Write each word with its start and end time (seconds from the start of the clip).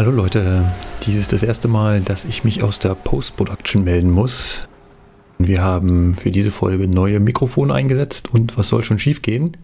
Hallo 0.00 0.12
Leute, 0.12 0.64
dies 1.02 1.14
ist 1.16 1.34
das 1.34 1.42
erste 1.42 1.68
Mal, 1.68 2.00
dass 2.00 2.24
ich 2.24 2.42
mich 2.42 2.62
aus 2.62 2.78
der 2.78 2.94
Post-Production 2.94 3.84
melden 3.84 4.10
muss. 4.10 4.66
Wir 5.36 5.62
haben 5.62 6.14
für 6.14 6.30
diese 6.30 6.50
Folge 6.50 6.88
neue 6.88 7.20
Mikrofone 7.20 7.74
eingesetzt 7.74 8.32
und 8.32 8.56
was 8.56 8.68
soll 8.68 8.82
schon 8.82 8.98
schiefgehen? 8.98 9.58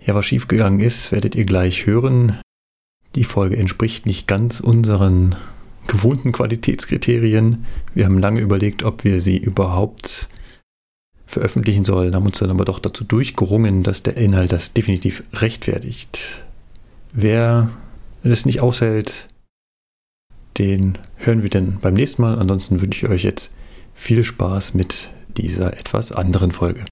Ja, 0.00 0.14
was 0.14 0.26
schiefgegangen 0.26 0.78
ist, 0.78 1.10
werdet 1.10 1.34
ihr 1.34 1.44
gleich 1.44 1.86
hören. 1.86 2.38
Die 3.16 3.24
Folge 3.24 3.56
entspricht 3.56 4.06
nicht 4.06 4.28
ganz 4.28 4.60
unseren 4.60 5.34
gewohnten 5.88 6.30
Qualitätskriterien. 6.30 7.66
Wir 7.94 8.04
haben 8.04 8.20
lange 8.20 8.40
überlegt, 8.40 8.84
ob 8.84 9.02
wir 9.02 9.20
sie 9.20 9.38
überhaupt 9.38 10.28
veröffentlichen 11.26 11.84
sollen, 11.84 12.14
haben 12.14 12.26
uns 12.26 12.38
dann 12.38 12.50
aber 12.50 12.64
doch 12.64 12.78
dazu 12.78 13.02
durchgerungen, 13.02 13.82
dass 13.82 14.04
der 14.04 14.16
Inhalt 14.18 14.52
das 14.52 14.72
definitiv 14.72 15.24
rechtfertigt. 15.32 16.44
Wer 17.12 17.70
es 18.22 18.46
nicht 18.46 18.60
aushält, 18.60 19.26
den 20.58 20.98
hören 21.16 21.42
wir 21.42 21.50
dann 21.50 21.78
beim 21.80 21.94
nächsten 21.94 22.22
Mal. 22.22 22.38
Ansonsten 22.38 22.80
wünsche 22.80 23.06
ich 23.06 23.12
euch 23.12 23.22
jetzt 23.22 23.52
viel 23.94 24.24
Spaß 24.24 24.74
mit 24.74 25.10
dieser 25.36 25.72
etwas 25.74 26.12
anderen 26.12 26.52
Folge. 26.52 26.84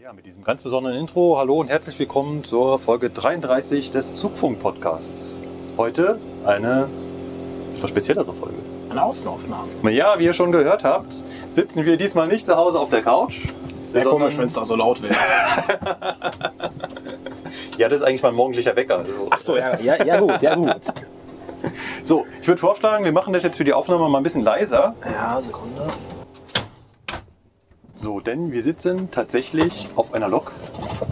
Ja, 0.00 0.12
mit 0.12 0.26
diesem 0.26 0.42
ganz 0.42 0.62
besonderen 0.62 0.96
Intro. 0.96 1.38
Hallo 1.38 1.60
und 1.60 1.68
herzlich 1.68 1.98
willkommen 1.98 2.42
zur 2.44 2.78
Folge 2.78 3.10
33 3.10 3.90
des 3.90 4.16
Zugfunk-Podcasts. 4.16 5.40
Heute 5.76 6.18
eine 6.44 6.88
etwas 7.76 7.90
speziellere 7.90 8.32
Folge. 8.32 8.56
Eine 8.90 9.02
Außenaufnahme. 9.02 9.90
Ja, 9.90 10.18
wie 10.18 10.24
ihr 10.24 10.32
schon 10.32 10.52
gehört 10.52 10.84
habt, 10.84 11.12
sitzen 11.50 11.84
wir 11.84 11.96
diesmal 11.96 12.28
nicht 12.28 12.46
zu 12.46 12.56
Hause 12.56 12.78
auf 12.80 12.90
der 12.90 13.02
Couch. 13.02 13.48
Wäre 13.92 14.04
sondern- 14.04 14.20
komisch, 14.22 14.38
wenn 14.38 14.46
es 14.46 14.54
da 14.54 14.64
so 14.64 14.76
laut 14.76 15.02
wäre. 15.02 15.14
Ja, 17.78 17.90
das 17.90 18.00
ist 18.00 18.06
eigentlich 18.06 18.22
mein 18.22 18.34
morgendlicher 18.34 18.74
Wecker. 18.74 18.98
Also, 18.98 19.28
Ach 19.30 19.40
so, 19.40 19.56
ja, 19.56 19.78
ja, 19.80 20.02
ja 20.02 20.18
gut, 20.18 20.40
ja 20.40 20.54
gut. 20.54 20.80
So, 22.02 22.26
ich 22.40 22.46
würde 22.48 22.60
vorschlagen, 22.60 23.04
wir 23.04 23.12
machen 23.12 23.32
das 23.32 23.42
jetzt 23.42 23.56
für 23.56 23.64
die 23.64 23.72
Aufnahme 23.72 24.08
mal 24.08 24.18
ein 24.18 24.22
bisschen 24.22 24.42
leiser. 24.42 24.94
Ja, 25.04 25.40
Sekunde. 25.40 25.88
So, 27.94 28.20
denn 28.20 28.52
wir 28.52 28.62
sitzen 28.62 29.10
tatsächlich 29.10 29.88
auf 29.96 30.12
einer 30.14 30.28
Lok 30.28 30.52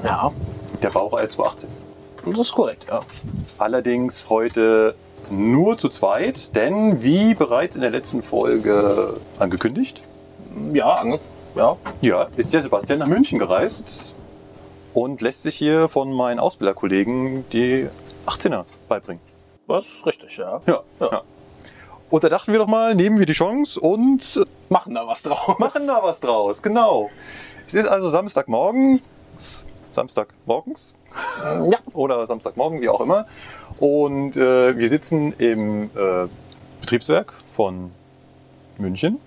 Ja, 0.04 0.30
der 0.82 0.90
Baureihe 0.90 1.28
218. 1.28 1.68
das 2.26 2.38
ist 2.38 2.52
korrekt, 2.52 2.86
ja. 2.88 3.00
Allerdings 3.58 4.28
heute 4.28 4.94
nur 5.30 5.78
zu 5.78 5.88
zweit, 5.88 6.54
denn 6.54 7.02
wie 7.02 7.34
bereits 7.34 7.74
in 7.76 7.82
der 7.82 7.90
letzten 7.90 8.22
Folge 8.22 9.14
angekündigt, 9.38 10.02
Ja, 10.72 10.94
ange 10.94 11.18
ja. 11.56 11.76
ja, 12.02 12.26
ist 12.36 12.52
der 12.52 12.60
Sebastian 12.62 12.98
nach 12.98 13.06
München 13.06 13.38
gereist 13.38 14.12
und 14.92 15.22
lässt 15.22 15.42
sich 15.42 15.54
hier 15.56 15.88
von 15.88 16.12
meinen 16.12 16.38
Ausbilderkollegen 16.38 17.48
die 17.50 17.88
18er 18.26 18.64
beibringen. 18.88 19.22
Das 19.68 19.86
ist 19.86 20.06
richtig, 20.06 20.36
ja. 20.36 20.60
Ja, 20.66 20.82
Ja. 21.00 21.10
ja. 21.12 21.22
Und 22.10 22.22
da 22.22 22.28
dachten 22.28 22.52
wir 22.52 22.58
doch 22.60 22.66
mal, 22.68 22.94
nehmen 22.94 23.18
wir 23.18 23.26
die 23.26 23.32
Chance 23.32 23.80
und 23.80 24.44
Machen 24.68 24.94
da 24.94 25.06
was 25.06 25.22
draus. 25.22 25.58
machen 25.58 25.86
da 25.86 26.00
was 26.02 26.20
draus. 26.20 26.62
Genau. 26.62 27.10
Es 27.66 27.74
ist 27.74 27.86
also 27.86 28.08
Samstagmorgen, 28.10 29.00
Samstagmorgens 29.92 30.94
Ja. 31.70 31.78
oder 31.92 32.24
Samstagmorgen, 32.26 32.80
wie 32.80 32.88
auch 32.88 33.00
immer. 33.00 33.26
Und 33.78 34.36
äh, 34.36 34.76
wir 34.76 34.88
sitzen 34.88 35.32
im 35.38 35.84
äh, 35.96 36.28
Betriebswerk 36.80 37.32
von 37.52 37.90
München, 38.78 39.18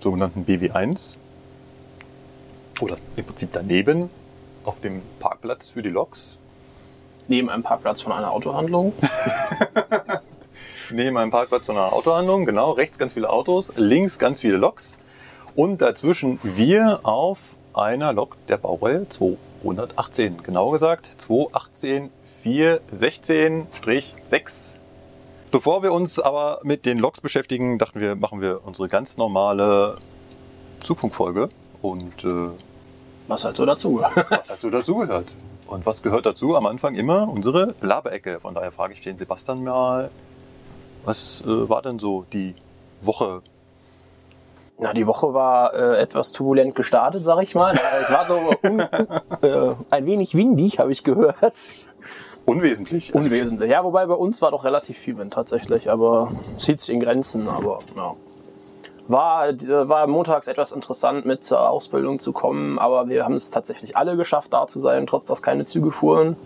sogenannten 0.00 0.44
BW1. 0.44 1.16
Oder 2.80 2.96
im 3.16 3.24
Prinzip 3.24 3.50
daneben 3.52 4.10
auf 4.64 4.80
dem 4.80 5.00
Parkplatz 5.20 5.70
für 5.70 5.82
die 5.82 5.90
Loks. 5.90 6.36
Neben 7.30 7.48
einem 7.48 7.62
Parkplatz 7.62 8.00
von 8.00 8.12
einer 8.12 8.32
Autohandlung. 8.32 8.92
Neben 10.90 11.16
einem 11.16 11.30
Parkplatz 11.30 11.66
von 11.66 11.76
einer 11.76 11.92
Autohandlung, 11.92 12.44
genau, 12.44 12.72
rechts 12.72 12.98
ganz 12.98 13.12
viele 13.12 13.30
Autos, 13.30 13.72
links 13.76 14.18
ganz 14.18 14.40
viele 14.40 14.56
Loks 14.56 14.98
und 15.54 15.80
dazwischen 15.80 16.40
wir 16.42 16.98
auf 17.04 17.38
einer 17.72 18.12
Lok 18.12 18.36
der 18.48 18.56
Baureihe 18.56 19.06
218. 19.08 20.42
Genau 20.42 20.70
gesagt 20.70 21.08
218 21.18 22.10
416-6. 22.44 24.78
Bevor 25.52 25.84
wir 25.84 25.92
uns 25.92 26.18
aber 26.18 26.58
mit 26.64 26.84
den 26.84 26.98
Loks 26.98 27.20
beschäftigen, 27.20 27.78
dachten 27.78 28.00
wir, 28.00 28.16
machen 28.16 28.40
wir 28.40 28.66
unsere 28.66 28.88
ganz 28.88 29.16
normale 29.16 29.98
Zugfunkfolge 30.80 31.48
und 31.80 32.24
äh, 32.24 32.48
Was 33.28 33.44
halt 33.44 33.56
so 33.56 33.64
dazugehört. 33.64 34.16
was 34.30 34.48
hast 34.48 34.64
du 34.64 34.70
dazugehört? 34.70 35.26
Und 35.70 35.86
was 35.86 36.02
gehört 36.02 36.26
dazu? 36.26 36.56
Am 36.56 36.66
Anfang 36.66 36.96
immer 36.96 37.28
unsere 37.28 37.76
Laberecke. 37.80 38.40
Von 38.40 38.54
daher 38.54 38.72
frage 38.72 38.92
ich 38.92 39.00
den 39.00 39.16
Sebastian 39.16 39.62
mal, 39.62 40.10
was 41.04 41.44
äh, 41.46 41.68
war 41.68 41.80
denn 41.80 42.00
so 42.00 42.26
die 42.32 42.56
Woche? 43.02 43.40
Na, 44.78 44.92
die 44.92 45.06
Woche 45.06 45.32
war 45.32 45.72
äh, 45.74 46.00
etwas 46.00 46.32
turbulent 46.32 46.74
gestartet, 46.74 47.24
sag 47.24 47.40
ich 47.42 47.54
mal. 47.54 47.78
Es 48.02 48.10
war 48.10 48.26
so 48.26 48.34
un 48.64 48.80
äh, 48.80 49.74
ein 49.90 50.06
wenig 50.06 50.34
windig, 50.34 50.80
habe 50.80 50.90
ich 50.90 51.04
gehört. 51.04 51.70
Unwesentlich. 52.46 53.14
Unwesentlich. 53.14 53.70
Ja, 53.70 53.84
wobei 53.84 54.06
bei 54.06 54.14
uns 54.14 54.42
war 54.42 54.50
doch 54.50 54.64
relativ 54.64 54.98
viel 54.98 55.18
Wind 55.18 55.32
tatsächlich, 55.34 55.88
aber 55.88 56.32
zieht 56.58 56.80
sich 56.80 56.92
in 56.92 56.98
Grenzen, 56.98 57.46
aber 57.48 57.78
ja. 57.94 58.16
War, 59.10 59.48
äh, 59.48 59.88
war 59.88 60.06
montags 60.06 60.46
etwas 60.46 60.72
interessant 60.72 61.26
mit 61.26 61.44
zur 61.44 61.68
Ausbildung 61.68 62.20
zu 62.20 62.32
kommen, 62.32 62.78
aber 62.78 63.08
wir 63.08 63.24
haben 63.24 63.34
es 63.34 63.50
tatsächlich 63.50 63.96
alle 63.96 64.16
geschafft, 64.16 64.52
da 64.52 64.66
zu 64.66 64.78
sein, 64.78 65.06
trotz 65.06 65.26
dass 65.26 65.42
keine 65.42 65.64
Züge 65.64 65.90
fuhren. 65.90 66.36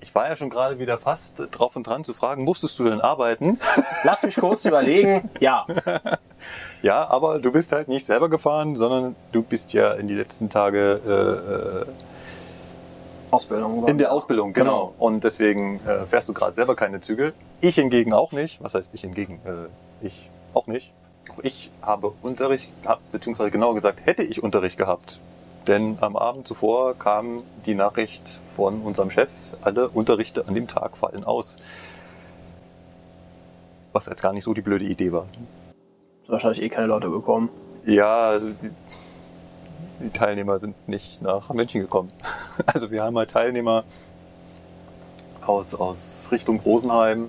ich 0.00 0.14
war 0.14 0.28
ja 0.28 0.36
schon 0.36 0.48
gerade 0.48 0.78
wieder 0.78 0.96
fast 0.96 1.42
drauf 1.50 1.76
und 1.76 1.86
dran 1.86 2.04
zu 2.04 2.14
fragen, 2.14 2.44
musstest 2.44 2.78
du 2.78 2.84
denn 2.84 3.00
arbeiten? 3.00 3.58
Lass 4.04 4.22
mich 4.22 4.36
kurz 4.36 4.64
überlegen. 4.64 5.28
Ja, 5.40 5.66
ja, 6.82 7.06
aber 7.10 7.38
du 7.38 7.52
bist 7.52 7.72
halt 7.72 7.88
nicht 7.88 8.06
selber 8.06 8.30
gefahren, 8.30 8.74
sondern 8.74 9.14
du 9.32 9.42
bist 9.42 9.72
ja 9.72 9.92
in 9.92 10.08
die 10.08 10.14
letzten 10.14 10.48
Tage 10.48 11.86
Ausbildung. 13.30 13.84
äh, 13.86 13.90
in 13.90 13.98
der 13.98 14.12
Ausbildung, 14.12 14.52
genau. 14.52 14.94
Und 14.98 15.24
deswegen 15.24 15.80
äh, 15.86 16.06
fährst 16.06 16.28
du 16.28 16.32
gerade 16.32 16.54
selber 16.54 16.74
keine 16.74 17.00
Züge. 17.00 17.32
Ich 17.60 17.74
hingegen 17.74 18.12
auch 18.12 18.32
nicht. 18.32 18.62
Was 18.62 18.74
heißt 18.74 18.94
ich 18.94 19.02
hingegen? 19.02 19.40
Äh, 19.44 20.06
ich 20.06 20.30
auch 20.54 20.66
nicht. 20.66 20.92
Auch 21.38 21.44
ich 21.44 21.70
habe 21.82 22.12
Unterricht 22.22 22.68
gehabt, 22.82 23.12
beziehungsweise 23.12 23.50
genauer 23.50 23.74
gesagt, 23.74 24.04
hätte 24.06 24.22
ich 24.22 24.42
Unterricht 24.42 24.76
gehabt. 24.76 25.20
Denn 25.66 25.98
am 26.00 26.16
Abend 26.16 26.48
zuvor 26.48 26.94
kam 26.98 27.42
die 27.66 27.74
Nachricht 27.74 28.40
von 28.56 28.80
unserem 28.82 29.10
Chef, 29.10 29.28
alle 29.62 29.88
Unterrichte 29.88 30.46
an 30.48 30.54
dem 30.54 30.66
Tag 30.66 30.96
fallen 30.96 31.24
aus. 31.24 31.56
Was 33.92 34.06
jetzt 34.06 34.22
gar 34.22 34.32
nicht 34.32 34.44
so 34.44 34.54
die 34.54 34.62
blöde 34.62 34.84
Idee 34.84 35.12
war. 35.12 35.26
Wahrscheinlich 36.26 36.62
eh 36.62 36.68
keine 36.68 36.86
Leute 36.88 37.10
gekommen. 37.10 37.48
Ja, 37.86 38.38
die- 38.38 38.70
die 40.00 40.10
Teilnehmer 40.10 40.58
sind 40.58 40.88
nicht 40.88 41.22
nach 41.22 41.50
München 41.50 41.80
gekommen. 41.80 42.12
Also 42.66 42.90
wir 42.90 43.04
haben 43.04 43.16
halt 43.16 43.30
Teilnehmer 43.30 43.84
aus, 45.46 45.74
aus 45.76 46.28
Richtung 46.32 46.58
Rosenheim. 46.58 47.28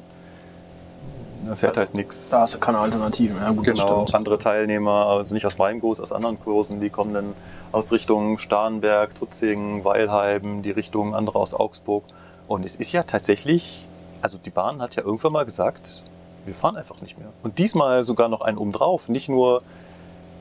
Da 1.47 1.55
fährt 1.55 1.77
halt 1.77 1.93
nichts. 1.93 2.29
Da 2.29 2.41
hast 2.41 2.55
du 2.55 2.59
keine 2.59 2.79
Alternativen. 2.79 3.37
Ja, 3.37 3.51
gut, 3.51 3.65
Genau, 3.65 4.05
andere 4.11 4.37
Teilnehmer, 4.37 5.07
also 5.07 5.33
nicht 5.33 5.45
aus 5.45 5.57
meinem 5.57 5.79
Kurs, 5.81 5.99
aus 5.99 6.11
anderen 6.11 6.39
Kursen, 6.39 6.79
die 6.79 6.89
kommen 6.89 7.13
dann 7.13 7.33
aus 7.71 7.91
Richtung 7.91 8.37
Starnberg, 8.39 9.15
Tutzingen, 9.15 9.83
Weilheim, 9.83 10.61
die 10.61 10.71
Richtung 10.71 11.15
andere 11.15 11.39
aus 11.39 11.53
Augsburg. 11.53 12.03
Und 12.47 12.65
es 12.65 12.75
ist 12.75 12.91
ja 12.91 13.03
tatsächlich, 13.03 13.87
also 14.21 14.37
die 14.37 14.49
Bahn 14.49 14.81
hat 14.81 14.95
ja 14.95 15.03
irgendwann 15.03 15.31
mal 15.33 15.45
gesagt, 15.45 16.03
wir 16.45 16.53
fahren 16.53 16.75
einfach 16.75 16.99
nicht 17.01 17.17
mehr. 17.17 17.29
Und 17.43 17.57
diesmal 17.57 18.03
sogar 18.03 18.27
noch 18.27 18.41
einen 18.41 18.57
obendrauf. 18.57 19.07
Nicht 19.07 19.29
nur 19.29 19.61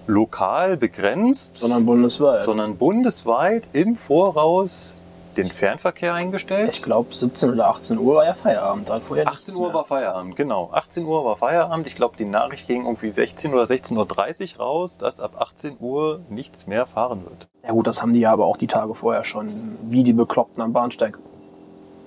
lokal 0.07 0.77
begrenzt, 0.79 1.57
Sondern 1.57 1.85
bundesweit. 1.85 2.43
sondern 2.45 2.77
bundesweit 2.77 3.69
im 3.75 3.95
Voraus 3.95 4.95
den 5.39 5.51
Fernverkehr 5.51 6.13
eingestellt. 6.15 6.71
ich 6.75 6.83
glaube, 6.83 7.15
17 7.15 7.51
oder 7.53 7.69
18 7.69 7.99
Uhr 7.99 8.17
war 8.17 8.25
ja 8.25 8.35
Feierabend. 8.35 8.91
Hat 8.91 9.03
vorher 9.03 9.27
18 9.29 9.39
nichts 9.47 9.57
Uhr 9.57 9.67
mehr. 9.69 9.75
war 9.75 9.85
Feierabend, 9.85 10.37
genau. 10.37 10.69
18 10.73 11.05
Uhr 11.07 11.25
war 11.25 11.37
Feierabend. 11.37 11.87
Ich 11.87 11.95
glaube, 11.95 12.17
die 12.17 12.25
Nachricht 12.25 12.67
ging 12.67 12.85
irgendwie 12.85 13.09
16 13.09 13.55
oder 13.55 13.63
16.30 13.65 14.57
Uhr 14.59 14.65
raus, 14.65 14.99
dass 14.99 15.21
ab 15.21 15.37
18 15.41 15.77
Uhr 15.81 16.21
nichts 16.29 16.67
mehr 16.67 16.87
fahren 16.87 17.25
wird. 17.25 17.49
Ja 17.63 17.71
gut, 17.71 17.87
das 17.87 18.03
haben 18.03 18.13
die 18.13 18.21
ja 18.21 18.33
aber 18.33 18.45
auch 18.47 18.57
die 18.57 18.67
Tage 18.67 18.95
vorher 18.95 19.25
schon, 19.25 19.77
wie 19.89 20.03
die 20.03 20.13
Bekloppten 20.13 20.63
am 20.63 20.73
Bahnsteig 20.73 21.19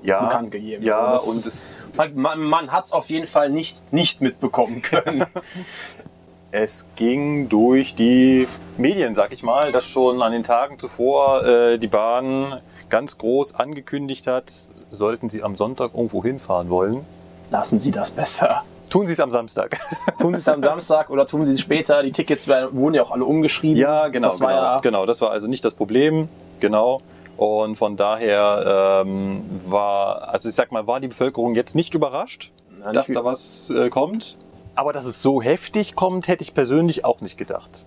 Ja, 0.04 0.24
bekannt 0.26 0.52
gegeben. 0.52 0.84
ja, 0.84 1.00
Also 1.00 1.34
das- 1.34 1.92
und 1.98 2.08
es, 2.08 2.16
man, 2.16 2.40
man 2.40 2.72
hat 2.72 2.86
es 2.86 2.92
auf 2.92 3.10
jeden 3.10 3.28
Fall 3.28 3.50
nicht, 3.50 3.92
nicht 3.94 4.22
mitbekommen 4.22 4.82
können. 4.82 5.26
es 6.52 6.88
ging 6.98 7.48
durch 7.48 7.96
die 7.96 8.48
Medien, 8.78 9.16
sag 9.16 9.32
ich 9.32 9.42
mal, 9.44 9.72
dass 9.72 9.86
schon 9.86 10.22
an 10.22 10.32
den 10.34 10.44
Tagen 10.44 10.80
zuvor 10.80 11.46
äh, 11.46 11.78
die 11.78 11.88
Bahn 11.88 12.60
ganz 12.92 13.18
groß 13.18 13.56
angekündigt 13.56 14.28
hat, 14.28 14.52
sollten 14.92 15.30
sie 15.32 15.42
am 15.42 15.56
Sonntag 15.58 15.96
irgendwo 15.96 16.24
hinfahren 16.24 16.70
wollen, 16.70 17.04
Lassen 17.50 17.80
Sie 17.80 17.92
das 17.92 18.12
besser. 18.12 18.64
tun 18.90 19.06
sie 19.08 19.12
es 19.14 19.20
am 19.20 19.32
Samstag. 19.32 19.78
Tun 20.20 20.34
Sie 20.34 20.40
es 20.40 20.48
am 20.48 20.62
Samstag 20.64 21.10
oder 21.10 21.26
tun 21.26 21.46
Sie 21.46 21.54
es 21.54 21.60
später. 21.60 22.02
Die 22.04 22.12
Tickets 22.12 22.48
wurden 22.48 22.94
ja 22.94 23.02
auch 23.02 23.12
alle 23.12 23.26
umgeschrieben. 23.26 23.76
Ja, 23.78 24.08
genau, 24.08 24.30
Das 24.30 24.40
war 24.40 24.50
genau, 24.52 24.62
ja, 24.62 24.80
genau. 24.80 25.06
Das 25.06 25.20
war 25.22 25.32
also 25.32 25.48
nicht 25.48 25.66
das 25.66 25.74
Problem, 25.74 26.30
genau. 26.62 27.02
Und 27.36 27.76
von 27.76 27.98
daher 27.98 29.02
ähm, 29.06 29.42
war, 29.66 30.30
also 30.30 30.48
ich 30.48 30.56
sag 30.56 30.72
mal, 30.72 30.88
war 30.88 31.00
die 31.02 31.08
Bevölkerung 31.10 31.56
jetzt 31.56 31.76
nicht 31.76 31.94
überrascht, 31.94 32.52
Na, 32.80 32.92
dass 32.94 33.08
da 33.08 33.26
was 33.26 33.70
äh, 33.72 33.90
kommt. 33.90 34.38
Aber 34.76 34.94
dass 34.94 35.06
es 35.06 35.22
so 35.22 35.42
heftig 35.42 35.96
kommt, 35.96 36.28
hätte 36.30 36.44
ich 36.44 36.54
persönlich 36.54 37.04
auch 37.04 37.20
nicht 37.20 37.38
gedacht. 37.38 37.86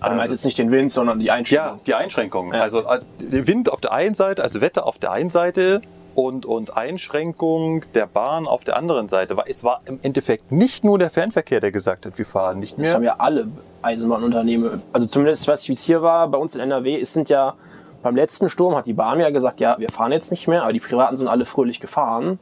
Aber 0.00 0.10
du 0.10 0.16
meinst 0.16 0.32
jetzt 0.32 0.44
nicht 0.44 0.58
den 0.58 0.70
Wind, 0.70 0.92
sondern 0.92 1.18
die 1.18 1.30
Einstellung. 1.30 1.66
Ja, 1.66 1.76
die 1.86 1.94
Einschränkungen. 1.94 2.54
Ja. 2.54 2.62
Also 2.62 2.80
äh, 2.80 3.00
Wind 3.18 3.72
auf 3.72 3.80
der 3.80 3.92
einen 3.92 4.14
Seite, 4.14 4.42
also 4.42 4.60
Wetter 4.60 4.86
auf 4.86 4.98
der 4.98 5.12
einen 5.12 5.30
Seite 5.30 5.82
und, 6.14 6.46
und 6.46 6.76
Einschränkung 6.76 7.84
der 7.94 8.06
Bahn 8.06 8.46
auf 8.46 8.64
der 8.64 8.76
anderen 8.76 9.08
Seite. 9.08 9.36
Es 9.46 9.62
war 9.62 9.80
im 9.86 10.00
Endeffekt 10.02 10.50
nicht 10.50 10.84
nur 10.84 10.98
der 10.98 11.10
Fernverkehr, 11.10 11.60
der 11.60 11.70
gesagt 11.72 12.06
hat, 12.06 12.18
wir 12.18 12.26
fahren 12.26 12.58
nicht 12.58 12.78
Das 12.78 12.94
haben 12.94 13.02
mehr. 13.02 13.10
ja 13.12 13.16
alle 13.18 13.48
Eisenbahnunternehmen. 13.82 14.82
Also 14.92 15.06
zumindest, 15.06 15.46
weiß 15.46 15.62
ich, 15.62 15.68
wie 15.68 15.74
es 15.74 15.82
hier 15.82 16.02
war, 16.02 16.28
bei 16.28 16.38
uns 16.38 16.54
in 16.54 16.60
NRW, 16.60 17.00
es 17.00 17.12
sind 17.12 17.28
ja 17.28 17.54
beim 18.02 18.16
letzten 18.16 18.48
Sturm 18.48 18.74
hat 18.76 18.86
die 18.86 18.94
Bahn 18.94 19.20
ja 19.20 19.30
gesagt, 19.30 19.60
ja, 19.60 19.78
wir 19.78 19.90
fahren 19.90 20.12
jetzt 20.12 20.30
nicht 20.30 20.48
mehr, 20.48 20.62
aber 20.62 20.72
die 20.72 20.80
Privaten 20.80 21.16
sind 21.18 21.28
alle 21.28 21.44
fröhlich 21.44 21.80
gefahren. 21.80 22.38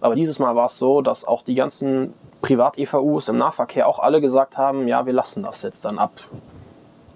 Aber 0.00 0.16
dieses 0.16 0.38
Mal 0.38 0.56
war 0.56 0.66
es 0.66 0.78
so, 0.78 1.00
dass 1.00 1.24
auch 1.24 1.42
die 1.42 1.54
ganzen 1.54 2.12
Privat-EVUs 2.42 3.28
im 3.28 3.38
Nahverkehr 3.38 3.86
auch 3.86 3.98
alle 4.00 4.20
gesagt 4.20 4.56
haben, 4.58 4.88
ja, 4.88 5.06
wir 5.06 5.12
lassen 5.12 5.42
das 5.42 5.62
jetzt 5.62 5.84
dann 5.84 5.98
ab. 5.98 6.12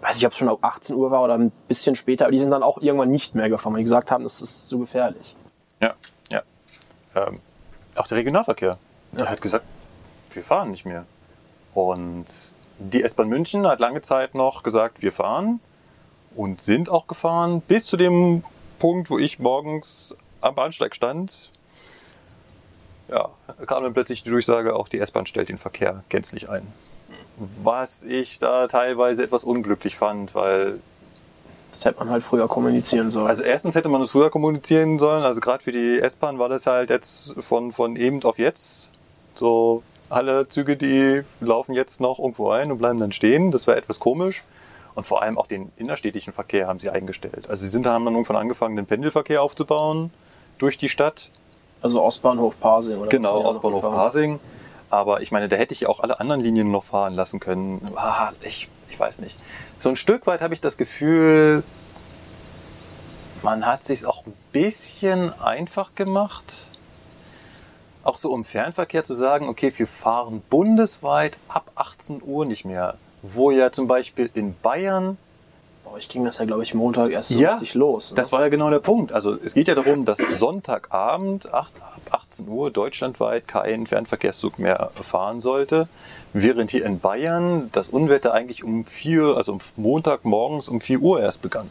Weiß 0.04 0.18
ich, 0.18 0.26
ob 0.26 0.32
es 0.32 0.38
schon 0.38 0.50
ab 0.50 0.58
18 0.60 0.94
Uhr 0.96 1.10
war 1.10 1.22
oder 1.22 1.38
ein 1.38 1.50
bisschen 1.66 1.96
später, 1.96 2.26
aber 2.26 2.32
die 2.32 2.38
sind 2.38 2.50
dann 2.50 2.62
auch 2.62 2.76
irgendwann 2.76 3.10
nicht 3.10 3.34
mehr 3.34 3.48
gefahren, 3.48 3.72
weil 3.72 3.78
die 3.78 3.84
gesagt 3.84 4.10
haben, 4.10 4.22
das 4.22 4.42
ist 4.42 4.68
zu 4.68 4.80
gefährlich. 4.80 5.34
Ja, 5.80 5.94
ja. 6.30 6.42
Ähm, 7.14 7.40
auch 7.94 8.06
der 8.06 8.18
Regionalverkehr. 8.18 8.76
Der 9.12 9.30
hat 9.30 9.40
gesagt, 9.40 9.64
wir 10.30 10.42
fahren 10.42 10.72
nicht 10.72 10.84
mehr. 10.84 11.06
Und 11.72 12.26
die 12.78 13.02
S-Bahn 13.02 13.30
München 13.30 13.66
hat 13.66 13.80
lange 13.80 14.02
Zeit 14.02 14.34
noch 14.34 14.62
gesagt, 14.62 15.00
wir 15.00 15.10
fahren 15.10 15.60
und 16.36 16.60
sind 16.60 16.90
auch 16.90 17.06
gefahren, 17.06 17.62
bis 17.62 17.86
zu 17.86 17.96
dem 17.96 18.44
Punkt, 18.78 19.08
wo 19.08 19.18
ich 19.18 19.38
morgens 19.38 20.14
am 20.42 20.54
Bahnsteig 20.54 20.94
stand. 20.94 21.48
Ja, 23.08 23.30
kam 23.66 23.84
dann 23.84 23.94
plötzlich 23.94 24.22
die 24.22 24.28
Durchsage, 24.28 24.76
auch 24.76 24.88
die 24.88 25.00
S-Bahn 25.00 25.24
stellt 25.24 25.48
den 25.48 25.56
Verkehr 25.56 26.04
gänzlich 26.10 26.50
ein. 26.50 26.70
Was 27.36 28.02
ich 28.04 28.38
da 28.38 28.66
teilweise 28.68 29.24
etwas 29.24 29.44
unglücklich 29.44 29.96
fand, 29.96 30.34
weil 30.34 30.78
Das 31.72 31.84
hätte 31.84 31.98
man 31.98 32.10
halt 32.10 32.22
früher 32.22 32.46
kommunizieren 32.46 33.10
sollen. 33.10 33.26
also 33.26 33.42
erstens 33.42 33.74
hätte 33.74 33.88
man 33.88 34.00
es 34.02 34.10
früher 34.10 34.30
kommunizieren 34.30 34.98
sollen. 34.98 35.24
Also 35.24 35.40
gerade 35.40 35.62
für 35.62 35.72
die 35.72 35.98
S-Bahn 35.98 36.38
war 36.38 36.48
das 36.48 36.66
halt 36.66 36.90
jetzt 36.90 37.34
von, 37.40 37.72
von 37.72 37.96
eben 37.96 38.22
auf 38.22 38.38
jetzt. 38.38 38.90
So 39.34 39.82
alle 40.10 40.46
Züge, 40.48 40.76
die 40.76 41.22
laufen 41.40 41.74
jetzt 41.74 42.00
noch 42.00 42.20
irgendwo 42.20 42.50
ein 42.50 42.70
und 42.70 42.78
bleiben 42.78 43.00
dann 43.00 43.10
stehen. 43.10 43.50
Das 43.50 43.66
war 43.66 43.76
etwas 43.76 43.98
komisch. 43.98 44.44
Und 44.94 45.04
vor 45.04 45.22
allem 45.22 45.36
auch 45.36 45.48
den 45.48 45.72
innerstädtischen 45.76 46.32
Verkehr 46.32 46.68
haben 46.68 46.78
sie 46.78 46.88
eingestellt. 46.88 47.48
Also 47.50 47.62
sie 47.64 47.68
sind, 47.70 47.84
haben 47.84 48.04
dann 48.04 48.14
irgendwann 48.14 48.36
angefangen, 48.36 48.76
den 48.76 48.86
Pendelverkehr 48.86 49.42
aufzubauen 49.42 50.12
durch 50.58 50.78
die 50.78 50.88
Stadt. 50.88 51.30
also 51.82 52.00
Ostbahnhof 52.00 52.54
Pasing 52.60 52.98
oder 52.98 53.08
Genau, 53.08 53.42
Ostbahnhof 53.44 53.82
gefahren? 53.82 54.38
Aber 54.94 55.22
ich 55.22 55.32
meine, 55.32 55.48
da 55.48 55.56
hätte 55.56 55.74
ich 55.74 55.88
auch 55.88 55.98
alle 55.98 56.20
anderen 56.20 56.40
Linien 56.40 56.70
noch 56.70 56.84
fahren 56.84 57.14
lassen 57.14 57.40
können. 57.40 57.80
Ah, 57.96 58.30
ich, 58.42 58.68
ich 58.88 58.98
weiß 58.98 59.18
nicht. 59.18 59.36
So 59.80 59.88
ein 59.88 59.96
Stück 59.96 60.28
weit 60.28 60.40
habe 60.40 60.54
ich 60.54 60.60
das 60.60 60.76
Gefühl, 60.76 61.64
man 63.42 63.66
hat 63.66 63.82
sich 63.82 64.06
auch 64.06 64.24
ein 64.24 64.32
bisschen 64.52 65.32
einfach 65.42 65.96
gemacht. 65.96 66.70
Auch 68.04 68.16
so 68.16 68.32
im 68.36 68.44
Fernverkehr 68.44 69.02
zu 69.02 69.14
sagen, 69.14 69.48
okay, 69.48 69.72
wir 69.76 69.88
fahren 69.88 70.42
bundesweit 70.48 71.38
ab 71.48 71.72
18 71.74 72.22
Uhr 72.24 72.46
nicht 72.46 72.64
mehr. 72.64 72.96
Wo 73.22 73.50
ja 73.50 73.72
zum 73.72 73.88
Beispiel 73.88 74.30
in 74.32 74.54
Bayern 74.62 75.18
Bei 75.84 75.90
euch 75.90 76.08
ging 76.08 76.24
das 76.24 76.38
ja, 76.38 76.44
glaube 76.44 76.62
ich, 76.62 76.72
Montag 76.72 77.10
erst 77.10 77.30
so 77.30 77.40
Ja, 77.40 77.54
richtig 77.54 77.74
los. 77.74 78.12
Ne? 78.12 78.16
Das 78.16 78.30
war 78.30 78.42
ja 78.42 78.48
genau 78.48 78.70
der 78.70 78.78
Punkt. 78.78 79.10
Also 79.10 79.32
es 79.32 79.54
geht 79.54 79.66
ja 79.66 79.74
darum, 79.74 80.04
dass 80.04 80.18
Sonntagabend 80.18 81.52
ab 81.52 81.72
18 82.34 82.48
Uhr 82.48 82.70
deutschlandweit 82.70 83.46
kein 83.46 83.86
Fernverkehrszug 83.86 84.58
mehr 84.58 84.90
fahren 85.00 85.38
sollte, 85.40 85.88
während 86.32 86.70
hier 86.70 86.84
in 86.84 86.98
Bayern 86.98 87.70
das 87.72 87.88
Unwetter 87.88 88.34
eigentlich 88.34 88.64
um 88.64 88.84
vier, 88.84 89.36
also 89.36 89.58
Montagmorgens 89.76 90.68
um 90.68 90.80
4 90.80 91.00
Uhr 91.00 91.20
erst 91.20 91.42
begann. 91.42 91.70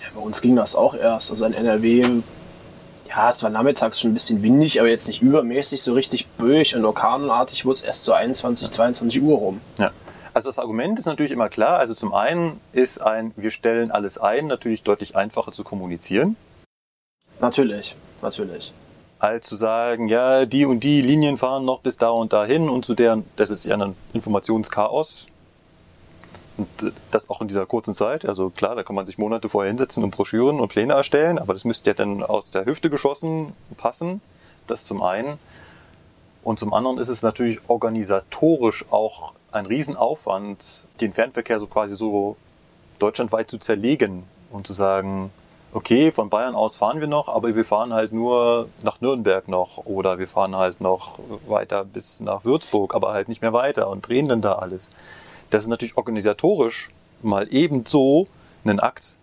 Ja, 0.00 0.08
bei 0.14 0.20
uns 0.20 0.40
ging 0.40 0.54
das 0.54 0.76
auch 0.76 0.94
erst. 0.94 1.32
Also 1.32 1.44
in 1.44 1.54
NRW, 1.54 2.04
ja, 3.08 3.30
es 3.30 3.42
war 3.42 3.50
nachmittags 3.50 4.00
schon 4.00 4.12
ein 4.12 4.14
bisschen 4.14 4.42
windig, 4.42 4.78
aber 4.78 4.88
jetzt 4.88 5.08
nicht 5.08 5.22
übermäßig, 5.22 5.82
so 5.82 5.94
richtig 5.94 6.26
böig 6.38 6.76
und 6.76 6.84
orkanartig 6.84 7.64
wurde 7.64 7.74
es 7.74 7.82
erst 7.82 8.04
so 8.04 8.12
21, 8.12 8.70
22 8.70 9.22
Uhr 9.22 9.38
rum. 9.38 9.60
Ja. 9.78 9.90
Also 10.34 10.50
das 10.50 10.58
Argument 10.58 10.98
ist 10.98 11.06
natürlich 11.06 11.32
immer 11.32 11.48
klar. 11.48 11.78
Also 11.78 11.94
zum 11.94 12.14
einen 12.14 12.60
ist 12.72 13.02
ein, 13.02 13.32
wir 13.36 13.50
stellen 13.50 13.90
alles 13.90 14.18
ein, 14.18 14.46
natürlich 14.46 14.82
deutlich 14.82 15.16
einfacher 15.16 15.50
zu 15.50 15.64
kommunizieren. 15.64 16.36
Natürlich, 17.40 17.96
natürlich. 18.22 18.72
Als 19.18 19.46
zu 19.46 19.56
sagen, 19.56 20.08
ja, 20.08 20.44
die 20.44 20.66
und 20.66 20.80
die 20.80 21.00
Linien 21.00 21.38
fahren 21.38 21.64
noch 21.64 21.80
bis 21.80 21.96
da 21.96 22.10
und 22.10 22.32
dahin 22.32 22.68
und 22.68 22.84
zu 22.84 22.94
deren, 22.94 23.24
das 23.36 23.50
ist 23.50 23.64
ja 23.64 23.76
ein 23.76 23.96
Informationschaos. 24.12 25.26
Und 26.56 26.68
äh, 26.82 26.92
das 27.10 27.30
auch 27.30 27.40
in 27.40 27.48
dieser 27.48 27.66
kurzen 27.66 27.94
Zeit. 27.94 28.24
Also 28.24 28.50
klar, 28.50 28.74
da 28.74 28.82
kann 28.82 28.96
man 28.96 29.06
sich 29.06 29.18
Monate 29.18 29.48
vorher 29.48 29.70
hinsetzen 29.70 30.02
und 30.02 30.10
Broschüren 30.10 30.60
und 30.60 30.68
Pläne 30.68 30.94
erstellen, 30.94 31.38
aber 31.38 31.52
das 31.52 31.64
müsste 31.64 31.90
ja 31.90 31.94
dann 31.94 32.22
aus 32.22 32.50
der 32.50 32.64
Hüfte 32.64 32.90
geschossen 32.90 33.52
passen. 33.76 34.20
Das 34.66 34.84
zum 34.84 35.02
einen. 35.02 35.38
Und 36.42 36.58
zum 36.58 36.72
anderen 36.74 36.98
ist 36.98 37.08
es 37.08 37.22
natürlich 37.22 37.60
organisatorisch 37.68 38.84
auch 38.90 39.32
ein 39.52 39.66
Riesenaufwand, 39.66 40.86
den 41.00 41.12
Fernverkehr 41.12 41.58
so 41.58 41.66
quasi 41.66 41.96
so 41.96 42.36
deutschlandweit 42.98 43.50
zu 43.50 43.58
zerlegen 43.58 44.24
und 44.50 44.66
zu 44.66 44.72
sagen, 44.72 45.30
okay, 45.76 46.10
von 46.10 46.30
Bayern 46.30 46.54
aus 46.54 46.74
fahren 46.74 47.00
wir 47.00 47.06
noch, 47.06 47.28
aber 47.28 47.54
wir 47.54 47.64
fahren 47.64 47.92
halt 47.92 48.10
nur 48.10 48.68
nach 48.82 49.02
Nürnberg 49.02 49.46
noch 49.46 49.84
oder 49.84 50.18
wir 50.18 50.26
fahren 50.26 50.56
halt 50.56 50.80
noch 50.80 51.18
weiter 51.46 51.84
bis 51.84 52.20
nach 52.20 52.46
Würzburg, 52.46 52.94
aber 52.94 53.12
halt 53.12 53.28
nicht 53.28 53.42
mehr 53.42 53.52
weiter 53.52 53.90
und 53.90 54.08
drehen 54.08 54.26
dann 54.26 54.40
da 54.40 54.54
alles. 54.54 54.90
Das 55.50 55.64
ist 55.64 55.68
natürlich 55.68 55.98
organisatorisch 55.98 56.88
mal 57.22 57.46
ebenso 57.50 58.26
ein 58.64 58.80
Akt. 58.80 59.16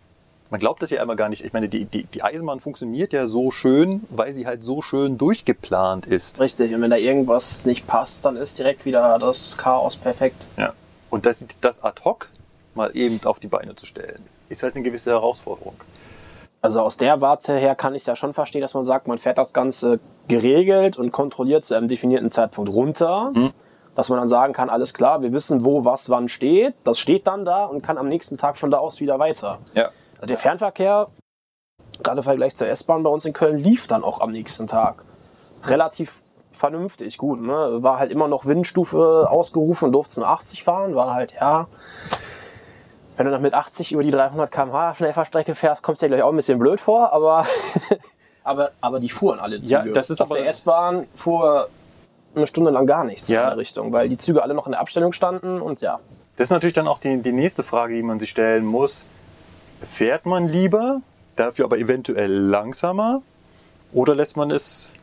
Man 0.51 0.59
glaubt 0.59 0.83
das 0.83 0.91
ja 0.91 1.01
immer 1.01 1.15
gar 1.15 1.27
nicht. 1.29 1.43
Ich 1.43 1.53
meine, 1.53 1.67
die, 1.67 1.85
die, 1.85 2.03
die 2.03 2.21
Eisenbahn 2.21 2.59
funktioniert 2.59 3.13
ja 3.13 3.25
so 3.25 3.49
schön, 3.49 4.03
weil 4.11 4.31
sie 4.31 4.45
halt 4.45 4.63
so 4.63 4.83
schön 4.83 5.17
durchgeplant 5.17 6.05
ist. 6.05 6.39
Richtig, 6.39 6.75
und 6.75 6.81
wenn 6.81 6.91
da 6.91 6.97
irgendwas 6.97 7.65
nicht 7.65 7.87
passt, 7.87 8.25
dann 8.25 8.35
ist 8.35 8.59
direkt 8.59 8.85
wieder 8.85 9.17
das 9.17 9.57
Chaos 9.57 9.97
perfekt. 9.97 10.45
Ja. 10.55 10.73
Und 11.09 11.25
das, 11.25 11.43
das 11.61 11.83
ad 11.83 12.03
hoc 12.05 12.29
mal 12.75 12.95
eben 12.95 13.19
auf 13.25 13.39
die 13.39 13.47
Beine 13.47 13.75
zu 13.75 13.87
stellen, 13.87 14.23
ist 14.49 14.61
halt 14.61 14.75
eine 14.75 14.83
gewisse 14.83 15.09
Herausforderung. 15.09 15.75
Also 16.63 16.79
aus 16.79 16.95
der 16.95 17.19
Warte 17.19 17.57
her 17.57 17.75
kann 17.75 17.93
ich 17.93 18.03
es 18.03 18.05
ja 18.05 18.15
schon 18.15 18.31
verstehen, 18.31 18.61
dass 18.61 18.73
man 18.73 18.85
sagt, 18.85 19.09
man 19.09 19.17
fährt 19.17 19.37
das 19.37 19.51
Ganze 19.51 19.99
geregelt 20.29 20.97
und 20.97 21.11
kontrolliert 21.11 21.65
zu 21.65 21.75
einem 21.75 21.89
definierten 21.89 22.31
Zeitpunkt 22.31 22.71
runter. 22.71 23.33
Dass 23.95 24.07
man 24.07 24.17
dann 24.17 24.29
sagen 24.29 24.53
kann, 24.53 24.69
alles 24.69 24.93
klar, 24.93 25.21
wir 25.21 25.33
wissen, 25.33 25.65
wo 25.65 25.83
was 25.83 26.09
wann 26.09 26.29
steht. 26.29 26.73
Das 26.85 26.99
steht 26.99 27.27
dann 27.27 27.43
da 27.43 27.65
und 27.65 27.81
kann 27.83 27.97
am 27.97 28.07
nächsten 28.07 28.37
Tag 28.37 28.57
von 28.57 28.71
da 28.71 28.77
aus 28.77 29.01
wieder 29.01 29.19
weiter. 29.19 29.59
Ja. 29.73 29.89
Also 30.15 30.27
der 30.27 30.37
Fernverkehr, 30.37 31.07
gerade 32.01 32.19
im 32.19 32.23
Vergleich 32.23 32.55
zur 32.55 32.67
S-Bahn 32.67 33.03
bei 33.03 33.09
uns 33.09 33.25
in 33.25 33.33
Köln, 33.33 33.57
lief 33.57 33.87
dann 33.87 34.05
auch 34.05 34.21
am 34.21 34.31
nächsten 34.31 34.65
Tag. 34.65 35.03
Relativ 35.65 36.23
vernünftig, 36.49 37.17
gut. 37.17 37.41
Ne? 37.41 37.79
War 37.83 37.99
halt 37.99 38.09
immer 38.09 38.29
noch 38.29 38.45
Windstufe 38.45 39.27
ausgerufen, 39.29 39.91
durfte 39.91 40.21
nur 40.21 40.29
80 40.29 40.63
fahren, 40.63 40.95
war 40.95 41.13
halt, 41.13 41.33
ja. 41.33 41.67
Wenn 43.15 43.25
du 43.25 43.31
dann 43.31 43.41
mit 43.41 43.53
80 43.53 43.91
über 43.91 44.03
die 44.03 44.11
300 44.11 44.51
km/h 44.51 44.95
Schnellfahrstrecke 44.95 45.53
fährst, 45.55 45.83
kommst 45.83 46.01
du 46.01 46.05
dir 46.07 46.15
gleich 46.15 46.23
auch 46.23 46.29
ein 46.31 46.35
bisschen 46.35 46.57
blöd 46.59 46.81
vor, 46.81 47.13
aber, 47.13 47.45
aber, 48.43 48.71
aber 48.81 48.99
die 48.99 49.09
fuhren 49.09 49.39
alle 49.39 49.59
Züge. 49.59 49.69
Ja, 49.71 49.85
das 49.85 50.09
ist 50.09 50.21
Auf 50.21 50.31
aber- 50.31 50.39
der 50.39 50.47
S-Bahn 50.49 51.07
fuhr 51.13 51.67
eine 52.35 52.47
Stunde 52.47 52.71
lang 52.71 52.87
gar 52.87 53.03
nichts 53.03 53.29
Ja. 53.29 53.43
in 53.43 53.47
der 53.49 53.57
Richtung, 53.57 53.93
weil 53.93 54.09
die 54.09 54.17
Züge 54.17 54.41
alle 54.41 54.53
noch 54.55 54.65
in 54.65 54.71
der 54.71 54.81
Abstellung 54.81 55.13
standen 55.13 55.61
und 55.61 55.81
ja. 55.81 55.99
Das 56.37 56.45
ist 56.45 56.51
natürlich 56.51 56.73
dann 56.73 56.87
auch 56.87 56.97
die, 56.97 57.21
die 57.21 57.31
nächste 57.31 57.61
Frage, 57.61 57.93
die 57.93 58.01
man 58.01 58.19
sich 58.19 58.31
stellen 58.31 58.65
muss. 58.65 59.05
Fährt 59.83 60.25
man 60.25 60.47
lieber, 60.47 61.01
dafür 61.35 61.65
aber 61.65 61.77
eventuell 61.77 62.31
langsamer? 62.31 63.21
Oder 63.91 64.15
lässt 64.15 64.35
man 64.37 64.49
es 64.49 64.95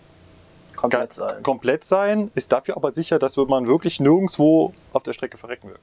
Komplett 0.75 1.13
sein. 1.13 1.43
komplett 1.45 1.85
sein, 1.85 2.33
ist 2.35 2.51
dafür 2.51 2.77
aber 2.77 2.91
sicher, 2.91 3.21
dass 3.21 3.37
man 3.37 3.69
wirklich 3.69 4.01
nirgendwo 4.01 4.73
auf 4.93 5.05
der 5.05 5.13
Strecke 5.13 5.37
verrecken 5.37 5.69
wird? 5.69 5.79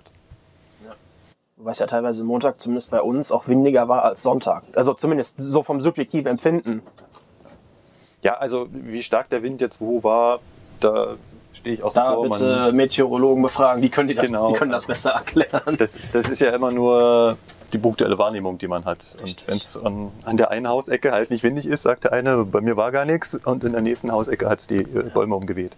Was 1.59 1.79
ja 1.79 1.87
teilweise 1.87 2.23
Montag 2.23 2.61
zumindest 2.61 2.91
bei 2.91 3.01
uns 3.01 3.31
auch 3.31 3.47
windiger 3.47 3.87
war 3.87 4.03
als 4.03 4.21
Sonntag. 4.23 4.63
Also 4.75 4.93
zumindest 4.93 5.37
so 5.39 5.63
vom 5.63 5.81
subjektiven 5.81 6.29
Empfinden. 6.29 6.81
Ja, 8.21 8.33
also 8.35 8.67
wie 8.71 9.01
stark 9.01 9.29
der 9.29 9.41
Wind 9.43 9.59
jetzt 9.61 9.81
wo 9.81 10.03
war, 10.03 10.39
da 10.79 11.15
stehe 11.53 11.75
ich 11.75 11.83
außen 11.83 11.95
Da 11.99 12.13
vor. 12.13 12.23
bitte 12.29 12.45
Man- 12.45 12.75
Meteorologen 12.75 13.41
befragen, 13.41 13.81
die 13.81 13.89
können, 13.89 14.07
die 14.07 14.13
das, 14.15 14.27
Genau. 14.27 14.49
die 14.49 14.53
können 14.53 14.71
das 14.71 14.85
besser 14.85 15.11
erklären. 15.11 15.77
das, 15.77 15.97
das 16.11 16.29
ist 16.29 16.41
ja 16.41 16.51
immer 16.51 16.71
nur 16.71 17.37
die 17.73 17.79
punktuelle 17.79 18.17
Wahrnehmung, 18.19 18.57
die 18.59 18.67
man 18.67 18.85
hat. 18.85 19.17
Richtig. 19.21 19.41
Und 19.41 19.47
wenn 19.47 19.57
es 19.57 19.77
an, 19.77 20.11
an 20.25 20.37
der 20.37 20.51
einen 20.51 20.67
Hausecke 20.69 21.11
halt 21.11 21.31
nicht 21.31 21.43
windig 21.43 21.65
ist, 21.65 21.81
sagt 21.81 22.03
der 22.03 22.13
eine, 22.13 22.45
bei 22.45 22.61
mir 22.61 22.77
war 22.77 22.91
gar 22.91 23.05
nichts 23.05 23.33
und 23.45 23.63
in 23.63 23.73
der 23.73 23.81
nächsten 23.81 24.11
Hausecke 24.11 24.47
hat 24.47 24.59
es 24.59 24.67
die 24.67 24.81
äh, 24.81 25.09
Bäume 25.13 25.35
umgeweht. 25.35 25.75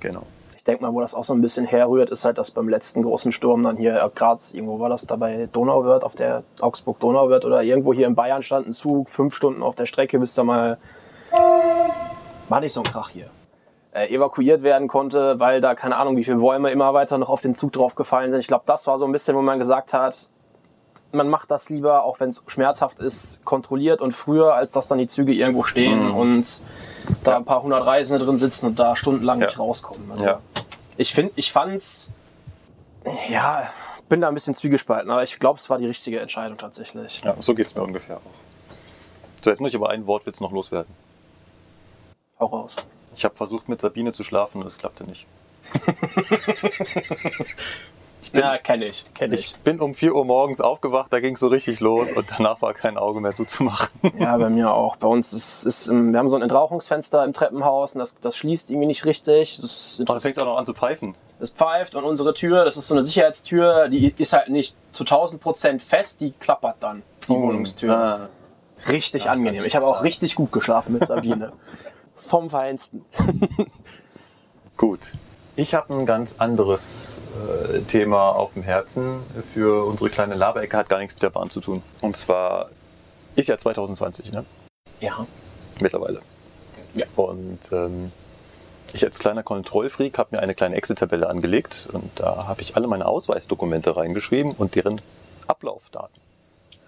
Genau. 0.00 0.22
Denke 0.68 0.82
mal, 0.82 0.92
wo 0.92 1.00
das 1.00 1.14
auch 1.14 1.24
so 1.24 1.32
ein 1.32 1.40
bisschen 1.40 1.64
herrührt, 1.64 2.10
ist 2.10 2.26
halt, 2.26 2.36
dass 2.36 2.50
beim 2.50 2.68
letzten 2.68 3.02
großen 3.02 3.32
Sturm 3.32 3.62
dann 3.62 3.78
hier, 3.78 4.02
äh, 4.02 4.10
gerade 4.14 4.42
irgendwo 4.52 4.78
war 4.78 4.90
das 4.90 5.06
da 5.06 5.16
bei 5.16 5.48
Donauwörth, 5.50 6.04
auf 6.04 6.14
der 6.14 6.42
Augsburg-Donauwörth 6.60 7.46
oder 7.46 7.62
irgendwo 7.62 7.94
hier 7.94 8.06
in 8.06 8.14
Bayern 8.14 8.42
stand 8.42 8.66
ein 8.66 8.74
Zug, 8.74 9.08
fünf 9.08 9.34
Stunden 9.34 9.62
auf 9.62 9.76
der 9.76 9.86
Strecke, 9.86 10.18
bis 10.18 10.34
da 10.34 10.44
mal, 10.44 10.76
war 12.50 12.60
nicht 12.60 12.74
so 12.74 12.82
ein 12.82 12.84
Krach 12.84 13.08
hier, 13.08 13.30
äh, 13.92 14.14
evakuiert 14.14 14.62
werden 14.62 14.88
konnte, 14.88 15.40
weil 15.40 15.62
da 15.62 15.74
keine 15.74 15.96
Ahnung, 15.96 16.18
wie 16.18 16.24
viele 16.24 16.36
Bäume 16.36 16.70
immer 16.70 16.92
weiter 16.92 17.16
noch 17.16 17.30
auf 17.30 17.40
den 17.40 17.54
Zug 17.54 17.72
draufgefallen 17.72 18.30
sind. 18.30 18.40
Ich 18.40 18.46
glaube, 18.48 18.64
das 18.66 18.86
war 18.86 18.98
so 18.98 19.06
ein 19.06 19.12
bisschen, 19.12 19.34
wo 19.36 19.40
man 19.40 19.58
gesagt 19.58 19.94
hat, 19.94 20.28
man 21.12 21.28
macht 21.28 21.50
das 21.50 21.70
lieber, 21.70 22.04
auch 22.04 22.20
wenn 22.20 22.28
es 22.30 22.42
schmerzhaft 22.46 23.00
ist, 23.00 23.44
kontrolliert 23.44 24.00
und 24.02 24.12
früher, 24.12 24.54
als 24.54 24.72
dass 24.72 24.88
dann 24.88 24.98
die 24.98 25.06
Züge 25.06 25.32
irgendwo 25.32 25.62
stehen 25.62 26.10
und 26.10 26.60
da 27.24 27.36
ein 27.36 27.44
paar 27.44 27.62
hundert 27.62 27.86
Reisende 27.86 28.24
drin 28.24 28.36
sitzen 28.36 28.66
und 28.66 28.78
da 28.78 28.94
stundenlang 28.96 29.40
Ja. 29.40 29.46
nicht 29.46 29.58
rauskommen. 29.58 30.10
Also 30.10 30.24
Ja. 30.24 30.40
ich 30.96 31.14
finde, 31.14 31.32
ich 31.36 31.50
fand's, 31.52 32.10
ja, 33.30 33.66
bin 34.08 34.20
da 34.20 34.28
ein 34.28 34.34
bisschen 34.34 34.54
zwiegespalten, 34.54 35.10
aber 35.10 35.22
ich 35.22 35.38
glaube, 35.38 35.58
es 35.58 35.70
war 35.70 35.78
die 35.78 35.86
richtige 35.86 36.20
Entscheidung 36.20 36.58
tatsächlich. 36.58 37.22
Ja, 37.24 37.34
so 37.40 37.54
geht 37.54 37.66
es 37.68 37.74
mir 37.74 37.82
ungefähr 37.82 38.16
auch. 38.18 38.20
So, 39.42 39.50
jetzt 39.50 39.60
muss 39.60 39.70
ich 39.70 39.76
aber 39.76 39.88
ein 39.90 40.06
Wortwitz 40.06 40.40
noch 40.40 40.52
loswerden. 40.52 40.92
Hau 42.40 42.46
raus. 42.46 42.76
Ich 43.14 43.24
habe 43.24 43.34
versucht, 43.34 43.68
mit 43.68 43.80
Sabine 43.80 44.12
zu 44.12 44.24
schlafen 44.24 44.60
und 44.60 44.66
es 44.66 44.76
klappte 44.78 45.04
nicht. 45.04 45.26
Ja, 48.32 48.58
kenne 48.58 48.86
ich, 48.86 49.04
kenne 49.14 49.34
ich. 49.34 49.52
Ich 49.52 49.56
bin 49.60 49.80
um 49.80 49.94
4 49.94 50.14
Uhr 50.14 50.24
morgens 50.24 50.60
aufgewacht, 50.60 51.12
da 51.12 51.20
ging 51.20 51.34
es 51.34 51.40
so 51.40 51.48
richtig 51.48 51.80
los 51.80 52.12
und 52.12 52.26
danach 52.36 52.60
war 52.62 52.74
kein 52.74 52.96
Auge 52.98 53.20
mehr 53.20 53.34
zuzumachen. 53.34 53.88
Ja, 54.18 54.36
bei 54.36 54.48
mir 54.50 54.72
auch. 54.72 54.96
Bei 54.96 55.08
uns 55.08 55.32
ist, 55.32 55.64
ist 55.64 55.88
ähm, 55.88 56.12
wir 56.12 56.18
haben 56.18 56.28
so 56.28 56.36
ein 56.36 56.42
Entrauchungsfenster 56.42 57.24
im 57.24 57.32
Treppenhaus 57.32 57.94
und 57.94 58.00
das, 58.00 58.16
das 58.20 58.36
schließt 58.36 58.70
irgendwie 58.70 58.86
nicht 58.86 59.04
richtig. 59.04 59.58
Das, 59.60 59.96
Und 59.98 60.08
dann 60.08 60.20
fängt 60.20 60.36
es 60.36 60.38
auch 60.42 60.46
noch 60.46 60.56
an 60.56 60.66
zu 60.66 60.74
pfeifen. 60.74 61.14
es 61.40 61.50
pfeift 61.50 61.94
und 61.94 62.04
unsere 62.04 62.34
Tür, 62.34 62.64
das 62.64 62.76
ist 62.76 62.88
so 62.88 62.94
eine 62.94 63.02
Sicherheitstür, 63.02 63.88
die 63.88 64.14
ist 64.18 64.32
halt 64.32 64.48
nicht 64.48 64.76
zu 64.92 65.04
1000 65.04 65.40
Prozent 65.40 65.82
fest, 65.82 66.20
die 66.20 66.32
klappert 66.32 66.76
dann, 66.80 67.02
die 67.24 67.28
Wohnungstür. 67.30 67.96
Ah, 67.96 68.28
Richtig 68.88 69.28
angenehm. 69.28 69.64
Ich 69.64 69.74
habe 69.74 69.86
auch 69.86 70.04
richtig 70.04 70.36
gut 70.36 70.52
geschlafen 70.52 70.92
mit 70.92 71.04
Sabine. 71.06 71.52
Vom 72.16 72.48
Feinsten. 72.50 73.04
gut. 74.76 75.00
Ich 75.58 75.74
habe 75.74 75.92
ein 75.92 76.06
ganz 76.06 76.36
anderes 76.38 77.20
äh, 77.34 77.80
Thema 77.80 78.28
auf 78.28 78.52
dem 78.52 78.62
Herzen 78.62 79.24
für 79.52 79.86
unsere 79.86 80.08
kleine 80.08 80.36
Laberecke, 80.36 80.76
hat 80.76 80.88
gar 80.88 81.00
nichts 81.00 81.14
mit 81.14 81.22
der 81.24 81.30
Bahn 81.30 81.50
zu 81.50 81.60
tun. 81.60 81.82
Und 82.00 82.16
zwar 82.16 82.68
ist 83.34 83.48
ja 83.48 83.58
2020, 83.58 84.30
ne? 84.30 84.44
Ja. 85.00 85.26
Mittlerweile. 85.80 86.20
Ja. 86.94 87.06
Und 87.16 87.58
ähm, 87.72 88.12
ich 88.92 89.04
als 89.04 89.18
kleiner 89.18 89.42
Kontrollfreak 89.42 90.16
habe 90.16 90.36
mir 90.36 90.42
eine 90.42 90.54
kleine 90.54 90.76
Excel-Tabelle 90.76 91.28
angelegt 91.28 91.88
und 91.92 92.08
da 92.14 92.46
habe 92.46 92.60
ich 92.60 92.76
alle 92.76 92.86
meine 92.86 93.06
Ausweisdokumente 93.06 93.96
reingeschrieben 93.96 94.52
und 94.52 94.76
deren 94.76 95.00
Ablaufdaten. 95.48 96.20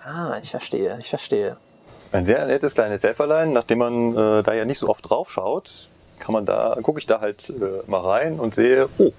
Ah, 0.04 0.38
ich 0.40 0.52
verstehe, 0.52 0.96
ich 1.00 1.10
verstehe. 1.10 1.56
Ein 2.12 2.24
sehr 2.24 2.46
nettes 2.46 2.74
kleines 2.74 3.02
Helferlein, 3.02 3.52
nachdem 3.52 3.78
man 3.78 4.16
äh, 4.16 4.44
da 4.44 4.54
ja 4.54 4.64
nicht 4.64 4.78
so 4.78 4.88
oft 4.88 5.10
drauf 5.10 5.28
schaut, 5.28 5.88
kann 6.20 6.32
man 6.32 6.44
da, 6.44 6.78
gucke 6.82 7.00
ich 7.00 7.06
da 7.06 7.20
halt 7.20 7.50
äh, 7.50 7.90
mal 7.90 8.00
rein 8.00 8.38
und 8.38 8.54
sehe, 8.54 8.88
oh, 8.98 9.10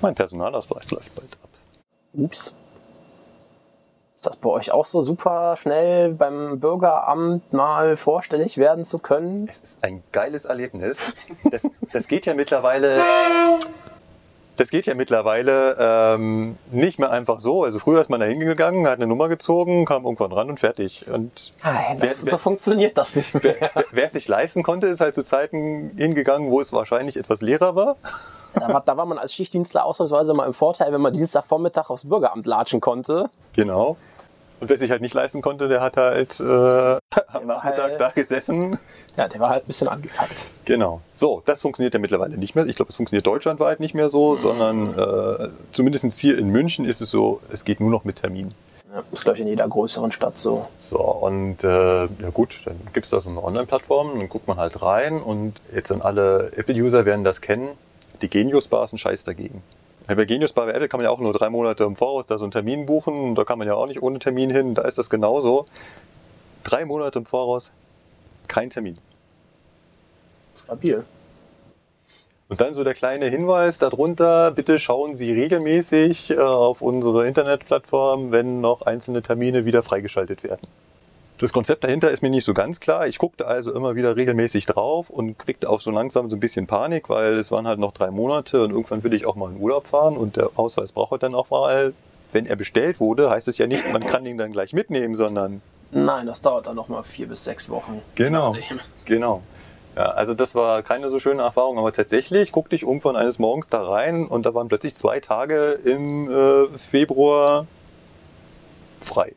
mein 0.00 0.14
Personalausweis 0.14 0.90
läuft 0.90 1.14
bald 1.14 1.36
ab. 1.42 1.50
Ups. 2.12 2.54
Ist 4.14 4.26
das 4.26 4.36
bei 4.36 4.50
euch 4.50 4.70
auch 4.70 4.84
so 4.84 5.00
super 5.00 5.56
schnell 5.56 6.12
beim 6.12 6.60
Bürgeramt 6.60 7.52
mal 7.52 7.96
vorstellig 7.96 8.56
werden 8.56 8.84
zu 8.84 9.00
können? 9.00 9.48
Es 9.48 9.58
ist 9.58 9.82
ein 9.82 10.04
geiles 10.12 10.44
Erlebnis. 10.44 11.12
Das, 11.50 11.68
das 11.92 12.06
geht 12.06 12.26
ja 12.26 12.34
mittlerweile. 12.34 13.02
Das 14.56 14.70
geht 14.70 14.86
ja 14.86 14.94
mittlerweile 14.94 15.76
ähm, 15.78 16.58
nicht 16.70 16.98
mehr 16.98 17.10
einfach 17.10 17.40
so. 17.40 17.64
Also 17.64 17.78
früher 17.78 18.00
ist 18.00 18.10
man 18.10 18.20
da 18.20 18.26
hingegangen, 18.26 18.86
hat 18.86 18.96
eine 18.96 19.06
Nummer 19.06 19.28
gezogen, 19.28 19.84
kam 19.86 20.04
irgendwann 20.04 20.32
ran 20.32 20.50
und 20.50 20.60
fertig. 20.60 21.06
Und 21.08 21.52
Nein, 21.64 21.98
das, 22.00 22.22
wer, 22.22 22.30
so 22.30 22.38
funktioniert 22.38 22.96
das 22.98 23.16
nicht 23.16 23.32
mehr. 23.34 23.42
wer, 23.42 23.70
wer, 23.74 23.84
wer 23.90 24.06
es 24.06 24.12
sich 24.12 24.28
leisten 24.28 24.62
konnte, 24.62 24.88
ist 24.88 25.00
halt 25.00 25.14
zu 25.14 25.24
Zeiten 25.24 25.92
hingegangen, 25.96 26.50
wo 26.50 26.60
es 26.60 26.72
wahrscheinlich 26.72 27.16
etwas 27.16 27.40
leerer 27.40 27.74
war. 27.74 27.96
Da 28.54 28.68
war, 28.72 28.82
da 28.82 28.96
war 28.96 29.06
man 29.06 29.18
als 29.18 29.32
Schichtdienstler 29.32 29.84
ausnahmsweise 29.84 30.34
mal 30.34 30.46
im 30.46 30.52
Vorteil, 30.52 30.92
wenn 30.92 31.00
man 31.00 31.14
Dienstagvormittag 31.14 31.88
aufs 31.88 32.06
Bürgeramt 32.06 32.44
latschen 32.44 32.80
konnte. 32.80 33.30
Genau. 33.54 33.96
Und 34.62 34.68
wer 34.68 34.76
sich 34.76 34.92
halt 34.92 35.02
nicht 35.02 35.12
leisten 35.12 35.42
konnte, 35.42 35.66
der 35.66 35.80
hat 35.80 35.96
halt 35.96 36.38
äh, 36.38 36.44
am 37.32 37.46
Nachmittag 37.48 37.82
halt- 37.82 38.00
da 38.00 38.10
gesessen. 38.10 38.78
Ja, 39.16 39.26
der 39.26 39.40
war 39.40 39.50
halt 39.50 39.64
ein 39.64 39.66
bisschen 39.66 39.88
angekackt. 39.88 40.46
Genau. 40.66 41.00
So, 41.12 41.42
das 41.44 41.60
funktioniert 41.62 41.94
ja 41.94 41.98
mittlerweile 41.98 42.36
nicht 42.38 42.54
mehr. 42.54 42.64
Ich 42.66 42.76
glaube, 42.76 42.90
es 42.90 42.94
funktioniert 42.94 43.26
deutschlandweit 43.26 43.80
nicht 43.80 43.94
mehr 43.94 44.08
so, 44.08 44.36
sondern 44.36 44.96
äh, 44.96 45.48
zumindest 45.72 46.12
hier 46.20 46.38
in 46.38 46.50
München 46.50 46.84
ist 46.84 47.00
es 47.00 47.10
so, 47.10 47.40
es 47.52 47.64
geht 47.64 47.80
nur 47.80 47.90
noch 47.90 48.04
mit 48.04 48.22
Termin. 48.22 48.54
Ja, 48.94 49.02
ist, 49.10 49.24
glaube 49.24 49.38
ich, 49.38 49.42
in 49.42 49.48
jeder 49.48 49.66
größeren 49.66 50.12
Stadt 50.12 50.38
so. 50.38 50.68
So, 50.76 51.00
und 51.00 51.64
äh, 51.64 52.02
ja 52.04 52.30
gut, 52.32 52.62
dann 52.64 52.76
gibt 52.92 53.06
es 53.06 53.10
da 53.10 53.20
so 53.20 53.30
eine 53.30 53.42
Online-Plattform, 53.42 54.16
dann 54.16 54.28
guckt 54.28 54.46
man 54.46 54.58
halt 54.58 54.80
rein 54.80 55.20
und 55.20 55.54
jetzt 55.74 55.88
sind 55.88 56.04
alle 56.04 56.52
Apple-User 56.54 57.04
werden 57.04 57.24
das 57.24 57.40
kennen. 57.40 57.66
Die 58.20 58.30
Genius 58.30 58.68
Bar 58.68 58.84
ist 58.84 58.92
ein 58.92 58.98
Scheiß 58.98 59.24
dagegen. 59.24 59.60
Ja, 60.12 60.16
Bei 60.16 60.26
Genius 60.26 60.52
bei 60.52 60.68
Apple 60.68 60.88
kann 60.88 60.98
man 60.98 61.06
ja 61.06 61.10
auch 61.10 61.20
nur 61.20 61.32
drei 61.32 61.48
Monate 61.48 61.84
im 61.84 61.96
Voraus 61.96 62.26
da 62.26 62.36
so 62.36 62.44
einen 62.44 62.50
Termin 62.50 62.84
buchen. 62.84 63.34
Da 63.34 63.44
kann 63.44 63.58
man 63.58 63.66
ja 63.66 63.72
auch 63.72 63.86
nicht 63.86 64.02
ohne 64.02 64.18
Termin 64.18 64.50
hin. 64.50 64.74
Da 64.74 64.82
ist 64.82 64.98
das 64.98 65.08
genauso. 65.08 65.64
Drei 66.64 66.84
Monate 66.84 67.20
im 67.20 67.24
Voraus, 67.24 67.72
kein 68.46 68.68
Termin. 68.68 68.98
Stabil. 70.64 71.02
Und 72.50 72.60
dann 72.60 72.74
so 72.74 72.84
der 72.84 72.92
kleine 72.92 73.24
Hinweis 73.28 73.78
darunter, 73.78 74.50
bitte 74.50 74.78
schauen 74.78 75.14
Sie 75.14 75.32
regelmäßig 75.32 76.32
äh, 76.32 76.36
auf 76.40 76.82
unsere 76.82 77.26
Internetplattform, 77.26 78.32
wenn 78.32 78.60
noch 78.60 78.82
einzelne 78.82 79.22
Termine 79.22 79.64
wieder 79.64 79.82
freigeschaltet 79.82 80.44
werden. 80.44 80.68
Das 81.42 81.52
Konzept 81.52 81.82
dahinter 81.82 82.08
ist 82.08 82.22
mir 82.22 82.30
nicht 82.30 82.44
so 82.44 82.54
ganz 82.54 82.78
klar. 82.78 83.08
Ich 83.08 83.18
guckte 83.18 83.48
also 83.48 83.74
immer 83.74 83.96
wieder 83.96 84.14
regelmäßig 84.14 84.64
drauf 84.66 85.10
und 85.10 85.40
kriegte 85.40 85.68
auch 85.68 85.80
so 85.80 85.90
langsam 85.90 86.30
so 86.30 86.36
ein 86.36 86.40
bisschen 86.40 86.68
Panik, 86.68 87.08
weil 87.08 87.34
es 87.34 87.50
waren 87.50 87.66
halt 87.66 87.80
noch 87.80 87.90
drei 87.90 88.12
Monate 88.12 88.62
und 88.62 88.70
irgendwann 88.70 89.02
will 89.02 89.12
ich 89.12 89.26
auch 89.26 89.34
mal 89.34 89.50
in 89.50 89.60
Urlaub 89.60 89.88
fahren 89.88 90.16
und 90.16 90.36
der 90.36 90.50
Ausweis 90.54 90.92
braucht 90.92 91.10
halt 91.10 91.24
dann 91.24 91.34
auch 91.34 91.50
mal, 91.50 91.94
wenn 92.30 92.46
er 92.46 92.54
bestellt 92.54 93.00
wurde, 93.00 93.28
heißt 93.28 93.48
es 93.48 93.58
ja 93.58 93.66
nicht, 93.66 93.92
man 93.92 94.06
kann 94.06 94.24
ihn 94.24 94.38
dann 94.38 94.52
gleich 94.52 94.72
mitnehmen, 94.72 95.16
sondern 95.16 95.62
Nein, 95.90 96.26
das 96.26 96.42
dauert 96.42 96.68
dann 96.68 96.76
noch 96.76 96.86
mal 96.86 97.02
vier 97.02 97.26
bis 97.26 97.42
sechs 97.42 97.68
Wochen. 97.68 98.00
Genau. 98.14 98.54
Genau. 99.04 99.42
Ja, 99.96 100.12
also 100.12 100.34
das 100.34 100.54
war 100.54 100.84
keine 100.84 101.10
so 101.10 101.18
schöne 101.18 101.42
Erfahrung, 101.42 101.76
aber 101.76 101.92
tatsächlich 101.92 102.52
guckte 102.52 102.76
ich 102.76 102.84
irgendwann 102.84 103.16
eines 103.16 103.40
Morgens 103.40 103.68
da 103.68 103.82
rein 103.82 104.28
und 104.28 104.46
da 104.46 104.54
waren 104.54 104.68
plötzlich 104.68 104.94
zwei 104.94 105.18
Tage 105.18 105.72
im 105.84 106.30
äh, 106.30 106.78
Februar 106.78 107.66
frei. 109.00 109.34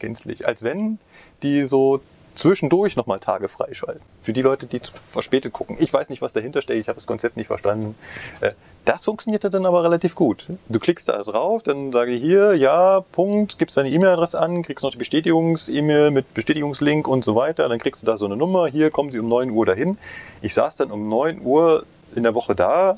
Gänzlich. 0.00 0.48
Als 0.48 0.64
wenn 0.64 0.98
die 1.42 1.62
so 1.62 2.00
zwischendurch 2.34 2.96
nochmal 2.96 3.18
Tage 3.18 3.48
freischalten. 3.48 4.02
Für 4.22 4.32
die 4.32 4.40
Leute, 4.42 4.66
die 4.66 4.80
verspätet 5.06 5.52
gucken. 5.52 5.76
Ich 5.78 5.92
weiß 5.92 6.08
nicht, 6.08 6.22
was 6.22 6.32
dahinter 6.32 6.62
steckt, 6.62 6.80
ich 6.80 6.88
habe 6.88 6.96
das 6.96 7.06
Konzept 7.06 7.36
nicht 7.36 7.48
verstanden. 7.48 7.96
Äh, 8.40 8.52
Das 8.86 9.04
funktionierte 9.04 9.50
dann 9.50 9.66
aber 9.66 9.84
relativ 9.84 10.14
gut. 10.14 10.46
Du 10.68 10.78
klickst 10.78 11.08
da 11.08 11.22
drauf, 11.22 11.62
dann 11.62 11.92
sage 11.92 12.12
ich 12.12 12.22
hier, 12.22 12.54
ja, 12.54 13.00
Punkt, 13.12 13.58
gibst 13.58 13.76
deine 13.76 13.90
E-Mail-Adresse 13.90 14.40
an, 14.40 14.62
kriegst 14.62 14.82
noch 14.84 14.90
die 14.90 14.96
Bestätigungs-E-Mail 14.98 16.12
mit 16.12 16.32
Bestätigungslink 16.32 17.06
und 17.06 17.22
so 17.24 17.34
weiter. 17.36 17.68
Dann 17.68 17.78
kriegst 17.78 18.02
du 18.02 18.06
da 18.06 18.16
so 18.16 18.24
eine 18.24 18.36
Nummer, 18.36 18.68
hier 18.68 18.90
kommen 18.90 19.10
sie 19.10 19.18
um 19.18 19.28
9 19.28 19.50
Uhr 19.50 19.66
dahin. 19.66 19.98
Ich 20.40 20.54
saß 20.54 20.76
dann 20.76 20.90
um 20.90 21.08
9 21.10 21.42
Uhr 21.42 21.84
in 22.14 22.22
der 22.22 22.34
Woche 22.34 22.54
da. 22.54 22.94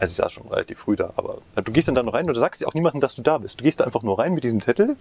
Also 0.00 0.10
ich 0.12 0.16
saß 0.16 0.32
schon 0.32 0.46
relativ 0.48 0.78
früh 0.80 0.96
da, 0.96 1.12
aber 1.16 1.38
du 1.56 1.72
gehst 1.72 1.88
dann 1.88 1.94
da 1.94 2.02
nur 2.02 2.14
rein 2.14 2.26
und 2.28 2.34
du 2.34 2.40
sagst 2.40 2.64
auch 2.66 2.74
niemandem, 2.74 3.00
dass 3.00 3.14
du 3.14 3.22
da 3.22 3.38
bist. 3.38 3.58
Du 3.58 3.64
gehst 3.64 3.80
da 3.80 3.84
einfach 3.84 4.02
nur 4.02 4.18
rein 4.18 4.34
mit 4.34 4.44
diesem 4.44 4.60
Zettel. 4.60 4.96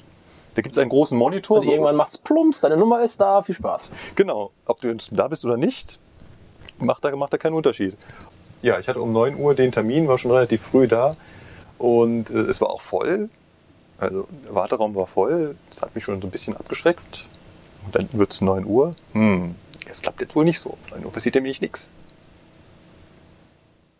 Da 0.57 0.63
gibt 0.63 0.73
es 0.73 0.79
einen 0.79 0.89
großen 0.89 1.15
Monitor. 1.15 1.59
Also 1.59 1.69
irgendwann 1.69 1.95
macht's 1.95 2.17
plumps, 2.17 2.61
deine 2.61 2.77
Nummer 2.77 3.03
ist 3.03 3.21
da, 3.21 3.43
viel 3.43 3.53
Spaß. 3.53 3.91
Genau, 4.15 4.49
ob 4.65 4.81
du 4.81 4.87
jetzt 4.87 5.11
da 5.11 5.27
bist 5.27 5.45
oder 5.45 5.55
nicht, 5.55 5.99
macht 6.79 7.05
da, 7.05 7.15
macht 7.15 7.31
da 7.31 7.37
keinen 7.37 7.53
Unterschied. 7.53 7.95
Ja, 8.63 8.79
ich 8.79 8.87
hatte 8.87 8.99
um 8.99 9.13
9 9.13 9.35
Uhr 9.37 9.53
den 9.53 9.71
Termin, 9.71 10.07
war 10.07 10.17
schon 10.17 10.31
relativ 10.31 10.63
früh 10.63 10.87
da 10.87 11.15
und 11.77 12.31
äh, 12.31 12.39
es 12.39 12.59
war 12.59 12.71
auch 12.71 12.81
voll. 12.81 13.29
Also 13.99 14.27
der 14.45 14.55
Warteraum 14.55 14.95
war 14.95 15.05
voll, 15.05 15.55
das 15.69 15.83
hat 15.83 15.93
mich 15.93 16.03
schon 16.03 16.19
so 16.19 16.27
ein 16.27 16.31
bisschen 16.31 16.57
abgeschreckt. 16.57 17.27
Und 17.85 17.95
dann 17.95 18.09
wird 18.13 18.33
es 18.33 18.41
9 18.41 18.65
Uhr. 18.65 18.95
Hm, 19.13 19.53
es 19.87 20.01
klappt 20.01 20.21
jetzt 20.21 20.35
wohl 20.35 20.43
nicht 20.43 20.59
so. 20.59 20.71
Um 20.71 20.97
9 20.97 21.05
Uhr 21.05 21.11
passiert 21.11 21.35
nämlich 21.35 21.61
nichts. 21.61 21.91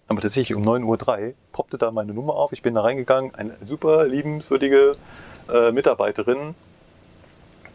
Aber 0.08 0.22
tatsächlich 0.22 0.56
um 0.56 0.64
9.03 0.64 0.84
Uhr 1.28 1.34
poppte 1.52 1.78
da 1.78 1.92
meine 1.92 2.14
Nummer 2.14 2.36
auf. 2.36 2.54
Ich 2.54 2.62
bin 2.62 2.76
da 2.76 2.82
reingegangen, 2.82 3.36
eine 3.36 3.56
super 3.62 4.06
liebenswürdige 4.06 4.96
äh, 5.52 5.72
Mitarbeiterin, 5.72 6.56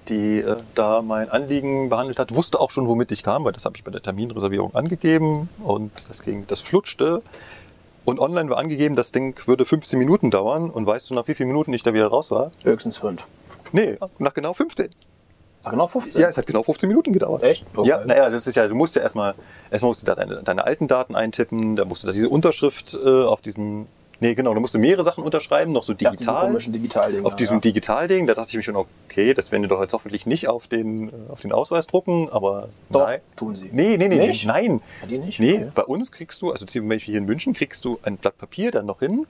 die 0.09 0.39
äh, 0.39 0.57
da 0.75 1.03
mein 1.03 1.31
Anliegen 1.31 1.91
behandelt 1.91 2.19
hat, 2.19 2.35
wusste 2.35 2.59
auch 2.61 2.71
schon, 2.71 2.89
womit 2.89 3.13
ich 3.13 3.23
kam, 3.23 3.45
weil 3.45 3.53
das 3.53 3.65
habe 3.65 3.77
ich 3.77 3.85
bei 3.85 3.91
der 3.91 4.03
Terminreservierung 4.03 4.75
angegeben 4.75 5.49
und 5.63 5.91
das 6.09 6.23
ging, 6.23 6.47
das 6.47 6.61
flutschte. 6.61 7.23
Und 8.05 8.19
online 8.19 8.51
war 8.51 8.59
angegeben, 8.59 8.97
das 8.97 9.13
Ding 9.13 9.39
würde 9.47 9.65
15 9.65 9.99
Minuten 9.99 10.31
dauern. 10.31 10.71
Und 10.71 10.87
weißt 10.87 11.09
du, 11.11 11.15
nach 11.15 11.29
wie 11.29 11.35
vielen 11.35 11.49
Minuten 11.49 11.73
ich 11.73 11.85
da 11.85 11.95
wieder 11.95 12.09
raus 12.09 12.31
war? 12.31 12.51
Höchstens 12.65 12.99
fünf. 12.99 13.29
Nee, 13.71 13.97
nach 14.19 14.35
genau 14.35 14.55
15. 14.55 14.89
Ach, 15.65 15.71
genau 15.71 15.87
15? 15.87 16.21
Ja, 16.21 16.29
es 16.29 16.37
hat 16.37 16.47
genau 16.47 16.63
15 16.63 16.89
Minuten 16.89 17.13
gedauert. 17.13 17.43
Echt? 17.43 17.65
Okay. 17.75 17.89
Ja, 17.89 18.05
naja, 18.05 18.29
das 18.31 18.47
ist 18.47 18.57
ja, 18.57 18.67
du 18.67 18.75
musst 18.75 18.97
ja 18.97 19.03
erstmal, 19.03 19.35
erstmal 19.71 19.91
musst 19.91 20.03
du 20.03 20.07
da 20.07 20.15
deine, 20.15 20.43
deine 20.43 20.65
alten 20.65 20.89
Daten 20.89 21.15
eintippen, 21.15 21.77
da 21.77 21.85
musst 21.85 22.03
du 22.03 22.09
da 22.09 22.13
diese 22.13 22.29
Unterschrift 22.29 22.95
äh, 22.95 23.23
auf 23.25 23.41
diesem, 23.41 23.87
nee, 24.21 24.35
genau, 24.35 24.55
du 24.55 24.61
musst 24.61 24.77
mehrere 24.77 25.05
Sachen 25.05 25.23
unterschreiben, 25.23 25.71
noch 25.73 25.85
so 25.85 25.95
digital. 25.95 26.47
komischen 26.47 26.73
Digitaldinge, 26.73 27.25
Auf 27.25 27.37
diesem 27.37 27.55
ja. 27.57 27.61
Digitalding, 27.61 28.27
da 28.27 28.35
dachte 28.35 28.49
ich 28.51 28.57
mir 28.57 28.63
schon, 28.63 28.77
okay, 28.77 29.35
das 29.35 29.53
werden 29.53 29.63
die 29.63 29.69
doch 29.69 29.81
jetzt 29.81 29.93
hoffentlich 29.93 30.27
nicht 30.27 30.49
auf 30.49 30.67
den, 30.67 31.09
äh, 31.09 31.13
auf 31.29 31.41
den 31.41 31.53
Ausweis 31.53 31.87
drucken, 31.87 32.29
aber 32.31 32.69
Doch, 32.91 33.07
nein. 33.07 33.21
tun 33.37 33.55
sie. 33.55 33.69
Nee, 33.73 33.97
nee, 33.97 34.09
nee, 34.09 34.19
Nicht? 34.19 34.45
nee 34.45 34.49
nein. 34.53 34.81
Die 35.09 35.19
nicht? 35.19 35.39
Nee, 35.39 35.55
Okay. 35.59 35.71
bei 35.75 35.83
uns 35.85 36.11
kriegst 36.11 36.43
du, 36.43 36.51
also 36.51 36.67
zum 36.67 36.89
Beispiel 36.89 37.13
hier 37.13 37.21
in 37.21 37.27
München, 37.27 37.53
kriegst 37.53 37.85
du 37.85 38.01
ein 38.03 38.17
Blatt 38.17 38.37
Papier 38.37 38.71
dann 38.73 38.87
noch 38.87 38.99
hin, 38.99 39.27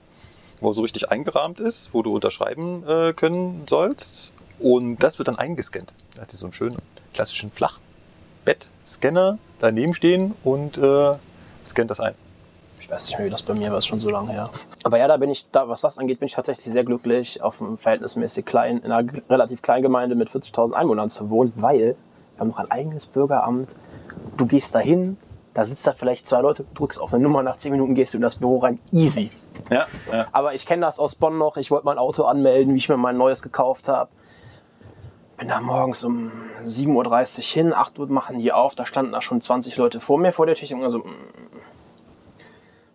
wo 0.61 0.71
so 0.73 0.81
richtig 0.81 1.11
eingerahmt 1.11 1.59
ist, 1.59 1.93
wo 1.93 2.01
du 2.01 2.13
unterschreiben 2.15 2.83
äh, 2.87 3.13
können 3.13 3.63
sollst. 3.69 4.31
Und 4.59 4.97
das 4.97 5.17
wird 5.17 5.27
dann 5.27 5.37
eingescannt. 5.37 5.93
Da 6.15 6.21
hat 6.21 6.31
sie 6.31 6.37
so 6.37 6.45
einen 6.45 6.53
schönen 6.53 6.77
klassischen 7.13 7.51
Flachbettscanner 7.51 9.37
daneben 9.59 9.93
stehen 9.93 10.35
und 10.43 10.77
äh, 10.77 11.15
scannt 11.65 11.91
das 11.91 11.99
ein. 11.99 12.15
Ich 12.79 12.89
weiß 12.89 13.07
nicht 13.07 13.17
mehr, 13.17 13.27
wie 13.27 13.31
das 13.31 13.43
bei 13.43 13.53
mir 13.53 13.71
war, 13.71 13.77
ist 13.77 13.87
schon 13.87 14.01
so 14.01 14.09
lange 14.09 14.33
her. 14.33 14.49
Aber 14.83 14.97
ja, 14.97 15.07
da 15.07 15.15
bin 15.15 15.29
ich, 15.29 15.49
da, 15.51 15.69
was 15.69 15.79
das 15.81 15.97
angeht, 15.97 16.19
bin 16.19 16.25
ich 16.25 16.33
tatsächlich 16.33 16.65
sehr 16.65 16.83
glücklich, 16.83 17.41
auf 17.41 17.61
einem 17.61 17.77
verhältnismäßig 17.77 18.45
klein, 18.45 18.79
in 18.79 18.91
einer 18.91 19.09
relativ 19.29 19.61
kleinen 19.61 19.83
Gemeinde 19.83 20.15
mit 20.15 20.29
40.000 20.29 20.73
Einwohnern 20.73 21.09
zu 21.09 21.29
wohnen, 21.29 21.53
weil 21.55 21.79
wir 21.79 21.95
haben 22.39 22.49
noch 22.49 22.59
ein 22.59 22.69
eigenes 22.69 23.05
Bürgeramt. 23.05 23.69
Du 24.35 24.45
gehst 24.45 24.75
da 24.75 24.79
hin, 24.79 25.17
da 25.53 25.63
sitzt 25.63 25.87
da 25.87 25.93
vielleicht 25.93 26.27
zwei 26.27 26.41
Leute, 26.41 26.65
drückst 26.73 26.99
auf 26.99 27.13
eine 27.13 27.23
Nummer, 27.23 27.41
nach 27.41 27.55
10 27.55 27.71
Minuten 27.71 27.95
gehst 27.95 28.13
du 28.13 28.17
in 28.17 28.23
das 28.23 28.35
Büro 28.35 28.57
rein. 28.59 28.79
Easy. 28.91 29.31
Ja, 29.69 29.85
ja. 30.11 30.27
Aber 30.31 30.53
ich 30.53 30.65
kenne 30.65 30.81
das 30.85 30.99
aus 30.99 31.15
Bonn 31.15 31.37
noch. 31.37 31.57
Ich 31.57 31.71
wollte 31.71 31.85
mein 31.85 31.97
Auto 31.97 32.23
anmelden, 32.23 32.73
wie 32.73 32.77
ich 32.77 32.89
mir 32.89 32.97
mein 32.97 33.17
neues 33.17 33.41
gekauft 33.41 33.87
habe. 33.87 34.09
Bin 35.43 35.49
da 35.49 35.59
morgens 35.59 36.05
um 36.05 36.31
7.30 36.65 37.39
Uhr 37.39 37.43
hin, 37.43 37.73
8 37.73 37.99
Uhr 37.99 38.07
machen 38.07 38.39
die 38.39 38.53
auf. 38.53 38.75
Da 38.75 38.85
standen 38.85 39.11
da 39.11 39.21
schon 39.21 39.41
20 39.41 39.75
Leute 39.75 39.99
vor 39.99 40.17
mir 40.17 40.31
vor 40.31 40.45
der 40.45 40.55
Tür. 40.55 40.89
So, 40.89 40.99
mm. 40.99 41.03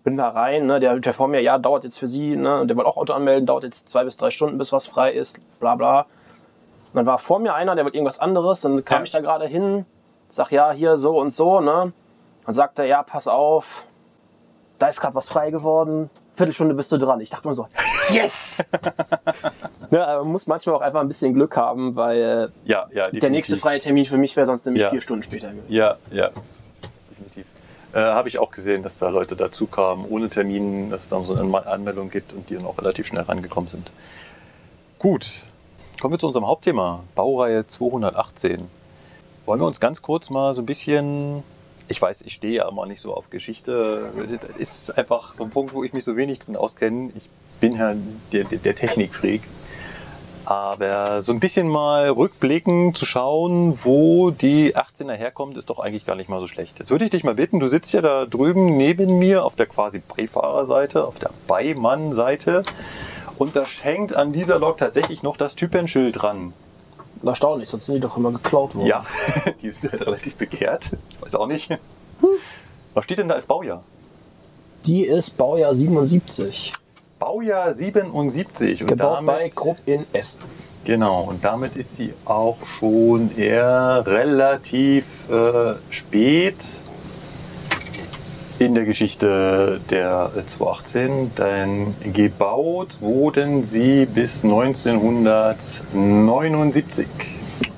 bin 0.03 0.17
da 0.17 0.31
rein, 0.31 0.65
ne, 0.65 0.81
der, 0.81 0.99
der 0.99 1.13
vor 1.13 1.29
mir, 1.29 1.43
ja, 1.43 1.59
dauert 1.59 1.85
jetzt 1.85 1.99
für 1.99 2.07
Sie, 2.07 2.37
ne, 2.37 2.63
und 2.63 2.69
der 2.69 2.77
wollte 2.79 2.89
auch 2.89 2.97
Auto 2.97 3.13
anmelden, 3.13 3.45
dauert 3.45 3.65
jetzt 3.65 3.91
zwei 3.91 4.03
bis 4.03 4.17
drei 4.17 4.31
Stunden, 4.31 4.57
bis 4.57 4.73
was 4.73 4.87
frei 4.87 5.13
ist, 5.13 5.43
bla 5.61 5.75
bla. 5.75 6.01
Und 6.01 6.95
dann 6.95 7.05
war 7.05 7.19
vor 7.19 7.39
mir 7.39 7.55
einer, 7.55 7.75
der 7.75 7.85
wollte 7.85 7.99
irgendwas 7.99 8.19
anderes, 8.19 8.63
dann 8.63 8.83
kam 8.83 9.01
Ja. 9.01 9.05
ich 9.05 9.11
da 9.11 9.21
gerade 9.21 9.47
hin, 9.47 9.85
sag, 10.31 10.51
ja, 10.51 10.71
hier 10.71 10.97
so 10.97 11.21
und 11.21 11.35
so, 11.35 11.61
ne. 11.61 11.93
Dann 12.47 12.55
sagt 12.55 12.79
er, 12.79 12.87
ja, 12.87 13.03
pass 13.03 13.29
auf, 13.29 13.85
da 14.79 14.87
ist 14.87 15.03
gerade 15.03 15.15
was 15.15 15.29
frei 15.29 15.51
geworden, 15.51 16.09
Viertelstunde 16.39 16.75
bist 16.75 16.91
du 16.93 16.97
dran. 16.99 17.21
Ich 17.21 17.29
dachte 17.31 17.47
mir 17.47 17.55
so, 17.55 17.69
yes! 18.13 18.65
ja, 19.91 20.07
aber 20.07 20.23
man 20.25 20.33
muss 20.33 20.47
manchmal 20.47 20.77
auch 20.77 20.81
einfach 20.81 21.01
ein 21.03 21.09
bisschen 21.09 21.35
Glück 21.35 21.57
haben, 21.57 21.95
weil 21.97 22.51
Ja, 22.65 22.87
ja, 22.95 23.11
der 23.11 23.31
nächste 23.31 23.57
freie 23.59 23.81
Termin 23.81 24.07
für 24.07 24.17
mich 24.17 24.35
wäre 24.37 24.47
sonst 24.47 24.65
nämlich 24.65 24.83
Ja. 24.85 24.91
vier 24.91 25.01
Stunden 25.03 25.23
später 25.23 25.49
gewesen. 25.51 25.67
Ja, 25.69 25.97
ja. 26.11 26.31
Definitiv. 27.11 27.47
Äh, 27.93 27.99
Habe 28.01 28.29
ich 28.29 28.39
auch 28.39 28.51
gesehen, 28.51 28.83
dass 28.83 28.99
da 28.99 29.09
Leute 29.09 29.37
dazu 29.37 29.67
kamen, 29.67 30.07
ohne 30.09 30.29
Termin, 30.31 30.91
dass 30.91 31.03
es 31.03 31.09
dann 31.09 31.25
so 31.25 31.35
eine 31.35 31.43
Anme- 31.43 31.67
Anmeldung 31.67 32.11
gibt 32.11 32.33
und 32.33 32.49
die 32.49 32.55
dann 32.55 32.65
auch 32.67 32.79
relativ 32.79 33.07
schnell 33.07 33.23
rangekommen 33.25 33.69
sind. 33.69 33.91
Gut, 34.99 35.27
kommen 36.01 36.15
wir 36.15 36.19
zu 36.19 36.27
unserem 36.29 36.47
Hauptthema, 36.47 37.03
Baureihe 37.15 37.67
218. 37.67 38.69
Wollen 39.47 39.61
wir 39.61 39.67
uns 39.67 39.81
ganz 39.81 40.03
kurz 40.03 40.31
mal 40.31 40.55
so 40.55 40.63
ein 40.63 40.67
bisschen, 40.67 41.43
ich 41.89 42.01
weiß, 42.01 42.23
ich 42.23 42.35
stehe 42.35 42.55
ja 42.55 42.69
immer 42.69 42.87
nicht 42.87 43.01
so 43.01 43.15
auf 43.15 43.31
Geschichte, 43.31 44.13
das 44.17 44.59
ist 44.59 44.99
einfach 44.99 45.33
so 45.33 45.45
ein 45.45 45.51
Punkt, 45.51 45.73
wo 45.75 45.85
ich 45.85 45.93
mich 45.93 46.05
so 46.05 46.17
wenig 46.17 46.39
drin 46.39 46.57
auskenne. 46.57 47.11
Ich 47.17 47.29
bin 47.61 47.75
ja 47.75 47.95
der, 48.33 48.45
der, 48.45 48.59
der 48.59 48.77
Technikfreak. 48.77 49.43
Aber 50.45 51.21
so 51.21 51.33
ein 51.33 51.41
bisschen 51.41 51.69
mal 51.69 52.09
rückblicken, 52.09 52.95
zu 52.95 53.05
schauen, 53.05 53.79
wo 53.85 54.31
die 54.31 54.75
18er 54.75 55.13
herkommt, 55.13 55.59
ist 55.59 55.69
doch 55.69 55.79
eigentlich 55.79 56.07
gar 56.07 56.17
nicht 56.17 56.31
mal 56.31 56.41
so 56.41 56.47
schlecht. 56.47 56.79
Jetzt 56.79 56.91
würde 56.91 57.05
ich 57.05 57.11
dich 57.11 57.23
mal 57.23 57.35
bitten, 57.35 57.61
du 57.61 57.69
sitzt 57.69 57.93
ja 57.93 58.01
da 58.01 58.25
drüben 58.25 58.79
neben 58.79 59.19
mir 59.19 59.45
auf 59.45 59.57
der 59.57 59.67
quasi 59.67 60.01
Beifahrerseite, 60.01 61.07
auf 61.07 61.19
der 61.19 61.33
Beimannseite. 61.47 62.65
Und 63.37 63.57
da 63.57 63.65
hängt 63.83 64.17
an 64.17 64.33
dieser 64.33 64.59
Lok 64.59 64.79
tatsächlich 64.79 65.23
noch 65.23 65.37
das 65.37 65.55
Typenschild 65.55 66.23
dran. 66.23 66.55
Erstaunlich, 67.25 67.69
sonst 67.69 67.87
sind 67.87 67.97
die 67.97 68.01
doch 68.01 68.17
immer 68.17 68.33
geklaut 68.33 68.75
worden. 68.75 68.87
Ja, 68.87 69.05
die 69.63 69.67
ist 69.69 69.83
halt 69.91 70.07
relativ 70.07 70.37
begehrt. 70.37 70.91
Ich 71.11 71.23
weiß 71.23 71.35
auch 71.35 71.47
nicht. 71.47 71.71
Was 72.95 73.05
steht 73.05 73.19
denn 73.19 73.29
da 73.29 73.35
als 73.35 73.47
Baujahr? 73.47 73.83
Die 74.87 75.05
ist 75.05 75.37
Baujahr 75.37 75.75
77. 75.75 76.73
Baujahr 77.19 77.73
77. 77.75 78.83
Und 78.83 78.87
Gebaut 78.89 79.27
bei 79.27 79.39
damit- 79.39 79.57
Krupp 79.57 79.79
in 79.87 80.07
Essen. 80.13 80.43
Genau, 80.85 81.23
und 81.25 81.45
damit 81.45 81.77
ist 81.77 81.97
sie 81.97 82.15
auch 82.25 82.57
schon 82.79 83.37
eher 83.37 84.03
relativ 84.07 85.29
äh, 85.29 85.75
spät 85.91 86.57
in 88.59 88.75
der 88.75 88.85
Geschichte 88.85 89.81
der 89.89 90.33
218, 90.47 91.35
denn 91.37 91.95
gebaut 92.13 93.01
wurden 93.01 93.63
sie 93.63 94.05
bis 94.07 94.43
1979. 94.43 97.07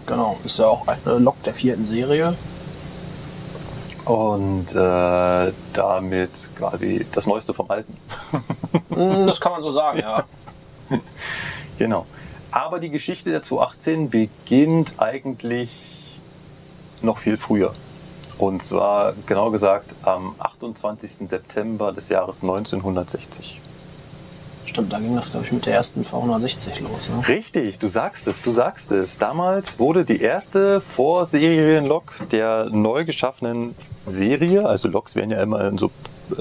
Genau, 0.07 0.39
ist 0.43 0.59
ja 0.59 0.67
auch 0.67 0.89
eine 0.89 1.19
Lok 1.19 1.43
der 1.43 1.53
vierten 1.53 1.87
Serie. 1.87 2.35
Und 4.07 4.75
äh, 4.75 5.53
damit 5.75 6.31
quasi 6.57 7.05
das 7.13 7.27
Neueste 7.27 7.53
vom 7.55 7.71
Alten. 7.71 7.95
Hm, 8.95 9.27
Das 9.27 9.41
kann 9.41 9.51
man 9.53 9.63
so 9.63 9.71
sagen, 9.71 9.99
ja. 10.01 10.25
Genau. 11.79 12.07
Aber 12.51 12.81
die 12.81 12.91
Geschichte 12.91 13.31
der 13.31 13.43
218 13.43 14.11
beginnt 14.11 14.95
eigentlich 14.99 15.71
noch 17.03 17.19
viel 17.19 17.37
früher. 17.37 17.73
Und 18.41 18.63
zwar 18.63 19.13
genau 19.27 19.51
gesagt 19.51 19.95
am 20.03 20.35
28. 20.39 21.29
September 21.29 21.93
des 21.93 22.09
Jahres 22.09 22.43
1960. 22.43 23.61
Stimmt, 24.65 24.93
da 24.93 24.99
ging 24.99 25.15
das, 25.15 25.31
glaube 25.33 25.45
ich, 25.47 25.53
mit 25.53 25.67
der 25.67 25.75
ersten 25.75 26.05
V160 26.05 26.81
los. 26.83 27.11
Ne? 27.11 27.27
Richtig, 27.29 27.79
du 27.81 27.89
sagst 27.89 28.27
es, 28.29 28.41
du 28.41 28.51
sagst 28.53 28.93
es. 28.93 29.19
Damals 29.19 29.79
wurde 29.79 30.05
die 30.05 30.21
erste 30.23 30.81
Vorserienlok 30.81 32.15
der 32.31 32.67
neu 32.71 33.05
geschaffenen 33.05 33.75
Serie, 34.07 34.67
also 34.67 34.89
Loks 34.89 35.17
werden 35.17 35.33
ja 35.33 35.43
immer 35.43 35.63
in 35.67 35.77
so 35.77 35.91
äh, 36.39 36.41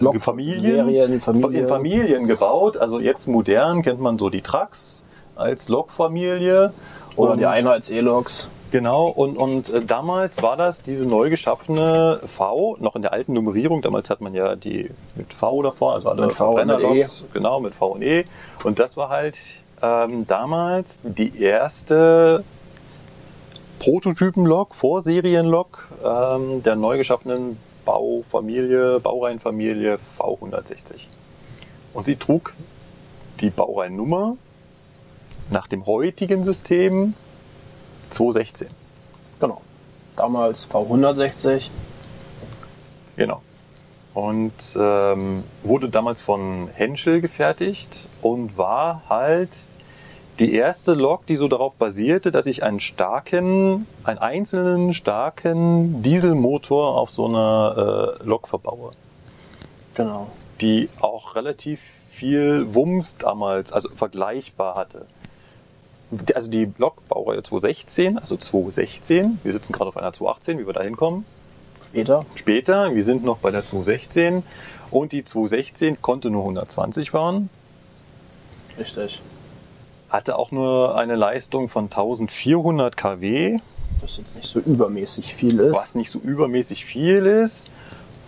Lok- 0.00 0.20
Familien, 0.20 0.86
Serien, 0.86 1.20
Familie. 1.20 1.60
in 1.60 1.68
Familien 1.68 2.26
gebaut. 2.26 2.76
Also 2.78 2.98
jetzt 2.98 3.28
modern 3.28 3.82
kennt 3.82 4.00
man 4.00 4.18
so 4.18 4.30
die 4.30 4.40
Trucks 4.40 5.04
als 5.36 5.68
Lokfamilie. 5.68 6.72
Oder 7.14 7.32
Und- 7.32 7.38
die 7.38 7.46
Einheits-E-Loks. 7.46 8.48
Genau, 8.70 9.06
und, 9.06 9.36
und 9.36 9.70
äh, 9.70 9.84
damals 9.84 10.42
war 10.42 10.56
das 10.56 10.82
diese 10.82 11.06
neu 11.06 11.30
geschaffene 11.30 12.20
V, 12.24 12.76
noch 12.80 12.96
in 12.96 13.02
der 13.02 13.12
alten 13.12 13.32
Nummerierung. 13.32 13.80
Damals 13.80 14.10
hat 14.10 14.20
man 14.20 14.34
ja 14.34 14.56
die 14.56 14.90
mit 15.14 15.32
V 15.32 15.62
davor, 15.62 15.94
also 15.94 16.08
alle 16.08 16.22
Mit 16.22 16.32
Verbrennerloks, 16.32 17.24
genau, 17.32 17.60
mit 17.60 17.74
V 17.74 17.86
und 17.88 18.02
E. 18.02 18.24
Und 18.64 18.78
das 18.78 18.96
war 18.96 19.08
halt 19.08 19.38
ähm, 19.82 20.26
damals 20.26 21.00
die 21.04 21.40
erste 21.40 22.42
Prototypenlok, 23.78 24.74
Vorserienlok 24.74 25.88
ähm, 26.04 26.62
der 26.62 26.76
neu 26.76 26.98
geschaffenen 26.98 27.58
Baufamilie, 27.84 28.98
Baureihenfamilie 28.98 29.98
V160. 30.18 31.06
Und 31.94 32.04
sie 32.04 32.16
trug 32.16 32.52
die 33.40 33.50
Baureinnummer 33.50 34.36
nach 35.50 35.68
dem 35.68 35.86
heutigen 35.86 36.42
System 36.42 37.14
216. 38.10 38.68
Genau. 39.40 39.60
Damals 40.16 40.68
V160. 40.68 41.68
Genau. 43.16 43.42
Und 44.14 44.52
ähm, 44.78 45.44
wurde 45.62 45.90
damals 45.90 46.20
von 46.22 46.68
Henschel 46.72 47.20
gefertigt 47.20 48.08
und 48.22 48.56
war 48.56 49.02
halt 49.08 49.50
die 50.38 50.54
erste 50.54 50.94
Lok, 50.94 51.26
die 51.26 51.36
so 51.36 51.48
darauf 51.48 51.76
basierte, 51.76 52.30
dass 52.30 52.46
ich 52.46 52.62
einen 52.62 52.80
starken, 52.80 53.86
einen 54.04 54.18
einzelnen 54.18 54.92
starken 54.92 56.02
Dieselmotor 56.02 56.96
auf 56.98 57.10
so 57.10 57.26
einer 57.26 58.18
äh, 58.20 58.24
Lok 58.24 58.48
verbaue, 58.48 58.92
Genau. 59.94 60.28
die 60.60 60.88
auch 61.00 61.36
relativ 61.36 61.80
viel 62.10 62.74
Wumms 62.74 63.16
damals, 63.18 63.72
also 63.72 63.88
vergleichbar 63.94 64.74
hatte. 64.74 65.06
Also 66.34 66.48
die 66.50 66.70
Lok 66.78 67.06
Baureihe 67.08 67.42
216, 67.42 68.18
also 68.18 68.36
216, 68.36 69.40
wir 69.42 69.52
sitzen 69.52 69.72
gerade 69.72 69.88
auf 69.88 69.96
einer 69.96 70.12
218, 70.12 70.58
wie 70.58 70.66
wir 70.66 70.72
da 70.72 70.82
hinkommen, 70.82 71.24
Später. 71.88 72.24
später. 72.36 72.94
Wir 72.94 73.02
sind 73.02 73.24
noch 73.24 73.38
bei 73.38 73.50
der 73.50 73.66
216 73.66 74.42
und 74.90 75.12
die 75.12 75.24
216 75.24 76.00
konnte 76.02 76.30
nur 76.30 76.42
120 76.42 77.10
fahren, 77.10 77.48
Richtig. 78.78 79.20
hatte 80.08 80.38
auch 80.38 80.52
nur 80.52 80.96
eine 80.96 81.16
Leistung 81.16 81.68
von 81.68 81.84
1400 81.84 82.96
kW, 82.96 83.58
Das 84.00 84.16
jetzt 84.18 84.36
nicht 84.36 84.46
so 84.48 84.60
übermäßig 84.60 85.34
viel 85.34 85.58
ist. 85.58 85.76
was 85.76 85.94
nicht 85.96 86.10
so 86.10 86.18
übermäßig 86.20 86.84
viel 86.84 87.26
ist, 87.26 87.68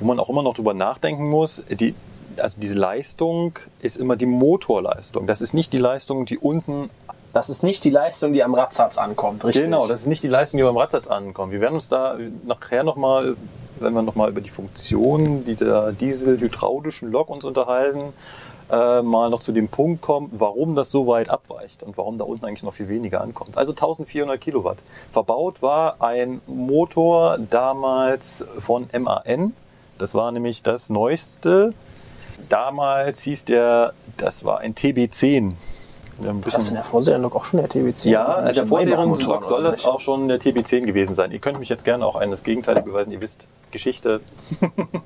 wo 0.00 0.06
man 0.06 0.18
auch 0.18 0.28
immer 0.28 0.42
noch 0.42 0.54
drüber 0.54 0.74
nachdenken 0.74 1.28
muss. 1.28 1.62
Die, 1.70 1.94
also 2.38 2.58
diese 2.60 2.76
Leistung 2.78 3.58
ist 3.80 3.96
immer 3.96 4.16
die 4.16 4.26
Motorleistung. 4.26 5.26
Das 5.28 5.40
ist 5.40 5.54
nicht 5.54 5.72
die 5.72 5.78
Leistung, 5.78 6.24
die 6.24 6.38
unten 6.38 6.88
Das 7.32 7.50
ist 7.50 7.62
nicht 7.62 7.84
die 7.84 7.90
Leistung, 7.90 8.32
die 8.32 8.42
am 8.42 8.54
Radsatz 8.54 8.98
ankommt, 8.98 9.44
richtig? 9.44 9.64
Genau, 9.64 9.86
das 9.86 10.00
ist 10.00 10.06
nicht 10.06 10.22
die 10.22 10.28
Leistung, 10.28 10.58
die 10.58 10.64
beim 10.64 10.76
Radsatz 10.76 11.06
ankommt. 11.06 11.52
Wir 11.52 11.60
werden 11.60 11.74
uns 11.74 11.88
da 11.88 12.16
nachher 12.46 12.84
nochmal, 12.84 13.36
wenn 13.80 13.92
wir 13.92 14.02
nochmal 14.02 14.30
über 14.30 14.40
die 14.40 14.50
Funktion 14.50 15.44
dieser 15.44 15.92
dieselhydraulischen 15.92 17.10
Lok 17.10 17.28
uns 17.28 17.44
unterhalten, 17.44 18.12
äh, 18.70 19.02
mal 19.02 19.30
noch 19.30 19.40
zu 19.40 19.52
dem 19.52 19.68
Punkt 19.68 20.02
kommen, 20.02 20.30
warum 20.32 20.74
das 20.74 20.90
so 20.90 21.06
weit 21.06 21.30
abweicht 21.30 21.82
und 21.82 21.96
warum 21.96 22.18
da 22.18 22.24
unten 22.24 22.44
eigentlich 22.44 22.62
noch 22.62 22.74
viel 22.74 22.88
weniger 22.88 23.20
ankommt. 23.20 23.56
Also 23.56 23.72
1400 23.72 24.40
Kilowatt. 24.40 24.78
Verbaut 25.10 25.62
war 25.62 26.00
ein 26.00 26.40
Motor 26.46 27.38
damals 27.50 28.44
von 28.58 28.88
MAN. 28.92 29.52
Das 29.96 30.14
war 30.14 30.32
nämlich 30.32 30.62
das 30.62 30.90
neueste. 30.90 31.72
Damals 32.48 33.22
hieß 33.22 33.46
der, 33.46 33.94
das 34.16 34.44
war 34.44 34.60
ein 34.60 34.74
TB10. 34.74 35.54
Ein 36.22 36.42
Das 36.42 36.56
ist 36.56 36.68
in 36.68 36.74
der 36.74 36.84
Vorserien-Lok 36.84 37.36
auch 37.36 37.44
schon 37.44 37.60
der 37.60 37.68
TB10. 37.68 38.08
ja, 38.08 38.42
Nicht 38.42 38.56
der 38.56 38.64
Maybach-Motor, 38.66 39.42
soll 39.44 39.62
das 39.62 39.84
auch 39.84 40.00
schon 40.00 40.28
der 40.28 40.40
TB10 40.40 40.86
gewesen 40.86 41.14
sein. 41.14 41.30
Ihr 41.30 41.38
könnt 41.38 41.58
mich 41.58 41.68
jetzt 41.68 41.84
gerne 41.84 42.04
auch 42.04 42.16
eines 42.16 42.42
Gegenteils 42.42 42.84
beweisen. 42.84 43.12
Ihr 43.12 43.20
wisst, 43.20 43.48
Geschichte 43.70 44.20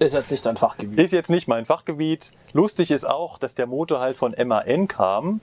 Ist 0.00 0.12
jetzt 0.12 0.30
nicht 0.30 0.44
dein 0.44 0.56
Fachgebiet. 0.56 0.98
ist 0.98 1.12
jetzt 1.12 1.30
nicht 1.30 1.46
mein 1.46 1.64
Fachgebiet. 1.64 2.32
Lustig 2.52 2.90
ist 2.90 3.04
auch, 3.04 3.38
dass 3.38 3.54
der 3.54 3.66
Motor 3.66 4.00
halt 4.00 4.16
von 4.16 4.34
MAN 4.44 4.88
kam, 4.88 5.40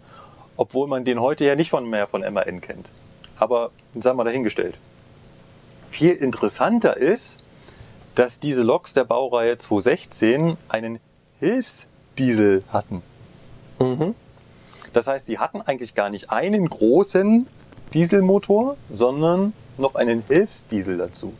obwohl 0.58 0.88
man 0.88 1.06
den 1.06 1.22
heute 1.22 1.46
ja 1.46 1.56
nicht 1.56 1.70
von 1.70 1.90
mehr 1.90 2.06
von 2.06 2.22
MAN 2.22 2.60
kennt. 2.60 2.90
Aber 3.38 3.72
sagen 3.98 4.18
wir 4.18 4.24
dahingestellt. 4.26 4.76
Viel 5.90 6.12
interessanter 6.12 6.98
ist, 6.98 7.44
dass 8.16 8.40
diese 8.40 8.64
Loks 8.64 8.94
der 8.94 9.06
Baureihe 9.06 9.58
216 9.58 10.58
einen 10.70 11.00
Hilfsdiesel 11.40 12.64
hatten. 12.72 13.02
Das 14.94 15.08
heißt, 15.08 15.28
sie 15.28 15.40
hatten 15.40 15.62
eigentlich 15.62 15.96
gar 15.96 16.10
nicht 16.10 16.32
einen 16.32 16.68
großen 16.68 17.48
Dieselmotor, 17.94 18.78
sondern 18.90 19.54
noch 19.78 19.96
einen 19.96 20.24
Hilfsdiesel 20.28 20.98
dazu. 20.98 21.34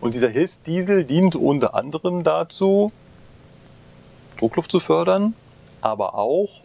Und 0.00 0.14
dieser 0.14 0.28
Hilfsdiesel 0.28 1.04
dient 1.04 1.36
unter 1.36 1.74
anderem 1.74 2.24
dazu, 2.24 2.92
Druckluft 4.38 4.70
zu 4.70 4.80
fördern, 4.80 5.34
aber 5.80 6.14
auch 6.16 6.62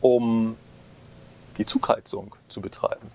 um 0.00 0.56
die 1.58 1.66
Zugheizung 1.66 2.34
zu 2.48 2.60
betreiben, 2.60 3.10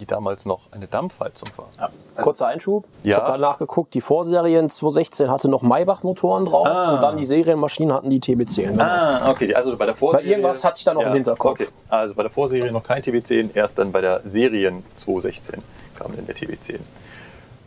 die 0.00 0.06
damals 0.06 0.46
noch 0.46 0.72
eine 0.72 0.86
Dampfheizung 0.86 1.48
war. 1.56 1.68
Ja. 1.78 1.90
Kurzer 2.22 2.46
Einschub. 2.48 2.86
Ich 3.02 3.10
Ja. 3.10 3.16
habe 3.18 3.26
gerade 3.26 3.42
nachgeguckt, 3.42 3.94
die 3.94 4.00
Vorserien 4.00 4.68
216 4.70 5.30
hatte 5.30 5.48
noch 5.48 5.62
Maybach-Motoren 5.62 6.46
drauf 6.46 6.66
Ah. 6.66 6.94
und 6.94 7.02
dann 7.02 7.16
die 7.16 7.24
Serienmaschinen 7.24 7.94
hatten 7.94 8.10
die 8.10 8.20
TB10. 8.20 8.68
Genau. 8.72 8.82
Ah, 8.84 9.30
okay, 9.30 9.54
also 9.54 9.76
bei 9.76 9.86
der 9.86 9.94
Vorserie. 9.94 10.28
irgendwas 10.30 10.64
hatte 10.64 10.78
ich 10.78 10.84
da 10.84 10.94
noch 10.94 11.02
im 11.02 11.12
Hinterkopf. 11.12 11.60
Okay, 11.60 11.66
also 11.88 12.14
bei 12.14 12.22
der 12.22 12.30
Vorserie 12.32 12.72
noch 12.72 12.82
kein 12.84 13.02
TB10, 13.02 13.50
erst 13.54 13.78
dann 13.78 13.92
bei 13.92 14.00
der 14.00 14.20
Serien 14.24 14.84
216 14.94 15.62
kam 15.96 16.14
dann 16.16 16.26
der 16.26 16.34
TB10. 16.34 16.78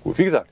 Gut, 0.03 0.17
wie 0.17 0.25
gesagt, 0.25 0.49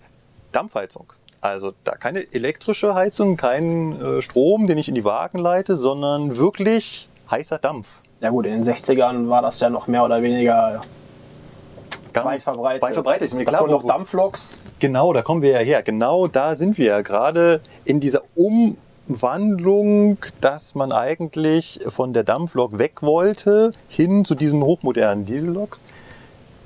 Dampfheizung. 0.52 1.06
Also 1.42 1.72
da 1.84 1.96
keine 1.96 2.32
elektrische 2.34 2.94
Heizung, 2.94 3.36
kein 3.36 4.00
äh, 4.02 4.22
Strom, 4.22 4.68
den 4.68 4.78
ich 4.78 4.88
in 4.88 4.96
die 4.96 5.04
Wagen 5.04 5.40
leite, 5.40 5.76
sondern 5.76 6.38
wirklich 6.38 7.10
heißer 7.32 7.58
Dampf. 7.58 8.02
Ja 8.20 8.30
gut, 8.30 8.46
in 8.46 8.52
den 8.52 8.64
60ern 8.64 9.30
war 9.30 9.42
das 9.42 9.60
ja 9.60 9.70
noch 9.72 9.88
mehr 9.88 10.04
oder 10.04 10.22
weniger 10.22 10.82
Ganz 12.14 12.26
weit 12.26 12.42
verbreitet. 12.42 12.82
Weit 12.82 12.94
verbreitet. 12.94 13.34
Mir 13.34 13.46
klar, 13.46 13.68
noch 13.68 13.86
Dampfloks. 13.86 14.60
Genau, 14.80 15.14
da 15.14 15.22
kommen 15.22 15.42
wir 15.42 15.52
ja 15.52 15.60
her. 15.60 15.82
Genau 15.84 16.28
da 16.28 16.56
sind 16.56 16.78
wir 16.78 16.86
ja 16.88 17.02
gerade 17.02 17.62
in 17.86 18.00
dieser 18.00 18.22
Umwandlung, 18.36 20.18
dass 20.42 20.76
man 20.76 20.92
eigentlich 20.92 21.80
von 21.88 22.14
der 22.14 22.24
Dampflok 22.24 22.78
weg 22.78 23.02
wollte, 23.02 23.72
hin 23.88 24.26
zu 24.26 24.36
diesen 24.36 24.64
hochmodernen 24.64 25.26
Dieselloks. 25.26 25.84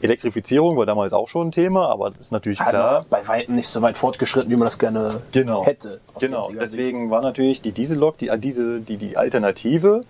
Elektrifizierung 0.01 0.77
war 0.77 0.85
damals 0.85 1.13
auch 1.13 1.27
schon 1.27 1.47
ein 1.47 1.51
Thema, 1.51 1.87
aber 1.89 2.11
das 2.11 2.19
ist 2.27 2.31
natürlich 2.31 2.59
Halt 2.59 2.71
klar. 2.71 3.05
bei 3.09 3.27
weitem 3.27 3.55
nicht 3.55 3.67
so 3.67 3.81
weit 3.81 3.97
fortschritten, 3.97 4.51
wie 4.51 4.55
man 4.55 4.65
das 4.65 4.77
gerne 4.77 5.21
Genau. 5.31 5.65
hätte. 5.65 5.99
Genau, 6.19 6.51
deswegen 6.59 7.09
war 7.09 7.21
natürlich 7.21 7.61
die 7.61 7.71
Diesellok 7.71 8.17
die, 8.17 8.29
diese, 8.37 8.81
die, 8.81 8.97
die 8.97 9.17
Alternative. 9.17 10.01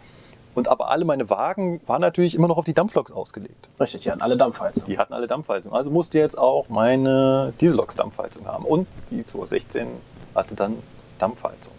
Und 0.55 0.69
aber 0.69 0.89
alle 0.89 1.03
meine 1.03 1.29
Wagen 1.29 1.81
waren 1.85 2.01
natürlich 2.01 2.33
immer 2.33 2.47
noch 2.47 2.57
auf 2.57 2.65
die 2.65 2.73
Dampfloks 2.73 3.11
ausgelegt. 3.11 3.69
Richtig, 3.79 4.01
die 4.01 4.11
hatten 4.11 4.21
alle 4.21 4.37
Dampfheizung. 4.37 4.85
Die 4.85 4.97
hatten 4.97 5.13
alle 5.13 5.27
Dampfheizung. 5.27 5.73
Also 5.73 5.91
musste 5.91 6.17
jetzt 6.17 6.37
auch 6.37 6.69
meine 6.69 7.53
Dieselloks 7.59 7.97
Dampfheizung 7.97 8.47
haben. 8.47 8.65
Und 8.65 8.87
die 9.11 9.23
216 9.23 9.87
hatte 10.33 10.55
dann 10.55 10.81
Dampfheizung. 11.19 11.73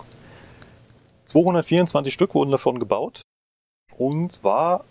224 1.25 2.13
Stück 2.13 2.35
wurden 2.35 2.51
davon 2.51 2.79
gebaut 2.79 3.23
und 3.97 4.45
war 4.45 4.85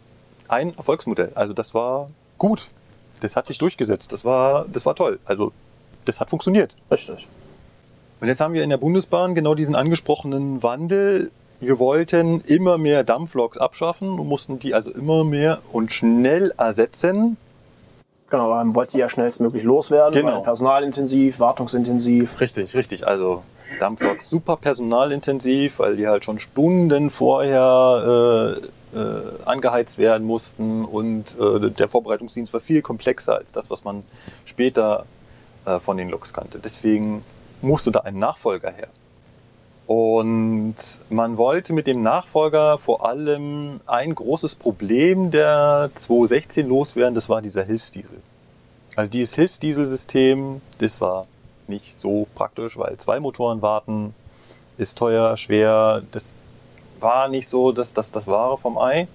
ein 0.48 0.76
Erfolgsmodell. 0.76 1.32
Also 1.36 1.54
das 1.54 1.74
war 1.74 2.10
gut. 2.38 2.69
Das 3.21 3.36
hat 3.36 3.48
sich 3.48 3.60
durchgesetzt. 3.60 4.12
Das 4.12 4.26
war, 4.26 4.65
das 4.67 4.86
war 4.86 4.95
toll. 4.95 5.19
Also 5.26 5.52
das 6.06 6.19
hat 6.19 6.30
funktioniert. 6.30 6.76
Richtig. 6.89 7.28
Und 8.19 8.28
jetzt 8.28 8.41
haben 8.41 8.54
wir 8.54 8.63
in 8.63 8.69
der 8.69 8.78
Bundesbahn 8.78 9.36
genau 9.36 9.56
diesen 9.56 9.76
angesprochenen 9.76 10.63
Wandel. 10.63 11.32
Wir 11.60 11.80
wollten 11.80 12.41
immer 12.41 12.78
mehr 12.78 13.04
Dampfloks 13.04 13.58
abschaffen 13.58 14.20
und 14.20 14.28
mussten 14.28 14.60
die 14.60 14.74
also 14.74 14.91
immer 14.91 15.24
mehr 15.24 15.60
und 15.72 15.91
schnell 15.91 16.54
ersetzen. 16.58 17.38
Genau, 18.30 18.50
man 18.50 18.76
wollte 18.76 18.94
die 18.94 18.98
ja 19.00 19.10
schnellstmöglich 19.10 19.63
loswerden, 19.63 20.13
Genau. 20.13 20.41
personalintensiv, 20.41 21.39
wartungsintensiv. 21.39 22.39
Richtig, 22.41 22.74
richtig. 22.74 23.08
Also 23.08 23.44
Dampfloks 23.80 24.30
super 24.30 24.58
personalintensiv, 24.58 25.80
weil 25.80 25.96
die 25.96 26.08
halt 26.08 26.26
schon 26.26 26.39
Stunden 26.39 27.10
vorher 27.10 28.58
äh, 28.94 28.98
äh, 28.98 29.22
angeheizt 29.46 29.98
werden 29.98 30.26
mussten 30.26 30.86
und 30.86 31.36
äh, 31.39 31.70
der 31.70 31.88
Vorbereitungsdienst 31.89 32.54
war 32.54 32.60
viel 32.60 32.82
komplexer 32.82 33.36
als 33.36 33.52
das, 33.52 33.70
was 33.70 33.84
man 33.84 34.04
später 34.46 35.06
äh, 35.65 35.80
von 35.80 35.98
den 35.98 36.10
Loks 36.10 36.34
kannte. 36.34 36.60
Deswegen 36.60 37.24
musste 37.62 37.91
da 37.91 38.02
ein 38.02 38.18
Nachfolger 38.20 38.72
her. 38.72 38.88
Und 39.88 40.76
man 41.10 41.38
wollte 41.38 41.74
mit 41.74 41.86
dem 41.86 42.02
Nachfolger 42.02 42.80
vor 42.80 43.06
allem 43.06 43.82
ein 43.86 44.15
großes 44.15 44.56
Problem 44.56 45.30
der 45.30 45.91
216 45.93 46.67
loswerden, 46.67 47.13
das 47.13 47.30
war 47.30 47.41
dieser 47.41 47.63
Hilfsdiesel. 47.63 48.17
Also 48.95 49.12
dieses 49.12 49.36
Hilfsdieselsystem, 49.36 50.62
das 50.80 51.02
war 51.02 51.28
nicht 51.67 51.95
so 51.95 52.28
praktisch, 52.34 52.78
weil 52.78 52.98
zwei 52.98 53.19
Motoren 53.19 53.62
warten 53.62 54.15
ist 54.78 54.98
teuer, 54.98 55.38
schwer. 55.38 56.02
Das 56.12 56.36
war 57.00 57.28
nicht 57.28 57.48
so 57.48 57.71
das, 57.71 57.93
das, 57.93 58.12
das 58.12 58.28
Wahre 58.28 58.58
vom 58.58 58.78
Ei. 58.78 59.08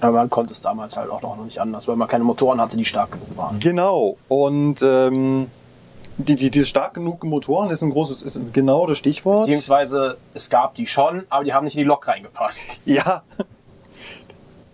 Aber 0.00 0.12
man 0.12 0.30
konnte 0.30 0.52
es 0.52 0.60
damals 0.60 0.96
halt 0.96 1.10
auch 1.10 1.22
noch 1.22 1.44
nicht 1.44 1.60
anders, 1.60 1.88
weil 1.88 1.96
man 1.96 2.06
keine 2.08 2.24
Motoren 2.24 2.60
hatte, 2.60 2.76
die 2.76 2.84
stark 2.84 3.12
genug 3.12 3.36
waren. 3.36 3.58
Genau. 3.58 4.16
Und 4.28 4.80
ähm, 4.82 5.50
die, 6.18 6.34
die, 6.34 6.50
diese 6.50 6.66
stark 6.66 6.94
genug 6.94 7.22
Motoren 7.24 7.70
ist 7.70 7.82
ein 7.82 7.90
großes, 7.90 8.22
ist 8.22 8.52
genau 8.52 8.86
das 8.86 8.98
Stichwort. 8.98 9.40
Beziehungsweise 9.40 10.16
es 10.34 10.50
gab 10.50 10.74
die 10.74 10.86
schon, 10.86 11.24
aber 11.30 11.44
die 11.44 11.54
haben 11.54 11.64
nicht 11.64 11.74
in 11.74 11.80
die 11.80 11.84
Lok 11.84 12.06
reingepasst. 12.08 12.70
Ja. 12.84 13.22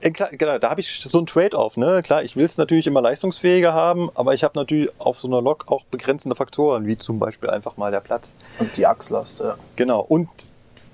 Äh, 0.01 0.11
Klar, 0.11 0.31
genau, 0.33 0.59
da 0.59 0.71
habe 0.71 0.81
ich 0.81 1.01
so 1.01 1.19
ein 1.19 1.27
Trade-off. 1.27 1.77
Ne? 1.77 2.03
Klar, 2.03 2.23
ich 2.23 2.37
will 2.37 2.45
es 2.45 2.59
natürlich 2.59 2.87
immer 2.87 3.01
leistungsfähiger 3.03 3.73
haben, 3.73 4.11
aber 4.15 4.35
ich 4.35 4.45
habe 4.45 4.59
natürlich 4.59 4.91
auf 4.99 5.19
so 5.19 5.29
einer 5.29 5.43
Lok 5.43 5.71
auch 5.71 5.85
begrenzende 5.85 6.37
Faktoren, 6.37 6.87
wie 6.87 6.97
zum 6.97 7.19
Beispiel 7.19 7.51
einfach 7.51 7.77
mal 7.77 7.91
der 7.91 8.01
Platz. 8.01 8.35
Und 8.59 8.77
die 8.77 8.87
Achslast, 8.87 9.41
ja. 9.41 9.57
Genau. 9.77 10.01
Und 10.01 10.29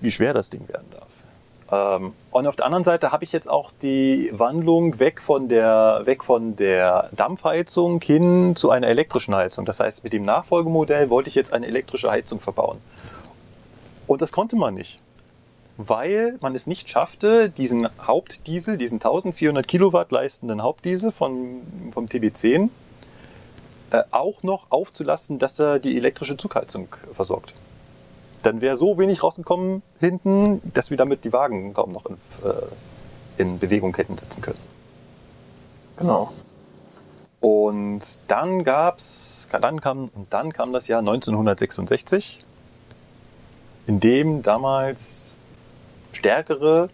wie 0.00 0.10
schwer 0.10 0.32
das 0.34 0.48
Ding 0.50 0.66
werden 0.68 0.86
darf. 0.92 1.09
Ähm, 1.72 2.12
und 2.30 2.46
auf 2.46 2.56
der 2.56 2.66
anderen 2.66 2.84
Seite 2.84 3.12
habe 3.12 3.24
ich 3.24 3.32
jetzt 3.32 3.48
auch 3.48 3.70
die 3.82 4.30
Wandlung 4.32 4.98
weg 4.98 5.20
von 5.20 5.48
der, 5.48 6.02
weg 6.04 6.24
von 6.24 6.56
der 6.56 7.10
Dampfheizung 7.12 8.00
hin 8.00 8.56
zu 8.56 8.70
einer 8.70 8.88
elektrischen 8.88 9.34
Heizung. 9.34 9.64
Das 9.66 9.80
heißt, 9.80 10.04
mit 10.04 10.12
dem 10.12 10.24
Nachfolgemodell 10.24 11.10
wollte 11.10 11.28
ich 11.28 11.34
jetzt 11.34 11.52
eine 11.52 11.66
elektrische 11.66 12.10
Heizung 12.10 12.40
verbauen. 12.40 12.78
Und 14.06 14.22
das 14.22 14.32
konnte 14.32 14.56
man 14.56 14.74
nicht. 14.74 15.00
Weil 15.76 16.36
man 16.40 16.54
es 16.54 16.66
nicht 16.66 16.90
schaffte, 16.90 17.48
diesen 17.48 17.88
Hauptdiesel, 18.06 18.76
diesen 18.76 18.96
1400 18.96 19.66
Kilowatt 19.66 20.10
leistenden 20.12 20.62
Hauptdiesel 20.62 21.10
von, 21.10 21.62
vom 21.90 22.06
TB10 22.06 22.68
äh, 23.92 24.02
auch 24.10 24.42
noch 24.42 24.66
aufzulasten, 24.70 25.38
dass 25.38 25.58
er 25.58 25.78
die 25.78 25.96
elektrische 25.96 26.36
Zugheizung 26.36 26.88
versorgt 27.12 27.54
dann 28.42 28.60
wäre 28.60 28.76
so 28.76 28.98
wenig 28.98 29.22
rausgekommen 29.22 29.82
hinten, 29.98 30.60
dass 30.72 30.90
wir 30.90 30.96
damit 30.96 31.24
die 31.24 31.32
Wagen 31.32 31.74
kaum 31.74 31.92
noch 31.92 32.06
in, 32.06 32.14
äh, 32.14 33.40
in 33.42 33.58
Bewegung 33.58 33.94
hätten 33.96 34.16
setzen 34.16 34.42
können. 34.42 34.58
Genau. 35.96 36.32
Und 37.40 38.00
dann 38.28 38.64
gab's, 38.64 39.48
dann 39.50 39.80
kam, 39.80 40.10
und 40.14 40.32
dann 40.32 40.52
kam 40.52 40.72
das 40.72 40.88
Jahr 40.88 41.00
1966, 41.00 42.44
in 43.86 44.00
dem 44.00 44.42
damals 44.42 45.36
stärkere 46.12 46.88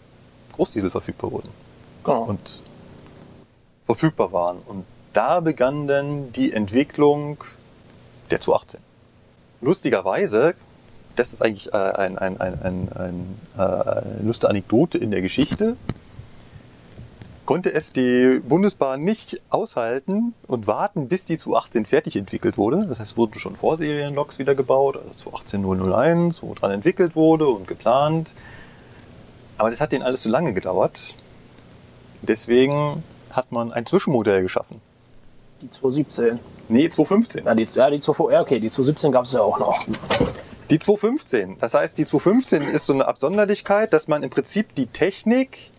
Großdiesel 0.54 0.90
verfügbar 0.90 1.32
wurden. 1.32 1.50
genau. 2.04 2.22
Und 2.24 2.60
verfügbar 3.84 4.32
waren. 4.32 4.58
Und 4.66 4.84
da 5.12 5.40
begann 5.40 5.86
dann 5.86 6.32
die 6.32 6.52
Entwicklung 6.52 7.42
der 8.30 8.40
218. 8.40 8.80
Lustigerweise, 9.60 10.54
das 11.16 11.32
ist 11.32 11.42
eigentlich 11.42 11.72
äh, 11.72 11.76
ein, 11.76 12.18
ein, 12.18 12.40
ein, 12.40 12.62
ein, 12.62 12.88
ein, 12.94 13.40
äh, 13.58 13.60
eine 13.60 14.22
lustige 14.22 14.50
Anekdote 14.50 14.98
in 14.98 15.10
der 15.10 15.22
Geschichte, 15.22 15.76
konnte 17.46 17.72
es 17.72 17.92
die 17.92 18.40
Bundesbahn 18.46 19.02
nicht 19.02 19.40
aushalten 19.50 20.34
und 20.46 20.66
warten, 20.66 21.08
bis 21.08 21.24
die 21.24 21.38
218 21.38 21.86
fertig 21.86 22.16
entwickelt 22.16 22.58
wurde. 22.58 22.86
Das 22.86 23.00
heißt, 23.00 23.16
wurden 23.16 23.38
schon 23.38 23.56
Vorserienloks 23.56 24.38
wieder 24.38 24.54
gebaut, 24.54 24.96
also 24.96 25.14
218 25.14 25.64
wo 25.64 26.54
dran 26.54 26.70
entwickelt 26.72 27.16
wurde 27.16 27.46
und 27.46 27.66
geplant. 27.68 28.34
Aber 29.58 29.70
das 29.70 29.80
hat 29.80 29.92
denen 29.92 30.02
alles 30.02 30.22
zu 30.22 30.28
lange 30.28 30.52
gedauert. 30.52 31.14
Deswegen 32.22 33.02
hat 33.30 33.52
man 33.52 33.72
ein 33.72 33.86
Zwischenmodell 33.86 34.42
geschaffen. 34.42 34.80
Die 35.62 35.70
217. 35.70 36.38
Nee, 36.68 36.90
215. 36.90 37.46
Ja, 37.46 37.54
die, 37.54 37.68
ja, 37.72 37.90
die 37.90 38.00
2, 38.00 38.32
ja, 38.32 38.40
okay, 38.40 38.58
die 38.58 38.70
217 38.70 39.12
gab 39.12 39.24
es 39.24 39.32
ja 39.32 39.40
auch 39.40 39.58
noch. 39.58 39.86
Die 40.70 40.78
215. 40.78 41.58
Das 41.60 41.74
heißt, 41.74 41.96
die 41.98 42.04
215 42.04 42.62
ist 42.62 42.86
so 42.86 42.92
eine 42.92 43.06
Absonderlichkeit, 43.06 43.92
dass 43.92 44.08
man 44.08 44.22
im 44.22 44.30
Prinzip 44.30 44.74
die 44.74 44.86
Technik 44.86 45.70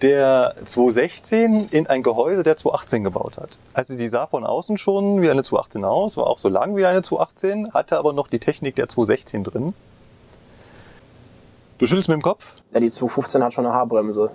der 0.00 0.54
216 0.64 1.68
in 1.70 1.86
ein 1.86 2.02
Gehäuse 2.02 2.42
der 2.42 2.56
218 2.56 3.04
gebaut 3.04 3.36
hat. 3.36 3.58
Also 3.74 3.96
die 3.96 4.08
sah 4.08 4.26
von 4.26 4.44
außen 4.44 4.78
schon 4.78 5.20
wie 5.20 5.30
eine 5.30 5.42
218 5.42 5.84
aus, 5.84 6.16
war 6.16 6.26
auch 6.26 6.38
so 6.38 6.48
lang 6.48 6.76
wie 6.76 6.86
eine 6.86 7.02
218, 7.02 7.74
hatte 7.74 7.98
aber 7.98 8.12
noch 8.12 8.28
die 8.28 8.38
Technik 8.38 8.76
der 8.76 8.88
216 8.88 9.44
drin. 9.44 9.74
Du 11.78 11.86
schüttelst 11.86 12.08
mit 12.08 12.16
dem 12.16 12.22
Kopf? 12.22 12.54
Ja, 12.72 12.80
die 12.80 12.90
215 12.90 13.42
hat 13.42 13.52
schon 13.52 13.66
eine 13.66 13.74
Haarbremse. 13.74 14.30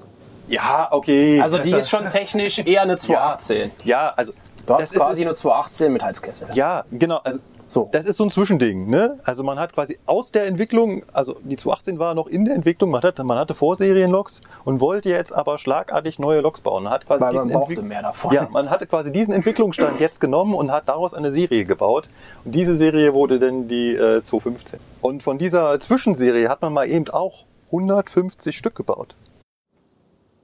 Ja, 0.48 0.90
okay. 0.92 1.42
Also 1.42 1.58
die 1.58 1.72
ist 1.72 1.90
schon 1.90 2.08
technisch 2.10 2.60
eher 2.60 2.84
eine 2.84 2.98
218. 2.98 3.72
Ja, 3.84 4.14
also 4.16 4.34
Du 4.66 4.74
hast 4.74 4.82
das 4.82 4.92
ist 4.94 4.98
quasi 4.98 5.24
eine 5.24 5.34
218 5.34 5.94
mit 5.94 6.04
Heizkessel. 6.04 6.48
Ja, 6.54 6.86
genau. 6.92 7.20
Also 7.24 7.40
So. 7.68 7.90
Das 7.92 8.06
ist 8.06 8.18
so 8.18 8.24
ein 8.26 8.30
Zwischending. 8.30 8.88
Ne? 8.88 9.18
Also 9.24 9.44
man 9.44 9.58
hat 9.60 9.74
quasi 9.74 9.98
aus 10.06 10.32
der 10.32 10.46
Entwicklung, 10.46 11.04
also 11.14 11.38
die 11.44 11.56
218 11.58 11.98
war 11.98 12.14
noch 12.14 12.28
in 12.28 12.46
der 12.46 12.54
Entwicklung, 12.54 12.92
man 12.92 13.02
hatte, 13.02 13.24
man 13.24 13.40
hatte 13.40 13.56
Vorserienloks 13.56 14.42
und 14.66 14.82
wollte 14.82 15.10
jetzt 15.10 15.32
aber 15.32 15.58
schlagartig 15.58 16.20
neue 16.20 16.42
Loks 16.42 16.62
bauen. 16.62 16.84
Man 16.84 16.94
hat 16.94 17.08
quasi 17.08 17.22
Weil 17.26 17.34
man 17.34 17.48
diesen 17.48 17.62
Entwick- 17.62 17.82
mehr 17.84 18.04
davon. 18.04 18.34
Ja, 18.34 18.48
man 18.52 18.70
hatte 18.70 18.86
quasi 18.86 19.12
diesen 19.12 19.34
Entwicklungsstand 19.34 20.00
jetzt 20.00 20.20
genommen 20.20 20.54
und 20.54 20.72
hat 20.72 20.88
daraus 20.88 21.16
eine 21.16 21.32
Serie 21.32 21.66
gebaut. 21.66 22.08
Und 22.44 22.54
diese 22.54 22.76
Serie 22.76 23.14
wurde 23.16 23.40
dann 23.40 23.68
die 23.68 23.96
äh, 23.96 24.22
215. 24.22 24.80
Und 25.02 25.24
von 25.24 25.40
dieser 25.40 25.80
Zwischenserie 25.80 26.50
hat 26.50 26.62
man 26.62 26.72
mal 26.72 26.88
eben 26.88 27.10
auch 27.10 27.46
150 27.72 28.56
Stück 28.56 28.76
gebaut. 28.76 29.16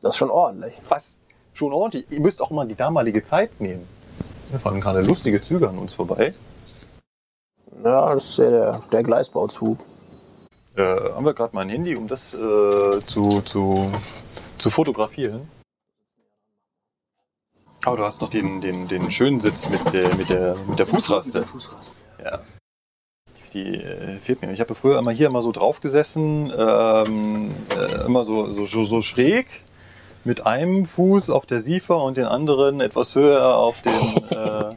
Das 0.01 0.15
ist 0.15 0.17
schon 0.17 0.31
ordentlich. 0.31 0.81
Was 0.89 1.19
schon 1.53 1.71
ordentlich. 1.71 2.05
Ihr 2.10 2.19
müsst 2.21 2.41
auch 2.41 2.49
mal 2.49 2.67
die 2.67 2.73
damalige 2.75 3.21
Zeit 3.23 3.62
nehmen. 3.62 3.88
Wir 4.49 4.60
fahren 4.60 4.81
gerade 4.81 5.01
lustige 5.01 5.39
Züge 5.39 5.69
an 5.69 5.77
uns 5.77 5.93
vorbei. 5.93 6.34
Ja, 7.83 8.13
das 8.13 8.25
ist 8.25 8.37
ja 8.37 8.49
der, 8.49 8.81
der 8.91 9.03
Gleisbauzug. 9.03 9.79
Äh, 10.75 10.83
haben 10.83 11.25
wir 11.25 11.33
gerade 11.33 11.55
mein 11.55 11.69
Handy, 11.69 11.95
um 11.95 12.07
das 12.07 12.33
äh, 12.33 12.99
zu, 13.05 13.41
zu, 13.41 13.91
zu 14.57 14.69
fotografieren. 14.69 15.49
Aber 17.83 17.97
du 17.97 18.03
hast 18.03 18.21
noch 18.21 18.29
den, 18.29 18.61
den, 18.61 18.87
den 18.87 19.09
schönen 19.09 19.41
Sitz 19.41 19.67
mit 19.69 19.91
der, 19.91 20.15
mit 20.15 20.29
der, 20.29 20.55
mit 20.67 20.77
der 20.77 20.85
Fußraste. 20.85 21.43
Fußraste. 21.43 21.97
Ja. 22.23 22.39
Die 23.53 23.75
äh, 23.75 24.17
fehlt 24.19 24.41
mir. 24.41 24.51
Ich 24.53 24.59
habe 24.59 24.75
früher 24.75 24.99
immer 24.99 25.11
hier 25.11 25.27
immer 25.27 25.41
so 25.41 25.51
drauf 25.51 25.81
gesessen, 25.81 26.53
ähm, 26.55 27.55
äh, 27.75 28.05
immer 28.05 28.23
so, 28.23 28.49
so, 28.51 28.83
so, 28.83 29.01
schräg, 29.01 29.65
mit 30.23 30.45
einem 30.45 30.85
Fuß 30.85 31.31
auf 31.31 31.47
der 31.47 31.59
Siefer 31.59 32.01
und 32.03 32.17
den 32.17 32.25
anderen 32.25 32.79
etwas 32.79 33.15
höher 33.15 33.57
auf 33.57 33.81
dem, 33.81 33.91
äh, 34.29 34.75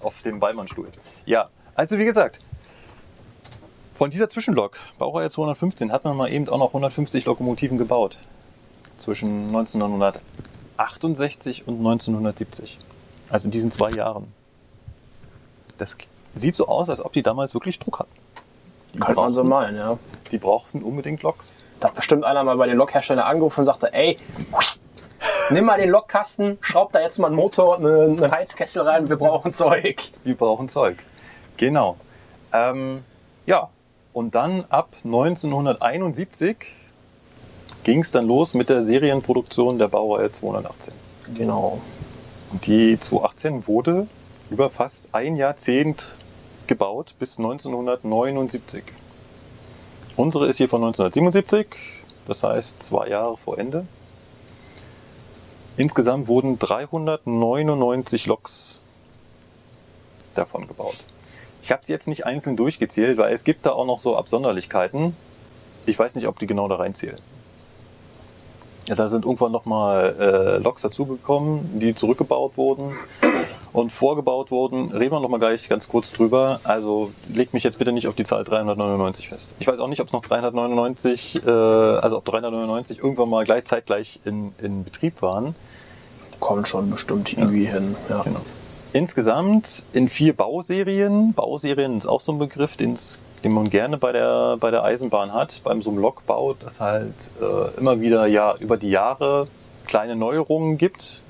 auf 0.00 0.22
dem 0.22 0.40
Beimannstuhl. 0.40 0.88
Ja, 1.26 1.50
also 1.76 1.98
wie 1.98 2.04
gesagt, 2.04 2.40
von 3.94 4.10
dieser 4.10 4.28
Zwischenlok, 4.28 4.76
Baureihe 4.98 5.30
215, 5.30 5.92
hat 5.92 6.04
man 6.04 6.16
mal 6.16 6.30
eben 6.30 6.48
auch 6.48 6.58
noch 6.58 6.68
150 6.68 7.24
Lokomotiven 7.24 7.78
gebaut. 7.78 8.18
Zwischen 8.98 9.46
1968 9.46 11.66
und 11.66 11.78
1970. 11.78 12.78
Also 13.28 13.46
in 13.46 13.50
diesen 13.50 13.70
zwei 13.70 13.90
Jahren. 13.90 14.26
Das 15.78 15.96
sieht 16.34 16.54
so 16.54 16.68
aus, 16.68 16.90
als 16.90 17.04
ob 17.04 17.12
die 17.12 17.22
damals 17.22 17.54
wirklich 17.54 17.78
Druck 17.78 18.00
hatten. 18.00 18.12
Die, 18.94 19.00
Könnte 19.00 19.20
man 19.20 19.32
so 19.32 19.44
meinen, 19.44 19.76
ja. 19.76 19.98
die 20.30 20.38
brauchten 20.38 20.82
unbedingt 20.82 21.22
Loks. 21.22 21.56
Da 21.80 21.88
hat 21.88 21.94
bestimmt 21.94 22.24
einer 22.24 22.44
mal 22.44 22.56
bei 22.56 22.66
den 22.66 22.78
Lokherstellern 22.78 23.24
angerufen 23.24 23.60
und 23.60 23.66
sagte, 23.66 23.92
ey, 23.92 24.18
nimm 25.50 25.66
mal 25.66 25.78
den 25.78 25.90
Lokkasten, 25.90 26.56
schraub 26.62 26.92
da 26.92 27.00
jetzt 27.00 27.18
mal 27.18 27.26
einen 27.26 27.36
Motor, 27.36 27.78
einen 27.78 28.30
Heizkessel 28.30 28.82
rein, 28.82 29.08
wir 29.08 29.16
brauchen 29.16 29.52
Zeug. 29.52 30.02
Wir 30.24 30.36
brauchen 30.36 30.68
Zeug. 30.68 30.96
Genau. 31.56 31.96
Ähm, 32.52 33.02
ja, 33.46 33.70
und 34.12 34.34
dann 34.34 34.64
ab 34.68 34.90
1971 35.04 36.56
ging 37.84 38.00
es 38.00 38.10
dann 38.10 38.26
los 38.26 38.54
mit 38.54 38.68
der 38.68 38.82
Serienproduktion 38.82 39.78
der 39.78 39.88
Baureihe 39.88 40.32
218. 40.32 40.94
Genau. 41.34 41.80
Und 42.50 42.66
die 42.66 42.98
218 42.98 43.66
wurde 43.66 44.06
über 44.50 44.70
fast 44.70 45.10
ein 45.12 45.36
Jahrzehnt 45.36 46.16
gebaut 46.66 47.14
bis 47.18 47.38
1979. 47.38 48.82
Unsere 50.16 50.46
ist 50.46 50.56
hier 50.56 50.68
von 50.68 50.82
1977, 50.82 51.66
das 52.26 52.42
heißt 52.42 52.82
zwei 52.82 53.08
Jahre 53.08 53.36
vor 53.36 53.58
Ende. 53.58 53.86
Insgesamt 55.76 56.26
wurden 56.26 56.58
399 56.58 58.26
Loks 58.26 58.80
davon 60.34 60.66
gebaut. 60.66 60.96
Ich 61.66 61.72
habe 61.72 61.84
sie 61.84 61.92
jetzt 61.92 62.06
nicht 62.06 62.24
einzeln 62.24 62.56
durchgezählt, 62.56 63.18
weil 63.18 63.34
es 63.34 63.42
gibt 63.42 63.66
da 63.66 63.72
auch 63.72 63.86
noch 63.86 63.98
so 63.98 64.16
Absonderlichkeiten. 64.16 65.16
Ich 65.84 65.98
weiß 65.98 66.14
nicht, 66.14 66.28
ob 66.28 66.38
die 66.38 66.46
genau 66.46 66.68
da 66.68 66.76
reinzählen. 66.76 67.18
Ja, 68.86 68.94
da 68.94 69.08
sind 69.08 69.24
irgendwann 69.24 69.50
nochmal 69.50 70.14
äh, 70.20 70.62
Loks 70.62 70.82
dazugekommen, 70.82 71.80
die 71.80 71.92
zurückgebaut 71.92 72.56
wurden 72.56 72.92
und 73.72 73.90
vorgebaut 73.90 74.52
wurden. 74.52 74.92
Reden 74.92 75.10
wir 75.10 75.18
nochmal 75.18 75.40
gleich 75.40 75.68
ganz 75.68 75.88
kurz 75.88 76.12
drüber. 76.12 76.60
Also 76.62 77.10
legt 77.34 77.52
mich 77.52 77.64
jetzt 77.64 77.80
bitte 77.80 77.90
nicht 77.90 78.06
auf 78.06 78.14
die 78.14 78.22
Zahl 78.22 78.44
399 78.44 79.28
fest. 79.28 79.50
Ich 79.58 79.66
weiß 79.66 79.80
auch 79.80 79.88
nicht, 79.88 80.00
ob 80.00 80.06
es 80.06 80.12
noch 80.12 80.22
399, 80.22 81.44
äh, 81.44 81.50
also 81.50 82.18
ob 82.18 82.24
399 82.26 83.00
irgendwann 83.00 83.28
mal 83.28 83.44
gleich 83.44 83.64
zeitgleich 83.64 84.20
in, 84.24 84.52
in 84.62 84.84
Betrieb 84.84 85.20
waren. 85.20 85.56
Kommt 86.38 86.68
schon 86.68 86.90
bestimmt 86.90 87.32
irgendwie 87.32 87.66
hin. 87.66 87.96
Ja. 88.08 88.22
Genau. 88.22 88.42
Insgesamt 88.96 89.84
in 89.92 90.08
vier 90.08 90.32
Bauserien. 90.32 91.34
Bauserien 91.34 91.98
ist 91.98 92.06
auch 92.06 92.22
so 92.22 92.32
ein 92.32 92.38
Begriff, 92.38 92.78
den 92.78 92.96
man 93.44 93.68
gerne 93.68 93.98
bei 93.98 94.10
der, 94.10 94.56
bei 94.56 94.70
der 94.70 94.84
Eisenbahn 94.84 95.34
hat, 95.34 95.60
beim 95.64 95.82
so 95.82 95.90
einem 95.90 95.98
Lokbau, 95.98 96.54
dass 96.54 96.80
halt 96.80 97.12
äh, 97.38 97.78
immer 97.78 98.00
wieder 98.00 98.24
ja 98.24 98.56
über 98.56 98.78
die 98.78 98.88
Jahre 98.88 99.48
kleine 99.86 100.16
Neuerungen 100.16 100.78
gibt, 100.78 101.20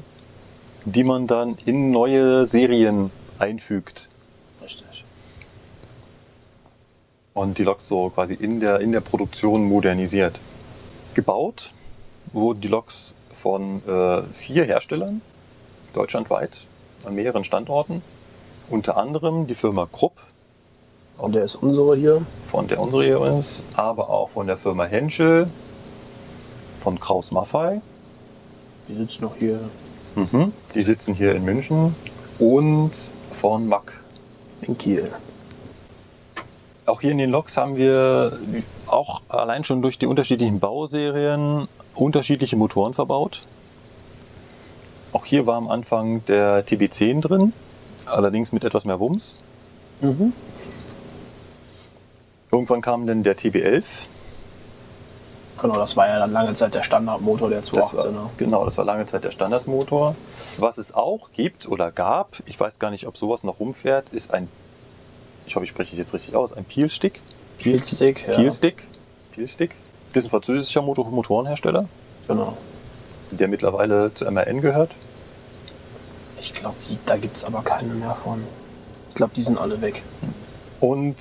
die 0.85 1.03
man 1.03 1.27
dann 1.27 1.57
in 1.65 1.91
neue 1.91 2.47
Serien 2.47 3.11
einfügt 3.41 4.11
Richtig. 4.63 5.05
und 7.35 7.59
die 7.59 7.65
Loks 7.65 7.89
so 7.89 8.11
quasi 8.11 8.35
in 8.35 8.61
der, 8.61 8.79
in 8.79 8.93
der 8.93 9.01
Produktion 9.01 9.65
modernisiert. 9.65 10.39
Gebaut 11.15 11.73
wurden 12.33 12.61
die 12.61 12.69
Loks 12.69 13.17
von 13.33 13.83
äh, 13.89 14.23
vier 14.33 14.63
Herstellern 14.63 15.21
deutschlandweit 15.95 16.59
an 17.05 17.15
mehreren 17.15 17.45
Standorten. 17.45 18.03
Unter 18.69 18.97
anderem 18.97 19.47
die 19.47 19.55
Firma 19.55 19.87
Krupp, 19.91 20.15
Und 21.19 21.35
der 21.35 21.45
ist 21.45 21.57
unsere 21.57 21.97
hier. 21.97 22.23
von 22.45 22.67
der 22.69 22.81
unsere 22.81 23.05
hier 23.05 23.39
ist, 23.39 23.63
aber 23.75 24.11
auch 24.11 24.29
von 24.31 24.47
der 24.47 24.57
Firma 24.57 24.85
Henschel, 24.85 25.49
von 26.81 26.99
Kraus 26.99 27.31
Maffei. 27.31 27.81
Die 28.89 28.95
sitzt 28.97 29.21
noch 29.21 29.37
hier. 29.39 29.61
Mhm. 30.15 30.53
Die 30.75 30.83
sitzen 30.83 31.15
hier 31.15 31.35
in 31.35 31.45
München 31.45 31.95
und 32.39 32.93
von 33.33 33.69
Mack. 33.69 34.03
In 34.63 34.77
Kiel. 34.79 35.13
Auch 36.87 37.01
hier 37.01 37.11
in 37.11 37.19
den 37.19 37.31
Loks 37.31 37.57
haben 37.57 37.77
wir 37.77 38.39
auch 38.87 39.23
allein 39.29 39.65
schon 39.65 39.83
durch 39.83 39.99
die 39.99 40.07
unterschiedlichen 40.07 40.61
Bauserien 40.61 41.69
unterschiedliche 41.95 42.57
Motoren 42.57 42.95
verbaut. 42.95 43.45
Auch 45.13 45.25
hier 45.25 45.47
war 45.47 45.57
am 45.57 45.69
Anfang 45.69 46.25
der 46.27 46.67
TB10 46.67 47.21
drin, 47.23 47.53
allerdings 48.07 48.53
mit 48.53 48.65
etwas 48.65 48.85
mehr 48.85 49.01
Wumms. 49.01 49.39
Irgendwann 52.53 52.81
kam 52.83 53.07
dann 53.07 53.23
der 53.23 53.37
TB11. 53.37 53.83
Genau, 55.61 55.77
das 55.77 55.97
war 55.97 56.07
ja 56.07 56.19
dann 56.19 56.33
lange 56.33 56.53
Zeit 56.55 56.75
der 56.75 56.83
Standardmotor 56.83 57.49
der 57.49 57.61
Das 57.61 57.71
218er. 57.73 58.15
war, 58.15 58.31
genau, 58.37 58.65
das 58.67 58.77
war 58.77 58.85
lange 58.85 59.07
Zeit 59.07 59.25
der 59.25 59.31
Standardmotor. 59.31 60.15
Was 60.59 60.77
es 60.77 60.93
auch 60.93 61.31
gibt 61.33 61.67
oder 61.67 61.91
gab, 61.91 62.37
ich 62.45 62.61
weiß 62.61 62.79
gar 62.79 62.91
nicht, 62.91 63.07
ob 63.07 63.17
sowas 63.17 63.43
noch 63.43 63.59
rumfährt, 63.59 64.11
ist 64.11 64.35
ein, 64.35 64.49
ich 65.47 65.57
hoffe, 65.57 65.65
ich 65.65 65.71
spreche 65.71 65.93
es 65.93 65.99
jetzt 65.99 66.13
richtig 66.13 66.37
aus, 66.37 66.53
ein 66.53 66.65
Peelstick. 66.65 67.23
Peelstick, 67.59 68.27
ja. 68.29 68.35
Peelstick. 68.37 68.87
Peelstick. 69.33 69.75
Das 70.13 70.25
ist 70.25 70.29
ein 70.29 70.31
französischer 70.31 70.83
Motor 70.83 71.11
Motorenhersteller, 71.11 71.87
Genau. 72.29 72.57
Der 73.31 73.49
mittlerweile 73.49 74.13
zu 74.15 74.31
MRN 74.31 74.61
gehört. 74.61 74.95
Ich 76.41 76.55
glaube, 76.55 76.77
da 77.07 77.17
gibt 77.17 77.37
es 77.37 77.45
aber 77.45 77.63
keine 77.63 77.95
mehr 77.95 78.15
von. 78.15 78.43
Ich 79.09 79.15
glaube, 79.15 79.33
die 79.35 79.43
sind 79.43 79.59
alle 79.59 79.81
weg. 79.81 80.03
Und 80.81 81.17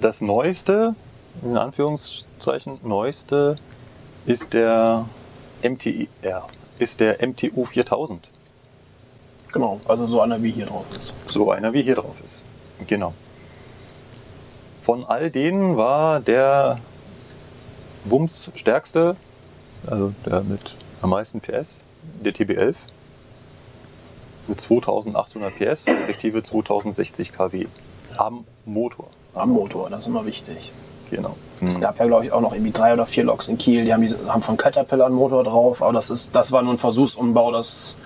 das 0.00 0.20
Neueste, 0.20 0.94
in 1.42 1.56
Anführungszeichen, 1.56 2.78
Neueste 2.82 3.56
ist 4.26 4.54
der 4.54 5.06
MTR, 5.62 6.46
ist 6.78 7.00
der 7.00 7.26
MTU 7.26 7.64
4000. 7.64 8.30
Genau, 9.52 9.80
also 9.88 10.06
so 10.06 10.20
einer 10.20 10.42
wie 10.42 10.52
hier 10.52 10.66
drauf 10.66 10.86
ist. 10.98 11.12
So 11.26 11.50
einer 11.50 11.72
wie 11.72 11.82
hier 11.82 11.96
drauf 11.96 12.20
ist. 12.24 12.42
Genau. 12.86 13.14
Von 14.80 15.04
all 15.04 15.30
denen 15.30 15.76
war 15.76 16.20
der 16.20 16.78
Wumms 18.04 18.50
stärkste, 18.54 19.16
also 19.86 20.12
der 20.24 20.42
mit 20.42 20.76
am 21.02 21.10
meisten 21.10 21.40
PS, 21.40 21.84
der 22.24 22.32
TB11 22.34 22.74
mit 24.46 24.60
2800 24.60 25.54
PS, 25.54 25.86
respektive 25.88 26.42
2060 26.42 27.32
kW 27.32 27.66
am 28.16 28.44
Motor. 28.64 29.06
Am 29.34 29.50
Motor, 29.50 29.90
das 29.90 30.00
ist 30.00 30.06
immer 30.08 30.26
wichtig. 30.26 30.72
Genau. 31.10 31.36
Es 31.60 31.80
gab 31.80 31.98
ja, 31.98 32.06
glaube 32.06 32.24
ich, 32.24 32.32
auch 32.32 32.40
noch 32.40 32.52
irgendwie 32.52 32.70
drei 32.70 32.92
oder 32.92 33.04
vier 33.04 33.24
Loks 33.24 33.48
in 33.48 33.58
Kiel, 33.58 33.84
die 33.84 33.92
haben, 33.92 34.00
diese, 34.00 34.32
haben 34.32 34.42
von 34.42 34.56
Caterpillar 34.56 35.06
einen 35.06 35.16
Motor 35.16 35.44
drauf, 35.44 35.82
aber 35.82 35.92
das, 35.92 36.10
ist, 36.10 36.34
das 36.34 36.52
war 36.52 36.62
nur 36.62 36.74
ein 36.74 36.78
Versuchsumbau, 36.78 37.52
das 37.52 37.96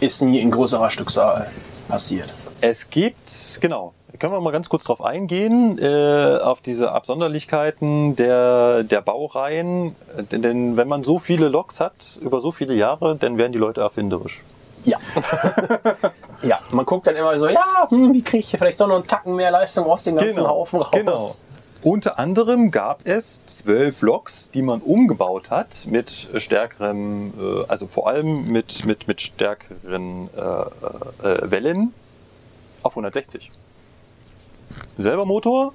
ist 0.00 0.22
nie 0.22 0.40
in 0.40 0.50
größerer 0.50 0.90
Stückzahl 0.90 1.50
passiert. 1.88 2.32
Es 2.60 2.88
gibt, 2.90 3.58
genau, 3.60 3.94
können 4.18 4.32
wir 4.32 4.40
mal 4.40 4.50
ganz 4.50 4.68
kurz 4.68 4.84
drauf 4.84 5.04
eingehen, 5.04 5.78
äh, 5.78 6.38
auf 6.42 6.60
diese 6.60 6.92
Absonderlichkeiten 6.92 8.16
der, 8.16 8.82
der 8.82 9.00
Baureihen. 9.00 9.94
Denn, 10.30 10.42
denn 10.42 10.76
wenn 10.76 10.88
man 10.88 11.04
so 11.04 11.18
viele 11.18 11.48
Loks 11.48 11.80
hat, 11.80 12.18
über 12.22 12.40
so 12.40 12.52
viele 12.52 12.74
Jahre, 12.74 13.16
dann 13.16 13.38
werden 13.38 13.52
die 13.52 13.58
Leute 13.58 13.80
erfinderisch. 13.80 14.42
Ja. 14.84 14.98
ja, 16.42 16.58
man 16.70 16.86
guckt 16.86 17.06
dann 17.06 17.16
immer 17.16 17.38
so, 17.38 17.48
ja, 17.48 17.86
hm, 17.88 18.14
wie 18.14 18.22
kriege 18.22 18.40
ich 18.40 18.50
hier 18.50 18.58
vielleicht 18.58 18.80
doch 18.80 18.88
noch 18.88 18.96
einen 18.96 19.06
Tacken 19.06 19.36
mehr 19.36 19.50
Leistung 19.50 19.86
aus 19.86 20.04
dem 20.04 20.16
ganzen 20.16 20.46
Haufen 20.46 20.80
raus? 20.80 20.90
Genau. 20.92 21.20
Unter 21.82 22.18
anderem 22.18 22.70
gab 22.70 23.06
es 23.06 23.44
zwölf 23.46 24.02
Loks, 24.02 24.50
die 24.50 24.60
man 24.60 24.82
umgebaut 24.82 25.48
hat 25.48 25.86
mit 25.86 26.10
stärkerem, 26.36 27.32
äh, 27.40 27.64
also 27.68 27.86
vor 27.86 28.08
allem 28.08 28.48
mit, 28.48 28.84
mit, 28.84 29.08
mit 29.08 29.20
stärkeren 29.22 30.28
äh, 30.36 31.26
äh, 31.26 31.50
Wellen 31.50 31.94
auf 32.82 32.92
160. 32.92 33.50
Selber 34.98 35.24
Motor, 35.24 35.72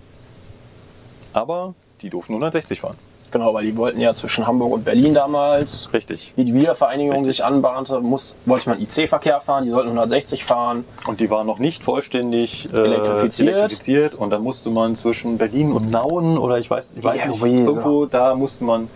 aber 1.34 1.74
die 2.02 2.10
durften 2.10 2.34
160 2.34 2.80
fahren. 2.80 2.98
Genau, 3.32 3.54
weil 3.54 3.66
die 3.66 3.76
wollten 3.76 4.00
ja 4.00 4.14
zwischen 4.14 4.48
Hamburg 4.48 4.72
und 4.72 4.86
Berlin 4.86 5.14
damals, 5.14 5.92
Richtig. 5.92 6.32
wie 6.38 6.46
die 6.46 6.54
Wiedervereinigung 6.54 7.16
Richtig. 7.18 7.38
sich 7.38 7.44
anbahnte, 7.44 8.00
muss, 8.00 8.38
wollte 8.46 8.70
man 8.70 8.80
IC-Verkehr 8.82 9.42
fahren, 9.42 9.66
die 9.66 9.72
sollten 9.72 9.90
160 9.90 10.46
fahren. 10.46 10.86
Und 11.06 11.20
die 11.20 11.30
waren 11.30 11.46
noch 11.46 11.60
nicht 11.60 11.84
vollständig 11.84 12.72
äh, 12.72 12.78
Elektrifiziert. 12.78 13.50
elektrifiziert. 13.50 14.16
Und 14.16 14.30
dann 14.30 14.42
musste 14.42 14.70
man 14.70 14.96
zwischen 14.96 15.38
Berlin 15.38 15.74
und 15.74 15.92
Nauen 15.92 16.38
oder 16.38 16.60
ich 16.60 16.70
weiß, 16.70 16.94
ich 16.98 17.04
weiß 17.04 17.18
Ja, 17.20 17.28
nicht, 17.28 17.44
wie, 17.44 17.60
irgendwo 17.60 18.06
da 18.06 18.36
musste 18.36 18.64
man 18.64 18.88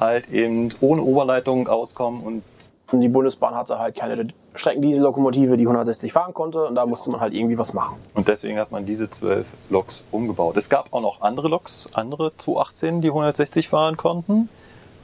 halt 0.00 0.28
eben 0.30 0.70
ohne 0.80 1.02
Oberleitung 1.02 1.68
auskommen 1.68 2.20
und 2.22 2.42
Und 2.94 3.00
die 3.00 3.08
Bundesbahn 3.08 3.56
hatte 3.56 3.76
halt 3.80 3.96
keine 3.96 4.28
Streckendiesellokomotive, 4.54 5.56
die 5.56 5.64
160 5.64 6.12
fahren 6.12 6.32
konnte 6.32 6.64
und 6.64 6.76
da 6.76 6.86
musste 6.86 7.10
man 7.10 7.18
halt 7.18 7.34
irgendwie 7.34 7.58
was 7.58 7.74
machen. 7.74 7.96
Und 8.14 8.28
deswegen 8.28 8.56
hat 8.56 8.70
man 8.70 8.86
diese 8.86 9.10
zwölf 9.10 9.48
Loks 9.68 10.04
umgebaut. 10.12 10.56
Es 10.56 10.68
gab 10.68 10.92
auch 10.92 11.00
noch 11.00 11.22
andere 11.22 11.48
Loks, 11.48 11.88
andere 11.92 12.36
218, 12.36 13.00
die 13.00 13.08
160 13.08 13.68
fahren 13.68 13.96
konnten. 13.96 14.48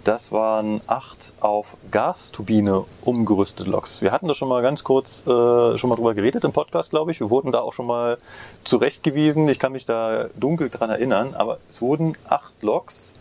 Das 0.05 0.31
waren 0.31 0.81
acht 0.87 1.33
auf 1.40 1.76
Gasturbine 1.90 2.85
umgerüstete 3.05 3.68
Loks. 3.68 4.03
Wir 4.03 4.12
hatten 4.12 4.29
da 4.29 4.35
schon 4.35 4.48
mal 4.48 4.62
ganz 4.62 4.85
kurz 4.85 5.26
äh, 5.26 5.76
schon 5.76 5.90
mal 5.90 5.96
drüber 5.96 6.14
geredet 6.14 6.44
im 6.44 6.53
Podcast, 6.53 6.90
glaube 6.90 7.11
ich. 7.11 7.18
Wir 7.18 7.29
wurden 7.29 7.50
da 7.50 7.59
auch 7.59 7.72
schon 7.72 7.87
mal 7.87 8.18
zurechtgewiesen. 8.62 9.48
Ich 9.48 9.59
kann 9.59 9.72
mich 9.72 9.85
da 9.85 10.26
dunkel 10.38 10.70
dran 10.70 10.90
erinnern, 10.90 11.35
aber 11.35 11.59
es 11.68 11.83
wurden 11.83 12.16
acht 12.29 12.62
Loks 12.62 13.14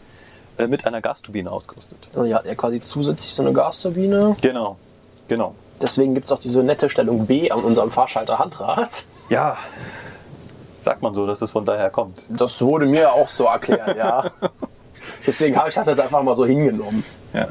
äh, 0.59 0.67
mit 0.67 0.85
einer 0.85 1.01
Gasturbine 1.01 1.51
ausgerüstet. 1.51 1.97
Also 2.13 2.25
ja 2.25 2.39
quasi 2.55 2.81
zusätzlich 2.81 3.33
so 3.33 3.43
eine 3.43 3.53
Gasturbine. 3.53 4.35
Genau, 4.41 4.75
genau. 5.27 5.55
Deswegen 5.81 6.13
gibt 6.13 6.25
es 6.25 6.31
auch 6.33 6.39
diese 6.39 6.61
nette 6.61 6.89
Stellung 6.89 7.25
B 7.25 7.49
an 7.49 7.61
unserem 7.61 7.89
Fahrschalter 7.89 8.37
Handrad. 8.37 9.05
Ja, 9.29 9.57
sagt 10.81 11.01
man 11.01 11.13
so, 11.13 11.25
dass 11.25 11.41
es 11.41 11.51
von 11.51 11.65
daher 11.65 11.89
kommt. 11.89 12.25
Das 12.29 12.61
wurde 12.61 12.85
mir 12.85 13.13
auch 13.13 13.29
so 13.29 13.45
erklärt, 13.45 13.95
ja. 13.95 14.29
Deswegen 15.27 15.57
habe 15.57 15.69
ich 15.69 15.75
das 15.75 15.87
jetzt 15.87 15.99
einfach 15.99 16.21
mal 16.23 16.35
so 16.35 16.45
hingenommen. 16.45 17.05
Ja. 17.33 17.47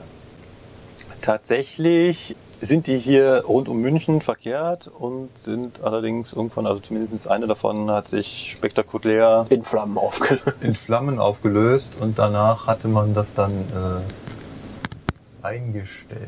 Tatsächlich 1.23 2.37
sind 2.61 2.87
die 2.87 2.99
hier 2.99 3.45
rund 3.47 3.69
um 3.69 3.81
München 3.81 4.21
verkehrt 4.21 4.89
und 4.89 5.31
sind 5.39 5.83
allerdings 5.83 6.33
irgendwann, 6.33 6.67
also 6.67 6.81
zumindest 6.81 7.29
eine 7.29 7.47
davon 7.47 7.91
hat 7.91 8.09
sich 8.09 8.51
spektakulär 8.53 9.47
In 9.49 9.65
Flammen 9.65 9.99
aufgelöst. 9.99 10.45
in 10.61 10.75
Flammen 10.75 11.19
aufgelöst 11.19 11.95
und 12.01 12.19
danach 12.19 12.67
hatte 12.67 12.89
man 12.89 13.15
das 13.15 13.35
dann 13.35 13.53
äh, 13.53 15.47
eingestellt. 15.47 16.19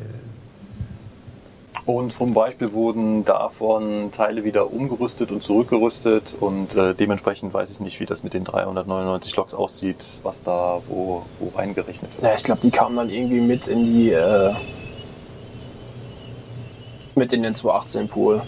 Und 1.85 2.13
zum 2.13 2.33
Beispiel 2.33 2.73
wurden 2.73 3.25
davon 3.25 4.11
Teile 4.11 4.43
wieder 4.43 4.71
umgerüstet 4.71 5.31
und 5.31 5.41
zurückgerüstet 5.41 6.35
und 6.39 6.75
äh, 6.75 6.93
dementsprechend 6.93 7.53
weiß 7.53 7.71
ich 7.71 7.79
nicht, 7.79 7.99
wie 7.99 8.05
das 8.05 8.23
mit 8.23 8.35
den 8.35 8.43
399 8.43 9.35
Loks 9.35 9.53
aussieht, 9.55 10.19
was 10.21 10.43
da 10.43 10.81
wo, 10.87 11.23
wo 11.39 11.57
eingerechnet 11.57 12.11
wird. 12.15 12.23
Ja, 12.23 12.35
ich 12.37 12.43
glaube, 12.43 12.61
die 12.61 12.69
kamen 12.69 12.95
dann 12.95 13.09
irgendwie 13.09 13.41
mit 13.41 13.67
in 13.67 13.83
die. 13.83 14.11
Äh, 14.11 14.53
mit 17.15 17.33
in 17.33 17.43
den 17.43 17.55
218 17.55 18.07
Pool. 18.07 18.41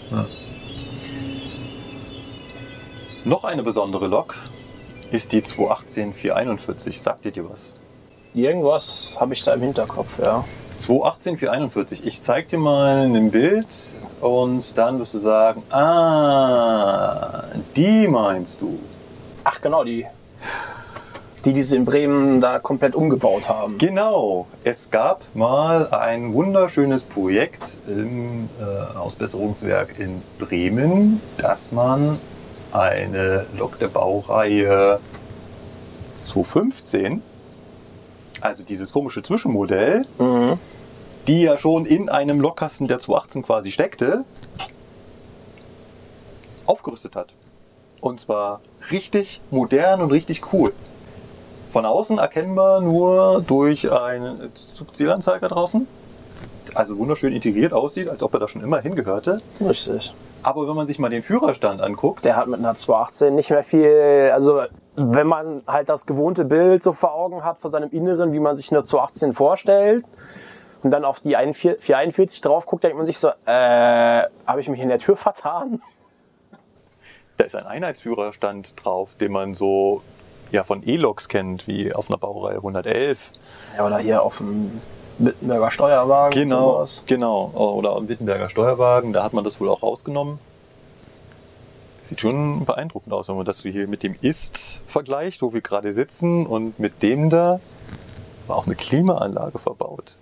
Noch 3.24 3.44
eine 3.44 3.62
besondere 3.62 4.06
Lok 4.06 4.34
ist 5.10 5.32
die 5.32 5.42
218 5.42 6.12
441. 6.12 7.00
Sagt 7.00 7.24
ihr 7.24 7.32
dir 7.32 7.48
was? 7.48 7.72
Irgendwas 8.34 9.16
habe 9.20 9.32
ich 9.34 9.42
da 9.44 9.54
im 9.54 9.62
Hinterkopf, 9.62 10.18
ja. 10.18 10.44
218 10.76 11.38
441. 11.38 12.04
Ich 12.04 12.20
zeig 12.20 12.48
dir 12.48 12.58
mal 12.58 13.04
ein 13.04 13.30
Bild 13.30 13.66
und 14.20 14.76
dann 14.76 14.98
wirst 14.98 15.14
du 15.14 15.18
sagen, 15.18 15.62
ah, 15.70 17.44
die 17.76 18.08
meinst 18.08 18.60
du. 18.60 18.78
Ach, 19.44 19.60
genau, 19.60 19.84
die. 19.84 20.06
Die, 21.44 21.52
die 21.52 21.62
sie 21.62 21.76
in 21.76 21.84
Bremen 21.84 22.40
da 22.40 22.58
komplett 22.58 22.94
umgebaut 22.94 23.48
haben. 23.48 23.76
Genau, 23.78 24.46
es 24.62 24.90
gab 24.90 25.22
mal 25.34 25.88
ein 25.90 26.32
wunderschönes 26.32 27.04
Projekt 27.04 27.76
im 27.86 28.48
äh, 28.58 28.96
Ausbesserungswerk 28.96 29.98
in 29.98 30.22
Bremen, 30.38 31.20
dass 31.36 31.70
man 31.70 32.18
eine 32.72 33.46
Lok 33.58 33.78
der 33.78 33.88
Baureihe 33.88 34.98
215, 36.24 37.22
also 38.40 38.64
dieses 38.64 38.92
komische 38.92 39.22
Zwischenmodell, 39.22 40.06
die 41.26 41.42
ja 41.42 41.56
schon 41.56 41.84
in 41.84 42.08
einem 42.08 42.40
Lokkasten 42.40 42.88
der 42.88 42.98
218 42.98 43.42
quasi 43.42 43.70
steckte, 43.70 44.24
aufgerüstet 46.66 47.16
hat. 47.16 47.34
Und 48.00 48.20
zwar 48.20 48.60
richtig 48.90 49.40
modern 49.50 50.00
und 50.00 50.10
richtig 50.10 50.52
cool. 50.52 50.72
Von 51.74 51.86
außen 51.86 52.18
erkennbar 52.18 52.80
nur 52.80 53.42
durch 53.44 53.90
einen 53.90 54.54
Zugzielanzeiger 54.54 55.48
draußen. 55.48 55.88
Also 56.72 56.96
wunderschön 56.96 57.32
integriert 57.32 57.72
aussieht, 57.72 58.08
als 58.08 58.22
ob 58.22 58.32
er 58.34 58.38
da 58.38 58.46
schon 58.46 58.62
immer 58.62 58.78
hingehörte. 58.78 59.40
Richtig. 59.60 60.14
Aber 60.44 60.68
wenn 60.68 60.76
man 60.76 60.86
sich 60.86 61.00
mal 61.00 61.08
den 61.10 61.22
Führerstand 61.22 61.80
anguckt, 61.80 62.24
Der 62.24 62.36
hat 62.36 62.46
mit 62.46 62.60
einer 62.60 62.76
218 62.76 63.34
nicht 63.34 63.50
mehr 63.50 63.64
viel. 63.64 64.30
Also, 64.32 64.62
wenn 64.94 65.26
man 65.26 65.62
halt 65.66 65.88
das 65.88 66.06
gewohnte 66.06 66.44
Bild 66.44 66.84
so 66.84 66.92
vor 66.92 67.12
Augen 67.12 67.42
hat 67.42 67.58
von 67.58 67.72
seinem 67.72 67.90
Inneren, 67.90 68.32
wie 68.32 68.38
man 68.38 68.56
sich 68.56 68.70
eine 68.70 68.84
218 68.84 69.32
vorstellt, 69.32 70.04
und 70.84 70.92
dann 70.92 71.04
auf 71.04 71.18
die 71.18 71.30
441 71.30 72.40
drauf 72.40 72.66
guckt, 72.66 72.84
denkt 72.84 72.96
man 72.96 73.06
sich 73.06 73.18
so, 73.18 73.30
äh, 73.46 74.22
habe 74.46 74.60
ich 74.60 74.68
mich 74.68 74.78
in 74.78 74.90
der 74.90 75.00
Tür 75.00 75.16
vertan? 75.16 75.80
da 77.36 77.44
ist 77.44 77.56
ein 77.56 77.66
Einheitsführerstand 77.66 78.84
drauf, 78.84 79.16
den 79.16 79.32
man 79.32 79.54
so 79.54 80.02
ja, 80.54 80.62
von 80.62 80.86
E-Loks 80.86 81.28
kennt, 81.28 81.66
wie 81.66 81.92
auf 81.92 82.08
einer 82.08 82.16
Baureihe 82.16 82.56
111. 82.56 83.32
Ja, 83.76 83.86
oder 83.86 83.98
hier 83.98 84.22
auf 84.22 84.38
dem 84.38 84.80
Wittenberger 85.18 85.70
Steuerwagen. 85.70 86.44
Genau, 86.44 86.72
sowas. 86.74 87.02
genau. 87.06 87.50
Oder 87.54 87.96
am 87.96 88.08
Wittenberger 88.08 88.48
Steuerwagen, 88.48 89.12
da 89.12 89.24
hat 89.24 89.32
man 89.32 89.42
das 89.42 89.60
wohl 89.60 89.68
auch 89.68 89.82
rausgenommen. 89.82 90.38
Sieht 92.04 92.20
schon 92.20 92.64
beeindruckend 92.64 93.12
aus, 93.12 93.28
wenn 93.28 93.36
man 93.36 93.44
das 93.44 93.58
so 93.58 93.68
hier 93.68 93.88
mit 93.88 94.04
dem 94.04 94.14
Ist 94.20 94.82
vergleicht, 94.86 95.42
wo 95.42 95.52
wir 95.52 95.60
gerade 95.60 95.92
sitzen 95.92 96.46
und 96.46 96.78
mit 96.78 97.02
dem 97.02 97.30
da 97.30 97.60
war 98.46 98.56
auch 98.56 98.66
eine 98.66 98.76
Klimaanlage 98.76 99.58
verbaut. 99.58 100.14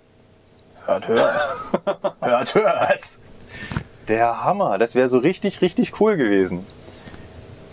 Hört, 0.85 1.07
hört. 1.07 1.31
hört, 2.21 2.55
hört. 2.55 3.19
Der 4.07 4.43
Hammer, 4.43 4.79
das 4.79 4.95
wäre 4.95 5.09
so 5.09 5.19
richtig, 5.19 5.61
richtig 5.61 5.99
cool 6.01 6.17
gewesen. 6.17 6.65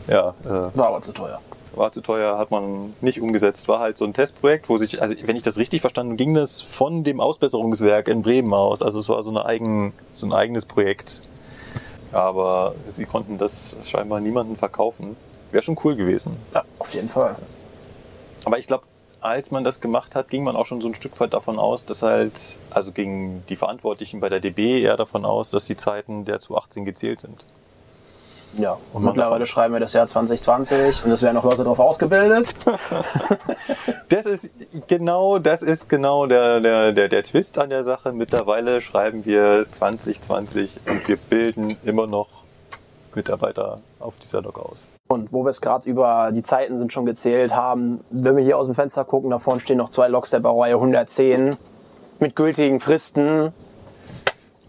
Ja, 0.08 0.34
äh, 0.44 0.76
War 0.76 0.88
aber 0.88 1.02
zu 1.02 1.12
teuer. 1.12 1.40
War 1.74 1.92
zu 1.92 2.00
teuer, 2.00 2.38
hat 2.38 2.50
man 2.50 2.94
nicht 3.00 3.20
umgesetzt. 3.20 3.68
War 3.68 3.80
halt 3.80 3.96
so 3.96 4.04
ein 4.04 4.12
Testprojekt, 4.12 4.68
wo 4.68 4.78
sich, 4.78 5.00
also 5.00 5.14
wenn 5.24 5.36
ich 5.36 5.42
das 5.42 5.58
richtig 5.58 5.80
verstanden, 5.80 6.16
ging 6.16 6.34
das 6.34 6.60
von 6.60 7.04
dem 7.04 7.20
Ausbesserungswerk 7.20 8.08
in 8.08 8.22
Bremen 8.22 8.52
aus. 8.52 8.82
Also 8.82 8.98
es 8.98 9.08
war 9.08 9.22
so, 9.22 9.30
eine 9.30 9.44
eigen, 9.46 9.92
so 10.12 10.26
ein 10.26 10.32
eigenes 10.32 10.66
Projekt. 10.66 11.22
aber 12.12 12.74
sie 12.88 13.04
konnten 13.04 13.38
das 13.38 13.76
scheinbar 13.84 14.20
niemandem 14.20 14.56
verkaufen. 14.56 15.16
Wäre 15.50 15.62
schon 15.62 15.76
cool 15.84 15.96
gewesen. 15.96 16.36
Ja, 16.54 16.64
auf 16.78 16.94
jeden 16.94 17.08
Fall. 17.08 17.36
Aber 18.44 18.58
ich 18.58 18.66
glaube, 18.66 18.84
als 19.20 19.50
man 19.50 19.64
das 19.64 19.80
gemacht 19.80 20.14
hat, 20.14 20.28
ging 20.28 20.44
man 20.44 20.56
auch 20.56 20.64
schon 20.64 20.80
so 20.80 20.88
ein 20.88 20.94
Stück 20.94 21.18
weit 21.20 21.34
davon 21.34 21.58
aus, 21.58 21.84
dass 21.84 22.02
halt, 22.02 22.60
also 22.70 22.92
gingen 22.92 23.44
die 23.48 23.56
Verantwortlichen 23.56 24.20
bei 24.20 24.28
der 24.28 24.40
DB 24.40 24.82
eher 24.82 24.96
davon 24.96 25.24
aus, 25.24 25.50
dass 25.50 25.66
die 25.66 25.76
Zeiten 25.76 26.24
der 26.24 26.40
zu 26.40 26.56
18 26.56 26.84
gezählt 26.84 27.20
sind. 27.20 27.44
Ja, 28.54 28.78
und 28.92 29.04
mittlerweile 29.04 29.46
schreiben 29.46 29.74
wir 29.74 29.80
das 29.80 29.92
Jahr 29.92 30.06
2020 30.06 31.04
und 31.04 31.12
es 31.12 31.22
werden 31.22 31.36
auch 31.36 31.44
Leute 31.44 31.62
darauf 31.64 31.80
ausgebildet. 31.80 32.54
Das 34.08 34.26
ist 34.26 34.50
genau, 34.88 35.38
das 35.38 35.62
ist 35.62 35.88
genau 35.88 36.26
der, 36.26 36.60
der, 36.60 36.90
der, 36.90 37.08
der 37.08 37.22
Twist 37.22 37.56
an 37.58 37.70
der 37.70 37.84
Sache. 37.84 38.12
Mittlerweile 38.12 38.80
schreiben 38.80 39.24
wir 39.24 39.66
2020 39.70 40.80
und 40.88 41.06
wir 41.06 41.16
bilden 41.16 41.76
immer 41.84 42.08
noch 42.08 42.26
Mitarbeiter 43.14 43.80
auf 44.00 44.16
dieser 44.16 44.42
Lok 44.42 44.58
aus. 44.58 44.88
Und 45.08 45.32
wo 45.32 45.44
wir 45.44 45.50
es 45.50 45.60
gerade 45.60 45.88
über 45.88 46.32
die 46.32 46.42
Zeiten 46.42 46.76
sind 46.76 46.92
schon 46.92 47.06
gezählt 47.06 47.54
haben, 47.54 48.00
wenn 48.10 48.36
wir 48.36 48.42
hier 48.42 48.58
aus 48.58 48.66
dem 48.66 48.74
Fenster 48.74 49.04
gucken, 49.04 49.30
da 49.30 49.38
vorne 49.38 49.60
stehen 49.60 49.78
noch 49.78 49.90
zwei 49.90 50.08
Loks 50.08 50.30
der 50.30 50.40
Baureihe 50.40 50.74
110 50.74 51.56
mit 52.18 52.34
gültigen 52.34 52.80
Fristen. 52.80 53.52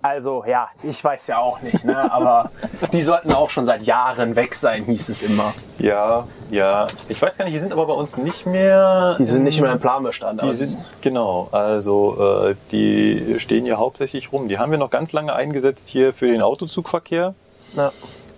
Also 0.01 0.43
ja, 0.47 0.69
ich 0.83 1.03
weiß 1.03 1.27
ja 1.27 1.37
auch 1.37 1.61
nicht, 1.61 1.83
ne? 1.85 2.11
aber 2.11 2.49
die 2.91 3.01
sollten 3.01 3.31
auch 3.33 3.49
schon 3.49 3.65
seit 3.65 3.83
Jahren 3.83 4.35
weg 4.35 4.55
sein, 4.55 4.85
hieß 4.85 5.09
es 5.09 5.21
immer. 5.21 5.53
Ja, 5.77 6.25
ja. 6.49 6.87
Ich 7.07 7.21
weiß 7.21 7.37
gar 7.37 7.45
nicht, 7.45 7.53
die 7.53 7.59
sind 7.59 7.71
aber 7.71 7.85
bei 7.85 7.93
uns 7.93 8.17
nicht 8.17 8.45
mehr. 8.45 9.15
Die 9.17 9.25
sind 9.25 9.43
nicht 9.43 9.61
mehr 9.61 9.71
im 9.71 9.79
Planbestand. 9.79 10.41
Die 10.41 10.47
also 10.47 10.65
sind, 10.65 10.85
genau, 11.01 11.49
also 11.51 12.47
äh, 12.49 12.55
die 12.71 13.35
stehen 13.39 13.65
hier 13.65 13.77
hauptsächlich 13.77 14.31
rum. 14.31 14.47
Die 14.47 14.57
haben 14.57 14.71
wir 14.71 14.79
noch 14.79 14.89
ganz 14.89 15.11
lange 15.11 15.33
eingesetzt 15.33 15.87
hier 15.87 16.13
für 16.13 16.27
den 16.27 16.41
Autozugverkehr. 16.41 17.35
ja. 17.75 17.91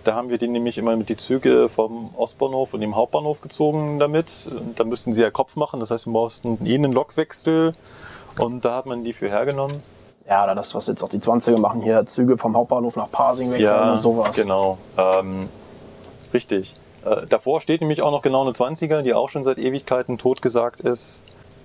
Da 0.04 0.14
haben 0.14 0.28
wir 0.28 0.36
die 0.36 0.48
nämlich 0.48 0.76
immer 0.76 0.94
mit 0.96 1.08
die 1.08 1.16
Züge 1.16 1.70
vom 1.70 2.10
Ostbahnhof 2.14 2.74
und 2.74 2.82
dem 2.82 2.94
Hauptbahnhof 2.94 3.40
gezogen 3.40 3.98
damit. 3.98 4.50
Und 4.50 4.78
da 4.78 4.84
müssten 4.84 5.14
sie 5.14 5.22
ja 5.22 5.30
Kopf 5.30 5.56
machen, 5.56 5.80
das 5.80 5.90
heißt, 5.90 6.06
wir 6.06 6.12
mussten 6.12 6.58
eh 6.66 6.74
einen 6.74 6.92
Lokwechsel 6.92 7.72
und 8.38 8.66
da 8.66 8.76
hat 8.76 8.84
man 8.84 9.02
die 9.02 9.14
für 9.14 9.30
hergenommen. 9.30 9.82
Ja, 10.28 10.44
oder 10.44 10.54
das, 10.54 10.74
was 10.74 10.86
jetzt 10.86 11.02
auch 11.02 11.08
die 11.08 11.18
20er 11.18 11.60
machen, 11.60 11.82
hier 11.82 12.06
Züge 12.06 12.38
vom 12.38 12.56
Hauptbahnhof 12.56 12.96
nach 12.96 13.10
Pasing 13.10 13.52
wegfahren 13.52 13.92
und 13.92 14.00
sowas. 14.00 14.36
genau. 14.36 14.78
Ähm, 14.96 15.48
richtig. 16.32 16.76
Äh, 17.04 17.26
davor 17.26 17.60
steht 17.60 17.80
nämlich 17.80 18.00
auch 18.02 18.10
noch 18.10 18.22
genau 18.22 18.42
eine 18.42 18.52
20er, 18.52 19.02
die 19.02 19.12
auch 19.14 19.28
schon 19.28 19.44
seit 19.44 19.58
Ewigkeiten 19.58 20.16
totgesagt 20.18 20.80
ist 20.80 21.22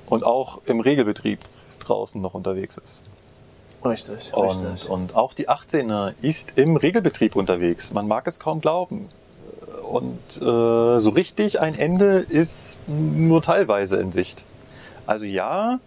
und 0.07 0.25
auch 0.25 0.59
im 0.65 0.81
Regelbetrieb 0.81 1.39
draußen 1.79 2.21
noch 2.21 2.33
unterwegs 2.33 2.77
ist. 2.77 3.01
Richtig, 3.83 4.33
Und, 4.33 4.47
richtig. 4.49 4.89
und 4.89 5.15
auch 5.15 5.33
die 5.33 5.47
18er 5.47 6.13
ist 6.21 6.53
im 6.57 6.75
Regelbetrieb 6.75 7.37
unterwegs. 7.37 7.93
Man 7.93 8.09
mag 8.09 8.27
es 8.27 8.39
kaum 8.39 8.59
glauben. 8.59 9.07
Und 9.89 10.19
äh, 10.41 10.99
so 10.99 11.11
richtig 11.11 11.61
ein 11.61 11.77
Ende 11.79 12.17
ist 12.19 12.77
nur 12.87 13.41
teilweise 13.41 13.97
in 13.97 14.11
Sicht. 14.11 14.43
Also 15.07 15.25
ja, 15.25 15.79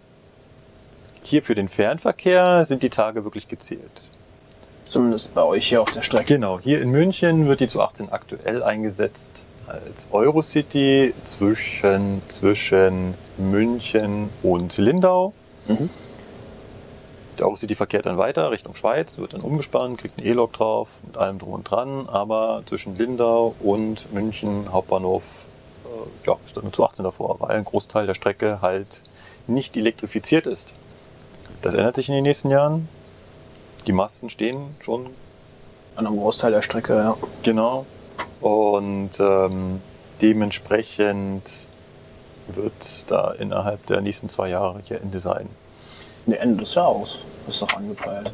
hier 1.23 1.43
für 1.43 1.55
den 1.55 1.67
Fernverkehr 1.67 2.65
sind 2.65 2.83
die 2.83 2.89
Tage 2.89 3.23
wirklich 3.23 3.47
gezählt. 3.47 4.07
Zumindest 4.87 5.33
bei 5.33 5.43
euch 5.43 5.67
hier 5.67 5.81
auf 5.81 5.91
der 5.91 6.03
Strecke. 6.03 6.35
Genau, 6.35 6.59
hier 6.59 6.81
in 6.81 6.89
München 6.89 7.47
wird 7.47 7.59
die 7.59 7.67
zu 7.67 7.81
18 7.81 8.11
aktuell 8.11 8.61
eingesetzt 8.61 9.45
als 9.67 10.09
Eurocity 10.11 11.13
zwischen, 11.23 12.21
zwischen 12.27 13.15
München 13.37 14.29
und 14.43 14.77
Lindau. 14.77 15.33
Der 17.39 17.47
Eurocity 17.47 17.73
verkehrt 17.73 18.05
dann 18.05 18.17
weiter 18.17 18.51
Richtung 18.51 18.75
Schweiz, 18.75 19.17
wird 19.17 19.33
dann 19.33 19.41
umgespannt, 19.41 19.97
kriegt 19.97 20.19
einen 20.19 20.27
E-Lok 20.27 20.53
drauf, 20.53 20.89
mit 21.05 21.17
allem 21.17 21.39
drum 21.39 21.53
und 21.53 21.63
dran. 21.63 22.07
Aber 22.07 22.61
zwischen 22.65 22.95
Lindau 22.95 23.55
und 23.59 24.13
München 24.13 24.71
Hauptbahnhof 24.71 25.23
äh, 25.85 26.27
ja, 26.27 26.37
ist 26.45 26.55
dann 26.55 26.65
eine 26.65 26.71
zu 26.71 26.85
18 26.85 27.03
davor, 27.03 27.37
weil 27.39 27.57
ein 27.57 27.63
Großteil 27.63 28.05
der 28.05 28.13
Strecke 28.13 28.61
halt 28.61 29.03
nicht 29.47 29.75
elektrifiziert 29.75 30.45
ist. 30.45 30.75
Das 31.63 31.73
ändert 31.73 31.95
sich 31.95 32.09
in 32.09 32.15
den 32.15 32.23
nächsten 32.23 32.49
Jahren. 32.49 32.89
Die 33.87 33.93
Masten 33.93 34.29
stehen 34.29 34.75
schon 34.81 35.07
An 35.95 36.05
einem 36.05 36.17
Großteil 36.17 36.51
der 36.51 36.61
Strecke, 36.61 36.93
ja. 36.93 37.15
Genau. 37.41 37.85
Und 38.41 39.11
ähm, 39.19 39.81
dementsprechend 40.21 41.69
wird 42.49 43.09
da 43.09 43.31
innerhalb 43.31 43.85
der 43.85 44.01
nächsten 44.01 44.27
zwei 44.27 44.49
Jahre 44.49 44.81
hier 44.83 44.99
Ende 44.99 45.21
sein. 45.21 45.47
Nee, 46.25 46.35
Ende 46.35 46.63
des 46.63 46.75
Jahres 46.75 47.19
ist 47.47 47.61
doch 47.61 47.73
angepeilt. 47.77 48.29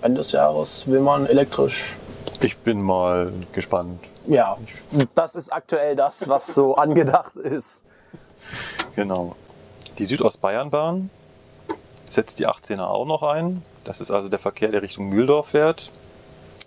Ende 0.00 0.18
des 0.18 0.30
Jahres 0.30 0.86
will 0.86 1.00
man 1.00 1.26
elektrisch. 1.26 1.96
Ich 2.42 2.56
bin 2.58 2.80
mal 2.80 3.32
gespannt. 3.52 3.98
Ja, 4.28 4.56
das 5.16 5.34
ist 5.34 5.52
aktuell 5.52 5.96
das, 5.96 6.28
was 6.28 6.54
so 6.54 6.74
angedacht 6.76 7.36
ist. 7.38 7.84
Genau. 8.94 9.34
Die 9.98 10.04
Südostbayernbahn 10.04 11.10
setzt 12.12 12.38
die 12.38 12.46
18er 12.48 12.86
auch 12.86 13.06
noch 13.06 13.22
ein. 13.22 13.62
Das 13.84 14.00
ist 14.00 14.10
also 14.10 14.28
der 14.28 14.38
Verkehr, 14.38 14.70
der 14.70 14.82
Richtung 14.82 15.08
Mühldorf 15.08 15.48
fährt, 15.48 15.90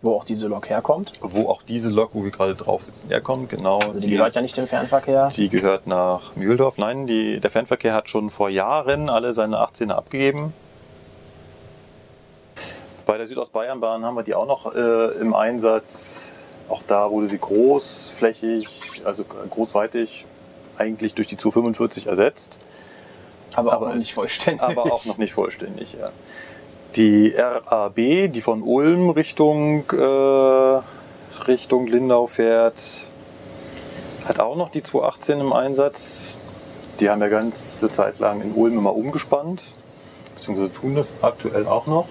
Wo 0.01 0.15
auch 0.15 0.23
diese 0.25 0.47
Lok 0.47 0.69
herkommt. 0.69 1.11
wo 1.21 1.47
auch 1.49 1.61
diese 1.61 1.89
Lok, 1.89 2.11
wo 2.13 2.23
wir 2.23 2.31
gerade 2.31 2.55
drauf 2.55 2.81
sitzen, 2.83 3.09
herkommt. 3.09 3.49
Genau. 3.49 3.79
Also 3.79 3.99
die 3.99 4.09
gehört 4.09 4.33
ja 4.35 4.41
nicht 4.41 4.57
dem 4.57 4.67
Fernverkehr. 4.67 5.29
Die 5.35 5.49
gehört 5.49 5.85
nach 5.87 6.35
Mühldorf. 6.35 6.77
Nein, 6.77 7.05
die, 7.07 7.39
der 7.39 7.51
Fernverkehr 7.51 7.93
hat 7.93 8.09
schon 8.09 8.29
vor 8.31 8.49
Jahren 8.49 9.09
alle 9.09 9.33
seine 9.33 9.57
18er 9.57 9.91
abgegeben. 9.91 10.53
Bei 13.05 13.17
der 13.17 13.27
Südostbayernbahn 13.27 14.05
haben 14.05 14.15
wir 14.15 14.23
die 14.23 14.35
auch 14.35 14.47
noch 14.47 14.73
äh, 14.73 15.11
im 15.19 15.33
Einsatz. 15.35 16.25
Auch 16.69 16.81
da 16.87 17.11
wurde 17.11 17.27
sie 17.27 17.37
großflächig, 17.37 18.67
also 19.05 19.25
großweitig, 19.25 20.25
eigentlich 20.77 21.13
durch 21.13 21.27
die 21.27 21.35
245 21.37 22.07
ersetzt, 22.07 22.59
Aber, 23.53 23.73
Aber 23.73 23.87
auch 23.87 23.89
noch 23.89 23.95
nicht 23.95 24.13
vollständig. 24.13 24.61
aber 24.61 24.93
auch 24.93 25.05
noch 25.05 25.17
nicht 25.17 25.33
vollständig. 25.33 25.93
Ja. 25.99 26.11
Die 26.95 27.33
RAB, 27.35 27.95
die 27.95 28.41
von 28.41 28.63
Ulm 28.63 29.11
Richtung, 29.11 29.85
äh, 29.91 30.81
Richtung 31.47 31.87
Lindau 31.87 32.27
fährt, 32.27 33.07
hat 34.25 34.39
auch 34.39 34.55
noch 34.55 34.69
die 34.69 34.83
218 34.83 35.39
im 35.39 35.53
Einsatz. 35.53 36.35
Die 36.99 37.09
haben 37.09 37.21
ja 37.21 37.29
ganze 37.29 37.89
Zeit 37.91 38.19
lang 38.19 38.41
in 38.41 38.53
Ulm 38.53 38.77
immer 38.77 38.95
umgespannt, 38.95 39.71
beziehungsweise 40.35 40.71
tun 40.71 40.95
das 40.95 41.13
aktuell 41.21 41.65
auch 41.65 41.87
noch. 41.87 42.07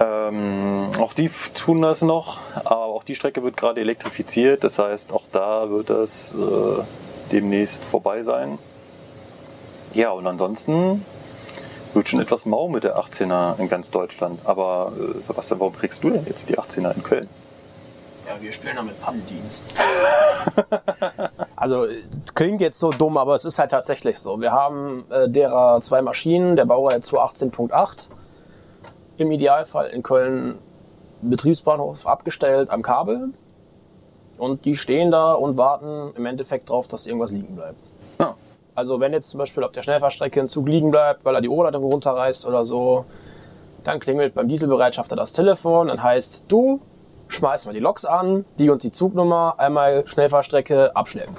Ähm, 0.00 0.90
auch 0.98 1.12
die 1.12 1.30
tun 1.54 1.82
das 1.82 2.02
noch, 2.02 2.40
aber 2.64 2.86
auch 2.86 3.04
die 3.04 3.14
Strecke 3.14 3.42
wird 3.42 3.56
gerade 3.56 3.80
elektrifiziert. 3.80 4.64
Das 4.64 4.78
heißt, 4.78 5.12
auch 5.12 5.24
da 5.30 5.70
wird 5.70 5.90
das 5.90 6.34
äh, 6.34 6.82
demnächst 7.30 7.84
vorbei 7.84 8.22
sein. 8.22 8.58
Ja, 9.94 10.10
und 10.10 10.26
ansonsten 10.26 11.04
wird 11.94 12.08
schon 12.08 12.20
etwas 12.20 12.46
mau 12.46 12.68
mit 12.68 12.84
der 12.84 12.98
18er 12.98 13.58
in 13.58 13.68
ganz 13.68 13.90
Deutschland. 13.90 14.40
Aber 14.44 14.92
äh, 14.98 15.22
Sebastian, 15.22 15.60
warum 15.60 15.74
kriegst 15.74 16.02
du 16.02 16.10
denn 16.10 16.24
jetzt 16.26 16.48
die 16.48 16.58
18er 16.58 16.94
in 16.94 17.02
Köln? 17.02 17.28
Ja, 18.26 18.40
wir 18.40 18.52
spielen 18.52 18.76
damit 18.76 19.00
Pannendienst. 19.00 19.66
also 21.56 21.86
klingt 22.34 22.60
jetzt 22.60 22.78
so 22.78 22.90
dumm, 22.90 23.16
aber 23.18 23.34
es 23.34 23.44
ist 23.44 23.58
halt 23.58 23.72
tatsächlich 23.72 24.18
so. 24.18 24.40
Wir 24.40 24.52
haben 24.52 25.04
äh, 25.10 25.28
derer 25.28 25.80
zwei 25.82 26.00
Maschinen, 26.00 26.56
der 26.56 26.64
Baureihe 26.64 26.98
218.8, 26.98 28.08
im 29.18 29.30
Idealfall 29.30 29.88
in 29.88 30.02
Köln 30.02 30.58
Betriebsbahnhof 31.20 32.06
abgestellt 32.06 32.70
am 32.70 32.82
Kabel. 32.82 33.30
Und 34.38 34.64
die 34.64 34.76
stehen 34.76 35.10
da 35.10 35.34
und 35.34 35.56
warten 35.56 36.12
im 36.16 36.26
Endeffekt 36.26 36.70
drauf, 36.70 36.88
dass 36.88 37.06
irgendwas 37.06 37.32
liegen 37.32 37.54
bleibt. 37.54 37.91
Ja. 38.74 38.78
Also 38.78 39.00
wenn 39.00 39.12
jetzt 39.12 39.30
zum 39.30 39.38
Beispiel 39.38 39.64
auf 39.64 39.72
der 39.72 39.82
Schnellfahrstrecke 39.82 40.40
ein 40.40 40.48
Zug 40.48 40.68
liegen 40.68 40.90
bleibt, 40.90 41.24
weil 41.24 41.34
er 41.34 41.40
die 41.40 41.48
Oberleitung 41.48 41.84
runterreißt 41.84 42.46
oder 42.46 42.64
so, 42.64 43.04
dann 43.84 44.00
klingelt 44.00 44.34
beim 44.34 44.48
Dieselbereitschafter 44.48 45.16
das 45.16 45.32
Telefon, 45.32 45.88
dann 45.88 46.02
heißt 46.02 46.46
du, 46.48 46.80
schmeiß 47.28 47.66
mal 47.66 47.72
die 47.72 47.80
Loks 47.80 48.04
an, 48.04 48.44
die 48.58 48.70
und 48.70 48.82
die 48.82 48.92
Zugnummer, 48.92 49.54
einmal 49.58 50.06
Schnellfahrstrecke 50.06 50.94
abschleppen. 50.94 51.36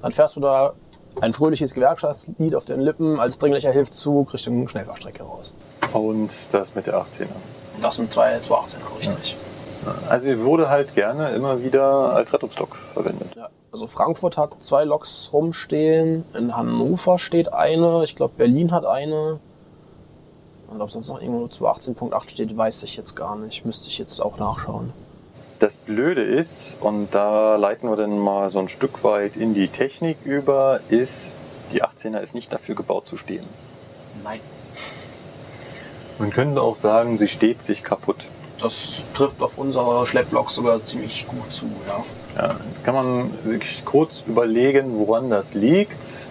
Dann 0.00 0.12
fährst 0.12 0.36
du 0.36 0.40
da 0.40 0.72
ein 1.20 1.32
fröhliches 1.32 1.74
Gewerkschaftslied 1.74 2.54
auf 2.54 2.64
den 2.64 2.80
Lippen 2.80 3.20
als 3.20 3.38
dringlicher 3.38 3.70
Hilfszug 3.70 4.32
Richtung 4.32 4.66
Schnellfahrstrecke 4.68 5.22
raus. 5.22 5.56
Und 5.92 6.32
das 6.52 6.74
mit 6.74 6.86
der 6.86 6.94
18er. 6.94 7.26
Das 7.80 7.96
sind 7.96 8.12
zwei 8.12 8.38
218er, 8.38 8.98
richtig. 8.98 9.36
Also 10.08 10.26
sie 10.26 10.42
wurde 10.42 10.68
halt 10.68 10.94
gerne 10.94 11.30
immer 11.30 11.62
wieder 11.62 12.14
als 12.14 12.32
Rettungslok 12.32 12.76
verwendet. 12.76 13.28
Ja. 13.36 13.48
Also 13.72 13.86
Frankfurt 13.86 14.36
hat 14.36 14.62
zwei 14.62 14.84
Loks 14.84 15.30
rumstehen, 15.32 16.26
in 16.38 16.54
Hannover 16.54 17.18
steht 17.18 17.54
eine, 17.54 18.04
ich 18.04 18.14
glaube 18.14 18.34
Berlin 18.36 18.70
hat 18.70 18.84
eine. 18.84 19.40
Und 20.68 20.82
ob 20.82 20.90
sonst 20.90 21.08
noch 21.08 21.22
irgendwo 21.22 21.46
218.8 21.46 22.28
steht, 22.28 22.54
weiß 22.54 22.82
ich 22.82 22.96
jetzt 22.96 23.16
gar 23.16 23.36
nicht. 23.36 23.64
Müsste 23.64 23.88
ich 23.88 23.98
jetzt 23.98 24.20
auch 24.20 24.38
nachschauen. 24.38 24.92
Das 25.58 25.78
Blöde 25.78 26.22
ist, 26.22 26.76
und 26.80 27.14
da 27.14 27.56
leiten 27.56 27.88
wir 27.88 27.96
dann 27.96 28.18
mal 28.18 28.50
so 28.50 28.58
ein 28.58 28.68
Stück 28.68 29.04
weit 29.04 29.38
in 29.38 29.54
die 29.54 29.68
Technik 29.68 30.18
über, 30.24 30.80
ist, 30.90 31.38
die 31.72 31.82
18er 31.82 32.20
ist 32.20 32.34
nicht 32.34 32.52
dafür 32.52 32.74
gebaut 32.74 33.08
zu 33.08 33.16
stehen. 33.16 33.44
Nein. 34.22 34.40
Man 36.18 36.30
könnte 36.30 36.60
auch 36.60 36.76
sagen, 36.76 37.16
sie 37.16 37.28
steht 37.28 37.62
sich 37.62 37.82
kaputt. 37.82 38.26
das 38.60 39.04
trifft 39.14 39.42
auf 39.42 39.56
unsere 39.56 40.04
Schlepploks 40.06 40.54
sogar 40.54 40.84
ziemlich 40.84 41.26
gut 41.26 41.52
zu, 41.52 41.66
ja. 41.86 42.04
Ja, 42.36 42.56
jetzt 42.66 42.84
kann 42.84 42.94
man 42.94 43.30
sich 43.44 43.84
kurz 43.84 44.22
überlegen, 44.26 44.98
woran 44.98 45.28
das 45.28 45.54
liegt. 45.54 46.26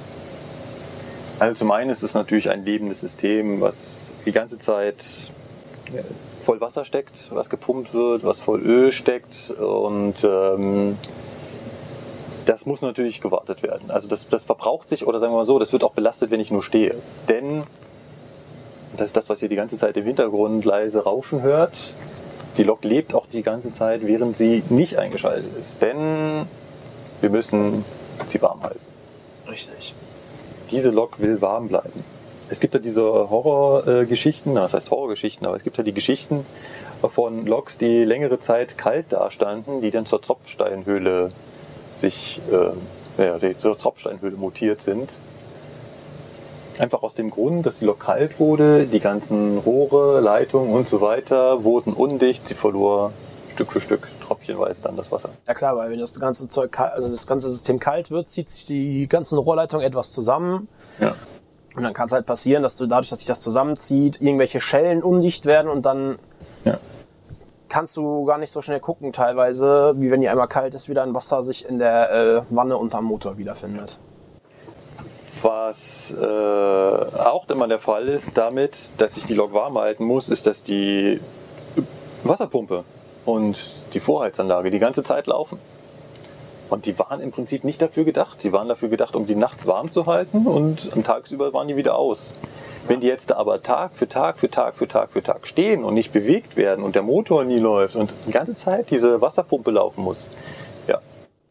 Also 1.39 1.56
zum 1.56 1.72
einen 1.72 1.89
ist 1.89 2.04
es 2.04 2.14
natürlich 2.14 2.49
ein 2.49 2.66
lebendes 2.66 3.02
System, 3.02 3.62
was 3.62 4.14
die 4.26 4.32
ganze 4.32 4.58
Zeit 4.58 5.04
voll 6.41 6.62
Wasser 6.62 6.86
steckt, 6.86 7.30
was 7.32 7.49
gepumpt 7.49 7.93
wird, 7.93 8.24
was 8.24 8.39
voll 8.39 8.62
Öl 8.62 8.91
steckt 8.91 9.52
und 9.52 10.24
ähm, 10.24 10.97
das 12.45 12.66
muss 12.66 12.82
natürlich 12.82 13.22
gewartet 13.22 13.64
werden. 13.64 13.91
Also 13.91 14.08
das, 14.08 14.28
das 14.28 14.43
verbraucht 14.43 14.89
sich 14.89 15.06
oder 15.06 15.20
sagen 15.20 15.34
wir 15.34 15.38
mal 15.38 15.45
so, 15.45 15.60
das 15.60 15.72
wird 15.72 15.84
auch 15.84 15.93
belastet, 15.93 16.32
wenn 16.32 16.39
ich 16.39 16.52
nur 16.52 16.64
stehe. 16.64 16.95
Denn 17.30 17.64
das 18.97 19.08
ist 19.08 19.18
das, 19.18 19.30
was 19.30 19.41
ihr 19.41 19.49
die 19.49 19.56
ganze 19.56 19.78
Zeit 19.78 19.97
im 19.97 20.06
Hintergrund 20.06 20.66
leise 20.66 21.04
rauschen 21.04 21.41
hört. 21.41 21.93
Die 22.58 22.64
Lok 22.64 22.84
lebt 22.84 23.14
auch 23.14 23.28
die 23.28 23.43
ganze 23.43 23.72
Zeit, 23.72 24.06
während 24.06 24.36
sie 24.36 24.64
nicht 24.70 24.97
eingeschaltet 24.97 25.52
ist. 25.60 25.82
Denn 25.82 26.45
wir 27.22 27.30
müssen 27.30 27.86
sie 28.28 28.41
warm 28.41 28.62
halten. 28.64 28.80
Richtig. 29.49 29.93
Diese 30.70 30.91
Lok 30.91 31.20
will 31.20 31.41
warm 31.41 31.68
bleiben. 31.68 32.04
Es 32.49 32.60
gibt 32.60 32.74
ja 32.74 32.82
diese 32.82 33.04
Horrorgeschichten, 33.04 34.56
das 34.56 34.74
heißt 34.74 34.91
Horrorgeschichten, 34.91 35.47
aber 35.47 35.56
es 35.56 35.64
gibt 35.64 35.78
ja 35.78 35.84
die 35.84 35.93
Geschichten 35.93 36.45
von 37.02 37.45
Loks, 37.45 37.78
die 37.78 38.04
längere 38.04 38.39
Zeit 38.39 38.78
kalt 38.78 39.14
dastanden, 39.14 39.82
die 39.82 39.89
dann 39.89 40.06
zur 40.06 40.22
Tropfsteinhöhle 40.22 41.30
sich, 41.93 42.41
äh, 43.18 43.24
ja, 43.24 43.58
zur 43.58 43.78
Tropfsteinhöhle 43.78 44.36
mutiert 44.36 44.82
sind. 44.82 45.18
Einfach 46.80 47.04
aus 47.04 47.14
dem 47.16 47.30
Grund, 47.30 47.66
dass 47.66 47.80
die 47.80 47.86
Lok 47.86 48.00
kalt 48.00 48.40
wurde, 48.40 48.86
die 48.88 49.00
ganzen 49.00 49.58
Rohre, 49.60 50.20
Leitungen 50.20 50.74
und 50.74 50.88
so 50.88 51.02
weiter 51.02 51.64
wurden 51.64 51.94
undicht, 51.94 52.48
sie 52.48 52.56
verlor 52.56 53.12
Stück 53.54 53.72
für 53.72 53.82
Stück 53.82 54.08
tröpfchenweise 54.26 54.82
dann 54.82 54.96
das 54.96 55.12
Wasser. 55.12 55.30
Ja 55.48 55.54
klar, 55.54 55.76
weil 55.76 55.92
wenn 55.92 56.00
das 56.00 56.18
ganze 56.20 56.48
Zeug, 56.48 56.80
also 56.80 57.12
das 57.12 57.28
ganze 57.28 57.50
System 57.50 57.80
kalt 57.80 58.10
wird, 58.10 58.28
zieht 58.30 58.50
sich 58.50 58.66
die 58.66 59.08
ganzen 59.08 59.38
Rohrleitungen 59.38 59.86
etwas 59.86 60.12
zusammen. 60.12 60.68
Ja. 61.00 61.14
Und 61.76 61.84
dann 61.84 61.94
kann 61.94 62.08
es 62.08 62.12
halt 62.14 62.26
passieren, 62.26 62.64
dass 62.64 62.76
du 62.78 62.86
dadurch, 62.88 63.10
dass 63.10 63.20
sich 63.20 63.28
das 63.28 63.40
zusammenzieht, 63.40 64.22
irgendwelche 64.22 64.60
Schellen 64.62 65.04
undicht 65.04 65.46
werden 65.46 65.70
und 65.70 65.86
dann 65.86 66.18
Ja. 66.66 66.78
kannst 67.70 67.96
du 67.98 68.26
gar 68.26 68.38
nicht 68.38 68.52
so 68.52 68.62
schnell 68.62 68.80
gucken 68.80 69.14
teilweise, 69.14 69.94
wie 69.98 70.12
wenn 70.12 70.22
die 70.22 70.30
einmal 70.30 70.48
kalt 70.48 70.74
ist, 70.76 70.90
wie 70.90 70.94
dann 70.94 71.14
Wasser 71.14 71.44
sich 71.44 71.68
in 71.68 71.80
der 71.80 72.12
äh, 72.12 72.42
Wanne 72.50 72.78
unterm 72.78 73.06
Motor 73.06 73.38
wiederfindet. 73.38 74.00
Was 75.42 76.14
äh, 76.20 76.24
auch 76.24 77.48
immer 77.50 77.68
der 77.68 77.80
Fall 77.80 78.08
ist 78.08 78.38
damit, 78.38 78.94
dass 78.98 79.18
ich 79.18 79.26
die 79.26 79.34
Lok 79.34 79.54
warm 79.54 79.78
halten 79.78 80.06
muss, 80.06 80.30
ist, 80.30 80.46
dass 80.46 80.62
die 80.62 81.20
Wasserpumpe 82.24 82.84
und 83.26 83.84
die 83.94 84.00
Vorheizanlage 84.00 84.70
die 84.70 84.80
ganze 84.80 85.04
Zeit 85.04 85.28
laufen. 85.28 85.58
Und 86.70 86.86
die 86.86 86.98
waren 87.00 87.20
im 87.20 87.32
Prinzip 87.32 87.64
nicht 87.64 87.82
dafür 87.82 88.06
gedacht. 88.06 88.44
Die 88.44 88.54
waren 88.54 88.70
dafür 88.70 88.89
gedacht, 88.89 89.16
um 89.16 89.26
die 89.26 89.36
nachts 89.36 89.68
warm 89.68 89.92
zu 89.92 90.06
halten 90.06 90.46
und 90.46 90.92
am 90.94 91.04
tagsüber 91.04 91.54
waren 91.54 91.68
die 91.68 91.76
wieder 91.76 91.98
aus. 91.98 92.34
Wenn 92.88 93.00
die 93.00 93.08
jetzt 93.08 93.32
aber 93.34 93.62
Tag 93.62 93.92
für 93.94 94.08
Tag 94.08 94.39
für 94.39 94.50
Tag 94.50 94.76
für 94.76 94.88
Tag 94.88 95.12
für 95.12 95.22
Tag 95.22 95.48
stehen 95.48 95.84
und 95.84 95.94
nicht 95.94 96.12
bewegt 96.12 96.56
werden 96.56 96.84
und 96.84 96.96
der 96.96 97.04
Motor 97.04 97.44
nie 97.44 97.60
läuft 97.60 97.96
und 97.96 98.14
die 98.26 98.32
ganze 98.32 98.54
Zeit 98.54 98.89
diese 98.89 99.22
Wasserpumpe 99.22 99.72
laufen 99.72 100.04
muss, 100.04 100.30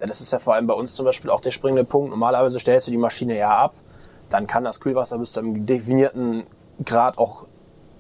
das 0.00 0.20
ist 0.20 0.32
ja 0.32 0.38
vor 0.38 0.54
allem 0.54 0.66
bei 0.66 0.74
uns 0.74 0.94
zum 0.94 1.04
Beispiel 1.04 1.30
auch 1.30 1.40
der 1.40 1.50
springende 1.50 1.84
Punkt. 1.84 2.10
Normalerweise 2.10 2.58
stellst 2.58 2.86
du 2.86 2.90
die 2.90 2.96
Maschine 2.96 3.36
ja 3.36 3.50
ab, 3.50 3.74
dann 4.28 4.46
kann 4.46 4.64
das 4.64 4.80
Kühlwasser 4.80 5.18
bis 5.18 5.32
zu 5.32 5.40
einem 5.40 5.66
definierten 5.66 6.44
Grad 6.84 7.18
auch 7.18 7.46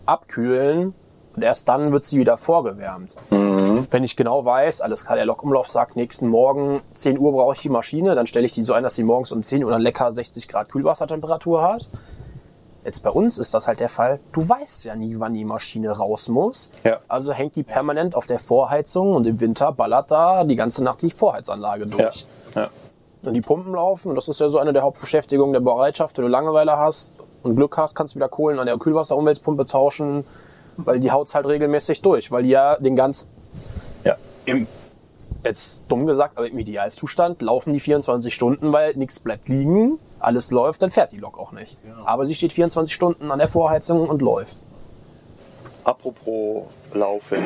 abkühlen 0.06 0.94
und 1.36 1.44
erst 1.44 1.68
dann 1.68 1.92
wird 1.92 2.04
sie 2.04 2.18
wieder 2.18 2.36
vorgewärmt. 2.38 3.16
Wenn 3.30 4.04
ich 4.04 4.16
genau 4.16 4.44
weiß, 4.44 4.80
alles 4.80 5.04
klar, 5.04 5.16
der 5.16 5.26
Lokumlauf 5.26 5.68
sagt, 5.68 5.96
nächsten 5.96 6.28
Morgen 6.28 6.80
10 6.94 7.18
Uhr 7.18 7.32
brauche 7.32 7.54
ich 7.54 7.60
die 7.60 7.68
Maschine, 7.68 8.14
dann 8.14 8.26
stelle 8.26 8.46
ich 8.46 8.52
die 8.52 8.62
so 8.62 8.72
ein, 8.72 8.82
dass 8.82 8.96
sie 8.96 9.04
morgens 9.04 9.32
um 9.32 9.42
10 9.42 9.64
Uhr 9.64 9.70
dann 9.70 9.82
lecker 9.82 10.12
60 10.12 10.48
Grad 10.48 10.68
Kühlwassertemperatur 10.70 11.62
hat. 11.62 11.88
Jetzt 12.84 13.02
bei 13.02 13.10
uns 13.10 13.36
ist 13.36 13.52
das 13.52 13.66
halt 13.66 13.80
der 13.80 13.90
Fall, 13.90 14.20
du 14.32 14.48
weißt 14.48 14.86
ja 14.86 14.96
nie, 14.96 15.16
wann 15.18 15.34
die 15.34 15.44
Maschine 15.44 15.90
raus 15.90 16.28
muss. 16.28 16.72
Ja. 16.82 17.00
Also 17.08 17.32
hängt 17.32 17.56
die 17.56 17.62
permanent 17.62 18.14
auf 18.14 18.26
der 18.26 18.38
Vorheizung 18.38 19.14
und 19.14 19.26
im 19.26 19.38
Winter 19.40 19.70
ballert 19.72 20.10
da 20.10 20.44
die 20.44 20.56
ganze 20.56 20.82
Nacht 20.82 21.02
die 21.02 21.10
Vorheizanlage 21.10 21.84
ja, 21.90 21.96
durch. 21.96 22.26
ja. 22.54 22.70
Und 23.22 23.34
die 23.34 23.42
Pumpen 23.42 23.74
laufen 23.74 24.08
und 24.08 24.14
das 24.14 24.28
ist 24.28 24.40
ja 24.40 24.48
so 24.48 24.58
eine 24.58 24.72
der 24.72 24.82
Hauptbeschäftigungen 24.82 25.52
der 25.52 25.60
Bereitschaft. 25.60 26.16
Wenn 26.16 26.24
du 26.24 26.30
Langeweile 26.30 26.78
hast 26.78 27.12
und 27.42 27.54
Glück 27.54 27.76
hast, 27.76 27.94
kannst 27.94 28.14
du 28.14 28.16
wieder 28.16 28.30
Kohlen 28.30 28.58
an 28.58 28.64
der 28.64 28.78
Kühlwasserumweltpumpe 28.78 29.66
tauschen, 29.66 30.24
weil 30.78 31.00
die 31.00 31.10
haut's 31.10 31.34
halt 31.34 31.46
regelmäßig 31.46 32.00
durch, 32.00 32.32
weil 32.32 32.44
die 32.44 32.48
ja 32.48 32.76
den 32.76 32.96
ganzen, 32.96 33.28
ja. 34.04 34.16
im, 34.46 34.66
jetzt 35.44 35.84
dumm 35.88 36.06
gesagt, 36.06 36.38
aber 36.38 36.48
im 36.48 36.58
Idealzustand 36.58 37.42
laufen 37.42 37.74
die 37.74 37.80
24 37.80 38.32
Stunden, 38.32 38.72
weil 38.72 38.94
nichts 38.94 39.20
bleibt 39.20 39.50
liegen, 39.50 39.98
alles 40.20 40.50
läuft, 40.50 40.82
dann 40.82 40.90
fährt 40.90 41.12
die 41.12 41.18
Lok 41.18 41.38
auch 41.38 41.52
nicht. 41.52 41.76
Aber 42.04 42.26
sie 42.26 42.34
steht 42.34 42.52
24 42.52 42.94
Stunden 42.94 43.30
an 43.30 43.38
der 43.38 43.48
Vorheizung 43.48 44.08
und 44.08 44.22
läuft. 44.22 44.56
Apropos 45.84 46.64
Laufen. 46.92 47.38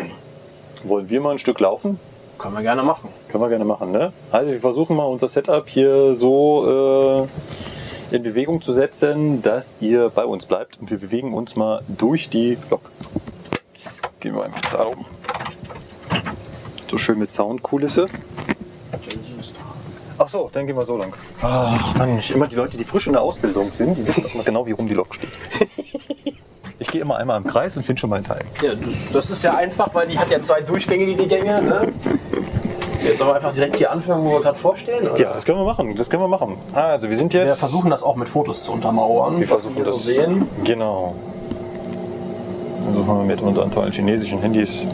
Wollen 0.82 1.08
wir 1.08 1.20
mal 1.20 1.32
ein 1.32 1.38
Stück 1.38 1.60
laufen? 1.60 1.98
Können 2.36 2.54
wir 2.54 2.62
gerne 2.62 2.82
machen. 2.82 3.08
Können 3.28 3.42
wir 3.42 3.48
gerne 3.48 3.64
machen, 3.64 3.92
ne? 3.92 4.12
Also 4.30 4.52
wir 4.52 4.60
versuchen 4.60 4.96
mal 4.96 5.04
unser 5.04 5.28
Setup 5.28 5.68
hier 5.68 6.14
so 6.14 7.28
äh, 8.10 8.14
in 8.14 8.22
Bewegung 8.22 8.60
zu 8.60 8.72
setzen, 8.72 9.40
dass 9.40 9.76
ihr 9.80 10.10
bei 10.10 10.24
uns 10.24 10.44
bleibt. 10.44 10.80
Und 10.80 10.90
wir 10.90 10.98
bewegen 10.98 11.32
uns 11.32 11.56
mal 11.56 11.82
durch 11.88 12.28
die 12.28 12.58
Lok. 12.70 12.90
Gehen 14.20 14.34
wir 14.34 14.44
einfach 14.44 14.72
da 14.72 14.82
rum. 14.82 15.06
So 16.90 16.98
schön 16.98 17.18
mit 17.18 17.30
Soundkulisse. 17.30 18.06
Ach 20.18 20.28
so, 20.28 20.48
dann 20.52 20.66
gehen 20.66 20.76
wir 20.76 20.84
so 20.84 20.96
lang. 20.96 21.12
Ach 21.42 21.94
Mann, 21.96 22.18
ich, 22.18 22.30
immer 22.30 22.46
die 22.46 22.56
Leute, 22.56 22.76
die 22.76 22.84
frisch 22.84 23.06
in 23.06 23.14
der 23.14 23.22
Ausbildung 23.22 23.72
sind, 23.72 23.98
die 23.98 24.06
wissen 24.06 24.22
doch 24.22 24.34
immer 24.34 24.44
genau, 24.44 24.66
wie 24.66 24.72
rum 24.72 24.86
die 24.88 24.94
Lok 24.94 25.14
steht. 25.14 25.30
Ich 26.80 26.88
gehe 26.88 27.00
immer 27.00 27.16
einmal 27.18 27.36
im 27.36 27.46
Kreis 27.46 27.76
und 27.76 27.84
finde 27.86 28.00
schon 28.00 28.10
meinen 28.10 28.24
Teil. 28.24 28.44
Ja, 28.60 28.74
das, 28.74 29.10
das 29.12 29.30
ist 29.30 29.44
ja 29.44 29.54
einfach, 29.54 29.94
weil 29.94 30.08
die 30.08 30.18
hat 30.18 30.28
ja 30.30 30.40
zwei 30.40 30.60
durchgängige 30.60 31.26
Gänge. 31.26 31.62
Ne? 31.62 31.92
Jetzt 33.02 33.22
aber 33.22 33.36
einfach 33.36 33.52
direkt 33.52 33.76
hier 33.76 33.92
anfangen, 33.92 34.24
wo 34.24 34.32
wir 34.32 34.40
gerade 34.40 34.58
vorstehen. 34.58 35.08
Oder? 35.08 35.18
Ja, 35.20 35.32
das 35.32 35.44
können 35.44 35.58
wir 35.58 35.64
machen. 35.64 35.94
Das 35.94 36.10
können 36.10 36.22
wir 36.22 36.28
machen. 36.28 36.56
Also 36.74 37.08
wir 37.08 37.16
sind 37.16 37.32
jetzt. 37.32 37.46
Wir 37.46 37.56
versuchen 37.56 37.90
das 37.90 38.02
auch 38.02 38.16
mit 38.16 38.28
Fotos 38.28 38.64
zu 38.64 38.72
untermauern, 38.72 39.38
Wir 39.38 39.48
was 39.50 39.60
versuchen 39.62 39.76
wir 39.76 39.84
hier 39.84 39.92
so 39.92 39.92
das. 39.92 40.04
sehen. 40.04 40.48
Genau. 40.64 41.14
Versuchen 42.84 43.18
wir 43.18 43.24
mit 43.24 43.40
unseren 43.40 43.70
tollen 43.70 43.92
chinesischen 43.92 44.40
Handys 44.40 44.84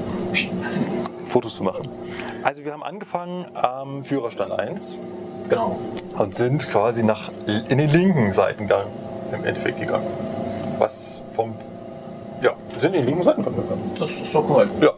Fotos 1.24 1.56
zu 1.56 1.64
machen. 1.64 1.88
Also 2.43 2.64
wir 2.64 2.72
haben 2.72 2.82
angefangen 2.82 3.47
am 3.55 4.05
Führerstand 4.05 4.53
1 4.53 4.97
Genau. 5.49 5.78
und 6.16 6.34
sind 6.34 6.68
quasi 6.68 7.03
nach 7.03 7.30
in 7.68 7.78
den 7.78 7.91
linken 7.91 8.32
Seitengang 8.32 8.86
im 9.32 9.45
Endeffekt 9.45 9.80
gegangen. 9.80 10.07
Was 10.78 11.20
vom 11.34 11.55
ja, 12.43 12.53
wir 12.72 12.80
sind 12.80 12.95
in 12.95 13.01
den 13.03 13.07
linken 13.09 13.24
Seitengang 13.24 13.55
gegangen. 13.55 13.91
Das 13.99 14.11
ist 14.12 14.32
so 14.32 14.41
korrekt. 14.43 14.70
Ja. 14.80 14.91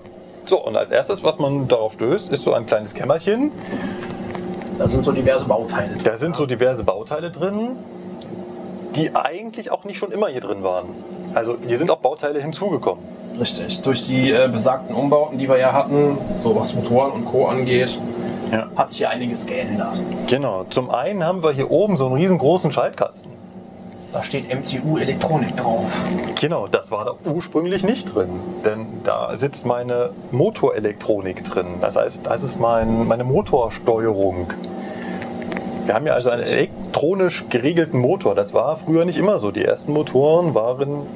So, 0.47 0.65
und 0.65 0.77
als 0.77 0.91
erstes, 0.91 1.25
was 1.25 1.39
man 1.39 1.67
darauf 1.69 1.95
stößt, 1.95 2.31
ist 2.31 2.43
so 2.43 2.53
ein 2.53 2.67
kleines 2.67 2.95
Kämmerchen. 2.95 3.51
Da 4.79 4.87
sind 4.89 5.05
so 5.05 5.13
diverse 5.13 5.47
Bauteile. 5.47 5.97
Da 6.05 6.17
sind 6.17 6.37
so 6.37 6.47
diverse 6.47 6.85
Bauteile 6.85 7.31
drin, 7.31 7.71
die 8.95 9.15
eigentlich 9.15 9.71
auch 9.73 9.85
nicht 9.85 9.99
schon 9.99 10.13
immer 10.13 10.29
hier 10.29 10.41
drin 10.41 10.63
waren. 10.63 10.87
Also 11.35 11.57
hier 11.67 11.79
sind 11.79 11.91
auch 11.91 11.99
Bauteile 11.99 12.41
hinzugekommen. 12.41 13.03
Richtig. 13.39 13.81
Durch 13.83 14.07
die 14.07 14.31
äh, 14.31 14.49
besagten 14.51 14.95
Umbauten, 14.95 15.39
die 15.39 15.49
wir 15.49 15.59
ja 15.59 15.73
hatten, 15.73 16.19
so 16.43 16.55
was 16.55 16.75
Motoren 16.75 17.13
und 17.13 17.25
Co. 17.25 17.47
angeht, 17.47 17.99
Ja. 18.53 18.67
hat 18.77 18.91
sich 18.91 18.99
hier 18.99 19.11
einiges 19.11 19.47
geändert. 19.47 20.01
Genau. 20.27 20.65
Zum 20.71 20.91
einen 20.91 21.25
haben 21.25 21.43
wir 21.43 21.53
hier 21.53 21.71
oben 21.71 21.97
so 21.97 22.07
einen 22.07 22.15
riesengroßen 22.17 22.71
Schaltkasten. 22.73 23.31
Da 24.13 24.23
steht 24.23 24.51
MTU 24.55 24.99
Elektronik 24.99 25.57
drauf. 25.57 25.91
Genau, 26.39 26.67
das 26.67 26.91
war 26.91 27.07
da 27.07 27.31
ursprünglich 27.31 27.83
nicht 27.83 28.15
drin. 28.15 28.29
Denn 28.63 28.87
da 29.05 29.35
sitzt 29.35 29.65
meine 29.65 30.11
Motorelektronik 30.33 31.43
drin. 31.45 31.67
Das 31.81 31.97
heißt, 31.97 32.27
das 32.27 32.43
ist 32.43 32.61
mein, 32.61 33.09
meine 33.09 33.25
Motorsteuerung. 33.25 34.49
Wir 35.87 35.95
haben 35.95 36.07
ja 36.07 36.13
also 36.13 36.29
einen 36.29 36.43
elektronisch 36.43 37.47
geregelten 37.49 37.99
Motor. 37.99 38.35
Das 38.35 38.53
war 38.53 38.77
früher 38.77 39.07
nicht 39.07 39.17
immer 39.17 39.39
so. 39.39 39.51
Die 39.51 39.65
ersten 39.65 39.95
Motoren 39.95 40.55
waren 40.55 41.07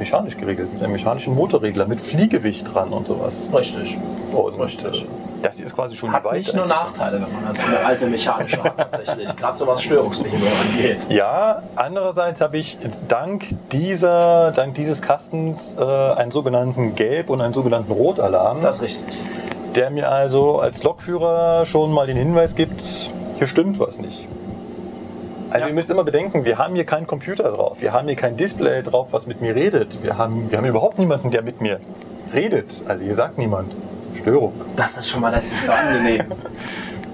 mechanisch 0.00 0.36
geregelt, 0.36 0.72
mit 0.72 0.82
einem 0.82 0.92
mechanischen 0.92 1.34
Motorregler, 1.36 1.86
mit 1.86 2.00
Fliegewicht 2.00 2.74
dran 2.74 2.88
und 2.92 3.06
sowas. 3.06 3.46
Richtig. 3.54 3.96
Und 4.32 4.60
Richtig. 4.60 5.02
äh, 5.02 5.06
das 5.42 5.56
hier 5.56 5.66
ist 5.66 5.74
quasi 5.76 5.96
schon 5.96 6.12
Hat 6.12 6.24
die 6.32 6.38
nicht 6.38 6.54
nur. 6.54 6.66
Nachteile, 6.66 7.14
wenn 7.22 7.32
man 7.32 7.44
das 7.48 7.64
eine 7.64 7.86
alte 7.86 8.06
mechanische 8.06 8.62
hat, 8.62 8.76
tatsächlich. 8.76 9.34
Gerade 9.36 9.56
so 9.56 9.66
was 9.66 9.82
Störungsbehinderung 9.82 10.52
angeht. 10.72 11.06
Ja, 11.10 11.62
andererseits 11.76 12.40
habe 12.40 12.58
ich 12.58 12.76
dank, 13.08 13.46
dieser, 13.72 14.50
dank 14.52 14.74
dieses 14.74 15.00
Kastens 15.00 15.74
äh, 15.78 15.82
einen 15.82 16.30
sogenannten 16.30 16.94
Gelb- 16.94 17.30
und 17.30 17.40
einen 17.40 17.54
sogenannten 17.54 17.92
Rotalarm, 17.92 18.60
Das 18.60 18.76
ist 18.76 18.82
richtig. 18.82 19.22
der 19.76 19.90
mir 19.90 20.10
also 20.10 20.58
als 20.58 20.82
Lokführer 20.82 21.64
schon 21.64 21.92
mal 21.92 22.06
den 22.06 22.16
Hinweis 22.16 22.54
gibt, 22.54 22.82
hier 23.38 23.46
stimmt 23.46 23.78
was 23.78 23.98
nicht. 23.98 24.26
Also 25.50 25.64
Ja. 25.64 25.68
ihr 25.68 25.74
müsst 25.74 25.90
immer 25.90 26.04
bedenken, 26.04 26.44
wir 26.44 26.58
haben 26.58 26.74
hier 26.74 26.84
keinen 26.84 27.06
Computer 27.06 27.50
drauf, 27.50 27.78
wir 27.80 27.92
haben 27.92 28.06
hier 28.06 28.16
kein 28.16 28.36
Display 28.36 28.82
drauf, 28.82 29.08
was 29.10 29.26
mit 29.26 29.40
mir 29.40 29.54
redet. 29.54 30.02
Wir 30.02 30.16
haben, 30.16 30.50
wir 30.50 30.58
haben 30.58 30.64
überhaupt 30.66 30.98
niemanden, 30.98 31.30
der 31.30 31.42
mit 31.42 31.60
mir 31.60 31.80
redet. 32.32 32.84
Also 32.86 33.02
hier 33.04 33.14
sagt 33.14 33.36
niemand. 33.38 33.74
Störung. 34.20 34.52
Das 34.76 34.96
ist 34.96 35.08
schon 35.08 35.20
mal, 35.20 35.32
das 35.32 35.50
ist 35.50 35.66
so 35.66 35.72
angenehm. 35.72 36.24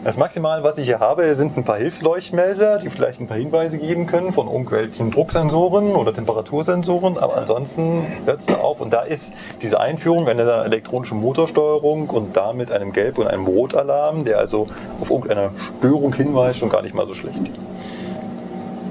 Das 0.05 0.16
Maximale, 0.16 0.62
was 0.62 0.78
ich 0.78 0.84
hier 0.84 1.01
habe, 1.01 1.34
sind 1.34 1.57
ein 1.57 1.64
paar 1.64 1.78
Hilfsleuchtmelder, 1.78 2.78
die 2.78 2.91
vielleicht 2.91 3.20
ein 3.20 3.26
paar 3.26 3.39
Hinweise 3.39 3.76
geben 3.78 4.07
können 4.07 4.32
von 4.32 4.47
irgendwelchen 4.47 5.11
Drucksensoren 5.11 5.97
oder 5.97 6.14
Temperatursensoren. 6.14 7.18
Aber 7.18 7.37
ansonsten 7.37 8.07
hört 8.24 8.39
es 8.39 8.47
da 8.47 8.55
auf. 8.59 8.80
Und 8.80 8.93
da 8.93 9.01
ist 9.01 9.32
diese 9.62 9.80
Einführung 9.80 10.28
einer 10.28 10.64
elektronischen 10.64 11.18
Motorsteuerung 11.18 12.09
und 12.09 12.37
damit 12.37 12.70
einem 12.70 12.93
Gelb- 12.93 13.18
und 13.18 13.26
einem 13.26 13.47
Rotalarm, 13.47 14.24
der 14.24 14.39
also 14.39 14.68
auf 15.01 15.11
irgendeine 15.11 15.51
Störung 15.80 16.14
hinweist, 16.14 16.61
schon 16.61 16.68
gar 16.68 16.82
nicht 16.82 16.95
mal 16.95 17.09
so 17.09 17.14
schlecht. 17.14 17.43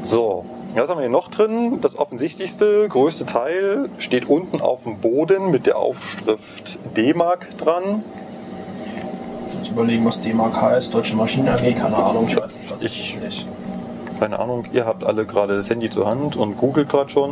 So, 0.05 0.45
was 0.75 0.87
haben 0.87 0.97
wir 0.97 1.01
hier 1.03 1.09
noch 1.09 1.29
drin? 1.29 1.79
Das 1.81 1.97
offensichtlichste, 1.97 2.87
größte 2.89 3.25
Teil 3.25 3.89
steht 3.97 4.29
unten 4.29 4.61
auf 4.61 4.83
dem 4.83 4.99
Boden 4.99 5.49
mit 5.49 5.65
der 5.65 5.77
Aufschrift 5.79 6.77
D-Mark 6.95 7.57
dran. 7.57 8.03
Jetzt 9.57 9.71
überlegen, 9.71 10.05
was 10.05 10.21
D-Mark 10.21 10.61
heißt. 10.61 10.93
Deutsche 10.93 11.15
Maschinen 11.15 11.49
AG, 11.49 11.73
keine 11.75 11.95
Ahnung, 11.97 12.25
ich 12.27 12.37
weiß 12.37 12.55
es 12.55 12.67
tatsächlich 12.67 13.15
Ich- 13.15 13.19
nicht. 13.23 13.47
Keine 14.19 14.37
Ahnung, 14.39 14.65
ihr 14.73 14.85
habt 14.85 15.03
alle 15.03 15.25
gerade 15.25 15.55
das 15.55 15.71
Handy 15.71 15.89
zur 15.89 16.05
Hand 16.07 16.35
und 16.35 16.55
googelt 16.55 16.87
gerade 16.87 17.09
schon. 17.09 17.31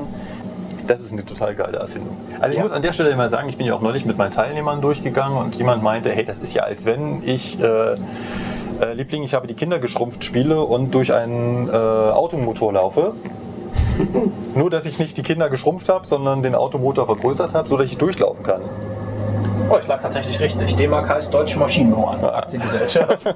Das 0.88 1.00
ist 1.00 1.14
eine 1.14 1.24
total 1.24 1.54
geile 1.54 1.78
Erfindung. 1.78 2.18
Also 2.40 2.54
ich 2.54 2.58
Ja. 2.58 2.64
muss 2.64 2.72
an 2.72 2.82
der 2.82 2.92
Stelle 2.92 3.16
mal 3.16 3.30
sagen, 3.30 3.48
ich 3.50 3.56
bin 3.56 3.68
ja 3.68 3.76
auch 3.76 3.82
neulich 3.82 4.04
mit 4.04 4.18
meinen 4.18 4.32
Teilnehmern 4.32 4.82
durchgegangen 4.82 5.38
und 5.38 5.56
jemand 5.58 5.84
meinte, 5.84 6.10
hey, 6.12 6.26
das 6.26 6.40
ist 6.40 6.56
ja 6.56 6.64
als 6.64 6.86
wenn 6.86 7.22
ich, 7.24 7.58
äh, 7.62 7.96
äh, 8.84 8.94
Liebling, 8.94 9.24
ich 9.24 9.34
habe 9.34 9.48
die 9.48 9.54
Kinder 9.54 9.80
geschrumpft 9.80 10.24
spiele 10.24 10.62
und 10.62 10.94
durch 10.94 11.14
einen 11.14 11.70
äh, 11.70 11.72
Automotor 11.72 12.74
laufe. 12.74 13.16
Nur, 14.56 14.70
dass 14.70 14.86
ich 14.86 15.00
nicht 15.00 15.18
die 15.18 15.24
Kinder 15.24 15.50
geschrumpft 15.50 15.90
habe, 15.90 16.06
sondern 16.06 16.44
den 16.44 16.56
Automotor 16.56 17.06
vergrößert 17.06 17.54
habe, 17.54 17.68
sodass 17.68 17.88
ich 17.88 17.98
durchlaufen 17.98 18.44
kann. 18.44 18.62
Oh, 19.70 19.78
ich 19.80 19.88
lag 19.88 20.02
tatsächlich 20.02 20.40
richtig. 20.40 20.76
D-Mark 20.76 21.10
heißt 21.10 21.34
Deutsche 21.34 21.58
Maschinenbauer 21.58 22.36
Aktiengesellschaft. 22.36 23.26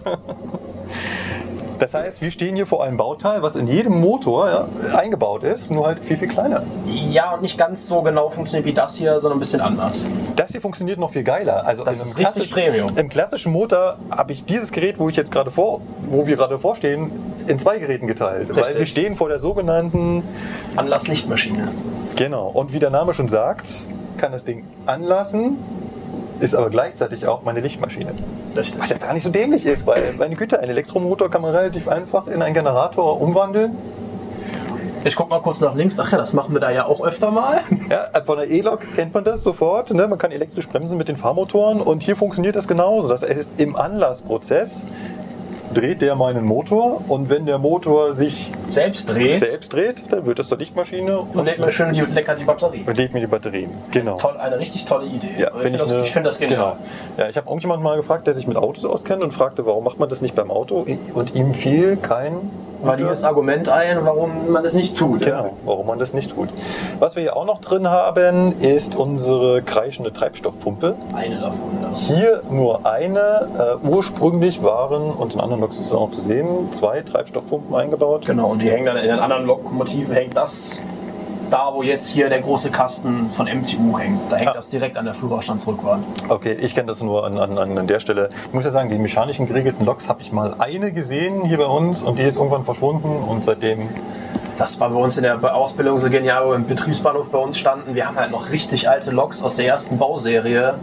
Das 1.79 1.93
heißt, 1.93 2.21
wir 2.21 2.31
stehen 2.31 2.55
hier 2.55 2.65
vor 2.65 2.83
einem 2.83 2.97
Bauteil, 2.97 3.41
was 3.43 3.55
in 3.55 3.67
jedem 3.67 3.99
Motor 3.99 4.49
ja, 4.49 4.97
eingebaut 4.97 5.43
ist, 5.43 5.69
nur 5.71 5.87
halt 5.87 5.99
viel, 5.99 6.17
viel 6.17 6.27
kleiner. 6.27 6.63
ja, 6.85 7.33
und 7.33 7.41
nicht 7.41 7.57
ganz 7.57 7.87
so 7.87 8.01
genau 8.01 8.29
funktioniert 8.29 8.65
wie 8.65 8.73
das 8.73 8.95
hier, 8.95 9.19
sondern 9.19 9.37
ein 9.37 9.39
bisschen 9.39 9.61
anders. 9.61 10.05
Das 10.35 10.51
hier 10.51 10.61
funktioniert 10.61 10.99
noch 10.99 11.11
viel 11.11 11.23
geiler. 11.23 11.65
Also 11.65 11.83
Das 11.83 12.01
ist 12.01 12.17
richtig 12.17 12.49
Premium. 12.51 12.89
Im 12.95 13.09
klassischen 13.09 13.51
Motor 13.51 13.97
habe 14.09 14.33
ich 14.33 14.45
dieses 14.45 14.71
Gerät, 14.71 14.99
wo 14.99 15.09
ich 15.09 15.15
jetzt 15.15 15.31
gerade 15.31 15.51
vor, 15.51 15.81
wo 16.09 16.25
wir 16.27 16.35
gerade 16.35 16.57
vorstehen, 16.59 17.11
in 17.47 17.59
zwei 17.59 17.77
Geräten 17.79 18.07
geteilt. 18.07 18.49
Weil 18.49 18.57
Richtig. 18.57 18.79
wir 18.79 18.85
stehen 18.85 19.15
vor 19.15 19.29
der 19.29 19.39
sogenannten, 19.39 20.23
Anlass-Lichtmaschine. 20.75 21.69
genau. 22.15 22.47
Und 22.47 22.73
wie 22.73 22.79
der 22.79 22.89
Name 22.89 23.13
schon 23.13 23.29
sagt, 23.29 23.85
kann 24.17 24.31
das 24.31 24.45
Ding 24.45 24.63
anlassen, 24.85 25.57
ist 26.39 26.55
aber 26.55 26.69
gleichzeitig 26.69 27.27
auch 27.27 27.43
meine 27.43 27.59
Lichtmaschine. 27.59 28.11
Was 28.53 28.89
ja 28.89 28.97
gar 28.97 29.13
nicht 29.13 29.23
so 29.23 29.29
dämlich 29.29 29.65
ist, 29.65 29.85
weil 29.87 30.13
meine 30.17 30.35
Güte, 30.35 30.59
ein 30.59 30.69
Elektromotor 30.69 31.29
kann 31.29 31.41
man 31.41 31.55
relativ 31.55 31.87
einfach 31.87 32.27
in 32.27 32.41
einen 32.41 32.53
Generator 32.53 33.21
umwandeln. 33.21 33.75
Ich 35.03 35.15
guck 35.15 35.29
mal 35.29 35.39
kurz 35.39 35.61
nach 35.61 35.73
links. 35.73 35.99
Ach 35.99 36.11
ja, 36.11 36.17
das 36.17 36.33
machen 36.33 36.53
wir 36.53 36.59
da 36.59 36.69
ja 36.69 36.85
auch 36.85 37.01
öfter 37.01 37.31
mal. 37.31 37.61
Ja, 37.89 38.09
von 38.25 38.37
der 38.37 38.49
E-Lok 38.49 38.81
kennt 38.95 39.13
man 39.13 39.23
das 39.23 39.41
sofort. 39.43 39.93
Ne? 39.93 40.05
Man 40.07 40.17
kann 40.17 40.31
elektrisch 40.31 40.67
bremsen 40.67 40.97
mit 40.97 41.07
den 41.07 41.15
Fahrmotoren 41.15 41.79
und 41.79 42.03
hier 42.03 42.17
funktioniert 42.17 42.57
das 42.57 42.67
genauso. 42.67 43.07
Das 43.07 43.23
heißt, 43.23 43.51
im 43.57 43.77
Anlassprozess 43.77 44.85
dreht 45.73 46.01
der 46.01 46.15
meinen 46.15 46.45
Motor 46.45 47.01
und 47.07 47.29
wenn 47.29 47.45
der 47.45 47.57
Motor 47.57 48.13
sich 48.13 48.51
Selbst 48.67 49.09
dreht 49.13 49.35
selbst 49.37 49.73
dreht, 49.73 50.03
dann 50.11 50.25
wird 50.25 50.39
das 50.39 50.47
zur 50.47 50.57
Lichtmaschine 50.57 51.19
und 51.19 51.45
lädt 51.45 51.59
mir 51.59 51.71
schön 51.71 51.93
die, 51.93 52.01
lecker 52.01 52.35
die 52.35 52.43
Batterie. 52.43 52.83
und 52.85 52.97
lädt 52.97 53.13
mir 53.13 53.19
die 53.19 53.27
Batterien. 53.27 53.69
Genau. 53.91 54.15
Toll, 54.17 54.37
eine 54.37 54.57
richtig 54.59 54.85
tolle 54.85 55.05
Idee. 55.05 55.29
Ja, 55.37 55.47
ich 55.47 55.51
find 55.53 55.61
finde 55.61 55.77
das, 55.79 55.91
eine- 55.91 56.03
ich 56.03 56.11
find 56.11 56.25
das 56.25 56.39
genial. 56.39 56.57
Genau. 56.77 56.87
Ja, 57.17 57.29
ich 57.29 57.37
habe 57.37 57.47
irgendjemand 57.47 57.83
mal 57.83 57.97
gefragt, 57.97 58.27
der 58.27 58.33
sich 58.33 58.47
mit 58.47 58.57
Autos 58.57 58.85
auskennt 58.85 59.21
und 59.23 59.33
fragte, 59.33 59.65
warum 59.65 59.83
macht 59.83 59.99
man 59.99 60.09
das 60.09 60.21
nicht 60.21 60.35
beim 60.35 60.51
Auto? 60.51 60.85
Und 61.13 61.35
ihm 61.35 61.53
fiel 61.53 61.97
kein 61.97 62.33
Valides 62.81 63.23
Argument 63.23 63.69
ein, 63.69 63.99
warum 64.03 64.51
man 64.51 64.63
das 64.63 64.73
nicht 64.73 64.97
tut. 64.97 65.21
Genau, 65.21 65.53
warum 65.65 65.87
man 65.87 65.99
das 65.99 66.13
nicht 66.13 66.31
tut. 66.33 66.49
Was 66.99 67.15
wir 67.15 67.23
hier 67.23 67.35
auch 67.35 67.45
noch 67.45 67.59
drin 67.59 67.89
haben, 67.89 68.59
ist 68.59 68.95
unsere 68.95 69.61
kreischende 69.61 70.13
Treibstoffpumpe. 70.13 70.95
Eine 71.13 71.37
davon. 71.37 71.77
Ja. 71.81 71.97
Hier 71.97 72.41
nur 72.49 72.85
eine. 72.85 73.77
Äh, 73.83 73.87
ursprünglich 73.87 74.63
waren, 74.63 75.11
und 75.11 75.33
in 75.33 75.39
anderen 75.39 75.61
Loks 75.61 75.77
ist 75.77 75.85
es 75.85 75.91
auch 75.91 76.11
zu 76.11 76.21
sehen, 76.21 76.71
zwei 76.71 77.01
Treibstoffpumpen 77.01 77.75
eingebaut. 77.75 78.25
Genau, 78.25 78.47
und 78.49 78.61
die 78.61 78.69
hängen 78.69 78.85
dann 78.85 78.97
in 78.97 79.07
den 79.07 79.19
anderen 79.19 79.45
Lokomotiven, 79.45 80.13
hängt 80.13 80.37
das 80.37 80.79
da, 81.49 81.69
wo 81.73 81.81
jetzt 81.83 82.07
hier 82.09 82.29
der 82.29 82.41
große 82.41 82.69
Kasten 82.71 83.29
von 83.29 83.47
MTU 83.47 83.97
hängt. 83.97 84.31
Da 84.31 84.37
hängt 84.37 84.49
Ah. 84.49 84.53
das 84.53 84.69
direkt 84.69 84.97
an 84.97 85.05
der 85.05 85.13
Führerstandsrückwand. 85.13 86.05
Okay, 86.29 86.53
ich 86.53 86.75
kenne 86.75 86.87
das 86.87 87.01
nur 87.01 87.25
an, 87.25 87.37
an, 87.37 87.57
an 87.57 87.87
der 87.87 87.99
Stelle. 87.99 88.29
Ich 88.47 88.53
muss 88.53 88.65
ja 88.65 88.71
sagen, 88.71 88.89
die 88.89 88.97
mechanischen 88.97 89.47
geregelten 89.47 89.85
Loks 89.85 90.09
habe 90.09 90.21
ich 90.21 90.31
mal 90.31 90.55
eine 90.59 90.91
gesehen 90.91 91.43
hier 91.45 91.57
bei 91.57 91.65
uns 91.65 92.01
und 92.01 92.19
die 92.19 92.23
ist 92.23 92.35
irgendwann 92.37 92.63
verschwunden 92.63 93.23
und 93.27 93.43
seitdem. 93.43 93.89
Das 94.57 94.79
war 94.79 94.89
bei 94.89 94.95
uns 94.99 95.17
in 95.17 95.23
der 95.23 95.55
Ausbildung 95.55 95.99
so 95.99 96.09
genial, 96.09 96.43
wo 96.45 96.49
wir 96.49 96.55
im 96.55 96.65
Betriebsbahnhof 96.65 97.29
bei 97.29 97.37
uns 97.37 97.57
standen. 97.59 97.93
Wir 97.95 98.07
haben 98.07 98.15
halt 98.17 98.31
noch 98.31 98.51
richtig 98.51 98.89
alte 98.89 99.11
Loks 99.11 99.43
aus 99.43 99.55
der 99.57 99.67
ersten 99.67 99.97
Bauserie. 99.99 100.73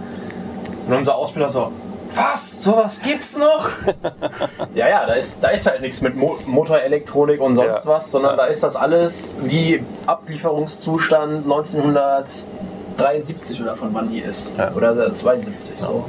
Und 0.86 0.92
unser 0.94 1.16
Ausbilder 1.16 1.48
so, 1.48 1.72
was? 2.16 2.62
Sowas 2.62 3.00
gibt's 3.00 3.36
noch? 3.38 3.68
ja, 4.74 4.88
ja, 4.88 5.06
da 5.06 5.14
ist, 5.14 5.42
da 5.42 5.48
ist 5.48 5.66
halt 5.66 5.80
nichts 5.80 6.00
mit 6.00 6.16
Mo 6.16 6.36
Motorelektronik 6.46 7.40
und 7.40 7.54
sonst 7.54 7.84
Ja. 7.84 7.90
was, 7.92 8.10
sondern 8.10 8.36
da 8.36 8.44
ist 8.46 8.62
das 8.62 8.76
alles 8.76 9.34
wie 9.40 9.82
Ablieferungszustand 10.06 11.44
1973 11.44 13.62
oder 13.62 13.76
von 13.76 13.92
wann 13.94 14.10
die 14.10 14.20
ist. 14.20 14.56
Ja. 14.56 14.72
Oder 14.74 15.12
72 15.12 15.80
so. 15.80 16.04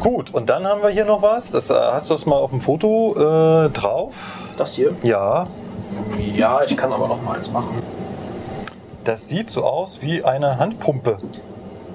Gut, 0.00 0.32
und 0.32 0.48
dann 0.48 0.66
haben 0.66 0.82
wir 0.82 0.90
hier 0.90 1.04
noch 1.04 1.22
was. 1.22 1.50
Das, 1.50 1.70
äh, 1.70 1.74
hast 1.74 2.08
du 2.10 2.14
das 2.14 2.24
mal 2.26 2.36
auf 2.36 2.50
dem 2.50 2.60
Foto 2.60 3.66
äh, 3.66 3.70
drauf? 3.70 4.14
Das 4.56 4.74
hier? 4.74 4.94
Ja. 5.02 5.46
Ja, 6.36 6.60
ich 6.64 6.76
kann 6.76 6.92
aber 6.92 7.08
noch 7.08 7.20
mal 7.22 7.36
eins 7.36 7.50
machen. 7.50 7.82
Das 9.04 9.28
sieht 9.28 9.50
so 9.50 9.64
aus 9.64 9.98
wie 10.02 10.22
eine 10.22 10.58
Handpumpe. 10.58 11.16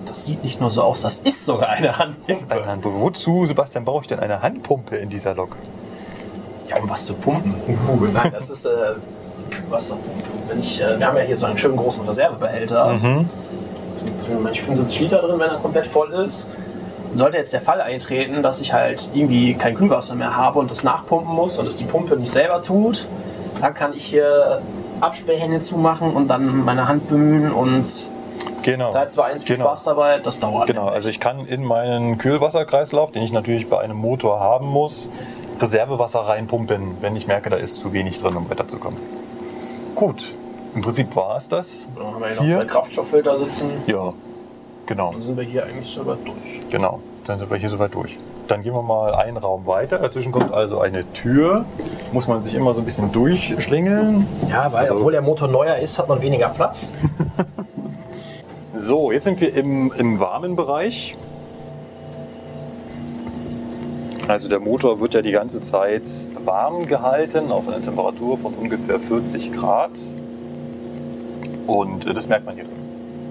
Das 0.06 0.26
sieht 0.26 0.44
nicht 0.44 0.60
nur 0.60 0.70
so 0.70 0.82
aus, 0.84 1.02
das 1.02 1.20
ist 1.20 1.46
sogar 1.46 1.70
eine 1.70 1.98
Hand. 1.98 2.18
Ist 2.28 2.52
eine 2.52 2.66
Handpumpe. 2.66 3.00
Wozu, 3.00 3.46
Sebastian, 3.46 3.86
brauche 3.86 4.02
ich 4.02 4.08
denn 4.08 4.20
eine 4.20 4.42
Handpumpe 4.42 4.96
in 4.96 5.10
dieser 5.10 5.34
Lok? 5.34 5.56
Ja, 6.68 6.78
um 6.78 6.90
was 6.90 7.06
zu 7.06 7.14
pumpen. 7.14 7.56
Uh, 7.68 8.06
nein, 8.14 8.32
das 8.32 8.50
ist 8.50 8.66
äh, 8.66 8.70
Wasserpumpe. 9.70 10.30
Wenn 10.48 10.60
ich, 10.60 10.82
äh, 10.82 11.00
wir 11.00 11.08
haben 11.08 11.18
ja 11.18 11.24
hier 11.24 11.38
so 11.38 11.46
einen 11.46 11.58
schönen 11.58 11.78
großen 11.78 12.06
Reservebehälter. 12.06 12.94
Mhm. 12.94 13.30
Da 13.94 14.00
sind 14.00 14.44
manchmal 14.44 14.54
75 14.54 15.00
Liter 15.02 15.22
drin, 15.22 15.40
wenn 15.40 15.50
er 15.50 15.58
komplett 15.58 15.88
voll 15.88 16.12
ist. 16.14 16.50
Sollte 17.16 17.38
jetzt 17.38 17.54
der 17.54 17.62
Fall 17.62 17.80
eintreten, 17.80 18.42
dass 18.42 18.60
ich 18.60 18.74
halt 18.74 19.10
irgendwie 19.14 19.54
kein 19.54 19.76
Kühlwasser 19.76 20.16
mehr 20.16 20.36
habe 20.36 20.58
und 20.60 20.72
das 20.72 20.84
nachpumpen 20.84 21.34
muss 21.34 21.60
und 21.60 21.68
es 21.68 21.78
die 21.78 21.84
Pumpe 21.84 22.16
nicht 22.16 22.32
selber 22.32 22.62
tut, 22.62 23.08
dann 23.62 23.74
kann 23.76 23.94
ich 23.94 24.04
hier 24.04 24.62
Absperrhähne 25.00 25.60
zumachen 25.60 26.12
und 26.12 26.28
dann 26.28 26.66
meine 26.66 26.88
Hand 26.88 27.10
bemühen 27.10 27.52
und 27.52 27.86
Genau. 28.64 28.90
ist 28.90 29.12
zwar 29.14 29.26
eins 29.26 29.44
viel 29.44 29.56
Genau. 29.58 29.68
Spaß 29.70 29.84
dabei, 29.86 30.20
das 30.20 30.40
dauert. 30.40 30.68
Genau, 30.68 30.82
nämlich. 30.82 30.96
also 30.96 31.10
ich 31.10 31.20
kann 31.20 31.46
in 31.46 31.64
meinen 31.64 32.18
Kühlwasserkreislauf, 32.18 33.12
den 33.12 33.24
ich 33.24 33.32
natürlich 33.32 33.70
bei 33.70 33.80
einem 33.80 33.98
Motor 33.98 34.40
haben 34.40 34.68
muss, 34.68 35.10
Reservewasser 35.60 36.22
reinpumpen, 36.22 36.98
wenn 37.02 37.16
ich 37.16 37.28
merke, 37.28 37.50
da 37.50 37.56
ist 37.58 37.78
zu 37.78 37.94
wenig 37.94 38.20
drin, 38.20 38.36
um 38.36 38.50
weiterzukommen. 38.50 39.00
Gut, 39.96 40.34
im 40.76 40.82
Prinzip 40.82 41.16
war 41.16 41.38
es 41.38 41.48
das. 41.48 41.88
Dann 41.96 42.06
haben 42.08 42.20
wir 42.22 42.28
hier 42.28 42.36
noch 42.38 42.44
Hier? 42.44 42.58
zwei 42.60 42.66
Kraftstofffilter 42.66 43.38
sitzen. 43.38 43.70
Ja, 43.88 44.12
genau, 44.86 45.12
Dann 45.12 45.22
sind 45.22 45.38
wir 45.38 45.44
hier 45.44 45.64
eigentlich 45.66 45.88
sogar 45.88 46.18
durch. 46.26 46.60
genau. 46.70 47.00
Dann 47.26 47.40
sind 47.40 47.50
wir 47.50 47.58
hier 47.58 47.70
soweit 47.70 47.94
durch. 47.94 48.18
Dann 48.50 48.64
gehen 48.64 48.74
wir 48.74 48.82
mal 48.82 49.16
einen 49.16 49.38
Raum 49.38 49.66
weiter. 49.66 49.98
Dazwischen 50.00 50.34
kommt 50.34 50.52
also 50.54 50.82
eine 50.82 51.10
Tür. 51.14 51.64
Muss 52.12 52.28
man 52.28 52.44
sich 52.44 52.54
immer 52.54 52.74
so 52.74 52.82
ein 52.82 52.86
bisschen 52.86 53.10
durchschlingeln. 53.14 54.28
Ja, 54.50 54.70
weil 54.74 54.82
Also- 54.82 54.96
obwohl 54.96 55.14
der 55.14 55.22
Motor 55.22 55.48
neuer 55.48 55.76
ist, 55.78 55.98
hat 56.00 56.10
man 56.10 56.22
weniger 56.22 56.50
Platz. 56.50 56.98
So, 58.76 59.12
jetzt 59.12 59.26
sind 59.26 59.40
wir 59.40 59.56
im, 59.56 59.92
im 59.98 60.20
warmen 60.20 60.56
Bereich. 60.56 61.16
Also 64.28 64.50
der 64.50 64.60
Motor 64.60 65.00
wird 65.00 65.14
ja 65.14 65.22
die 65.22 65.32
ganze 65.32 65.62
Zeit 65.62 66.04
warm 66.44 66.88
gehalten 66.88 67.52
auf 67.52 67.68
einer 67.68 67.84
Temperatur 67.84 68.38
von 68.38 68.54
ungefähr 68.56 69.00
40 69.00 69.54
Grad. 69.54 69.92
Und 71.68 72.08
äh, 72.08 72.14
das 72.16 72.28
merkt 72.28 72.46
man 72.46 72.56
hier 72.56 72.64
drin. 72.64 72.74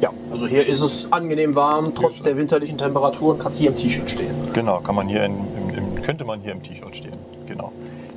Ja, 0.00 0.10
also 0.30 0.46
hier 0.46 0.64
ist 0.64 0.80
es 0.80 1.12
angenehm 1.12 1.56
warm, 1.56 1.92
trotz 1.94 2.22
der 2.22 2.36
winterlichen 2.36 2.78
Temperaturen 2.78 3.38
kannst 3.38 3.58
du 3.58 3.62
hier 3.62 3.70
im 3.70 3.76
T-Shirt 3.76 4.10
stehen. 4.10 4.34
Genau, 4.52 4.78
kann 4.78 4.94
man 4.94 5.08
hier 5.08 5.24
in, 5.24 5.34
im, 5.34 5.76
im, 5.76 6.02
könnte 6.02 6.24
man 6.24 6.40
hier 6.40 6.52
im 6.52 6.62
T-Shirt 6.62 6.94
stehen. 6.94 7.14
Genau. 7.46 7.72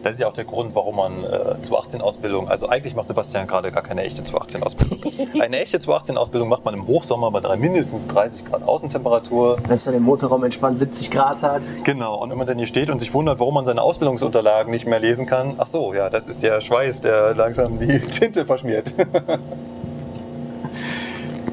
Das 0.05 0.13
ist 0.13 0.19
ja 0.19 0.27
auch 0.27 0.33
der 0.33 0.45
Grund, 0.45 0.75
warum 0.75 0.97
man 0.97 1.23
äh, 1.23 1.55
218-Ausbildung, 1.67 2.47
also 2.47 2.69
eigentlich 2.69 2.95
macht 2.95 3.07
Sebastian 3.07 3.47
gerade 3.47 3.71
gar 3.71 3.81
keine 3.81 4.03
echte 4.03 4.21
218-Ausbildung. 4.21 4.99
Eine 5.41 5.57
echte 5.57 5.79
218-Ausbildung 5.79 6.47
macht 6.47 6.63
man 6.63 6.75
im 6.75 6.85
Hochsommer 6.85 7.31
bei 7.31 7.39
drei, 7.39 7.55
mindestens 7.55 8.05
30 8.09 8.45
Grad 8.45 8.67
Außentemperatur. 8.67 9.57
Wenn 9.65 9.75
es 9.75 9.85
dann 9.85 9.95
im 9.95 10.03
Motorraum 10.03 10.43
entspannt 10.43 10.77
70 10.77 11.09
Grad 11.09 11.41
hat. 11.41 11.63
Genau, 11.85 12.21
und 12.21 12.29
wenn 12.29 12.37
man 12.37 12.45
dann 12.45 12.59
hier 12.59 12.67
steht 12.67 12.91
und 12.91 12.99
sich 12.99 13.15
wundert, 13.15 13.39
warum 13.39 13.55
man 13.55 13.65
seine 13.65 13.81
Ausbildungsunterlagen 13.81 14.71
nicht 14.71 14.85
mehr 14.85 14.99
lesen 14.99 15.25
kann, 15.25 15.55
ach 15.57 15.65
so, 15.65 15.95
ja, 15.95 16.11
das 16.11 16.27
ist 16.27 16.43
der 16.43 16.61
Schweiß, 16.61 17.01
der 17.01 17.33
langsam 17.33 17.79
die 17.79 17.99
Tinte 17.99 18.45
verschmiert. 18.45 18.93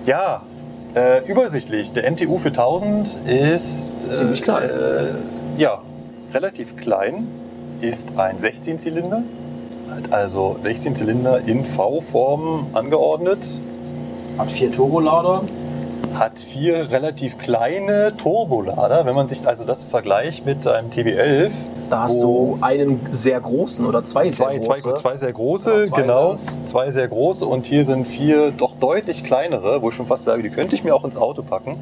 ja, 0.04 0.42
Äh, 0.94 1.24
übersichtlich. 1.24 1.94
Der 1.94 2.10
MTU 2.10 2.36
4000 2.36 3.16
ist 3.26 4.14
Ziemlich 4.14 4.42
klein. 4.42 4.68
Äh, 4.68 5.04
ja, 5.56 5.80
relativ 6.34 6.76
klein. 6.76 7.28
Ist 7.82 8.16
ein 8.16 8.38
16-Zylinder. 8.38 9.24
Hat 9.90 10.12
also 10.12 10.56
16 10.62 10.94
Zylinder 10.94 11.40
in 11.44 11.64
V-Form 11.64 12.68
angeordnet. 12.74 13.40
Hat 14.38 14.52
vier 14.52 14.70
Turbolader. 14.70 15.42
Hat 16.14 16.38
vier 16.38 16.92
relativ 16.92 17.38
kleine 17.38 18.16
Turbolader. 18.16 19.04
Wenn 19.04 19.16
man 19.16 19.28
sich 19.28 19.48
also 19.48 19.64
das 19.64 19.82
vergleicht 19.82 20.46
mit 20.46 20.64
einem 20.64 20.90
TB11. 20.90 21.50
Da 21.90 22.04
hast 22.04 22.22
du 22.22 22.56
einen 22.60 23.04
sehr 23.10 23.40
großen 23.40 23.84
oder 23.84 24.04
zwei 24.04 24.30
sehr 24.30 24.46
Zwei, 24.46 24.58
zwei, 24.60 24.74
große. 24.74 24.94
zwei 24.94 25.16
sehr 25.16 25.32
große, 25.32 25.84
zwei 25.88 26.02
genau. 26.02 26.36
sind's. 26.36 26.70
Zwei 26.70 26.90
sehr 26.92 27.08
große 27.08 27.44
und 27.44 27.66
hier 27.66 27.84
sind 27.84 28.06
vier 28.06 28.52
doch 28.52 28.76
deutlich 28.76 29.24
kleinere, 29.24 29.82
wo 29.82 29.88
ich 29.88 29.96
schon 29.96 30.06
fast 30.06 30.24
sage, 30.24 30.44
die 30.44 30.50
könnte 30.50 30.76
ich 30.76 30.84
mir 30.84 30.94
auch 30.94 31.04
ins 31.04 31.16
Auto 31.16 31.42
packen. 31.42 31.76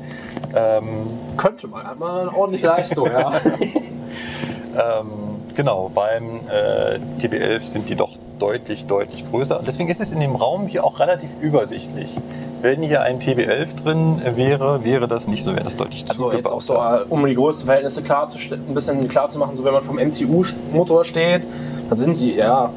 Ähm, 0.56 0.88
Könnte 1.36 1.68
man, 1.68 1.86
hat 1.86 1.98
man 1.98 2.22
eine 2.22 2.34
ordentliche 2.34 2.66
Leistung, 2.68 3.06
ja. 3.06 3.30
ähm, 5.00 5.29
genau, 5.54 5.90
beim 5.94 6.40
äh, 6.48 6.98
TB11 7.20 7.60
sind 7.60 7.88
die 7.88 7.96
doch 7.96 8.10
deutlich, 8.38 8.86
deutlich 8.86 9.24
größer. 9.30 9.58
Und 9.58 9.68
deswegen 9.68 9.88
ist 9.88 10.00
es 10.00 10.12
in 10.12 10.20
dem 10.20 10.34
Raum 10.34 10.66
hier 10.66 10.84
auch 10.84 10.98
relativ 10.98 11.28
übersichtlich. 11.40 12.16
Wenn 12.62 12.82
hier 12.82 13.02
ein 13.02 13.20
TB11 13.20 13.82
drin 13.82 14.22
wäre, 14.34 14.84
wäre 14.84 15.08
das 15.08 15.28
nicht 15.28 15.42
so, 15.42 15.52
wäre 15.52 15.64
das 15.64 15.76
deutlich 15.76 16.04
Also 16.08 16.32
jetzt 16.32 16.52
auch 16.52 16.60
so, 16.60 16.74
äh, 16.74 17.04
um 17.08 17.24
die 17.26 17.34
Größenverhältnisse 17.34 18.02
klar 18.02 18.26
zu, 18.26 18.38
ein 18.38 18.74
bisschen 18.74 19.08
klar 19.08 19.28
zu 19.28 19.38
machen, 19.38 19.54
so 19.56 19.64
wenn 19.64 19.72
man 19.72 19.82
vom 19.82 19.96
MTU-Motor 19.96 21.04
steht, 21.04 21.46
dann 21.88 21.98
sind 21.98 22.14
sie, 22.14 22.34
ja, 22.34 22.70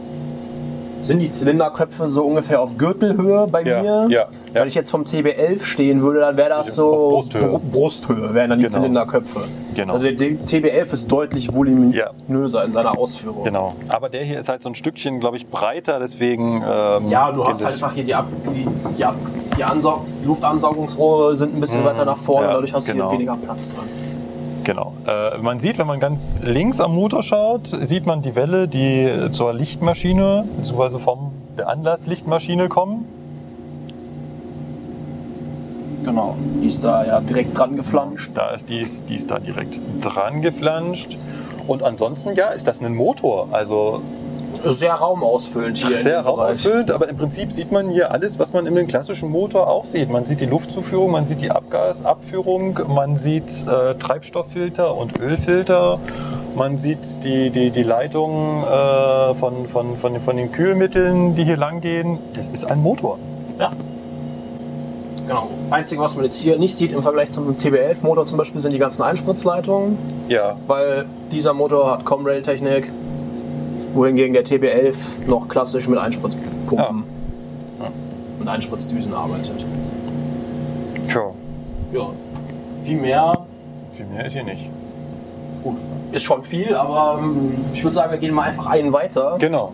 sind 1.04 1.20
die 1.20 1.30
Zylinderköpfe 1.32 2.08
so 2.08 2.24
ungefähr 2.24 2.62
auf 2.62 2.78
Gürtelhöhe 2.78 3.46
bei 3.52 3.62
Ja, 3.62 3.82
mir. 3.82 3.86
ja, 3.88 4.08
ja. 4.08 4.26
Wenn 4.54 4.68
ich 4.68 4.76
jetzt 4.76 4.90
vom 4.90 5.04
TB11 5.04 5.64
stehen 5.66 6.02
würde, 6.02 6.22
dann 6.22 6.38
wäre 6.38 6.50
das 6.50 6.76
so 6.76 7.10
Brusthöhe. 7.10 7.42
Br- 7.42 7.60
Brusthöhe, 7.72 8.34
wären 8.34 8.50
dann 8.52 8.60
die 8.60 8.66
Genau. 8.66 8.78
Zylinderköpfe. 8.78 9.42
Genau. 9.76 9.94
Also 9.94 10.08
der 10.08 10.14
D- 10.16 10.38
TB11 10.46 10.94
ist 10.94 11.12
deutlich 11.12 11.54
voluminöser 11.54 12.64
in 12.64 12.72
seiner 12.72 12.98
Ausführung. 12.98 13.44
Genau. 13.44 13.74
Aber 13.90 14.10
der 14.10 14.24
hier 14.24 14.40
ist 14.40 14.50
halt 14.50 14.64
so 14.64 14.70
ein 14.70 14.76
Stückchen, 14.76 15.20
glaube 15.20 15.38
ich, 15.38 15.48
breiter, 15.48 16.00
deswegen. 16.00 16.64
Ähm, 16.66 17.10
Ja, 17.10 17.32
du 17.32 17.46
hast 17.46 17.64
halt 17.64 17.74
einfach 17.76 17.94
hier 17.94 18.04
die, 18.04 18.14
Ab 18.16 18.28
die, 18.56 18.68
die, 18.98 19.04
Ab 19.06 19.16
die, 19.58 19.64
Ansaug 19.64 20.02
die 20.24 20.28
Luftansaugungsrohre 20.28 21.36
sind 21.36 21.54
ein 21.56 21.60
bisschen 21.60 21.84
weiter 21.84 22.06
nach 22.06 22.18
vorne, 22.18 22.42
Mhm. 22.44 22.50
ja, 22.50 22.54
dadurch 22.56 22.74
hast 22.74 22.88
du 22.88 22.94
genau. 22.94 23.10
hier 23.10 23.18
weniger 23.20 23.36
Platz 23.38 23.70
dran. 23.70 23.86
Genau. 24.64 24.94
Äh, 25.06 25.38
man 25.40 25.60
sieht, 25.60 25.78
wenn 25.78 25.88
man 25.88 26.00
ganz 26.00 26.40
links 26.42 26.80
am 26.80 26.96
Motor 26.96 27.22
schaut, 27.24 27.68
sieht 27.68 28.06
man 28.06 28.22
die 28.22 28.36
Welle, 28.36 28.68
die 28.68 29.30
zur 29.32 29.54
Lichtmaschine, 29.54 30.46
beziehungsweise 30.58 31.00
vom 31.00 31.32
der 31.58 31.68
Anlasslichtmaschine 31.68 32.70
kommen. 32.70 33.06
Genau. 36.04 36.36
Die 36.62 36.68
ist 36.68 36.84
da 36.84 37.06
ja 37.06 37.20
direkt 37.20 37.58
dran 37.58 37.76
geflanscht. 37.76 38.32
Da 38.34 38.50
ist 38.52 38.70
die, 38.70 38.80
ist, 38.80 39.10
die 39.10 39.16
ist 39.16 39.32
da 39.32 39.40
direkt 39.40 39.80
dran 40.02 40.42
geflanscht. 40.42 41.18
Und 41.68 41.84
ansonsten, 41.84 42.36
ja, 42.36 42.48
ist 42.50 42.68
das 42.68 42.82
ein 42.82 42.96
Motor. 42.96 43.48
Also 43.52 44.02
Sehr 44.66 44.94
raumausfüllend 44.94 45.78
hier. 45.78 45.98
in 45.98 46.02
sehr 46.02 46.22
raumausfüllend, 46.22 46.92
aber 46.92 47.10
im 47.10 47.18
Prinzip 47.18 47.52
sieht 47.52 47.72
man 47.72 47.90
hier 47.90 48.12
alles, 48.12 48.40
was 48.40 48.54
man 48.54 48.66
in 48.66 48.76
dem 48.76 48.88
klassischen 48.88 49.30
Motor 49.30 49.68
auch 49.70 49.86
sieht. 49.86 50.10
Man 50.10 50.26
sieht 50.26 50.40
die 50.42 50.46
Luftzuführung, 50.46 51.12
man 51.12 51.26
sieht 51.26 51.42
die 51.42 51.52
Abgasabführung, 51.52 52.80
man 52.88 53.16
sieht 53.18 53.66
äh, 53.68 53.96
Treibstofffilter 53.96 54.96
und 54.96 55.20
Ölfilter, 55.20 56.00
man 56.56 56.78
sieht 56.80 57.24
die, 57.24 57.50
die, 57.50 57.72
die 57.72 57.84
Leitungen 57.84 58.64
äh, 58.64 59.34
von, 59.36 59.68
von, 59.68 59.98
von, 59.98 60.14
den- 60.14 60.22
von 60.22 60.38
den 60.38 60.52
Kühlmitteln, 60.52 61.36
die 61.36 61.44
hier 61.44 61.58
lang 61.58 61.82
gehen. 61.82 62.20
Das 62.36 62.50
ist 62.50 62.64
ein 62.66 62.82
Motor. 62.82 63.18
Ja. 63.60 63.72
Genau. 65.28 65.48
Einzige, 65.70 66.02
was 66.02 66.16
man 66.16 66.26
jetzt 66.26 66.38
hier 66.38 66.58
nicht 66.60 66.76
sieht 66.76 66.92
im 66.92 67.02
Vergleich 67.02 67.32
zum 67.32 67.56
TB11-Motor 67.56 68.26
zum 68.26 68.38
Beispiel, 68.38 68.60
sind 68.60 68.74
die 68.74 68.78
ganzen 68.80 69.04
Einspritzleitungen, 69.04 69.98
Ja, 70.28 70.58
weil 70.68 71.06
dieser 71.32 71.54
Motor 71.54 71.92
hat 71.92 72.06
Comrail-Technik, 72.06 72.92
wohingegen 73.94 74.34
der 74.34 74.46
TB11 74.46 75.28
noch 75.28 75.48
klassisch 75.48 75.88
mit 75.88 76.00
Einspritzpumpen 76.00 77.04
und 78.40 78.48
Einspritzdüsen 78.48 79.14
arbeitet. 79.14 79.66
tja, 81.08 81.32
Ja. 81.92 82.10
Viel 82.84 82.98
mehr 82.98 83.34
viel 83.96 84.06
mehr 84.08 84.26
ist 84.26 84.34
hier 84.34 84.44
nicht. 84.44 84.70
gut, 85.64 85.78
ist 86.12 86.24
schon 86.24 86.44
viel, 86.44 86.76
aber 86.76 87.20
ähm, 87.22 87.54
ich 87.74 87.84
würde 87.84 87.94
sagen, 87.94 88.12
wir 88.12 88.18
gehen 88.18 88.34
mal 88.34 88.44
einfach 88.44 88.66
einen 88.68 88.92
weiter. 88.92 89.38
Genau. 89.40 89.72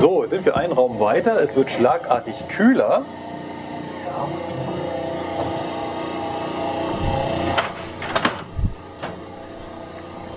So, 0.00 0.24
sind 0.26 0.44
wir 0.44 0.56
einen 0.56 0.72
Raum 0.72 1.00
weiter. 1.00 1.40
Es 1.42 1.56
wird 1.56 1.70
schlagartig 1.70 2.48
kühler. 2.48 3.02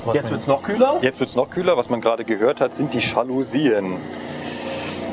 Was 0.06 0.16
Jetzt 0.16 0.32
wird 0.32 0.42
es 0.42 0.48
noch 0.48 0.64
kühler. 0.64 0.98
Jetzt 1.02 1.20
wird 1.20 1.30
es 1.30 1.36
noch 1.36 1.50
kühler. 1.50 1.78
Was 1.78 1.90
man 1.90 2.02
gerade 2.02 2.24
gehört 2.24 2.60
hat, 2.62 2.74
sind 2.74 2.94
die 2.94 3.00
Jalousien. 3.00 3.98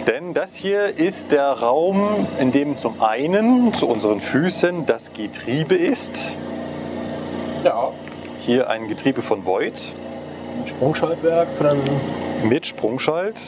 Denn 0.06 0.32
das 0.32 0.54
hier 0.54 0.96
ist 0.98 1.32
der 1.32 1.50
Raum, 1.50 2.08
in 2.40 2.50
dem 2.52 2.78
zum 2.78 3.02
einen 3.02 3.74
zu 3.74 3.86
unseren 3.86 4.20
Füßen 4.20 4.86
das 4.86 5.12
Getriebe 5.12 5.74
ist. 5.74 6.30
Ja. 7.64 7.90
Hier 8.40 8.70
ein 8.70 8.88
Getriebe 8.88 9.20
von 9.20 9.44
Voigt 9.44 9.92
Sprungschaltwerk 10.66 11.48
für 11.56 11.64
den. 11.64 12.48
mit 12.48 12.66
Sprungschalt. 12.66 13.38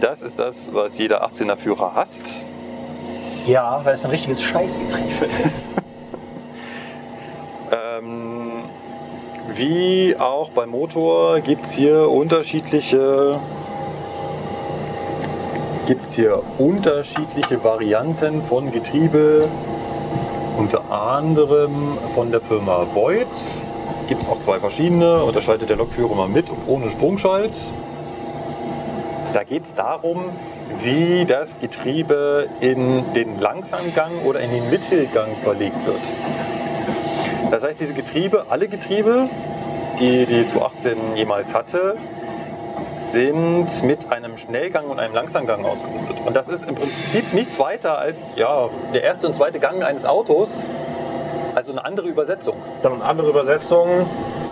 Das 0.00 0.22
ist 0.22 0.38
das, 0.38 0.72
was 0.74 0.96
jeder 0.98 1.26
18er 1.26 1.56
Führer 1.56 1.92
hasst. 1.94 2.32
Ja, 3.46 3.80
weil 3.84 3.94
es 3.94 4.04
ein 4.04 4.10
richtiges 4.10 4.42
Scheißgetriebe 4.42 5.26
ist. 5.44 5.72
Ähm, 7.72 8.62
wie 9.54 10.16
auch 10.18 10.50
beim 10.50 10.70
Motor 10.70 11.40
gibt 11.40 11.64
es 11.64 11.72
hier 11.72 12.10
unterschiedliche 12.10 13.38
gibt's 15.86 16.14
hier 16.14 16.42
unterschiedliche 16.58 17.62
Varianten 17.62 18.42
von 18.42 18.72
Getriebe, 18.72 19.48
unter 20.58 20.90
anderem 20.90 21.96
von 22.14 22.32
der 22.32 22.40
Firma 22.40 22.86
Voigt. 22.92 23.28
Gibt 24.08 24.22
es 24.22 24.28
auch 24.28 24.40
zwei 24.40 24.58
verschiedene, 24.58 25.22
unterscheidet 25.22 25.70
der 25.70 25.76
Lokführer 25.76 26.14
mal 26.16 26.28
mit 26.28 26.50
und 26.50 26.58
ohne 26.66 26.90
Sprungschalt. 26.90 27.52
Da 29.32 29.44
geht 29.44 29.64
es 29.64 29.74
darum, 29.76 30.24
wie 30.82 31.24
das 31.24 31.60
Getriebe 31.60 32.48
in 32.60 33.04
den 33.14 33.38
Langsamgang 33.38 34.22
oder 34.24 34.40
in 34.40 34.50
den 34.50 34.68
Mittelgang 34.70 35.28
verlegt 35.44 35.86
wird. 35.86 36.00
Das 37.50 37.62
heißt, 37.62 37.78
diese 37.78 37.94
Getriebe, 37.94 38.46
alle 38.48 38.68
Getriebe, 38.68 39.28
die 40.00 40.26
die 40.26 40.44
218 40.44 41.16
jemals 41.16 41.54
hatte, 41.54 41.96
sind 42.98 43.82
mit 43.84 44.10
einem 44.10 44.36
Schnellgang 44.36 44.86
und 44.86 44.98
einem 44.98 45.14
Langsamgang 45.14 45.64
ausgerüstet. 45.64 46.16
Und 46.24 46.34
das 46.34 46.48
ist 46.48 46.68
im 46.68 46.74
Prinzip 46.74 47.32
nichts 47.32 47.58
weiter 47.58 47.98
als 47.98 48.36
ja, 48.36 48.68
der 48.92 49.02
erste 49.02 49.26
und 49.26 49.34
zweite 49.34 49.58
Gang 49.58 49.82
eines 49.82 50.04
Autos, 50.04 50.64
also 51.54 51.72
eine 51.72 51.84
andere 51.84 52.08
Übersetzung. 52.08 52.56
Dann 52.82 52.94
eine 52.94 53.04
andere 53.04 53.30
Übersetzung. 53.30 53.88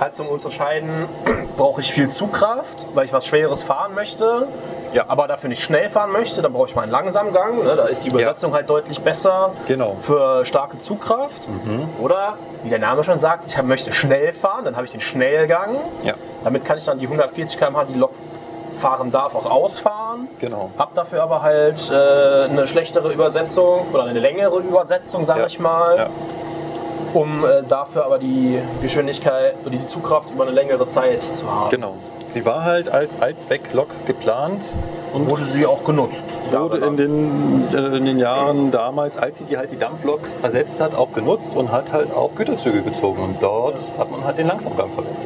Halt 0.00 0.14
zum 0.14 0.26
Unterscheiden, 0.28 0.90
brauche 1.56 1.80
ich 1.80 1.92
viel 1.92 2.10
Zugkraft, 2.10 2.86
weil 2.94 3.04
ich 3.04 3.12
was 3.12 3.26
Schweres 3.26 3.62
fahren 3.62 3.94
möchte, 3.94 4.48
Ja. 4.94 5.04
aber 5.08 5.26
dafür 5.26 5.48
nicht 5.48 5.62
schnell 5.62 5.90
fahren 5.90 6.12
möchte, 6.12 6.40
dann 6.40 6.52
brauche 6.52 6.68
ich 6.68 6.74
mal 6.74 6.82
einen 6.82 6.92
Langsamgang. 6.92 7.62
Ne? 7.64 7.74
Da 7.76 7.84
ist 7.84 8.04
die 8.04 8.08
Übersetzung 8.08 8.52
halt 8.54 8.70
deutlich 8.70 9.00
besser 9.00 9.50
Genau. 9.68 9.94
Mhm. 9.94 10.02
für 10.02 10.44
starke 10.44 10.78
Zugkraft. 10.78 11.48
Oder, 12.00 12.34
wie 12.62 12.70
der 12.70 12.78
Name 12.78 13.04
schon 13.04 13.18
sagt, 13.18 13.44
ich 13.46 13.60
möchte 13.62 13.92
schnell 13.92 14.32
fahren, 14.32 14.64
dann 14.64 14.76
habe 14.76 14.86
ich 14.86 14.92
den 14.92 15.00
Schnellgang. 15.00 15.76
Ja. 16.04 16.14
Damit 16.44 16.64
kann 16.64 16.78
ich 16.78 16.84
dann 16.84 16.98
die 16.98 17.06
140 17.06 17.58
km/h, 17.58 17.84
die 17.84 17.92
die 17.94 17.98
Lok 17.98 18.12
fahren 18.76 19.10
darf, 19.12 19.34
auch 19.34 19.46
ausfahren. 19.50 20.28
Genau. 20.40 20.70
Hab 20.78 20.94
dafür 20.94 21.22
aber 21.22 21.42
halt 21.42 21.90
äh, 21.90 22.44
eine 22.50 22.66
schlechtere 22.66 23.12
Übersetzung 23.12 23.86
oder 23.92 24.04
eine 24.04 24.18
längere 24.18 24.58
Übersetzung, 24.58 25.22
sage 25.24 25.40
Ja. 25.40 25.46
ich 25.46 25.58
mal, 25.60 25.96
Ja. 25.96 26.06
um 27.14 27.44
äh, 27.44 27.62
dafür 27.68 28.04
aber 28.04 28.18
die 28.18 28.58
Geschwindigkeit 28.82 29.54
oder 29.62 29.70
die 29.70 29.86
Zugkraft 29.86 30.30
über 30.30 30.42
eine 30.44 30.52
längere 30.52 30.86
Zeit 30.86 31.22
zu 31.22 31.48
haben. 31.50 31.70
Genau. 31.70 31.94
Sie 32.26 32.44
war 32.44 32.64
halt 32.64 32.88
als 32.88 33.20
Allzwecklok 33.20 33.88
geplant 34.06 34.62
Und 35.12 35.28
wurde 35.28 35.44
sie 35.44 35.66
auch 35.66 35.84
genutzt. 35.84 36.24
wurde 36.50 36.78
in 36.78 36.96
den, 36.96 37.68
äh, 37.72 37.96
in 37.96 38.04
den 38.06 38.18
Jahren 38.18 38.70
damals, 38.70 39.16
als 39.16 39.38
sie 39.38 39.44
die 39.44 39.56
halt 39.56 39.70
die 39.70 39.78
Dampfloks 39.78 40.38
ersetzt 40.42 40.80
hat, 40.80 40.94
auch 40.94 41.12
genutzt 41.12 41.54
und 41.54 41.70
hat 41.70 41.92
halt 41.92 42.12
auch 42.14 42.34
Güterzüge 42.34 42.82
gezogen. 42.82 43.22
Und 43.22 43.42
dort 43.42 43.78
hat 43.98 44.10
man 44.10 44.24
halt 44.24 44.38
den 44.38 44.46
Langsamgang 44.48 44.88
verwendet 44.90 45.16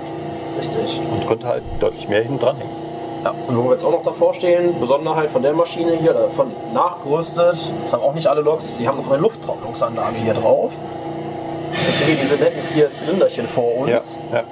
Richtig. 0.59 1.01
und 1.12 1.26
konnte 1.26 1.46
halt 1.46 1.62
deutlich 1.80 2.09
mehr 2.09 2.22
hinten 2.22 2.38
dranhängen. 2.38 2.72
Ja. 3.24 3.34
Und 3.49 3.57
wo 3.57 3.64
wir 3.64 3.72
jetzt 3.72 3.84
auch 3.84 3.90
noch 3.90 4.05
davor 4.05 4.34
stehen, 4.34 4.78
Besonderheit 4.78 5.28
von 5.30 5.42
der 5.42 5.53
Maschine 5.53 5.92
hier, 6.01 6.12
davon 6.12 6.53
nachgerüstet, 6.74 7.57
das 7.82 7.92
haben 7.92 8.03
auch 8.03 8.14
nicht 8.14 8.26
alle 8.26 8.42
Loks, 8.42 8.72
die 8.78 8.86
haben 8.86 8.99
noch 8.99 9.11
eine 9.11 9.20
Lufttrocknungsanlage 9.20 10.16
hier 10.22 10.34
drauf. 10.34 10.72
Deswegen 11.88 12.18
diese 12.20 12.34
netten 12.36 12.62
vier 12.72 12.92
Zylinderchen 12.92 13.46
vor 13.46 13.76
uns. 13.78 14.18
ja. 14.32 14.42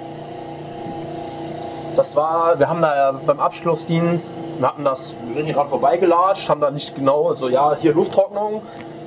Das 1.96 2.14
war, 2.14 2.58
wir 2.58 2.68
haben 2.68 2.82
da 2.82 2.94
ja 2.94 3.12
beim 3.12 3.40
Abschlussdienst, 3.40 4.34
wir 4.58 4.68
hatten 4.68 4.84
das, 4.84 5.16
wir 5.24 5.34
sind 5.34 5.46
hier 5.46 5.54
gerade 5.54 5.70
vorbeigelatscht, 5.70 6.48
haben 6.48 6.60
da 6.60 6.70
nicht 6.70 6.94
genau, 6.94 7.34
so 7.34 7.48
ja, 7.48 7.74
hier 7.80 7.94
Lufttrocknung. 7.94 8.62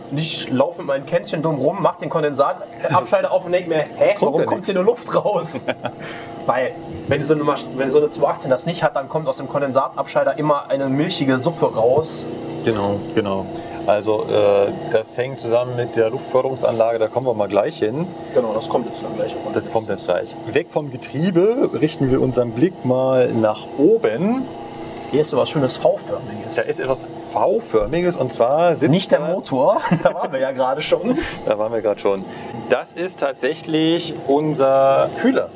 Und 0.10 0.18
ich 0.18 0.50
laufe 0.50 0.80
mit 0.80 0.88
meinem 0.88 1.06
Kännchen 1.06 1.44
dumm 1.44 1.60
rum, 1.60 1.78
mach 1.82 1.96
den 1.96 2.10
Kondensatabscheider 2.10 3.32
auf 3.32 3.46
und 3.46 3.52
denke 3.52 3.70
mir, 3.70 3.86
hä, 3.96 4.16
kommt 4.16 4.34
warum 4.34 4.46
kommt 4.48 4.66
hier 4.66 4.74
nur 4.74 4.84
Luft 4.84 5.14
raus? 5.14 5.68
Weil, 6.48 6.72
wenn 7.08 7.24
so, 7.24 7.36
eine, 7.36 7.46
wenn 7.76 7.92
so 7.92 8.00
eine 8.00 8.10
218 8.10 8.50
das 8.50 8.66
nicht 8.66 8.82
hat, 8.82 8.96
dann 8.96 9.08
kommt 9.08 9.28
aus 9.28 9.38
dem 9.38 9.48
Kondensatabscheider 9.48 10.40
immer 10.40 10.70
eine 10.70 10.90
milchige 10.90 11.38
Suppe 11.38 11.76
raus. 11.76 12.26
Genau, 12.66 13.00
genau. 13.14 13.46
Also 13.90 14.28
äh, 14.30 14.72
das 14.92 15.18
hängt 15.18 15.40
zusammen 15.40 15.76
mit 15.76 15.96
der 15.96 16.12
Luftförderungsanlage, 16.12 17.00
da 17.00 17.08
kommen 17.08 17.26
wir 17.26 17.34
mal 17.34 17.48
gleich 17.48 17.80
hin. 17.80 18.06
Genau, 18.36 18.54
das 18.54 18.70
kommt 18.70 18.86
jetzt 18.86 19.04
dann 19.04 19.16
gleich. 19.16 19.36
auf 19.36 19.48
uns. 19.48 19.56
Das 19.56 19.72
kommt 19.72 19.90
jetzt 19.90 20.06
gleich. 20.06 20.36
Weg 20.54 20.68
vom 20.70 20.92
Getriebe 20.92 21.72
richten 21.82 22.12
wir 22.12 22.22
unseren 22.22 22.52
Blick 22.52 22.86
mal 22.86 23.30
nach 23.30 23.66
oben. 23.80 24.46
Hier 25.10 25.22
ist 25.22 25.32
so 25.32 25.38
was 25.38 25.50
schönes 25.50 25.78
V-förmiges. 25.78 26.56
Da 26.56 26.62
ist 26.62 26.80
etwas 26.80 27.04
V-förmiges 27.34 28.16
und 28.16 28.32
zwar 28.32 28.76
sitzt 28.76 28.92
Nicht 28.92 29.12
der 29.12 29.22
Motor, 29.22 29.82
da 30.04 30.14
waren 30.14 30.32
wir 30.34 30.40
ja 30.40 30.52
gerade 30.52 30.84
schon. 30.84 31.18
Da 31.48 31.58
waren 31.58 31.74
wir 31.74 31.82
gerade 31.82 32.00
schon. 32.00 32.24
Das 32.70 32.94
ist 32.94 33.20
tatsächlich 33.20 34.14
unser 34.28 35.10
Kühler. 35.20 35.50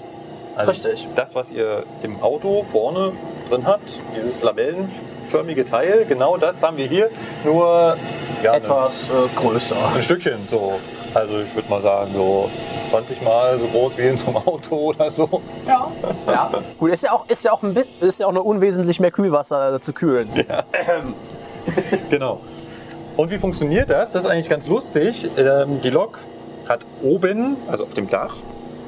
Also 0.55 0.71
Richtig. 0.71 1.07
Das, 1.15 1.35
was 1.35 1.51
ihr 1.51 1.83
im 2.01 2.19
Auto 2.23 2.65
vorne 2.71 3.11
drin 3.47 3.67
habt, 3.67 3.99
dieses 4.17 4.41
labellenförmige 4.41 5.65
Teil, 5.65 6.05
genau 6.09 6.37
das 6.37 6.63
haben 6.63 6.77
wir 6.77 6.87
hier. 6.87 7.11
Nur 7.43 7.95
ja, 8.43 8.53
Etwas 8.55 9.09
äh, 9.09 9.13
größer. 9.35 9.75
Ein, 9.95 10.01
Stückchen 10.03 10.47
so. 10.49 10.73
Also 11.13 11.39
ich 11.39 11.53
würde 11.55 11.69
mal 11.69 11.81
sagen, 11.81 12.11
so 12.13 12.49
20 12.89 13.21
Mal 13.21 13.59
so 13.59 13.67
groß 13.67 13.97
wie 13.97 14.01
in 14.07 14.17
so 14.17 14.27
einem 14.27 14.37
Auto 14.37 14.75
oder 14.75 15.09
so. 15.11 15.41
Ja. 15.67 15.87
ja. 16.27 16.51
Gut, 16.79 16.91
ist 16.91 17.03
ja 17.03 17.11
auch, 17.13 17.27
ist 17.29 17.43
ja 17.45 17.51
auch, 17.53 17.63
ein, 17.63 17.73
bit- 17.73 17.87
ist 18.01 18.19
ja 18.19 18.27
auch 18.27 18.31
nur 18.31 18.45
unwesentlich 18.45 18.99
mehr 18.99 19.11
Kühlwasser 19.11 19.79
zu 19.81 19.93
kühlen. 19.93 20.29
Genau. 22.09 22.39
Und 23.15 23.29
wie 23.31 23.37
funktioniert 23.37 23.89
das? 23.89 24.11
Das 24.11 24.23
ist 24.25 24.29
eigentlich 24.29 24.49
ganz 24.49 24.67
lustig. 24.67 25.29
Ähm, 25.37 25.79
die 25.81 25.89
Lok 25.89 26.19
hat 26.67 26.81
oben, 27.01 27.55
also 27.69 27.83
auf 27.83 27.93
dem 27.93 28.09
Dach, 28.09 28.35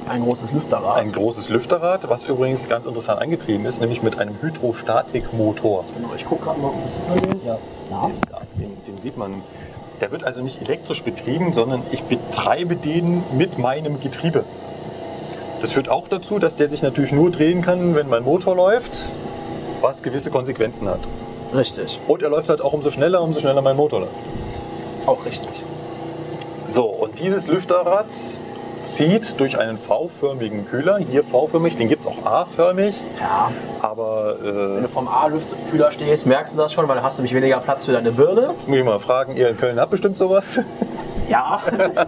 Ein 0.08 0.22
großes 0.22 0.52
Lüfterrad. 0.52 0.96
ein 0.98 1.12
großes 1.12 1.48
Lüfterrad, 1.48 2.08
was 2.10 2.24
übrigens 2.24 2.68
ganz 2.68 2.86
interessant 2.86 3.20
angetrieben 3.22 3.64
ist, 3.66 3.80
nämlich 3.80 4.02
mit 4.02 4.18
einem 4.18 4.36
Hydrostatikmotor. 4.42 5.84
Genau, 5.96 6.10
ich 6.16 6.24
gucke 6.26 6.44
gerade 6.44 6.60
mal 6.60 6.70
kurz 6.70 7.20
über 7.20 7.34
den. 7.34 7.46
Ja. 7.46 7.56
ja. 7.90 8.10
Den, 8.58 8.70
den 8.86 9.00
sieht 9.00 9.16
man. 9.16 9.42
Der 10.00 10.10
wird 10.12 10.24
also 10.24 10.42
nicht 10.42 10.60
elektrisch 10.60 11.02
betrieben, 11.02 11.54
sondern 11.54 11.82
ich 11.90 12.02
betreibe 12.02 12.76
den 12.76 13.22
mit 13.38 13.58
meinem 13.58 13.98
Getriebe. 14.00 14.44
Das 15.62 15.72
führt 15.72 15.88
auch 15.88 16.06
dazu, 16.08 16.38
dass 16.38 16.56
der 16.56 16.68
sich 16.68 16.82
natürlich 16.82 17.12
nur 17.12 17.30
drehen 17.30 17.62
kann, 17.62 17.94
wenn 17.94 18.08
mein 18.08 18.22
Motor 18.22 18.54
läuft, 18.54 18.92
was 19.80 20.02
gewisse 20.02 20.30
Konsequenzen 20.30 20.88
hat. 20.88 21.00
Richtig. 21.54 21.98
Und 22.06 22.22
er 22.22 22.28
läuft 22.28 22.50
halt 22.50 22.60
auch 22.60 22.74
umso 22.74 22.90
schneller, 22.90 23.22
umso 23.22 23.40
schneller 23.40 23.62
mein 23.62 23.76
Motor 23.76 24.00
läuft. 24.00 24.12
Auch 25.06 25.24
richtig. 25.24 25.48
So, 26.68 26.84
und 26.84 27.18
dieses 27.18 27.46
Lüfterrad 27.46 28.06
zieht 28.86 29.38
durch 29.40 29.58
einen 29.58 29.78
V-förmigen 29.78 30.66
Kühler. 30.66 30.98
Hier 30.98 31.24
V-förmig, 31.24 31.76
den 31.76 31.88
gibt 31.88 32.02
es 32.02 32.06
auch 32.06 32.24
A-förmig. 32.24 32.94
Ja. 33.20 33.50
Aber 33.82 34.36
Wenn 34.40 34.78
äh, 34.78 34.82
du 34.82 34.88
vom 34.88 35.08
A-Lüftkühler 35.08 35.92
stehst, 35.92 36.26
merkst 36.26 36.54
du 36.54 36.58
das 36.58 36.72
schon, 36.72 36.88
weil 36.88 36.96
dann 36.96 37.04
hast 37.04 37.18
du 37.18 37.22
nämlich 37.22 37.34
weniger 37.34 37.58
Platz 37.58 37.84
für 37.84 37.92
deine 37.92 38.12
Birne. 38.12 38.50
jetzt 38.52 38.68
muss 38.68 38.78
ich 38.78 38.84
mal 38.84 38.98
fragen, 38.98 39.36
ihr 39.36 39.50
in 39.50 39.58
Köln 39.58 39.78
habt 39.78 39.90
bestimmt 39.90 40.16
sowas? 40.16 40.60
Ja. 41.28 41.60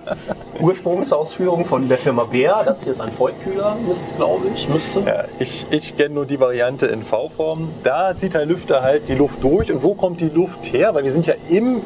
Ursprungsausführung 0.61 1.65
von 1.65 1.89
der 1.89 1.99
Firma 1.99 2.25
Bär. 2.25 2.63
Das 2.65 2.83
hier 2.83 2.93
ist 2.93 3.01
ein 3.01 3.11
Vollkühler, 3.11 3.77
müsste, 3.87 4.15
glaube 4.15 4.47
ich. 4.55 4.69
Müsste. 4.69 5.01
Ja, 5.01 5.25
ich 5.39 5.67
ich 5.71 5.97
kenne 5.97 6.15
nur 6.15 6.27
die 6.27 6.39
Variante 6.39 6.87
in 6.87 7.03
V-Form. 7.03 7.69
Da 7.83 8.17
zieht 8.17 8.35
der 8.35 8.47
Lüfter 8.47 8.83
halt 8.83 9.09
die 9.09 9.15
Luft 9.15 9.43
durch. 9.43 9.73
Und 9.73 9.83
wo 9.83 9.95
kommt 9.95 10.21
die 10.21 10.29
Luft 10.29 10.73
her? 10.73 10.95
Weil 10.95 11.05
wir 11.05 11.13
sind 11.13 11.27
ja 11.27 11.35
im, 11.49 11.81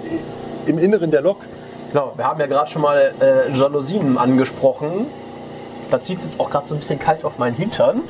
im 0.66 0.78
Inneren 0.78 1.10
der 1.10 1.22
Lok. 1.22 1.38
Genau, 1.92 2.12
wir 2.16 2.24
haben 2.24 2.40
ja 2.40 2.46
gerade 2.46 2.70
schon 2.70 2.80
mal 2.80 3.12
äh, 3.20 3.52
Jalousien 3.52 4.16
angesprochen. 4.16 5.06
Da 5.90 6.00
zieht 6.00 6.18
es 6.18 6.24
jetzt 6.24 6.40
auch 6.40 6.48
gerade 6.48 6.66
so 6.66 6.74
ein 6.74 6.78
bisschen 6.78 6.98
kalt 6.98 7.22
auf 7.22 7.36
meinen 7.36 7.54
Hintern. 7.54 8.00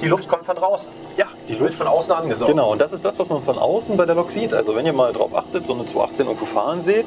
Die 0.00 0.06
Luft 0.06 0.28
kommt 0.28 0.44
von 0.44 0.54
draußen. 0.54 0.92
Ja, 1.16 1.26
Die 1.48 1.58
wird 1.58 1.74
von 1.74 1.88
außen 1.88 2.14
angesaugt. 2.14 2.52
Genau, 2.52 2.70
und 2.70 2.80
das 2.80 2.92
ist 2.92 3.04
das, 3.04 3.18
was 3.18 3.28
man 3.28 3.42
von 3.42 3.58
außen 3.58 3.96
bei 3.96 4.06
der 4.06 4.14
Lok 4.14 4.30
sieht. 4.30 4.54
Also 4.54 4.76
wenn 4.76 4.86
ihr 4.86 4.92
mal 4.92 5.12
drauf 5.12 5.34
achtet, 5.34 5.66
so 5.66 5.74
eine 5.74 5.84
218 5.84 6.26
irgendwo 6.26 6.46
fahren 6.46 6.80
seht, 6.80 7.06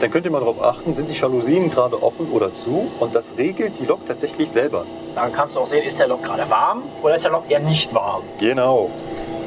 dann 0.00 0.10
könnt 0.10 0.24
ihr 0.24 0.30
mal 0.30 0.38
darauf 0.38 0.62
achten, 0.62 0.94
sind 0.94 1.10
die 1.10 1.14
Jalousien 1.14 1.68
gerade 1.70 2.00
offen 2.00 2.28
oder 2.30 2.54
zu. 2.54 2.88
Und 3.00 3.14
das 3.14 3.34
regelt 3.36 3.78
die 3.80 3.86
Lok 3.86 4.06
tatsächlich 4.06 4.48
selber. 4.50 4.84
Dann 5.16 5.32
kannst 5.32 5.56
du 5.56 5.60
auch 5.60 5.66
sehen, 5.66 5.82
ist 5.82 5.98
der 5.98 6.06
Lok 6.06 6.22
gerade 6.22 6.48
warm 6.48 6.82
oder 7.02 7.16
ist 7.16 7.24
der 7.24 7.32
Lok 7.32 7.50
eher 7.50 7.60
nicht 7.60 7.92
warm. 7.92 8.22
Genau. 8.38 8.88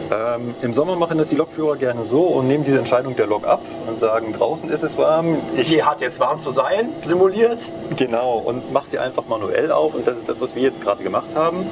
Ähm, 0.09 0.53
Im 0.61 0.73
Sommer 0.73 0.95
machen 0.95 1.17
das 1.17 1.29
die 1.29 1.35
Lokführer 1.35 1.75
gerne 1.75 2.03
so 2.03 2.21
und 2.21 2.47
nehmen 2.47 2.63
diese 2.63 2.79
Entscheidung 2.79 3.15
der 3.15 3.27
Lok 3.27 3.45
ab 3.45 3.61
und 3.87 3.99
sagen, 3.99 4.33
draußen 4.33 4.69
ist 4.69 4.83
es 4.83 4.97
warm. 4.97 5.35
Ich 5.57 5.67
Die 5.67 5.83
hat 5.83 5.99
jetzt 5.99 6.19
warm 6.19 6.39
zu 6.39 6.51
sein, 6.51 6.89
simuliert. 6.99 7.59
Genau, 7.97 8.37
und 8.37 8.71
macht 8.71 8.93
die 8.93 8.99
einfach 8.99 9.25
manuell 9.27 9.71
auf. 9.71 9.95
Und 9.95 10.07
das 10.07 10.17
ist 10.17 10.29
das, 10.29 10.39
was 10.39 10.55
wir 10.55 10.63
jetzt 10.63 10.81
gerade 10.81 11.03
gemacht 11.03 11.35
haben. 11.35 11.65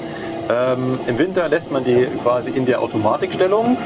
Ähm, 0.49 0.99
Im 1.07 1.17
Winter 1.17 1.47
lässt 1.47 1.71
man 1.71 1.83
die 1.86 2.07
quasi 2.23 2.51
in 2.51 2.65
der 2.65 2.81
Automatikstellung. 2.81 3.77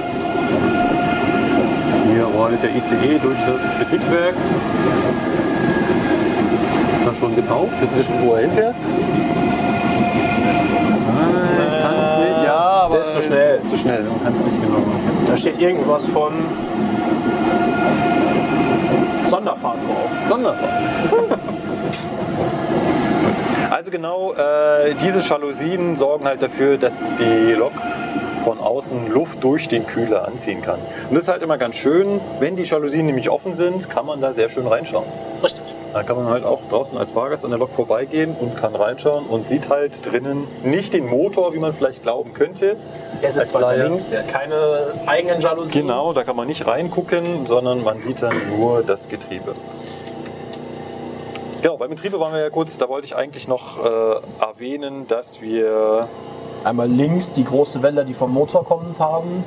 Hier 2.12 2.24
rollt 2.24 2.62
der 2.64 2.72
ICE 2.72 3.20
durch 3.22 3.38
das 3.46 3.78
Betriebswerk. 3.78 4.34
Ist 7.00 7.08
er 7.08 7.16
schon 7.16 7.36
getauft? 7.36 7.80
Wissen 7.82 7.96
wir 7.96 8.04
schon, 8.04 8.28
wo 8.28 8.34
er 8.34 8.42
hinfährt? 8.42 8.76
Nein, 11.08 11.82
kann's 11.82 12.20
nicht. 12.20 12.46
Ja, 12.46 12.79
aber 12.90 12.98
Der 12.98 13.02
ist 13.06 13.12
zu 13.12 13.22
schnell. 13.22 13.60
Zu 13.70 13.78
schnell, 13.78 14.04
man 14.04 14.24
kann 14.24 14.34
es 14.34 14.46
nicht 14.46 14.62
genau 14.62 14.80
machen. 14.80 15.24
Da 15.28 15.38
steht 15.38 15.60
irgendwas 15.62 16.06
von 16.08 16.34
Sonderfahrt 19.30 19.78
drauf. 19.84 20.10
Sonderfahrt. 20.28 20.70
Also 23.72 23.92
genau, 23.92 24.34
äh, 24.34 24.96
diese 24.96 25.22
Jalousien 25.22 25.96
sorgen 25.96 26.26
halt 26.26 26.42
dafür, 26.42 26.78
dass 26.78 27.12
die 27.20 27.54
Lok 27.54 27.72
von 28.44 28.60
außen 28.60 29.12
Luft 29.14 29.44
durch 29.44 29.68
den 29.68 29.86
Kühler 29.86 30.28
anziehen 30.28 30.62
kann. 30.62 30.80
Und 31.10 31.16
das 31.16 31.24
ist 31.24 31.28
halt 31.30 31.44
immer 31.44 31.58
ganz 31.60 31.76
schön, 31.76 32.20
wenn 32.40 32.56
die 32.56 32.64
Jalousien 32.64 33.06
nämlich 33.06 33.30
offen 33.30 33.54
sind, 33.54 33.88
kann 33.90 34.08
man 34.08 34.22
da 34.22 34.34
sehr 34.34 34.50
schön 34.50 34.66
reinschauen. 34.66 35.06
Richtig. 35.44 35.64
Dann 35.94 36.06
kann 36.06 36.18
man 36.18 36.28
halt 36.28 36.46
auch 36.46 36.62
draußen 36.70 36.98
als 36.98 37.12
Fahrgast 37.12 37.44
an 37.44 37.52
der 37.52 37.60
Lok 37.60 37.72
vorbeigehen 37.72 38.36
und 38.40 38.56
kann 38.56 38.76
reinschauen 38.76 39.26
und 39.26 39.48
sieht 39.48 39.70
halt 39.70 40.06
drinnen 40.06 40.48
nicht 40.64 40.94
den 40.94 41.08
Motor, 41.08 41.54
wie 41.54 41.60
man 41.60 41.74
vielleicht 41.74 42.04
glauben 42.04 42.34
könnte. 42.34 42.76
Der 43.22 43.32
sitzt 43.32 43.54
weiter 43.54 43.88
links, 43.88 44.10
der 44.10 44.20
hat 44.20 44.30
keine 44.30 44.56
eigenen 45.08 45.42
Jalousien. 45.42 45.88
Genau, 45.88 46.14
da 46.14 46.24
kann 46.24 46.36
man 46.36 46.48
nicht 46.48 46.68
reingucken, 46.68 47.48
sondern 47.48 47.84
man 47.84 48.02
sieht 48.02 48.22
dann 48.22 48.36
nur 48.58 48.84
das 48.84 49.10
Getriebe. 49.10 49.56
Genau, 51.62 51.78
beim 51.78 51.90
Getriebe 51.90 52.20
waren 52.20 52.34
wir 52.34 52.40
ja 52.40 52.50
kurz, 52.50 52.78
da 52.78 52.88
wollte 52.88 53.06
ich 53.06 53.16
eigentlich 53.16 53.48
noch 53.48 53.84
äh, 53.84 54.16
erwähnen, 54.42 55.08
dass 55.08 55.42
wir 55.42 56.08
Einmal 56.64 56.90
links 56.90 57.32
die 57.32 57.46
große 57.46 57.82
Welle, 57.84 58.04
die 58.04 58.14
vom 58.14 58.34
Motor 58.34 58.66
kommend 58.66 59.00
haben. 59.00 59.46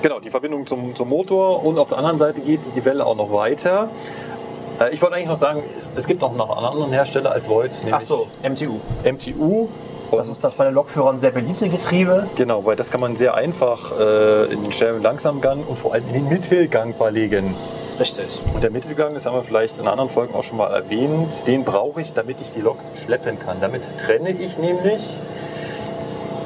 genau 0.00 0.20
die 0.20 0.30
Verbindung 0.30 0.66
zum, 0.66 0.94
zum 0.94 1.08
Motor 1.08 1.64
und 1.64 1.78
auf 1.78 1.88
der 1.88 1.98
anderen 1.98 2.18
Seite 2.18 2.40
geht 2.40 2.60
die 2.74 2.84
Welle 2.84 3.04
auch 3.04 3.16
noch 3.16 3.32
weiter. 3.32 3.88
Äh, 4.80 4.94
ich 4.94 5.02
wollte 5.02 5.16
eigentlich 5.16 5.28
noch 5.28 5.36
sagen, 5.36 5.62
es 5.96 6.06
gibt 6.06 6.22
auch 6.22 6.34
noch 6.34 6.56
einen 6.56 6.66
anderen 6.66 6.92
Hersteller 6.92 7.32
als 7.32 7.48
nämlich 7.48 7.94
Ach 7.94 8.00
so, 8.00 8.26
MTU. 8.42 8.78
MTU. 9.04 9.68
Das 10.12 10.28
ist 10.28 10.44
das 10.44 10.54
bei 10.54 10.64
den 10.64 10.74
Lokführern 10.74 11.16
sehr 11.16 11.30
beliebte 11.30 11.68
Getriebe. 11.68 12.26
Genau, 12.36 12.64
weil 12.64 12.76
das 12.76 12.90
kann 12.90 13.00
man 13.00 13.16
sehr 13.16 13.34
einfach 13.34 13.98
äh, 13.98 14.52
in 14.52 14.62
den 14.62 14.70
schnellen 14.70 14.96
und 14.96 15.02
langsamen 15.02 15.40
Gang 15.40 15.68
und 15.68 15.76
vor 15.76 15.92
allem 15.92 16.06
in 16.08 16.14
den 16.14 16.28
Mittelgang 16.28 16.94
verlegen. 16.94 17.54
Richtig. 17.98 18.40
Und 18.52 18.62
der 18.62 18.70
Mittelgang, 18.70 19.14
das 19.14 19.26
haben 19.26 19.34
wir 19.34 19.42
vielleicht 19.42 19.78
in 19.78 19.88
anderen 19.88 20.10
Folgen 20.10 20.34
auch 20.34 20.42
schon 20.42 20.58
mal 20.58 20.68
erwähnt, 20.72 21.46
den 21.46 21.64
brauche 21.64 22.00
ich, 22.00 22.12
damit 22.12 22.40
ich 22.40 22.52
die 22.52 22.60
Lok 22.60 22.78
schleppen 23.04 23.38
kann. 23.38 23.56
Damit 23.60 23.82
trenne 23.98 24.30
ich 24.30 24.58
nämlich, 24.58 25.00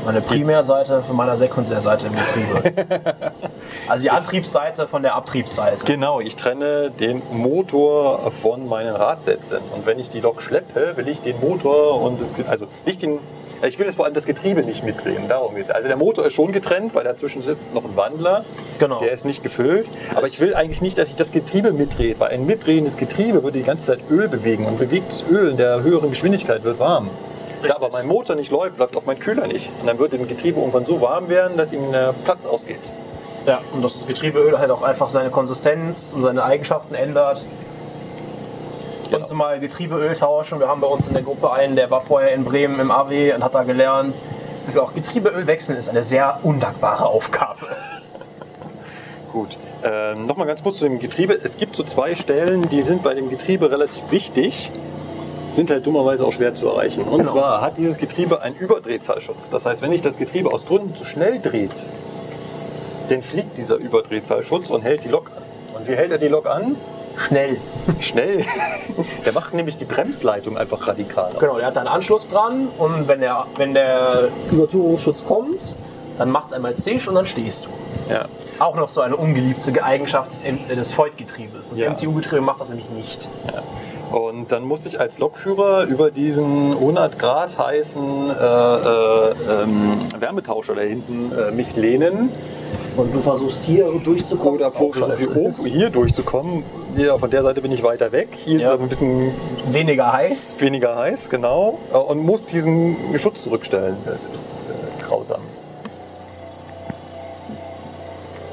Meine 0.04 0.20
Primärseite 0.20 1.02
von 1.02 1.16
meiner 1.16 1.36
Sekundärseite 1.36 2.06
im 2.06 2.14
Getriebe. 2.14 2.72
also 3.88 4.02
die 4.02 4.10
Antriebsseite 4.10 4.86
von 4.86 5.02
der 5.02 5.14
Abtriebsseite. 5.14 5.84
genau, 5.84 6.20
ich 6.20 6.36
trenne 6.36 6.90
den 6.90 7.22
Motor 7.32 8.30
von 8.30 8.68
meinen 8.68 8.94
Radsätzen. 8.94 9.58
Und 9.74 9.86
wenn 9.86 9.98
ich 9.98 10.08
die 10.08 10.20
Lok 10.20 10.42
schleppe, 10.42 10.96
will 10.96 11.08
ich 11.08 11.20
den 11.20 11.38
Motor 11.40 12.00
und 12.00 12.20
das, 12.20 12.32
also 12.48 12.66
nicht 12.86 13.02
den, 13.02 13.18
ich 13.66 13.78
will 13.78 13.86
jetzt 13.86 13.96
vor 13.96 14.04
allem 14.04 14.14
das 14.14 14.24
Getriebe 14.24 14.62
nicht 14.62 14.84
mitdrehen, 14.84 15.28
darum 15.28 15.54
geht's. 15.54 15.70
Also 15.70 15.88
der 15.88 15.96
Motor 15.96 16.26
ist 16.26 16.34
schon 16.34 16.52
getrennt, 16.52 16.94
weil 16.94 17.04
dazwischen 17.04 17.42
sitzt 17.42 17.74
noch 17.74 17.84
ein 17.84 17.96
Wandler. 17.96 18.44
Genau. 18.78 19.00
Der 19.00 19.12
ist 19.12 19.24
nicht 19.24 19.42
gefüllt. 19.42 19.88
Aber 20.14 20.26
ich 20.26 20.40
will 20.40 20.54
eigentlich 20.54 20.80
nicht, 20.80 20.96
dass 20.96 21.08
ich 21.08 21.16
das 21.16 21.32
Getriebe 21.32 21.72
mitdrehe, 21.72 22.14
weil 22.18 22.30
ein 22.30 22.46
mitdrehendes 22.46 22.96
Getriebe 22.96 23.42
würde 23.42 23.58
die 23.58 23.64
ganze 23.64 23.86
Zeit 23.86 24.00
Öl 24.10 24.28
bewegen 24.28 24.64
und 24.66 24.78
bewegtes 24.78 25.24
Öl 25.28 25.50
in 25.50 25.56
der 25.56 25.82
höheren 25.82 26.10
Geschwindigkeit 26.10 26.62
wird 26.64 26.78
warm. 26.78 27.10
Da 27.66 27.74
aber 27.74 27.90
mein 27.90 28.06
Motor 28.06 28.36
nicht 28.36 28.50
läuft, 28.50 28.78
läuft 28.78 28.96
auch 28.96 29.04
mein 29.06 29.18
Kühler 29.18 29.46
nicht. 29.46 29.70
Und 29.80 29.86
dann 29.86 29.98
wird 29.98 30.12
dem 30.12 30.28
Getriebe 30.28 30.60
irgendwann 30.60 30.84
so 30.84 31.00
warm 31.00 31.28
werden, 31.28 31.56
dass 31.56 31.72
ihm 31.72 31.90
der 31.90 32.14
Platz 32.24 32.46
ausgeht. 32.46 32.80
Ja, 33.46 33.60
und 33.72 33.82
dass 33.82 33.94
das 33.94 34.06
Getriebeöl 34.06 34.58
halt 34.58 34.70
auch 34.70 34.82
einfach 34.82 35.08
seine 35.08 35.30
Konsistenz 35.30 36.12
und 36.14 36.22
seine 36.22 36.44
Eigenschaften 36.44 36.94
ändert. 36.94 37.46
Genau. 39.06 39.18
Uns 39.18 39.32
mal 39.32 39.58
Getriebeöl 39.58 40.14
tauschen. 40.14 40.60
Wir 40.60 40.68
haben 40.68 40.80
bei 40.80 40.86
uns 40.86 41.06
in 41.06 41.14
der 41.14 41.22
Gruppe 41.22 41.52
einen, 41.52 41.74
der 41.74 41.90
war 41.90 42.02
vorher 42.02 42.34
in 42.34 42.44
Bremen 42.44 42.78
im 42.78 42.90
AW 42.90 43.34
und 43.34 43.42
hat 43.42 43.54
da 43.54 43.62
gelernt, 43.62 44.14
auch 44.76 44.92
Getriebeöl 44.92 45.46
wechseln 45.46 45.78
ist 45.78 45.88
eine 45.88 46.02
sehr 46.02 46.40
undankbare 46.42 47.06
Aufgabe. 47.06 47.66
Gut. 49.32 49.56
Ähm, 49.82 50.26
Nochmal 50.26 50.46
ganz 50.46 50.62
kurz 50.62 50.78
zu 50.78 50.84
dem 50.84 50.98
Getriebe. 50.98 51.32
Es 51.42 51.56
gibt 51.56 51.74
so 51.74 51.84
zwei 51.84 52.14
Stellen, 52.14 52.68
die 52.68 52.82
sind 52.82 53.02
bei 53.02 53.14
dem 53.14 53.30
Getriebe 53.30 53.70
relativ 53.70 54.10
wichtig, 54.10 54.70
sind 55.50 55.70
halt 55.70 55.86
dummerweise 55.86 56.24
auch 56.26 56.32
schwer 56.32 56.54
zu 56.54 56.68
erreichen. 56.68 57.02
Und 57.02 57.18
Genau. 57.20 57.32
zwar 57.32 57.60
hat 57.60 57.78
dieses 57.78 57.96
Getriebe 57.96 58.42
einen 58.42 58.54
Überdrehzahlschutz. 58.56 59.50
Das 59.50 59.64
heißt, 59.66 59.82
wenn 59.82 59.90
sich 59.90 60.02
das 60.02 60.16
Getriebe 60.18 60.52
aus 60.52 60.66
Gründen 60.66 60.94
zu 60.94 61.04
schnell 61.04 61.40
dreht, 61.40 61.70
dann 63.08 63.22
fliegt 63.22 63.56
dieser 63.56 63.76
Überdrehzahlschutz 63.76 64.70
und 64.70 64.82
hält 64.82 65.04
die 65.04 65.08
Lok 65.08 65.30
an. 65.34 65.42
Und 65.78 65.88
wie 65.88 65.94
hält 65.94 66.10
er 66.12 66.18
die 66.18 66.28
Lok 66.28 66.46
an? 66.46 66.76
Schnell. 67.16 67.56
Schnell. 68.00 68.44
Der 69.24 69.32
macht 69.32 69.54
nämlich 69.54 69.76
die 69.76 69.84
Bremsleitung 69.84 70.56
einfach 70.56 70.86
radikaler. 70.86 71.34
Genau, 71.38 71.56
der 71.58 71.66
hat 71.66 71.76
da 71.76 71.80
einen 71.80 71.88
Anschluss 71.88 72.28
dran 72.28 72.68
und 72.78 73.08
wenn 73.08 73.20
der, 73.20 73.44
wenn 73.56 73.74
der 73.74 74.28
Übertürungsschutz 74.52 75.24
kommt, 75.24 75.74
dann 76.16 76.30
macht 76.30 76.48
es 76.48 76.52
einmal 76.52 76.74
zisch 76.76 77.08
und 77.08 77.14
dann 77.16 77.26
stehst 77.26 77.66
du. 77.66 78.12
Ja. 78.12 78.24
Auch 78.60 78.76
noch 78.76 78.88
so 78.88 79.00
eine 79.00 79.16
ungeliebte 79.16 79.82
Eigenschaft 79.82 80.30
des, 80.32 80.44
des 80.68 80.92
Voigt-Getriebes. 80.96 81.70
Das 81.70 81.78
Ja. 81.78 81.90
MTU-Getriebe 81.90 82.40
macht 82.40 82.60
das 82.60 82.68
nämlich 82.70 82.88
nicht. 82.90 83.28
Und 84.12 84.52
dann 84.52 84.64
musste 84.64 84.88
ich 84.88 84.98
als 85.00 85.18
Lokführer 85.18 85.84
über 85.84 86.10
diesen 86.10 86.72
100 86.72 87.18
Grad 87.18 87.58
heißen 87.58 88.30
äh, 88.30 88.34
äh, 88.34 89.30
ähm, 89.62 89.98
Wärmetauscher 90.18 90.74
da 90.74 90.80
hinten 90.80 91.30
äh, 91.36 91.50
mich 91.50 91.76
lehnen. 91.76 92.30
Und 92.96 93.14
du 93.14 93.20
versuchst 93.20 93.64
hier 93.64 93.86
durchzukommen, 94.02 94.60
Oder 94.60 95.16
hier, 95.16 95.36
oben 95.36 95.52
hier 95.66 95.90
durchzukommen. 95.90 96.64
Hier 96.96 97.16
von 97.18 97.30
der 97.30 97.42
Seite 97.42 97.60
bin 97.60 97.70
ich 97.70 97.82
weiter 97.84 98.10
weg. 98.12 98.28
Hier 98.32 98.58
Ja. 98.58 98.68
ist 98.70 98.74
es 98.74 98.80
ein 98.82 98.88
bisschen 98.88 99.32
Weniger 99.72 100.12
heiß. 100.12 100.56
weniger 100.60 100.96
heiß, 100.96 101.28
genau. 101.30 101.78
Äh, 101.92 101.96
Und 101.96 102.18
muss 102.24 102.46
diesen 102.46 102.96
Schutz 103.18 103.42
zurückstellen. 103.44 103.96
Das 104.04 104.24
ist 104.24 104.62
äh, 104.68 105.02
grausam. 105.06 105.40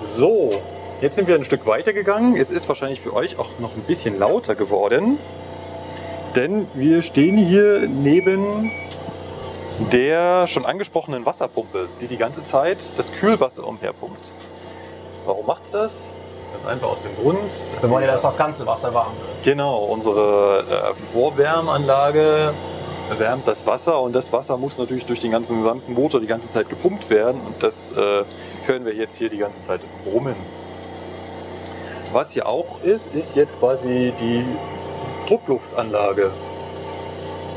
So, 0.01 0.51
jetzt 1.05 1.15
sind 1.17 1.27
wir 1.27 1.35
ein 1.35 1.43
Stück 1.43 1.67
weiter 1.67 1.93
gegangen. 1.93 2.35
Es 2.35 2.49
ist 2.49 2.67
wahrscheinlich 2.67 2.99
für 2.99 3.13
euch 3.13 3.37
auch 3.37 3.59
noch 3.59 3.75
ein 3.75 3.83
bisschen 3.83 4.17
lauter 4.17 4.55
geworden. 4.55 5.19
Denn 6.35 6.67
wir 6.73 7.03
stehen 7.03 7.37
hier 7.37 7.87
neben 7.87 8.71
der 9.91 10.47
schon 10.47 10.65
angesprochenen 10.65 11.23
Wasserpumpe, 11.23 11.87
die 12.01 12.07
die 12.07 12.17
ganze 12.17 12.43
Zeit 12.43 12.79
das 12.97 13.11
Kühlwasser 13.11 13.67
umherpumpt. 13.67 14.31
Warum 15.27 15.45
macht's 15.45 15.69
das? 15.69 15.93
Ganz 16.53 16.65
einfach 16.65 16.87
aus 16.87 17.01
dem 17.03 17.15
Grund. 17.15 17.37
dass 17.73 17.83
Wir 17.83 17.89
wollen 17.91 18.03
ja, 18.03 18.11
dass 18.11 18.23
das 18.23 18.37
ganze 18.37 18.65
Wasser 18.65 18.91
warm 18.91 19.13
wird. 19.15 19.43
Genau, 19.43 19.83
unsere 19.83 20.61
äh, 20.61 21.13
Vorwärmanlage 21.13 22.51
wärmt 23.19 23.47
das 23.47 23.67
Wasser 23.67 24.01
und 24.01 24.13
das 24.13 24.33
Wasser 24.33 24.57
muss 24.57 24.79
natürlich 24.79 25.05
durch 25.05 25.19
den 25.19 25.31
ganzen 25.31 25.57
gesamten 25.57 25.93
Motor 25.93 26.19
die 26.19 26.27
ganze 26.27 26.49
Zeit 26.49 26.67
gepumpt 26.67 27.11
werden 27.11 27.39
und 27.41 27.61
das 27.61 27.91
äh, 27.91 28.23
hören 28.65 28.85
wir 28.85 28.95
jetzt 28.95 29.17
hier 29.17 29.29
die 29.29 29.37
ganze 29.37 29.61
Zeit 29.61 29.81
brummen. 30.03 30.35
Was 32.15 32.31
hier 32.31 32.47
auch 32.47 32.81
ist, 32.81 33.13
ist 33.13 33.35
jetzt 33.35 33.59
quasi 33.59 34.13
die 34.21 34.45
Druckluftanlage 35.27 36.31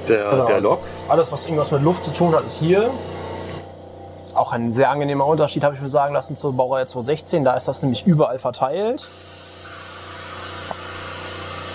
der, 0.09 0.31
Genau. 0.31 0.47
der 0.47 0.61
Lok. 0.61 0.81
Alles, 1.09 1.31
was 1.31 1.45
irgendwas 1.45 1.71
mit 1.71 1.83
Luft 1.83 2.03
zu 2.03 2.13
tun 2.13 2.35
hat, 2.35 2.43
ist 2.43 2.59
hier. 2.59 2.91
Auch 4.35 4.51
ein 4.51 4.73
sehr 4.73 4.91
angenehmer 4.91 5.27
Unterschied, 5.27 5.63
habe 5.63 5.77
ich 5.77 5.81
mir 5.81 5.89
sagen 5.89 6.13
lassen, 6.13 6.35
zur 6.35 6.55
Baureihe 6.55 6.87
216. 6.87 7.45
Da 7.45 7.55
ist 7.55 7.69
das 7.69 7.83
nämlich 7.83 8.05
überall 8.05 8.41
verteilt. 8.41 9.07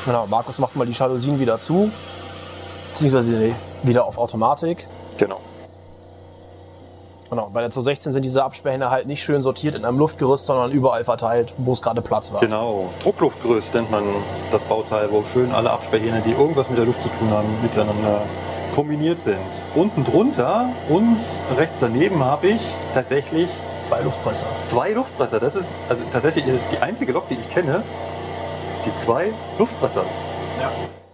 Genau, 0.05 0.27
Markus 0.27 0.59
macht 0.59 0.75
mal 0.75 0.85
die 0.85 0.91
Jalousien 0.91 1.39
wieder 1.39 1.59
zu. 1.59 1.89
Beziehungsweise 2.91 3.55
wieder 3.83 4.05
auf 4.05 4.17
Automatik. 4.17 4.89
Genau. 5.17 5.39
Genau, 7.33 7.49
bei 7.51 7.61
der 7.61 7.71
216 7.71 8.13
sind 8.13 8.25
diese 8.25 8.43
Absperrhähne 8.43 8.91
halt 8.91 9.07
nicht 9.07 9.23
schön 9.23 9.41
sortiert 9.41 9.73
in 9.73 9.85
einem 9.85 9.97
Luftgerüst, 9.97 10.45
sondern 10.45 10.69
überall 10.69 11.03
verteilt, 11.03 11.51
wo 11.57 11.71
es 11.71 11.81
gerade 11.81 12.03
Platz 12.03 12.31
war. 12.31 12.41
Genau. 12.41 12.89
Druckluftgerüst 13.01 13.73
nennt 13.73 13.89
man 13.89 14.03
das 14.51 14.63
Bauteil, 14.65 15.09
wo 15.11 15.23
schön 15.23 15.51
alle 15.51 15.71
Absperrhähne, 15.71 16.21
die 16.23 16.33
irgendwas 16.33 16.69
mit 16.69 16.77
der 16.77 16.85
Luft 16.85 17.01
zu 17.01 17.09
tun 17.09 17.31
haben, 17.31 17.47
miteinander 17.63 18.21
kombiniert 18.75 19.19
sind. 19.23 19.39
Unten 19.73 20.03
drunter 20.03 20.69
und 20.89 21.17
rechts 21.57 21.79
daneben 21.79 22.23
habe 22.23 22.49
ich 22.49 22.61
tatsächlich 22.93 23.49
Zwei 23.87 24.01
Luftpresser. 24.01 24.45
zwei 24.69 24.91
Luftpresser. 24.91 25.39
Das 25.39 25.55
ist, 25.55 25.73
also 25.89 26.03
tatsächlich 26.11 26.45
ist 26.45 26.53
es 26.53 26.69
die 26.69 26.77
einzige 26.83 27.13
Lok, 27.13 27.27
die 27.29 27.33
ich 27.35 27.49
kenne, 27.49 27.81
die 28.85 28.95
zwei 28.95 29.31
Luftpresser. 29.57 30.05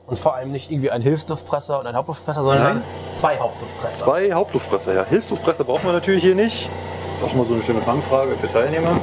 Und 0.09 0.17
vor 0.17 0.35
allem 0.35 0.51
nicht 0.51 0.71
irgendwie 0.71 0.89
ein 0.89 1.01
Hilfsluftpresser 1.01 1.79
und 1.79 1.87
ein 1.87 1.95
Hauptluftpresser, 1.95 2.41
sondern 2.41 2.63
Nein. 2.63 2.83
zwei 3.13 3.37
Hauptluftpresser. 3.37 4.05
Zwei 4.05 4.31
Hauptluftpresser, 4.31 4.93
ja. 4.95 5.05
Hilfsluftpresser 5.05 5.63
braucht 5.63 5.83
man 5.83 5.93
natürlich 5.93 6.23
hier 6.23 6.35
nicht. 6.35 6.67
Ist 7.15 7.23
auch 7.23 7.33
mal 7.35 7.45
so 7.45 7.53
eine 7.53 7.61
schöne 7.61 7.81
Fangfrage 7.81 8.31
für 8.39 8.51
Teilnehmer. 8.51 8.97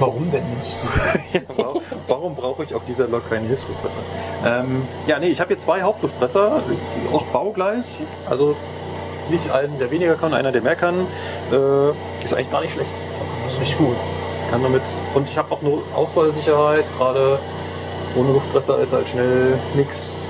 Warum 0.00 0.30
denn 0.30 0.44
nicht? 0.54 1.46
Warum, 1.56 1.82
warum 2.06 2.34
brauche 2.36 2.62
ich 2.62 2.74
auf 2.74 2.84
dieser 2.84 3.08
Lok 3.08 3.28
keinen 3.28 3.46
Hilfsluftpresser? 3.46 3.98
Ähm, 4.46 4.86
ja, 5.06 5.18
nee, 5.18 5.26
ich 5.26 5.40
habe 5.40 5.48
hier 5.48 5.58
zwei 5.58 5.82
Hauptluftpresser, 5.82 6.62
auch 7.12 7.24
baugleich. 7.26 7.84
Also 8.30 8.54
nicht 9.30 9.50
einen, 9.50 9.76
der 9.78 9.90
weniger 9.90 10.14
kann, 10.14 10.34
einer, 10.34 10.52
der 10.52 10.62
mehr 10.62 10.76
kann. 10.76 10.94
Äh, 11.52 12.24
ist 12.24 12.32
eigentlich 12.32 12.50
gar 12.50 12.60
nicht 12.60 12.72
schlecht. 12.72 12.90
Das 13.44 13.54
ist 13.54 13.60
nicht 13.60 13.78
gut. 13.78 13.96
Kann 14.50 14.62
damit. 14.62 14.82
Und 15.14 15.28
ich 15.28 15.36
habe 15.36 15.52
auch 15.52 15.60
eine 15.62 15.78
Ausfallsicherheit. 15.94 16.84
Gerade 16.96 17.38
ohne 18.16 18.32
Luftpresser 18.32 18.78
ist 18.80 18.92
halt 18.92 19.08
schnell 19.08 19.58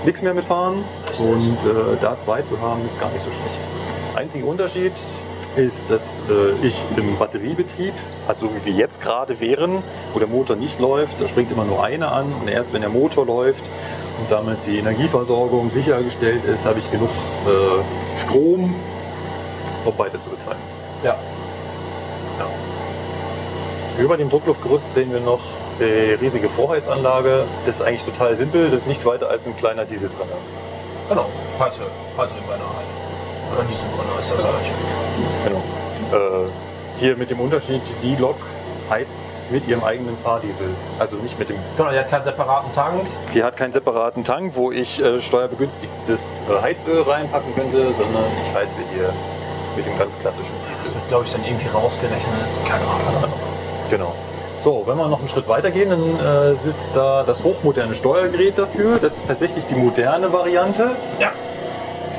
nichts 0.05 0.23
mehr 0.23 0.35
mitfahren. 0.35 0.77
Und 1.19 1.59
äh, 1.65 1.97
da 2.01 2.19
zwei 2.19 2.43
zu 2.43 2.61
haben, 2.61 2.85
ist 2.87 3.01
gar 3.01 3.11
nicht 3.11 3.25
so 3.25 3.31
schlecht. 3.31 3.61
Einziger 4.17 4.47
Unterschied 4.47 4.93
ist, 5.57 5.91
dass 5.91 6.03
äh, 6.31 6.67
ich 6.67 6.81
im 6.97 7.17
Batteriebetrieb, 7.19 7.95
also 8.27 8.47
so 8.47 8.55
wie 8.55 8.67
wir 8.67 8.73
jetzt 8.73 9.01
gerade 9.01 9.41
wären, 9.41 9.83
wo 10.13 10.19
der 10.19 10.29
Motor 10.29 10.57
nicht 10.57 10.79
läuft, 10.79 11.21
da 11.21 11.27
springt 11.27 11.51
immer 11.51 11.65
nur 11.65 11.83
eine 11.83 12.09
an 12.09 12.27
und 12.41 12.49
erst 12.49 12.73
wenn 12.73 12.83
der 12.83 12.91
Motor 12.91 13.27
läuft 13.27 13.65
und 14.21 14.31
damit 14.31 14.59
die 14.67 14.79
Energieversorgung 14.79 15.71
sichergestellt 15.71 16.45
ist, 16.45 16.65
habe 16.65 16.79
ich 16.79 16.91
genug 16.91 17.11
äh, 17.47 18.23
Strom, 18.23 18.75
um 19.85 19.99
weiter 19.99 20.21
zu 20.21 20.31
betreiben. 20.31 20.61
Ja. 21.03 21.17
Über 23.99 24.17
dem 24.17 24.31
Druckluftgerüst 24.31 24.95
sehen 24.95 25.13
wir 25.13 25.21
noch 25.21 25.41
die 25.81 26.15
riesige 26.21 26.49
Vorheizanlage. 26.49 27.45
Das 27.67 27.77
ist 27.77 27.83
eigentlich 27.83 28.03
total 28.05 28.37
simpel. 28.37 28.71
Das 28.71 28.81
ist 28.81 28.87
nichts 28.87 29.05
weiter 29.05 29.29
als 29.31 29.47
ein 29.47 29.57
kleiner 29.57 29.85
Dieselbrenner. 29.85 30.33
Genau. 31.09 31.27
Halte, 31.59 31.81
halte 32.17 32.35
den 32.35 32.45
Brenner 32.47 32.65
halt. 32.77 33.55
Oder 33.55 33.65
Dieselbrenner 33.69 34.21
ist 34.21 34.31
das 34.31 34.39
gleiche. 34.43 34.73
Genau. 35.45 35.63
Äh, 36.13 36.49
hier 36.99 37.17
mit 37.17 37.31
dem 37.31 37.41
Unterschied, 37.41 37.83
die 38.03 38.17
Lok 38.17 38.37
heizt 38.91 39.51
mit 39.51 39.67
ihrem 39.69 39.85
eigenen 39.85 40.17
Fahrdiesel. 40.19 40.69
Also 40.99 41.17
nicht 41.17 41.39
mit 41.39 41.49
dem. 41.49 41.57
Genau, 41.77 41.91
der 41.91 42.01
hat 42.01 42.11
keinen 42.11 42.25
separaten 42.25 42.73
Tank. 42.73 43.07
Sie 43.31 43.43
hat 43.43 43.57
keinen 43.57 43.73
separaten 43.73 44.25
Tank, 44.25 44.53
wo 44.57 44.73
ich 44.73 45.03
äh, 45.03 45.21
steuerbegünstigtes 45.21 46.21
äh, 46.51 46.63
Heizöl 46.63 47.03
reinpacken 47.03 47.55
könnte, 47.55 47.93
sondern 47.93 48.25
ich 48.47 48.55
heize 48.55 48.81
hier 48.95 49.13
mit 49.77 49.87
dem 49.87 49.97
ganz 49.99 50.19
klassischen 50.19 50.53
Das 50.71 50.83
Diesel. 50.83 50.97
wird, 50.97 51.09
glaube 51.09 51.25
ich, 51.25 51.33
dann 51.33 51.45
irgendwie 51.45 51.69
rausgerechnet. 51.69 52.35
Keine 52.67 52.83
Ahnung. 52.85 53.33
Genau. 53.91 54.15
So, 54.63 54.83
wenn 54.87 54.97
wir 54.97 55.07
noch 55.09 55.21
einen 55.21 55.29
Schritt 55.29 55.49
weiter 55.49 55.71
gehen, 55.71 55.91
dann 55.91 56.01
äh, 56.01 56.55
sitzt 56.57 56.91
da 56.95 57.23
das 57.23 57.45
hochmoderne 57.45 57.95
Steuergerät 57.95 58.59
dafür. 58.59 58.99
Das 59.01 59.17
ist 59.17 59.29
tatsächlich 59.29 59.65
die 59.67 59.77
moderne 59.77 60.33
Variante. 60.33 60.91
Ja. 61.21 61.31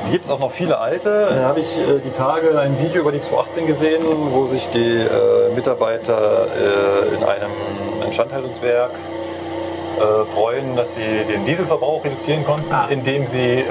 Gibt 0.10 0.26
es 0.26 0.32
auch 0.32 0.40
noch 0.40 0.52
viele 0.52 0.80
alte. 0.80 1.28
Da 1.36 1.44
habe 1.44 1.60
ich 1.60 1.78
äh, 1.78 2.00
die 2.04 2.12
Tage 2.12 2.58
ein 2.58 2.80
Video 2.80 3.02
über 3.02 3.12
die 3.12 3.22
218 3.22 3.68
gesehen, 3.68 4.02
wo 4.32 4.48
sich 4.48 4.70
die 4.70 5.02
äh, 5.02 5.54
Mitarbeiter 5.54 6.48
äh, 6.48 7.16
in 7.16 7.24
einem 7.24 7.52
Instandhaltungswerk 8.06 8.92
äh, 9.98 10.26
freuen, 10.34 10.76
dass 10.76 10.96
sie 10.96 11.24
den 11.32 11.46
Dieselverbrauch 11.46 12.04
reduzieren 12.04 12.46
konnten, 12.46 12.72
Ah. 12.72 12.86
indem 12.90 13.28
sie 13.28 13.60
äh, 13.60 13.66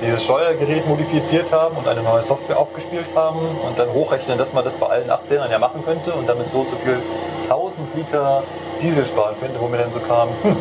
dieses 0.00 0.22
Steuergerät 0.24 0.86
modifiziert 0.86 1.52
haben 1.52 1.76
und 1.76 1.86
eine 1.88 2.02
neue 2.02 2.22
Software 2.22 2.58
aufgespielt 2.58 3.06
haben 3.14 3.38
und 3.38 3.78
dann 3.78 3.92
hochrechnen, 3.92 4.38
dass 4.38 4.52
man 4.52 4.64
das 4.64 4.74
bei 4.74 4.86
allen 4.86 5.10
18ern 5.10 5.50
ja 5.50 5.58
machen 5.58 5.82
könnte 5.84 6.12
und 6.12 6.28
damit 6.28 6.48
so 6.50 6.60
und 6.60 6.70
so 6.70 6.76
viel 6.76 6.98
1000 7.44 7.94
Liter 7.94 8.42
Diesel 8.80 9.06
sparen 9.06 9.34
könnte, 9.40 9.60
wo 9.60 9.68
mir 9.68 9.78
dann 9.78 9.92
so 9.92 9.98
kam, 10.00 10.28
hm, 10.42 10.56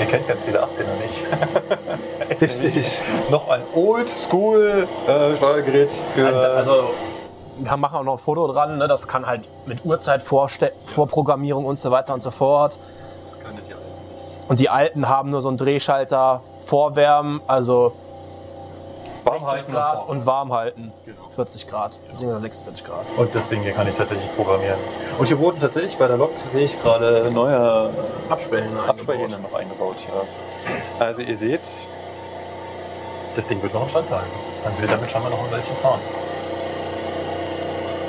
ihr 0.00 0.06
kennt 0.06 0.28
ganz 0.28 0.42
viele 0.42 0.62
18er 0.62 1.00
nicht. 1.00 2.40
Richtig. 2.42 3.00
noch 3.30 3.48
ein 3.48 3.62
Oldschool 3.74 4.86
äh, 5.08 5.36
Steuergerät 5.36 5.90
für. 6.14 6.28
Also, 6.28 6.90
wir 7.58 7.76
machen 7.76 7.98
auch 7.98 8.02
noch 8.04 8.12
ein 8.14 8.18
Foto 8.18 8.46
dran. 8.52 8.78
Ne? 8.78 8.88
Das 8.88 9.08
kann 9.08 9.26
halt 9.26 9.42
mit 9.66 9.84
Uhrzeit, 9.84 10.22
Vorprogrammierung 10.22 11.64
und 11.64 11.78
so 11.78 11.90
weiter 11.90 12.14
und 12.14 12.22
so 12.22 12.30
fort. 12.30 12.78
Und 14.48 14.60
die 14.60 14.68
alten 14.68 15.08
haben 15.08 15.30
nur 15.30 15.42
so 15.42 15.48
einen 15.48 15.56
Drehschalter, 15.56 16.40
Vorwärmen, 16.60 17.40
also 17.46 17.92
60 19.24 19.72
Grad 19.72 20.08
und 20.08 20.24
warm 20.24 20.52
halten. 20.52 20.92
40 21.34 21.66
Grad, 21.66 21.98
beziehungsweise 22.10 22.40
46 22.42 22.86
Grad. 22.86 23.04
Und 23.16 23.34
das 23.34 23.48
Ding 23.48 23.60
hier 23.62 23.72
kann 23.72 23.86
ich 23.88 23.94
tatsächlich 23.94 24.34
programmieren. 24.36 24.78
Und 25.18 25.26
hier 25.26 25.38
wurden 25.38 25.60
tatsächlich 25.60 25.96
bei 25.96 26.06
der 26.06 26.16
Lok, 26.16 26.30
sehe 26.52 26.64
ich 26.64 26.80
gerade, 26.80 27.30
neue 27.32 27.90
Absperrhähne. 28.28 28.80
Absperrhähne 28.88 29.38
noch 29.38 29.52
eingebaut. 29.52 29.96
Ja. 30.08 31.04
Also 31.04 31.22
ihr 31.22 31.36
seht, 31.36 31.60
das 33.34 33.46
Ding 33.48 33.62
wird 33.62 33.74
noch 33.74 33.82
im 33.82 33.88
Stand 33.88 34.10
halten. 34.10 34.30
Man 34.64 34.80
will 34.80 34.88
damit 34.88 35.10
schon 35.10 35.22
mal 35.22 35.30
noch 35.30 35.44
ein 35.44 35.52
Weilchen 35.52 35.74
fahren. 35.74 36.00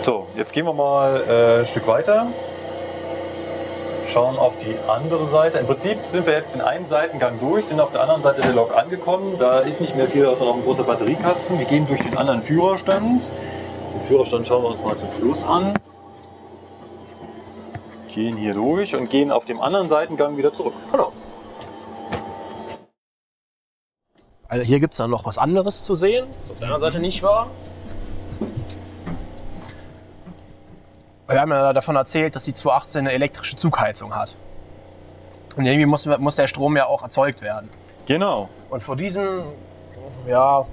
So, 0.03 0.27
jetzt 0.37 0.53
gehen 0.53 0.65
wir 0.65 0.73
mal 0.73 1.21
äh, 1.27 1.59
ein 1.59 1.65
Stück 1.65 1.85
weiter. 1.87 2.27
Schauen 4.11 4.37
auf 4.37 4.57
die 4.57 4.73
andere 4.89 5.27
Seite. 5.27 5.57
Im 5.57 5.67
Prinzip 5.67 6.03
sind 6.05 6.25
wir 6.25 6.33
jetzt 6.33 6.55
den 6.55 6.61
einen 6.61 6.87
Seitengang 6.87 7.39
durch, 7.39 7.65
sind 7.65 7.79
auf 7.79 7.91
der 7.91 8.01
anderen 8.01 8.21
Seite 8.21 8.41
der 8.41 8.53
Lok 8.53 8.75
angekommen. 8.75 9.35
Da 9.37 9.59
ist 9.59 9.81
nicht 9.81 9.95
mehr 9.95 10.07
viel, 10.07 10.25
außer 10.25 10.45
noch 10.45 10.55
ein 10.55 10.63
großer 10.63 10.83
Batteriekasten. 10.83 11.59
Wir 11.59 11.65
gehen 11.65 11.85
durch 11.87 12.01
den 12.01 12.17
anderen 12.17 12.41
Führerstand. 12.41 13.23
Den 13.93 14.07
Führerstand 14.07 14.47
schauen 14.47 14.63
wir 14.63 14.69
uns 14.69 14.81
mal 14.81 14.97
zum 14.97 15.11
Schluss 15.11 15.43
an. 15.43 15.73
Gehen 18.07 18.37
hier 18.37 18.53
durch 18.53 18.95
und 18.95 19.09
gehen 19.09 19.29
auf 19.29 19.45
dem 19.45 19.59
anderen 19.59 19.89
Seitengang 19.89 20.37
wieder 20.37 20.53
zurück. 20.53 20.73
Genau. 20.91 21.11
Also 24.47 24.63
hier 24.63 24.79
gibt 24.79 24.93
es 24.93 24.97
dann 24.97 25.09
noch 25.09 25.25
was 25.25 25.37
anderes 25.37 25.83
zu 25.83 25.93
sehen, 25.93 26.25
was 26.39 26.51
auf 26.51 26.59
der 26.59 26.69
anderen 26.69 26.81
Seite 26.81 26.99
nicht 27.01 27.21
war. 27.23 27.47
Wir 31.27 31.41
haben 31.41 31.51
ja 31.51 31.73
davon 31.73 31.95
erzählt, 31.95 32.35
dass 32.35 32.45
die 32.45 32.53
218 32.53 32.99
eine 32.99 33.11
elektrische 33.11 33.55
Zugheizung 33.55 34.15
hat. 34.15 34.35
Und 35.57 35.65
irgendwie 35.65 35.85
muss, 35.85 36.05
muss 36.05 36.35
der 36.35 36.47
Strom 36.47 36.77
ja 36.77 36.85
auch 36.85 37.03
erzeugt 37.03 37.41
werden. 37.41 37.69
Genau. 38.05 38.47
Und 38.69 38.81
vor 38.81 38.95
diesem, 38.95 39.43
ja, 40.27 40.65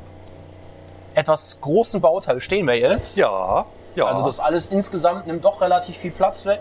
etwas 1.15 1.61
großen 1.61 2.01
Bauteil 2.01 2.41
stehen 2.41 2.67
wir 2.67 2.79
jetzt. 2.79 3.17
Ja, 3.17 3.67
ja. 3.97 4.05
Also 4.05 4.25
das 4.25 4.41
alles 4.41 4.69
insgesamt 4.69 5.27
nimmt 5.27 5.45
doch 5.45 5.61
relativ 5.61 5.97
viel 5.97 6.11
Platz 6.11 6.45
weg. 6.45 6.61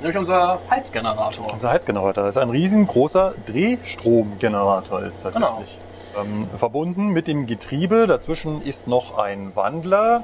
Nämlich 0.00 0.18
unser 0.18 0.58
Heizgenerator. 0.70 1.52
Unser 1.52 1.70
Heizgenerator 1.70 2.28
ist 2.28 2.36
ein 2.36 2.50
riesengroßer 2.50 3.34
Drehstromgenerator 3.46 5.02
ist 5.02 5.22
tatsächlich. 5.22 5.78
Ähm, 6.20 6.48
verbunden 6.56 7.08
mit 7.08 7.28
dem 7.28 7.46
Getriebe. 7.46 8.06
Dazwischen 8.06 8.62
ist 8.62 8.88
noch 8.88 9.18
ein 9.18 9.54
Wandler. 9.54 10.22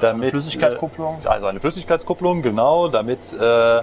Damit, 0.00 0.30
Flüssigkeitskupplung. 0.30 1.18
äh, 1.24 1.28
Also 1.28 1.46
eine 1.46 1.60
Flüssigkeitskupplung, 1.60 2.42
genau, 2.42 2.88
damit 2.88 3.32
äh, 3.40 3.82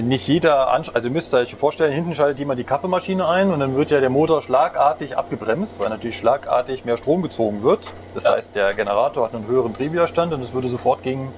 nicht 0.00 0.28
jeder, 0.28 0.70
Ansch 0.70 0.90
also 0.94 1.08
ihr 1.08 1.12
müsst 1.12 1.34
euch 1.34 1.54
vorstellen, 1.56 1.92
hinten 1.92 2.14
schaltet 2.14 2.38
jemand 2.38 2.58
die 2.58 2.64
Kaffeemaschine 2.64 3.26
ein 3.26 3.50
und 3.50 3.60
dann 3.60 3.74
wird 3.74 3.90
ja 3.90 4.00
der 4.00 4.10
Motor 4.10 4.42
schlagartig 4.42 5.16
abgebremst, 5.16 5.80
weil 5.80 5.88
natürlich 5.88 6.16
schlagartig 6.16 6.84
mehr 6.84 6.96
Strom 6.96 7.22
gezogen 7.22 7.62
wird. 7.62 7.92
Das 8.14 8.24
Ja. 8.24 8.32
heißt, 8.32 8.54
der 8.54 8.74
Generator 8.74 9.24
hat 9.24 9.34
einen 9.34 9.46
höheren 9.46 9.72
Drehwiderstand 9.72 10.32
und 10.32 10.40
es 10.42 10.52
würde 10.52 10.68
sofort 10.68 11.02
gegen 11.02 11.32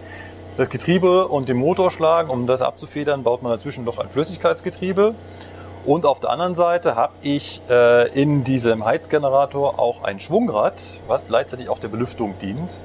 das 0.56 0.68
Getriebe 0.68 1.28
und 1.28 1.48
den 1.48 1.56
Motor 1.56 1.90
schlagen. 1.90 2.28
Um 2.28 2.46
das 2.46 2.60
abzufedern, 2.60 3.22
baut 3.22 3.42
man 3.42 3.52
dazwischen 3.52 3.84
noch 3.84 3.98
ein 3.98 4.10
Flüssigkeitsgetriebe. 4.10 5.14
Und 5.86 6.04
auf 6.04 6.20
der 6.20 6.28
anderen 6.28 6.54
Seite 6.54 6.96
habe 6.96 7.14
ich 7.22 7.62
äh, 7.70 8.08
in 8.20 8.44
diesem 8.44 8.84
Heizgenerator 8.84 9.78
auch 9.78 10.04
ein 10.04 10.20
Schwungrad, 10.20 10.74
was 11.06 11.28
gleichzeitig 11.28 11.70
auch 11.70 11.78
der 11.78 11.88
Belüftung 11.88 12.34
dient. 12.42 12.80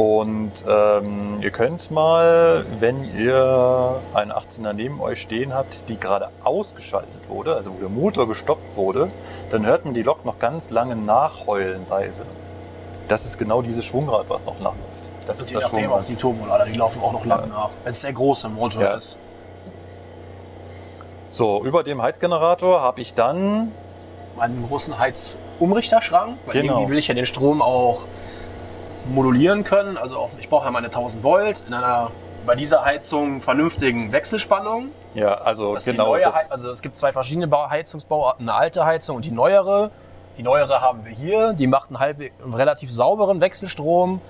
Und 0.00 0.64
ähm, 0.66 1.42
ihr 1.42 1.50
könnt 1.50 1.90
mal, 1.90 2.64
wenn 2.78 3.04
ihr 3.18 4.00
eine 4.14 4.34
18er 4.34 4.72
neben 4.72 4.98
euch 4.98 5.20
stehen 5.20 5.52
habt, 5.52 5.90
die 5.90 6.00
gerade 6.00 6.30
ausgeschaltet 6.42 7.28
wurde, 7.28 7.54
also 7.54 7.74
wo 7.74 7.80
der 7.80 7.90
Motor 7.90 8.26
gestoppt 8.26 8.76
wurde, 8.78 9.08
dann 9.50 9.66
hört 9.66 9.84
man 9.84 9.92
die 9.92 10.02
Lok 10.02 10.24
noch 10.24 10.38
ganz 10.38 10.70
lange 10.70 10.96
nachheulen 10.96 11.86
leise. 11.90 12.24
Das 13.08 13.26
ist 13.26 13.36
genau 13.36 13.60
dieses 13.60 13.84
Schwungrad, 13.84 14.24
was 14.30 14.46
noch 14.46 14.58
nachläuft. 14.60 14.78
Das 15.26 15.38
ist 15.38 15.48
Je 15.50 15.54
das 15.56 15.64
nachdem 15.64 15.84
auch 15.90 15.96
Schwungrad. 15.96 16.08
die 16.08 16.16
Turbolader, 16.16 16.64
die 16.64 16.78
laufen 16.78 17.02
auch 17.02 17.12
noch 17.12 17.26
lang 17.26 17.40
Ja. 17.42 17.46
nach. 17.48 17.70
Wenn 17.84 17.92
es 17.92 18.00
der 18.00 18.14
große 18.14 18.48
Motor 18.48 18.82
Ja. 18.82 18.94
ist. 18.94 19.18
So, 21.28 21.62
über 21.62 21.82
dem 21.84 22.00
Heizgenerator 22.00 22.80
habe 22.80 23.02
ich 23.02 23.12
dann 23.12 23.70
Meinen 24.38 24.66
großen 24.66 24.98
Heizumrichterschrank. 24.98 26.38
Weil 26.46 26.52
Genau. 26.62 26.72
irgendwie 26.76 26.92
will 26.92 26.98
ich 26.98 27.08
ja 27.08 27.14
den 27.14 27.26
Strom 27.26 27.60
auch 27.60 28.06
modulieren 29.06 29.64
können. 29.64 29.96
Also 29.96 30.16
auf, 30.16 30.32
ich 30.38 30.48
brauche 30.48 30.66
ja 30.66 30.70
meine 30.70 30.86
1000 30.88 31.22
Volt 31.24 31.62
in 31.66 31.74
einer 31.74 32.10
bei 32.46 32.54
dieser 32.54 32.84
Heizung 32.84 33.42
vernünftigen 33.42 34.12
Wechselspannung. 34.12 34.88
Ja, 35.14 35.34
also 35.34 35.76
genau. 35.84 36.14
also 36.48 36.70
es 36.70 36.80
gibt 36.80 36.96
zwei 36.96 37.12
verschiedene 37.12 37.46
Bau- 37.48 37.68
Heizungsbauarten, 37.68 38.48
eine 38.48 38.56
alte 38.58 38.84
Heizung 38.84 39.16
und 39.16 39.24
die 39.24 39.30
neuere. 39.30 39.90
Die 40.38 40.42
neuere 40.42 40.80
haben 40.80 41.04
wir 41.04 41.12
hier, 41.12 41.52
die 41.52 41.66
macht 41.66 41.90
einen, 41.90 41.98
halbwe- 41.98 42.30
einen 42.42 42.54
relativ 42.54 42.90
sauberen 42.90 43.40
Wechselstrom, 43.42 44.20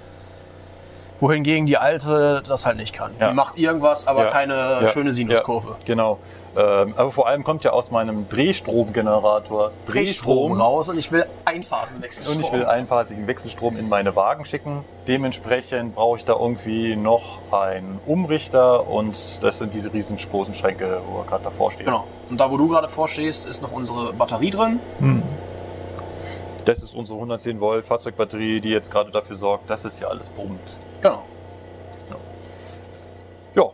wohingegen 1.20 1.66
die 1.66 1.76
alte 1.76 2.42
das 2.48 2.66
halt 2.66 2.76
nicht 2.78 2.94
kann. 2.94 3.12
Ja. 3.20 3.28
Die 3.28 3.34
macht 3.34 3.56
irgendwas, 3.58 4.06
aber 4.06 4.24
Ja. 4.24 4.30
keine 4.30 4.54
Ja. 4.82 4.88
schöne 4.88 5.12
Sinuskurve. 5.12 5.76
Genau. 5.84 6.18
Ähm, 6.56 6.94
aber 6.96 7.12
vor 7.12 7.28
allem 7.28 7.44
kommt 7.44 7.62
ja 7.62 7.70
aus 7.70 7.92
meinem 7.92 8.28
Drehstromgenerator 8.28 9.70
Drehstrom 9.86 10.52
raus 10.60 10.88
und 10.88 10.98
ich 10.98 11.12
will 11.12 11.24
Einphasenwechselstrom. 11.44 12.36
und 12.38 12.44
ich 12.44 12.52
will 12.52 12.64
einphasigen 12.64 13.26
Wechselstrom 13.28 13.76
in 13.76 13.88
meine 13.88 14.16
Wagen 14.16 14.44
schicken. 14.44 14.82
Dementsprechend 15.06 15.94
brauche 15.94 16.18
ich 16.18 16.24
da 16.24 16.32
irgendwie 16.32 16.96
noch 16.96 17.38
einen 17.52 18.00
Umrichter 18.06 18.88
und 18.88 19.16
das 19.44 19.58
sind 19.58 19.74
diese 19.74 19.92
riesen 19.92 20.16
großen 20.16 20.54
Schränke, 20.54 21.00
wo 21.06 21.18
wir 21.18 21.24
gerade 21.26 21.44
davor 21.44 21.70
stehen. 21.70 21.86
Genau. 21.86 22.04
Und 22.28 22.38
da, 22.40 22.50
wo 22.50 22.56
du 22.56 22.66
gerade 22.68 22.88
vorstehst, 22.88 23.46
ist 23.46 23.62
noch 23.62 23.70
unsere 23.72 24.12
Batterie 24.12 24.50
drin. 24.50 24.80
Das 26.64 26.82
ist 26.82 26.94
unsere 26.94 27.16
110 27.18 27.60
Volt 27.60 27.84
Fahrzeugbatterie, 27.84 28.60
die 28.60 28.70
jetzt 28.70 28.90
gerade 28.90 29.10
dafür 29.10 29.36
sorgt, 29.36 29.70
dass 29.70 29.84
es 29.84 29.98
hier 29.98 30.10
alles 30.10 30.28
brummt. 30.28 30.58
Genau. 31.00 31.22
Ja, 33.54 33.64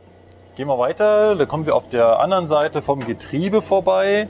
gehen 0.55 0.69
wir 0.69 0.79
weiter. 0.79 1.35
Da 1.37 1.45
kommen 1.47 1.67
wir 1.67 1.75
auf 1.75 1.89
der 1.89 2.21
anderen 2.21 2.47
Seite 2.47 2.83
vom 2.83 3.05
Getriebe 3.05 3.63
vorbei. 3.63 4.29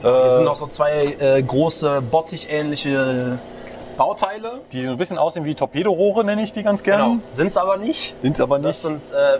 Hier 0.00 0.30
sind 0.30 0.44
noch 0.44 0.54
so 0.56 0.68
zwei 0.68 1.16
äh, 1.18 1.42
große 1.42 2.02
Bottich-ähnliche 2.02 3.38
Bauteile. 3.96 4.60
Die 4.70 4.84
so 4.84 4.90
ein 4.92 4.96
bisschen 4.96 5.18
aussehen 5.18 5.44
wie 5.44 5.54
Torpedorohre, 5.56 6.24
nenne 6.24 6.42
ich 6.42 6.52
die 6.52 6.62
ganz 6.62 6.84
gern. 6.84 7.00
Genau. 7.14 7.22
Sind 7.32 7.48
es 7.48 7.56
aber 7.56 7.78
nicht. 7.78 8.14
Sind 8.22 8.40
aber 8.40 8.60
Das 8.60 8.84
nicht. 8.84 9.06
sind 9.06 9.18
äh, 9.18 9.38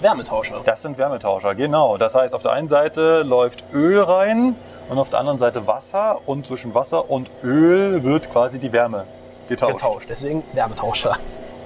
Wärmetauscher. 0.00 0.60
Das 0.64 0.82
sind 0.82 0.96
Wärmetauscher, 0.96 1.56
genau. 1.56 1.96
Das 1.96 2.14
heißt, 2.14 2.34
auf 2.34 2.42
der 2.42 2.52
einen 2.52 2.68
Seite 2.68 3.22
läuft 3.22 3.64
Öl 3.72 4.00
rein 4.00 4.54
und 4.88 4.98
auf 4.98 5.08
der 5.08 5.18
anderen 5.18 5.38
Seite 5.38 5.66
Wasser 5.66 6.20
und 6.26 6.46
zwischen 6.46 6.72
Wasser 6.74 7.10
und 7.10 7.28
Öl 7.42 8.04
wird 8.04 8.30
quasi 8.30 8.60
die 8.60 8.72
Wärme 8.72 9.06
getauscht. 9.48 9.74
Getauscht. 9.74 10.06
Deswegen 10.08 10.44
Wärmetauscher. 10.52 11.16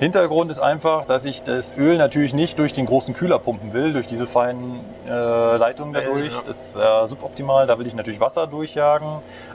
Hintergrund 0.00 0.50
ist 0.50 0.58
einfach, 0.58 1.04
dass 1.04 1.26
ich 1.26 1.42
das 1.42 1.76
Öl 1.76 1.98
natürlich 1.98 2.32
nicht 2.32 2.58
durch 2.58 2.72
den 2.72 2.86
großen 2.86 3.12
Kühler 3.12 3.38
pumpen 3.38 3.74
will, 3.74 3.92
durch 3.92 4.06
diese 4.06 4.26
feinen 4.26 4.80
äh, 5.06 5.56
Leitungen 5.58 5.92
dadurch. 5.92 6.32
Ja. 6.32 6.40
Das 6.46 6.74
wäre 6.74 7.06
suboptimal. 7.06 7.66
Da 7.66 7.78
will 7.78 7.86
ich 7.86 7.94
natürlich 7.94 8.18
Wasser 8.18 8.46
durchjagen. 8.46 9.06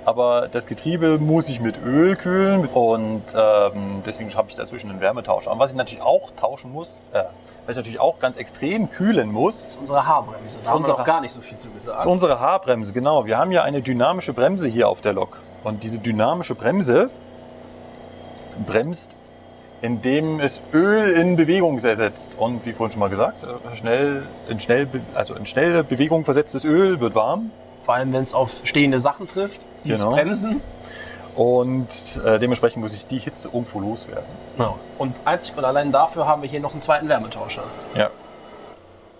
Aber 0.06 0.48
das 0.48 0.68
Getriebe 0.68 1.18
muss 1.18 1.50
ich 1.50 1.62
mit 1.62 1.84
Öl 1.84 2.16
kühlen 2.16 2.68
und 2.68 3.24
ähm, 3.36 4.04
deswegen 4.06 4.32
habe 4.36 4.48
ich 4.50 4.56
dazwischen 4.56 4.92
einen 4.92 5.02
Wärmetauscher. 5.02 5.52
Und 5.52 5.58
was 5.58 5.72
ich 5.72 5.78
natürlich 5.78 6.04
auch 6.04 6.30
tauschen 6.40 6.72
muss, 6.72 6.90
äh, 7.14 7.24
was 7.66 7.72
ich 7.72 7.78
natürlich 7.78 8.00
auch 8.00 8.20
ganz 8.20 8.38
extrem 8.38 8.92
kühlen 8.92 9.32
muss, 9.32 9.76
Unsere 9.80 10.06
Haarbremse. 10.06 10.60
Da 10.60 10.68
haben 10.68 10.74
wir 10.74 10.78
unsere- 10.78 10.98
noch 11.00 11.06
gar 11.06 11.22
nicht 11.22 11.32
so 11.32 11.42
viel 11.42 11.58
zu 11.58 11.72
gesagt. 11.72 12.00
ist 12.02 12.06
unsere 12.06 12.40
Haarbremse, 12.40 12.94
genau. 12.94 13.26
Wir 13.26 13.40
haben 13.40 13.52
ja 13.52 13.64
eine 13.64 13.82
dynamische 13.82 14.34
Bremse 14.34 14.68
hier 14.68 14.90
auf 14.90 15.02
der 15.02 15.14
Lok. 15.14 15.40
Und 15.64 15.82
diese 15.82 15.98
dynamische 15.98 16.54
Bremse 16.54 17.10
bremst, 18.68 19.16
indem 19.82 20.40
es 20.40 20.62
Öl 20.74 21.12
in 21.12 21.36
Bewegung 21.36 21.80
ersetzt. 21.80 22.36
Und 22.38 22.66
wie 22.66 22.74
vorhin 22.74 22.92
schon 22.94 23.00
mal 23.00 23.10
gesagt, 23.10 23.44
äh, 23.44 23.76
schnell, 23.76 24.26
in, 24.50 24.60
schnell, 24.60 24.88
also 25.14 25.36
in 25.36 25.46
schnelle 25.46 25.84
Bewegung 25.84 26.26
versetztes 26.26 26.66
Öl 26.66 27.00
wird 27.00 27.16
warm. 27.16 27.52
Vor 27.84 27.94
allem, 27.96 28.14
wenn 28.14 28.24
es 28.24 28.34
auf 28.34 28.62
stehende 28.64 29.00
Sachen 29.00 29.28
trifft. 29.28 29.62
Die 29.84 29.92
es 29.92 30.00
Genau. 30.00 30.12
bremsen. 30.14 30.62
Und 31.36 31.88
äh, 32.26 32.40
dementsprechend 32.40 32.82
muss 32.82 32.94
ich 32.94 33.08
die 33.08 33.20
Hitze 33.20 33.50
irgendwo 33.50 33.80
loswerden. 33.82 34.24
Genau. 34.58 34.80
Und 34.98 35.16
einzig 35.26 35.58
und 35.58 35.66
allein 35.66 35.92
dafür 35.92 36.28
haben 36.28 36.42
wir 36.42 36.50
hier 36.50 36.62
noch 36.62 36.72
einen 36.72 36.82
zweiten 36.82 37.10
Wärmetauscher. 37.10 37.64
Ja. 37.94 38.10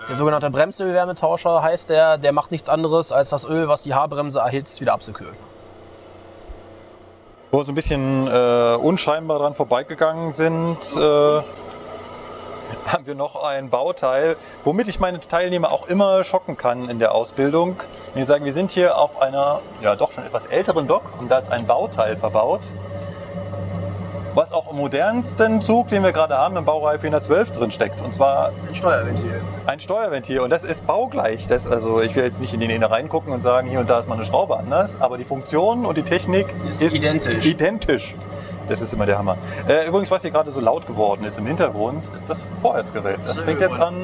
Der 0.08 0.16
sogenannte 0.16 0.50
Bremsöl-Wärmetauscher 0.52 1.62
heißt 1.64 1.90
der, 1.90 2.18
der 2.18 2.32
macht 2.32 2.52
nichts 2.52 2.70
anderes, 2.70 3.12
als 3.12 3.32
das 3.32 3.44
Öl, 3.46 3.68
was 3.68 3.84
die 3.84 3.94
Haarbremse 3.96 4.40
erhitzt, 4.40 4.80
wieder 4.80 4.94
abzukühlen. 4.94 5.36
Wo 7.56 7.60
wir 7.60 7.64
so 7.64 7.72
ein 7.72 7.76
bisschen 7.76 8.28
äh, 8.28 8.76
unscheinbar 8.76 9.40
dran 9.40 9.54
vorbeigegangen 9.54 10.34
sind, 10.34 10.78
äh, 10.98 11.00
haben 12.86 13.06
wir 13.06 13.16
noch 13.16 13.42
ein 13.46 13.70
Bauteil, 13.70 14.36
womit 14.66 14.90
ich 14.90 15.00
meine 15.00 15.22
Teilnehmer 15.22 15.72
auch 15.72 15.88
immer 15.88 16.26
schocken 16.26 16.58
kann 16.58 16.90
in 16.90 17.00
der 17.00 17.16
Ausbildung. 17.16 17.78
Wenn 18.12 18.24
ich 18.24 18.28
sage, 18.28 18.44
wir 18.44 18.52
sind 18.52 18.72
hier 18.72 18.98
auf 18.98 19.22
einer 19.22 19.62
ja 19.82 19.96
doch 19.96 20.12
schon 20.12 20.26
etwas 20.26 20.48
älteren 20.48 20.86
Dock 20.86 21.04
und 21.18 21.32
da 21.32 21.38
ist 21.38 21.50
ein 21.50 21.66
Bauteil 21.66 22.18
verbaut, 22.18 22.60
was 24.36 24.52
auch 24.52 24.70
im 24.72 24.78
modernsten 24.78 25.62
Zug, 25.62 25.88
den 25.90 26.04
wir 26.04 26.12
gerade 26.12 26.38
haben, 26.38 26.58
im 26.58 26.66
Baureihe 26.66 27.00
412 27.00 27.52
drin 27.54 27.72
steckt. 27.72 28.02
Und 28.02 28.14
zwar 28.14 28.52
Ein 28.68 28.76
Steuerventil. 28.76 29.42
ein 29.66 29.80
Steuerventil 29.80 30.40
und 30.42 30.50
das 30.50 30.64
ist 30.64 30.86
baugleich. 30.86 31.48
Das, 31.48 31.68
also 31.68 32.02
ich 32.02 32.16
will 32.16 32.24
jetzt 32.24 32.42
nicht 32.42 32.54
in 32.54 32.60
den 32.60 32.70
Inneren 32.70 33.08
gucken 33.10 33.32
und 33.34 33.42
sagen, 33.42 33.68
hier 33.70 33.80
und 33.80 33.90
da 33.90 34.00
ist 34.00 34.08
mal 34.10 34.16
eine 34.16 34.26
Schraube 34.26 34.58
anders, 34.58 34.98
aber 35.00 35.18
die 35.18 35.24
Funktion 35.26 35.86
und 35.86 35.98
die 35.98 36.04
Technik 36.04 36.48
Ist 36.68 36.82
ist, 36.82 36.94
identisch. 36.96 37.46
identisch. 37.46 38.16
Das 38.68 38.82
ist 38.82 38.94
immer 38.94 39.06
der 39.06 39.18
Hammer. 39.18 39.38
Äh, 39.68 39.88
übrigens, 39.88 40.12
was 40.12 40.24
hier 40.24 40.32
gerade 40.32 40.52
so 40.52 40.60
laut 40.60 40.88
geworden 40.88 41.24
ist 41.24 41.38
im 41.38 41.46
Hintergrund, 41.46 42.04
ist 42.16 42.30
das 42.30 42.42
Vorheizgerät. 42.62 43.20
Das 43.24 43.40
fängt 43.42 43.62
jetzt 43.62 43.80
an, 43.80 43.96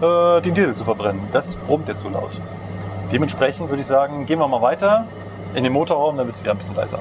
äh, 0.00 0.40
den 0.42 0.54
Diesel 0.54 0.74
zu 0.74 0.84
verbrennen. 0.84 1.20
Das 1.32 1.56
brummt 1.56 1.88
jetzt 1.88 2.00
so 2.02 2.08
laut. 2.08 2.30
Dementsprechend 3.12 3.68
würde 3.68 3.80
ich 3.80 3.86
sagen, 3.88 4.24
gehen 4.26 4.38
wir 4.38 4.46
mal 4.48 4.62
weiter 4.62 5.06
in 5.54 5.64
den 5.64 5.72
Motorraum, 5.72 6.16
dann 6.16 6.26
wird 6.26 6.36
es 6.36 6.42
wieder 6.42 6.52
ein 6.52 6.58
bisschen 6.58 6.76
leiser. 6.76 7.00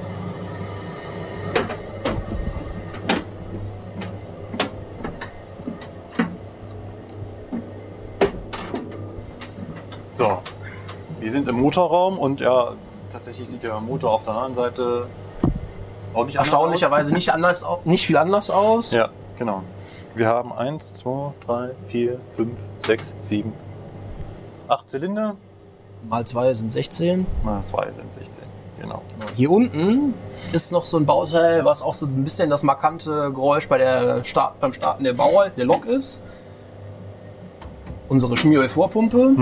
Sind 11.39 11.47
im 11.47 11.61
Motorraum 11.61 12.17
und 12.17 12.41
ja, 12.41 12.73
tatsächlich 13.11 13.49
sieht 13.49 13.63
der 13.63 13.79
Motor 13.79 14.11
auf 14.11 14.23
der 14.23 14.33
anderen 14.33 14.55
Seite 14.55 15.07
auch 16.13 16.25
nicht 16.25 16.35
Erstaunlicherweise 16.35 17.13
nicht, 17.13 17.31
anders, 17.33 17.65
nicht 17.85 18.05
viel 18.05 18.17
anders 18.17 18.49
aus. 18.49 18.91
Ja, 18.91 19.09
genau. 19.37 19.63
Wir 20.15 20.27
haben 20.27 20.51
1, 20.51 20.93
2, 20.95 21.33
3, 21.45 21.69
4, 21.87 22.19
5, 22.35 22.59
6, 22.85 23.13
7, 23.21 23.53
8 24.67 24.89
Zylinder. 24.89 25.35
Mal 26.09 26.25
zwei 26.25 26.53
sind 26.53 26.71
16. 26.71 27.25
Mal 27.43 27.61
2 27.61 27.91
sind 27.91 28.13
16. 28.13 28.43
Genau. 28.81 29.01
Hier 29.35 29.51
unten 29.51 30.13
ist 30.53 30.71
noch 30.71 30.85
so 30.85 30.97
ein 30.97 31.05
Bauteil, 31.05 31.65
was 31.65 31.81
auch 31.81 31.93
so 31.93 32.05
ein 32.05 32.23
bisschen 32.23 32.49
das 32.49 32.63
markante 32.63 33.31
Geräusch 33.33 33.67
bei 33.67 33.77
der 33.77 34.23
Start, 34.23 34.59
beim 34.59 34.73
Starten 34.73 35.03
der 35.03 35.13
Bauer, 35.13 35.49
der 35.49 35.65
Lok 35.65 35.85
ist. 35.85 36.21
Unsere 38.07 38.35
Schmieröl-Vorpumpe. 38.37 39.35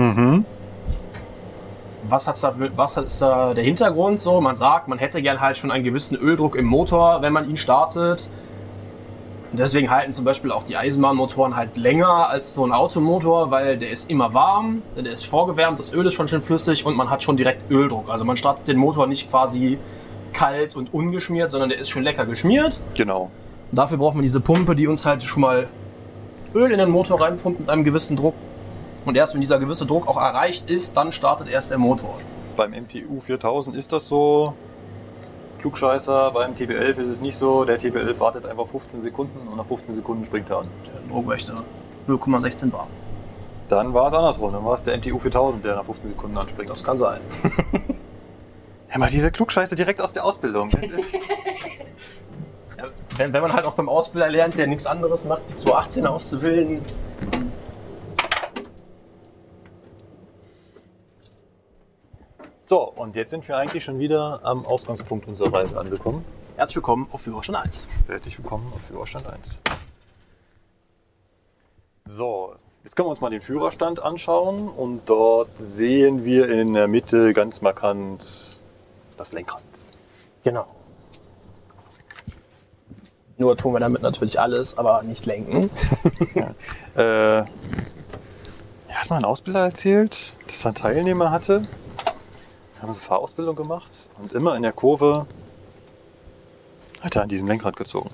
Was, 2.08 2.26
hat's 2.26 2.40
da, 2.40 2.54
was 2.76 2.96
ist 2.96 3.20
da 3.20 3.54
der 3.54 3.64
Hintergrund 3.64 4.20
so? 4.20 4.40
Man 4.40 4.56
sagt, 4.56 4.88
man 4.88 4.98
hätte 4.98 5.20
gern 5.20 5.40
halt 5.40 5.56
schon 5.56 5.70
einen 5.70 5.84
gewissen 5.84 6.16
Öldruck 6.16 6.56
im 6.56 6.64
Motor, 6.64 7.20
wenn 7.22 7.32
man 7.32 7.48
ihn 7.48 7.56
startet. 7.56 8.30
Und 9.50 9.58
deswegen 9.58 9.90
halten 9.90 10.12
zum 10.12 10.24
Beispiel 10.24 10.52
auch 10.52 10.62
die 10.62 10.76
Eisenbahnmotoren 10.76 11.56
halt 11.56 11.76
länger 11.76 12.28
als 12.28 12.54
so 12.54 12.66
ein 12.66 12.72
Automotor, 12.72 13.50
weil 13.50 13.78
der 13.78 13.90
ist 13.90 14.10
immer 14.10 14.34
warm, 14.34 14.82
der 14.96 15.12
ist 15.12 15.24
vorgewärmt, 15.24 15.78
das 15.78 15.92
Öl 15.92 16.06
ist 16.06 16.14
schon 16.14 16.28
schön 16.28 16.42
flüssig 16.42 16.84
und 16.84 16.96
man 16.96 17.08
hat 17.08 17.22
schon 17.22 17.36
direkt 17.36 17.70
Öldruck. 17.70 18.10
Also 18.10 18.24
man 18.26 18.36
startet 18.36 18.68
den 18.68 18.76
Motor 18.76 19.06
nicht 19.06 19.30
quasi 19.30 19.78
kalt 20.34 20.76
und 20.76 20.92
ungeschmiert, 20.92 21.50
sondern 21.50 21.70
der 21.70 21.78
ist 21.78 21.88
schon 21.88 22.02
lecker 22.02 22.26
geschmiert. 22.26 22.80
Genau. 22.94 23.30
Dafür 23.72 23.96
braucht 23.96 24.14
man 24.14 24.22
diese 24.22 24.40
Pumpe, 24.40 24.74
die 24.74 24.86
uns 24.86 25.06
halt 25.06 25.22
schon 25.22 25.42
mal 25.42 25.68
Öl 26.54 26.70
in 26.70 26.78
den 26.78 26.90
Motor 26.90 27.20
reinpumpt 27.20 27.60
mit 27.60 27.70
einem 27.70 27.84
gewissen 27.84 28.16
Druck. 28.16 28.34
Und 29.08 29.16
erst 29.16 29.32
wenn 29.32 29.40
dieser 29.40 29.58
gewisse 29.58 29.86
Druck 29.86 30.06
auch 30.06 30.18
erreicht 30.18 30.68
ist, 30.68 30.94
dann 30.98 31.12
startet 31.12 31.48
erst 31.48 31.70
der 31.70 31.78
Motor. 31.78 32.18
Beim 32.58 32.72
MTU 32.72 33.20
4000 33.20 33.74
ist 33.74 33.90
das 33.90 34.06
so. 34.06 34.52
Klugscheißer, 35.60 36.30
beim 36.32 36.52
TB11 36.52 36.98
ist 36.98 37.08
es 37.08 37.20
nicht 37.22 37.38
so. 37.38 37.64
Der 37.64 37.80
TB11 37.80 38.20
wartet 38.20 38.44
einfach 38.44 38.66
15 38.66 39.00
Sekunden 39.00 39.48
und 39.48 39.56
nach 39.56 39.64
15 39.64 39.94
Sekunden 39.94 40.26
springt 40.26 40.50
er 40.50 40.58
an. 40.58 40.66
Der 40.84 41.00
Druckwächter 41.10 41.54
0,16 42.06 42.68
Bar. 42.70 42.86
Dann 43.70 43.94
war 43.94 44.08
es 44.08 44.12
andersrum. 44.12 44.52
Dann 44.52 44.62
war 44.66 44.74
es 44.74 44.82
der 44.82 44.98
MTU 44.98 45.18
4000, 45.18 45.64
der 45.64 45.76
nach 45.76 45.84
15 45.86 46.10
Sekunden 46.10 46.36
anspringt. 46.36 46.68
Das 46.68 46.84
kann 46.84 46.98
sein. 46.98 47.20
Ja, 48.90 48.96
mal 48.96 49.10
diese 49.10 49.30
Klugscheiße 49.30 49.76
direkt 49.76 50.00
aus 50.00 50.14
der 50.14 50.24
Ausbildung. 50.24 50.70
Wenn, 53.18 53.32
wenn 53.34 53.42
man 53.42 53.52
halt 53.52 53.66
auch 53.66 53.74
beim 53.74 53.88
Ausbilder 53.88 54.30
lernt, 54.30 54.56
der 54.56 54.66
nichts 54.66 54.86
anderes 54.86 55.26
macht, 55.26 55.42
wie 55.50 55.56
218 55.56 56.06
auszubilden. 56.06 56.80
So, 62.68 62.82
und 62.82 63.16
jetzt 63.16 63.30
sind 63.30 63.48
wir 63.48 63.56
eigentlich 63.56 63.82
schon 63.82 63.98
wieder 63.98 64.40
am 64.42 64.66
Ausgangspunkt 64.66 65.26
unserer 65.26 65.54
Reise 65.54 65.80
angekommen. 65.80 66.22
Herzlich 66.56 66.76
willkommen 66.76 67.08
auf 67.10 67.22
Führerschein 67.22 67.54
1. 67.54 67.88
Herzlich 68.06 68.36
willkommen 68.36 68.70
auf 68.74 68.82
Führerstand 68.82 69.26
1. 69.26 69.58
So, 72.04 72.56
jetzt 72.84 72.94
können 72.94 73.06
wir 73.06 73.12
uns 73.12 73.22
mal 73.22 73.30
den 73.30 73.40
Führerstand 73.40 74.02
anschauen 74.02 74.68
und 74.68 75.00
dort 75.06 75.48
sehen 75.56 76.26
wir 76.26 76.50
in 76.50 76.74
der 76.74 76.88
Mitte 76.88 77.32
ganz 77.32 77.62
markant 77.62 78.60
das 79.16 79.32
Lenkrad. 79.32 79.62
Genau. 80.44 80.66
Nur 83.38 83.56
tun 83.56 83.72
wir 83.72 83.80
damit 83.80 84.02
natürlich 84.02 84.38
alles, 84.38 84.76
aber 84.76 85.02
nicht 85.04 85.24
lenken. 85.24 85.70
Äh, 86.96 87.38
ja, 87.38 87.46
hat 88.88 89.08
mal 89.08 89.16
ein 89.18 89.24
Ausbilder 89.24 89.60
erzählt, 89.60 90.36
dass 90.48 90.64
er 90.64 90.68
einen 90.68 90.74
Teilnehmer 90.74 91.30
hatte. 91.30 91.64
Wir 92.78 92.82
haben 92.82 92.94
so 92.94 93.00
Fahrausbildung 93.00 93.56
gemacht 93.56 94.08
und 94.18 94.32
immer 94.32 94.54
in 94.54 94.62
der 94.62 94.72
Kurve 94.72 95.26
hat 97.00 97.16
er 97.16 97.22
an 97.22 97.28
diesem 97.28 97.48
Lenkrad 97.48 97.76
gezogen. 97.76 98.10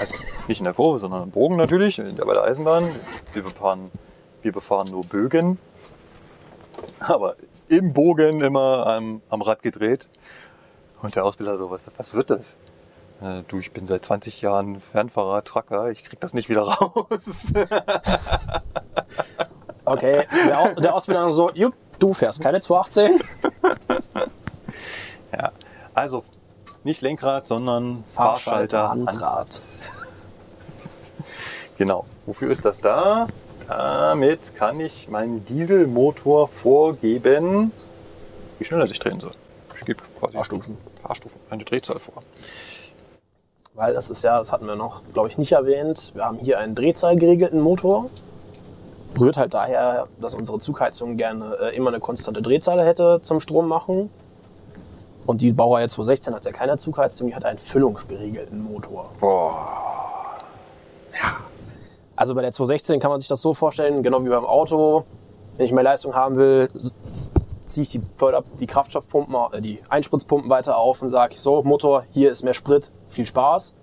Also 0.00 0.14
nicht 0.48 0.60
in 0.60 0.64
der 0.64 0.72
Kurve, 0.72 0.98
sondern 0.98 1.24
im 1.24 1.30
Bogen 1.30 1.56
natürlich, 1.56 1.96
bei 1.98 2.32
der 2.34 2.44
Eisenbahn. 2.44 2.88
Wir 3.34 3.42
befahren, 3.42 3.90
wir 4.42 4.52
befahren 4.52 4.90
nur 4.90 5.04
Bögen, 5.04 5.58
aber 7.00 7.36
im 7.68 7.92
Bogen 7.92 8.40
immer 8.40 8.86
am, 8.86 9.20
am 9.28 9.42
Rad 9.42 9.62
gedreht. 9.62 10.08
Und 11.02 11.14
der 11.16 11.24
Ausbilder 11.26 11.58
so, 11.58 11.70
was, 11.70 11.82
was 11.98 12.14
wird 12.14 12.30
das? 12.30 12.56
Äh, 13.20 13.42
du, 13.48 13.58
ich 13.58 13.72
bin 13.72 13.86
seit 13.86 14.04
20 14.04 14.40
Jahren 14.40 14.80
Fernfahrer, 14.80 15.44
Trucker, 15.44 15.90
ich 15.90 16.04
krieg 16.04 16.20
das 16.20 16.32
nicht 16.32 16.48
wieder 16.48 16.62
raus. 16.62 17.52
Okay, 19.84 20.26
der, 20.48 20.58
Au- 20.60 20.74
der 20.80 20.94
Ausbilder 20.94 21.30
so, 21.30 21.50
jupp, 21.52 21.74
du 21.98 22.12
fährst 22.12 22.40
keine 22.40 22.60
218. 22.60 23.20
Ja, 25.36 25.50
also 25.94 26.22
nicht 26.84 27.02
Lenkrad, 27.02 27.44
sondern 27.44 28.04
Fahrschalter, 28.04 28.90
Handrad. 28.90 29.60
Genau. 31.76 32.04
Wofür 32.26 32.52
ist 32.52 32.64
das 32.64 32.80
da? 32.80 33.26
Damit 33.68 34.54
kann 34.54 34.78
ich 34.78 35.08
meinem 35.08 35.44
Dieselmotor 35.44 36.46
vorgeben, 36.46 37.72
wie 38.58 38.64
schnell 38.64 38.80
er 38.80 38.86
sich 38.86 39.00
drehen 39.00 39.18
soll. 39.18 39.32
Ich 39.76 39.84
gebe 39.84 40.00
quasi 40.20 40.34
Fahrstufen. 40.34 40.78
Fahrstufen, 41.02 41.40
eine 41.50 41.64
Drehzahl 41.64 41.98
vor. 41.98 42.22
Weil 43.74 43.92
das 43.92 44.08
ist 44.08 44.22
ja, 44.22 44.38
das 44.38 44.52
hatten 44.52 44.66
wir 44.66 44.76
noch, 44.76 45.02
glaube 45.12 45.28
ich, 45.28 45.36
nicht 45.36 45.52
erwähnt. 45.52 46.12
Wir 46.14 46.24
haben 46.24 46.38
hier 46.38 46.58
einen 46.60 46.76
drehzahlgeregelten 46.76 47.60
Motor. 47.60 48.08
Rührt 49.18 49.36
halt 49.36 49.54
daher, 49.54 50.08
dass 50.20 50.34
unsere 50.34 50.58
Zugheizung 50.58 51.16
gerne 51.16 51.56
äh, 51.60 51.76
immer 51.76 51.90
eine 51.90 52.00
konstante 52.00 52.42
Drehzahl 52.42 52.84
hätte 52.84 53.20
zum 53.22 53.40
Strom 53.40 53.68
machen. 53.68 54.10
Und 55.26 55.40
die 55.40 55.52
Baureihe 55.52 55.88
216 55.88 56.34
hat 56.34 56.44
ja 56.44 56.52
keine 56.52 56.76
Zugheizung, 56.76 57.28
die 57.28 57.34
hat 57.34 57.44
einen 57.44 57.58
füllungsgeregelten 57.58 58.62
Motor. 58.62 59.04
Boah. 59.20 59.84
Also 62.16 62.34
bei 62.34 62.42
der 62.42 62.52
216 62.52 63.00
kann 63.00 63.10
man 63.10 63.20
sich 63.20 63.28
das 63.28 63.40
so 63.40 63.54
vorstellen, 63.54 64.02
genau 64.02 64.24
wie 64.24 64.28
beim 64.28 64.44
Auto. 64.44 65.04
Wenn 65.56 65.66
ich 65.66 65.72
mehr 65.72 65.84
Leistung 65.84 66.14
haben 66.14 66.36
will, 66.36 66.68
ziehe 67.64 67.82
ich 67.82 67.90
die, 67.90 68.02
Förder 68.16 68.42
die 68.60 68.66
Kraftstoffpumpen, 68.66 69.34
äh, 69.52 69.60
die 69.60 69.80
Einspritzpumpen 69.88 70.50
weiter 70.50 70.76
auf 70.76 71.02
und 71.02 71.08
sage, 71.08 71.34
so 71.36 71.62
Motor, 71.62 72.04
hier 72.12 72.30
ist 72.30 72.42
mehr 72.42 72.54
Sprit, 72.54 72.90
viel 73.08 73.26
Spaß. 73.26 73.74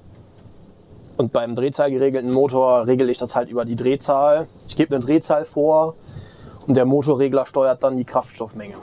Und 1.22 1.31
beim 1.34 1.53
drehzahlgeregelten 1.53 2.31
Motor 2.31 2.88
regel 2.88 3.07
ich 3.07 3.19
das 3.19 3.35
halt 3.35 3.48
über 3.48 3.64
die 3.64 3.76
Drehzahl. 3.76 4.48
Ich 4.68 4.76
gebe 4.76 4.95
eine 4.95 5.06
Drehzahl 5.06 5.45
vor 5.45 5.93
und 6.65 6.76
der 6.76 6.85
Motorregler 6.85 7.45
steuert 7.45 7.84
dann 7.84 7.95
die 7.95 8.06
Kraftstoffmenge. 8.06 8.73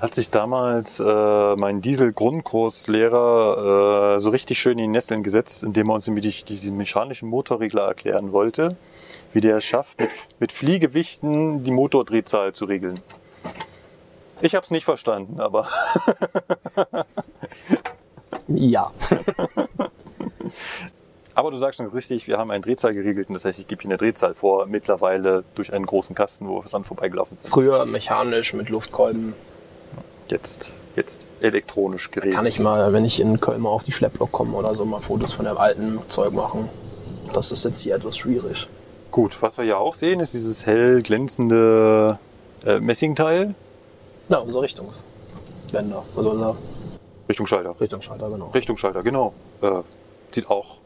Hat 0.00 0.14
sich 0.14 0.30
damals 0.30 0.98
äh, 0.98 1.56
mein 1.56 1.82
Diesel-Grundkurslehrer 1.82 4.14
äh, 4.16 4.18
so 4.18 4.30
richtig 4.30 4.60
schön 4.60 4.78
in 4.78 4.84
die 4.84 4.88
Nesseln 4.88 5.22
gesetzt, 5.22 5.62
indem 5.62 5.90
er 5.90 5.96
uns 5.96 6.06
nämlich 6.06 6.46
diesen 6.46 6.78
mechanischen 6.78 7.28
Motorregler 7.28 7.82
erklären 7.82 8.32
wollte, 8.32 8.78
wie 9.34 9.42
der 9.42 9.58
es 9.58 9.64
schafft, 9.64 10.00
mit, 10.00 10.08
mit 10.38 10.52
Fliegewichten 10.52 11.64
die 11.64 11.70
Motordrehzahl 11.70 12.54
zu 12.54 12.64
regeln. 12.64 12.98
Ich 14.40 14.54
habe 14.54 14.64
es 14.64 14.70
nicht 14.70 14.86
verstanden, 14.86 15.38
aber 15.38 15.68
Ja. 18.48 18.90
Aber 21.34 21.50
du 21.50 21.56
sagst 21.56 21.78
schon 21.78 21.86
richtig, 21.86 22.26
wir 22.26 22.38
haben 22.38 22.50
einen 22.50 22.62
Drehzahl 22.62 22.92
geregelten, 22.92 23.32
das 23.32 23.44
heißt, 23.44 23.58
ich 23.58 23.66
gebe 23.66 23.82
hier 23.82 23.90
eine 23.90 23.98
Drehzahl 23.98 24.34
vor, 24.34 24.66
mittlerweile 24.66 25.44
durch 25.54 25.72
einen 25.72 25.86
großen 25.86 26.14
Kasten, 26.14 26.48
wo 26.48 26.62
wir 26.62 26.70
dann 26.70 26.84
vorbeigelaufen 26.84 27.36
sind. 27.36 27.48
Früher 27.48 27.84
mechanisch 27.86 28.52
mit 28.54 28.68
Luftkolben. 28.68 29.34
Jetzt, 30.28 30.78
jetzt 30.96 31.26
elektronisch 31.40 32.10
geregelt. 32.10 32.34
Kann 32.34 32.46
ich 32.46 32.58
mal, 32.58 32.92
wenn 32.92 33.04
ich 33.04 33.20
in 33.20 33.40
Köln 33.40 33.60
mal 33.60 33.70
auf 33.70 33.82
die 33.82 33.92
Schlepplok 33.92 34.32
komme 34.32 34.56
oder 34.56 34.74
so, 34.74 34.84
mal 34.84 35.00
Fotos 35.00 35.32
von 35.32 35.44
dem 35.44 35.58
alten 35.58 35.98
Zeug 36.08 36.32
machen. 36.32 36.68
Das 37.32 37.52
ist 37.52 37.64
jetzt 37.64 37.80
hier 37.80 37.94
etwas 37.94 38.16
schwierig. 38.16 38.68
Gut, 39.10 39.36
was 39.40 39.58
wir 39.58 39.64
hier 39.64 39.78
auch 39.78 39.94
sehen, 39.94 40.20
ist 40.20 40.32
dieses 40.32 40.64
hell 40.64 41.02
glänzende 41.02 42.18
äh, 42.64 42.78
Messingteil. 42.80 43.54
Ja, 44.28 44.38
unser 44.38 44.62
Richtungswender. 44.62 46.02
Also 46.16 46.30
unser 46.30 46.56
Richtungsschalter. 47.28 47.78
Richtungsschalter, 47.78 48.30
genau. 48.30 48.46
Richtungsschalter, 48.48 49.02
genau. 49.02 49.34
Äh, 49.60 49.82
sieht 50.30 50.48
auch 50.48 50.78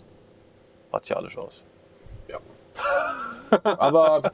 martialisch 0.93 1.39
aus. 1.39 1.65
Aber 3.65 4.33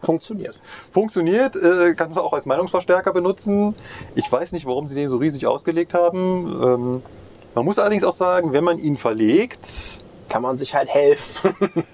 funktioniert. 0.00 0.60
Funktioniert, 0.90 1.56
äh, 1.56 1.94
kannst 1.94 2.16
du 2.16 2.20
auch 2.20 2.32
als 2.32 2.46
Meinungsverstärker 2.46 3.12
benutzen. 3.12 3.74
Ich 4.14 4.30
weiß 4.30 4.52
nicht, 4.52 4.66
warum 4.66 4.86
sie 4.86 4.94
den 4.94 5.08
so 5.08 5.16
riesig 5.16 5.46
ausgelegt 5.46 5.94
haben. 5.94 6.60
Ähm, 6.62 7.02
man 7.54 7.64
muss 7.64 7.78
allerdings 7.78 8.04
auch 8.04 8.12
sagen, 8.12 8.52
wenn 8.52 8.64
man 8.64 8.78
ihn 8.78 8.96
verlegt, 8.96 10.02
Kann 10.28 10.42
man 10.42 10.56
sich 10.56 10.74
halt 10.74 10.88
helfen. 10.88 11.54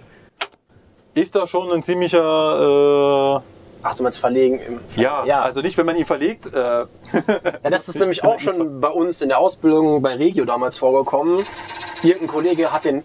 ist 1.14 1.34
da 1.34 1.46
schon 1.46 1.72
ein 1.72 1.82
ziemlicher... 1.82 3.42
Ach, 3.80 3.94
du 3.94 4.02
meinst 4.02 4.18
verlegen 4.18 4.58
im. 4.60 4.74
Äh, 4.96 5.02
ja, 5.02 5.24
ja. 5.24 5.42
also 5.42 5.60
nicht, 5.60 5.78
wenn 5.78 5.86
man 5.86 5.96
ihn 5.96 6.04
verlegt. 6.04 6.52
Äh, 6.52 6.58
ja, 6.58 6.86
das 7.70 7.88
ist 7.88 7.98
nämlich 8.00 8.24
auch 8.24 8.40
schon 8.40 8.80
bei 8.80 8.88
uns 8.88 9.20
in 9.22 9.28
der 9.28 9.38
Ausbildung 9.38 10.02
bei 10.02 10.14
Regio 10.14 10.44
damals 10.44 10.78
vorgekommen. 10.78 11.40
Irgendein 12.02 12.28
Kollege 12.28 12.72
hat 12.72 12.84
den 12.84 13.04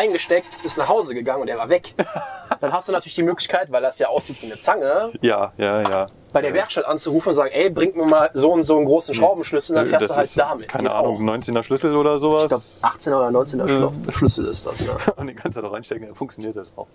eingesteckt, 0.00 0.48
ist 0.64 0.78
nach 0.78 0.88
Hause 0.88 1.14
gegangen 1.14 1.42
und 1.42 1.48
er 1.48 1.58
war 1.58 1.68
weg. 1.68 1.94
Dann 2.60 2.72
hast 2.72 2.88
du 2.88 2.92
natürlich 2.92 3.14
die 3.14 3.22
Möglichkeit, 3.22 3.70
weil 3.70 3.80
das 3.82 3.98
ja 3.98 4.08
aussieht 4.08 4.42
wie 4.42 4.46
eine 4.46 4.58
Zange, 4.58 5.12
Ja, 5.22 5.52
ja, 5.56 5.82
ja. 5.82 6.06
bei 6.32 6.42
der 6.42 6.52
Werkstatt 6.52 6.84
anzurufen 6.84 7.28
und 7.30 7.34
sagen, 7.34 7.50
ey, 7.52 7.70
bringt 7.70 7.96
mir 7.96 8.04
mal 8.04 8.28
so 8.34 8.52
und 8.52 8.64
so 8.64 8.76
einen 8.76 8.86
großen 8.86 9.14
Schraubenschlüssel 9.14 9.76
und 9.76 9.82
dann 9.82 9.86
fährst 9.90 10.10
das 10.10 10.34
du 10.34 10.40
halt 10.42 10.50
damit. 10.52 10.68
keine 10.68 10.84
Geht 10.88 10.92
Ahnung, 10.92 11.16
auch. 11.16 11.34
19er 11.34 11.62
Schlüssel 11.62 11.96
oder 11.96 12.18
sowas. 12.18 12.42
Ich 12.42 12.48
glaube, 12.48 12.96
18er 12.96 13.16
oder 13.28 13.38
19er 13.38 13.68
Schlo- 13.68 13.92
Schlüssel 14.12 14.46
ist 14.46 14.66
das. 14.66 14.84
Ja. 14.84 14.96
und 15.16 15.26
den 15.28 15.36
kannst 15.36 15.56
du 15.56 15.62
da 15.62 15.68
reinstecken, 15.68 16.06
dann 16.06 16.16
funktioniert 16.16 16.56
das 16.56 16.70
auch. 16.76 16.88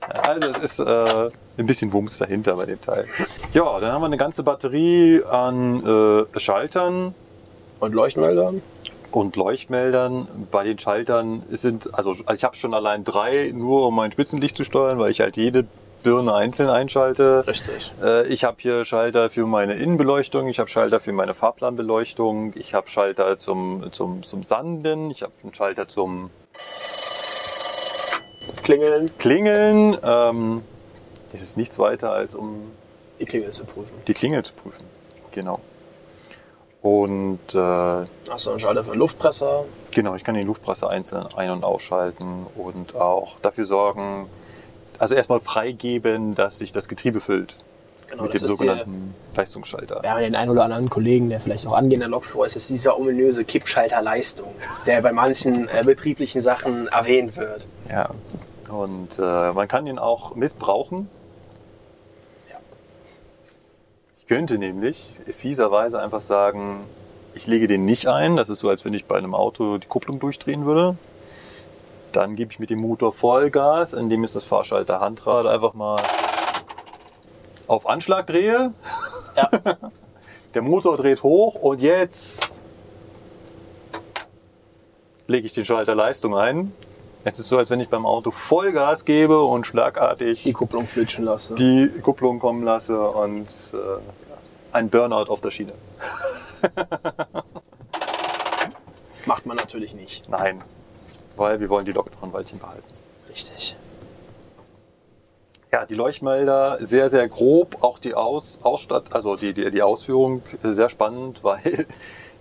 Also 0.00 0.48
es 0.48 0.58
ist 0.58 0.78
äh, 0.80 1.30
ein 1.58 1.66
bisschen 1.66 1.92
Wumms 1.92 2.18
dahinter 2.18 2.54
bei 2.56 2.66
dem 2.66 2.80
Teil. 2.80 3.06
Ja, 3.52 3.78
dann 3.80 3.92
haben 3.92 4.00
wir 4.02 4.06
eine 4.06 4.16
ganze 4.16 4.42
Batterie 4.42 5.22
an 5.30 6.26
äh, 6.34 6.40
Schaltern 6.40 7.14
Und 7.80 7.94
Leuchtmelder? 7.94 8.54
Und 9.16 9.36
Leuchtmeldern. 9.36 10.26
Bei 10.50 10.64
den 10.64 10.78
Schaltern 10.78 11.42
sind, 11.50 11.94
also 11.94 12.14
ich 12.34 12.44
habe 12.44 12.56
schon 12.56 12.74
allein 12.74 13.04
drei, 13.04 13.52
nur 13.54 13.86
um 13.86 13.94
mein 13.96 14.12
Spitzenlicht 14.12 14.56
zu 14.56 14.64
steuern, 14.64 14.98
weil 14.98 15.10
ich 15.10 15.20
halt 15.20 15.36
jede 15.36 15.64
Birne 16.02 16.34
einzeln 16.34 16.68
einschalte. 16.68 17.44
Richtig. 17.46 17.92
Äh, 18.02 18.26
Ich 18.26 18.42
habe 18.44 18.56
hier 18.60 18.84
Schalter 18.84 19.30
für 19.30 19.46
meine 19.46 19.74
Innenbeleuchtung, 19.74 20.48
ich 20.48 20.58
habe 20.58 20.68
Schalter 20.68 20.98
für 20.98 21.12
meine 21.12 21.32
Fahrplanbeleuchtung, 21.34 22.52
ich 22.56 22.74
habe 22.74 22.88
Schalter 22.88 23.38
zum, 23.38 23.92
zum, 23.92 24.22
zum 24.24 24.42
Sanden, 24.42 25.10
ich 25.10 25.22
habe 25.22 25.32
einen 25.44 25.54
Schalter 25.54 25.86
zum 25.88 26.30
Klingeln, 28.64 29.10
Klingeln. 29.18 29.96
Ähm, 30.02 30.62
es 31.32 31.42
ist 31.42 31.56
nichts 31.56 31.78
weiter 31.78 32.12
als 32.12 32.34
um 32.34 32.70
die 33.18 33.24
Klingel 33.24 33.50
zu 33.50 33.64
prüfen. 33.64 33.92
die 34.06 34.14
Klingel 34.14 34.42
zu 34.44 34.52
prüfen. 34.54 34.84
Genau. 35.30 35.60
Und 36.82 37.54
äh, 37.54 37.58
Hast 37.58 38.46
du 38.46 38.50
einen 38.50 38.60
Schalter 38.60 38.82
für 38.84 38.90
einen 38.90 38.98
Luftpresser? 39.00 39.64
genau, 39.92 40.14
ich 40.14 40.24
kann 40.24 40.34
den 40.34 40.46
Luftpresser 40.46 40.90
einzeln 40.90 41.26
ein- 41.36 41.50
und 41.50 41.64
ausschalten 41.64 42.46
und 42.56 42.96
auch 42.96 43.38
dafür 43.40 43.64
sorgen, 43.64 44.26
also 44.98 45.14
erstmal 45.14 45.40
freigeben, 45.40 46.34
dass 46.34 46.58
sich 46.58 46.72
das 46.72 46.88
Getriebe 46.88 47.20
füllt 47.20 47.56
Genau, 48.10 48.24
mit 48.24 48.34
dem 48.34 48.40
sogenannten 48.40 49.14
Leistungsschalter. 49.34 50.02
Wir 50.02 50.10
haben 50.10 50.20
den 50.20 50.34
einen 50.34 50.50
oder 50.50 50.64
anderen 50.64 50.90
Kollegen, 50.90 51.30
der 51.30 51.40
vielleicht 51.40 51.66
auch 51.66 51.72
angehender 51.72 52.08
Lokführer 52.08 52.46
ist, 52.46 52.56
ist 52.56 52.68
dieser 52.68 52.98
ominöse 52.98 53.44
Kippschalter 53.44 54.02
Leistung, 54.02 54.54
der 54.86 55.00
bei 55.02 55.12
manchen 55.12 55.68
äh, 55.68 55.82
betrieblichen 55.84 56.40
Sachen 56.40 56.88
erwähnt 56.88 57.36
wird. 57.36 57.66
Ja. 57.90 58.10
Und 58.70 59.18
äh, 59.18 59.52
man 59.52 59.66
kann 59.68 59.86
ihn 59.86 59.98
auch 59.98 60.34
missbrauchen. 60.34 61.08
Ja. 62.50 62.58
Ich 64.18 64.21
könnte 64.32 64.56
nämlich 64.56 65.14
fieserweise 65.30 66.00
einfach 66.00 66.22
sagen, 66.22 66.80
ich 67.34 67.46
lege 67.46 67.66
den 67.66 67.84
nicht 67.84 68.06
ein. 68.06 68.34
Das 68.34 68.48
ist 68.48 68.60
so, 68.60 68.70
als 68.70 68.82
wenn 68.82 68.94
ich 68.94 69.04
bei 69.04 69.18
einem 69.18 69.34
Auto 69.34 69.76
die 69.76 69.86
Kupplung 69.86 70.20
durchdrehen 70.20 70.64
würde. 70.64 70.96
Dann 72.12 72.34
gebe 72.34 72.50
ich 72.50 72.58
mit 72.58 72.70
dem 72.70 72.80
Motor 72.80 73.12
Vollgas, 73.12 73.92
indem 73.92 74.24
ich 74.24 74.32
das 74.32 74.44
Fahrschalter 74.44 75.00
Handrad 75.00 75.46
einfach 75.46 75.74
mal 75.74 76.00
auf 77.66 77.86
Anschlag 77.86 78.26
drehe. 78.26 78.72
Ja. 79.36 79.50
Der 80.54 80.62
Motor 80.62 80.96
dreht 80.96 81.22
hoch 81.22 81.54
und 81.56 81.82
jetzt 81.82 82.50
lege 85.26 85.44
ich 85.44 85.52
den 85.52 85.66
Schalter 85.66 85.94
Leistung 85.94 86.34
ein. 86.34 86.72
Es 87.24 87.38
ist 87.38 87.48
so, 87.48 87.58
als 87.58 87.68
wenn 87.68 87.80
ich 87.80 87.90
beim 87.90 88.06
Auto 88.06 88.30
Vollgas 88.30 89.04
gebe 89.04 89.42
und 89.42 89.66
schlagartig 89.66 90.42
Die 90.42 90.52
Kupplung 90.54 90.88
flitschen 90.88 91.24
lasse. 91.26 91.54
die 91.54 91.88
Kupplung 92.02 92.38
kommen 92.38 92.64
lasse 92.64 92.98
und 92.98 93.46
äh, 93.74 94.21
ein 94.72 94.90
Burnout 94.90 95.30
auf 95.30 95.40
der 95.40 95.50
Schiene. 95.50 95.72
Macht 99.26 99.46
man 99.46 99.56
natürlich 99.56 99.94
nicht. 99.94 100.28
Nein, 100.28 100.62
weil 101.36 101.60
wir 101.60 101.68
wollen 101.68 101.84
die 101.84 101.92
Lok 101.92 102.10
noch 102.12 102.22
ein 102.22 102.32
Weilchen 102.32 102.58
behalten. 102.58 102.82
Richtig. 103.28 103.76
Ja, 105.70 105.86
die 105.86 105.94
Leuchtmelder 105.94 106.78
sehr, 106.80 107.08
sehr 107.08 107.28
grob. 107.28 107.82
Auch 107.82 107.98
die 107.98 108.14
Aus, 108.14 108.58
Ausstatt, 108.62 109.14
also 109.14 109.36
die, 109.36 109.54
die, 109.54 109.70
die 109.70 109.82
Ausführung 109.82 110.42
äh, 110.62 110.72
sehr 110.72 110.88
spannend, 110.88 111.42
weil 111.44 111.86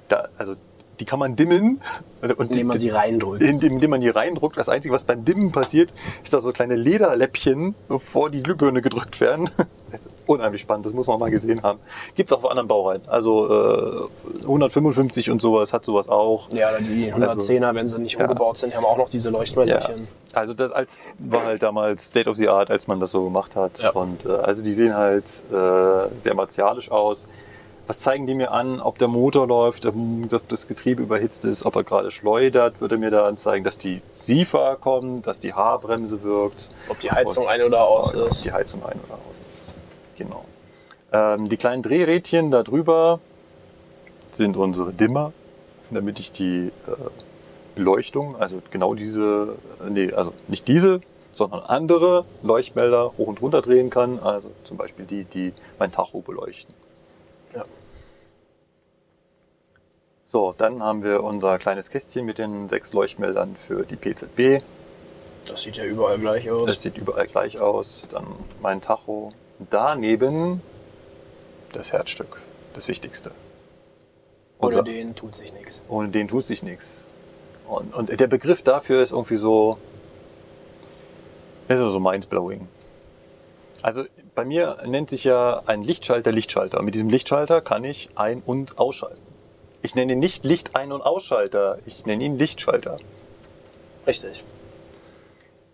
da, 0.08 0.28
also 0.38 0.56
die 1.02 1.06
kann 1.06 1.20
man 1.20 1.36
dimmen. 1.36 1.82
Und 2.22 2.52
Indem 2.52 2.68
man 2.68 2.76
die, 2.76 2.82
sie 2.82 2.90
reindrückt. 2.90 3.42
Indem, 3.42 3.90
man 3.90 4.00
die 4.00 4.10
reindrückt. 4.10 4.56
Das 4.56 4.70
Einzige, 4.70 4.94
was 4.94 5.04
beim 5.04 5.26
Dimmen 5.26 5.52
passiert, 5.52 5.92
ist, 6.24 6.32
dass 6.32 6.44
so 6.44 6.52
kleine 6.52 6.76
Lederläppchen 6.76 7.74
vor 7.98 8.30
die 8.30 8.44
Glühbirne 8.44 8.82
gedrückt 8.82 9.20
werden. 9.20 9.50
Das 9.92 10.06
ist 10.06 10.10
unheimlich 10.26 10.62
spannend, 10.62 10.86
das 10.86 10.94
muss 10.94 11.08
man 11.08 11.20
mal 11.20 11.30
gesehen 11.30 11.64
haben. 11.64 11.78
Gibt's 12.16 12.32
auch 12.32 12.46
auf 12.46 12.50
anderen 12.50 12.70
Baureihen. 12.70 13.02
Also 13.08 14.08
äh, 14.40 14.44
155 14.44 15.30
und 15.30 15.42
sowas 15.42 15.74
hat 15.74 15.84
sowas 15.84 16.08
auch. 16.08 16.50
Ja, 16.54 16.70
die 16.80 17.14
110er, 17.14 17.76
wenn 17.76 17.90
sie 17.90 18.00
nicht 18.00 18.18
ja. 18.18 18.22
umgebaut 18.22 18.58
sind, 18.58 18.74
haben 18.74 18.86
auch 18.86 18.98
noch 18.98 19.10
diese 19.10 19.32
Ja. 19.32 19.38
Leuchtmelderchen. 19.38 20.08
Also 20.32 20.54
das 20.54 20.72
als 20.72 21.08
war 21.20 21.44
halt 21.44 21.62
damals 21.62 22.08
State 22.08 22.30
of 22.30 22.38
the 22.38 22.48
Art, 22.48 22.72
als 22.72 22.88
man 22.88 23.02
das 23.02 23.12
so 23.12 23.26
gemacht 23.26 23.58
hat. 23.58 23.80
Ja. 23.80 23.90
Und 23.90 24.26
äh, 24.26 24.30
also 24.30 24.64
die 24.64 24.72
sehen 24.72 24.96
halt 24.96 25.26
äh, 25.52 26.08
sehr 26.20 26.36
martialisch 26.36 26.90
aus. 26.90 27.28
Was 27.92 28.00
zeigen 28.00 28.26
die 28.26 28.36
mir 28.36 28.52
an, 28.52 28.80
ob 28.80 29.00
der 29.00 29.10
Motor 29.10 29.50
läuft, 29.50 29.86
ob 29.86 30.48
das 30.48 30.70
Getriebe 30.70 31.04
überhitzt 31.04 31.44
ist, 31.44 31.66
ob 31.66 31.76
er 31.76 31.84
gerade 31.84 32.10
schleudert, 32.10 32.80
würde 32.80 32.98
mir 32.98 33.12
da 33.12 33.28
anzeigen, 33.28 33.66
dass 33.66 33.78
die 33.78 34.02
SIFA 34.14 34.78
kommt, 34.78 35.28
dass 35.28 35.42
die 35.42 35.54
Haarbremse 35.54 36.24
wirkt. 36.24 36.70
Ob 36.88 37.02
die 37.02 37.12
Heizung 37.12 37.50
ein 37.50 37.62
oder 37.62 37.86
aus 37.86 38.16
Ob 38.16 38.30
ist. 38.30 38.46
die 38.46 38.54
Heizung 38.54 38.82
ein 38.86 38.98
oder 39.06 39.20
aus 39.30 39.44
ist. 39.50 39.78
Genau. 40.18 40.46
Ähm, 41.12 41.50
die 41.50 41.58
kleinen 41.58 41.84
Drehrädchen 41.84 42.50
da 42.50 42.64
drüber 42.64 43.20
sind 44.32 44.56
unsere 44.56 44.94
Dimmer, 44.94 45.34
damit 45.90 46.18
ich 46.22 46.32
die 46.32 46.72
äh, 46.88 46.92
Beleuchtung, 47.76 48.38
also 48.40 48.62
genau 48.72 48.94
diese, 48.96 49.58
nee, 49.90 50.14
also 50.14 50.32
nicht 50.48 50.70
diese, 50.70 51.02
sondern 51.34 51.60
andere 51.64 52.24
Leuchtmelder 52.42 53.12
hoch 53.18 53.28
und 53.28 53.42
runter 53.42 53.62
drehen 53.62 53.90
kann. 53.90 54.18
Also 54.24 54.50
zum 54.64 54.78
Beispiel 54.78 55.04
die, 55.04 55.26
die 55.26 55.52
mein 55.78 55.92
Tacho 55.92 56.22
beleuchten. 56.22 56.74
So, 60.32 60.56
dann 60.58 60.82
haben 60.82 61.04
wir 61.04 61.26
unser 61.26 61.60
kleines 61.60 61.90
Kästchen 61.90 62.26
mit 62.26 62.38
den 62.38 62.70
sechs 62.70 62.94
Leuchtmeldern 62.94 63.58
für 63.58 63.86
die 63.86 63.98
PZB. 63.98 64.64
Das 65.46 65.64
sieht 65.64 65.76
ja 65.76 65.84
überall 65.84 66.18
gleich 66.20 66.50
aus. 66.50 66.68
Das 66.68 66.82
sieht 66.82 66.98
überall 66.98 67.28
gleich 67.28 67.60
aus. 67.60 68.08
Dann 68.10 68.26
mein 68.62 68.80
Tacho. 68.80 69.34
Daneben 69.70 70.62
das 71.74 71.92
Herzstück, 71.92 72.38
das 72.74 72.88
Wichtigste. 72.88 73.32
Ohne 74.60 74.68
Unser- 74.70 74.84
den 74.84 75.16
tut 75.16 75.36
sich 75.36 75.52
nichts. 75.52 75.84
ohne 75.90 76.08
den 76.08 76.30
tut 76.30 76.46
sich 76.46 76.64
nichts. 76.64 77.08
Und, 77.68 77.94
und 77.94 78.18
der 78.18 78.28
Begriff 78.28 78.62
dafür 78.64 79.04
ist 79.04 79.12
irgendwie 79.12 79.36
so, 79.36 79.80
ist 81.68 81.78
so 81.78 82.00
mindblowing. 82.00 82.70
Also 83.82 84.06
bei 84.34 84.46
mir 84.46 84.78
nennt 84.86 85.10
sich 85.10 85.26
ja 85.26 85.62
ein 85.66 85.84
Lichtschalter 85.84 86.32
Lichtschalter. 86.32 86.80
Und 86.80 86.86
mit 86.86 86.96
diesem 86.96 87.10
Lichtschalter 87.10 87.60
kann 87.60 87.84
ich 87.84 88.12
ein- 88.16 88.42
und 88.46 88.80
ausschalten. 88.80 89.31
Ich 89.84 89.96
nenne 89.96 90.14
ihn 90.14 90.20
nicht 90.20 90.46
Licht 90.46 90.76
ein- 90.76 90.92
und 90.92 91.02
Ausschalter, 91.02 91.80
ich 91.86 92.06
nenne 92.06 92.24
ihn 92.24 92.38
Lichtschalter. 92.38 92.98
Richtig. 94.06 94.44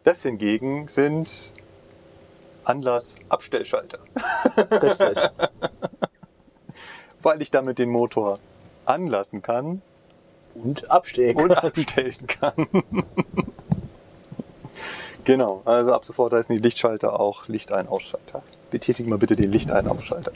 Das 0.04 0.22
hingegen 0.22 0.88
sind 0.88 1.54
Anlass-Abstellschalter. 2.64 4.00
Richtig. 4.72 5.30
weil 7.22 7.42
ich 7.42 7.52
damit 7.52 7.78
den 7.80 7.90
Motor 7.90 8.38
anlassen 8.86 9.42
kann 9.42 9.82
Und 10.56 10.90
abstehen. 10.90 11.36
und 11.36 11.52
abstellen 11.52 12.28
kann. 12.28 12.68
genau, 15.26 15.62
also 15.66 15.94
ab 15.94 16.06
sofort 16.06 16.32
heißen 16.32 16.56
die 16.56 16.62
Lichtschalter 16.62 17.20
auch 17.20 17.48
Licht-Ein-Ausschalter. 17.50 18.44
Betätigen 18.72 19.10
mal 19.10 19.18
bitte 19.18 19.36
den 19.36 19.52
Licht-Ein-Ausschalter. 19.52 20.32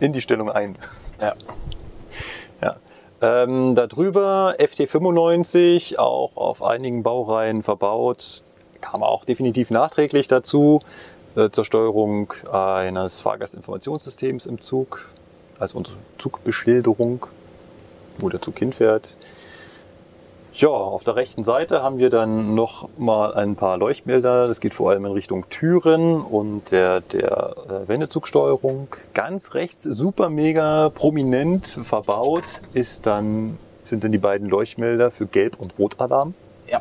In 0.00 0.14
die 0.14 0.22
Stellung 0.22 0.50
ein. 0.50 0.76
Ja. 1.20 1.34
Ähm, 3.22 3.74
darüber 3.74 4.54
FT95, 4.58 5.98
auch 5.98 6.36
auf 6.36 6.62
einigen 6.62 7.02
Baureihen 7.02 7.62
verbaut, 7.62 8.42
kam 8.80 9.02
auch 9.02 9.26
definitiv 9.26 9.70
nachträglich 9.70 10.26
dazu 10.26 10.80
äh, 11.36 11.50
zur 11.50 11.66
Steuerung 11.66 12.32
eines 12.50 13.20
Fahrgastinformationssystems 13.20 14.46
im 14.46 14.60
Zug, 14.60 15.06
als 15.58 15.74
unsere 15.74 15.98
Zugbeschilderung, 16.16 17.26
wo 18.18 18.30
der 18.30 18.40
Zug 18.40 18.58
hinfährt. 18.58 19.16
Ja, 20.52 20.68
auf 20.68 21.04
der 21.04 21.14
rechten 21.14 21.44
Seite 21.44 21.82
haben 21.82 21.98
wir 21.98 22.10
dann 22.10 22.56
noch 22.56 22.88
mal 22.98 23.32
ein 23.34 23.54
paar 23.54 23.78
Leuchtmelder. 23.78 24.48
Das 24.48 24.60
geht 24.60 24.74
vor 24.74 24.90
allem 24.90 25.06
in 25.06 25.12
Richtung 25.12 25.48
Türen 25.48 26.20
und 26.20 26.72
der, 26.72 27.00
der 27.02 27.54
äh, 27.68 27.88
Wendezugsteuerung. 27.88 28.88
Ganz 29.14 29.54
rechts, 29.54 29.84
super 29.84 30.28
mega 30.28 30.88
prominent 30.88 31.66
verbaut, 31.66 32.62
ist 32.74 33.06
dann, 33.06 33.58
sind 33.84 34.02
dann 34.02 34.10
die 34.10 34.18
beiden 34.18 34.48
Leuchtmelder 34.48 35.12
für 35.12 35.26
Gelb- 35.26 35.60
und 35.60 35.78
Rotalarm. 35.78 36.34
Ja. 36.68 36.80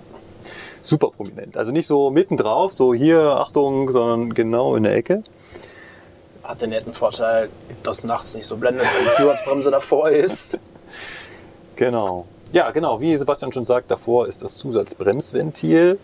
Super 0.82 1.12
prominent. 1.12 1.56
Also 1.56 1.72
nicht 1.72 1.86
so 1.86 2.10
mittendrauf, 2.10 2.74
so 2.74 2.96
hier, 2.96 3.22
Achtung, 3.22 3.92
sondern 3.92 4.34
genau 4.34 4.76
in 4.76 4.84
der 4.84 4.96
Ecke. 4.96 5.24
Hat 6.44 6.64
den 6.64 6.72
netten 6.72 6.94
Vorteil, 6.94 7.50
dass 7.84 8.04
nachts 8.04 8.34
nicht 8.34 8.48
so 8.48 8.58
blendet, 8.58 8.84
wenn 8.84 9.06
die 9.06 9.12
Zusatzbremse 9.12 9.70
davor 9.70 10.10
ist. 10.10 10.58
Genau. 11.76 12.26
Ja, 12.52 12.72
genau. 12.72 13.00
Wie 13.00 13.16
Sebastian 13.16 13.52
schon 13.52 13.66
sagt, 13.66 13.92
davor 13.92 14.28
ist 14.28 14.42
das 14.42 14.56
Zusatzbremsventil. 14.58 16.00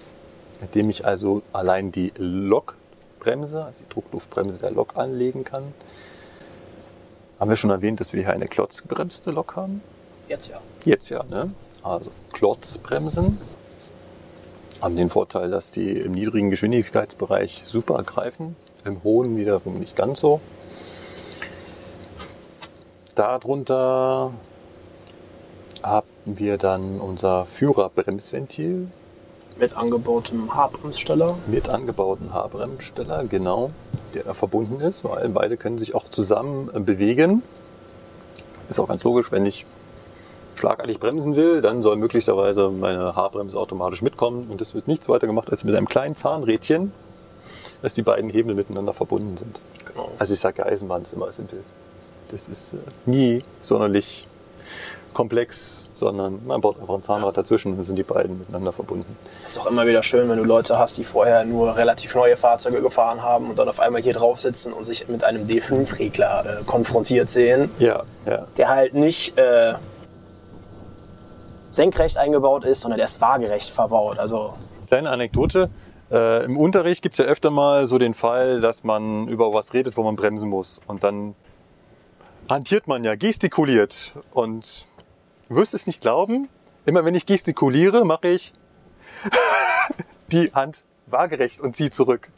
mit 0.61 0.76
dem 0.76 0.89
ich 0.89 1.05
also 1.05 1.41
allein 1.53 1.91
die 1.91 2.13
Lokbremse, 2.17 3.65
also 3.65 3.84
die 3.84 3.89
Druckluftbremse 3.89 4.59
der 4.59 4.72
Lok 4.72 4.95
anlegen 4.95 5.43
kann. 5.43 5.73
Haben 7.39 7.49
wir 7.49 7.57
schon 7.57 7.72
erwähnt, 7.72 7.99
dass 7.99 8.13
wir 8.13 8.23
hier 8.23 8.31
eine 8.31 8.47
klotzgebremste 8.47 9.31
Lok 9.31 9.55
haben? 9.55 9.81
Jetzt 10.27 10.47
ja. 10.47 10.61
Jetzt 10.85 11.09
ja, 11.09 11.23
ne? 11.23 11.51
Also 11.84 12.11
Klotzbremsen 12.31 13.38
haben 14.81 14.95
den 14.95 15.09
Vorteil, 15.09 15.51
dass 15.51 15.72
die 15.72 15.91
im 15.91 16.13
niedrigen 16.13 16.49
Geschwindigkeitsbereich 16.49 17.63
super 17.63 18.01
greifen, 18.03 18.55
im 18.85 19.03
hohen 19.03 19.35
wiederum 19.38 19.80
nicht 19.80 19.95
ganz 19.95 20.19
so. 20.19 20.39
Darunter 23.15 24.31
haben 25.85 26.07
wir 26.25 26.57
dann 26.57 26.99
unser 26.99 27.45
Führerbremsventil 27.45 28.87
Mit 29.59 29.77
angebautem 29.77 30.53
Haarbremssteller. 30.53 31.37
mit 31.47 31.69
angebauten 31.69 32.33
Haarbremssteller, 32.33 33.25
genau, 33.25 33.71
der 34.13 34.23
da 34.23 34.33
verbunden 34.33 34.81
ist, 34.81 35.03
weil 35.03 35.29
beide 35.29 35.57
können 35.57 35.77
sich 35.77 35.93
auch 35.95 36.09
zusammen 36.09 36.69
äh, 36.73 36.79
bewegen. 36.79 37.43
Ist 38.67 38.79
auch 38.79 38.87
ganz 38.87 39.03
logisch, 39.03 39.31
wenn 39.31 39.45
ich 39.45 39.65
schlagartig 40.55 40.99
bremsen 40.99 41.35
will, 41.35 41.61
dann 41.61 41.83
soll 41.83 41.97
möglicherweise 41.97 42.69
meine 42.69 43.15
Haarbremse 43.15 43.59
automatisch 43.59 44.01
mitkommen 44.01 44.47
und 44.49 44.61
das 44.61 44.73
wird 44.73 44.87
nichts 44.87 45.07
weiter 45.07 45.27
gemacht 45.27 45.51
als 45.51 45.63
mit 45.63 45.75
einem 45.75 45.87
kleinen 45.87 46.15
Zahnrädchen, 46.15 46.91
dass 47.81 47.93
die 47.93 48.01
beiden 48.01 48.29
Hebel 48.29 48.55
miteinander 48.55 48.93
verbunden 48.93 49.37
sind. 49.37 49.61
Genau. 49.85 50.09
Also 50.17 50.33
ich 50.33 50.39
sage 50.39 50.59
ja, 50.59 50.65
Eisenbahn 50.65 51.03
ist 51.03 51.13
immer 51.13 51.31
simpel. 51.31 51.61
Das 52.29 52.47
ist 52.47 52.73
äh, 52.73 52.77
nie 53.05 53.43
sonderlich 53.59 54.27
komplex, 55.15 55.89
sondern 55.95 56.45
man 56.45 56.61
baut 56.61 56.79
einfach 56.79 56.93
ein 56.93 57.01
Zahnrad 57.01 57.35
dazwischen 57.35 57.71
und 57.71 57.77
dann 57.77 57.83
sind 57.85 57.97
die 57.97 58.03
beiden 58.03 58.37
miteinander 58.37 58.71
verbunden. 58.71 59.17
Ist 59.47 59.57
auch 59.59 59.65
immer 59.65 59.87
wieder 59.87 60.03
schön, 60.03 60.29
wenn 60.29 60.37
du 60.37 60.43
Leute 60.43 60.77
hast, 60.77 60.97
die 60.99 61.03
vorher 61.03 61.43
nur 61.45 61.75
relativ 61.75 62.13
neue 62.13 62.37
Fahrzeuge 62.37 62.81
gefahren 62.81 63.23
haben 63.23 63.49
und 63.49 63.57
dann 63.57 63.67
auf 63.67 63.79
einmal 63.79 64.03
hier 64.03 64.13
drauf 64.13 64.39
sitzen 64.39 64.73
und 64.73 64.83
sich 64.83 65.07
mit 65.07 65.23
einem 65.23 65.47
D5-Regler 65.47 66.59
äh, 66.61 66.63
konfrontiert 66.65 67.31
sehen, 67.31 67.71
Ja, 67.79 68.03
ja. 68.27 68.45
der 68.57 68.69
halt 68.69 68.93
nicht 68.93 69.35
äh, 69.39 69.73
senkrecht 71.71 72.17
eingebaut 72.17 72.63
ist, 72.65 72.81
sondern 72.81 72.97
der 72.97 73.05
ist 73.05 73.19
waagerecht 73.21 73.69
verbaut. 73.71 74.19
Also 74.19 74.53
Kleine 74.87 75.09
Anekdote. 75.09 75.69
Äh, 76.11 76.45
Im 76.45 76.57
Unterricht 76.57 77.01
gibt 77.01 77.17
es 77.17 77.25
ja 77.25 77.31
öfter 77.31 77.49
mal 77.49 77.87
so 77.87 77.97
den 77.97 78.13
Fall, 78.13 78.61
dass 78.61 78.83
man 78.83 79.27
über 79.27 79.51
was 79.53 79.73
redet, 79.73 79.97
wo 79.97 80.03
man 80.03 80.15
bremsen 80.15 80.49
muss. 80.49 80.79
Und 80.85 81.03
dann 81.03 81.33
hantiert 82.47 82.87
man 82.87 83.03
ja, 83.03 83.15
gestikuliert. 83.15 84.13
Und 84.31 84.85
du 85.49 85.55
wirst 85.55 85.73
es 85.73 85.88
nicht 85.88 86.01
glauben, 86.01 86.49
immer 86.85 87.05
wenn 87.05 87.15
ich 87.15 87.26
gestikuliere, 87.26 88.05
mache 88.05 88.27
ich 88.27 88.53
die 90.31 90.51
Hand 90.53 90.84
waagerecht 91.07 91.61
und 91.61 91.76
ziehe 91.76 91.89
zurück. 91.89 92.31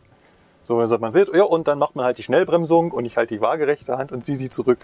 So, 0.63 0.77
dann 0.77 0.87
sagt 0.87 1.01
man, 1.01 1.11
seht, 1.11 1.33
ja, 1.33 1.43
und 1.43 1.67
dann 1.67 1.79
macht 1.79 1.95
man 1.95 2.05
halt 2.05 2.17
die 2.17 2.23
Schnellbremsung 2.23 2.91
und 2.91 3.05
ich 3.05 3.15
halte 3.15 3.35
die 3.35 3.41
waagerechte 3.41 3.97
Hand 3.97 4.11
und 4.11 4.23
ziehe 4.23 4.37
sie 4.37 4.49
zurück. 4.49 4.79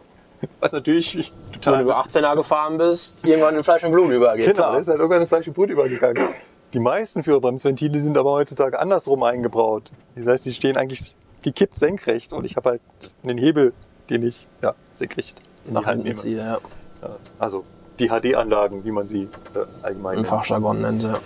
Was 0.60 0.72
natürlich 0.72 1.14
wenn 1.14 1.60
total 1.60 1.84
du 1.84 1.92
18er 1.92 2.34
gefahren 2.36 2.78
bist, 2.78 3.26
irgendwann 3.26 3.54
in 3.54 3.64
Fleisch 3.64 3.84
und 3.84 3.92
Blut 3.92 4.10
übergeht. 4.10 4.46
Genau, 4.46 4.72
da 4.72 4.78
ist 4.78 4.88
halt 4.88 4.98
irgendwann 4.98 5.22
in 5.22 5.26
Fleisch 5.28 5.46
und 5.46 5.54
Blut 5.54 5.68
übergegangen. 5.68 6.28
Die 6.72 6.80
meisten 6.80 7.22
Führerbremsventile 7.22 7.98
sind 7.98 8.16
aber 8.16 8.30
heutzutage 8.30 8.78
andersrum 8.78 9.22
eingebaut. 9.22 9.90
Das 10.14 10.26
heißt, 10.26 10.46
die 10.46 10.52
stehen 10.52 10.76
eigentlich 10.76 11.14
gekippt 11.42 11.76
senkrecht 11.76 12.32
und 12.32 12.44
ich 12.44 12.56
habe 12.56 12.70
halt 12.70 12.80
einen 13.22 13.38
Hebel, 13.38 13.72
den 14.10 14.22
ich 14.26 14.46
ja, 14.62 14.74
senkrecht 14.94 15.40
in 15.64 15.70
die 15.70 15.74
nach 15.74 15.86
Hand 15.86 16.04
nehme. 16.04 16.14
ziehe, 16.14 16.38
ja. 16.38 16.58
Ja, 17.02 17.10
also 17.38 17.64
die 17.98 18.08
HD-Anlagen, 18.08 18.84
wie 18.84 18.90
man 18.90 19.08
sie 19.08 19.24
äh, 19.54 19.58
allgemein 19.82 20.18
Im. 20.18 20.24
Fachjargon 20.24 20.80
nennt, 20.80 21.02
ja. 21.02 21.18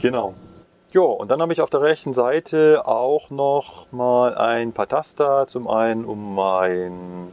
Genau. 0.00 0.34
Jo, 0.90 1.06
und 1.12 1.30
dann 1.30 1.42
habe 1.42 1.52
ich 1.52 1.60
auf 1.60 1.70
der 1.70 1.82
rechten 1.82 2.12
Seite 2.12 2.82
auch 2.86 3.30
noch 3.30 3.90
mal 3.92 4.34
ein 4.36 4.72
paar 4.72 4.88
Taster. 4.88 5.46
Zum 5.46 5.68
einen, 5.68 6.04
um 6.04 6.34
mein 6.34 7.28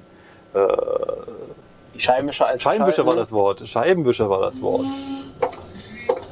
Die 1.94 2.00
Scheibenwischer 2.00 2.48
als 2.48 2.62
Scheibenwischer 2.62 3.06
war 3.06 3.16
das 3.16 3.32
Wort. 3.32 3.66
Scheibenwischer 3.66 4.30
war 4.30 4.42
das 4.42 4.62
Wort. 4.62 4.86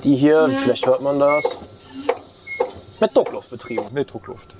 Die 0.04 0.16
hier, 0.16 0.50
vielleicht 0.50 0.86
hört 0.86 1.02
man 1.02 1.18
das, 1.18 3.00
mit 3.04 3.16
Druckluft 3.16 3.52
betrieben. 3.52 3.84
Mit 3.92 4.14
Druckluft. 4.14 4.56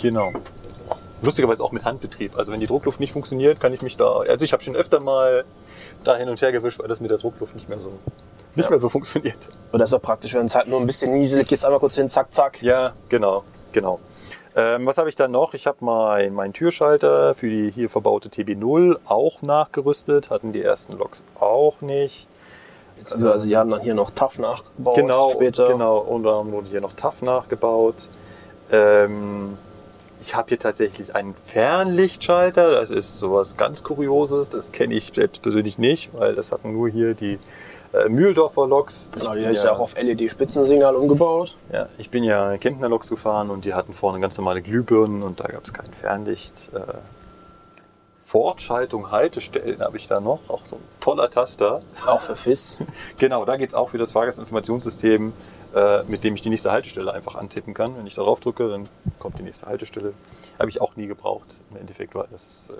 Genau. 0.00 0.32
Lustigerweise 1.22 1.62
auch 1.62 1.72
mit 1.72 1.84
Handbetrieb. 1.84 2.36
Also 2.36 2.52
wenn 2.52 2.60
die 2.60 2.66
Druckluft 2.66 3.00
nicht 3.00 3.12
funktioniert, 3.12 3.60
kann 3.60 3.72
ich 3.72 3.82
mich 3.82 3.96
da. 3.96 4.18
Also 4.18 4.44
ich 4.44 4.52
habe 4.52 4.62
schon 4.62 4.74
öfter 4.74 5.00
mal 5.00 5.44
da 6.04 6.16
hin 6.16 6.28
und 6.28 6.40
her 6.40 6.52
gewischt, 6.52 6.78
weil 6.80 6.88
das 6.88 7.00
mit 7.00 7.10
der 7.10 7.18
Druckluft 7.18 7.54
nicht 7.54 7.68
mehr 7.68 7.78
so 7.78 7.90
nicht 8.56 8.64
Ja. 8.66 8.70
mehr 8.70 8.78
so 8.78 8.88
funktioniert. 8.88 9.36
Und 9.72 9.80
das 9.80 9.90
ist 9.90 9.94
auch 9.94 10.02
praktisch, 10.02 10.32
wenn 10.34 10.46
es 10.46 10.54
halt 10.54 10.68
nur 10.68 10.78
ein 10.80 10.86
bisschen 10.86 11.12
nieselig 11.12 11.50
ist, 11.50 11.64
einmal 11.64 11.80
kurz 11.80 11.96
hin, 11.96 12.08
zack, 12.08 12.32
zack. 12.32 12.62
Ja, 12.62 12.92
genau, 13.08 13.42
genau. 13.72 13.98
Ähm, 14.56 14.86
was 14.86 14.98
habe 14.98 15.08
ich 15.08 15.16
dann 15.16 15.32
noch? 15.32 15.54
Ich 15.54 15.66
habe 15.66 15.78
mein, 15.84 16.32
meinen 16.32 16.52
Türschalter 16.52 17.34
für 17.34 17.50
die 17.50 17.72
hier 17.72 17.90
verbaute 17.90 18.28
TB0 18.28 18.98
auch 19.06 19.42
nachgerüstet. 19.42 20.30
Hatten 20.30 20.52
die 20.52 20.62
ersten 20.62 20.96
Loks 20.96 21.24
auch 21.40 21.80
nicht. 21.80 22.28
Also 23.12 23.46
die 23.48 23.56
haben 23.56 23.70
dann 23.70 23.80
hier 23.80 23.94
noch 23.94 24.12
TAF 24.12 24.38
nachgebaut 24.38 24.94
Genau, 24.94 25.30
später. 25.30 25.66
genau. 25.66 25.98
Und 25.98 26.22
dann 26.22 26.52
wurde 26.52 26.68
hier 26.68 26.80
noch 26.80 26.92
TAF 26.92 27.22
nachgebaut. 27.22 28.08
Ähm, 28.70 29.58
ich 30.24 30.34
habe 30.34 30.48
hier 30.48 30.58
tatsächlich 30.58 31.14
einen 31.14 31.34
Fernlichtschalter. 31.34 32.70
Das 32.70 32.90
ist 32.90 33.18
sowas 33.18 33.56
ganz 33.56 33.82
Kurioses. 33.82 34.48
Das 34.48 34.72
kenne 34.72 34.94
ich 34.94 35.12
selbst 35.14 35.42
persönlich 35.42 35.78
nicht, 35.78 36.10
weil 36.14 36.34
das 36.34 36.50
hatten 36.50 36.72
nur 36.72 36.88
hier 36.88 37.14
die 37.14 37.38
äh, 37.92 38.08
Mühldorfer 38.08 38.66
Loks. 38.66 39.10
Genau, 39.12 39.34
die 39.34 39.42
ist 39.42 39.64
ja 39.64 39.72
auch 39.72 39.80
auf 39.80 39.94
LED-Spitzensignal 40.00 40.96
umgebaut. 40.96 41.56
ja, 41.72 41.88
ich 41.98 42.08
bin 42.08 42.24
ja 42.24 42.56
Kentner 42.56 42.88
Loks 42.88 43.10
gefahren 43.10 43.50
und 43.50 43.66
die 43.66 43.74
hatten 43.74 43.92
vorne 43.92 44.18
ganz 44.18 44.38
normale 44.38 44.62
Glühbirnen 44.62 45.22
und 45.22 45.40
da 45.40 45.44
gab 45.44 45.64
es 45.64 45.74
kein 45.74 45.92
Fernlicht. 45.92 46.70
Äh, 46.74 46.80
Fortschaltung 48.34 49.12
Haltestellen 49.12 49.78
habe 49.78 49.96
ich 49.96 50.08
da 50.08 50.18
noch, 50.18 50.50
auch 50.50 50.64
so 50.64 50.74
ein 50.74 50.82
toller 50.98 51.30
Taster. 51.30 51.82
Auch 52.04 52.20
für 52.20 52.34
FIS. 52.34 52.80
Genau, 53.16 53.44
da 53.44 53.56
geht 53.56 53.68
es 53.68 53.76
auch 53.76 53.90
für 53.90 53.98
das 53.98 54.10
Fahrgastinformationssystem, 54.10 55.32
äh, 55.72 56.02
mit 56.08 56.24
dem 56.24 56.34
ich 56.34 56.40
die 56.40 56.48
nächste 56.48 56.72
Haltestelle 56.72 57.12
einfach 57.12 57.36
antippen 57.36 57.74
kann. 57.74 57.96
Wenn 57.96 58.08
ich 58.08 58.16
darauf 58.16 58.40
drücke, 58.40 58.68
dann 58.68 58.88
kommt 59.20 59.38
die 59.38 59.44
nächste 59.44 59.66
Haltestelle. 59.66 60.14
Habe 60.58 60.68
ich 60.68 60.80
auch 60.80 60.96
nie 60.96 61.06
gebraucht 61.06 61.60
im 61.70 61.76
Endeffekt, 61.76 62.16
weil 62.16 62.26
das 62.32 62.44
ist 62.44 62.72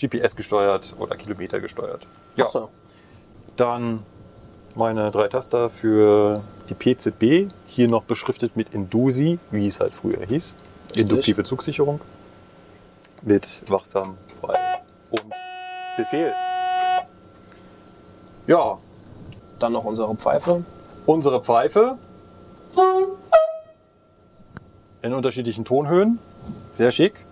äh, 0.00 0.06
GPS 0.08 0.34
gesteuert 0.34 0.94
oder 0.98 1.14
Kilometer 1.16 1.60
gesteuert. 1.60 2.06
Ja, 2.36 2.46
Achso. 2.46 2.70
dann 3.58 4.02
meine 4.76 5.10
drei 5.10 5.28
Taster 5.28 5.68
für 5.68 6.40
die 6.70 6.74
PZB, 6.74 7.52
hier 7.66 7.88
noch 7.88 8.04
beschriftet 8.04 8.56
mit 8.56 8.70
Indusi, 8.70 9.38
wie 9.50 9.66
es 9.66 9.78
halt 9.78 9.94
früher 9.94 10.24
hieß. 10.24 10.56
Induktive 10.96 11.44
Zugsicherung. 11.44 12.00
Mit 13.24 13.62
wachsam, 13.70 14.18
frei 14.40 14.52
und 15.10 15.32
Befehl. 15.96 16.34
Ja, 18.46 18.78
Dann 19.58 19.72
noch 19.72 19.84
unsere 19.84 20.14
Pfeife. 20.14 20.62
unsere 21.06 21.42
Pfeife 21.42 21.96
in 25.02 25.14
unterschiedlichen 25.14 25.64
Tonhöhen. 25.64 26.18
Sehr 26.72 26.92
schick. 26.92 27.24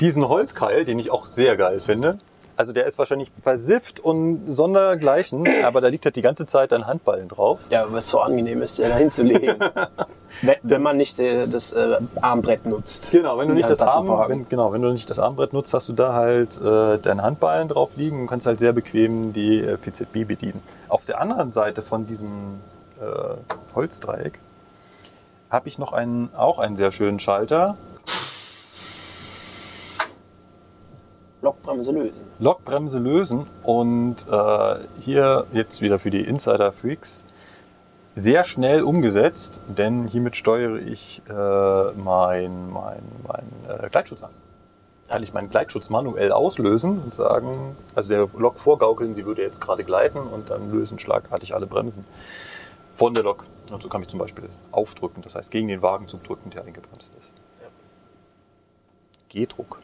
Diesen 0.00 0.28
Holzkeil, 0.28 0.84
den 0.84 0.98
ich 0.98 1.10
auch 1.10 1.26
sehr 1.26 1.56
geil 1.56 1.80
finde. 1.80 2.18
Also 2.56 2.72
der 2.72 2.86
ist 2.86 2.98
wahrscheinlich 2.98 3.30
versifft 3.42 4.00
und 4.00 4.50
sondergleichen, 4.50 5.46
aber 5.64 5.80
da 5.80 5.88
liegt 5.88 6.04
halt 6.04 6.14
die 6.16 6.22
ganze 6.22 6.46
Zeit 6.46 6.72
ein 6.72 6.86
Handballen 6.86 7.28
drauf. 7.28 7.60
Ja, 7.68 7.84
weil 7.90 7.98
es 7.98 8.08
so 8.08 8.20
angenehm 8.20 8.62
ist, 8.62 8.78
den 8.78 8.88
da 8.90 8.96
hinzulegen. 8.96 9.56
wenn, 10.42 10.82
man 10.82 10.96
nicht 10.96 11.18
äh, 11.18 11.46
das 11.46 11.72
äh, 11.72 11.98
Armbrett 12.20 12.66
nutzt. 12.66 13.10
Genau, 13.10 13.38
wenn 13.38 13.48
du 13.48 13.54
nicht 13.54 13.68
das 13.68 13.80
Arm, 13.80 14.08
wenn, 14.28 14.48
genau, 14.48 14.72
wenn 14.72 14.82
du 14.82 14.90
nicht 14.90 15.08
das 15.08 15.18
Armbrett 15.18 15.52
nutzt, 15.52 15.72
hast 15.74 15.88
du 15.88 15.92
da 15.92 16.14
halt 16.14 16.60
äh, 16.60 16.98
deinen 16.98 17.22
Handballen 17.22 17.68
drauf 17.68 17.96
liegen 17.96 18.22
und 18.22 18.26
kannst 18.26 18.46
halt 18.46 18.58
sehr 18.58 18.72
bequem 18.72 19.32
die 19.32 19.60
äh, 19.60 19.76
PZB 19.76 20.26
bedienen. 20.26 20.60
Auf 20.88 21.04
der 21.04 21.20
anderen 21.20 21.50
Seite 21.50 21.82
von 21.82 22.06
diesem 22.06 22.60
äh, 23.00 23.74
Holzdreieck 23.74 24.38
habe 25.50 25.68
ich 25.68 25.78
noch 25.78 25.92
einen, 25.92 26.30
auch 26.36 26.58
einen 26.58 26.76
sehr 26.76 26.92
schönen 26.92 27.20
Schalter. 27.20 27.76
Lokbremse 31.42 31.92
lösen. 31.92 32.26
Lokbremse 32.38 32.98
lösen 32.98 33.46
und 33.62 34.26
äh, 34.30 34.74
hier 34.98 35.46
jetzt 35.52 35.82
wieder 35.82 35.98
für 35.98 36.10
die 36.10 36.22
Insider 36.22 36.72
Freaks 36.72 37.26
sehr 38.14 38.44
schnell 38.44 38.82
umgesetzt, 38.82 39.60
denn 39.66 40.06
hiermit 40.06 40.36
steuere 40.36 40.78
ich 40.78 41.22
äh, 41.28 41.92
mein, 41.92 42.70
mein, 42.70 43.02
mein 43.26 43.44
äh, 43.68 43.88
Gleitschutz 43.90 44.22
an. 44.22 44.30
Kann 45.08 45.22
ich 45.22 45.34
meinen 45.34 45.50
Gleitschutz 45.50 45.90
manuell 45.90 46.32
auslösen 46.32 47.00
und 47.00 47.12
sagen, 47.12 47.76
also 47.94 48.08
der 48.08 48.28
Lok 48.36 48.58
vorgaukeln, 48.58 49.14
sie 49.14 49.26
würde 49.26 49.42
jetzt 49.42 49.60
gerade 49.60 49.84
gleiten 49.84 50.18
und 50.18 50.50
dann 50.50 50.72
lösen 50.72 50.98
schlagartig 50.98 51.54
alle 51.54 51.66
Bremsen 51.66 52.04
von 52.94 53.14
der 53.14 53.24
Lok. 53.24 53.44
Und 53.70 53.82
so 53.82 53.88
kann 53.88 54.02
ich 54.02 54.08
zum 54.08 54.18
Beispiel 54.18 54.48
aufdrücken, 54.70 55.22
das 55.22 55.34
heißt 55.34 55.50
gegen 55.50 55.68
den 55.68 55.82
Wagenzug 55.82 56.22
drücken, 56.24 56.50
der 56.50 56.64
eingebremst 56.64 57.14
ist. 57.16 57.32
G-Druck. 59.28 59.78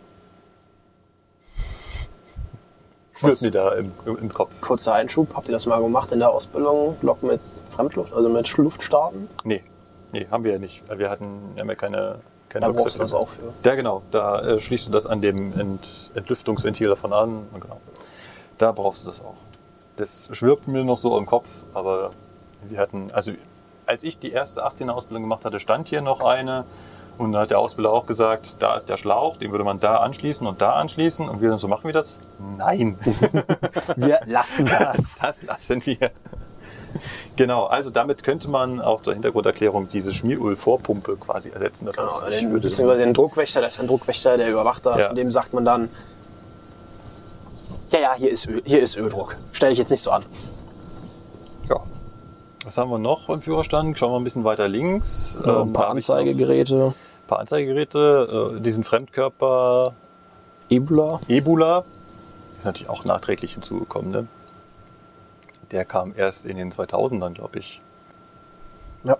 Schwirrt 3.12 3.42
mir 3.42 3.50
da 3.50 3.72
im, 3.72 3.92
im, 4.06 4.16
im 4.16 4.32
Kopf. 4.32 4.60
Kurzer 4.60 4.94
Einschub, 4.94 5.34
habt 5.34 5.48
ihr 5.48 5.52
das 5.52 5.66
mal 5.66 5.82
gemacht 5.82 6.12
in 6.12 6.20
der 6.20 6.30
Ausbildung? 6.30 6.96
Lok 7.02 7.22
mit 7.22 7.40
Fremdluft, 7.80 8.12
also 8.12 8.28
mit 8.28 8.56
Luft 8.56 8.82
starten? 8.82 9.28
Nee. 9.44 9.62
nee, 10.12 10.26
haben 10.30 10.44
wir 10.44 10.52
ja 10.52 10.58
nicht. 10.58 10.82
Wir 10.96 11.10
hatten 11.10 11.52
wir 11.54 11.60
haben 11.60 11.68
ja 11.68 11.74
keine, 11.74 12.16
keine 12.48 12.66
Da 12.66 12.72
brauchst 12.72 12.94
du 12.94 12.98
das 12.98 13.14
auch 13.14 13.28
für. 13.28 13.68
Ja, 13.68 13.74
genau. 13.74 14.02
Da 14.10 14.40
äh, 14.42 14.60
schließt 14.60 14.88
du 14.88 14.90
das 14.90 15.06
an 15.06 15.20
dem 15.20 15.58
Ent 15.58 16.12
Entlüftungsventil 16.14 16.88
davon 16.88 17.12
an. 17.12 17.46
Und 17.52 17.60
Genau. 17.60 17.80
Da 18.58 18.72
brauchst 18.72 19.04
du 19.04 19.08
das 19.08 19.22
auch. 19.22 19.36
Das 19.96 20.28
schwirbt 20.32 20.68
mir 20.68 20.84
noch 20.84 20.98
so 20.98 21.16
im 21.16 21.24
Kopf, 21.24 21.48
aber 21.72 22.10
wir 22.68 22.78
hatten, 22.78 23.10
also 23.10 23.32
als 23.86 24.04
ich 24.04 24.18
die 24.18 24.32
erste 24.32 24.66
18er 24.66 24.90
Ausbildung 24.90 25.22
gemacht 25.22 25.46
hatte, 25.46 25.60
stand 25.60 25.88
hier 25.88 26.02
noch 26.02 26.22
eine. 26.22 26.64
Und 27.16 27.32
da 27.32 27.40
hat 27.40 27.50
der 27.50 27.58
Ausbilder 27.58 27.90
auch 27.90 28.06
gesagt, 28.06 28.56
da 28.60 28.76
ist 28.76 28.88
der 28.88 28.96
Schlauch, 28.96 29.36
den 29.36 29.50
würde 29.50 29.64
man 29.64 29.80
da 29.80 29.96
anschließen 29.98 30.46
und 30.46 30.62
da 30.62 30.72
anschließen. 30.74 31.28
Und 31.28 31.42
wir 31.42 31.56
so, 31.58 31.68
machen 31.68 31.84
wir 31.84 31.92
das? 31.92 32.20
Nein, 32.56 32.98
Wir 33.96 34.20
lassen 34.26 34.66
das. 34.66 35.18
das 35.18 35.42
lassen 35.42 35.84
wir. 35.84 36.10
Genau, 37.36 37.64
also 37.64 37.90
damit 37.90 38.22
könnte 38.22 38.48
man 38.50 38.80
auch 38.80 39.00
zur 39.00 39.14
Hintergrunderklärung 39.14 39.88
diese 39.88 40.12
Schmieröl-Vorpumpe 40.12 41.16
quasi 41.16 41.48
ersetzen. 41.50 41.86
Das 41.86 41.96
Genau, 41.96 42.08
heißt, 42.10 42.34
ich 42.34 42.40
den, 42.40 42.52
beziehungsweise 42.52 42.98
den 43.04 43.14
Druckwächter, 43.14 43.60
das 43.60 43.74
ist 43.74 43.80
ein 43.80 43.86
Druckwächter, 43.86 44.36
der 44.36 44.50
überwacht 44.50 44.84
das. 44.84 45.02
Ja. 45.02 45.10
Und 45.10 45.16
dem 45.16 45.30
sagt 45.30 45.54
man 45.54 45.64
dann, 45.64 45.88
ja, 47.90 47.98
ja, 48.00 48.14
hier 48.14 48.30
ist, 48.30 48.46
Öl, 48.46 48.62
hier 48.64 48.82
ist 48.82 48.96
Öldruck. 48.96 49.36
Stell 49.52 49.70
dich 49.70 49.78
jetzt 49.78 49.90
nicht 49.90 50.02
so 50.02 50.10
an. 50.10 50.22
Ja. 51.68 51.76
Was 52.64 52.76
haben 52.78 52.90
wir 52.90 52.98
noch 52.98 53.28
im 53.28 53.40
Führerstand? 53.40 53.98
Schauen 53.98 54.12
wir 54.12 54.20
ein 54.20 54.24
bisschen 54.24 54.44
weiter 54.44 54.68
links. 54.68 55.38
Ja, 55.44 55.62
ein 55.62 55.68
Ähm, 55.68 55.72
paar 55.72 55.84
ich 55.84 55.88
noch 55.88 56.14
Anzeigegeräte. 56.16 56.94
Ein 56.94 57.26
paar 57.26 57.38
Anzeigegeräte, 57.40 58.54
äh, 58.56 58.60
diesen 58.60 58.84
Fremdkörper 58.84 59.94
Ebola. 60.68 61.20
Ebola. 61.26 61.84
Ist 62.56 62.64
natürlich 62.64 62.88
auch 62.90 63.04
nachträglich 63.04 63.54
hinzugekommen. 63.54 64.10
Ne? 64.10 64.26
Der 65.70 65.84
kam 65.84 66.12
erst 66.16 66.46
in 66.46 66.56
den 66.56 66.70
2000ern, 66.70 67.34
glaube 67.34 67.58
ich. 67.58 67.80
Ja. 69.04 69.16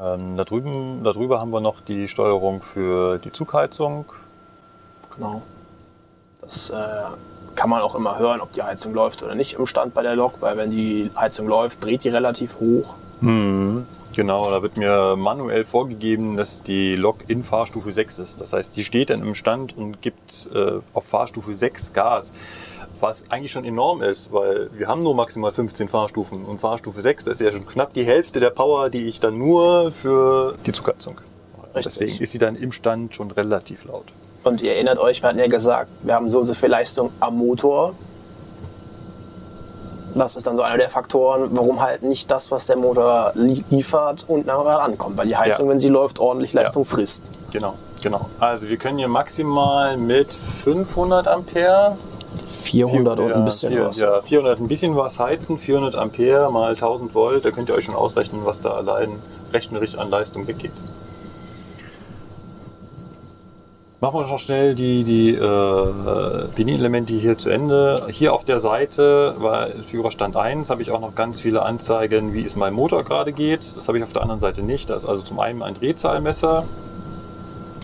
Ähm, 0.00 0.36
da 0.36 0.44
drüben, 0.44 1.02
darüber 1.02 1.40
haben 1.40 1.50
wir 1.50 1.60
noch 1.60 1.80
die 1.80 2.06
Steuerung 2.06 2.62
für 2.62 3.18
die 3.18 3.32
Zugheizung. 3.32 4.04
Genau. 5.16 5.42
Das 6.40 6.70
äh, 6.70 6.76
kann 7.56 7.68
man 7.68 7.82
auch 7.82 7.96
immer 7.96 8.18
hören, 8.18 8.40
ob 8.40 8.52
die 8.52 8.62
Heizung 8.62 8.94
läuft 8.94 9.24
oder 9.24 9.34
nicht 9.34 9.54
im 9.54 9.66
Stand 9.66 9.94
bei 9.94 10.02
der 10.02 10.14
Lok, 10.14 10.34
weil 10.40 10.56
wenn 10.56 10.70
die 10.70 11.10
Heizung 11.16 11.48
läuft, 11.48 11.84
dreht 11.84 12.04
die 12.04 12.08
relativ 12.08 12.60
hoch. 12.60 12.94
Genau, 14.14 14.50
da 14.50 14.62
wird 14.62 14.76
mir 14.76 15.16
manuell 15.16 15.64
vorgegeben, 15.64 16.36
dass 16.36 16.62
die 16.62 16.96
Lok 16.96 17.18
in 17.28 17.44
Fahrstufe 17.44 17.92
6 17.92 18.18
ist. 18.18 18.40
Das 18.40 18.52
heißt, 18.52 18.76
die 18.76 18.84
steht 18.84 19.10
dann 19.10 19.20
im 19.22 19.34
Stand 19.34 19.76
und 19.76 20.02
gibt 20.02 20.48
äh, 20.54 20.80
auf 20.92 21.04
Fahrstufe 21.04 21.54
6 21.54 21.92
Gas. 21.92 22.32
Was 23.00 23.24
eigentlich 23.30 23.52
schon 23.52 23.64
enorm 23.64 24.02
ist, 24.02 24.32
weil 24.32 24.70
wir 24.72 24.88
haben 24.88 25.00
nur 25.00 25.14
maximal 25.14 25.52
15 25.52 25.88
Fahrstufen 25.88 26.44
und 26.44 26.60
Fahrstufe 26.60 27.00
6, 27.00 27.24
das 27.26 27.40
ist 27.40 27.46
ja 27.46 27.52
schon 27.52 27.66
knapp 27.66 27.92
die 27.94 28.04
Hälfte 28.04 28.40
der 28.40 28.50
Power, 28.50 28.90
die 28.90 29.06
ich 29.08 29.20
dann 29.20 29.38
nur 29.38 29.92
für 29.92 30.54
die 30.66 30.72
Zugheizung. 30.72 31.16
Deswegen 31.74 32.18
ist 32.20 32.32
sie 32.32 32.38
dann 32.38 32.56
im 32.56 32.72
Stand 32.72 33.14
schon 33.14 33.30
relativ 33.30 33.84
laut. 33.84 34.06
Und 34.42 34.62
ihr 34.62 34.72
erinnert 34.74 34.98
euch, 34.98 35.22
wir 35.22 35.28
hatten 35.28 35.38
ja 35.38 35.46
gesagt, 35.46 35.90
wir 36.02 36.14
haben 36.14 36.28
so 36.28 36.40
und 36.40 36.46
so 36.46 36.54
viel 36.54 36.70
Leistung 36.70 37.10
am 37.20 37.36
Motor. 37.36 37.94
Das 40.14 40.34
ist 40.34 40.46
dann 40.46 40.56
so 40.56 40.62
einer 40.62 40.78
der 40.78 40.88
Faktoren, 40.88 41.48
warum 41.52 41.80
halt 41.80 42.02
nicht 42.02 42.28
das, 42.30 42.50
was 42.50 42.66
der 42.66 42.76
Motor 42.76 43.32
li- 43.34 43.64
liefert, 43.70 44.24
unten 44.26 44.50
am 44.50 44.62
Rad 44.62 44.80
ankommt. 44.80 45.16
Weil 45.16 45.28
die 45.28 45.36
Heizung, 45.36 45.66
Ja. 45.66 45.72
wenn 45.72 45.78
sie 45.78 45.88
läuft, 45.88 46.18
ordentlich 46.18 46.52
Leistung 46.52 46.84
frisst. 46.84 47.22
Genau, 47.52 47.74
genau. 48.02 48.28
Also 48.40 48.68
wir 48.68 48.76
können 48.78 48.98
hier 48.98 49.06
maximal 49.08 49.96
mit 49.96 50.32
500 50.34 51.28
Ampere 51.28 51.96
400 52.44 53.18
und 53.20 53.28
Ja, 53.30 53.36
ein 53.36 53.44
bisschen 53.44 53.72
vier- 53.72 53.86
was. 53.86 53.98
Ja, 54.00 54.20
400 54.22 54.60
ein 54.60 54.68
bisschen 54.68 54.96
was 54.96 55.18
heizen, 55.18 55.58
400 55.58 55.94
Ampere 55.96 56.50
mal 56.52 56.74
1000 56.74 57.14
Volt, 57.14 57.44
da 57.44 57.50
könnt 57.50 57.68
ihr 57.68 57.74
euch 57.74 57.84
schon 57.84 57.94
ausrechnen, 57.96 58.42
was 58.44 58.60
da 58.60 58.70
allein 58.70 59.10
rechnerisch 59.52 59.96
an 59.96 60.10
Leistung 60.10 60.46
weggeht. 60.46 60.72
Machen 64.00 64.20
wir 64.20 64.26
noch 64.28 64.38
schnell 64.38 64.76
die, 64.76 65.02
die 65.02 65.34
äh, 65.34 65.86
Bini-Elemente 66.54 67.14
hier 67.14 67.36
zu 67.36 67.50
Ende. 67.50 68.06
Hier 68.08 68.32
auf 68.32 68.44
der 68.44 68.60
Seite 68.60 69.34
war 69.38 69.66
Führerstand 69.88 70.36
1, 70.36 70.70
habe 70.70 70.82
ich 70.82 70.92
auch 70.92 71.00
noch 71.00 71.16
ganz 71.16 71.40
viele 71.40 71.62
Anzeigen, 71.62 72.32
wie 72.32 72.44
es 72.44 72.54
meinem 72.54 72.74
Motor 72.74 73.02
gerade 73.02 73.32
geht. 73.32 73.58
Das 73.58 73.88
habe 73.88 73.98
ich 73.98 74.04
auf 74.04 74.12
der 74.12 74.22
anderen 74.22 74.38
Seite 74.40 74.62
nicht. 74.62 74.88
Da 74.88 74.94
ist 74.94 75.04
also 75.04 75.22
zum 75.22 75.40
einen 75.40 75.64
ein 75.64 75.74
Drehzahlmesser, 75.74 76.62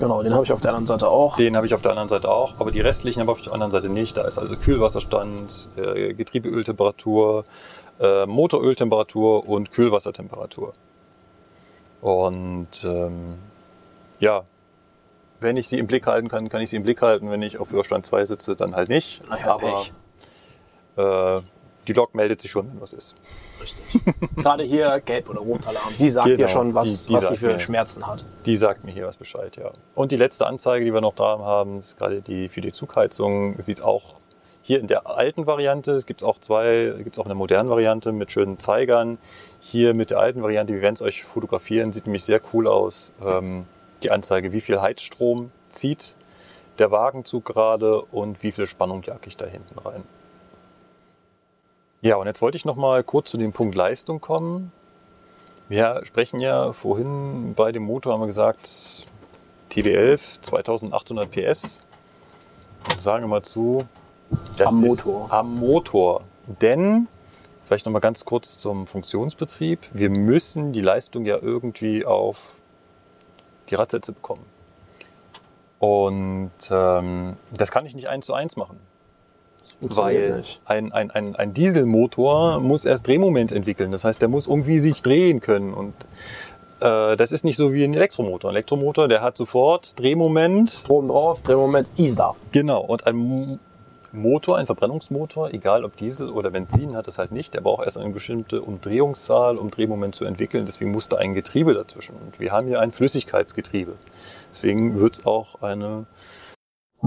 Genau, 0.00 0.22
den 0.22 0.34
habe 0.34 0.44
ich 0.44 0.52
auf 0.52 0.60
der 0.60 0.70
anderen 0.70 0.86
Seite 0.86 1.08
auch. 1.08 1.36
den 1.36 1.56
habe 1.56 1.66
ich 1.66 1.74
auf 1.74 1.82
der 1.82 1.92
anderen 1.92 2.08
Seite 2.08 2.28
auch, 2.30 2.58
aber 2.58 2.70
die 2.70 2.80
restlichen 2.80 3.20
habe 3.20 3.32
ich 3.32 3.38
auf 3.38 3.42
der 3.42 3.52
anderen 3.52 3.72
Seite 3.72 3.88
nicht. 3.88 4.16
Da 4.16 4.22
ist 4.22 4.38
also 4.38 4.56
Kühlwasserstand, 4.56 5.68
äh, 5.76 6.14
Getriebeöltemperatur, 6.14 7.44
äh, 8.00 8.26
Motoröltemperatur 8.26 9.48
und 9.48 9.70
Kühlwassertemperatur. 9.72 10.72
Und 12.00 12.84
ähm, 12.84 13.38
ja, 14.18 14.42
wenn 15.40 15.56
ich 15.56 15.68
sie 15.68 15.78
im 15.78 15.86
Blick 15.86 16.06
halten 16.06 16.28
kann, 16.28 16.48
kann 16.48 16.60
ich 16.60 16.70
sie 16.70 16.76
im 16.76 16.82
Blick 16.82 17.02
halten. 17.02 17.30
Wenn 17.30 17.42
ich 17.42 17.58
auf 17.58 17.68
Führerstand 17.68 18.06
2 18.06 18.24
sitze, 18.26 18.56
dann 18.56 18.74
halt 18.74 18.88
nicht. 18.88 19.22
Na 19.28 19.38
ja, 19.38 19.54
aber 19.54 19.72
Pech. 19.74 19.92
äh, 20.96 21.40
die 21.86 21.93
Lok 21.93 22.15
meldet 22.15 22.40
sich 22.40 22.51
schon, 22.51 22.69
wenn 22.70 22.81
was 22.81 22.93
ist. 22.93 23.15
Richtig. 23.62 24.02
Gerade 24.36 24.65
hier 24.65 25.01
Gelb- 25.01 25.28
oder 25.31 25.40
Rotalarm. 25.40 25.93
Die 25.98 26.09
sagt 26.09 26.27
Genau, 26.27 26.36
dir 26.39 26.48
schon, 26.48 26.74
was, 26.74 27.02
die- 27.06 27.09
die 27.09 27.15
was 27.15 27.28
sie 27.28 27.36
für 27.36 27.47
mir. 27.52 27.59
Schmerzen 27.59 28.06
hat. 28.06 28.24
Die 28.47 28.56
sagt 28.56 28.85
mir 28.85 28.93
hier 28.93 29.06
was 29.06 29.16
Bescheid, 29.16 29.56
ja. 29.56 29.70
Und 29.94 30.12
die 30.12 30.16
letzte 30.16 30.47
Anzeige, 30.47 30.85
die 30.85 30.93
wir 30.93 31.01
noch 31.01 31.15
da 31.15 31.39
haben, 31.39 31.78
ist 31.78 31.97
gerade 31.97 32.20
die 32.23 32.48
für 32.48 32.61
die 32.61 32.73
Zugheizung. 32.73 33.56
Sieht 33.61 33.82
auch 33.82 34.16
hier 34.62 34.81
in 34.81 34.86
der 34.86 35.06
alten 35.06 35.47
Variante, 35.47 35.93
es 35.93 36.06
gibt 36.06 36.24
auch 36.24 36.39
zwei, 36.39 36.94
gibt 36.98 37.16
es 37.16 37.19
auch 37.19 37.27
eine 37.27 37.35
moderne 37.35 37.69
Variante 37.69 38.12
mit 38.12 38.31
schönen 38.32 38.59
Zeigern. 38.59 39.19
Hier 39.61 39.93
mit 39.93 40.11
der 40.11 40.19
alten 40.20 40.43
Variante, 40.43 40.73
wir 40.73 40.81
werden 40.81 40.94
es 40.94 41.02
euch 41.02 41.23
fotografieren, 41.24 41.93
sieht 41.93 42.06
nämlich 42.06 42.24
sehr 42.24 42.40
cool 42.55 42.66
aus. 42.66 43.12
Ähm, 43.23 43.66
die 44.02 44.11
Anzeige, 44.11 44.52
wie 44.52 44.61
viel 44.62 44.81
Heizstrom 44.81 45.51
zieht 45.69 46.16
der 46.78 46.90
Wagenzug 46.90 47.44
gerade 47.44 48.01
und 48.02 48.43
wie 48.43 48.52
viel 48.52 48.66
Spannung 48.66 49.02
jag 49.05 49.27
ich 49.27 49.36
da 49.36 49.44
hinten 49.47 49.78
rein. 49.78 50.02
Ja, 52.05 52.16
und 52.16 52.26
jetzt 52.26 52.43
wollte 52.43 52.59
ich 52.59 52.66
noch 52.66 52.76
mal 52.76 53.02
kurz 53.02 53.31
zu 53.31 53.39
dem 53.39 53.55
Punkt 53.55 53.74
Leistung 53.74 54.20
kommen. 54.20 54.72
Wir 55.70 56.02
sprechen 56.05 56.39
ja 56.39 56.74
vorhin 56.74 57.55
bei 57.55 57.72
dem 57.72 57.85
Motor, 57.85 58.12
haben 58.12 58.20
wir 58.20 58.26
gesagt, 58.26 59.06
TB11, 59.70 60.43
2800 60.43 61.31
PS. 61.31 61.81
Und 62.90 63.01
sagen 63.01 63.24
immer 63.24 63.43
zu, 63.43 63.89
das 64.59 64.66
Am 64.66 64.85
ist 64.85 65.06
Motor. 65.06 65.32
am 65.32 65.55
Motor. 65.55 66.24
Denn, 66.60 67.09
vielleicht 67.64 67.86
noch 67.86 67.93
mal 67.94 68.01
ganz 68.01 68.26
kurz 68.26 68.59
zum 68.59 68.86
Funktionsbetrieb, 68.86 69.78
wir 69.94 70.10
müssen 70.10 70.74
die 70.74 70.82
Leistung 70.82 71.24
ja 71.24 71.39
irgendwie 71.40 72.05
auf 72.05 72.60
die 73.70 73.76
Radsätze 73.76 74.12
bekommen. 74.12 74.44
Und 75.78 76.52
ähm, 76.70 77.39
das 77.51 77.70
kann 77.70 77.86
ich 77.86 77.94
nicht 77.94 78.10
eins 78.10 78.26
zu 78.26 78.35
eins 78.35 78.56
machen. 78.56 78.78
Weil 79.90 80.44
ein, 80.65 80.93
ein, 80.93 81.11
ein, 81.11 81.36
ein 81.36 81.52
Dieselmotor 81.52 82.61
muss 82.61 82.85
erst 82.85 83.06
Drehmoment 83.06 83.52
entwickeln. 83.52 83.90
Das 83.90 84.05
heißt, 84.05 84.20
der 84.23 84.28
muss 84.28 84.47
irgendwie 84.47 84.78
sich 84.78 85.02
drehen 85.02 85.40
können. 85.40 85.74
Und 85.74 85.94
äh, 86.81 87.16
das 87.16 87.32
ist 87.32 87.44
nicht 87.44 87.56
so 87.56 87.73
wie 87.73 87.85
ein 87.85 87.94
Elektromotor. 87.94 88.51
Ein 88.51 88.56
Elektromotor, 88.56 89.09
der 89.09 89.23
hat 89.23 89.36
sofort 89.36 89.98
Drehmoment. 89.98 90.70
Strom 90.70 91.09
drauf, 91.09 91.43
Drehmoment, 91.43 91.89
ist 91.97 92.19
da. 92.19 92.35
Genau. 92.52 92.81
Und 92.81 93.06
ein 93.06 93.16
Mo- 93.16 93.59
Motor, 94.16 94.59
ein 94.59 94.66
Verbrennungsmotor, 94.66 95.52
egal 95.52 95.85
ob 95.85 95.97
Diesel 95.97 96.31
oder 96.31 96.52
Benzin, 96.52 96.94
hat 96.94 97.09
das 97.09 97.19
halt 97.19 97.32
nicht. 97.32 97.52
Der 97.52 97.61
braucht 97.61 97.85
erst 97.85 97.98
eine 97.98 98.11
bestimmte 98.11 98.62
Umdrehungszahl, 98.62 99.56
um 99.56 99.73
Drehmoment 99.73 100.15
zu 100.15 100.24
entwickeln. 100.24 100.65
Deswegen 100.66 100.93
muss 100.93 101.09
da 101.09 101.16
ein 101.16 101.35
Getriebe 101.35 101.74
dazwischen. 101.74 102.15
Und 102.24 102.39
wir 102.39 102.52
haben 102.52 102.69
hier 102.69 102.78
ein 102.78 102.93
Flüssigkeitsgetriebe. 102.93 103.94
Deswegen 104.52 105.01
wird 105.01 105.15
es 105.19 105.27
auch 105.27 105.62
eine 105.62 106.06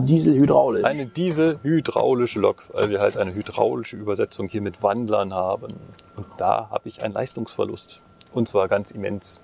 Diesel 0.06 0.36
hydraulisch. 0.36 0.84
eine 0.84 1.06
Diesel-hydraulische 1.08 2.40
Lok, 2.40 2.64
weil 2.74 2.90
wir 2.90 3.00
halt 3.00 3.18
eine 3.18 3.34
hydraulische 3.34 3.98
Übersetzung 3.98 4.48
hier 4.48 4.62
mit 4.62 4.84
Wandlern 4.84 5.34
haben. 5.34 5.74
Und 6.16 6.26
da 6.38 6.70
habe 6.70 6.88
ich 6.88 7.02
einen 7.04 7.14
Leistungsverlust. 7.14 8.02
Und 8.34 8.48
zwar 8.48 8.68
ganz 8.68 8.92
immens. 8.92 9.42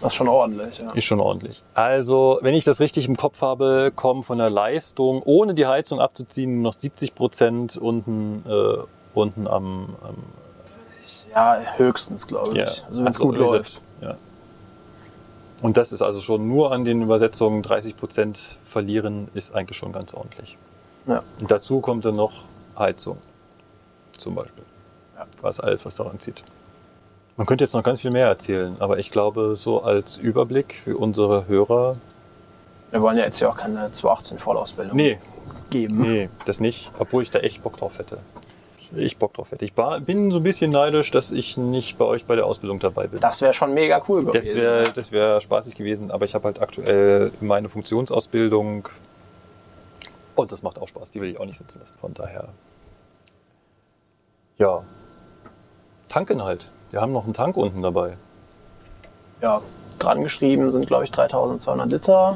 das 0.00 0.12
ist 0.12 0.16
schon 0.16 0.28
ordentlich. 0.28 0.78
Ja. 0.78 0.92
Ist 0.92 1.04
schon 1.04 1.20
ordentlich. 1.20 1.62
Also, 1.74 2.38
wenn 2.42 2.54
ich 2.54 2.64
das 2.64 2.80
richtig 2.80 3.06
im 3.06 3.16
Kopf 3.16 3.42
habe, 3.42 3.92
kommen 3.94 4.22
von 4.22 4.38
der 4.38 4.50
Leistung, 4.50 5.22
ohne 5.22 5.54
die 5.54 5.66
Heizung 5.66 6.00
abzuziehen, 6.00 6.62
noch 6.62 6.72
70 6.72 7.14
Prozent 7.14 7.76
unten, 7.76 8.44
äh, 8.48 8.78
unten 9.14 9.46
am, 9.46 9.96
am 10.02 10.16
Ja, 11.34 11.58
höchstens, 11.76 12.26
glaube 12.26 12.52
ich. 12.52 12.56
ja, 12.56 12.64
also 12.88 13.04
wenn 13.04 13.10
es 13.10 13.18
also 13.18 13.26
gut 13.28 13.36
läuft. 13.36 13.82
Ja. 14.00 14.16
Und 15.62 15.76
das 15.76 15.92
ist 15.92 16.02
also 16.02 16.20
schon 16.20 16.48
nur 16.48 16.72
an 16.72 16.84
den 16.84 17.02
Übersetzungen 17.02 17.62
30 17.62 17.96
Prozent 17.96 18.58
verlieren, 18.64 19.28
ist 19.34 19.54
eigentlich 19.54 19.78
schon 19.78 19.92
ganz 19.92 20.12
ordentlich. 20.14 20.56
Ja. 21.06 21.22
Und 21.40 21.50
dazu 21.50 21.80
kommt 21.80 22.04
dann 22.04 22.16
noch 22.16 22.42
Heizung. 22.78 23.18
Zum 24.18 24.34
Beispiel. 24.34 24.64
Ja. 25.16 25.26
Was 25.40 25.60
alles, 25.60 25.84
was 25.84 25.94
daran 25.96 26.18
zieht. 26.18 26.44
Man 27.36 27.46
könnte 27.46 27.64
jetzt 27.64 27.74
noch 27.74 27.82
ganz 27.82 28.00
viel 28.00 28.10
mehr 28.10 28.26
erzählen, 28.28 28.76
aber 28.78 28.98
ich 28.98 29.10
glaube, 29.10 29.56
so 29.56 29.82
als 29.82 30.16
Überblick 30.16 30.74
für 30.74 30.96
unsere 30.96 31.46
Hörer. 31.46 31.96
Wir 32.90 33.02
wollen 33.02 33.18
ja 33.18 33.24
jetzt 33.24 33.40
ja 33.40 33.48
auch 33.50 33.56
keine 33.56 33.92
218 33.92 34.38
Vollausbildung 34.38 34.96
Nee, 34.96 35.18
geben. 35.70 35.98
nee, 36.00 36.30
das 36.46 36.60
nicht. 36.60 36.90
Obwohl 36.98 37.22
ich 37.22 37.30
da 37.30 37.40
echt 37.40 37.62
Bock 37.62 37.76
drauf 37.76 37.98
hätte. 37.98 38.18
Ich 38.94 39.16
Bock 39.18 39.34
drauf 39.34 39.50
hätte. 39.50 39.64
Ich 39.64 39.76
war, 39.76 40.00
bin 40.00 40.30
so 40.30 40.38
ein 40.38 40.42
bisschen 40.42 40.70
neidisch, 40.70 41.10
dass 41.10 41.30
ich 41.32 41.56
nicht 41.56 41.98
bei 41.98 42.04
euch 42.04 42.24
bei 42.24 42.36
der 42.36 42.46
Ausbildung 42.46 42.78
dabei 42.78 43.06
bin. 43.06 43.20
Das 43.20 43.40
wäre 43.42 43.52
schon 43.52 43.74
mega 43.74 44.02
cool 44.08 44.24
Das 44.24 44.32
gewesen. 44.32 44.56
wäre 44.56 44.82
das 44.94 45.12
wär 45.12 45.40
spaßig 45.40 45.74
gewesen, 45.74 46.10
aber 46.10 46.24
ich 46.24 46.34
habe 46.34 46.44
halt 46.44 46.60
aktuell 46.60 47.32
meine 47.40 47.68
Funktionsausbildung 47.68 48.88
und 50.34 50.52
das 50.52 50.62
macht 50.62 50.78
auch 50.78 50.88
Spaß, 50.88 51.10
die 51.10 51.20
will 51.20 51.30
ich 51.30 51.40
auch 51.40 51.46
nicht 51.46 51.58
sitzen 51.58 51.80
lassen. 51.80 51.96
Von 52.00 52.12
daher, 52.14 52.48
ja, 54.58 54.82
tanken 56.08 56.42
halt. 56.44 56.70
Wir 56.90 57.00
haben 57.00 57.12
noch 57.12 57.24
einen 57.24 57.34
Tank 57.34 57.56
unten 57.56 57.82
dabei. 57.82 58.16
ja, 59.42 59.60
dran 59.98 60.22
geschrieben 60.22 60.70
sind, 60.70 60.86
glaube 60.86 61.04
ich, 61.04 61.10
3200 61.12 61.90
Liter. 61.90 62.34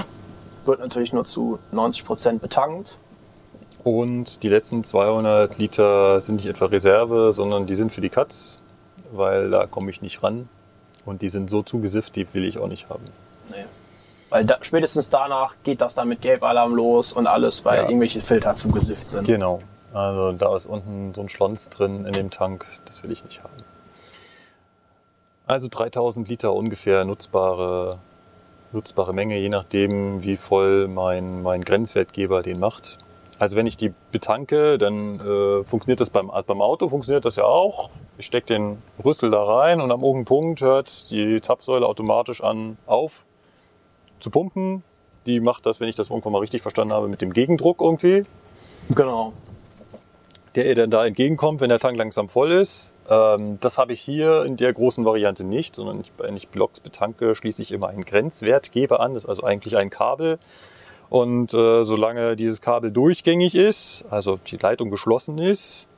Wird 0.65 0.81
natürlich 0.81 1.13
nur 1.13 1.25
zu 1.25 1.59
90 1.73 2.05
Prozent 2.05 2.43
betankt. 2.43 2.97
Und 3.85 4.43
die 4.43 4.49
letzten 4.49 4.85
200 4.85 5.57
Liter 5.59 6.21
sind 6.21 6.37
nicht 6.37 6.47
etwa 6.47 6.67
Reserve, 6.67 7.33
sondern 7.33 7.67
die 7.67 7.75
sind 7.75 7.93
für 7.93 8.01
die 8.03 8.11
Katz, 8.11 8.61
weil 9.13 9.51
da 9.51 9.67
komme 9.67 9.91
ich 9.91 10.03
nicht 10.03 10.23
ran. 10.23 10.49
Und 11.07 11.23
die 11.23 11.29
sind 11.29 11.49
so 11.49 11.63
zugesifft, 11.63 12.17
die 12.17 12.27
will 12.35 12.45
ich 12.45 12.59
auch 12.59 12.67
nicht 12.69 12.91
haben. 12.91 13.05
Nee. 13.49 13.65
Weil 14.29 14.45
da, 14.45 14.59
spätestens 14.61 15.09
danach 15.11 15.57
geht 15.65 15.81
das 15.81 15.95
dann 15.95 16.09
mit 16.09 16.21
Gelbalarm 16.21 16.75
los 16.75 17.13
und 17.15 17.27
alles, 17.27 17.65
weil 17.65 17.79
Ja. 17.79 17.85
irgendwelche 17.89 18.21
Filter 18.21 18.55
zugesifft 18.55 19.09
sind. 19.09 19.27
Genau. 19.27 19.61
Also 19.93 20.33
da 20.33 20.55
ist 20.55 20.67
unten 20.67 21.13
so 21.15 21.23
ein 21.23 21.29
Schlons 21.29 21.69
drin 21.71 22.05
in 22.05 22.13
dem 22.13 22.31
Tank, 22.31 22.67
das 22.85 23.03
will 23.03 23.11
ich 23.11 23.25
nicht 23.25 23.43
haben. 23.43 23.53
Also 25.47 25.67
3000 25.69 26.29
Liter 26.29 26.53
ungefähr 26.53 27.05
nutzbare, 27.05 27.99
nutzbare 28.73 29.13
Menge, 29.13 29.37
je 29.39 29.49
nachdem, 29.49 30.23
wie 30.23 30.37
voll 30.37 30.87
mein, 30.87 31.43
mein 31.43 31.65
Grenzwertgeber 31.65 32.43
den 32.43 32.61
macht. 32.61 32.99
Also 33.41 33.57
wenn 33.57 33.67
ich 33.67 33.79
die 33.79 33.95
betanke, 34.13 34.77
dann 34.77 35.19
äh, 35.19 35.65
funktioniert 35.65 35.99
das 35.99 36.11
beim, 36.11 36.31
beim 36.47 36.61
Auto, 36.61 36.91
funktioniert 36.91 37.25
das 37.25 37.37
ja 37.37 37.45
auch. 37.45 37.89
Ich 38.19 38.27
stecke 38.27 38.49
den 38.49 38.83
Rüssel 39.03 39.31
da 39.31 39.43
rein 39.43 39.81
und 39.81 39.91
am 39.91 40.03
irgendeinem 40.03 40.27
Punkt 40.27 40.61
hört 40.61 41.11
die 41.11 41.41
Zapfsäule 41.41 41.87
automatisch 41.87 42.43
an 42.43 42.77
auf 42.87 43.25
zu 44.21 44.29
pumpen. 44.29 44.83
Die 45.25 45.41
macht 45.41 45.65
das, 45.65 45.81
wenn 45.81 45.89
ich 45.89 45.97
das 45.97 46.11
irgendwann 46.11 46.33
mal 46.33 46.41
richtig 46.41 46.61
verstanden 46.61 46.93
habe, 46.93 47.09
mit 47.09 47.23
dem 47.23 47.33
Gegendruck 47.33 47.81
irgendwie 47.81 48.25
Genau. 48.95 49.33
der 50.55 50.67
ihr 50.67 50.75
dann 50.75 50.91
da 50.91 51.07
entgegenkommt, 51.07 51.63
wenn 51.63 51.71
der 51.71 51.79
Tank 51.79 51.97
langsam 51.97 52.29
voll 52.29 52.53
ist. 52.53 52.93
Ähm, 53.09 53.57
das 53.61 53.79
habe 53.79 53.95
ich 53.95 54.03
hier 54.03 54.45
in 54.45 54.59
der 54.59 54.75
großen 54.75 55.07
Variante 55.07 55.45
nicht, 55.45 55.77
sondern 55.77 56.01
ich, 56.03 56.13
wenn 56.19 56.37
ich 56.37 56.49
Blocks 56.49 56.81
betanke, 56.81 57.35
schließe 57.35 57.63
ich 57.63 57.73
immer 57.73 57.89
einen 57.89 58.05
Grenzwertgeber 58.05 59.01
an. 59.01 59.15
Das 59.15 59.25
ist 59.25 59.31
also 59.31 59.45
eigentlich 59.45 59.79
ein 59.79 59.89
Kabel. 59.89 60.39
Und 61.11 61.53
äh, 61.53 61.83
solange 61.85 62.37
dieses 62.37 62.61
Kabel 62.61 62.91
durchgängig 62.93 63.55
ist, 63.55 64.05
also 64.11 64.39
die 64.47 64.57
Leitung 64.57 64.91
geschlossen 64.91 65.39
ist, 65.39 65.89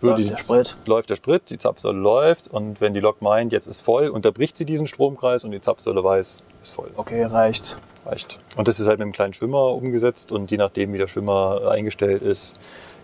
Läuft 0.00 0.18
die- 0.18 0.24
der 0.26 0.36
Sprit. 0.38 0.76
läuft 0.86 1.10
der 1.10 1.16
Sprit, 1.16 1.48
die 1.50 1.58
Zapfsäule 1.58 1.98
läuft 1.98 2.48
und 2.48 2.80
wenn 2.80 2.92
die 2.92 2.98
Lok 2.98 3.22
meint, 3.22 3.52
jetzt 3.52 3.68
ist 3.68 3.82
voll, 3.82 4.08
unterbricht 4.08 4.56
sie 4.56 4.64
diesen 4.64 4.88
Stromkreis 4.88 5.44
und 5.44 5.52
die 5.52 5.60
Zapfsäule 5.60 6.02
weiß, 6.02 6.42
ist 6.60 6.70
voll. 6.70 6.90
Okay, 6.96 7.22
reicht. 7.24 7.78
Reicht. 8.04 8.40
Und 8.56 8.66
das 8.66 8.80
ist 8.80 8.88
halt 8.88 8.98
mit 8.98 9.04
einem 9.04 9.12
kleinen 9.12 9.32
Schwimmer 9.34 9.66
umgesetzt 9.74 10.32
und 10.32 10.50
je 10.50 10.56
nachdem, 10.56 10.92
wie 10.92 10.98
der 10.98 11.06
Schwimmer 11.06 11.68
eingestellt 11.70 12.20
ist, 12.22 12.56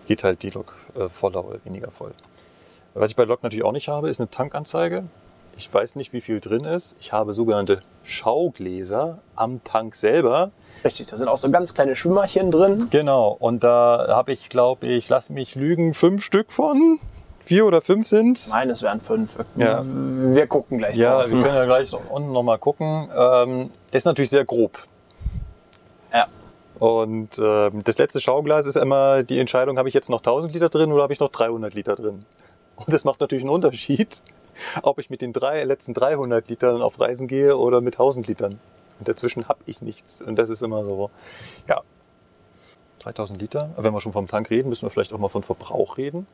geht 0.07 0.25
halt 0.25 0.43
die 0.43 0.49
Lok 0.49 0.75
äh, 0.95 1.07
voller 1.07 1.45
oder 1.45 1.59
weniger 1.63 1.89
voll. 1.91 2.11
Was 2.95 3.11
ich 3.11 3.15
bei 3.15 3.23
Lok 3.23 3.43
natürlich 3.43 3.63
auch 3.63 3.71
nicht 3.71 3.87
habe, 3.87 4.09
ist 4.09 4.19
eine 4.19 4.29
Tankanzeige. 4.29 5.05
Ich 5.59 5.73
weiß 5.73 5.97
nicht, 5.97 6.13
wie 6.13 6.21
viel 6.21 6.39
drin 6.39 6.63
ist. 6.63 6.95
Ich 7.01 7.11
habe 7.11 7.33
sogenannte 7.33 7.81
Schaugläser 8.05 9.17
am 9.35 9.61
Tank 9.65 9.93
selber. 9.93 10.51
Richtig, 10.85 11.07
da 11.07 11.17
sind 11.17 11.27
auch 11.27 11.37
so 11.37 11.51
ganz 11.51 11.73
kleine 11.73 11.97
Schwimmerchen 11.97 12.49
drin. 12.49 12.87
Genau. 12.91 13.35
Und 13.37 13.65
da 13.65 14.05
habe 14.07 14.31
ich, 14.31 14.47
glaube 14.47 14.87
ich, 14.87 15.09
lass 15.09 15.29
mich 15.29 15.55
lügen, 15.55 15.93
fünf 15.93 16.23
Stück 16.23 16.53
von. 16.53 16.97
Vier 17.43 17.65
oder 17.65 17.81
fünf 17.81 18.07
sind's. 18.07 18.51
Nein, 18.51 18.69
es 18.69 18.81
wären 18.83 19.01
fünf. 19.01 19.35
Ja. 19.57 19.81
Wir 19.83 20.47
gucken 20.47 20.77
gleich 20.77 20.95
Ja, 20.95 21.15
draußen. 21.15 21.39
wir 21.39 21.43
können 21.43 21.57
ja 21.57 21.65
gleich 21.65 21.91
unten 22.09 22.31
nochmal 22.31 22.57
gucken. 22.57 23.09
Ähm, 23.13 23.69
der 23.91 23.97
ist 23.97 24.05
natürlich 24.05 24.29
sehr 24.29 24.45
grob. 24.45 24.79
Ja. 26.13 26.27
Und 26.79 27.37
ähm, 27.37 27.83
das 27.83 27.97
letzte 27.97 28.21
Schauglas 28.21 28.65
ist 28.65 28.77
immer 28.77 29.23
die 29.23 29.39
Entscheidung, 29.39 29.77
habe 29.77 29.89
ich 29.89 29.93
jetzt 29.93 30.09
noch 30.09 30.19
1000 30.19 30.53
Liter 30.53 30.69
drin 30.69 30.93
oder 30.93 31.03
habe 31.03 31.11
ich 31.11 31.19
noch 31.19 31.29
300 31.31 31.73
Liter 31.73 31.97
drin? 31.97 32.23
Und 32.77 32.93
das 32.93 33.03
macht 33.03 33.19
natürlich 33.19 33.43
einen 33.43 33.51
Unterschied, 33.51 34.23
ob 34.83 34.99
ich 34.99 35.09
mit 35.09 35.21
den 35.21 35.33
drei, 35.33 35.63
letzten 35.63 35.93
300 35.93 36.47
Litern 36.49 36.81
auf 36.81 36.99
Reisen 36.99 37.27
gehe 37.27 37.57
oder 37.57 37.81
mit 37.81 37.95
1000 37.95 38.27
Litern. 38.27 38.59
Und 38.99 39.07
dazwischen 39.07 39.47
habe 39.47 39.59
ich 39.65 39.81
nichts. 39.81 40.21
Und 40.21 40.37
das 40.37 40.49
ist 40.49 40.61
immer 40.61 40.83
so, 40.83 41.09
ja. 41.67 41.81
3000 42.99 43.41
Liter. 43.41 43.69
Wenn 43.77 43.93
wir 43.93 44.01
schon 44.01 44.11
vom 44.11 44.27
Tank 44.27 44.49
reden, 44.49 44.69
müssen 44.69 44.83
wir 44.83 44.89
vielleicht 44.89 45.13
auch 45.13 45.19
mal 45.19 45.29
von 45.29 45.43
Verbrauch 45.43 45.97
reden. 45.97 46.27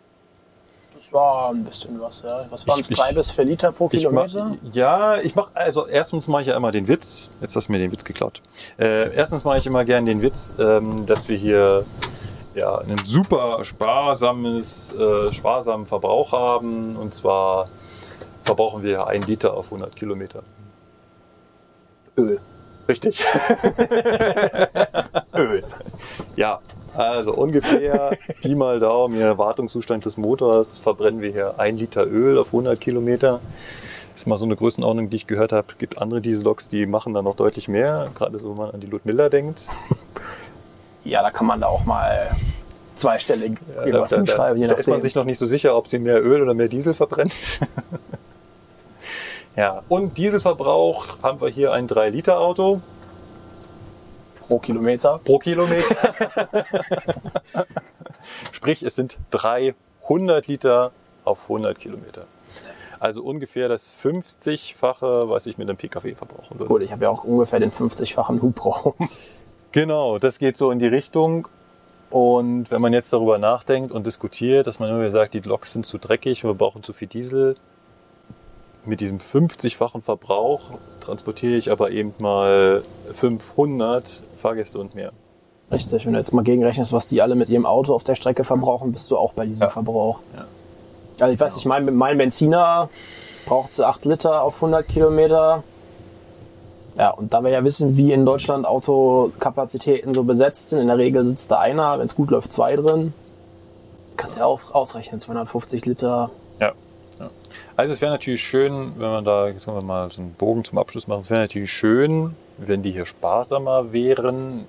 Das 0.96 1.12
war 1.14 1.52
ein 1.52 1.64
bisschen 1.64 2.00
was, 2.00 2.24
ja. 2.24 2.46
Was 2.50 2.68
waren 2.68 2.80
es? 2.80 2.88
Drei 2.88 3.12
bis 3.14 3.30
vier 3.30 3.44
Liter 3.44 3.72
pro 3.72 3.90
Ich 3.92 4.10
mach, 4.10 4.28
Kilometer? 4.28 4.58
ja, 4.72 5.18
ich 5.18 5.36
mache, 5.36 5.50
also 5.54 5.86
erstens 5.86 6.28
mache 6.28 6.44
ich 6.44 6.48
ja 6.48 6.56
immer 6.56 6.72
den 6.72 6.88
Witz, 6.88 7.30
jetzt 7.42 7.56
hast 7.56 7.68
du 7.68 7.74
mir 7.74 7.80
den 7.80 7.92
Witz 7.92 8.06
geklaut. 8.06 8.42
Äh, 8.80 9.14
erstens 9.14 9.44
mache 9.44 9.58
ich 9.58 9.68
immer 9.68 9.84
gern 9.84 10.06
den 10.06 10.22
Witz, 10.22 10.54
ähm, 10.58 11.06
dass 11.06 11.28
wir 11.28 11.38
hier 11.38 11.86
ja, 12.56 12.78
einen 12.78 12.98
super 13.06 13.64
sparsames, 13.66 14.94
äh, 14.94 15.34
sparsamen 15.34 15.86
Verbrauch 15.86 16.32
haben. 16.32 16.96
Und 16.96 17.14
zwar 17.14 17.68
verbrauchen 18.46 18.84
wir 18.84 19.08
ein 19.08 19.24
Liter 19.24 19.56
auf 19.56 19.66
100 19.66 19.96
Kilometer. 19.96 20.44
Öl. 22.18 22.40
Richtig. 22.88 23.26
Öl. 25.36 25.64
Ja, 26.36 26.60
also 26.96 27.34
ungefähr 27.34 28.16
Pi 28.42 28.56
mal 28.56 28.80
Daumen, 28.80 29.16
hier 29.16 29.38
Wartungszustand 29.38 30.06
des 30.06 30.18
Motors, 30.18 30.78
verbrennen 30.78 31.22
wir 31.22 31.32
hier 31.32 31.60
ein 31.60 31.78
Liter 31.78 32.06
Öl 32.06 32.38
auf 32.38 32.48
100 32.48 32.80
Kilometer. 32.80 33.42
ist 34.16 34.28
mal 34.28 34.38
so 34.38 34.46
eine 34.46 34.56
Größenordnung, 34.56 35.10
die 35.10 35.18
ich 35.18 35.28
gehört 35.28 35.52
habe. 35.52 35.68
gibt 35.78 35.98
andere 35.98 36.22
Dieselloks, 36.22 36.70
die 36.70 36.86
machen 36.86 37.14
da 37.14 37.24
noch 37.24 37.36
deutlich 37.36 37.68
mehr, 37.68 38.12
gerade 38.14 38.38
so, 38.38 38.52
wenn 38.52 38.58
man 38.58 38.72
an 38.72 38.80
die 38.80 38.88
Ludmilla 38.88 39.30
denkt. 39.30 39.68
Ja, 41.08 41.22
da 41.22 41.30
kann 41.30 41.46
man 41.46 41.62
da 41.62 41.68
auch 41.68 41.86
mal 41.86 42.32
zweistellig 42.96 43.60
Da, 43.76 43.86
irgendwas 43.86 44.10
da, 44.10 44.16
da, 44.16 44.22
hinschreiben, 44.24 44.60
je 44.60 44.68
da 44.68 44.74
ist 44.74 44.88
man 44.88 45.04
sich 45.04 45.14
noch 45.14 45.24
nicht 45.24 45.38
so 45.38 45.46
sicher, 45.46 45.78
ob 45.78 45.88
sie 45.88 46.00
mehr 46.00 46.26
Öl 46.26 46.42
oder 46.42 46.56
mehr 46.56 46.68
Diesel 46.68 46.96
verbrennt. 46.96 47.32
ja, 49.56 49.84
und 49.90 50.18
Dieselverbrauch 50.18 51.22
haben 51.24 51.42
wir 51.42 51.50
hier 51.50 51.74
ein 51.74 51.88
3-Liter-Auto 51.88 52.82
pro 54.48 54.60
Kilometer. 54.60 55.20
pro 55.24 55.40
Kilometer. 55.40 55.96
Sprich, 58.52 58.84
es 58.84 58.96
sind 58.96 59.20
300 59.32 60.48
Liter 60.48 60.92
auf 61.24 61.44
100 61.44 61.78
Kilometer. 61.78 62.26
Also 63.00 63.24
ungefähr 63.24 63.68
das 63.68 63.94
50-fache, 63.94 65.30
was 65.30 65.46
ich 65.46 65.58
mit 65.58 65.70
einem 65.70 65.78
Pkw 65.78 66.16
verbrauchen 66.16 66.60
würde. 66.60 66.66
Gut, 66.66 66.82
ich 66.82 66.92
habe 66.92 67.04
ja 67.04 67.10
auch 67.10 67.24
ungefähr 67.24 67.60
den 67.60 67.72
50-fachen 67.72 68.42
Hubraum. 68.42 68.94
Genau, 69.72 70.20
das 70.20 70.40
geht 70.40 70.58
so 70.58 70.72
in 70.72 70.80
die 70.80 70.88
Richtung. 70.88 71.48
Und 72.10 72.72
wenn 72.72 72.82
man 72.82 72.94
jetzt 72.94 73.12
darüber 73.12 73.38
nachdenkt 73.38 73.92
und 73.92 74.06
diskutiert, 74.06 74.68
dass 74.68 74.80
man 74.80 74.90
immer 74.90 75.12
sagt, 75.12 75.34
die 75.34 75.40
Loks 75.40 75.74
sind 75.74 75.86
zu 75.86 75.98
dreckig, 75.98 76.44
wir 76.44 76.54
brauchen 76.54 76.82
zu 76.82 76.94
viel 76.94 77.10
Diesel. 77.10 77.58
Mit 78.86 79.02
diesem 79.02 79.18
50-fachen 79.18 80.02
Verbrauch 80.02 80.62
transportiere 81.02 81.56
ich 81.58 81.72
aber 81.72 81.92
eben 81.92 82.14
mal 82.20 82.84
500 83.14 84.24
Fahrgäste 84.38 84.80
und 84.80 84.94
mehr. 84.94 85.12
Richtig, 85.72 86.06
wenn 86.06 86.14
du 86.14 86.20
jetzt 86.20 86.34
mal 86.34 86.44
gegenrechnest, 86.44 86.94
was 86.94 87.08
die 87.08 87.22
alle 87.22 87.34
mit 87.36 87.50
ihrem 87.50 87.66
Auto 87.66 87.94
auf 87.96 88.04
der 88.04 88.14
Strecke 88.16 88.44
verbrauchen, 88.44 88.92
bist 88.92 89.10
du 89.10 89.18
auch 89.18 89.34
bei 89.34 89.46
diesem 89.46 89.64
Ja. 89.64 89.70
Verbrauch. 89.70 90.20
Ja. 90.36 90.46
Also 91.20 91.34
ich 91.34 91.40
weiß 91.40 91.56
nicht, 91.56 91.66
mein, 91.66 91.96
mein 91.96 92.18
Benziner 92.18 92.90
braucht 93.48 93.74
so 93.74 93.86
8 93.86 94.06
Liter 94.06 94.44
auf 94.44 94.56
100 94.56 94.88
Kilometer. 94.88 95.64
Ja, 96.98 97.10
und 97.12 97.34
da 97.34 97.44
wir 97.44 97.50
ja 97.50 97.64
wissen, 97.64 97.98
wie 97.98 98.12
in 98.14 98.26
Deutschland 98.26 98.66
Autokapazitäten 98.66 100.14
so 100.14 100.24
besetzt 100.24 100.70
sind, 100.70 100.80
in 100.80 100.88
der 100.88 100.98
Regel 100.98 101.26
sitzt 101.26 101.52
da 101.52 101.58
einer, 101.60 101.98
wenn 101.98 102.06
es 102.06 102.16
gut 102.16 102.30
läuft, 102.30 102.54
zwei 102.54 102.76
drin. 102.76 103.14
Kannst 104.16 104.38
ja 104.38 104.46
auch 104.46 104.74
ausrechnen, 104.74 105.20
250 105.20 105.86
Liter. 105.86 106.30
Also 107.78 107.94
es 107.94 108.02
wäre 108.02 108.12
natürlich 108.12 108.42
schön, 108.42 108.94
wenn 108.98 109.10
man 109.10 109.26
da, 109.26 109.48
jetzt 109.50 109.66
können 109.66 109.78
wir 109.78 109.82
mal 109.82 110.10
so 110.10 110.22
einen 110.22 110.34
Bogen 110.34 110.64
zum 110.64 110.78
Abschluss 110.78 111.08
machen, 111.08 111.20
es 111.22 111.30
wäre 111.30 111.42
natürlich 111.42 111.72
schön, 111.72 112.36
wenn 112.58 112.82
die 112.82 112.92
hier 112.92 113.06
sparsamer 113.06 113.92
wären, 113.92 114.66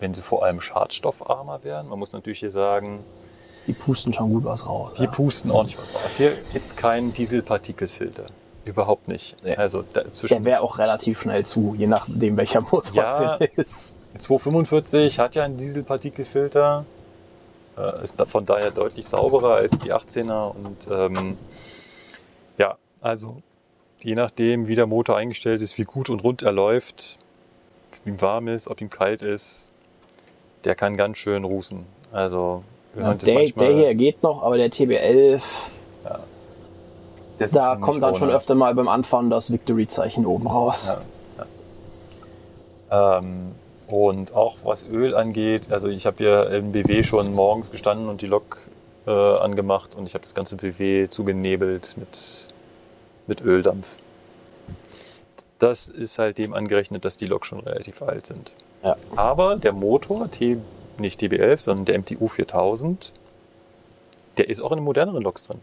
wenn 0.00 0.14
sie 0.14 0.22
vor 0.22 0.44
allem 0.44 0.60
schadstoffarmer 0.60 1.60
wären. 1.62 1.88
Man 1.88 1.98
muss 1.98 2.12
natürlich 2.14 2.38
hier 2.38 2.50
sagen, 2.50 3.00
Die 3.66 3.74
pusten 3.74 4.12
schon 4.14 4.30
gut 4.30 4.44
was 4.44 4.66
raus. 4.66 4.94
die 4.94 5.04
ja. 5.04 5.10
pusten 5.10 5.50
ordentlich 5.50 5.76
was 5.78 5.94
raus. 5.94 6.16
Hier 6.16 6.30
gibt 6.52 6.64
es 6.64 6.74
keinen 6.74 7.12
Dieselpartikelfilter. 7.12 8.24
Überhaupt 8.64 9.08
nicht. 9.08 9.36
Nee. 9.44 9.56
Also 9.56 9.82
Der 10.30 10.44
wäre 10.44 10.60
auch 10.62 10.78
relativ 10.78 11.20
schnell 11.22 11.44
zu, 11.44 11.74
je 11.76 11.86
nachdem 11.86 12.36
welcher 12.38 12.60
Motor 12.62 12.94
Ja. 12.94 13.36
drin 13.36 13.48
ist. 13.56 13.96
245 14.18 15.18
hat 15.18 15.34
ja 15.34 15.44
einen 15.44 15.56
Dieselpartikelfilter. 15.58 16.84
Äh, 17.76 18.02
ist 18.02 18.20
von 18.26 18.44
daher 18.46 18.70
deutlich 18.70 19.06
sauberer 19.06 19.54
als 19.56 19.78
die 19.80 19.92
18er. 19.92 20.54
Und 20.54 20.88
ähm, 20.90 21.36
also 23.00 23.42
je 24.00 24.14
nachdem, 24.14 24.68
wie 24.68 24.74
der 24.74 24.86
Motor 24.86 25.16
eingestellt 25.16 25.60
ist, 25.62 25.78
wie 25.78 25.84
gut 25.84 26.08
und 26.10 26.22
rund 26.22 26.42
er 26.42 26.52
läuft, 26.52 27.18
ob 28.00 28.06
ihm 28.06 28.20
warm 28.20 28.48
ist, 28.48 28.68
ob 28.68 28.80
ihm 28.80 28.90
kalt 28.90 29.22
ist, 29.22 29.68
der 30.64 30.74
kann 30.74 30.96
ganz 30.96 31.18
schön 31.18 31.44
rußen. 31.44 31.84
Also 32.12 32.62
Ja, 32.96 33.14
der, 33.14 33.34
manchmal- 33.34 33.66
der 33.66 33.76
hier 33.76 33.94
geht 33.94 34.22
noch, 34.22 34.42
aber 34.42 34.56
der 34.56 34.70
TB11, 34.70 35.42
der 37.38 37.46
ist 37.46 37.54
da 37.54 37.72
schon 37.72 37.80
kommt 37.80 38.02
dann 38.02 38.14
schon 38.16 38.28
ohne. 38.28 38.36
öfter 38.36 38.54
mal 38.54 38.74
beim 38.74 38.88
Anfahren 38.88 39.30
das 39.30 39.52
Victory-Zeichen 39.52 40.26
oben 40.26 40.46
raus. 40.48 40.90
Ja. 42.90 43.18
Ähm, 43.18 43.52
und 43.88 44.34
auch 44.34 44.56
was 44.64 44.84
Öl 44.86 45.14
angeht, 45.14 45.70
also 45.72 45.88
ich 45.88 46.04
habe 46.06 46.16
hier 46.18 46.50
im 46.50 46.72
BW 46.72 47.02
schon 47.02 47.34
morgens 47.34 47.70
gestanden 47.70 48.08
und 48.08 48.20
die 48.22 48.26
Lok 48.26 48.58
äh, 49.06 49.10
angemacht 49.10 49.94
und 49.94 50.06
ich 50.06 50.14
habe 50.14 50.22
das 50.22 50.34
ganze 50.34 50.56
BW 50.56 51.08
zugenebelt 51.08 51.94
mit, 51.96 52.48
mit 53.28 53.40
Öldampf. 53.42 53.96
Das 55.58 55.88
ist 55.88 56.18
halt 56.18 56.38
dem 56.38 56.54
angerechnet, 56.54 57.04
dass 57.04 57.16
die 57.16 57.26
Lok 57.26 57.44
schon 57.46 57.60
relativ 57.60 58.02
alt 58.02 58.26
sind. 58.26 58.52
Ja. 58.82 58.96
Aber 59.16 59.56
der 59.56 59.72
Motor, 59.72 60.30
T, 60.30 60.58
nicht 60.98 61.20
TB11, 61.20 61.56
sondern 61.58 61.84
der 61.84 61.98
MTU 61.98 62.28
4000, 62.28 63.12
der 64.36 64.48
ist 64.48 64.60
auch 64.60 64.70
in 64.70 64.78
den 64.78 64.84
moderneren 64.84 65.22
Loks 65.22 65.44
drin. 65.44 65.58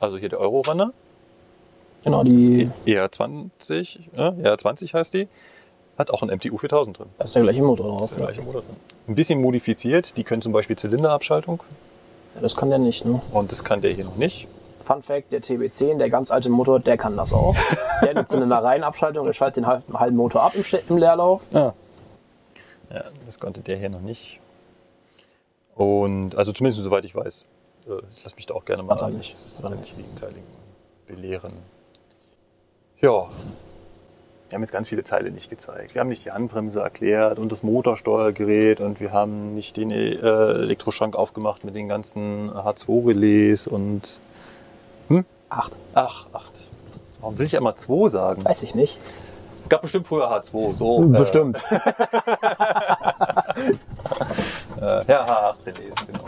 Also 0.00 0.16
hier 0.18 0.28
der 0.28 0.40
Eurorunner, 0.40 0.92
Genau, 2.04 2.24
die, 2.24 2.68
ER20, 2.84 3.98
äh, 4.16 4.20
ER20 4.48 4.92
heißt 4.92 5.14
die, 5.14 5.28
hat 5.96 6.10
auch 6.10 6.22
einen 6.22 6.32
MTU 6.36 6.58
4000 6.58 6.98
drin. 6.98 7.06
da 7.16 7.24
ist 7.24 7.34
der 7.36 7.42
gleiche 7.42 7.62
Motor 7.62 7.86
Das 7.86 7.92
drauf. 7.92 8.02
ist 8.02 8.10
der 8.10 8.18
Ja. 8.18 8.24
gleiche 8.26 8.42
Motor 8.42 8.62
drin. 8.62 8.76
Ein 9.06 9.14
bisschen 9.14 9.40
modifiziert, 9.40 10.16
die 10.16 10.24
können 10.24 10.42
zum 10.42 10.52
Beispiel 10.52 10.76
Zylinderabschaltung 10.76 11.62
Ja, 12.34 12.40
das 12.40 12.56
kann 12.56 12.70
der 12.70 12.78
nicht, 12.80 13.04
ne? 13.04 13.20
und 13.32 13.52
das 13.52 13.62
kann 13.62 13.82
der 13.82 13.92
hier 13.92 14.04
noch 14.04 14.16
nicht. 14.16 14.48
Fun 14.82 15.02
Fact, 15.02 15.32
der 15.32 15.40
TB10, 15.40 15.98
der 15.98 16.10
ganz 16.10 16.30
alte 16.30 16.50
Motor, 16.50 16.80
der 16.80 16.96
kann 16.96 17.16
das 17.16 17.32
auch. 17.32 17.54
Der 18.02 18.10
hat 18.10 18.16
eine 18.16 18.26
Zylindereihenabschaltung, 18.26 19.26
der 19.26 19.32
schaltet 19.32 19.58
den 19.58 19.66
halben, 19.68 19.98
halben 19.98 20.16
Motor 20.16 20.42
ab 20.42 20.54
im, 20.56 20.64
im 20.88 20.96
Leerlauf. 20.96 21.46
Ja. 21.52 21.72
Ja, 22.92 23.04
das 23.24 23.38
konnte 23.38 23.60
der 23.60 23.76
hier 23.76 23.90
noch 23.90 24.00
nicht. 24.00 24.40
Und 25.76 26.36
also 26.36 26.52
zumindest 26.52 26.82
soweit 26.82 27.04
ich 27.04 27.14
weiß. 27.14 27.46
Äh, 27.86 27.92
Ich 28.16 28.24
lasse 28.24 28.36
mich 28.36 28.46
da 28.46 28.54
auch 28.54 28.64
gerne 28.64 28.82
mal 28.82 29.00
eines. 29.02 29.62
Gegenteiligen 29.96 30.42
belehren. 31.06 31.52
Ja. 33.00 33.28
Wir 34.48 34.56
haben 34.56 34.62
jetzt 34.62 34.72
ganz 34.72 34.88
viele 34.88 35.02
Teile 35.02 35.30
nicht 35.30 35.48
gezeigt. 35.48 35.94
Wir 35.94 36.00
haben 36.02 36.08
nicht 36.08 36.26
die 36.26 36.30
Handbremse 36.30 36.80
erklärt 36.80 37.38
und 37.38 37.50
das 37.50 37.62
Motorsteuergerät 37.62 38.80
und 38.80 39.00
wir 39.00 39.10
haben 39.10 39.54
nicht 39.54 39.78
den 39.78 39.90
äh, 39.90 40.16
Elektroschrank 40.18 41.16
aufgemacht 41.16 41.64
mit 41.64 41.74
den 41.74 41.88
ganzen 41.88 42.50
H2-Relais 42.50 43.66
und 43.66 44.20
Acht. 45.58 45.76
ach, 45.94 46.26
acht. 46.32 46.68
Warum 47.20 47.38
will 47.38 47.46
ich 47.46 47.54
immer 47.54 47.74
2 47.74 48.08
sagen? 48.08 48.44
Weiß 48.44 48.62
ich 48.62 48.74
nicht. 48.74 48.98
Gab 49.68 49.82
bestimmt 49.82 50.06
früher 50.08 50.30
H2, 50.30 50.74
so. 50.74 51.02
äh, 51.04 51.06
Bestimmt. 51.18 51.62
Äh, 54.80 55.04
ja, 55.06 55.52
H8 55.54 55.66
Relais, 55.66 55.94
genau. 56.06 56.24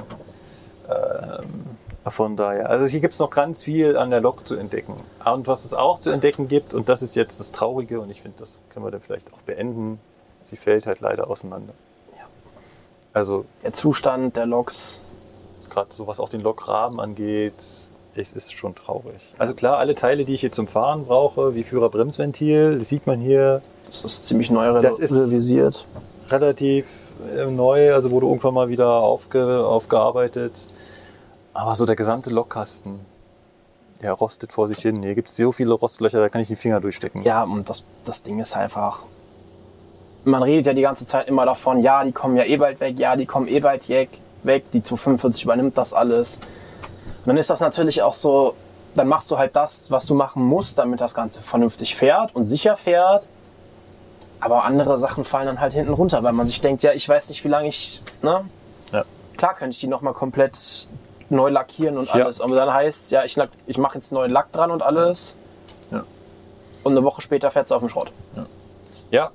Ähm, 0.88 1.64
von 2.06 2.36
daher, 2.36 2.70
also 2.70 2.84
hier 2.84 3.00
gibt 3.00 3.14
es 3.14 3.18
noch 3.20 3.30
ganz 3.30 3.62
viel 3.62 3.96
an 3.96 4.10
der 4.10 4.20
Lok 4.20 4.46
zu 4.46 4.54
entdecken. 4.56 4.94
Und 5.24 5.48
was 5.48 5.64
es 5.64 5.74
auch 5.74 5.98
zu 5.98 6.10
entdecken 6.10 6.46
gibt, 6.46 6.74
und 6.74 6.88
das 6.88 7.02
ist 7.02 7.16
jetzt 7.16 7.40
das 7.40 7.50
Traurige, 7.50 8.00
und 8.00 8.10
ich 8.10 8.22
finde, 8.22 8.38
das 8.38 8.60
können 8.70 8.84
wir 8.86 8.90
dann 8.92 9.00
vielleicht 9.00 9.32
auch 9.32 9.38
beenden, 9.38 9.98
sie 10.42 10.56
fällt 10.56 10.86
halt 10.86 11.00
leider 11.00 11.28
auseinander. 11.28 11.72
Ja. 12.16 12.24
Also 13.12 13.44
Der 13.62 13.72
Zustand 13.72 14.36
der 14.36 14.46
Loks. 14.46 15.08
gerade 15.70 15.92
so 15.92 16.06
was 16.06 16.20
auch 16.20 16.28
den 16.28 16.42
Lokrahmen 16.42 17.00
angeht, 17.00 17.54
es 18.16 18.32
ist 18.32 18.52
schon 18.52 18.74
traurig. 18.74 19.20
Also 19.38 19.54
klar, 19.54 19.78
alle 19.78 19.94
Teile, 19.94 20.24
die 20.24 20.34
ich 20.34 20.40
hier 20.40 20.52
zum 20.52 20.66
Fahren 20.68 21.04
brauche, 21.06 21.54
wie 21.54 21.62
Führerbremsventil, 21.64 22.78
das 22.78 22.88
sieht 22.88 23.06
man 23.06 23.20
hier 23.20 23.60
Das 23.86 24.04
ist 24.04 24.26
ziemlich 24.26 24.50
neu 24.50 24.80
Das 24.80 24.98
ist- 24.98 25.12
realisiert. 25.12 25.86
relativ 26.30 26.86
äh, 27.36 27.46
neu, 27.46 27.92
also 27.94 28.10
wurde 28.10 28.26
irgendwann 28.26 28.54
mal 28.54 28.68
wieder 28.68 28.88
aufge, 28.90 29.64
aufgearbeitet. 29.66 30.68
Aber 31.52 31.76
so 31.76 31.86
der 31.86 31.96
gesamte 31.96 32.30
Lokkasten, 32.30 32.98
der 34.02 34.12
rostet 34.12 34.52
vor 34.52 34.66
sich 34.68 34.78
hin. 34.80 35.02
Hier 35.02 35.14
gibt 35.14 35.28
es 35.30 35.36
so 35.36 35.52
viele 35.52 35.72
Rostlöcher, 35.74 36.18
da 36.20 36.28
kann 36.28 36.40
ich 36.40 36.48
die 36.48 36.56
Finger 36.56 36.80
durchstecken. 36.80 37.22
Ja, 37.22 37.44
und 37.44 37.68
das, 37.70 37.84
das 38.04 38.22
Ding 38.22 38.40
ist 38.40 38.56
einfach. 38.56 39.04
Man 40.24 40.42
redet 40.42 40.66
ja 40.66 40.72
die 40.72 40.82
ganze 40.82 41.04
Zeit 41.06 41.28
immer 41.28 41.44
davon, 41.44 41.80
ja, 41.80 42.02
die 42.02 42.12
kommen 42.12 42.36
ja 42.36 42.44
eh 42.44 42.56
bald 42.56 42.80
weg, 42.80 42.98
ja, 42.98 43.14
die 43.14 43.26
kommen 43.26 43.46
eh 43.46 43.60
bald 43.60 43.88
weg, 43.88 44.08
weg, 44.42 44.64
die 44.72 44.82
245 44.82 45.44
übernimmt 45.44 45.76
das 45.78 45.92
alles. 45.94 46.40
Dann 47.26 47.36
ist 47.36 47.50
das 47.50 47.60
natürlich 47.60 48.02
auch 48.02 48.12
so, 48.14 48.54
dann 48.94 49.08
machst 49.08 49.30
du 49.30 49.38
halt 49.38 49.56
das, 49.56 49.90
was 49.90 50.06
du 50.06 50.14
machen 50.14 50.42
musst, 50.44 50.78
damit 50.78 51.00
das 51.00 51.14
Ganze 51.14 51.40
vernünftig 51.40 51.94
fährt 51.96 52.34
und 52.34 52.44
sicher 52.46 52.76
fährt. 52.76 53.26
Aber 54.40 54.64
andere 54.64 54.98
Sachen 54.98 55.24
fallen 55.24 55.46
dann 55.46 55.60
halt 55.60 55.72
hinten 55.72 55.92
runter, 55.94 56.22
weil 56.22 56.32
man 56.32 56.46
sich 56.46 56.60
denkt, 56.60 56.82
ja, 56.82 56.92
ich 56.92 57.08
weiß 57.08 57.30
nicht, 57.30 57.42
wie 57.44 57.48
lange 57.48 57.68
ich, 57.68 58.02
ne? 58.22 58.44
Ja. 58.92 59.04
Klar 59.38 59.54
könnte 59.54 59.74
ich 59.74 59.80
die 59.80 59.86
nochmal 59.86 60.12
komplett 60.12 60.86
neu 61.30 61.48
lackieren 61.48 61.96
und 61.96 62.08
Ja. 62.08 62.14
alles, 62.24 62.40
aber 62.42 62.54
dann 62.54 62.72
heißt 62.72 63.10
ja, 63.10 63.24
ich, 63.24 63.38
ich 63.66 63.78
mache 63.78 63.96
jetzt 63.96 64.12
neuen 64.12 64.30
Lack 64.30 64.52
dran 64.52 64.70
und 64.70 64.82
alles. 64.82 65.38
Ja. 65.90 66.04
Und 66.82 66.92
eine 66.92 67.02
Woche 67.04 67.22
später 67.22 67.50
fährt 67.50 67.66
es 67.66 67.72
auf 67.72 67.80
den 67.80 67.88
Schrott. 67.88 68.12
Ja, 68.36 68.44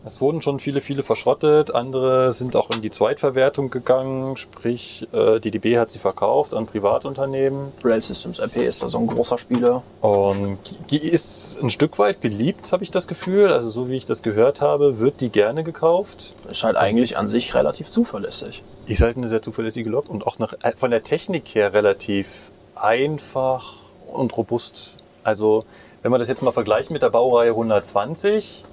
es 0.06 0.20
wurden 0.20 0.42
schon 0.42 0.60
viele, 0.60 0.82
viele 0.82 1.04
verschrottet. 1.04 1.74
Andere 1.74 2.34
sind 2.34 2.56
auch 2.56 2.70
in 2.72 2.82
die 2.82 2.90
Zweitverwertung 2.90 3.70
gegangen. 3.70 4.36
Sprich, 4.36 5.08
äh, 5.14 5.40
die 5.40 5.52
DB 5.52 5.78
hat 5.78 5.92
sie 5.92 6.00
verkauft 6.00 6.54
an 6.54 6.66
Privatunternehmen. 6.66 7.72
Rail 7.84 8.02
Systems 8.02 8.40
RP 8.40 8.58
ist 8.58 8.82
da 8.84 8.90
so 8.90 8.98
ein 8.98 9.08
großer 9.08 9.38
Spieler. 9.38 9.84
Und 10.02 10.58
die 10.90 10.98
ist 10.98 11.60
ein 11.62 11.70
Stück 11.70 12.00
weit 12.00 12.20
beliebt, 12.20 12.72
habe 12.72 12.84
ich 12.84 12.92
das 12.92 13.08
Gefühl. 13.08 13.54
Also 13.54 13.70
so 13.70 13.90
wie 13.90 13.96
ich 13.96 14.06
das 14.06 14.24
gehört 14.24 14.62
habe, 14.62 15.00
wird 15.00 15.22
die 15.22 15.30
gerne 15.30 15.64
gekauft. 15.64 16.34
Ist 16.50 16.64
halt 16.64 16.76
eigentlich 16.76 17.18
an 17.18 17.30
sich 17.30 17.54
relativ 17.54 17.90
zuverlässig. 17.90 18.64
Ist 18.88 19.02
halt 19.02 19.18
eine 19.18 19.28
sehr 19.28 19.42
zuverlässige 19.42 19.90
Lok 19.90 20.10
und 20.10 20.26
auch 20.26 20.40
nach, 20.40 20.54
äh, 20.64 20.74
von 20.76 20.92
der 20.92 21.04
Technik 21.04 21.54
her 21.54 21.74
relativ 21.74 22.50
einfach 22.76 23.76
und 24.08 24.36
robust. 24.36 24.96
Also, 25.24 25.64
wenn 26.02 26.12
wir 26.12 26.18
das 26.18 26.28
jetzt 26.28 26.42
mal 26.42 26.52
vergleichen 26.52 26.94
mit 26.94 27.04
der 27.04 27.10
Baureihe 27.10 27.52
120, 27.52 28.64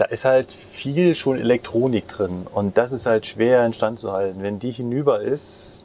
da 0.00 0.06
ist 0.06 0.24
halt 0.24 0.50
viel 0.50 1.14
schon 1.14 1.38
Elektronik 1.38 2.08
drin 2.08 2.46
und 2.54 2.78
das 2.78 2.92
ist 2.92 3.04
halt 3.04 3.26
schwer 3.26 3.66
instand 3.66 3.98
zu 3.98 4.12
halten. 4.12 4.42
Wenn 4.42 4.58
die 4.58 4.70
hinüber 4.70 5.20
ist, 5.20 5.84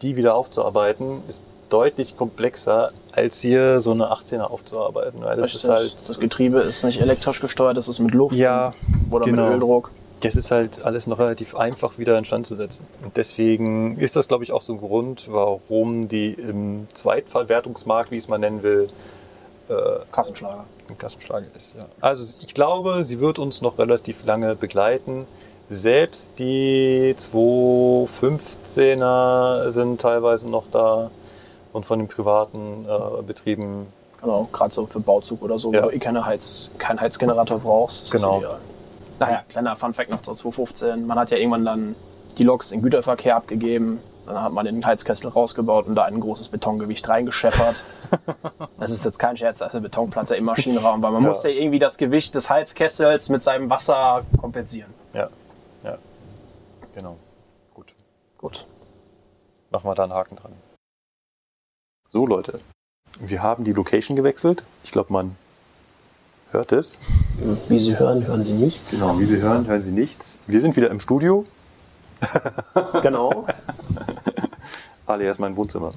die 0.00 0.16
wieder 0.16 0.34
aufzuarbeiten, 0.34 1.20
ist 1.28 1.42
deutlich 1.68 2.16
komplexer, 2.16 2.90
als 3.12 3.42
hier 3.42 3.82
so 3.82 3.90
eine 3.90 4.06
18er 4.06 4.44
aufzuarbeiten. 4.44 5.20
Weil 5.20 5.36
das 5.36 5.54
ist 5.54 5.68
halt. 5.68 5.92
das 5.92 6.18
Getriebe 6.18 6.60
ist 6.60 6.84
nicht 6.84 7.02
elektrisch 7.02 7.42
gesteuert, 7.42 7.76
das 7.76 7.88
ist 7.88 7.98
mit 7.98 8.14
Luft 8.14 8.34
Ja, 8.34 8.72
oder 9.10 9.26
genau. 9.26 9.44
mit 9.44 9.52
Öldruck. 9.52 9.90
Das 10.20 10.34
ist 10.34 10.50
halt 10.50 10.84
alles 10.86 11.06
noch 11.06 11.18
relativ 11.18 11.54
einfach 11.54 11.98
wieder 11.98 12.16
instand 12.16 12.46
zu 12.46 12.56
setzen. 12.56 12.86
Und 13.04 13.18
deswegen 13.18 13.98
ist 13.98 14.16
das, 14.16 14.26
glaube 14.26 14.42
ich, 14.42 14.52
auch 14.52 14.62
so 14.62 14.72
ein 14.72 14.78
Grund, 14.78 15.28
warum 15.30 16.08
die 16.08 16.32
im 16.32 16.88
Zweitverwertungsmarkt, 16.94 18.10
wie 18.10 18.16
ich 18.16 18.24
es 18.24 18.28
mal 18.28 18.38
nennen 18.38 18.62
will, 18.62 18.88
äh, 19.68 19.74
Kassenschlager. 20.12 20.64
ein 20.88 20.98
Kassenschlager 20.98 21.46
ist. 21.56 21.74
Ja. 21.76 21.86
Also 22.00 22.34
ich 22.40 22.54
glaube, 22.54 23.04
sie 23.04 23.20
wird 23.20 23.38
uns 23.38 23.60
noch 23.62 23.78
relativ 23.78 24.24
lange 24.24 24.54
begleiten. 24.56 25.26
Selbst 25.70 26.38
die 26.38 27.14
215er 27.18 29.70
sind 29.70 30.00
teilweise 30.00 30.48
noch 30.48 30.64
da 30.70 31.10
und 31.72 31.84
von 31.84 31.98
den 31.98 32.08
privaten 32.08 32.86
äh, 32.88 33.22
Betrieben. 33.22 33.86
Genau, 34.20 34.48
gerade 34.52 34.74
so 34.74 34.86
für 34.86 35.00
Bauzug 35.00 35.42
oder 35.42 35.58
so, 35.58 35.72
Ja. 35.72 35.84
wo 35.84 35.88
du 35.90 35.94
eh 35.94 35.98
keine 35.98 36.24
Heiz, 36.24 36.70
keinen 36.78 37.00
Heizgenerator 37.00 37.58
brauchst. 37.58 38.10
Genau. 38.10 38.38
Ideal. 38.38 38.58
Naja, 39.20 39.42
kleiner 39.48 39.76
Funfact 39.76 40.10
noch 40.10 40.22
zur 40.22 40.34
215. 40.34 41.06
Man 41.06 41.18
hat 41.18 41.30
ja 41.30 41.36
irgendwann 41.36 41.64
dann 41.64 41.94
die 42.36 42.44
Loks 42.44 42.72
in 42.72 42.82
Güterverkehr 42.82 43.36
abgegeben. 43.36 44.00
Dann 44.28 44.42
hat 44.42 44.52
man 44.52 44.66
den 44.66 44.84
Heizkessel 44.84 45.30
rausgebaut 45.30 45.86
und 45.86 45.94
da 45.94 46.04
ein 46.04 46.20
großes 46.20 46.50
Betongewicht 46.50 47.08
reingescheppert. 47.08 47.82
das 48.78 48.90
ist 48.90 49.04
jetzt 49.06 49.18
kein 49.18 49.38
Scherz, 49.38 49.60
da 49.60 49.66
ist 49.66 49.72
eine 49.74 49.80
Betonplatte 49.82 50.36
im 50.36 50.44
Maschinenraum, 50.44 51.00
weil 51.00 51.12
man 51.12 51.22
Ja. 51.22 51.28
muss 51.28 51.42
ja 51.44 51.50
irgendwie 51.50 51.78
das 51.78 51.96
Gewicht 51.96 52.34
des 52.34 52.50
Heizkessels 52.50 53.30
mit 53.30 53.42
seinem 53.42 53.70
Wasser 53.70 54.24
kompensieren. 54.38 54.92
Ja, 55.14 55.30
ja. 55.82 55.96
Genau. 56.94 57.16
Gut. 57.72 57.94
Gut. 58.36 58.66
Machen 59.70 59.88
wir 59.88 59.94
da 59.94 60.02
einen 60.04 60.12
Haken 60.12 60.36
dran. 60.36 60.52
So, 62.08 62.26
Leute. 62.26 62.60
Wir 63.20 63.42
haben 63.42 63.64
die 63.64 63.72
Location 63.72 64.14
gewechselt. 64.14 64.62
Ich 64.84 64.92
glaube, 64.92 65.10
man 65.12 65.36
hört 66.50 66.72
es. 66.72 66.98
Wie 67.68 67.78
Sie 67.78 67.98
hören, 67.98 68.26
hören 68.26 68.44
Sie 68.44 68.52
nichts. 68.52 68.90
Genau, 68.90 69.18
wie 69.18 69.24
Sie 69.24 69.40
hören, 69.40 69.66
hören 69.66 69.82
Sie 69.82 69.92
nichts. 69.92 70.38
Wir 70.46 70.60
sind 70.60 70.76
wieder 70.76 70.90
im 70.90 71.00
Studio. 71.00 71.44
Genau. 73.02 73.46
alias 75.06 75.38
mein 75.38 75.56
Wohnzimmer. 75.56 75.92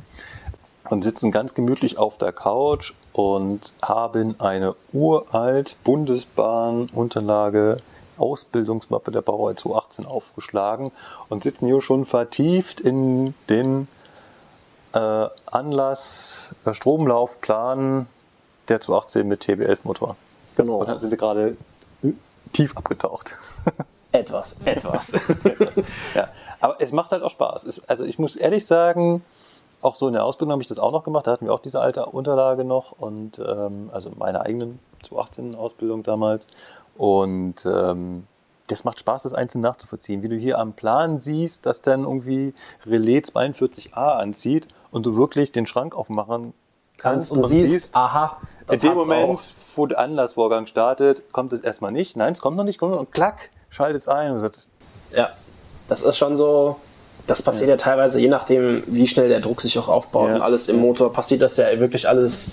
Und 0.90 1.04
sitzen 1.04 1.32
ganz 1.32 1.54
gemütlich 1.54 1.98
auf 1.98 2.18
der 2.18 2.34
Couch 2.34 2.94
und 3.14 3.74
haben 3.82 4.36
eine 4.40 4.76
uralt 4.92 5.78
Bundesbahn-Unterlage, 5.84 7.78
Ausbildungsmappe 8.18 9.12
der 9.12 9.22
Baureihe 9.22 9.56
218 9.56 10.06
aufgeschlagen 10.06 10.92
und 11.30 11.44
sitzen 11.44 11.68
hier 11.68 11.82
schon 11.82 12.06
vertieft 12.06 12.82
in 12.82 13.34
den 13.50 13.88
äh, 14.94 15.28
Anlass, 15.46 16.54
äh, 16.66 16.74
Stromlaufplan 16.74 18.08
der 18.68 18.82
218 18.82 19.28
mit 19.28 19.44
TB11-Motor. 19.44 20.16
Genau. 20.56 20.76
Und 20.76 20.90
dann 20.90 21.00
sind 21.00 21.12
wir 21.12 21.18
gerade 21.18 21.58
tief 22.52 22.76
abgetaucht. 22.76 23.36
Etwas, 24.12 24.58
etwas. 24.66 25.14
Ja, 26.16 26.28
aber 26.60 26.76
es 26.80 26.92
macht 26.92 27.12
halt 27.12 27.24
auch 27.24 27.32
Spaß. 27.32 27.64
Es, 27.64 27.82
also 27.88 28.04
ich 28.04 28.20
muss 28.20 28.36
ehrlich 28.36 28.66
sagen, 28.66 29.24
auch 29.82 29.96
so 29.96 30.08
in 30.08 30.14
der 30.14 30.26
Ausbildung 30.26 30.52
habe 30.52 30.62
ich 30.62 30.68
das 30.68 30.80
auch 30.80 30.92
noch 30.92 31.04
gemacht. 31.04 31.28
Da 31.28 31.32
hatten 31.32 31.46
wir 31.46 31.54
auch 31.54 31.60
diese 31.60 31.80
alte 31.80 32.06
Unterlage 32.06 32.64
noch 32.66 32.92
und 32.92 33.40
ähm, 33.40 33.90
also 33.94 34.12
meine 34.18 34.42
eigenen 34.42 34.80
2018 35.04 35.56
Ausbildung 35.56 36.04
damals. 36.04 36.48
Und 36.98 37.66
ähm, 37.66 38.28
das 38.68 38.84
macht 38.84 39.00
Spaß, 39.00 39.24
das 39.24 39.34
einzeln 39.34 39.62
nachzuvollziehen. 39.62 40.24
Wie 40.24 40.30
du 40.30 40.36
hier 40.36 40.60
am 40.60 40.74
Plan 40.74 41.18
siehst, 41.18 41.66
dass 41.66 41.82
dann 41.82 42.04
irgendwie 42.04 42.54
Relais 42.86 43.22
42a 43.22 44.18
anzieht 44.18 44.68
und 44.92 45.06
du 45.06 45.16
wirklich 45.16 45.52
den 45.52 45.66
Schrank 45.66 45.96
aufmachen 45.96 46.54
kannst 46.98 47.32
und 47.32 47.44
siehst, 47.44 47.96
aha, 47.96 48.38
in 48.70 48.80
dem 48.80 48.94
Moment, 48.94 49.30
auch. 49.30 49.42
wo 49.76 49.88
der 49.88 50.00
Anlassvorgang 50.00 50.68
startet, 50.68 51.32
kommt 51.34 51.52
es 51.54 51.62
erstmal 51.62 51.92
nicht. 51.92 52.16
Nein, 52.16 52.34
es 52.34 52.42
kommt 52.42 52.58
noch 52.58 52.64
nicht, 52.64 52.82
und 52.82 53.12
klack, 53.12 53.50
schaltet 53.72 54.02
es 54.04 54.08
ein 54.08 54.32
und 54.32 54.40
sagt, 54.42 54.68
Ja, 55.16 55.32
das 55.90 56.04
ist 56.04 56.18
schon 56.18 56.38
so. 56.38 56.76
Das 57.28 57.42
passiert 57.42 57.70
ja. 57.70 57.78
teilweise, 57.78 58.20
je 58.20 58.28
nachdem, 58.28 58.84
wie 58.88 59.06
schnell 59.08 59.30
der 59.30 59.40
Druck 59.40 59.62
sich 59.62 59.78
auch 59.80 59.88
aufbaut 59.90 60.30
Ja. 60.30 60.36
und 60.36 60.42
alles 60.42 60.70
im 60.70 60.78
Motor, 60.78 61.12
passiert 61.14 61.42
das 61.42 61.58
ja 61.58 61.80
wirklich 61.80 62.08
alles 62.08 62.52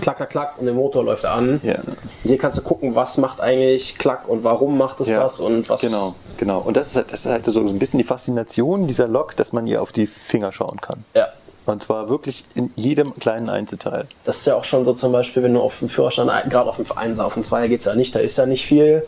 klack, 0.00 0.16
klack, 0.16 0.30
klack 0.30 0.58
und 0.58 0.64
der 0.66 0.74
Motor 0.74 1.04
läuft 1.04 1.24
an. 1.24 1.60
ja. 1.62 1.76
Hier 2.24 2.36
kannst 2.38 2.58
du 2.58 2.62
gucken, 2.62 2.94
was 2.94 3.16
macht 3.16 3.40
eigentlich 3.40 3.96
klack 3.98 4.28
und 4.28 4.44
warum 4.44 4.76
macht 4.76 5.00
es 5.00 5.08
Ja, 5.08 5.20
das 5.20 5.40
und 5.40 5.68
was. 5.68 5.80
Genau, 5.80 6.14
genau. 6.36 6.58
Und 6.58 6.76
das 6.76 6.88
ist, 6.88 6.96
halt- 6.96 7.12
das 7.12 7.20
ist 7.26 7.32
halt 7.32 7.44
so 7.46 7.60
ein 7.60 7.78
bisschen 7.78 7.98
die 7.98 8.04
Faszination 8.04 8.86
dieser 8.86 9.06
Lok, 9.08 9.36
dass 9.36 9.52
man 9.52 9.66
ihr 9.66 9.80
auf 9.80 9.92
die 9.92 10.06
Finger 10.06 10.50
schauen 10.52 10.80
kann. 10.80 11.04
Ja. 11.14 11.28
Und 11.66 11.82
zwar 11.82 12.08
wirklich 12.08 12.44
in 12.54 12.70
jedem 12.76 13.14
kleinen 13.20 13.48
Einzelteil. 13.50 14.06
Das 14.24 14.38
ist 14.38 14.46
ja 14.46 14.54
auch 14.56 14.64
schon 14.64 14.84
so 14.84 14.94
zum 14.94 15.12
Beispiel, 15.12 15.42
wenn 15.42 15.52
du 15.54 15.60
auf 15.60 15.78
dem 15.80 15.88
Führerschein, 15.90 16.28
gerade 16.48 16.68
auf 16.70 16.76
dem 16.76 16.86
1 16.96 17.20
auf 17.20 17.34
dem 17.34 17.42
2 17.42 17.68
geht 17.68 17.80
es 17.80 17.86
ja 17.86 17.94
nicht, 17.94 18.14
da 18.14 18.20
ist 18.20 18.36
ja 18.38 18.46
nicht 18.46 18.64
viel. 18.66 19.06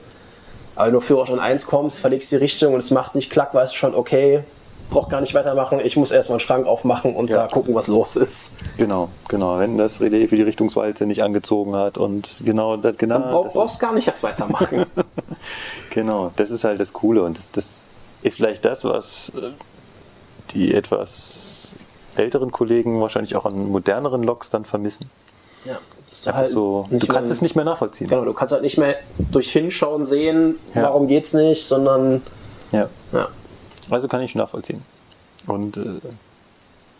Aber 0.81 0.87
wenn 0.87 0.95
du 0.95 1.01
Führerschein 1.01 1.41
1 1.41 1.67
kommst, 1.67 1.99
verlegst 2.01 2.33
die 2.33 2.37
Richtung 2.37 2.73
und 2.73 2.79
es 2.79 2.91
macht 2.91 3.15
nicht 3.15 3.29
klack, 3.29 3.53
weißt 3.53 3.75
du 3.75 3.77
schon, 3.77 3.95
okay, 3.95 4.45
brauch 4.89 5.11
gar 5.11 5.21
nicht 5.21 5.35
weitermachen, 5.35 5.79
ich 5.85 5.95
muss 5.99 6.11
erstmal 6.11 6.37
einen 6.37 6.41
Schrank 6.41 6.67
aufmachen 6.67 7.15
und 7.15 7.29
Ja. 7.29 7.37
da 7.37 7.49
gucken, 7.49 7.75
was 7.75 7.87
los 7.89 8.17
ist. 8.17 8.57
Genau, 8.79 9.11
genau. 9.29 9.59
Wenn 9.59 9.77
das 9.77 10.01
Relais 10.01 10.29
für 10.29 10.37
die 10.37 10.43
Richtungswalze 10.43 11.05
nicht 11.05 11.23
angezogen 11.23 11.77
hat 11.77 11.99
und 11.99 12.41
genau 12.47 12.79
das, 12.79 12.97
genau, 12.97 13.19
Dann 13.19 13.29
brauch, 13.31 13.45
das 13.45 13.55
brauchst 13.55 13.77
du 13.83 13.87
gar 13.87 13.95
nicht 13.95 14.07
erst 14.07 14.23
weitermachen. 14.23 14.87
Genau, 15.91 16.33
das 16.37 16.51
ist 16.51 16.65
halt 16.65 16.81
das 16.81 16.93
Coole 16.95 17.25
und 17.25 17.37
das, 17.37 17.51
das 17.51 17.85
ist 18.23 18.37
vielleicht 18.37 18.65
das, 18.65 18.83
was 18.85 19.33
äh, 19.37 19.51
die 20.53 20.73
etwas 20.73 21.75
älteren 22.15 22.53
Kollegen 22.53 23.01
wahrscheinlich 23.03 23.37
auch 23.37 23.45
an 23.45 23.69
moderneren 23.71 24.23
Loks 24.23 24.49
dann 24.49 24.65
vermissen. 24.65 25.11
Ja, 25.65 25.79
das 26.05 26.13
ist 26.13 26.29
Einfach 26.29 26.47
so, 26.47 26.87
du 26.91 27.07
kannst 27.07 27.31
es 27.33 27.43
nicht 27.43 27.55
mehr 27.57 27.65
nachvollziehen. 27.65 28.09
Genau, 28.09 28.25
du 28.25 28.33
kannst 28.33 28.53
halt 28.53 28.63
nicht 28.63 28.79
mehr 28.79 28.97
durch 29.31 29.51
Hinschauen 29.53 30.05
sehen, 30.05 30.59
Ja. 30.75 30.83
warum 30.85 31.07
geht's 31.07 31.33
nicht, 31.35 31.65
sondern 31.67 32.23
Ja. 32.73 32.89
ja, 33.13 33.29
Also 33.91 34.09
kann 34.09 34.21
ich 34.23 34.35
nachvollziehen. 34.35 34.83
Und 35.47 35.77
äh, 35.77 35.83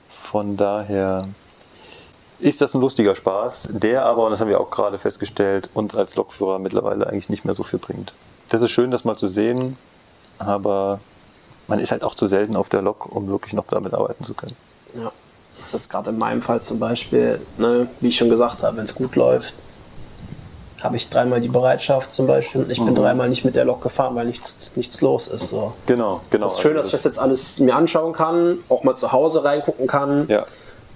von 0.09 0.57
daher 0.57 1.29
ist 2.39 2.61
das 2.61 2.75
ein 2.75 2.81
lustiger 2.81 3.15
Spaß, 3.15 3.69
der 3.73 4.05
aber, 4.07 4.25
und 4.25 4.31
das 4.31 4.41
haben 4.41 4.49
wir 4.49 4.61
auch 4.61 4.71
gerade 4.71 4.99
festgestellt, 4.99 5.69
uns 5.75 5.95
als 5.95 6.17
Lokführer 6.17 6.59
mittlerweile 6.59 7.07
eigentlich 7.07 7.29
nicht 7.29 7.45
mehr 7.45 7.55
so 7.55 7.63
viel 7.63 7.79
bringt. 7.79 8.13
Das 8.49 8.63
ist 8.63 8.71
schön, 8.71 8.91
das 8.91 9.05
mal 9.05 9.17
zu 9.17 9.29
sehen, 9.29 9.77
aber 10.39 11.01
man 11.69 11.79
ist 11.79 11.91
halt 11.93 12.03
auch 12.03 12.15
zu 12.15 12.27
selten 12.27 12.57
auf 12.57 12.69
der 12.69 12.83
Lok, 12.83 13.07
um 13.15 13.29
wirklich 13.29 13.53
noch 13.53 13.67
damit 13.69 13.93
arbeiten 13.95 14.25
zu 14.25 14.35
können. 14.35 14.57
ja. 14.95 15.13
Das 15.71 15.83
ist 15.83 15.89
gerade 15.91 16.11
in 16.11 16.19
meinem 16.19 16.43
Fall 16.43 16.61
zum 16.61 16.79
Beispiel, 16.79 17.41
ne, 17.59 17.87
wie 18.01 18.09
ich 18.09 18.17
schon 18.17 18.29
gesagt 18.31 18.63
habe, 18.63 18.77
wenn 18.77 18.85
es 18.85 18.95
gut 18.95 19.15
läuft, 19.17 19.55
habe 20.83 20.97
ich 20.97 21.11
dreimal 21.11 21.41
die 21.41 21.49
Bereitschaft 21.49 22.15
zum 22.15 22.27
Beispiel 22.27 22.63
und 22.63 22.71
ich 22.71 22.81
Mhm. 22.81 22.87
bin 22.87 22.95
dreimal 22.95 23.29
nicht 23.29 23.45
mit 23.45 23.55
der 23.55 23.65
Lok 23.67 23.83
gefahren, 23.83 24.15
weil 24.17 24.27
nichts, 24.27 24.73
nichts 24.77 25.01
los 25.03 25.29
ist. 25.29 25.51
So. 25.51 25.75
Genau, 25.87 26.23
genau. 26.31 26.47
Es 26.47 26.55
ist 26.55 26.61
schön, 26.61 26.75
dass 26.75 26.87
ich 26.87 26.93
das 26.93 27.05
jetzt 27.05 27.19
alles 27.19 27.61
mir 27.61 27.77
anschauen 27.77 28.13
kann, 28.15 28.59
auch 28.71 28.83
mal 28.83 28.97
zu 28.97 29.13
Hause 29.13 29.45
reingucken 29.45 29.87
kann. 29.87 30.27
Ja. 30.29 30.47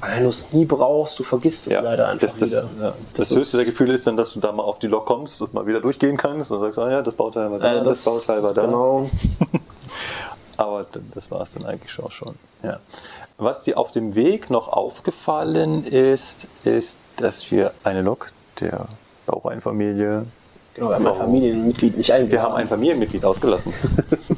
Wenn 0.00 0.22
du 0.24 0.28
es 0.30 0.52
nie 0.52 0.64
brauchst, 0.64 1.18
du 1.18 1.22
vergisst 1.22 1.66
es 1.66 1.74
Ja, 1.74 1.80
leider 1.80 2.08
einfach 2.08 2.26
das, 2.26 2.36
das, 2.36 2.50
wieder. 2.50 2.70
ja, 2.88 2.94
das, 3.14 3.28
Das 3.28 3.38
höchste 3.38 3.56
der 3.58 3.66
ist- 3.66 3.70
Gefühle 3.72 3.94
ist 3.94 4.06
dann, 4.06 4.16
dass 4.16 4.32
du 4.32 4.40
da 4.40 4.52
mal 4.52 4.62
auf 4.62 4.78
die 4.78 4.86
Lok 4.86 5.06
kommst 5.06 5.40
und 5.40 5.54
mal 5.54 5.66
wieder 5.66 5.80
durchgehen 5.80 6.16
kannst 6.16 6.50
und 6.50 6.60
sagst, 6.60 6.78
ah 6.78 6.90
ja, 6.90 7.00
das 7.02 7.14
Bauteil 7.14 7.50
war 7.50 7.58
da, 7.58 7.80
Äh, 7.80 7.82
das, 7.82 8.04
Bauteil 8.04 8.42
war 8.42 8.52
da. 8.54 8.62
Genau. 8.66 9.08
Aber 10.56 10.86
das 11.14 11.30
war 11.30 11.40
es 11.42 11.50
dann 11.52 11.64
eigentlich 11.66 11.98
auch 12.02 12.12
schon. 12.12 12.34
Ja. 12.62 12.78
Was 13.36 13.64
dir 13.64 13.78
auf 13.78 13.90
dem 13.90 14.14
Weg 14.14 14.48
noch 14.50 14.68
aufgefallen 14.68 15.84
ist, 15.84 16.46
ist, 16.64 16.98
dass 17.16 17.50
wir 17.50 17.72
eine 17.82 18.02
Lok 18.02 18.30
der 18.60 18.86
Baureihenfamilie, 19.26 20.24
genau, 20.74 20.88
wir 20.88 20.94
haben 20.94 21.06
ein 21.06 21.16
Familienmitglied 21.16 21.96
nicht 21.96 22.12
eingeladen. 22.12 22.32
wir 22.32 22.42
haben 22.42 22.54
ein 22.54 22.68
Familienmitglied 22.68 23.24
ausgelassen. 23.24 23.72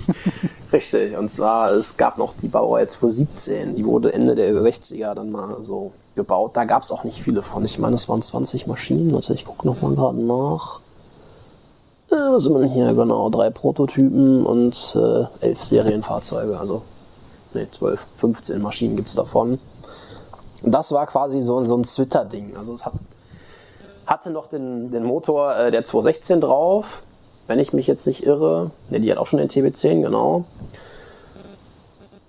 Richtig, 0.72 1.16
und 1.16 1.30
zwar, 1.30 1.72
es 1.72 1.96
gab 1.96 2.16
noch 2.16 2.34
die 2.34 2.48
Baureihe 2.48 2.86
217, 2.86 3.76
die 3.76 3.84
wurde 3.84 4.12
Ende 4.14 4.34
der 4.34 4.52
60er 4.54 5.14
dann 5.14 5.30
mal 5.30 5.62
so 5.62 5.92
gebaut. 6.14 6.52
Da 6.54 6.64
gab 6.64 6.82
es 6.82 6.90
auch 6.90 7.04
nicht 7.04 7.22
viele 7.22 7.42
von. 7.42 7.64
Ich 7.64 7.78
meine, 7.78 7.94
es 7.94 8.08
waren 8.08 8.22
20 8.22 8.66
Maschinen. 8.66 9.12
Warte, 9.12 9.34
ich 9.34 9.44
gucke 9.44 9.66
nochmal 9.66 9.94
gerade 9.94 10.20
nach. 10.20 10.80
Äh, 12.10 12.14
was 12.14 12.44
sind 12.44 12.54
wir 12.54 12.60
denn 12.60 12.70
hier? 12.70 12.94
Genau, 12.94 13.28
drei 13.30 13.50
Prototypen 13.50 14.44
und 14.44 14.96
äh, 14.96 15.46
elf 15.46 15.62
Serienfahrzeuge. 15.62 16.58
Also, 16.58 16.82
ne, 17.56 17.70
12, 17.70 18.06
15 18.16 18.62
Maschinen 18.62 18.96
gibt 18.96 19.08
es 19.08 19.14
davon. 19.14 19.58
Und 20.62 20.74
das 20.74 20.92
war 20.92 21.06
quasi 21.06 21.40
so, 21.40 21.64
so 21.64 21.76
ein 21.76 21.82
Twitter-Ding. 21.82 22.56
Also, 22.56 22.74
es 22.74 22.86
hat, 22.86 22.94
hatte 24.06 24.30
noch 24.30 24.48
den, 24.48 24.90
den 24.90 25.04
Motor 25.04 25.56
äh, 25.56 25.70
der 25.70 25.84
216 25.84 26.40
drauf, 26.40 27.02
wenn 27.46 27.58
ich 27.58 27.72
mich 27.72 27.86
jetzt 27.86 28.06
nicht 28.06 28.24
irre. 28.24 28.70
Ne, 28.90 29.00
die 29.00 29.10
hat 29.10 29.18
auch 29.18 29.26
schon 29.26 29.38
den 29.38 29.48
TB10, 29.48 30.02
genau. 30.02 30.44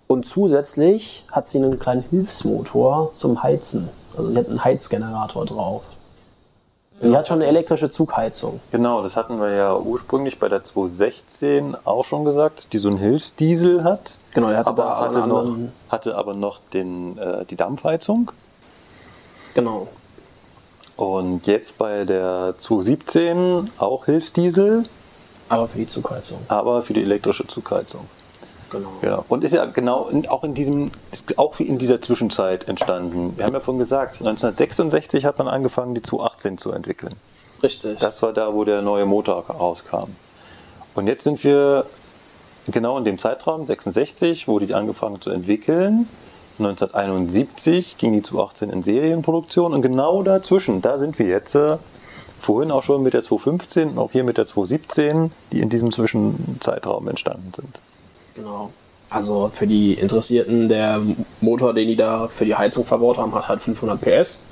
Und 0.08 0.26
zusätzlich 0.26 1.26
hat 1.32 1.50
sie 1.50 1.58
einen 1.58 1.80
kleinen 1.80 2.04
Hilfsmotor 2.04 3.12
zum 3.14 3.44
Heizen. 3.44 3.90
Also 4.16 4.32
sie 4.32 4.38
hat 4.38 4.48
einen 4.48 4.64
Heizgenerator 4.64 5.46
drauf. 5.46 5.84
Die 7.02 7.16
hat 7.16 7.28
schon 7.28 7.38
eine 7.42 7.46
elektrische 7.48 7.90
Zugheizung. 7.92 8.60
genau, 8.72 9.04
das 9.04 9.16
hatten 9.16 9.40
wir 9.40 9.52
ja 9.52 9.76
ursprünglich 9.78 10.40
bei 10.40 10.50
der 10.50 10.64
216 10.64 11.76
auch 11.86 12.04
schon 12.04 12.26
gesagt, 12.26 12.74
die 12.74 12.80
so 12.80 12.90
einen 12.90 12.98
Hilfsdiesel 12.98 13.84
hat. 13.84 14.18
Genau, 14.34 14.50
der 14.50 14.58
hatte 14.58 14.70
aber 14.70 14.96
aber 14.96 15.08
hatte, 15.08 15.28
noch, 15.28 15.56
hatte 15.90 16.16
aber 16.18 16.34
noch 16.34 16.60
den, 16.74 17.18
äh, 17.20 17.46
die 17.46 17.56
Dampfheizung. 17.56 18.32
Genau. 19.54 19.88
Und 20.96 21.46
jetzt 21.46 21.78
bei 21.78 22.04
der 22.06 22.56
217 22.58 23.70
auch 23.78 24.06
Hilfsdiesel, 24.06 24.86
Aber 25.50 25.68
für 25.68 25.78
die 25.78 25.88
Zugheizung. 25.88 26.40
aber 26.48 26.82
für 26.82 26.94
die 26.94 27.04
elektrische 27.04 27.46
Zugheizung. 27.46 28.02
Genau. 28.70 28.90
Genau. 29.02 29.26
Und 29.28 29.44
ist 29.44 29.54
ja 29.54 29.66
genau 29.66 30.08
in, 30.08 30.28
auch 30.28 30.44
in 30.44 30.54
diesem, 30.54 30.92
ist 31.12 31.38
auch 31.38 31.60
in 31.60 31.78
dieser 31.78 32.02
Zwischenzeit 32.02 32.68
entstanden. 32.68 33.38
Wir 33.38 33.46
haben 33.46 33.54
ja 33.54 33.60
vorhin 33.60 33.80
gesagt, 33.80 34.16
1966 34.16 35.26
hat 35.26 35.38
man 35.38 35.48
angefangen, 35.48 35.96
die 35.96 36.02
218 36.02 36.58
zu 36.58 36.72
entwickeln. 36.72 37.14
Richtig. 37.64 38.00
Das 38.00 38.22
war 38.22 38.34
da, 38.34 38.54
wo 38.54 38.64
der 38.64 38.82
neue 38.82 39.06
Motor 39.06 39.46
rauskam. 39.50 40.16
Und 40.96 41.08
jetzt 41.08 41.24
sind 41.24 41.44
wir 41.44 41.86
genau 42.68 42.98
in 42.98 43.06
dem 43.06 43.18
Zeitraum, 43.18 43.66
66, 43.66 44.48
wo 44.48 44.60
die 44.60 44.74
angefangen 44.74 45.22
zu 45.22 45.30
entwickeln. 45.30 46.08
1971 46.60 47.98
ging 47.98 48.14
die 48.14 48.22
218 48.22 48.70
in 48.72 48.84
Serienproduktion 48.84 49.74
und 49.74 49.82
genau 49.82 50.24
dazwischen, 50.24 50.82
da 50.82 50.98
sind 50.98 51.20
wir 51.20 51.28
jetzt. 51.28 51.56
Äh, 51.56 51.78
vorhin 52.40 52.72
auch 52.72 52.84
schon 52.84 53.04
mit 53.04 53.14
der 53.14 53.24
215 53.24 53.90
und 53.90 53.98
auch 53.98 54.12
hier 54.12 54.24
mit 54.24 54.38
der 54.38 54.46
217, 54.46 55.32
die 55.52 55.60
in 55.60 55.70
diesem 55.70 55.92
Zwischenzeitraum 55.92 57.08
entstanden 57.08 57.52
sind. 57.56 57.80
Genau. 58.38 58.72
Also 59.10 59.50
für 59.54 59.68
die 59.68 59.94
Interessierten, 59.94 60.70
der 60.70 61.02
Motor, 61.42 61.74
den 61.74 61.88
die 61.88 61.96
da 61.96 62.28
für 62.28 62.46
die 62.46 62.56
Heizung 62.56 62.86
verbaut 62.86 63.18
haben, 63.18 63.34
hat 63.34 63.48
halt 63.48 63.62
500 63.62 64.00
PS 64.00 64.44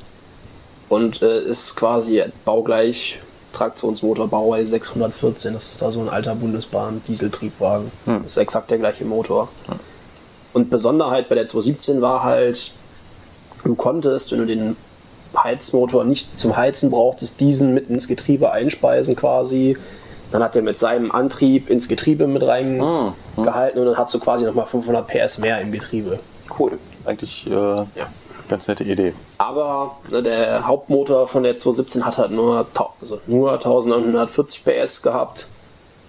und 0.90 1.22
äh, 1.22 1.42
ist 1.42 1.76
quasi 1.76 2.24
baugleich 2.46 3.20
Traktionsmotor 3.54 4.28
Baureihe 4.28 4.66
614. 4.66 5.54
Das 5.54 5.70
ist 5.70 5.82
da 5.82 5.92
so 5.92 6.02
ein 6.02 6.10
alter 6.10 6.36
Bundesbahn-Dieseltriebwagen. 6.36 7.92
Das 8.06 8.32
ist 8.32 8.38
exakt 8.38 8.70
der 8.72 8.80
gleiche 8.80 9.06
Motor. 9.06 9.50
Und 10.54 10.70
Besonderheit 10.70 11.30
bei 11.30 11.36
der 11.36 11.48
217 11.48 12.02
war 12.02 12.24
halt, 12.24 12.72
du 13.64 13.76
konntest, 13.76 14.32
wenn 14.32 14.40
du 14.40 14.46
den 14.46 14.76
Heizmotor 15.38 16.06
nicht 16.06 16.40
zum 16.40 16.56
Heizen 16.56 16.92
brauchtest, 16.92 17.40
diesen 17.40 17.74
mit 17.74 17.90
ins 17.90 18.08
Getriebe 18.08 18.52
einspeisen 18.52 19.16
quasi. 19.16 19.78
Dann 20.32 20.44
hat 20.44 20.56
er 20.56 20.62
mit 20.62 20.78
seinem 20.78 21.12
Antrieb 21.12 21.70
ins 21.70 21.88
Getriebe 21.88 22.28
mit 22.28 22.44
reingehalten 22.44 23.80
und 23.80 23.86
dann 23.86 23.98
hast 23.98 24.14
du 24.14 24.20
quasi 24.20 24.46
nochmal 24.46 24.66
500 24.66 25.08
PS 25.08 25.38
mehr 25.40 25.62
im 25.62 25.72
Getriebe. 25.72 26.20
Cool. 26.58 26.78
Eigentlich 27.06 27.48
äh, 27.48 27.86
ganz 28.50 28.68
nette 28.68 28.84
Idee. 28.84 29.14
Aber 29.38 29.98
ne, 30.10 30.24
der 30.24 30.68
Hauptmotor 30.68 31.28
von 31.28 31.44
der 31.44 31.58
217 31.58 32.06
hat 32.06 32.18
halt 32.18 32.32
nur, 32.32 32.66
also 33.02 33.20
nur 33.28 33.54
1940 33.54 34.64
PS 34.66 35.02
gehabt. 35.02 35.48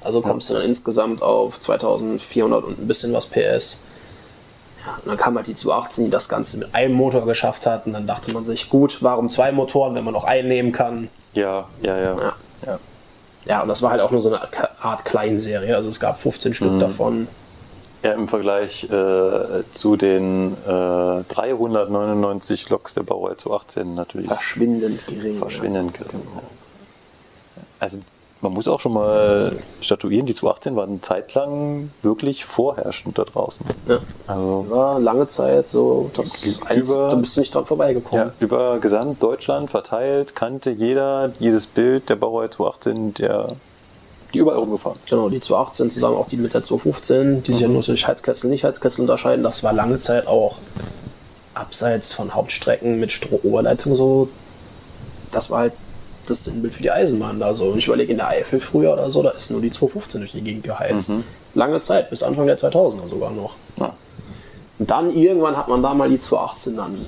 Also 0.02 0.20
kommst 0.20 0.48
du 0.50 0.54
dann 0.54 0.62
insgesamt 0.62 1.22
auf 1.22 1.58
2400 1.58 2.64
und 2.64 2.78
ein 2.78 2.86
bisschen 2.86 3.12
was 3.12 3.26
PS. 3.26 3.82
Ja, 4.84 4.94
und 5.02 5.06
dann 5.06 5.16
kam 5.16 5.34
halt 5.36 5.48
die 5.48 5.54
218, 5.54 6.04
die 6.04 6.10
das 6.10 6.28
Ganze 6.28 6.58
mit 6.58 6.74
einem 6.74 6.94
Motor 6.94 7.26
geschafft 7.26 7.66
hat. 7.66 7.86
Und 7.86 7.92
dann 7.92 8.06
dachte 8.06 8.32
man 8.32 8.44
sich, 8.44 8.68
gut, 8.68 8.98
warum 9.02 9.28
zwei 9.28 9.50
Motoren, 9.50 9.94
wenn 9.96 10.04
man 10.04 10.14
noch 10.14 10.24
einen 10.24 10.48
nehmen 10.48 10.72
kann? 10.72 11.08
Ja, 11.34 11.66
ja, 11.82 11.96
ja. 11.98 12.16
Ja. 12.16 12.32
ja. 12.66 12.78
Ja, 13.46 13.62
und 13.62 13.68
das 13.68 13.80
war 13.82 13.90
halt 13.92 14.00
auch 14.00 14.10
nur 14.10 14.20
so 14.20 14.28
eine 14.28 14.40
Art 14.82 15.04
Kleinserie. 15.04 15.74
Also 15.76 15.88
es 15.88 16.00
gab 16.00 16.18
15 16.18 16.52
Stück 16.54 16.72
Mhm. 16.72 16.80
davon. 16.80 17.28
Ja, 18.02 18.12
im 18.12 18.28
Vergleich 18.28 18.84
äh, 18.84 19.62
zu 19.72 19.96
den 19.96 20.52
äh, 20.64 21.22
399 21.28 22.68
Loks 22.70 22.94
der 22.94 23.02
Baureihe 23.02 23.36
zu 23.36 23.52
18 23.54 23.94
natürlich 23.94 24.26
Verschwindend 24.28 25.06
gering. 25.06 25.34
verschwindend 25.36 25.94
gering. 25.94 26.22
Also 27.80 27.98
man 28.46 28.54
muss 28.54 28.68
auch 28.68 28.80
schon 28.80 28.92
mal 28.92 29.56
statuieren, 29.80 30.24
die 30.26 30.34
218 30.34 30.76
waren 30.76 31.02
zeitlang 31.02 31.90
wirklich 32.02 32.44
vorherrschend 32.44 33.18
da 33.18 33.24
draußen. 33.24 33.66
Ja. 33.88 33.98
Also 34.26 34.66
War 34.68 35.00
lange 35.00 35.26
Zeit 35.26 35.68
so, 35.68 36.10
das 36.14 36.44
Über- 36.58 36.70
eins, 36.70 36.88
da 36.92 37.14
bist 37.14 37.36
du 37.36 37.40
nicht 37.40 37.54
dran 37.54 37.64
vorbeigekommen. 37.66 38.26
ja, 38.28 38.32
über 38.38 38.78
gesamt 38.78 39.22
Deutschland 39.22 39.70
verteilt 39.70 40.34
kannte 40.36 40.70
jeder 40.70 41.28
dieses 41.40 41.66
Bild 41.66 42.08
der 42.08 42.16
Baureihe 42.16 42.48
218, 42.50 43.14
der, 43.14 43.48
die 44.32 44.38
überall 44.38 44.58
rumgefahren. 44.58 44.98
Genau, 45.08 45.28
die 45.28 45.40
218 45.40 45.90
zusammen 45.90 46.16
auch 46.16 46.28
die 46.28 46.36
mit 46.36 46.54
der 46.54 46.62
215, 46.62 47.42
die 47.42 47.52
sich 47.52 47.62
ja 47.62 47.68
nur 47.68 47.82
durch 47.82 48.06
Heizkessel, 48.06 48.48
nicht 48.50 48.62
Heizkessel 48.64 49.00
unterscheiden. 49.02 49.42
Das 49.42 49.64
war 49.64 49.72
lange 49.72 49.98
Zeit 49.98 50.26
auch 50.28 50.56
abseits 51.54 52.12
von 52.12 52.34
Hauptstrecken 52.34 53.00
mit 53.00 53.12
Stromoberleitung 53.12 53.94
so. 53.94 54.28
Das 55.32 55.50
war 55.50 55.60
halt 55.60 55.72
das 56.30 56.44
Sinnbild 56.44 56.74
für 56.74 56.82
die 56.82 56.90
Eisenbahn 56.90 57.40
da 57.40 57.54
so. 57.54 57.66
Und 57.66 57.78
ich 57.78 57.86
überlege, 57.86 58.12
in 58.12 58.18
der 58.18 58.28
Eifel 58.28 58.60
früher 58.60 58.92
oder 58.92 59.10
so, 59.10 59.22
da 59.22 59.30
ist 59.30 59.50
nur 59.50 59.60
die 59.60 59.70
215 59.70 60.20
durch 60.20 60.32
die 60.32 60.42
Gegend 60.42 60.64
geheizt. 60.64 61.10
Lange 61.54 61.80
Zeit, 61.80 62.10
bis 62.10 62.22
Anfang 62.22 62.46
der 62.46 62.58
2000er 62.58 63.08
sogar 63.08 63.30
noch. 63.30 63.54
Ja. 63.76 63.94
Und 64.78 64.90
dann 64.90 65.10
irgendwann 65.14 65.56
hat 65.56 65.68
man 65.68 65.82
da 65.82 65.94
mal 65.94 66.08
die 66.08 66.20
218 66.20 66.76
dann 66.76 66.98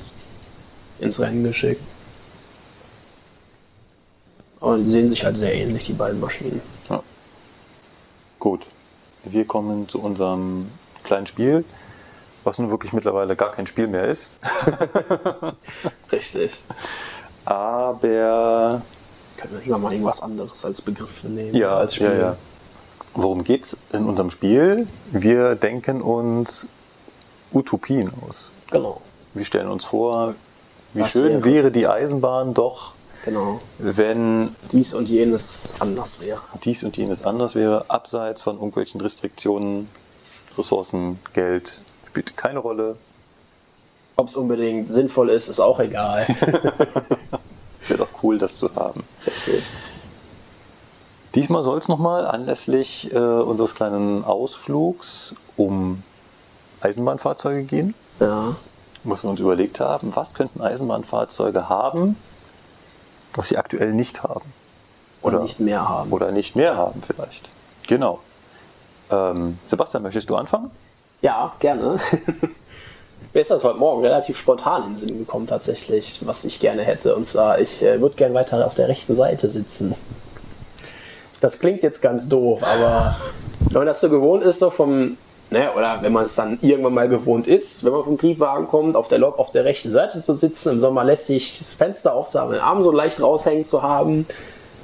ins 1.00 1.20
Rennen 1.20 1.44
geschickt. 1.44 1.82
Die 4.60 4.90
sehen 4.90 5.08
sich 5.08 5.24
halt 5.24 5.36
sehr 5.36 5.54
ähnlich, 5.54 5.84
die 5.84 5.92
beiden 5.92 6.18
Maschinen. 6.18 6.60
Ja. 6.88 7.02
Gut, 8.38 8.66
wir 9.24 9.44
kommen 9.44 9.88
zu 9.88 10.00
unserem 10.00 10.70
kleinen 11.04 11.26
Spiel, 11.26 11.64
was 12.42 12.58
nun 12.58 12.70
wirklich 12.70 12.92
mittlerweile 12.92 13.36
gar 13.36 13.52
kein 13.52 13.66
Spiel 13.66 13.86
mehr 13.86 14.04
ist. 14.06 14.38
Richtig. 16.12 16.62
Aber 17.44 18.82
Können 19.38 19.54
wir 19.54 19.60
lieber 19.60 19.78
mal 19.78 19.92
irgendwas 19.92 20.20
anderes 20.20 20.64
als 20.64 20.82
Begriff 20.82 21.22
nehmen? 21.24 21.54
ja, 21.54 21.74
als 21.76 21.96
ja, 21.98 22.12
ja. 22.12 22.36
Worum 23.14 23.42
geht's 23.44 23.76
in 23.92 24.04
unserem 24.04 24.30
Spiel? 24.30 24.86
Wir 25.12 25.54
denken 25.54 26.02
uns 26.02 26.66
Utopien 27.52 28.12
aus. 28.28 28.50
Genau, 28.70 29.00
Wir 29.34 29.44
stellen 29.44 29.68
uns 29.68 29.84
vor, 29.84 30.34
wie 30.92 31.00
Was 31.00 31.12
schön 31.12 31.32
wäre? 31.32 31.44
wäre 31.44 31.70
die 31.70 31.86
Eisenbahn 31.86 32.52
doch, 32.52 32.92
genau. 33.24 33.60
wenn 33.78 34.54
Dies 34.72 34.92
und 34.94 35.08
jenes 35.08 35.76
anders 35.80 36.20
wäre. 36.20 36.40
dies 36.64 36.82
und 36.84 36.96
jenes 36.96 37.24
anders 37.24 37.54
wäre, 37.54 37.86
abseits 37.88 38.42
von 38.42 38.56
irgendwelchen 38.56 39.00
Restriktionen, 39.00 39.88
Ressourcen, 40.58 41.18
Geld, 41.32 41.82
spielt 42.08 42.36
keine 42.36 42.58
Rolle. 42.58 42.96
Ob 44.16 44.28
es 44.28 44.36
unbedingt 44.36 44.90
sinnvoll 44.90 45.30
ist, 45.30 45.48
ist 45.48 45.60
auch 45.60 45.80
egal. 45.80 46.26
Es 47.88 47.92
wäre 47.92 48.06
doch 48.06 48.22
cool, 48.22 48.36
das 48.36 48.56
zu 48.56 48.74
haben. 48.74 49.02
Richtig. 49.26 49.72
Diesmal 51.34 51.62
soll 51.62 51.78
es 51.78 51.88
nochmal 51.88 52.26
anlässlich 52.26 53.10
äh, 53.14 53.16
unseres 53.16 53.74
kleinen 53.74 54.24
Ausflugs 54.24 55.34
um 55.56 56.02
Eisenbahnfahrzeuge 56.82 57.62
gehen. 57.62 57.94
Ja. 58.20 58.54
Muss 59.04 59.24
wir 59.24 59.30
uns 59.30 59.40
überlegt 59.40 59.80
haben, 59.80 60.14
was 60.14 60.34
könnten 60.34 60.60
Eisenbahnfahrzeuge 60.60 61.70
haben, 61.70 62.16
was 63.32 63.48
sie 63.48 63.56
aktuell 63.56 63.94
nicht 63.94 64.22
haben. 64.22 64.52
Oder 65.22 65.40
nicht 65.40 65.58
mehr 65.58 65.88
haben. 65.88 66.12
Oder 66.12 66.30
nicht 66.30 66.56
mehr 66.56 66.76
haben 66.76 67.02
vielleicht. 67.02 67.48
Genau. 67.86 68.20
Ähm, 69.10 69.58
Sebastian, 69.64 70.02
möchtest 70.02 70.28
du 70.28 70.36
anfangen? 70.36 70.70
Ja, 71.22 71.54
gerne. 71.58 71.98
Mir 73.34 73.40
ist 73.40 73.50
das 73.50 73.62
heute 73.62 73.78
Morgen 73.78 74.02
relativ 74.02 74.38
spontan 74.38 74.84
in 74.84 74.88
den 74.90 74.98
Sinn 74.98 75.18
gekommen, 75.18 75.46
tatsächlich, 75.46 76.20
was 76.24 76.46
ich 76.46 76.60
gerne 76.60 76.82
hätte. 76.82 77.14
Und 77.14 77.26
zwar, 77.26 77.60
ich 77.60 77.82
äh, 77.82 78.00
würde 78.00 78.16
gerne 78.16 78.34
weiter 78.34 78.64
auf 78.64 78.74
der 78.74 78.88
rechten 78.88 79.14
Seite 79.14 79.50
sitzen. 79.50 79.94
Das 81.42 81.58
klingt 81.58 81.82
jetzt 81.82 82.00
ganz 82.00 82.30
doof, 82.30 82.62
aber 82.62 83.14
wenn 83.66 83.80
man 83.80 83.86
das 83.86 84.00
so 84.00 84.08
gewohnt 84.08 84.42
ist, 84.44 84.60
so 84.60 84.70
vom, 84.70 85.18
ne, 85.50 85.70
oder 85.74 85.98
wenn 86.00 86.12
man 86.12 86.24
es 86.24 86.36
dann 86.36 86.58
irgendwann 86.62 86.94
mal 86.94 87.08
gewohnt 87.08 87.46
ist, 87.46 87.84
wenn 87.84 87.92
man 87.92 88.02
vom 88.02 88.16
Triebwagen 88.16 88.66
kommt, 88.66 88.96
auf 88.96 89.08
der 89.08 89.18
Lok 89.18 89.38
auf 89.38 89.52
der 89.52 89.64
rechten 89.64 89.92
Seite 89.92 90.22
zu 90.22 90.32
sitzen, 90.32 90.72
im 90.72 90.80
Sommer 90.80 91.04
lässt 91.04 91.26
sich 91.26 91.58
das 91.58 91.74
Fenster 91.74 92.14
aufzuhaben, 92.14 92.52
den 92.54 92.62
Arm 92.62 92.82
so 92.82 92.90
leicht 92.90 93.20
raushängen 93.20 93.66
zu 93.66 93.82
haben, 93.82 94.26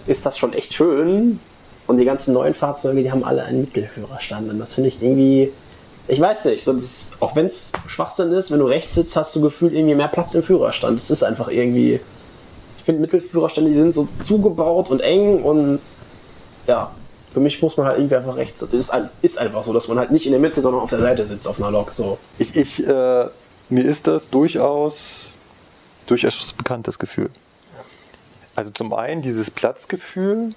ist 0.07 0.27
das 0.27 0.37
schon 0.37 0.53
echt 0.53 0.75
schön. 0.75 1.41
Und 1.87 1.97
die 1.97 2.05
ganzen 2.05 2.35
neuen 2.35 2.55
Fahrzeuge, 2.55 3.03
die 3.03 3.11
haben 3.11 3.25
alle 3.25 3.45
einen 3.45 3.63
Mittelführerstand. 3.63 4.51
Und 4.51 4.59
das 4.59 4.75
finde 4.75 4.89
ich 4.89 5.03
irgendwie, 5.03 5.53
ich 6.07 6.21
weiß 6.21 6.47
nicht, 6.47 6.63
so 6.63 6.73
das, 6.75 7.13
auch 7.21 7.35
wenn 7.35 7.47
es 7.47 7.73
Schwachsinn 7.87 8.33
ist, 8.33 8.51
wenn 8.51 8.59
du 8.59 8.67
rechts 8.67 8.95
sitzt, 8.95 9.17
hast 9.17 9.35
du 9.37 9.41
gefühlt 9.41 9.73
irgendwie 9.73 9.95
mehr 9.95 10.09
Platz 10.09 10.35
im 10.35 10.43
Führerstand. 10.43 10.99
Es 10.99 11.11
ist 11.11 11.23
einfach 11.23 11.49
irgendwie, 11.49 12.01
ich 12.77 12.85
finde 12.85 13.01
Mittelführerstände, 13.01 13.71
die 13.71 13.77
sind 13.77 13.95
so 13.95 14.09
zugebaut 14.23 14.91
und 14.91 15.01
eng 15.01 15.43
und 15.43 15.81
ja, 16.67 16.91
für 17.33 17.41
mich 17.41 17.61
muss 17.63 17.77
man 17.77 17.87
halt 17.87 17.99
irgendwie 17.99 18.17
einfach 18.17 18.37
rechts, 18.37 18.63
ist, 18.63 18.91
ein- 18.91 19.11
ist 19.23 19.39
einfach 19.39 19.65
so, 19.65 19.73
dass 19.73 19.89
man 19.89 19.99
halt 19.99 20.11
nicht 20.11 20.27
in 20.27 20.33
der 20.33 20.41
Mitte, 20.41 20.61
sondern 20.61 20.83
auf 20.83 20.91
der 20.91 21.01
Seite 21.01 21.27
sitzt 21.27 21.49
auf 21.49 21.59
einer 21.59 21.71
Lok. 21.71 21.93
So. 21.93 22.19
Ich, 22.39 22.55
ich, 22.55 22.87
äh, 22.87 23.29
mir 23.71 23.85
ist 23.85 24.07
das 24.07 24.31
durchaus, 24.31 25.31
durchaus 26.07 26.53
bekanntes 26.53 26.99
Gefühl. 26.99 27.31
Also 28.55 28.71
zum 28.71 28.93
einen 28.95 29.21
dieses 29.23 29.51
Platzgefühl, 29.51 30.55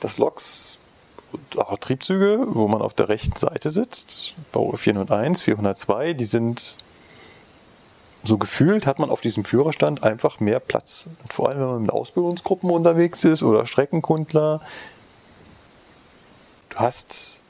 dass 0.00 0.18
Loks 0.18 0.77
Triebzüge, 1.80 2.46
wo 2.48 2.68
man 2.68 2.82
auf 2.82 2.94
der 2.94 3.08
rechten 3.08 3.36
Seite 3.36 3.70
sitzt, 3.70 4.34
Bauer 4.52 4.76
401, 4.76 5.42
402, 5.42 6.14
die 6.14 6.24
sind 6.24 6.78
so 8.24 8.38
gefühlt, 8.38 8.86
hat 8.86 8.98
man 8.98 9.10
auf 9.10 9.20
diesem 9.20 9.44
Führerstand 9.44 10.02
einfach 10.02 10.40
mehr 10.40 10.60
Platz. 10.60 11.08
Und 11.22 11.32
vor 11.32 11.48
allem, 11.48 11.60
wenn 11.60 11.66
man 11.66 11.82
mit 11.82 11.92
Ausbildungsgruppen 11.92 12.70
unterwegs 12.70 13.24
ist 13.24 13.42
oder 13.42 13.64
Streckenkundler, 13.66 14.60
du 16.70 16.76
hast 16.76 17.40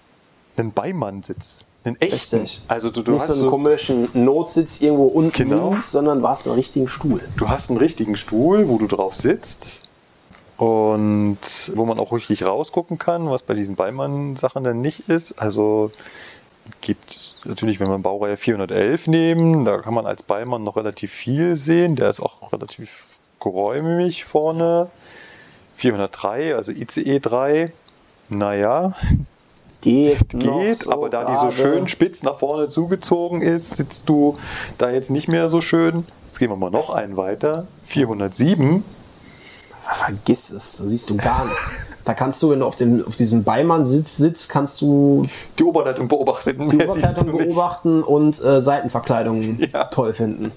einen 0.57 0.73
Beimannsitz, 0.73 1.65
einen 1.85 1.97
echten. 2.01 2.41
Richtig. 2.41 2.63
Also 2.69 2.91
du, 2.91 3.03
du 3.03 3.13
nicht 3.13 3.21
hast 3.21 3.29
so 3.29 3.33
einen 3.35 3.43
so, 3.43 3.51
komischen 3.51 4.09
Notsitz 4.13 4.81
irgendwo 4.81 5.07
unten 5.07 5.33
Genau. 5.33 5.71
links, 5.71 5.93
sondern 5.93 6.21
du 6.21 6.29
hast 6.29 6.47
einen 6.47 6.57
richtigen 6.57 6.89
Stuhl. 6.89 7.21
du 7.37 7.49
hast 7.49 7.71
einen 7.71 7.79
richtigen 7.79 8.17
Stuhl, 8.17 8.69
wo 8.69 8.79
du 8.79 8.87
drauf 8.87 9.15
sitzt 9.15 9.88
und 10.59 11.39
wo 11.74 11.86
man 11.86 11.98
auch 12.01 12.12
richtig 12.12 12.44
rausgucken 12.44 12.98
kann, 12.98 13.30
was 13.30 13.43
bei 13.43 13.55
diesen 13.55 13.76
Beimann-Sachen 13.76 14.64
dann 14.64 14.80
nicht 14.80 15.09
ist. 15.09 15.40
Also 15.40 15.93
gibt 16.80 17.36
natürlich, 17.44 17.80
wenn 17.80 17.89
wir 17.89 17.98
Baureihe 17.98 18.36
411 18.36 19.06
nehmen, 19.06 19.64
da 19.64 19.78
kann 19.78 19.94
man 19.94 20.05
als 20.05 20.22
Beimann 20.22 20.64
noch 20.64 20.76
relativ 20.76 21.12
viel 21.12 21.55
sehen. 21.55 21.94
Der 21.97 22.10
ist 22.10 22.20
auch 22.20 22.52
relativ 22.52 23.06
geräumig 23.40 24.24
vorne. 24.24 24.90
403, 25.76 26.56
also 26.56 26.72
ICE 26.72 27.20
3, 27.20 27.72
naja, 28.28 28.94
Geht, 29.80 30.30
geht, 30.39 30.76
so 30.76 30.93
aber 30.93 31.09
da 31.09 31.24
die 31.24 31.36
so 31.36 31.52
schön 31.52 31.86
spitz 31.86 32.24
nach 32.24 32.40
vorne 32.40 32.66
zugezogen 32.66 33.43
ist, 33.43 33.76
sitzt 33.76 34.09
du 34.09 34.36
da 34.76 34.90
jetzt 34.90 35.10
nicht 35.10 35.28
mehr 35.28 35.51
so 35.51 35.60
schön. 35.60 36.05
Jetzt 36.26 36.40
gehen 36.40 36.51
wir 36.51 36.56
mal 36.56 36.70
noch 36.70 36.90
einen 36.90 37.16
weiter. 37.16 37.68
407. 37.85 38.82
Vergiss 39.93 40.51
es, 40.51 40.77
da 40.78 40.85
siehst 40.85 41.09
du 41.10 41.16
gar 41.16 41.44
nicht. 41.44 41.56
Da 42.05 42.15
kannst 42.15 42.43
du, 42.43 42.51
wenn 42.51 42.60
du 42.60 42.66
auf, 42.66 42.77
dem, 42.77 43.05
auf 43.06 43.16
diesem 43.16 43.44
Beimann-Sitz 43.44 44.16
sitzt, 44.16 44.48
kannst 44.48 44.81
du 44.81 45.27
Die 45.59 45.65
Oberleitung 45.65 46.09
beobachten. 46.09 46.70
die 46.70 46.77
nicht. 46.77 47.27
beobachten 47.27 48.02
und 48.02 48.43
äh, 48.43 48.60
Seitenverkleidungen 48.60 49.59
Ja. 49.73 49.85
toll 49.85 50.12
finden. 50.15 50.52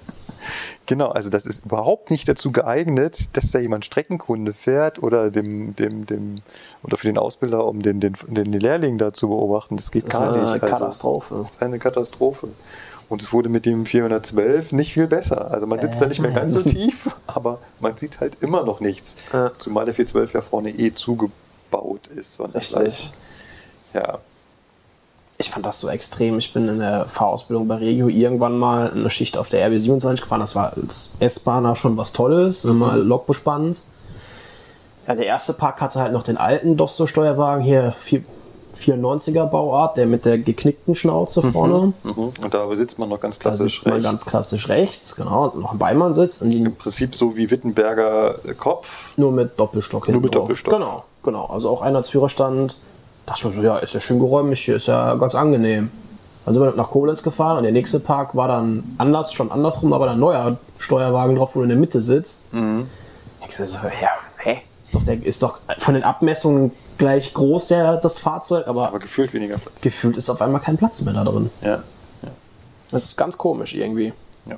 Genau, 0.88 1.10
also 1.10 1.30
das 1.30 1.46
ist 1.46 1.66
überhaupt 1.66 2.10
nicht 2.10 2.28
dazu 2.28 2.52
geeignet, 2.52 3.36
dass 3.38 3.52
da 3.52 3.60
jemand 3.60 3.86
Streckenkunde 3.86 4.54
fährt 4.54 5.02
oder 5.04 5.30
dem, 5.30 5.76
dem, 5.76 6.06
dem, 6.06 6.36
oder 6.84 6.98
für 6.98 7.08
den 7.08 7.18
Ausbilder, 7.18 7.66
um 7.66 7.82
den, 7.82 8.00
den, 8.00 8.14
den 8.28 8.52
Lehrling 8.52 8.98
da 8.98 9.14
zu 9.14 9.28
beobachten. 9.30 9.76
Das 9.78 9.92
geht 9.92 10.08
Das 10.08 10.16
ist 10.16 10.20
gar 10.20 10.34
eine 10.34 10.42
nicht. 10.44 10.52
Also, 10.64 10.66
Katastrophe. 10.66 11.36
Das 11.40 11.50
ist 11.52 11.62
eine 11.62 11.80
Katastrophe. 11.80 12.48
Und 13.12 13.22
es 13.22 13.34
wurde 13.34 13.50
mit 13.50 13.66
dem 13.66 13.86
412 13.86 14.72
nicht 14.72 14.94
viel 14.94 15.06
besser. 15.06 15.52
Also 15.52 15.68
man 15.68 15.82
sitzt 15.82 16.02
da 16.02 16.06
nicht 16.06 16.22
mehr 16.22 16.32
ganz 16.32 16.54
so 16.54 16.62
tief, 16.64 17.14
aber 17.28 17.60
man 17.82 17.98
sieht 17.98 18.22
halt 18.22 18.38
immer 18.40 18.64
noch 18.64 18.80
nichts. 18.80 19.18
Ja. 19.34 19.52
Zumal 19.58 19.84
der 19.84 19.94
412 19.94 20.34
ja 20.34 20.40
vorne 20.42 20.70
eh 20.70 20.94
zugebaut 20.94 22.08
ist. 22.16 22.40
Richtig. 22.40 23.12
Ja. 23.94 24.20
Ich 25.38 25.50
fand 25.50 25.66
das 25.66 25.82
so 25.82 25.90
extrem. 25.90 26.38
Ich 26.38 26.54
bin 26.54 26.70
in 26.70 26.80
der 26.80 27.04
Fahrausbildung 27.06 27.68
bei 27.68 27.76
Regio 27.76 28.08
irgendwann 28.08 28.58
mal 28.58 28.92
eine 28.92 29.10
Schicht 29.10 29.38
auf 29.38 29.50
der 29.50 29.70
RB27 29.70 30.22
gefahren. 30.22 30.40
Das 30.40 30.56
war 30.56 30.72
als 30.78 31.16
S-Bahner 31.20 31.76
schon 31.76 31.98
was 31.98 32.14
Tolles, 32.14 32.64
mal 32.64 32.98
lokbespannt. 33.02 33.82
Ja, 35.06 35.16
der 35.16 35.26
erste 35.26 35.52
Park 35.52 35.82
hatte 35.82 36.00
halt 36.00 36.14
noch 36.14 36.24
den 36.24 36.38
alten 36.38 36.78
Dosto-Steuerwagen, 36.78 37.62
hier 37.62 37.92
vier- 37.92 38.24
94er 38.82 39.46
Bauart, 39.46 39.98
der 39.98 40.06
mit 40.06 40.26
der 40.26 40.38
geknickten 40.38 40.96
Schnauze 40.96 41.42
vorne. 41.52 41.94
Mhm. 42.04 42.12
Und 42.44 42.54
da 42.54 42.76
sitzt 42.76 43.00
man 43.00 43.10
noch 43.10 43.20
ganz 43.20 43.38
Da 43.40 43.44
klassisch 43.50 43.76
sitzt 43.76 43.86
man 43.86 43.94
rechts. 43.96 44.10
ganz 44.10 44.26
klassisch 44.26 44.70
rechts, 44.70 45.16
genau, 45.16 45.46
und 45.50 45.62
noch 45.62 45.72
ein 45.74 45.78
Beimann 45.78 46.14
sitzt 46.14 46.42
Im 46.42 46.76
Prinzip 46.76 47.16
so 47.16 47.36
wie 47.38 47.50
Wittenberger 47.52 48.36
Kopf. 48.58 49.14
nur 49.18 49.32
mit 49.32 49.60
Doppelstock 49.60 50.06
hinten 50.08 50.22
mit 50.22 50.34
drauf. 50.36 50.44
Doppelstock. 50.44 50.74
Genau. 50.74 51.04
Genau, 51.24 51.46
also 51.46 51.70
auch 51.70 51.82
Einheitsführerstand. 51.82 52.78
Dachte 53.28 53.40
ich 53.40 53.46
mir 53.46 53.54
so, 53.54 53.62
ja, 53.62 53.78
ist 53.78 53.94
ja 53.94 54.00
schön 54.00 54.18
geräumig 54.20 54.60
hier, 54.62 54.78
ist 54.78 54.88
ja 54.88 55.14
ganz 55.16 55.36
angenehm. 55.36 55.92
Dann 56.46 56.56
sind 56.56 56.64
wir 56.64 56.74
nach 56.76 56.90
Koblenz 56.90 57.22
gefahren 57.22 57.58
und 57.58 57.64
der 57.64 57.72
nächste 57.72 58.00
Park 58.00 58.36
war 58.36 58.48
dann 58.48 58.84
anders, 58.98 59.32
schon 59.32 59.52
andersrum, 59.52 59.94
aber 59.94 60.10
ein 60.10 60.20
neuer 60.20 60.58
Steuerwagen 60.80 61.36
drauf, 61.36 61.56
wo 61.56 61.60
du 61.60 61.64
in 61.64 61.70
der 61.70 61.78
Mitte 61.78 62.02
sitzt. 62.02 62.46
Ich 63.48 63.56
so, 63.56 63.64
ja, 64.02 64.10
hä? 64.40 64.58
Ist 64.84 64.96
doch, 64.96 65.06
der, 65.06 65.24
ist 65.24 65.44
doch 65.44 65.60
von 65.78 65.94
den 65.94 66.04
Abmessungen 66.04 66.72
gleich 67.02 67.34
groß 67.34 67.70
der, 67.70 67.98
das 67.98 68.20
Fahrzeug, 68.20 68.68
aber, 68.68 68.90
Aber 68.90 69.00
gefühlt 69.00 69.34
weniger 69.34 69.58
Platz. 69.58 69.82
gefühlt 69.82 70.18
ist 70.18 70.30
auf 70.30 70.40
einmal 70.40 70.62
kein 70.62 70.78
Platz 70.78 71.02
mehr 71.02 71.16
da 71.16 71.24
drin. 71.24 71.50
Ja. 71.64 71.82
Das 72.92 73.06
ist 73.06 73.18
ganz 73.18 73.38
komisch 73.40 73.74
irgendwie. 73.74 74.14
ja. 74.46 74.58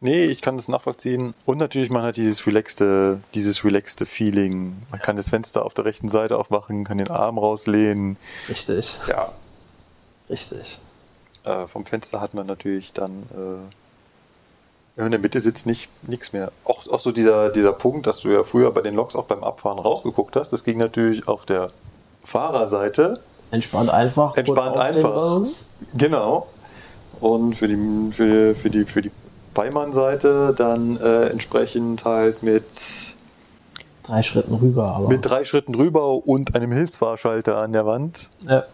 Nee, 0.00 0.24
ich 0.26 0.42
kann 0.42 0.56
das 0.58 0.68
nachvollziehen. 0.68 1.32
Und 1.46 1.56
natürlich, 1.56 1.88
man 1.88 2.02
hat 2.02 2.16
dieses 2.18 2.46
relaxte, 2.46 3.20
dieses 3.34 3.64
relaxte 3.64 4.04
Feeling. 4.04 4.82
Man 4.90 5.00
kann 5.00 5.16
das 5.16 5.30
Fenster 5.30 5.64
auf 5.64 5.72
der 5.72 5.86
rechten 5.86 6.10
Seite 6.10 6.36
aufmachen, 6.36 6.84
kann 6.84 6.98
den 6.98 7.08
Arm 7.08 7.38
rauslehnen. 7.38 8.18
Richtig. 8.50 8.98
Ja. 9.08 9.32
Richtig. 10.28 10.80
Äh, 11.44 11.66
vom 11.66 11.86
Fenster 11.86 12.20
hat 12.20 12.34
man 12.34 12.46
natürlich 12.46 12.92
dann 12.92 13.22
äh, 13.32 13.85
in 14.96 15.10
der 15.10 15.20
Mitte 15.20 15.40
sitzt 15.40 15.66
nicht 15.66 15.90
nichts 16.08 16.32
mehr. 16.32 16.50
Auch, 16.64 16.86
auch 16.88 17.00
so 17.00 17.12
dieser, 17.12 17.50
dieser 17.50 17.72
Punkt, 17.72 18.06
dass 18.06 18.20
du 18.20 18.30
ja 18.30 18.42
früher 18.44 18.70
bei 18.70 18.80
den 18.80 18.94
Loks 18.94 19.14
auch 19.14 19.24
beim 19.24 19.44
Abfahren 19.44 19.78
rausgeguckt 19.78 20.36
hast, 20.36 20.52
das 20.52 20.64
ging 20.64 20.78
natürlich 20.78 21.28
auf 21.28 21.44
der 21.44 21.70
Fahrerseite. 22.24 23.20
Entspannt 23.50 23.90
einfach. 23.90 24.36
Entspannt 24.36 24.76
einfach. 24.76 25.42
Genau. 25.96 26.46
Und 27.20 27.54
für 27.54 27.68
die, 27.68 28.12
für, 28.12 28.54
für 28.54 28.70
die, 28.70 28.84
für 28.84 29.02
die 29.02 29.10
Beimann-Seite 29.54 30.54
dann 30.56 30.98
äh, 31.00 31.26
entsprechend 31.26 32.04
halt 32.04 32.42
mit, 32.42 32.64
Drei 34.02 34.22
Schritten 34.22 34.54
rüber, 34.54 34.94
aber. 34.96 35.08
mit 35.08 35.24
drei 35.24 35.44
Schritten 35.44 35.74
rüber 35.74 36.26
und 36.26 36.54
einem 36.54 36.72
Hilfsfahrschalter 36.72 37.58
an 37.58 37.72
der 37.72 37.86
Wand. 37.86 38.30
ja. 38.48 38.64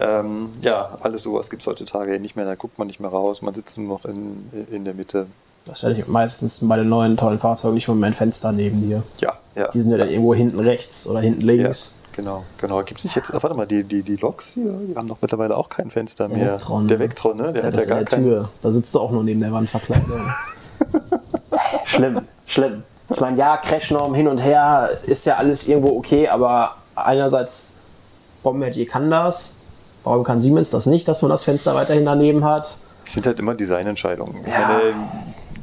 Ähm, 0.00 0.50
ja, 0.60 0.98
alles 1.02 1.22
sowas 1.22 1.50
gibt 1.50 1.62
es 1.62 1.68
heutzutage 1.68 2.18
nicht 2.18 2.34
mehr. 2.34 2.44
Da 2.44 2.56
guckt 2.56 2.78
man 2.78 2.88
nicht 2.88 2.98
mehr 2.98 3.10
raus. 3.10 3.42
Man 3.42 3.54
sitzt 3.54 3.78
nur 3.78 3.86
noch 3.86 4.04
in, 4.04 4.50
in 4.70 4.84
der 4.84 4.92
Mitte. 4.94 5.28
Das 5.66 5.78
stelle 5.78 5.98
ich 5.98 6.06
meistens 6.06 6.60
bei 6.62 6.76
den 6.76 6.88
neuen 6.88 7.16
tollen 7.16 7.38
Fahrzeugen 7.38 7.74
nicht 7.74 7.88
mal 7.88 7.94
mein 7.94 8.12
Fenster 8.14 8.52
neben 8.52 8.82
dir. 8.86 9.02
Ja, 9.20 9.32
ja. 9.54 9.68
Die 9.72 9.80
sind 9.80 9.90
ja 9.90 9.96
dann 9.96 10.08
irgendwo 10.10 10.34
hinten 10.34 10.60
rechts 10.60 11.06
oder 11.06 11.20
hinten 11.20 11.40
ja 11.40 11.46
links. 11.46 11.94
genau, 12.12 12.44
genau. 12.58 12.82
Gibt 12.82 12.98
es 12.98 13.04
nicht 13.04 13.16
jetzt, 13.16 13.32
warte 13.32 13.54
mal, 13.54 13.66
die, 13.66 13.82
die, 13.82 14.02
die 14.02 14.16
Loks 14.16 14.52
hier, 14.54 14.72
die 14.86 14.94
haben 14.94 15.08
doch 15.08 15.16
mittlerweile 15.22 15.56
auch 15.56 15.70
kein 15.70 15.90
Fenster 15.90 16.28
Der 16.28 16.36
mehr. 16.36 16.52
Vectron, 16.54 16.86
der? 16.88 16.98
Vectron, 16.98 17.36
ne? 17.38 17.52
Der 17.54 17.62
Ja, 17.62 17.68
hat 17.68 17.76
ja 17.76 17.84
gar 17.86 17.96
der 17.98 18.04
kein. 18.04 18.22
Tür. 18.24 18.48
Da 18.60 18.72
sitzt 18.72 18.94
du 18.94 19.00
auch 19.00 19.10
nur 19.10 19.22
neben 19.24 19.40
der 19.40 19.52
Wand 19.52 19.70
verkleidet. 19.70 20.04
schlimm, 21.86 22.20
schlimm. 22.46 22.82
Ich 23.10 23.20
meine, 23.20 23.36
ja, 23.38 23.56
Crashnorm 23.56 24.14
hin 24.14 24.28
und 24.28 24.38
her 24.38 24.90
ist 25.06 25.24
ja 25.26 25.36
alles 25.36 25.68
irgendwo 25.68 25.96
okay, 25.96 26.28
aber 26.28 26.76
einerseits, 26.96 27.74
Bombardier 28.42 28.86
kann 28.86 29.10
das. 29.10 29.54
Warum 30.04 30.24
kann 30.24 30.40
Siemens 30.40 30.70
das 30.70 30.84
nicht, 30.86 31.08
dass 31.08 31.22
man 31.22 31.30
das 31.30 31.44
Fenster 31.44 31.74
weiterhin 31.74 32.04
daneben 32.04 32.44
hat? 32.44 32.78
Es 33.06 33.12
sind 33.14 33.26
halt 33.26 33.38
immer 33.38 33.54
Designentscheidungen. 33.54 34.36
Ich 34.44 34.52
Ja. 34.52 34.68
meine, 34.68 34.80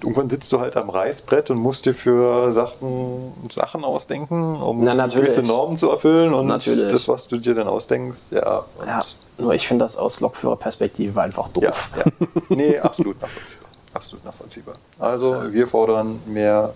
irgendwann 0.04 0.30
sitzt 0.30 0.52
du 0.52 0.60
halt 0.60 0.78
am 0.78 0.90
Reißbrett 0.90 1.50
und 1.52 1.58
musst 1.58 1.86
dir 1.86 1.94
für 1.94 2.52
Sachen, 2.52 3.34
Sachen 3.52 3.84
ausdenken, 3.84 4.56
um 4.56 4.84
Na, 4.84 5.08
gewisse 5.08 5.44
Normen 5.44 5.78
zu 5.78 5.90
erfüllen. 5.90 6.34
Und 6.34 6.48
Natürlich. 6.48 6.92
das, 6.92 7.08
was 7.08 7.28
du 7.28 7.38
dir 7.38 7.54
dann 7.54 7.68
ausdenkst, 7.68 8.32
ja. 8.32 8.66
Ja, 8.86 9.02
nur 9.38 9.54
ich 9.54 9.68
finde 9.68 9.86
das 9.86 9.98
aus 9.98 10.20
Lokführerperspektive 10.22 11.22
einfach 11.22 11.50
ja, 11.56 11.70
doof. 11.70 11.92
ja. 11.98 12.28
Nee, 12.50 12.78
absolut 12.80 13.22
nachvollziehbar. 13.22 13.70
Absolut 13.94 14.26
nachvollziehbar. 14.26 14.76
Also, 15.00 15.52
wir 15.52 15.68
fordern 15.68 16.20
mehr 16.26 16.74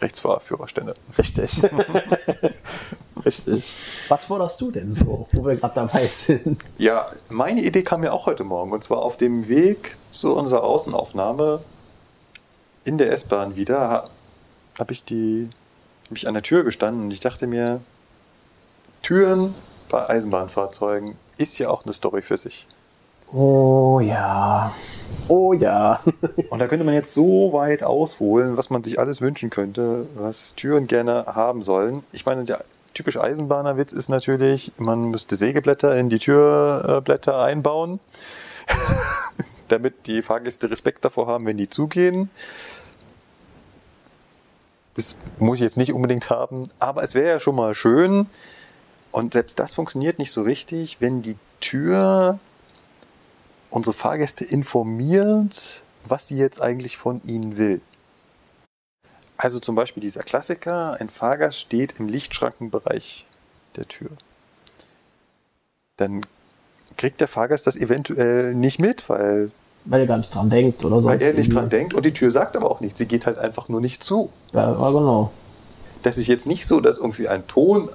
Rechtsfahrführerstände. 0.00 0.94
Richtig. 1.16 1.62
Richtig. 3.24 3.74
Was 4.08 4.24
forderst 4.24 4.60
du 4.60 4.70
denn 4.70 4.92
so, 4.92 5.26
wo 5.32 5.44
wir 5.44 5.56
gerade 5.56 5.74
dabei 5.74 6.06
sind? 6.06 6.60
Ja, 6.78 7.06
meine 7.30 7.62
Idee 7.62 7.82
kam 7.82 8.00
mir 8.00 8.12
auch 8.12 8.26
heute 8.26 8.44
Morgen. 8.44 8.72
Und 8.72 8.82
zwar 8.82 8.98
auf 8.98 9.16
dem 9.16 9.48
Weg 9.48 9.92
zu 10.10 10.34
unserer 10.36 10.64
Außenaufnahme 10.64 11.60
in 12.84 12.98
der 12.98 13.12
S-Bahn 13.12 13.56
wieder 13.56 13.80
ha- 13.90 14.08
habe 14.78 14.92
ich 14.92 15.04
die 15.04 15.48
hab 16.08 16.16
ich 16.16 16.26
an 16.28 16.34
der 16.34 16.42
Tür 16.42 16.64
gestanden 16.64 17.04
und 17.04 17.10
ich 17.10 17.20
dachte 17.20 17.46
mir, 17.46 17.80
Türen 19.02 19.54
bei 19.88 20.08
Eisenbahnfahrzeugen 20.08 21.16
ist 21.38 21.58
ja 21.58 21.68
auch 21.68 21.84
eine 21.84 21.92
Story 21.92 22.22
für 22.22 22.36
sich. 22.36 22.66
Oh 23.32 24.00
ja. 24.00 24.72
Oh 25.28 25.54
ja. 25.54 26.00
Und 26.50 26.58
da 26.58 26.66
könnte 26.68 26.84
man 26.84 26.92
jetzt 26.92 27.14
so 27.14 27.52
weit 27.54 27.82
ausholen, 27.82 28.58
was 28.58 28.68
man 28.68 28.84
sich 28.84 28.98
alles 28.98 29.22
wünschen 29.22 29.48
könnte, 29.48 30.06
was 30.14 30.54
Türen 30.54 30.86
gerne 30.86 31.24
haben 31.26 31.62
sollen. 31.62 32.02
Ich 32.12 32.26
meine, 32.26 32.44
der 32.44 32.62
typische 32.92 33.22
Eisenbahnerwitz 33.22 33.92
ist 33.94 34.10
natürlich, 34.10 34.72
man 34.76 35.04
müsste 35.04 35.36
Sägeblätter 35.36 35.96
in 35.96 36.10
die 36.10 36.18
Türblätter 36.18 37.42
einbauen, 37.42 38.00
damit 39.68 40.06
die 40.06 40.20
Fahrgäste 40.20 40.70
Respekt 40.70 41.02
davor 41.04 41.26
haben, 41.26 41.46
wenn 41.46 41.56
die 41.56 41.68
zugehen. 41.68 42.28
Das 44.94 45.16
muss 45.38 45.56
ich 45.56 45.62
jetzt 45.62 45.78
nicht 45.78 45.92
unbedingt 45.92 46.30
haben, 46.30 46.64
aber 46.78 47.02
es 47.02 47.14
wäre 47.14 47.28
ja 47.28 47.40
schon 47.40 47.56
mal 47.56 47.74
schön. 47.74 48.26
Und 49.10 49.34
selbst 49.34 49.58
das 49.58 49.74
funktioniert 49.74 50.18
nicht 50.18 50.32
so 50.32 50.42
richtig, 50.42 51.00
wenn 51.00 51.22
die 51.22 51.36
Tür 51.60 52.38
unsere 53.70 53.94
Fahrgäste 53.94 54.44
informiert, 54.44 55.84
was 56.04 56.28
sie 56.28 56.36
jetzt 56.36 56.60
eigentlich 56.60 56.96
von 56.96 57.22
ihnen 57.24 57.56
will. 57.56 57.80
Also 59.36 59.58
zum 59.58 59.74
Beispiel 59.74 60.00
dieser 60.00 60.22
Klassiker, 60.22 60.98
ein 61.00 61.08
Fahrgast 61.08 61.58
steht 61.58 61.98
im 61.98 62.06
Lichtschrankenbereich 62.06 63.26
der 63.76 63.88
Tür. 63.88 64.10
Dann 65.96 66.24
kriegt 66.96 67.20
der 67.20 67.28
Fahrgast 67.28 67.66
das 67.66 67.76
eventuell 67.76 68.54
nicht 68.54 68.78
mit, 68.78 69.08
weil, 69.08 69.50
Weil 69.84 70.00
er 70.00 70.06
gar 70.06 70.18
nicht 70.18 70.34
dran 70.34 70.48
denkt 70.48 70.84
oder 70.84 70.96
sonst 71.00 71.06
weil 71.06 71.22
er 71.22 71.28
nicht 71.34 71.38
irgendwie. 71.38 71.54
dran 71.54 71.70
denkt 71.70 71.94
und 71.94 72.04
die 72.04 72.12
Tür 72.12 72.30
sagt 72.30 72.56
aber 72.56 72.70
auch 72.70 72.80
nichts. 72.80 72.98
Sie 72.98 73.06
geht 73.06 73.26
halt 73.26 73.38
einfach 73.38 73.68
nur 73.68 73.80
nicht 73.80 74.04
zu. 74.04 74.30
Ja, 74.52 74.70
ja, 74.72 74.90
genau. 74.90 75.30
Das 76.02 76.18
ist 76.18 76.26
jetzt 76.26 76.46
nicht 76.46 76.66
so, 76.66 76.80
dass 76.80 76.98
irgendwie 76.98 77.28
ein 77.28 77.46
Ton 77.46 77.88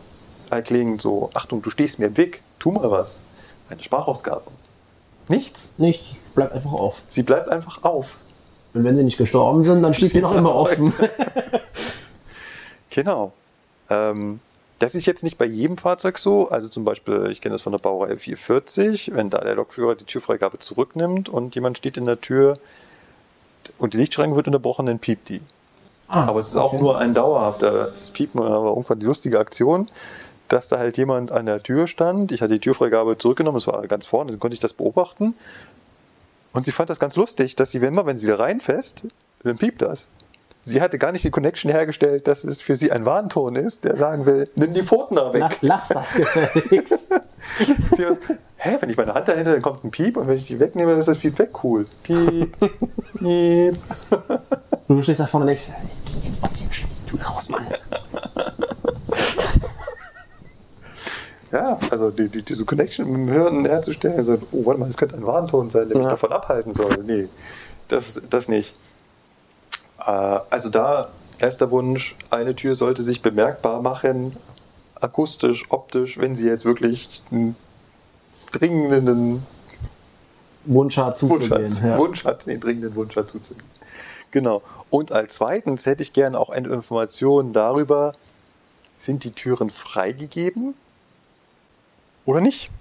erklingt, 0.50 1.02
so, 1.02 1.30
Achtung, 1.34 1.62
du 1.62 1.70
stehst 1.70 2.00
mir 2.00 2.08
im 2.08 2.18
Weg, 2.18 2.42
tu 2.60 2.72
mal 2.72 2.90
was. 2.90 3.22
Eine 3.70 3.82
Sprachausgabe. 3.82 4.44
Nichts. 5.28 5.76
Nichts, 5.78 6.30
bleibt 6.36 6.54
einfach 6.54 6.72
auf. 6.72 7.02
Sie 7.10 7.24
bleibt 7.24 7.50
einfach 7.50 7.84
auf. 7.84 8.20
Und 8.74 8.84
wenn 8.84 8.96
sie 8.96 9.04
nicht 9.04 9.18
gestorben 9.18 9.64
sind, 9.64 9.82
dann 9.82 9.94
steht 9.94 10.12
sie 10.14 10.22
noch 10.22 10.36
immer 10.36 10.56
offen. 10.56 10.94
Genau. 12.90 13.32
Ähm, 13.92 14.40
das 14.80 14.96
ist 14.96 15.06
jetzt 15.06 15.24
nicht 15.24 15.38
bei 15.38 15.46
jedem 15.46 15.78
Fahrzeug 15.78 16.18
so. 16.18 16.50
Also 16.50 16.70
zum 16.70 16.86
Beispiel, 16.86 17.28
ich 17.32 17.42
kenne 17.42 17.54
das 17.54 17.62
von 17.62 17.72
der 17.72 17.80
Baureihe 17.80 18.18
440, 18.18 19.12
wenn 19.14 19.30
da 19.30 19.40
der 19.40 19.56
Lokführer 19.56 19.96
die 19.96 20.06
Türfreigabe 20.06 20.60
zurücknimmt 20.60 21.30
und 21.30 21.56
jemand 21.56 21.78
steht 21.78 21.98
in 21.98 22.06
der 22.06 22.22
Tür 22.22 22.58
und 23.78 23.94
die 23.94 23.98
Lichtschranke 23.98 24.36
wird 24.36 24.48
unterbrochen, 24.48 24.86
dann 24.86 25.00
piept 25.00 25.30
die. 25.30 25.42
Ah, 26.08 26.26
Aber 26.26 26.40
es 26.40 26.48
ist 26.48 26.56
auch 26.56 26.74
okay. 26.74 26.82
nur 26.82 26.98
ein 26.98 27.14
dauerhafter 27.14 27.92
Piepen, 28.14 28.42
aber 28.42 28.70
irgendwann 28.70 29.00
die 29.00 29.06
lustige 29.06 29.40
Aktion, 29.40 29.90
dass 30.48 30.70
da 30.70 30.78
halt 30.78 30.98
jemand 30.98 31.32
an 31.32 31.46
der 31.46 31.62
Tür 31.62 31.88
stand. 31.88 32.32
Ich 32.32 32.42
hatte 32.42 32.54
die 32.54 32.60
Türfreigabe 32.60 33.18
zurückgenommen, 33.18 33.58
das 33.58 33.68
war 33.68 33.86
ganz 33.88 34.06
vorne, 34.06 34.32
dann 34.32 34.40
konnte 34.40 34.54
ich 34.54 34.60
das 34.60 34.74
beobachten. 34.74 35.34
Und 36.54 36.66
sie 36.66 36.72
fand 36.72 36.90
das 36.90 37.00
ganz 37.00 37.16
lustig, 37.18 37.56
dass 37.56 37.72
sie, 37.72 37.82
wenn 37.82 37.90
immer, 37.90 38.06
wenn 38.06 38.18
sie 38.18 38.28
da 38.28 38.38
reinfässt, 38.38 39.06
dann 39.44 39.58
piept 39.58 39.82
das. 39.82 40.08
Sie 40.68 40.82
hatte 40.82 40.98
gar 40.98 41.14
nicht 41.14 41.24
die 41.24 41.30
Connection 41.32 41.72
hergestellt, 41.72 42.28
dass 42.28 42.44
es 42.44 42.62
für 42.62 42.76
sie 42.76 42.92
ein 42.92 43.06
Warnton 43.06 43.56
ist, 43.56 43.86
der 43.86 43.96
sagen 43.96 44.26
will, 44.26 44.50
nimm 44.56 44.74
die 44.74 44.84
Pfoten 44.84 45.16
da 45.16 45.32
weg. 45.34 45.42
La 45.42 45.50
lass 45.62 45.88
das 45.88 46.14
gefälligst. 46.14 47.10
Sie 47.96 48.06
hat, 48.06 48.18
Hä, 48.58 48.76
wenn 48.82 48.90
ich 48.90 48.98
meine 48.98 49.14
Hand 49.14 49.30
dahinter, 49.30 49.54
dann 49.54 49.62
kommt 49.62 49.86
ein 49.86 49.92
Piep 49.92 50.18
und 50.18 50.28
wenn 50.28 50.36
ich 50.36 50.46
die 50.48 50.60
wegnehme, 50.60 50.92
dann 50.92 51.00
ist 51.00 51.08
das 51.08 51.20
Piep 51.20 51.40
weg. 51.40 51.52
Cool. 51.64 51.86
Piep, 52.04 52.58
piep. 53.20 53.78
du 54.90 55.02
stehst 55.02 55.22
da 55.22 55.26
vorne 55.26 55.44
und 55.46 55.48
denkst, 55.48 55.72
jetzt 56.26 56.44
was 56.44 56.56
hier 56.58 56.68
schließt, 56.70 57.12
du 57.12 57.18
raus, 57.18 57.48
Mann. 57.48 57.66
Ja, 61.50 61.80
also 61.90 62.12
die, 62.12 62.28
die, 62.28 62.42
diese 62.42 62.66
Connection 62.66 63.10
mit 63.10 63.16
dem 63.22 63.32
Hirn 63.32 63.66
herzustellen, 63.66 64.18
also, 64.18 64.38
oh, 64.52 64.66
warte 64.66 64.82
mal, 64.82 64.88
das 64.88 64.98
könnte 64.98 65.16
ein 65.16 65.26
Warnton 65.26 65.70
sein, 65.70 65.88
der 65.88 65.96
mich 65.98 66.04
Ja. 66.04 66.12
davon 66.12 66.34
abhalten 66.34 66.74
soll. 66.74 66.98
Nee, 67.06 67.30
das, 67.88 68.20
das 68.30 68.50
nicht. 68.50 68.76
Äh, 70.08 70.40
also 70.50 70.70
da, 70.70 71.10
erster 71.38 71.70
Wunsch, 71.70 72.16
eine 72.32 72.56
Tür 72.56 72.76
sollte 72.76 73.04
sich 73.04 73.22
bemerkbar 73.22 73.82
machen, 73.82 74.32
akustisch, 74.96 75.66
optisch, 75.70 76.18
wenn 76.18 76.36
sie 76.36 76.48
jetzt 76.48 76.66
wirklich 76.66 77.22
einen 77.32 77.56
dringenden 78.52 79.46
Wunsch 80.66 80.98
hat 80.98 81.22
Wunsch 81.24 81.52
hat, 81.52 81.70
zuzugehen. 81.70 81.92
Ja. 81.92 81.98
Wunsch 81.98 82.26
hat, 82.26 82.48
den 82.48 82.60
dringenden 82.60 82.96
Wunsch 82.96 83.16
hat 83.16 83.30
zuzugehen. 83.30 83.68
Genau. 84.32 84.62
Und 84.90 85.12
als 85.12 85.36
zweitens 85.36 85.86
hätte 85.86 86.04
ich 86.04 86.14
gerne 86.14 86.40
auch 86.40 86.50
eine 86.50 86.70
Information 86.70 87.54
darüber, 87.54 88.14
sind 88.98 89.24
die 89.24 89.32
Türen 89.32 89.70
freigegeben 89.70 90.74
oder 92.26 92.42
nicht? 92.42 92.72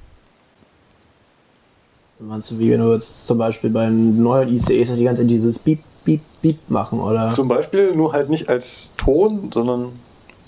Meinst 2.19 2.51
du, 2.51 2.59
wie 2.59 2.71
wenn 2.71 2.81
du 2.81 2.95
jetzt 2.95 3.27
zum 3.27 3.37
Beispiel 3.37 3.71
beim 3.71 4.23
neuen 4.23 4.49
ICEs 4.49 4.89
das 4.89 4.99
die 4.99 5.05
ganze 5.05 5.23
Zeit 5.23 5.31
dieses 5.31 5.59
Beep, 5.59 5.81
Beep, 6.07 6.23
Beep 6.41 6.59
machen, 6.71 7.01
oder? 7.01 7.29
Zum 7.29 7.49
Beispiel 7.49 7.95
nur 7.95 8.15
halt 8.15 8.31
nicht 8.31 8.49
als 8.49 8.93
Ton, 8.97 9.51
sondern 9.53 9.93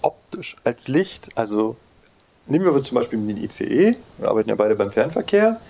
optisch, 0.01 0.57
als 0.65 0.89
Licht. 0.89 1.29
Also 1.35 1.77
nehmen 2.47 2.65
wir 2.65 2.81
zum 2.83 2.95
Beispiel 2.95 3.19
den 3.19 3.37
ICE, 3.37 3.95
wir 4.17 4.29
arbeiten 4.29 4.49
ja 4.49 4.55
beide 4.55 4.75
beim 4.75 4.91
Fernverkehr. 4.91 5.61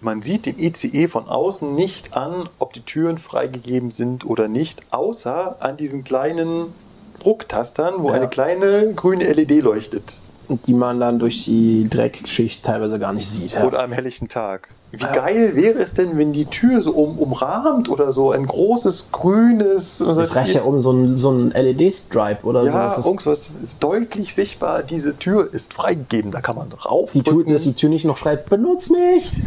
Man 0.00 0.22
sieht 0.22 0.46
dem 0.46 0.58
ICE 0.58 1.06
von 1.06 1.28
außen 1.28 1.74
nicht 1.74 2.16
an, 2.16 2.48
ob 2.58 2.72
die 2.72 2.80
Türen 2.80 3.18
freigegeben 3.18 3.90
sind 3.90 4.24
oder 4.24 4.48
nicht, 4.48 4.82
außer 4.90 5.56
an 5.60 5.76
diesen 5.76 6.02
kleinen 6.02 6.72
Drucktastern, 7.20 8.02
wo 8.02 8.08
Ja. 8.08 8.14
eine 8.14 8.28
kleine 8.28 8.94
grüne 8.94 9.24
LED 9.32 9.62
leuchtet. 9.62 10.20
Die 10.66 10.74
man 10.74 10.98
dann 10.98 11.18
durch 11.20 11.44
die 11.44 11.88
Dreckschicht 11.88 12.64
teilweise 12.64 12.98
gar 12.98 13.12
nicht 13.12 13.28
sieht. 13.28 13.52
Ja. 13.52 13.64
Oder 13.64 13.82
am 13.82 13.92
helllichten 13.92 14.28
Tag. 14.28 14.68
Wie 14.92 15.04
geil 15.04 15.56
wäre 15.56 15.78
es 15.78 15.94
denn, 15.94 16.18
wenn 16.18 16.34
die 16.34 16.44
Tür 16.44 16.82
so 16.82 16.92
um, 16.92 17.18
umrahmt 17.18 17.88
oder 17.88 18.12
so 18.12 18.30
ein 18.30 18.46
großes 18.46 19.06
grünes. 19.10 20.04
Das 20.06 20.36
reicht 20.36 20.54
ja 20.54 20.62
um 20.62 20.82
so 20.82 20.92
ein, 20.92 21.16
so 21.16 21.30
ein 21.30 21.50
LED-Stripe 21.50 22.44
oder 22.44 22.62
Ja, 22.64 22.90
so. 22.90 22.96
Das 22.96 23.06
irgendwas 23.06 23.56
ist 23.62 23.82
deutlich 23.82 24.34
sichtbar. 24.34 24.82
Diese 24.82 25.16
Tür 25.18 25.52
ist 25.52 25.72
freigegeben. 25.72 26.30
Da 26.30 26.42
kann 26.42 26.56
man 26.56 26.70
rauf. 26.72 27.10
die 27.12 27.22
Tür, 27.22 27.42
dass 27.44 27.62
die 27.62 27.72
Tür 27.72 27.88
nicht 27.88 28.04
noch 28.04 28.18
schreibt, 28.18 28.50
benutz 28.50 28.90
mich! 28.90 29.32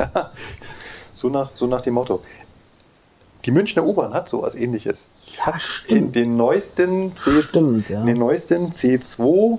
So 1.18 1.30
nach, 1.30 1.48
so 1.48 1.66
nach 1.66 1.80
dem 1.80 1.94
Motto. 1.94 2.20
Die 3.46 3.52
Münchner 3.52 3.86
U-Bahn 3.86 4.14
hat 4.14 4.28
sowas 4.28 4.54
ähnliches. 4.54 5.12
Ja, 5.38 5.54
In 5.88 6.12
den 6.12 6.36
neuesten, 6.36 7.16
C 7.16 7.42
Stimmt, 7.42 7.90
ja. 7.90 8.02
in 8.02 8.08
den 8.08 8.18
neuesten 8.18 8.72
C2 8.72 9.58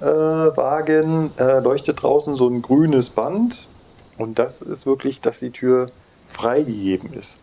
äh, 0.00 0.04
Wagen 0.04 1.30
äh, 1.38 1.60
leuchtet 1.60 2.02
draußen 2.02 2.34
so 2.34 2.48
ein 2.48 2.60
grünes 2.60 3.08
Band. 3.08 3.66
Und 4.20 4.38
das 4.38 4.60
ist 4.60 4.86
wirklich, 4.86 5.20
dass 5.20 5.40
die 5.40 5.50
Tür 5.50 5.90
freigegeben 6.26 7.12
ist. 7.12 7.38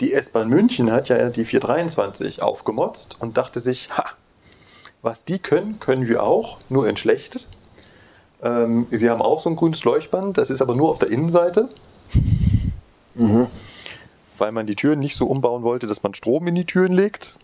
Die 0.00 0.12
S-Bahn 0.12 0.48
München 0.48 0.90
hat 0.90 1.08
ja 1.08 1.30
die 1.30 1.44
423 1.44 2.42
aufgemotzt 2.42 3.16
und 3.20 3.36
dachte 3.36 3.60
sich, 3.60 3.90
ha, 3.96 4.04
was 5.02 5.24
die 5.24 5.38
können, 5.38 5.78
können 5.80 6.08
wir 6.08 6.22
auch, 6.22 6.58
nur 6.68 6.88
entschlechtet. 6.88 7.48
Ähm, 8.42 8.86
sie 8.90 9.08
haben 9.08 9.22
auch 9.22 9.40
so 9.40 9.48
ein 9.48 9.56
grünes 9.56 9.84
Leuchtband, 9.84 10.36
das 10.36 10.50
ist 10.50 10.60
aber 10.60 10.74
nur 10.74 10.90
auf 10.90 10.98
der 10.98 11.10
Innenseite. 11.10 11.68
Weil 14.36 14.52
man 14.52 14.66
die 14.66 14.74
Türen 14.74 14.98
nicht 14.98 15.16
so 15.16 15.26
umbauen 15.26 15.62
wollte, 15.62 15.86
dass 15.86 16.02
man 16.02 16.12
Strom 16.12 16.46
in 16.48 16.54
die 16.54 16.66
Türen 16.66 16.92
legt. 16.92 17.36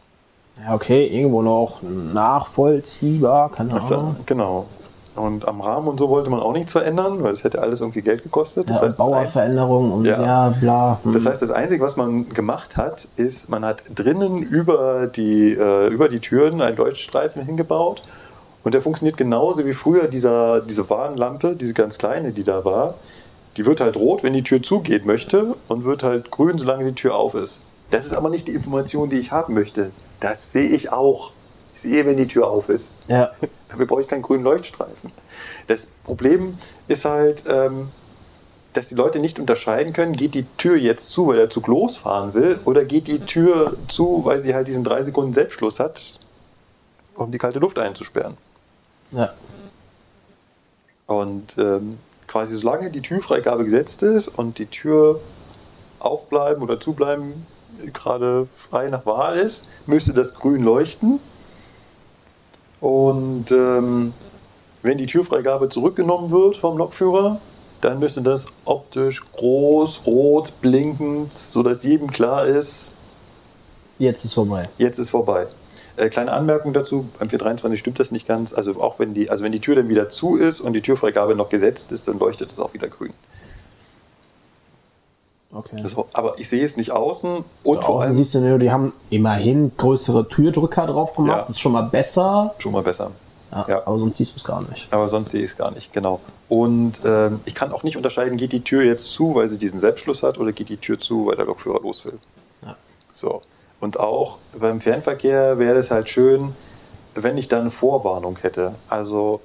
Ja, 0.62 0.74
okay, 0.74 1.06
irgendwo 1.06 1.40
noch 1.40 1.82
nachvollziehbar, 1.82 3.50
keine 3.50 3.80
Ahnung. 3.80 4.16
genau. 4.26 4.66
Und 5.14 5.47
am 5.47 5.60
Rahmen 5.60 5.89
und 5.89 5.98
so 5.98 6.09
wollte 6.09 6.30
man 6.30 6.40
auch 6.40 6.52
nichts 6.55 6.72
verändern, 6.72 7.22
weil 7.22 7.32
das 7.32 7.44
hätte 7.44 7.60
alles 7.60 7.80
irgendwie 7.82 8.01
Geld 8.01 8.22
gekostet. 8.22 8.70
Das 8.70 8.78
Ja, 8.80 8.86
heißt, 8.86 8.97
Bauerveränderung 8.97 9.93
und 9.93 10.05
Ja. 10.06 10.22
ja, 10.22 10.48
bla. 10.59 10.98
hm. 11.02 11.12
das 11.12 11.26
heißt, 11.26 11.43
das 11.43 11.51
Einzige, 11.51 11.84
was 11.84 11.97
man 11.97 12.28
gemacht 12.30 12.76
hat, 12.78 13.06
ist, 13.16 13.51
man 13.51 13.64
hat 13.64 13.82
drinnen 13.94 14.39
über 14.43 15.06
die, 15.06 15.52
äh, 15.52 15.89
über 15.89 16.09
die 16.09 16.20
Türen 16.20 16.62
einen 16.62 16.76
Leuchtstreifen 16.76 17.44
hingebaut. 17.44 18.02
Und 18.64 18.72
der 18.74 18.80
funktioniert 18.80 19.16
genauso 19.16 19.66
wie 19.66 19.74
früher 19.74 20.06
dieser, 20.09 20.60
diese 20.60 20.89
Warnlampe, 20.89 21.56
diese 21.56 21.74
ganz 21.74 21.98
kleine, 21.98 22.32
die 22.32 22.44
da 22.44 22.64
war. 22.64 22.94
Die 23.59 23.66
wird 23.66 23.80
halt 23.80 23.97
rot, 23.97 24.22
wenn 24.22 24.32
die 24.32 24.43
Tür 24.44 24.62
zugehen 24.62 25.02
möchte 25.05 25.56
und 25.68 25.84
wird 25.84 26.02
halt 26.02 26.30
grün, 26.30 26.56
solange 26.56 26.84
die 26.86 26.94
Tür 26.94 27.16
auf 27.16 27.34
ist. 27.34 27.60
Das 27.90 28.06
ist 28.06 28.14
aber 28.14 28.30
nicht 28.30 28.48
die 28.48 28.52
Information, 28.52 29.10
die 29.10 29.16
ich 29.18 29.30
haben 29.32 29.52
möchte. 29.52 29.90
Das 30.20 30.52
sehe 30.52 30.68
ich 30.68 30.90
auch. 30.90 31.32
Ich 31.74 31.81
sehe, 31.81 32.05
wenn 32.07 32.16
die 32.16 32.28
Tür 32.28 32.49
auf 32.49 32.69
ist. 32.69 32.94
ja. 33.09 33.31
Dafür 33.69 33.86
brauche 33.86 34.03
ich 34.03 34.09
keinen 34.09 34.20
grünen 34.20 34.44
Leuchtstreifen. 34.44 35.11
Das 35.66 35.86
Problem 36.05 36.59
ist 36.89 37.07
halt, 37.07 37.44
ähm, 37.49 37.89
dass 38.74 38.90
die 38.90 38.94
Leute 38.94 39.19
nicht 39.19 39.39
unterscheiden 39.39 39.94
können, 39.94 40.12
geht 40.12 40.35
die 40.35 40.44
Tür 40.59 40.77
jetzt 40.77 41.11
zu, 41.11 41.28
weil 41.28 41.36
der 41.36 41.49
Zug 41.49 41.69
losfahren 41.69 42.35
will, 42.35 42.59
oder 42.66 42.85
geht 42.85 43.07
die 43.07 43.20
Tür 43.20 43.74
zu, 43.89 44.27
weil 44.27 44.40
sie 44.40 44.55
halt 44.55 44.69
diesen 44.69 44.85
drei 44.85 45.03
Sekunden 45.03 45.32
Selbstschluss 45.32 45.81
hat, 45.81 46.20
um 47.15 47.31
die 47.31 47.39
kalte 47.39 47.61
Luft 47.61 47.78
einzusperren. 47.78 48.36
ja. 49.12 49.32
Und 51.07 51.57
ähm, 51.59 51.99
quasi 52.27 52.57
solange 52.57 52.90
die 52.90 53.03
Türfreigabe 53.03 53.65
gesetzt 53.65 54.03
ist 54.03 54.28
und 54.28 54.59
die 54.59 54.66
Tür 54.66 55.20
aufbleiben 55.99 56.62
oder 56.62 56.81
zubleiben 56.81 57.47
gerade 57.93 58.49
frei 58.57 58.89
nach 58.89 59.05
Wahl 59.07 59.36
ist, 59.36 59.66
müsste 59.86 60.15
das 60.15 60.35
grün 60.35 60.62
leuchten. 60.62 61.20
Und 62.82 63.52
ähm, 63.52 64.12
wenn 64.82 64.98
die 64.98 65.06
Türfreigabe 65.06 65.68
zurückgenommen 65.68 66.32
wird 66.32 66.56
vom 66.56 66.76
Lokführer, 66.76 67.40
dann 67.80 68.00
müsste 68.00 68.22
das 68.22 68.46
optisch 68.64 69.22
groß, 69.32 70.02
rot, 70.04 70.54
blinkend, 70.60 71.32
sodass 71.32 71.84
jedem 71.84 72.10
klar 72.10 72.44
ist, 72.44 72.94
Jetzt 73.98 74.24
ist 74.24 74.32
vorbei. 74.34 74.68
jetzt 74.78 74.98
ist 74.98 75.10
vorbei. 75.10 75.46
Äh, 75.96 76.09
kleine 76.09 76.32
Anmerkung 76.32 76.72
dazu, 76.72 77.06
beim 77.20 77.28
423 77.28 77.78
stimmt 77.78 78.00
das 78.00 78.10
nicht 78.10 78.26
ganz. 78.26 78.52
Also 78.52 78.80
auch 78.80 78.98
wenn 78.98 79.14
die, 79.14 79.30
also 79.30 79.44
wenn 79.44 79.52
die 79.52 79.60
Tür 79.60 79.76
dann 79.76 79.88
wieder 79.88 80.10
zu 80.10 80.36
ist 80.36 80.60
und 80.60 80.72
die 80.72 80.80
Türfreigabe 80.80 81.36
noch 81.36 81.50
gesetzt 81.50 81.92
ist, 81.92 82.09
dann 82.09 82.18
leuchtet 82.18 82.50
es 82.50 82.59
auch 82.59 82.74
wieder 82.74 82.88
grün. 82.88 83.12
Okay. 85.54 85.80
Das, 85.82 85.94
aber 86.14 86.38
ich 86.38 86.48
sehe 86.48 86.64
es 86.64 86.78
nicht 86.78 86.92
außen 86.92 87.44
und 87.62 87.84
vor 87.84 87.96
Außen 87.96 88.08
allem 88.08 88.16
siehst 88.16 88.34
du, 88.34 88.40
nur, 88.40 88.58
die 88.58 88.70
haben 88.70 88.92
immerhin 89.10 89.72
größere 89.76 90.26
Türdrücker 90.26 90.86
drauf 90.86 91.14
gemacht. 91.14 91.36
Ja. 91.36 91.40
Das 91.42 91.50
ist 91.50 91.60
schon 91.60 91.72
mal 91.72 91.82
besser. 91.82 92.54
schon 92.58 92.72
mal 92.72 92.82
besser. 92.82 93.10
Ja, 93.50 93.66
Ja. 93.68 93.86
Aber 93.86 93.98
sonst 93.98 94.16
siehst 94.16 94.32
du 94.32 94.38
es 94.38 94.44
gar 94.44 94.62
nicht. 94.70 94.88
Aber 94.90 95.08
sonst 95.10 95.30
sehe 95.30 95.44
ich 95.44 95.50
es 95.50 95.56
gar 95.56 95.70
nicht, 95.70 95.92
genau. 95.92 96.20
Und 96.48 97.02
ähm, 97.04 97.40
ich 97.44 97.54
kann 97.54 97.70
auch 97.72 97.82
nicht 97.82 97.98
unterscheiden, 97.98 98.38
geht 98.38 98.52
die 98.52 98.64
Tür 98.64 98.82
jetzt 98.82 99.12
zu, 99.12 99.34
weil 99.34 99.48
sie 99.48 99.58
diesen 99.58 99.78
Selbstschluss 99.78 100.22
hat, 100.22 100.38
oder 100.38 100.52
geht 100.52 100.70
die 100.70 100.78
Tür 100.78 100.98
zu, 100.98 101.26
weil 101.26 101.36
der 101.36 101.44
Lokführer 101.44 101.80
los 101.82 102.04
will. 102.06 102.18
Ja. 102.64 102.76
So. 103.12 103.42
Und 103.78 104.00
auch 104.00 104.38
beim 104.58 104.80
Fernverkehr 104.80 105.58
wäre 105.58 105.78
es 105.78 105.90
halt 105.90 106.08
schön, 106.08 106.54
wenn 107.14 107.36
ich 107.36 107.48
da 107.48 107.60
eine 107.60 107.70
Vorwarnung 107.70 108.38
hätte. 108.40 108.74
Also, 108.88 109.40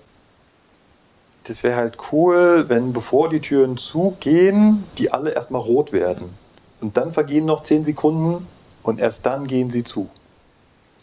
das 1.50 1.64
wäre 1.64 1.76
halt 1.76 1.98
cool, 2.12 2.66
wenn 2.68 2.94
bevor 2.94 3.30
die 3.30 3.40
Türen 3.40 3.78
zugehen, 3.78 4.84
die 4.98 5.12
alle 5.12 5.32
erstmal 5.32 5.62
rot 5.62 5.92
werden. 5.92 6.30
Und 6.82 6.98
dann 6.98 7.12
vergehen 7.12 7.46
noch 7.46 7.64
10 7.64 7.86
Sekunden 7.86 8.48
und 8.84 9.00
erst 9.00 9.26
dann 9.26 9.48
gehen 9.48 9.70
sie 9.70 9.84
zu. 9.84 10.10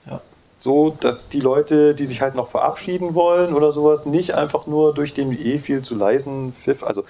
Ja. 0.06 0.20
So, 0.56 0.96
dass 1.00 1.28
die 1.28 1.40
Leute, 1.40 1.94
die 1.94 2.06
sich 2.06 2.20
halt 2.20 2.34
noch 2.34 2.48
verabschieden 2.48 3.14
wollen 3.14 3.54
oder 3.54 3.72
sowas, 3.72 4.06
nicht 4.06 4.34
einfach 4.34 4.66
nur 4.66 4.94
durch 4.94 5.14
den 5.14 5.32
eh 5.32 5.58
viel 5.58 5.82
zu 5.82 5.94
leisen 5.94 6.52
Pfiff, 6.52 6.82
also 6.84 7.04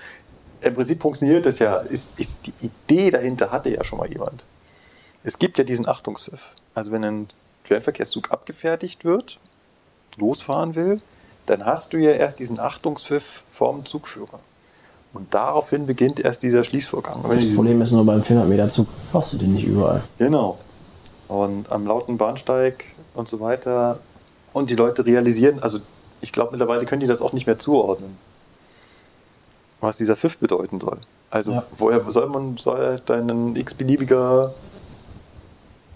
im 0.61 0.75
Prinzip 0.75 1.03
funktioniert 1.03 1.45
das 1.45 1.59
ja, 1.59 1.77
ist, 1.77 2.19
ist 2.19 2.47
die 2.47 2.55
Idee 2.67 3.11
dahinter 3.11 3.51
hatte 3.51 3.69
ja 3.69 3.85
schon 3.85 3.99
mal 3.99 4.11
jemand. 4.11 4.45
Es 5.23 5.39
gibt 5.39 5.59
ja 5.59 5.65
diesen 5.65 5.87
Achtungspfiff. 5.87 6.55
Also 6.75 6.91
wenn 6.91 7.05
ein 7.05 7.29
Fernverkehrszug 7.65 8.31
abgefertigt 8.31 9.05
wird, 9.05 9.39
losfahren 10.17 10.75
will, 10.75 10.99
dann 11.47 11.65
hast 11.67 11.93
du 11.93 11.99
ja 11.99 12.13
erst 12.13 12.39
diesen 12.41 12.59
Achtungspfiff 12.59 13.45
vom 13.51 13.85
Zugführer. 13.85 14.41
Und 15.13 15.33
daraufhin 15.33 15.87
beginnt 15.87 16.19
erst 16.19 16.43
dieser 16.43 16.65
Schließvorgang. 16.65 17.23
Das 17.29 17.55
Problem 17.55 17.81
ist 17.83 17.93
nur 17.93 18.05
beim 18.05 18.23
400 18.23 18.49
Meter 18.49 18.71
Zug 18.71 18.89
hörst 19.13 19.33
du 19.33 19.37
den 19.39 19.55
nicht 19.55 19.65
überall. 19.67 20.03
Genau. 20.19 20.59
Und 21.29 21.71
am 21.71 21.87
lauten 21.87 22.19
Bahnsteig 22.19 22.85
und 23.15 23.29
so 23.29 23.41
weiter. 23.41 24.01
Und 24.53 24.71
die 24.71 24.75
Leute 24.75 25.07
realisieren, 25.07 25.63
also 25.63 25.79
ich 26.21 26.33
glaube 26.33 26.53
mittlerweile 26.53 26.85
können 26.85 27.01
die 27.01 27.07
das 27.07 27.23
auch 27.23 27.33
nicht 27.33 27.47
mehr 27.47 27.59
zuordnen, 27.59 28.17
was 29.81 29.97
dieser 29.99 30.17
Pfiff 30.17 30.39
bedeuten 30.39 30.81
soll. 30.81 30.99
Also 31.31 31.53
Ja. 31.53 31.63
woher 31.77 32.01
soll 32.11 32.27
man, 32.29 32.57
soll 32.57 33.01
dein 33.07 33.55
x-beliebiger 33.57 34.53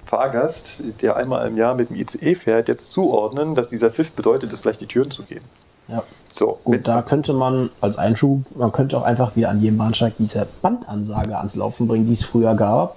Fahrgast, 0.08 0.82
der 1.02 1.16
einmal 1.16 1.46
im 1.46 1.58
Jahr 1.58 1.74
mit 1.74 1.90
dem 1.90 1.96
ICE 1.96 2.34
fährt, 2.34 2.68
jetzt 2.68 2.92
zuordnen, 2.92 3.54
dass 3.54 3.68
dieser 3.68 3.90
Pfiff 3.90 4.12
bedeutet, 4.12 4.52
dass 4.52 4.62
gleich 4.62 4.78
die 4.78 4.86
Türen 4.86 5.10
zugehen. 5.10 5.42
Ja. 5.86 6.02
So, 6.32 6.58
Gut, 6.64 6.88
da 6.88 7.02
könnte 7.02 7.34
man 7.34 7.68
als 7.82 7.98
Einschub, 7.98 8.42
man 8.56 8.72
könnte 8.72 8.96
auch 8.96 9.02
einfach 9.02 9.36
wieder 9.36 9.50
an 9.50 9.60
jedem 9.60 9.76
Bahnsteig 9.76 10.14
diese 10.18 10.46
Bandansage 10.62 11.36
ans 11.36 11.56
Laufen 11.56 11.86
bringen, 11.86 12.06
die 12.06 12.14
es 12.14 12.24
früher 12.24 12.54
gab. 12.54 12.96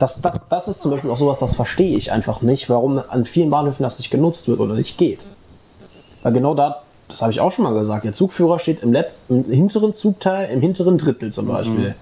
Das, 0.00 0.20
das, 0.20 0.48
das 0.48 0.66
ist 0.66 0.80
zum 0.80 0.90
Beispiel 0.90 1.10
auch 1.10 1.16
sowas, 1.16 1.38
das 1.38 1.54
verstehe 1.54 1.96
ich 1.96 2.10
einfach 2.10 2.42
nicht, 2.42 2.68
warum 2.68 3.00
an 3.08 3.24
vielen 3.24 3.50
Bahnhöfen 3.50 3.82
das 3.84 3.98
nicht 3.98 4.10
genutzt 4.10 4.48
wird 4.48 4.58
oder 4.58 4.74
nicht 4.74 4.98
geht. 4.98 5.24
Weil 6.22 6.32
genau 6.32 6.54
da, 6.54 6.82
das 7.10 7.22
habe 7.22 7.32
ich 7.32 7.40
auch 7.40 7.52
schon 7.52 7.64
mal 7.64 7.74
gesagt, 7.74 8.04
der 8.04 8.12
Zugführer 8.12 8.58
steht 8.58 8.82
im 8.82 8.92
letzten, 8.92 9.44
im 9.44 9.52
hinteren 9.52 9.92
Zugteil, 9.92 10.48
im 10.50 10.60
hinteren 10.60 10.96
Drittel 10.98 11.32
zum 11.32 11.46
Beispiel. 11.48 11.94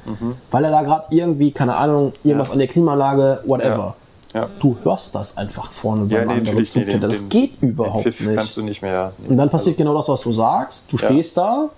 Weil 0.51 0.65
er 0.65 0.71
da 0.71 0.83
gerade 0.83 1.07
irgendwie, 1.11 1.51
keine 1.51 1.77
Ahnung, 1.77 2.13
irgendwas 2.25 2.49
Mhm, 2.49 2.51
Ja. 2.51 2.53
an 2.55 2.59
der 2.59 2.69
Klimaanlage, 2.69 3.41
whatever. 3.47 3.97
Ja. 4.35 4.47
Du 4.61 4.77
hörst 4.85 5.15
das 5.15 5.37
einfach 5.39 5.73
vorne 5.73 6.03
ja, 6.03 6.19
beim 6.19 6.27
nee, 6.29 6.33
anderen 6.35 6.45
natürlich, 6.45 6.75
nee, 6.77 6.85
den- 6.85 7.01
Das 7.01 7.21
den- 7.21 7.29
geht 7.31 7.63
den 7.63 7.71
überhaupt 7.71 8.03
Pfiff 8.05 8.21
nicht. 8.21 8.37
kannst 8.37 8.57
du 8.59 8.63
nicht 8.63 8.83
mehr. 8.83 9.13
Und 9.27 9.37
dann 9.39 9.49
passiert 9.49 9.79
genau 9.79 9.95
das, 9.95 10.09
was 10.09 10.21
du 10.21 10.33
sagst. 10.33 10.93
Du 10.93 10.99
Ja. 10.99 11.07
stehst 11.07 11.37
da 11.39 11.71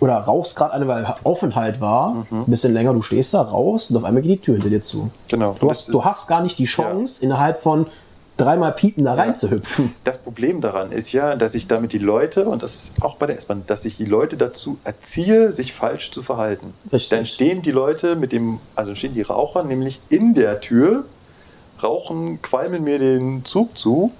oder 0.00 0.16
rauchst 0.18 0.56
gerade 0.56 0.72
eine, 0.72 0.88
weil 0.88 1.14
Aufenthalt 1.24 1.80
war, 1.80 2.24
ein 2.30 2.44
bisschen 2.46 2.72
länger, 2.72 2.94
du 2.94 3.02
stehst 3.02 3.34
da 3.34 3.42
raus 3.42 3.90
und 3.90 3.96
auf 3.96 4.04
einmal 4.04 4.22
geht 4.22 4.30
die 4.40 4.44
Tür 4.44 4.54
hinter 4.54 4.70
dir 4.70 4.82
zu. 4.82 5.10
Genau. 5.28 5.56
Du 5.60 5.68
hast, 5.68 5.88
du 5.92 6.04
hast 6.04 6.26
gar 6.28 6.40
nicht 6.40 6.58
die 6.58 6.64
Chance, 6.66 7.22
innerhalb 7.24 7.60
von 7.60 7.86
dreimal 8.38 8.72
Piepen 8.72 9.04
da 9.04 9.14
reinzuhüpfen. 9.14 9.94
Das 10.04 10.18
Problem 10.18 10.62
daran 10.62 10.92
ist 10.92 11.12
ja, 11.12 11.36
dass 11.36 11.54
ich 11.54 11.68
damit 11.68 11.92
die 11.92 11.98
Leute, 11.98 12.46
und 12.46 12.62
das 12.62 12.74
ist 12.74 13.02
auch 13.02 13.16
bei 13.16 13.26
der 13.26 13.36
S-Bahn, 13.36 13.64
dass 13.66 13.84
ich 13.84 13.98
die 13.98 14.06
Leute 14.06 14.36
dazu 14.36 14.78
erziehe, 14.84 15.52
sich 15.52 15.72
falsch 15.72 16.10
zu 16.10 16.22
verhalten. 16.22 16.72
Richtig. 16.92 17.10
Dann 17.10 17.26
stehen 17.26 17.62
die 17.62 17.72
Leute 17.72 18.16
mit 18.16 18.32
dem, 18.32 18.60
also 18.74 18.94
stehen 18.94 19.14
die 19.14 19.22
Raucher 19.22 19.64
nämlich 19.64 20.00
in 20.08 20.34
der 20.34 20.60
Tür, 20.60 21.04
rauchen, 21.82 22.40
qualmen 22.40 22.84
mir 22.84 22.98
den 22.98 23.44
Zug 23.44 23.76
zu 23.76 24.12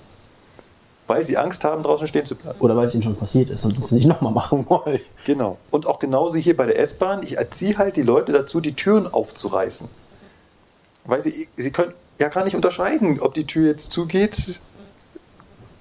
weil 1.09 1.25
sie 1.25 1.37
Angst 1.37 1.65
haben, 1.65 1.83
draußen 1.83 2.07
stehen 2.07 2.27
zu 2.27 2.37
bleiben. 2.37 2.61
Oder 2.61 2.77
weil 2.77 2.85
es 2.85 2.95
ihnen 2.95 3.03
schon 3.03 3.17
passiert 3.17 3.51
ist 3.51 3.65
und 3.65 3.77
es 3.79 3.91
nicht 3.93 4.07
nochmal 4.07 4.33
machen 4.33 4.67
wollen. 4.69 5.01
Genau. 5.25 5.57
Und 5.71 5.87
auch 5.87 5.99
genauso 5.99 6.37
hier 6.37 6.57
bei 6.57 6.67
der 6.67 6.79
S-Bahn. 6.79 7.23
Ich 7.23 7.39
erziehe 7.39 7.79
halt 7.79 7.97
die 7.97 8.03
Leute 8.03 8.33
dazu, 8.33 8.61
die 8.61 8.75
Türen 8.75 9.07
aufzureißen. 9.07 9.89
Weil 11.05 11.21
sie, 11.23 11.49
sie 11.57 11.73
können 11.73 11.95
ja 12.19 12.29
gar 12.29 12.45
nicht 12.45 12.57
unterscheiden, 12.57 13.21
ob 13.21 13.35
die 13.35 13.47
Tür 13.47 13.67
jetzt 13.69 13.93
zugeht, 13.93 14.61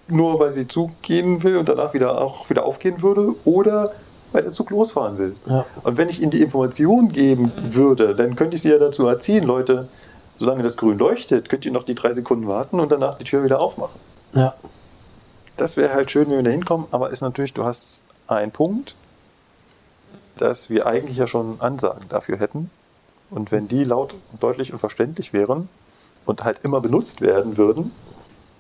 nur 0.08 0.40
weil 0.40 0.52
sie 0.52 0.68
zugehen 0.68 1.44
will 1.44 1.58
und 1.58 1.68
danach 1.70 1.94
wieder 1.94 2.22
auch 2.22 2.50
wieder 2.50 2.66
aufgehen 2.66 3.02
würde, 3.02 3.36
oder 3.46 3.92
weil 4.32 4.44
der 4.44 4.52
Zug 4.52 4.70
losfahren 4.70 5.18
will. 5.18 5.36
Ja. 5.46 5.66
Und 5.84 5.98
wenn 5.98 6.10
ich 6.10 6.22
ihnen 6.22 6.32
die 6.32 6.42
Information 6.42 7.12
geben 7.12 7.52
würde, 7.56 8.16
dann 8.16 8.36
könnte 8.36 8.56
ich 8.56 8.62
sie 8.62 8.70
ja 8.70 8.78
dazu 8.78 9.08
erziehen, 9.08 9.46
Leute, 9.46 9.88
solange 10.38 10.64
das 10.64 10.78
grün 10.78 10.98
leuchtet, 10.98 11.50
könnt 11.50 11.66
ihr 11.66 11.72
noch 11.72 11.84
die 11.84 11.96
drei 11.96 12.14
Sekunden 12.14 12.48
warten 12.48 12.80
und 12.80 12.92
danach 12.92 13.18
die 13.18 13.24
Tür 13.24 13.44
wieder 13.44 13.60
aufmachen. 13.60 14.00
Ja. 14.34 14.54
Das 15.56 15.78
wäre 15.78 15.94
halt 15.94 16.12
schön, 16.12 16.30
wenn 16.30 16.38
wir 16.38 16.44
da 16.44 16.52
hinkommen, 16.52 16.88
aber 16.92 17.10
ist 17.10 17.22
natürlich, 17.22 17.54
du 17.54 17.64
hast 17.64 18.02
einen 18.28 18.52
Punkt, 18.52 18.96
dass 20.38 20.70
wir 20.70 20.86
eigentlich 20.86 21.18
ja 21.18 21.26
schon 21.26 21.60
Ansagen 21.60 22.08
dafür 22.10 22.38
hätten. 22.38 22.70
Und 23.30 23.52
wenn 23.52 23.68
die 23.68 23.84
laut, 23.84 24.14
und 24.32 24.44
deutlich 24.44 24.72
und 24.72 24.80
verständlich 24.80 25.34
wären 25.34 25.68
und 26.28 26.44
halt 26.44 26.60
immer 26.64 26.80
benutzt 26.82 27.22
werden 27.22 27.58
würden, 27.58 27.92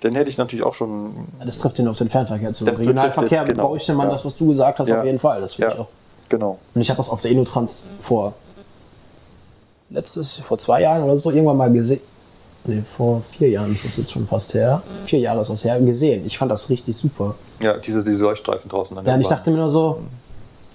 dann 0.02 0.14
hätte 0.16 0.30
ich 0.30 0.38
natürlich 0.38 0.66
auch 0.66 0.74
schon. 0.74 1.12
Das 1.46 1.60
trifft 1.60 1.78
ihn 1.80 1.88
auf 1.88 1.98
den 1.98 2.10
Fernverkehr 2.10 2.54
zu. 2.54 2.66
Das 2.66 2.80
Regionalverkehr 2.80 3.40
jetzt, 3.42 3.50
genau. 3.50 3.68
bräuchte 3.68 3.94
man 3.94 4.08
Ja. 4.08 4.14
das, 4.14 4.26
was 4.26 4.36
du 4.38 4.48
gesagt 4.48 4.80
hast, 4.80 4.88
Ja. 4.90 5.00
auf 5.00 5.06
jeden 5.06 5.20
Fall. 5.20 5.42
Das 5.42 5.54
finde 5.56 5.72
ich 5.72 5.76
Ja, 5.78 5.82
auch. 5.84 5.88
genau. 6.30 6.58
Und 6.74 6.82
ich 6.82 6.90
habe 6.90 6.98
das 6.98 7.10
auf 7.10 7.22
der 7.22 7.32
Innotrans 7.32 7.84
vor 8.00 8.34
letztes, 9.90 10.36
vor 10.38 10.58
zwei 10.58 10.82
Jahren 10.82 11.04
oder 11.04 11.18
so 11.18 11.32
irgendwann 11.32 11.58
mal 11.58 11.72
gesehen. 11.72 12.02
Nee, 12.66 12.84
vor 12.98 13.22
vier 13.38 13.50
Jahren 13.50 13.74
ist 13.74 13.86
das 13.86 13.96
jetzt 13.98 14.12
schon 14.12 14.28
fast 14.28 14.54
her. 14.54 14.82
Vier 15.06 15.20
Jahre 15.20 15.42
ist 15.42 15.50
das 15.50 15.64
her, 15.64 15.80
gesehen. 15.80 16.26
Ich 16.26 16.38
fand 16.38 16.52
das 16.52 16.70
richtig 16.70 16.98
super. 16.98 17.36
Ja, 17.62 17.78
diese, 17.78 18.04
diese 18.04 18.24
Leuchtstreifen 18.26 18.70
draußen 18.70 18.98
an 18.98 19.06
Ja, 19.06 19.14
und 19.16 19.22
ich 19.22 19.28
dachte 19.28 19.50
mir 19.52 19.58
nur 19.58 19.70
so, 19.70 20.02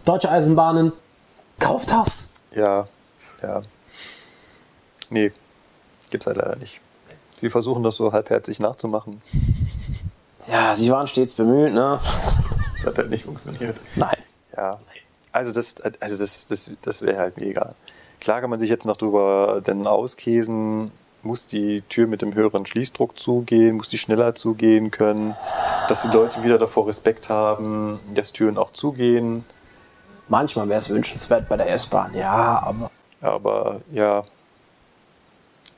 Deutsche 0.05 0.31
Eisenbahnen, 0.31 0.93
kauft 1.59 1.91
das! 1.91 2.33
Ja, 2.57 2.87
ja. 3.43 3.61
Nee, 5.11 5.33
gibt's 6.13 6.27
halt 6.27 6.37
leider 6.37 6.55
nicht. 6.57 6.81
Wir 7.41 7.51
versuchen 7.51 7.83
das 7.83 7.97
so 7.97 8.13
halbherzig 8.13 8.61
nachzumachen. 8.61 9.21
Ja, 10.49 10.75
sie 10.75 10.91
waren 10.91 11.07
stets 11.07 11.35
bemüht, 11.35 11.73
ne? 11.73 12.01
Das 12.75 12.87
hat 12.87 12.99
halt 12.99 13.11
nicht 13.11 13.25
funktioniert. 13.25 13.77
Nein. 13.95 14.17
Ja, 14.57 14.81
also 15.31 15.53
das, 15.53 15.77
also 16.01 16.19
das, 16.19 16.47
das, 16.47 16.73
das 16.83 17.03
wäre 17.03 17.19
halt 17.19 17.37
mega. 17.39 17.77
Klar 18.21 18.41
kann 18.41 18.51
man 18.51 18.59
sich 18.59 18.69
jetzt 18.69 18.85
noch 18.85 18.97
drüber 18.97 19.63
denn 19.65 19.87
auskäsen, 19.87 20.91
muss 21.23 21.47
die 21.47 21.83
Tür 21.83 22.09
mit 22.09 22.23
dem 22.23 22.35
höheren 22.35 22.67
Schließdruck 22.67 23.21
zugehen, 23.21 23.77
muss 23.77 23.89
die 23.89 23.99
schneller 23.99 24.35
zugehen 24.35 24.91
können, 24.91 25.37
dass 25.89 26.03
die 26.03 26.09
Leute 26.09 26.43
wieder 26.43 26.59
davor 26.59 26.89
Respekt 26.89 27.29
haben, 27.29 28.01
dass 28.13 28.33
Türen 28.33 28.59
auch 28.59 28.73
zugehen. 28.73 29.45
Manchmal 30.29 30.69
wäre 30.69 30.81
es 30.81 30.91
wünschenswert 30.91 31.49
bei 31.49 31.57
der 31.57 31.71
S-Bahn, 31.71 32.15
ja, 32.17 32.61
aber 32.65 32.91
Aber 33.21 33.81
ja, 33.93 34.25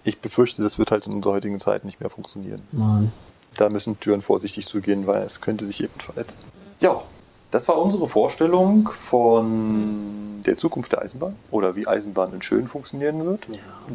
ich 0.04 0.18
befürchte, 0.20 0.62
das 0.62 0.78
wird 0.78 0.90
halt 0.90 1.06
in 1.06 1.12
unserer 1.14 1.34
heutigen 1.34 1.58
Zeit 1.60 1.84
nicht 1.84 2.00
mehr 2.00 2.10
funktionieren. 2.10 2.62
Mann. 2.72 3.12
Da 3.56 3.68
müssen 3.68 3.98
Türen 4.00 4.20
vorsichtig 4.22 4.66
zugehen, 4.66 5.06
weil 5.06 5.22
es 5.22 5.40
könnte 5.40 5.64
sich 5.66 5.78
jemand 5.78 6.02
verletzen. 6.02 6.42
Ja, 6.80 7.02
das 7.50 7.68
war 7.68 7.78
unsere 7.80 8.08
Vorstellung 8.08 8.88
von 8.88 10.42
der 10.44 10.56
Zukunft 10.56 10.92
der 10.92 11.02
Eisenbahn 11.02 11.36
oder 11.50 11.76
wie 11.76 11.86
Eisenbahn 11.86 12.32
in 12.34 12.42
Schön 12.42 12.66
funktionieren 12.66 13.24
wird. 13.24 13.46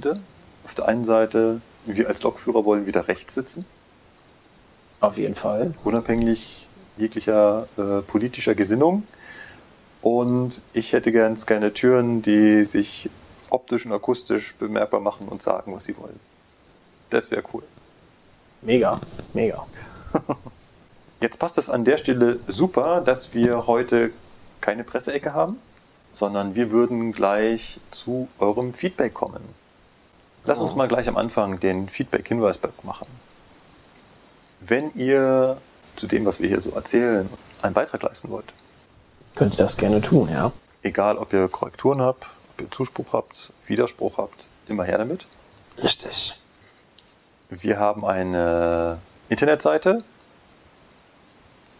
Äh, 0.06 0.16
auf 0.66 0.76
der 0.76 0.88
einen 0.88 1.04
Seite, 1.04 1.62
wir 1.86 2.08
als 2.08 2.22
Lokführer 2.24 2.64
wollen 2.66 2.86
wieder 2.88 3.08
rechts 3.08 3.36
sitzen, 3.36 3.66
Auf 5.02 5.18
jeden 5.18 5.36
Fall. 5.36 5.74
unabhängig 5.84 6.68
jeglicher 6.98 7.68
äh, 7.78 8.02
politischer 8.02 8.56
Gesinnung. 8.56 9.04
Und 10.02 10.62
ich 10.74 10.94
hätte 10.94 11.12
ganz 11.12 11.46
gerne 11.46 11.74
Türen, 11.74 12.22
die 12.22 12.64
sich 12.66 13.10
optisch 13.52 13.86
und 13.86 13.94
akustisch 13.94 14.54
bemerkbar 14.56 15.00
machen 15.00 15.28
und 15.28 15.42
sagen, 15.42 15.74
was 15.76 15.86
sie 15.86 15.98
wollen. 15.98 16.20
Das 17.10 17.32
wäre 17.32 17.44
cool. 17.54 17.64
Mega, 18.62 19.00
mega. 19.34 19.66
Jetzt 21.22 21.40
passt 21.40 21.58
es 21.58 21.70
an 21.70 21.86
der 21.86 21.98
Stelle 21.98 22.40
super, 22.48 23.02
dass 23.02 23.34
wir 23.34 23.68
heute 23.68 24.12
keine 24.62 24.84
Presseecke 24.84 25.34
haben, 25.34 25.58
sondern 26.14 26.56
wir 26.56 26.72
würden 26.72 27.12
gleich 27.12 27.80
zu 27.92 28.28
eurem 28.40 28.74
Feedback 28.74 29.14
kommen. 29.14 29.42
Lass 30.46 30.60
uns 30.60 30.76
mal 30.76 30.88
gleich 30.88 31.08
am 31.08 31.18
Anfang 31.18 31.60
den 31.60 31.90
Feedback-Hinweisblock 31.90 32.84
machen. 32.84 33.08
Wenn 34.62 34.94
ihr 34.96 35.58
zu 35.96 36.08
dem, 36.08 36.26
was 36.26 36.40
wir 36.40 36.48
hier 36.48 36.62
so 36.62 36.72
erzählen, 36.72 37.30
einen 37.62 37.74
Beitrag 37.74 38.02
leisten 38.04 38.30
wollt, 38.30 38.54
Könnt 39.36 39.54
ihr 39.54 39.58
das 39.58 39.78
gerne 39.78 40.02
tun, 40.02 40.30
ja? 40.30 40.52
egal 40.82 41.18
ob 41.18 41.34
ihr 41.34 41.48
Korrekturen 41.48 42.02
habt, 42.02 42.26
Zuspruch 42.70 43.14
habt, 43.14 43.54
Widerspruch 43.66 44.18
habt, 44.18 44.48
immer 44.68 44.84
her 44.84 44.98
damit. 44.98 45.26
Richtig. 45.82 46.38
Wir 47.50 47.80
haben 47.80 48.04
eine 48.06 49.00
Internetseite, 49.30 50.04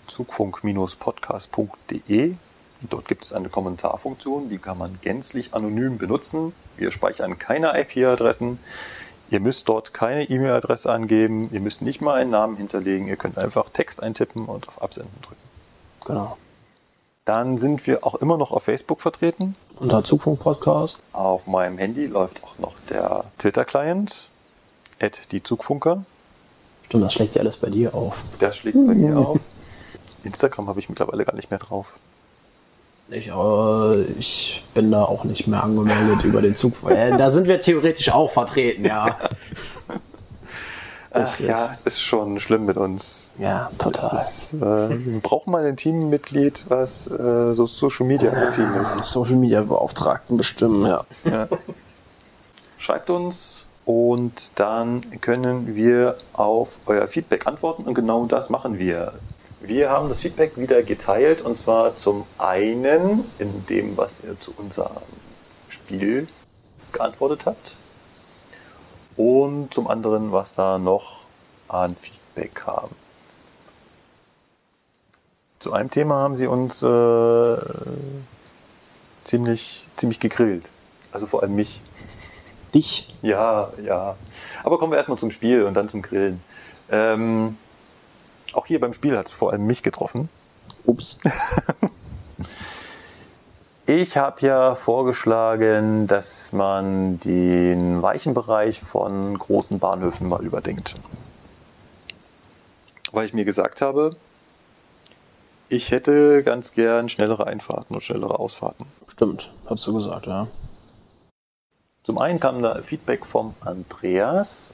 zugfunk-podcast.de. 0.08 2.36
Dort 2.82 3.08
gibt 3.08 3.26
es 3.26 3.34
eine 3.34 3.50
Kommentarfunktion, 3.50 4.50
die 4.50 4.58
kann 4.58 4.78
man 4.78 4.98
gänzlich 5.02 5.54
anonym 5.54 5.98
benutzen. 5.98 6.54
Wir 6.78 6.92
speichern 6.92 7.38
keine 7.38 7.78
IP-Adressen. 7.80 8.60
Ihr 9.30 9.42
müsst 9.42 9.70
dort 9.70 9.94
keine 9.94 10.24
E-Mail-Adresse 10.24 10.92
angeben. 10.92 11.54
Ihr 11.54 11.60
müsst 11.60 11.82
nicht 11.82 12.02
mal 12.02 12.16
einen 12.16 12.32
Namen 12.32 12.56
hinterlegen. 12.56 13.08
Ihr 13.08 13.18
könnt 13.18 13.38
einfach 13.38 13.70
Text 13.70 14.02
eintippen 14.02 14.46
und 14.46 14.68
auf 14.68 14.82
Absenden 14.82 15.22
drücken. 15.22 15.42
Genau. 16.06 16.38
Dann 17.30 17.58
sind 17.58 17.86
wir 17.86 18.08
auch 18.08 18.16
immer 18.16 18.38
noch 18.38 18.50
auf 18.50 18.64
Facebook 18.64 19.02
vertreten. 19.02 19.56
Unser 19.80 20.04
Zugfunk-Podcast. 20.04 21.04
Auf 21.14 21.46
meinem 21.46 21.78
Handy 21.78 22.08
läuft 22.08 22.44
auch 22.44 22.58
noch 22.58 22.74
der 22.90 23.24
Twitter-Client, 23.38 24.30
die 25.32 25.44
Zugfunker. 25.44 26.06
Stimmt, 26.88 27.04
das 27.04 27.14
schlägt 27.14 27.36
ja 27.36 27.42
alles 27.42 27.58
bei 27.58 27.70
dir 27.70 27.94
auf. 27.94 28.24
Das 28.40 28.58
schlägt 28.58 28.78
bei 28.78 28.96
mir 28.96 29.16
auf. 29.28 29.40
Instagram 30.24 30.70
habe 30.70 30.80
ich 30.80 30.90
mittlerweile 30.90 31.24
gar 31.24 31.36
nicht 31.36 31.52
mehr 31.52 31.60
drauf. 31.60 32.00
Ich, 33.12 33.28
äh, 33.28 34.02
ich 34.18 34.64
bin 34.74 34.92
da 34.92 35.04
auch 35.04 35.24
nicht 35.24 35.46
mehr 35.46 35.64
angemeldet 35.64 36.24
über 36.24 36.42
den 36.42 36.56
Zug. 36.56 36.74
Äh, 36.90 37.16
da 37.16 37.30
sind 37.30 37.48
wir 37.48 37.60
theoretisch 37.60 38.10
auch 38.10 38.32
vertreten, 38.32 38.86
ja. 38.86 39.20
Ach 41.12 41.40
ja, 41.40 41.70
es 41.72 41.82
ist 41.82 42.02
schon 42.02 42.40
schlimm 42.40 42.66
mit 42.66 42.78
uns. 42.78 43.32
Ja, 43.40 43.72
total. 43.80 44.16
Ist, 44.16 44.54
äh, 44.54 44.60
wir 44.60 45.20
brauchen 45.22 45.52
mal 45.52 45.66
ein 45.66 45.76
Teammitglied, 45.76 46.66
was 46.70 47.08
äh, 47.08 47.54
so 47.54 47.66
Social 47.66 48.06
Media 48.06 48.32
affin 48.32 48.72
ist. 48.80 49.04
Social 49.06 49.36
Media 49.36 49.62
Beauftragten 49.62 50.38
bestimmen, 50.38 50.86
ja. 50.86 51.48
Schreibt 52.78 53.10
uns 53.10 53.66
und 53.86 54.60
dann 54.60 55.20
können 55.20 55.76
wir 55.76 56.16
auf 56.34 56.78
euer 56.86 57.08
Feedback 57.08 57.48
antworten 57.48 57.84
und 57.84 57.96
genau 57.96 58.26
das 58.26 58.52
machen 58.52 58.78
wir. 58.78 59.14
Wir 59.62 59.90
haben 59.90 60.10
das 60.10 60.20
Feedback 60.20 60.58
wieder 60.58 60.84
geteilt 60.84 61.42
und 61.42 61.58
zwar 61.58 61.96
zum 61.96 62.26
einen 62.38 63.26
in 63.40 63.66
dem, 63.66 63.98
was 63.98 64.24
ihr 64.24 64.40
zu 64.40 64.54
unserem 64.56 64.92
Spiel 65.70 66.28
geantwortet 66.92 67.46
habt 67.46 67.79
und 69.20 69.74
zum 69.74 69.90
anderen, 69.90 70.32
was 70.32 70.54
da 70.54 70.80
noch 70.80 71.24
an 71.68 71.94
Feedback 71.98 72.56
kam. 72.56 72.90
Zu 75.60 75.74
einem 75.74 75.92
Thema 75.92 76.16
haben 76.22 76.38
sie 76.38 76.48
uns 76.48 76.82
äh, 76.82 77.58
ziemlich, 79.26 79.90
ziemlich 79.98 80.22
gegrillt. 80.22 80.72
Also 81.12 81.28
vor 81.28 81.44
allem 81.44 81.56
mich. 81.56 81.82
Dich. 82.74 83.14
Ja, 83.22 83.74
ja. 83.84 84.16
Aber 84.64 84.78
kommen 84.78 84.94
wir 84.94 84.98
erstmal 84.98 85.18
zum 85.18 85.32
Spiel 85.32 85.64
und 85.64 85.74
dann 85.74 85.90
zum 85.90 86.02
Grillen. 86.02 86.42
Ähm, 86.90 87.58
auch 88.54 88.68
hier 88.68 88.80
beim 88.80 88.94
Spiel 88.94 89.18
hat 89.18 89.28
es 89.28 89.34
vor 89.34 89.52
allem 89.52 89.68
mich 89.68 89.84
getroffen. 89.84 90.30
Ups. 90.86 91.18
Ich 93.92 94.18
habe 94.18 94.46
ja 94.46 94.76
vorgeschlagen, 94.76 96.06
dass 96.06 96.54
man 96.54 97.20
den 97.22 98.04
weichen 98.04 98.36
Bereich 98.36 98.82
von 98.82 99.36
großen 99.36 99.80
Bahnhöfen 99.80 100.30
mal 100.30 100.46
überdenkt. 100.46 100.94
Weil 103.12 103.26
ich 103.26 103.34
mir 103.34 103.46
gesagt 103.46 103.82
habe, 103.82 104.16
ich 105.70 105.90
hätte 105.90 106.44
ganz 106.44 106.74
gern 106.74 107.10
schnellere 107.10 107.48
Einfahrten 107.48 107.96
und 107.96 108.02
schnellere 108.02 108.38
Ausfahrten. 108.38 108.86
Stimmt, 109.08 109.52
hast 109.68 109.88
du 109.88 109.96
gesagt, 109.96 110.28
ja. 110.28 110.46
Zum 112.04 112.20
einen 112.20 112.40
kam 112.40 112.62
da 112.62 112.80
Feedback 112.84 113.26
vom 113.26 113.56
Andreas, 113.60 114.72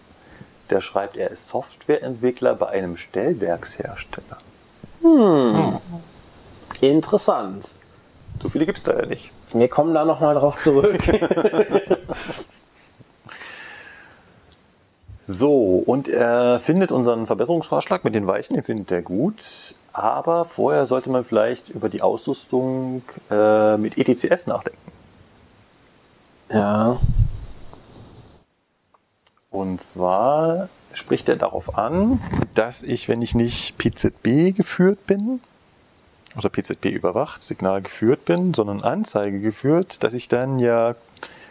der 0.69 0.81
schreibt, 0.81 1.15
er 1.15 1.31
ist 1.31 1.47
Softwareentwickler 1.47 2.53
bei 2.55 2.67
einem 2.67 2.97
Stellwerkshersteller. 2.97 4.39
Interessant. 6.81 7.79
So 8.41 8.49
viele 8.49 8.65
gibt 8.65 8.77
es 8.77 8.83
da 8.83 8.97
ja 8.97 9.05
nicht. 9.05 9.31
Wir 9.53 9.67
kommen 9.67 9.93
da 9.93 10.05
nochmal 10.05 10.35
drauf 10.35 10.57
zurück. 10.57 10.99
So, 15.27 15.81
und 15.87 16.07
er 16.07 16.59
findet 16.59 16.91
unseren 16.91 17.25
Verbesserungsvorschlag 17.25 18.03
mit 18.03 18.13
den 18.13 18.27
Weichen, 18.27 18.53
den 18.53 18.63
findet 18.63 18.91
er 18.91 19.01
gut. 19.01 19.73
Aber 19.91 20.45
vorher 20.45 20.85
sollte 20.85 21.09
man 21.09 21.25
vielleicht 21.25 21.69
über 21.69 21.89
die 21.89 22.03
Ausrüstung 22.03 23.01
äh, 23.31 23.75
mit 23.77 23.97
ETCS 23.97 24.45
nachdenken. 24.45 24.91
Ja. 26.51 26.99
Und 29.49 29.81
zwar 29.81 30.69
spricht 30.93 31.27
er 31.27 31.37
darauf 31.37 31.75
an, 31.75 32.21
dass 32.53 32.83
ich, 32.83 33.09
wenn 33.09 33.23
ich 33.23 33.33
nicht 33.33 33.79
PZB 33.79 34.55
geführt 34.55 35.07
bin, 35.07 35.39
oder 36.37 36.49
PZB 36.49 36.85
überwacht, 36.85 37.41
Signal 37.43 37.81
geführt 37.81 38.25
bin, 38.25 38.53
sondern 38.53 38.81
Anzeige 38.81 39.39
geführt, 39.39 40.03
dass 40.03 40.13
ich 40.13 40.27
dann 40.27 40.59
ja 40.59 40.95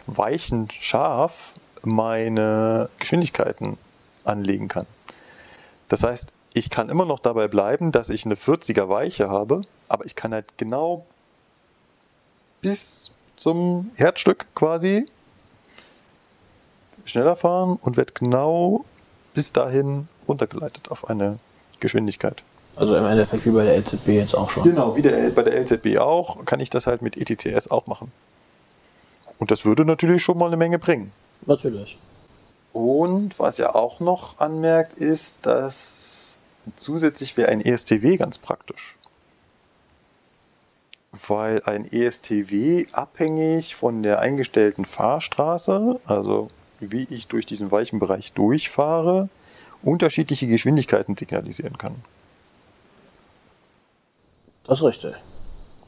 weichen 0.07 0.69
scharf 0.69 1.53
meine 1.83 2.89
Geschwindigkeiten 2.99 3.77
anlegen 4.23 4.67
kann. 4.67 4.85
Das 5.89 6.03
heißt, 6.03 6.31
ich 6.53 6.69
kann 6.69 6.89
immer 6.89 7.05
noch 7.05 7.19
dabei 7.19 7.47
bleiben, 7.47 7.91
dass 7.91 8.09
ich 8.09 8.25
eine 8.25 8.35
40er 8.35 8.89
Weiche 8.89 9.29
habe, 9.29 9.61
aber 9.87 10.05
ich 10.05 10.15
kann 10.15 10.33
halt 10.33 10.57
genau 10.57 11.05
bis 12.61 13.11
zum 13.35 13.91
Herzstück 13.95 14.47
quasi 14.55 15.05
schneller 17.03 17.35
fahren 17.35 17.77
und 17.81 17.97
werde 17.97 18.13
genau 18.13 18.85
bis 19.33 19.53
dahin 19.53 20.07
runtergeleitet 20.27 20.89
auf 20.89 21.09
eine 21.09 21.37
Geschwindigkeit. 21.79 22.43
Also 22.75 22.95
im 22.95 23.05
Endeffekt 23.05 23.45
wie 23.45 23.51
bei 23.51 23.63
der 23.63 23.77
LZB 23.77 24.07
jetzt 24.09 24.35
auch 24.35 24.49
schon. 24.49 24.63
Genau, 24.63 24.95
wie 24.95 25.01
der, 25.01 25.29
bei 25.29 25.43
der 25.43 25.59
LZB 25.61 25.97
auch, 25.97 26.43
kann 26.45 26.59
ich 26.59 26.69
das 26.69 26.87
halt 26.87 27.01
mit 27.01 27.15
ETCS 27.15 27.69
auch 27.69 27.87
machen. 27.87 28.11
Und 29.39 29.51
das 29.51 29.65
würde 29.65 29.85
natürlich 29.85 30.23
schon 30.23 30.37
mal 30.37 30.47
eine 30.47 30.57
Menge 30.57 30.79
bringen. 30.79 31.11
Natürlich. 31.45 31.97
Und 32.73 33.39
was 33.39 33.59
er 33.59 33.75
auch 33.75 33.99
noch 33.99 34.39
anmerkt, 34.39 34.93
ist, 34.93 35.39
dass 35.43 36.37
zusätzlich 36.75 37.37
wäre 37.37 37.49
ein 37.49 37.61
ESTW 37.61 38.17
ganz 38.17 38.37
praktisch. 38.37 38.95
Weil 41.27 41.61
ein 41.63 41.89
ESTW 41.89 42.87
abhängig 42.91 43.75
von 43.75 44.03
der 44.03 44.19
eingestellten 44.19 44.83
Fahrstraße, 44.83 46.01
also 46.05 46.49
wie 46.81 47.07
ich 47.09 47.27
durch 47.27 47.45
diesen 47.45 47.71
weichen 47.71 47.99
Bereich 47.99 48.33
durchfahre, 48.33 49.29
unterschiedliche 49.81 50.47
Geschwindigkeiten 50.47 51.15
signalisieren 51.15 51.77
kann. 51.77 51.95
Das 54.67 54.79
ist 54.79 54.85
richtig. 54.85 55.13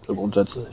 So 0.06 0.16
grundsätzlich. 0.16 0.68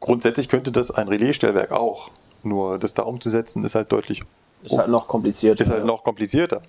Grundsätzlich 0.00 0.48
könnte 0.48 0.72
das 0.72 0.90
ein 0.90 1.08
Relaisstellwerk 1.08 1.72
auch. 1.72 2.10
Nur 2.42 2.78
das 2.78 2.94
da 2.94 3.02
umzusetzen 3.02 3.64
ist 3.64 3.74
halt 3.74 3.92
deutlich 3.92 4.22
Ist 4.62 4.76
halt 4.76 4.88
noch 4.88 5.06
komplizierter. 5.06 5.62
ist 5.62 5.70
halt 5.70 5.84
noch 5.84 6.02
komplizierter. 6.02 6.62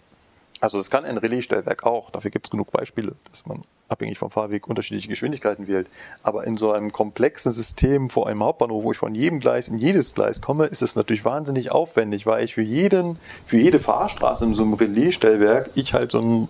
Also 0.60 0.78
das 0.78 0.92
kann 0.92 1.06
ein 1.06 1.18
Relaisstellwerk 1.18 1.86
auch. 1.86 2.12
Dafür 2.12 2.30
gibt 2.30 2.48
es 2.48 2.52
genug 2.52 2.72
Beispiele, 2.72 3.16
dass 3.32 3.46
man 3.46 3.64
abhängig 3.88 4.20
vom 4.20 4.32
Fahrweg 4.32 4.68
unterschiedliche 4.68 5.08
Geschwindigkeiten 5.08 5.68
wählt. 5.68 5.88
Aber 6.24 6.46
in 6.46 6.56
so 6.56 6.72
einem 6.72 6.92
komplexen 6.92 7.52
System 7.52 8.10
vor 8.10 8.28
einem 8.28 8.44
Hauptbahnhof, 8.44 8.84
wo 8.84 8.92
ich 8.92 8.98
von 8.98 9.16
jedem 9.16 9.40
Gleis 9.40 9.70
in 9.70 9.78
jedes 9.78 10.14
Gleis 10.14 10.40
komme, 10.40 10.66
ist 10.66 10.82
es 10.82 10.96
natürlich 10.96 11.26
wahnsinnig 11.26 11.72
aufwendig, 11.72 12.26
weil 12.26 12.44
ich 12.46 12.54
für 12.54 12.62
jeden, 12.62 13.18
für 13.46 13.58
jede 13.58 13.80
Fahrstraße 13.80 14.46
in 14.46 14.54
so 14.54 14.64
einem 14.64 14.74
Relaisstellwerk, 14.74 15.72
ich 15.76 15.94
halt 15.94 16.12
so 16.12 16.20
ein 16.20 16.48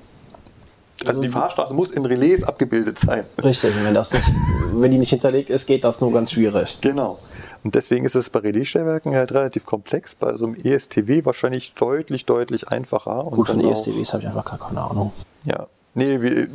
also 1.06 1.22
die 1.22 1.30
Fahrstraße 1.30 1.74
muss 1.74 1.92
in 1.92 2.06
Relais 2.06 2.44
abgebildet 2.44 3.00
sein. 3.00 3.24
Richtig, 3.44 3.74
wenn, 3.84 3.94
das 3.94 4.14
nicht, 4.14 4.26
wenn 4.74 4.92
die 4.92 4.98
nicht 4.98 5.10
hinterlegt 5.10 5.50
ist, 5.50 5.66
geht 5.66 5.84
das 5.84 6.02
nur 6.02 6.12
ganz 6.12 6.32
schwierig. 6.32 6.78
Genau. 6.82 7.20
Und 7.64 7.76
deswegen 7.76 8.06
ist 8.06 8.16
es 8.16 8.30
bei 8.30 8.40
Relaisstellwerken 8.40 9.16
halt 9.16 9.32
relativ 9.34 9.66
komplex, 9.66 10.16
bei 10.16 10.36
so 10.36 10.46
einem 10.48 10.56
ESTW 10.56 11.26
wahrscheinlich 11.26 11.74
deutlich, 11.74 12.26
deutlich 12.26 12.70
einfacher. 12.70 13.24
Gut, 13.32 13.50
von 13.50 13.60
ESTWs 13.62 14.14
habe 14.14 14.24
ich 14.24 14.30
einfach 14.30 14.46
gar 14.46 14.60
keine 14.60 14.82
Ahnung. 14.82 15.12
Ja, 15.46 15.68
nee, 15.94 16.22
wie, 16.22 16.48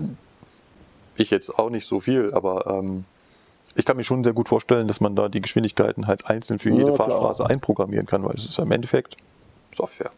ich 1.16 1.30
jetzt 1.30 1.58
auch 1.58 1.70
nicht 1.70 1.86
so 1.86 2.00
viel, 2.00 2.34
aber 2.34 2.66
ähm, 2.66 3.04
ich 3.74 3.84
kann 3.84 3.96
mir 3.96 4.04
schon 4.04 4.24
sehr 4.24 4.32
gut 4.32 4.48
vorstellen, 4.48 4.88
dass 4.88 5.00
man 5.00 5.14
da 5.14 5.28
die 5.28 5.40
Geschwindigkeiten 5.40 6.06
halt 6.06 6.26
einzeln 6.26 6.58
für 6.58 6.70
jede 6.70 6.90
Ja. 6.90 6.96
Fahrstraße 6.96 7.46
einprogrammieren 7.46 8.06
kann, 8.06 8.24
weil 8.24 8.34
es 8.34 8.46
ist 8.46 8.58
im 8.58 8.72
Endeffekt 8.72 9.16
Software. 9.74 10.10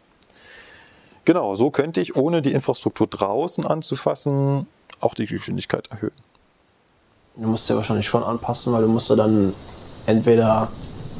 Genau, 1.28 1.54
so 1.56 1.70
könnte 1.70 2.00
ich, 2.00 2.16
ohne 2.16 2.40
die 2.40 2.52
Infrastruktur 2.52 3.06
draußen 3.06 3.66
anzufassen, 3.66 4.66
auch 5.00 5.12
die 5.12 5.26
Geschwindigkeit 5.26 5.86
erhöhen. 5.88 6.14
Du 7.36 7.48
musst 7.48 7.68
ja 7.68 7.76
wahrscheinlich 7.76 8.08
schon 8.08 8.22
anpassen, 8.22 8.72
weil 8.72 8.80
du 8.80 8.88
musst 8.88 9.10
ja 9.10 9.16
dann 9.16 9.52
entweder 10.06 10.68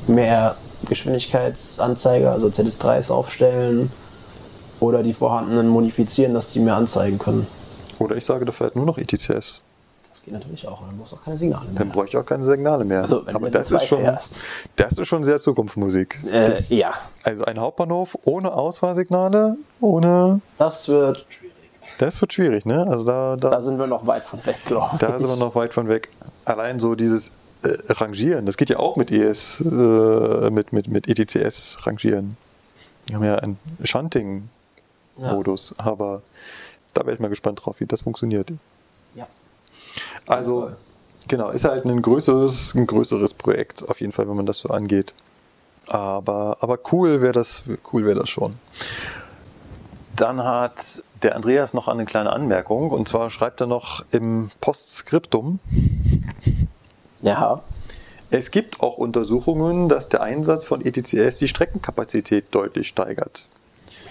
mehr 0.07 0.57
Geschwindigkeitsanzeiger, 0.89 2.33
also 2.33 2.49
ZS3s 2.49 3.13
aufstellen, 3.13 3.93
oder 4.81 5.03
die 5.03 5.13
vorhandenen 5.13 5.69
modifizieren, 5.69 6.33
dass 6.33 6.55
die 6.55 6.61
mehr 6.61 6.77
anzeigen 6.77 7.19
können. 7.19 7.47
Oder 7.99 8.17
ich 8.17 8.25
sage 8.25 8.47
dafür 8.47 8.69
halt 8.69 8.77
nur 8.77 8.87
noch 8.87 8.97
ETCS. 8.97 9.61
Geht 10.29 10.35
natürlich 10.35 10.69
auch, 10.69 10.83
dann 10.83 10.99
brauchst 10.99 11.13
du 11.13 11.17
auch 11.17 11.25
keine 11.25 11.39
Signale 11.39 11.65
mehr. 11.65 11.75
Dann 11.79 11.89
bräuchte 11.89 12.19
ich 12.19 12.23
auch 12.23 12.27
keine 12.27 12.45
Signale 12.45 12.85
mehr. 12.85 13.01
Also, 13.01 13.27
wenn 13.27 13.35
Aber 13.35 13.47
du 13.47 13.53
das 13.59 13.71
ist, 13.71 13.87
schon, 13.87 14.03
fährst. 14.03 14.41
das 14.77 14.93
ist 14.99 15.09
schon 15.09 15.25
sehr 15.25 15.39
Zukunftsmusik. 15.39 16.19
Äh, 16.31 16.51
das, 16.51 16.69
ja, 16.69 16.91
also 17.23 17.47
ein 17.47 17.59
Hauptbahnhof 17.59 18.19
ohne 18.25 18.53
Ausfahrsignale, 18.53 19.57
ohne 19.81 20.43
das 20.59 20.87
wird 20.89 21.25
schwierig. 21.31 21.55
Das 21.97 22.21
wird 22.21 22.35
schwierig, 22.35 22.67
ne? 22.67 22.87
Also 22.87 23.05
da, 23.05 23.37
da, 23.37 23.49
Da 23.49 23.61
sind 23.63 23.79
wir 23.79 23.87
noch 23.87 24.07
weit 24.07 24.23
von 24.23 24.45
weg, 24.45 24.57
glaube 24.67 24.91
ich. 24.93 24.99
da 24.99 25.19
sind 25.19 25.31
wir 25.31 25.37
noch 25.37 25.55
weit 25.55 25.73
von 25.73 25.89
weg. 25.89 26.11
Allein 26.45 26.79
so 26.79 26.95
dieses 26.95 27.29
äh, 27.63 27.71
Rangieren, 27.89 28.45
das 28.45 28.59
geht 28.59 28.69
ja 28.69 28.79
auch 28.79 28.97
mit 28.97 29.11
ES, 29.11 29.63
äh, 29.63 30.51
mit, 30.51 30.75
mit, 30.75 30.89
mit 30.89 31.09
ETCS 31.09 31.79
rangieren. 31.87 32.37
Wir 33.07 33.15
haben 33.17 33.25
ja 33.25 33.37
einen 33.37 33.59
Shunting-Modus, 33.83 35.75
aber 35.79 36.21
da 36.93 37.01
wäre 37.07 37.15
ich 37.15 37.21
mal 37.21 37.29
gespannt 37.31 37.65
drauf, 37.65 37.81
wie 37.81 37.87
das 37.87 38.03
funktioniert. 38.03 38.53
Also, 40.29 40.71
genau, 41.27 41.51
ist 41.51 41.65
halt 41.65 41.85
ein 41.85 42.03
größeres, 42.03 42.75
ein 42.75 42.87
größeres 42.87 43.35
Projekt, 43.35 43.89
auf 43.89 44.01
jeden 44.01 44.13
Fall, 44.13 44.29
wenn 44.29 44.37
man 44.37 44.47
das 44.47 44.59
so 44.59 44.69
angeht. 44.69 45.15
Aber, 45.87 46.59
aber 46.61 46.79
cool 46.93 47.21
wäre 47.23 47.33
das, 47.33 47.65
cool 47.93 48.05
wäre 48.05 48.21
das 48.21 48.29
schon. 48.29 48.55
Dann 50.15 50.45
hat 50.45 51.03
der 51.23 51.35
Andreas 51.35 51.75
noch 51.75 51.89
eine 51.89 52.05
kleine 52.05 52.33
Anmerkung 52.33 52.91
und 52.91 53.09
zwar 53.09 53.31
schreibt 53.31 53.61
er 53.61 53.67
noch 53.67 54.05
im 54.11 54.51
Postskriptum, 54.61 55.61
Ja, 57.23 57.63
es 58.31 58.51
gibt 58.51 58.81
auch 58.81 58.99
Untersuchungen, 58.99 59.89
dass 59.89 60.09
der 60.09 60.23
Einsatz 60.23 60.65
von 60.65 60.85
ETCS 60.85 61.39
die 61.39 61.49
Streckenkapazität 61.49 62.47
deutlich 62.51 62.89
steigert. 62.89 63.49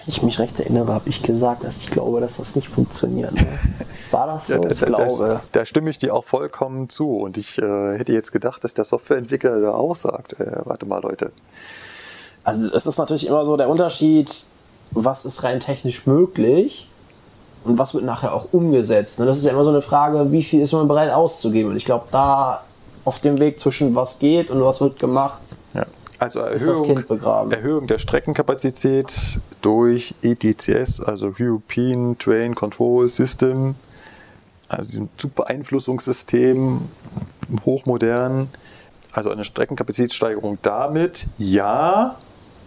Wenn 0.08 0.12
ich 0.14 0.22
mich 0.22 0.38
recht 0.38 0.58
erinnere, 0.58 0.94
habe 0.94 1.06
ich 1.10 1.22
gesagt, 1.22 1.64
dass 1.64 1.76
ich 1.76 1.90
glaube, 1.90 2.22
dass 2.22 2.38
das 2.38 2.56
nicht 2.56 2.66
funktioniert. 2.66 3.30
Ne? 3.34 3.46
War 4.10 4.26
das 4.26 4.46
so? 4.46 4.58
da, 4.58 4.70
ich 4.70 4.80
da, 4.80 4.86
glaube. 4.86 5.28
Da, 5.28 5.40
da 5.52 5.66
stimme 5.66 5.90
ich 5.90 5.98
dir 5.98 6.14
auch 6.14 6.24
vollkommen 6.24 6.88
zu 6.88 7.18
und 7.18 7.36
ich 7.36 7.58
äh, 7.58 7.98
hätte 7.98 8.14
jetzt 8.14 8.32
gedacht, 8.32 8.64
dass 8.64 8.72
der 8.72 8.86
Softwareentwickler 8.86 9.60
da 9.60 9.72
auch 9.72 9.94
sagt, 9.96 10.40
äh, 10.40 10.62
warte 10.64 10.86
mal 10.86 11.02
Leute, 11.02 11.30
Also 12.42 12.74
es 12.74 12.86
ist 12.86 12.96
natürlich 12.96 13.26
immer 13.26 13.44
so 13.44 13.58
der 13.58 13.68
Unterschied, 13.68 14.44
was 14.92 15.26
ist 15.26 15.44
rein 15.44 15.60
technisch 15.60 16.06
möglich 16.06 16.88
und 17.64 17.76
was 17.76 17.92
wird 17.92 18.04
nachher 18.04 18.32
auch 18.32 18.46
umgesetzt. 18.52 19.18
ne? 19.18 19.26
Das 19.26 19.36
ist 19.36 19.44
ja 19.44 19.50
immer 19.50 19.64
so 19.64 19.70
eine 19.70 19.82
Frage, 19.82 20.32
wie 20.32 20.42
viel 20.42 20.62
ist 20.62 20.72
man 20.72 20.88
bereit 20.88 21.12
auszugeben. 21.12 21.72
Und 21.72 21.76
ich 21.76 21.84
glaube, 21.84 22.06
da 22.10 22.62
auf 23.04 23.20
dem 23.20 23.38
Weg 23.40 23.60
zwischen 23.60 23.94
was 23.94 24.18
geht 24.18 24.48
und 24.48 24.62
was 24.62 24.80
wird 24.80 24.98
gemacht, 24.98 25.42
Ja. 25.74 25.84
Also 26.18 26.40
Erhöhung. 26.40 27.04
Erhöhung 27.50 27.86
der 27.86 27.98
Streckenkapazität 27.98 29.40
durch 29.62 30.14
ETCS, 30.22 31.00
also 31.00 31.32
European 31.38 32.16
Train 32.18 32.54
Control 32.54 33.06
System, 33.06 33.76
also 34.68 34.88
diesem 34.88 35.08
Zugbeeinflussungssystem, 35.16 36.80
hochmodern, 37.64 38.48
also 39.12 39.30
eine 39.30 39.44
Streckenkapazitätssteigerung 39.44 40.58
damit, 40.62 41.26
ja, 41.38 42.16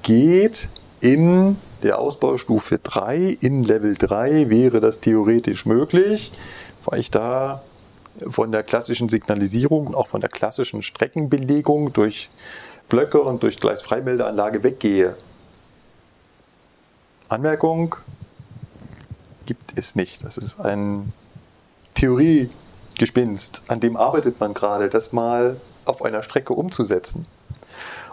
geht 0.01 0.69
in 1.01 1.57
der 1.83 1.99
Ausbaustufe 1.99 2.79
3, 2.81 3.37
in 3.41 3.63
Level 3.63 3.95
3 3.95 4.49
wäre 4.49 4.79
das 4.79 5.01
theoretisch 5.01 5.65
möglich, 5.65 6.31
weil 6.85 6.99
ich 6.99 7.11
da 7.11 7.61
von 8.27 8.51
der 8.51 8.63
klassischen 8.63 9.09
Signalisierung 9.09 9.87
und 9.87 9.95
auch 9.95 10.07
von 10.07 10.21
der 10.21 10.29
klassischen 10.29 10.81
Streckenbelegung 10.81 11.93
durch 11.93 12.29
Blöcke 12.91 13.21
und 13.21 13.41
durch 13.41 13.57
Gleisfreimeldeanlage 13.57 14.63
weggehe. 14.63 15.15
Anmerkung 17.29 17.95
gibt 19.45 19.79
es 19.79 19.95
nicht. 19.95 20.25
Das 20.25 20.37
ist 20.37 20.59
ein 20.59 21.13
Theoriegespinst, 21.93 23.63
an 23.69 23.79
dem 23.79 23.95
arbeitet 23.95 24.41
man 24.41 24.53
gerade, 24.53 24.89
das 24.89 25.13
mal 25.13 25.55
auf 25.85 26.03
einer 26.03 26.21
Strecke 26.21 26.53
umzusetzen. 26.53 27.25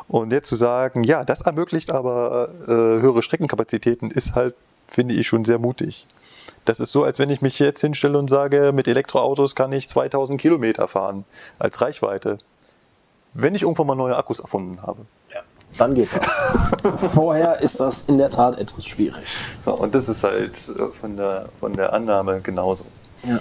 Und 0.07 0.33
jetzt 0.33 0.49
zu 0.49 0.55
sagen, 0.55 1.03
ja, 1.03 1.25
das 1.25 1.41
ermöglicht 1.41 1.91
aber 1.91 2.49
äh, 2.69 2.71
höhere 2.71 3.25
Streckenkapazitäten, 3.25 4.13
ist 4.13 4.37
halt, 4.37 4.55
finde 4.87 5.15
ich, 5.15 5.27
schon 5.27 5.45
sehr 5.45 5.59
mutig. 5.59 6.07
Das 6.67 6.79
ist 6.79 6.93
so, 6.93 7.03
als 7.03 7.19
wenn 7.19 7.31
ich 7.31 7.43
mich 7.43 7.59
jetzt 7.59 7.81
hinstelle 7.81 8.17
und 8.17 8.31
sage, 8.31 8.71
mit 8.73 8.87
Elektroautos 8.87 9.57
kann 9.57 9.73
ich 9.73 9.89
2000 9.89 10.41
Kilometer 10.41 10.87
fahren 10.87 11.25
als 11.59 11.81
Reichweite, 11.81 12.39
wenn 13.35 13.55
ich 13.55 13.63
irgendwann 13.63 13.87
mal 13.87 13.95
neue 13.95 14.17
Akkus 14.17 14.39
erfunden 14.41 14.83
habe. 14.83 15.07
Ja. 15.33 15.41
Dann 15.77 15.95
geht 15.95 16.09
das. 16.15 16.39
Vorher 17.13 17.61
ist 17.61 17.79
das 17.81 18.09
in 18.09 18.19
der 18.19 18.31
Tat 18.31 18.59
etwas 18.59 18.85
schwierig. 18.85 19.39
So, 19.65 19.75
und 19.75 19.95
das 19.95 20.09
ist 20.09 20.25
halt 20.25 20.55
äh, 20.69 20.87
von 20.99 21.17
der, 21.17 21.49
von 21.61 21.73
der 21.75 21.93
Annahme 21.93 22.41
genauso. 22.41 22.85
Ja. 23.23 23.39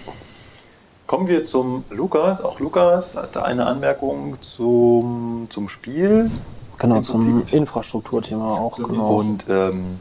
Kommen 1.07 1.27
wir 1.27 1.45
zum 1.45 1.85
Lukas. 1.89 2.41
Auch 2.41 2.59
Lukas 2.59 3.15
hatte 3.15 3.43
eine 3.45 3.65
Anmerkung 3.65 4.41
zum, 4.41 5.47
zum 5.49 5.69
Spiel. 5.69 6.29
Genau, 6.77 7.01
zum. 7.01 7.47
Infrastrukturthema 7.49 8.55
auch. 8.55 8.75
Genau. 8.75 9.15
Und 9.15 9.45
ähm, 9.49 9.99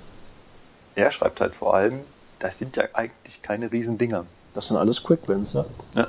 er 0.96 1.10
schreibt 1.10 1.40
halt 1.40 1.54
vor 1.54 1.74
allem, 1.74 2.00
das 2.38 2.58
sind 2.58 2.76
ja 2.76 2.84
eigentlich 2.92 3.40
keine 3.42 3.70
Riesendinger. 3.70 4.24
das 4.52 4.68
sind 4.68 4.76
alles 4.76 5.02
Quick 5.02 5.28
Wins, 5.28 5.52
ja. 5.52 5.64
Ja. 5.94 6.08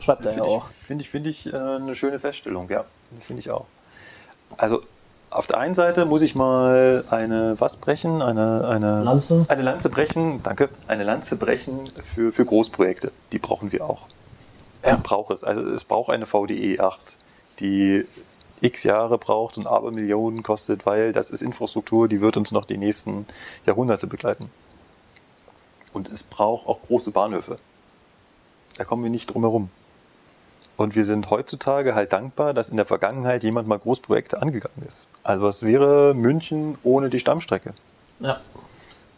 Schreibt 0.00 0.26
er 0.26 0.36
ja 0.36 0.42
auch. 0.42 0.68
finde 0.68 1.02
ich, 1.02 1.10
finde 1.10 1.30
ich 1.30 1.46
äh, 1.46 1.56
eine 1.56 1.94
schöne 1.94 2.18
Feststellung, 2.18 2.68
ja. 2.70 2.84
Finde 3.20 3.40
ich 3.40 3.50
auch. 3.50 3.66
Also 4.56 4.82
auf 5.30 5.46
der 5.46 5.58
einen 5.58 5.74
Seite 5.74 6.06
muss 6.06 6.22
ich 6.22 6.34
mal 6.34 7.04
eine 7.10 7.56
was 7.58 7.76
brechen, 7.76 8.22
eine, 8.22 8.66
eine 8.66 9.02
Lanze? 9.02 9.44
Eine 9.48 9.62
Lanze 9.62 9.90
brechen, 9.90 10.42
danke. 10.42 10.70
Eine 10.86 11.04
Lanze 11.04 11.36
brechen 11.36 11.80
für, 12.02 12.32
für 12.32 12.44
Großprojekte. 12.44 13.12
Die 13.32 13.38
brauchen 13.38 13.72
wir 13.72 13.84
auch. 13.84 14.06
Ja. 14.84 14.96
Die 14.96 15.02
braucht 15.02 15.32
es. 15.32 15.44
Also 15.44 15.62
es 15.62 15.84
braucht 15.84 16.10
eine 16.10 16.26
VDE 16.26 16.80
8, 16.80 17.18
die 17.60 18.06
x 18.60 18.84
Jahre 18.84 19.18
braucht 19.18 19.58
und 19.58 19.66
aber 19.66 19.90
Millionen 19.90 20.42
kostet, 20.42 20.86
weil 20.86 21.12
das 21.12 21.30
ist 21.30 21.42
Infrastruktur, 21.42 22.08
die 22.08 22.20
wird 22.20 22.36
uns 22.36 22.50
noch 22.50 22.64
die 22.64 22.78
nächsten 22.78 23.26
Jahrhunderte 23.66 24.06
begleiten. 24.06 24.50
Und 25.92 26.08
es 26.08 26.22
braucht 26.22 26.66
auch 26.66 26.80
große 26.82 27.10
Bahnhöfe. 27.10 27.58
Da 28.76 28.84
kommen 28.84 29.02
wir 29.02 29.10
nicht 29.10 29.32
drum 29.32 29.42
herum. 29.42 29.70
Und 30.78 30.94
wir 30.94 31.04
sind 31.04 31.28
heutzutage 31.28 31.96
halt 31.96 32.12
dankbar, 32.12 32.54
dass 32.54 32.68
in 32.68 32.76
der 32.76 32.86
Vergangenheit 32.86 33.42
jemand 33.42 33.66
mal 33.66 33.80
Großprojekte 33.80 34.40
angegangen 34.40 34.86
ist. 34.86 35.08
Also 35.24 35.42
was 35.42 35.64
wäre 35.64 36.14
München 36.14 36.78
ohne 36.84 37.10
die 37.10 37.18
Stammstrecke? 37.18 37.74
Ja. 38.20 38.38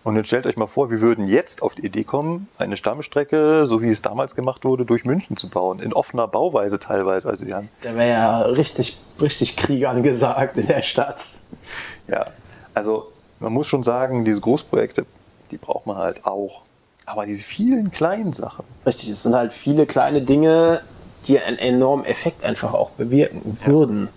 Und 0.03 0.17
jetzt 0.17 0.29
stellt 0.29 0.47
euch 0.47 0.57
mal 0.57 0.67
vor, 0.67 0.91
wir 0.91 1.03
würden 1.03 1.29
jetzt 1.29 1.63
auf 1.63 1.75
die 1.75 1.85
Idee 1.85 2.05
kommen, 2.05 2.49
eine 2.57 2.79
Stammstrecke, 2.79 3.67
so 3.67 3.83
wie 3.83 3.89
es 3.89 4.01
damals 4.01 4.35
gemacht 4.35 4.65
wurde, 4.65 4.87
durch 4.87 5.05
München 5.05 5.37
zu 5.37 5.51
bauen. 5.51 5.81
In 5.81 5.93
offener 5.93 6.27
Bauweise 6.27 6.79
teilweise. 6.79 7.29
Also 7.29 7.45
wir 7.45 7.57
haben, 7.57 7.69
Der 7.85 7.95
wäre 7.95 8.09
ja 8.09 8.41
richtig, 8.41 8.99
richtig 9.21 9.59
Krieg 9.59 9.87
angesagt 9.87 10.57
in 10.57 10.67
der 10.67 10.83
Stadt. 10.83 11.23
ja, 12.09 12.25
also 12.73 13.13
man 13.39 13.53
muss 13.53 13.67
schon 13.67 13.83
sagen, 13.83 14.25
diese 14.25 14.41
Großprojekte, 14.41 15.05
die 15.51 15.59
braucht 15.59 15.85
man 15.87 15.99
halt 15.99 16.25
auch. 16.25 16.63
Aber 17.05 17.27
diese 17.27 17.45
vielen 17.45 17.91
kleinen 17.91 18.33
Sachen, 18.33 18.65
Richtig, 18.87 19.11
es 19.11 19.25
sind 19.25 19.35
halt 19.35 19.53
viele 19.53 19.85
kleine 19.85 20.23
Dinge, 20.23 20.81
die 21.27 21.39
einen 21.39 21.59
enormen 21.59 22.05
Effekt 22.05 22.45
einfach 22.45 22.75
auch 22.75 22.91
bewirken 22.91 23.59
würden. 23.65 24.09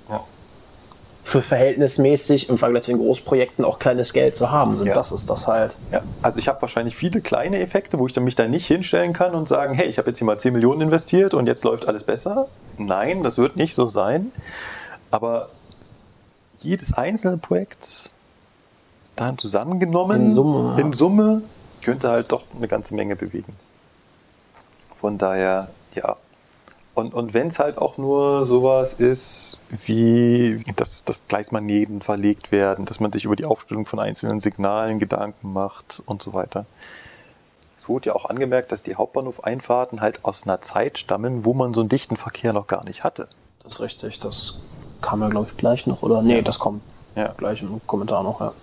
Für 1.26 1.42
verhältnismäßig 1.42 2.50
im 2.50 2.58
Vergleich 2.58 2.84
zu 2.84 2.92
den 2.92 3.00
Großprojekten 3.00 3.64
auch 3.64 3.80
kleines 3.80 4.12
Geld 4.12 4.36
zu 4.36 4.52
haben 4.52 4.76
sind. 4.76 4.88
Ja. 4.88 4.94
Das 4.94 5.14
ist 5.14 5.30
das 5.30 5.48
halt. 5.48 5.78
Ja, 5.92 6.02
also 6.22 6.38
ich 6.38 6.50
habe 6.50 6.62
wahrscheinlich 6.62 6.98
viele 6.98 7.22
kleine 7.22 7.60
Effekte, 7.60 7.98
wo 7.98 8.08
ich 8.08 8.14
dann 8.14 8.26
mich 8.26 8.36
da 8.36 8.46
nicht 8.46 8.68
hinstellen 8.68 9.14
kann 9.14 9.34
und 9.34 9.48
sagen, 9.48 9.74
hey, 9.74 9.88
ich 9.88 9.98
habe 9.98 10.10
jetzt 10.10 10.18
hier 10.18 10.26
mal 10.26 10.38
10 10.38 10.52
Millionen 10.52 10.82
investiert 10.82 11.34
und 11.34 11.48
jetzt 11.48 11.64
läuft 11.64 11.88
alles 11.88 12.04
besser. 12.04 12.48
Nein, 12.78 13.24
das 13.24 13.38
wird 13.38 13.56
nicht 13.56 13.74
so 13.74 13.88
sein. 13.88 14.32
Aber 15.12 15.50
jedes 16.60 16.94
einzelne 16.94 17.38
Projekt 17.38 18.10
dann 19.16 19.38
zusammengenommen, 19.38 20.28
In 20.28 20.34
Summe, 20.34 20.76
ja. 20.76 20.84
in 20.84 20.94
Summe 20.94 21.42
könnte 21.82 22.10
halt 22.10 22.32
doch 22.32 22.44
eine 22.56 22.68
ganze 22.68 22.96
Menge 22.96 23.16
bewegen. 23.16 23.56
Von 25.00 25.18
daher, 25.18 25.70
ja. 25.94 26.16
Und, 26.96 27.16
und 27.16 27.34
wenn 27.34 27.48
es 27.48 27.58
halt 27.58 27.80
auch 27.80 27.98
nur 27.98 28.46
sowas 28.46 28.94
ist, 28.94 29.58
wie 29.70 30.64
dass, 30.76 31.04
dass 31.06 31.28
Gleismagneten 31.28 32.02
verlegt 32.02 32.52
werden, 32.52 32.86
dass 32.86 33.00
man 33.00 33.12
sich 33.12 33.26
über 33.26 33.36
die 33.36 33.46
Aufstellung 33.46 33.88
von 33.88 34.00
einzelnen 34.00 34.40
Signalen 34.40 35.00
Gedanken 35.00 35.54
macht 35.54 36.04
und 36.06 36.22
so 36.22 36.34
weiter. 36.34 36.66
Es 37.76 37.90
wurde 37.90 38.10
ja 38.10 38.16
auch 38.16 38.26
angemerkt, 38.26 38.72
dass 38.72 38.84
die 38.84 38.96
Hauptbahnhofeinfahrten 38.96 40.02
halt 40.02 40.24
aus 40.24 40.44
einer 40.44 40.62
Zeit 40.62 41.00
stammen, 41.00 41.46
wo 41.46 41.54
man 41.56 41.74
so 41.74 41.80
einen 41.82 41.90
dichten 41.90 42.16
Verkehr 42.16 42.54
noch 42.54 42.68
gar 42.68 42.84
nicht 42.86 43.04
hatte. 43.04 43.28
Das 43.64 43.74
ist 43.74 43.82
richtig. 43.82 44.20
Das 44.20 44.60
kam 45.02 45.22
ja, 45.22 45.30
glaube 45.30 45.48
ich, 45.50 45.58
gleich 45.58 45.88
noch. 45.88 46.04
Oder? 46.04 46.22
Nee, 46.22 46.44
das 46.44 46.60
kommt 46.60 46.84
Ja. 47.16 47.34
gleich 47.36 47.62
im 47.64 47.82
Kommentar 47.88 48.22
noch. 48.24 48.40
Ja. 48.40 48.54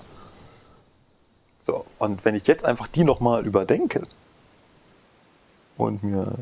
So, 1.59 1.85
und 1.99 2.25
wenn 2.25 2.35
ich 2.37 2.47
jetzt 2.47 2.65
einfach 2.65 2.87
die 2.87 3.05
nochmal 3.05 3.45
überdenke 3.45 4.03
und 5.77 6.03
mir 6.03 6.33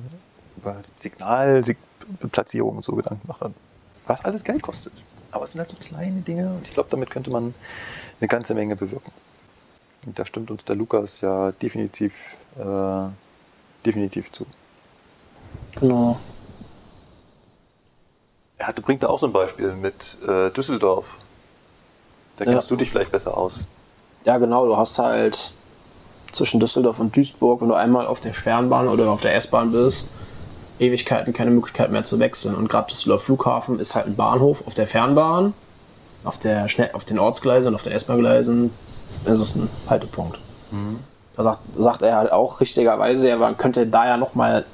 über 0.58 0.76
Signalplatzierung 0.96 2.76
und 2.76 2.84
so 2.84 2.94
Gedanken 2.94 3.26
mache, 3.26 3.52
was 4.06 4.24
alles 4.24 4.44
Geld 4.44 4.62
kostet. 4.62 4.92
Aber 5.30 5.44
es 5.44 5.52
sind 5.52 5.60
halt 5.60 5.70
so 5.70 5.76
kleine 5.76 6.20
Dinge 6.20 6.48
und 6.50 6.66
ich 6.66 6.72
glaube, 6.72 6.88
damit 6.90 7.10
könnte 7.10 7.30
man 7.30 7.54
eine 8.20 8.28
ganze 8.28 8.54
Menge 8.54 8.76
bewirken. 8.76 9.12
Und 10.06 10.18
da 10.18 10.24
stimmt 10.24 10.50
uns 10.50 10.64
der 10.64 10.76
Lukas 10.76 11.20
ja 11.20 11.52
definitiv, 11.52 12.14
äh, 12.58 13.08
definitiv 13.84 14.32
zu. 14.32 14.46
Genau. 15.80 16.18
Er 18.56 18.66
hatte, 18.68 18.82
bringt 18.82 19.02
da 19.02 19.08
auch 19.08 19.18
so 19.18 19.26
ein 19.26 19.32
Beispiel 19.32 19.72
mit 19.74 20.18
äh, 20.26 20.50
Düsseldorf. 20.50 21.18
Da 22.36 22.44
Ja. 22.44 22.52
kennst 22.52 22.70
du 22.70 22.76
dich 22.76 22.90
vielleicht 22.90 23.12
besser 23.12 23.36
aus. 23.36 23.64
Ja, 24.24 24.38
genau. 24.38 24.66
Du 24.66 24.76
hast 24.76 24.98
halt 24.98 25.52
zwischen 26.32 26.58
Düsseldorf 26.60 26.98
und 27.00 27.14
Duisburg, 27.16 27.60
wenn 27.60 27.68
du 27.68 27.74
einmal 27.74 28.06
auf 28.06 28.20
der 28.20 28.34
Fernbahn 28.34 28.88
oder 28.88 29.10
auf 29.10 29.20
der 29.20 29.34
S-Bahn 29.36 29.72
bist, 29.72 30.12
Ewigkeiten 30.78 31.32
keine 31.32 31.50
Möglichkeit 31.50 31.90
mehr 31.90 32.04
zu 32.04 32.18
wechseln. 32.18 32.54
Und 32.54 32.68
gerade 32.68 32.88
Düsseldorf 32.88 33.24
Flughafen 33.24 33.78
ist 33.78 33.94
halt 33.94 34.06
ein 34.06 34.16
Bahnhof 34.16 34.66
auf 34.66 34.74
der 34.74 34.86
Fernbahn, 34.86 35.54
auf, 36.24 36.38
der 36.38 36.68
Schnell 36.68 36.90
auf 36.92 37.04
den 37.04 37.18
Ortsgleisen 37.18 37.68
und 37.68 37.74
auf 37.74 37.82
den 37.82 37.92
S-Bahn-Gleisen 37.92 38.70
ist 39.24 39.40
es 39.40 39.56
ein 39.56 39.68
Haltepunkt. 39.88 40.38
Da 41.36 41.42
sagt, 41.42 41.60
sagt 41.76 42.02
er 42.02 42.16
halt 42.16 42.32
auch 42.32 42.60
richtigerweise, 42.60 43.36
man 43.36 43.56
könnte 43.56 43.86
da 43.86 44.06
ja 44.06 44.16
nochmal 44.16 44.64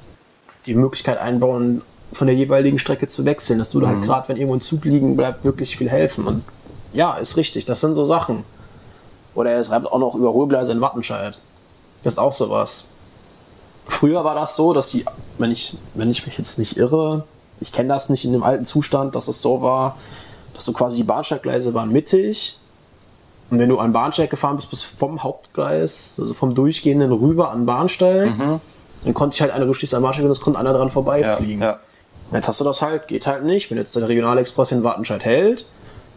die 0.67 0.75
Möglichkeit 0.75 1.19
einbauen, 1.19 1.83
von 2.13 2.27
der 2.27 2.37
jeweiligen 2.37 2.79
Strecke 2.79 3.09
zu 3.09 3.25
wechseln. 3.25 3.59
Das 3.59 3.75
würde 3.75 3.89
halt 3.89 4.03
gerade, 4.03 4.29
wenn 4.29 4.37
irgendwo 4.37 4.55
ein 4.55 4.61
Zug 4.61 4.85
liegen 4.85 5.17
bleibt, 5.17 5.45
wirklich 5.45 5.77
viel 5.77 5.91
helfen. 5.91 6.27
Und 6.27 6.45
ja, 6.93 7.17
ist 7.17 7.37
richtig. 7.37 7.65
Das 7.65 7.81
sind 7.81 7.95
so 7.95 8.07
Sachen. 8.07 8.45
Oder 9.35 9.51
er 9.51 9.65
schreibt 9.65 9.87
auch 9.87 9.99
noch 9.99 10.15
Überholgleise 10.15 10.73
in 10.73 10.81
Wattenscheid. 10.81 11.39
Das 12.03 12.15
ist 12.15 12.19
auch 12.19 12.33
sowas. 12.33 12.91
Früher 13.87 14.25
war 14.25 14.35
das 14.35 14.57
so, 14.57 14.73
dass 14.73 14.89
die, 14.91 15.05
wenn 15.39 15.51
ich, 15.51 15.77
wenn 15.95 16.11
ich 16.11 16.25
mich 16.27 16.39
jetzt 16.39 16.59
nicht 16.59 16.77
irre, 16.77 17.25
ich 17.61 17.73
kenne 17.73 17.89
das 17.89 18.09
nicht 18.09 18.25
in 18.25 18.33
dem 18.33 18.43
alten 18.43 18.65
Zustand, 18.65 19.15
dass 19.15 19.29
es 19.29 19.41
so 19.43 19.63
war, 19.63 19.97
dass 20.55 20.65
so 20.65 20.73
quasi 20.73 20.99
die 20.99 21.05
Bahnsteiggleise 21.05 21.75
waren 21.75 21.93
mittig. 21.93 22.59
Und 23.51 23.59
wenn 23.59 23.69
du 23.69 23.79
an 23.79 23.93
Bahnsteig 23.93 24.31
gefahren 24.31 24.57
bist, 24.57 24.71
bis 24.71 24.83
vom 24.83 25.23
Hauptgleis, 25.23 26.15
also 26.19 26.35
vom 26.35 26.55
Durchgehenden 26.55 27.13
rüber 27.13 27.51
an 27.51 27.67
Bahnsteig, 27.67 28.31
dann 29.05 29.15
konnte 29.15 29.35
ich 29.35 29.41
halt 29.43 29.53
einer, 29.53 29.67
du 29.67 29.75
stehst 29.75 29.95
am 29.95 30.03
Bahnsteig 30.03 30.25
und 30.25 30.33
es 30.33 30.41
konnte 30.41 30.59
einer 30.59 30.73
dran 30.73 30.91
vorbeifliegen. 30.91 31.61
Jetzt 32.33 32.49
hast 32.49 32.61
du 32.61 32.65
das 32.65 32.81
halt, 32.83 33.07
geht 33.07 33.27
halt 33.27 33.45
nicht. 33.45 33.71
Wenn 33.71 33.79
jetzt 33.79 33.95
der 33.95 34.09
Regionalexpress 34.09 34.73
in 34.73 34.83
Wattenscheid 34.83 35.25
hält, 35.25 35.67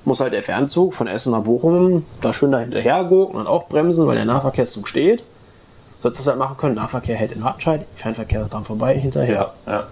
muss 0.05 0.21
halt 0.21 0.31
der 0.33 0.41
Fernzug 0.41 0.93
von 0.93 1.05
Essen 1.07 1.33
nach 1.33 1.41
Bochum 1.41 2.05
da 2.21 2.31
schön 2.33 2.51
da 2.51 2.59
hinterher 2.59 3.03
gucken 3.03 3.39
und 3.39 3.45
auch 3.45 3.67
bremsen, 3.67 4.07
weil 4.07 4.15
der 4.15 4.25
Nahverkehrszug 4.25 4.87
steht. 4.87 5.21
Sollst 6.01 6.19
du 6.19 6.21
das 6.23 6.27
halt 6.27 6.37
machen 6.39 6.57
können. 6.57 6.75
Nahverkehr 6.75 7.15
hält 7.15 7.31
in 7.31 7.43
Wattenscheid, 7.43 7.85
Fernverkehr 7.95 8.45
dran 8.45 8.63
vorbei, 8.65 8.97
hinterher. 8.97 9.53
ja. 9.65 9.87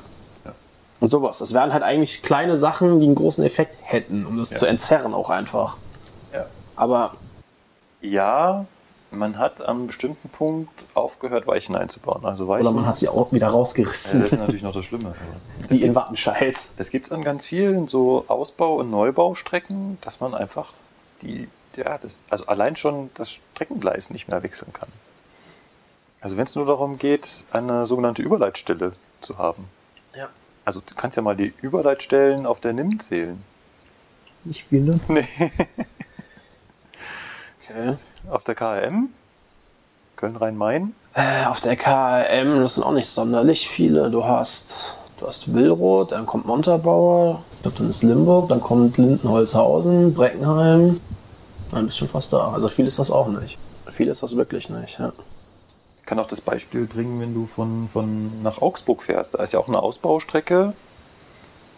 Und 1.01 1.09
sowas. 1.09 1.39
Das 1.39 1.53
wären 1.53 1.73
halt 1.73 1.83
eigentlich 1.83 2.23
kleine 2.23 2.55
Sachen, 2.55 2.99
die 2.99 3.05
einen 3.05 3.15
großen 3.15 3.43
Effekt 3.43 3.75
hätten, 3.83 4.25
um 4.25 4.37
das 4.37 4.51
Ja. 4.51 4.57
zu 4.57 4.65
entzerren 4.65 5.13
auch 5.13 5.29
einfach. 5.29 5.77
ja. 6.33 6.45
Aber 6.75 7.15
Ja, 8.01 8.65
man 9.11 9.37
hat 9.37 9.61
an 9.61 9.77
einem 9.77 9.87
bestimmten 9.87 10.29
Punkt 10.29 10.85
aufgehört, 10.93 11.47
Weichen 11.47 11.75
einzubauen. 11.75 12.23
Also 12.25 12.47
Weichen, 12.47 12.67
oder 12.67 12.75
man 12.75 12.85
hat 12.85 12.97
sie 12.97 13.07
auch 13.09 13.31
wieder 13.31 13.47
ja, 13.47 13.53
rausgerissen, 13.53 14.21
das 14.21 14.31
ist 14.33 14.39
natürlich 14.39 14.61
noch 14.63 14.73
das 14.73 14.85
Schlimme. 14.85 15.13
wie 15.69 15.81
in 15.83 15.95
Wattenscheid. 15.95 16.55
Das 16.77 16.89
gibt 16.91 17.07
es 17.07 17.11
an 17.11 17.23
ganz 17.23 17.45
vielen 17.45 17.87
so 17.87 18.25
Ausbau- 18.27 18.75
und 18.75 18.91
Neubaustrecken, 18.91 19.97
dass 20.01 20.19
man 20.19 20.33
einfach 20.35 20.71
die, 21.21 21.47
ja, 21.75 21.97
das, 21.97 22.23
also 22.29 22.45
allein 22.47 22.75
schon 22.75 23.09
das 23.15 23.31
Streckengleis 23.31 24.11
nicht 24.11 24.27
mehr 24.27 24.43
wechseln 24.43 24.71
kann. 24.73 24.89
Also 26.25 26.37
wenn 26.37 26.45
es 26.45 26.55
nur 26.55 26.65
darum 26.65 26.97
geht, 26.97 27.45
eine 27.51 27.85
sogenannte 27.85 28.23
Überleitstelle 28.23 28.93
zu 29.21 29.37
haben. 29.37 29.69
Ja. 30.17 30.27
Also 30.65 30.81
du 30.83 30.95
kannst 30.95 31.17
ja 31.17 31.21
mal 31.21 31.35
die 31.35 31.53
Überleitstellen 31.61 32.47
auf 32.47 32.59
der 32.59 32.73
NIM 32.73 32.99
zählen. 32.99 33.43
Nicht 34.43 34.65
viele. 34.67 34.99
Nee. 35.07 35.27
Okay. 37.61 37.95
Auf 38.29 38.43
der 38.43 38.55
KRM, 38.55 39.09
Köln-Rhein-Main, 40.15 40.95
Äh, 41.13 41.45
Auf 41.45 41.59
der 41.59 41.75
KM, 41.75 42.59
das 42.59 42.75
sind 42.75 42.83
auch 42.83 42.93
nicht 42.93 43.07
sonderlich 43.07 43.67
viele. 43.67 44.09
Du 44.09 44.23
hast, 44.23 44.97
du 45.19 45.27
hast 45.27 45.53
Willroth, 45.53 46.11
dann 46.11 46.25
kommt 46.25 46.45
Montabaur, 46.45 47.43
ich 47.53 47.61
glaube, 47.63 47.77
dann 47.79 47.89
ist 47.89 48.01
Limburg, 48.03 48.49
dann 48.49 48.61
kommt 48.61 48.97
Lindenholzhausen, 48.97 50.13
Breckenheim. 50.13 50.99
Dann 51.71 51.85
bist 51.87 51.97
du 51.97 52.05
schon 52.05 52.09
fast 52.09 52.33
da. 52.33 52.51
Also 52.51 52.69
viel 52.69 52.87
ist 52.87 52.97
das 52.97 53.11
auch 53.11 53.27
nicht. 53.27 53.57
Viel 53.89 54.07
ist 54.07 54.23
das 54.23 54.35
wirklich 54.35 54.69
nicht, 54.69 54.97
ja. 54.97 55.11
Ich 56.05 56.07
kann 56.07 56.19
auch 56.19 56.27
das 56.27 56.39
Beispiel 56.39 56.85
bringen, 56.85 57.19
wenn 57.19 57.33
du 57.33 57.47
von, 57.47 57.89
von 57.91 58.43
nach 58.43 58.61
Augsburg 58.61 59.01
fährst. 59.01 59.33
Da 59.33 59.41
ist 59.41 59.53
ja 59.53 59.59
auch 59.59 59.67
eine 59.67 59.79
Ausbaustrecke. 59.79 60.73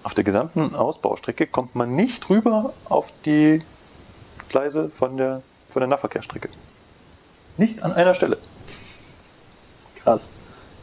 Auf 0.04 0.14
der 0.16 0.26
gesamten 0.26 0.76
Ausbaustrecke 0.76 1.48
kommt 1.48 1.76
man 1.76 1.96
nicht 1.96 2.30
rüber 2.30 2.74
auf 2.90 3.14
die 3.24 3.62
Gleise 4.50 4.90
von 4.90 5.16
der, 5.16 5.44
von 5.70 5.80
der 5.80 5.88
Nahverkehrsstrecke. 5.88 6.50
Nicht 7.56 7.82
an 7.84 7.94
einer 7.94 8.14
Stelle. 8.14 8.38
Krass. 10.04 10.32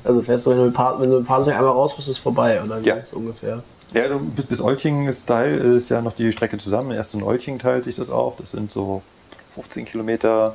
Also 0.04 0.22
fährst 0.22 0.46
du, 0.46 0.50
wenn 0.52 0.56
du 0.56 0.64
mit, 0.64 0.74
pa 0.74 0.98
wenn 0.98 1.10
du 1.10 1.18
mit 1.18 1.26
Pasing 1.28 1.52
einmal 1.52 1.72
raus 1.72 1.94
bist, 1.94 2.08
ist 2.08 2.16
es 2.16 2.22
vorbei, 2.22 2.62
oder 2.62 2.80
wie 2.82 2.86
Ja. 2.88 2.94
ist 2.94 3.12
ungefähr? 3.12 3.62
Ja, 3.92 4.08
du- 4.08 4.20
bis, 4.20 4.46
bis 4.46 4.60
Olching 4.62 5.06
ist 5.06 5.26
Teil, 5.26 5.58
ist 5.58 5.90
ja 5.90 6.00
noch 6.00 6.14
die 6.14 6.32
Strecke 6.32 6.56
zusammen. 6.56 6.92
Erst 6.92 7.12
in 7.12 7.22
Olching 7.22 7.58
teilt 7.58 7.84
sich 7.84 7.94
das 7.94 8.08
auf. 8.08 8.36
Das 8.36 8.52
sind 8.52 8.72
so 8.72 9.02
15 9.54 9.84
Kilometer 9.84 10.54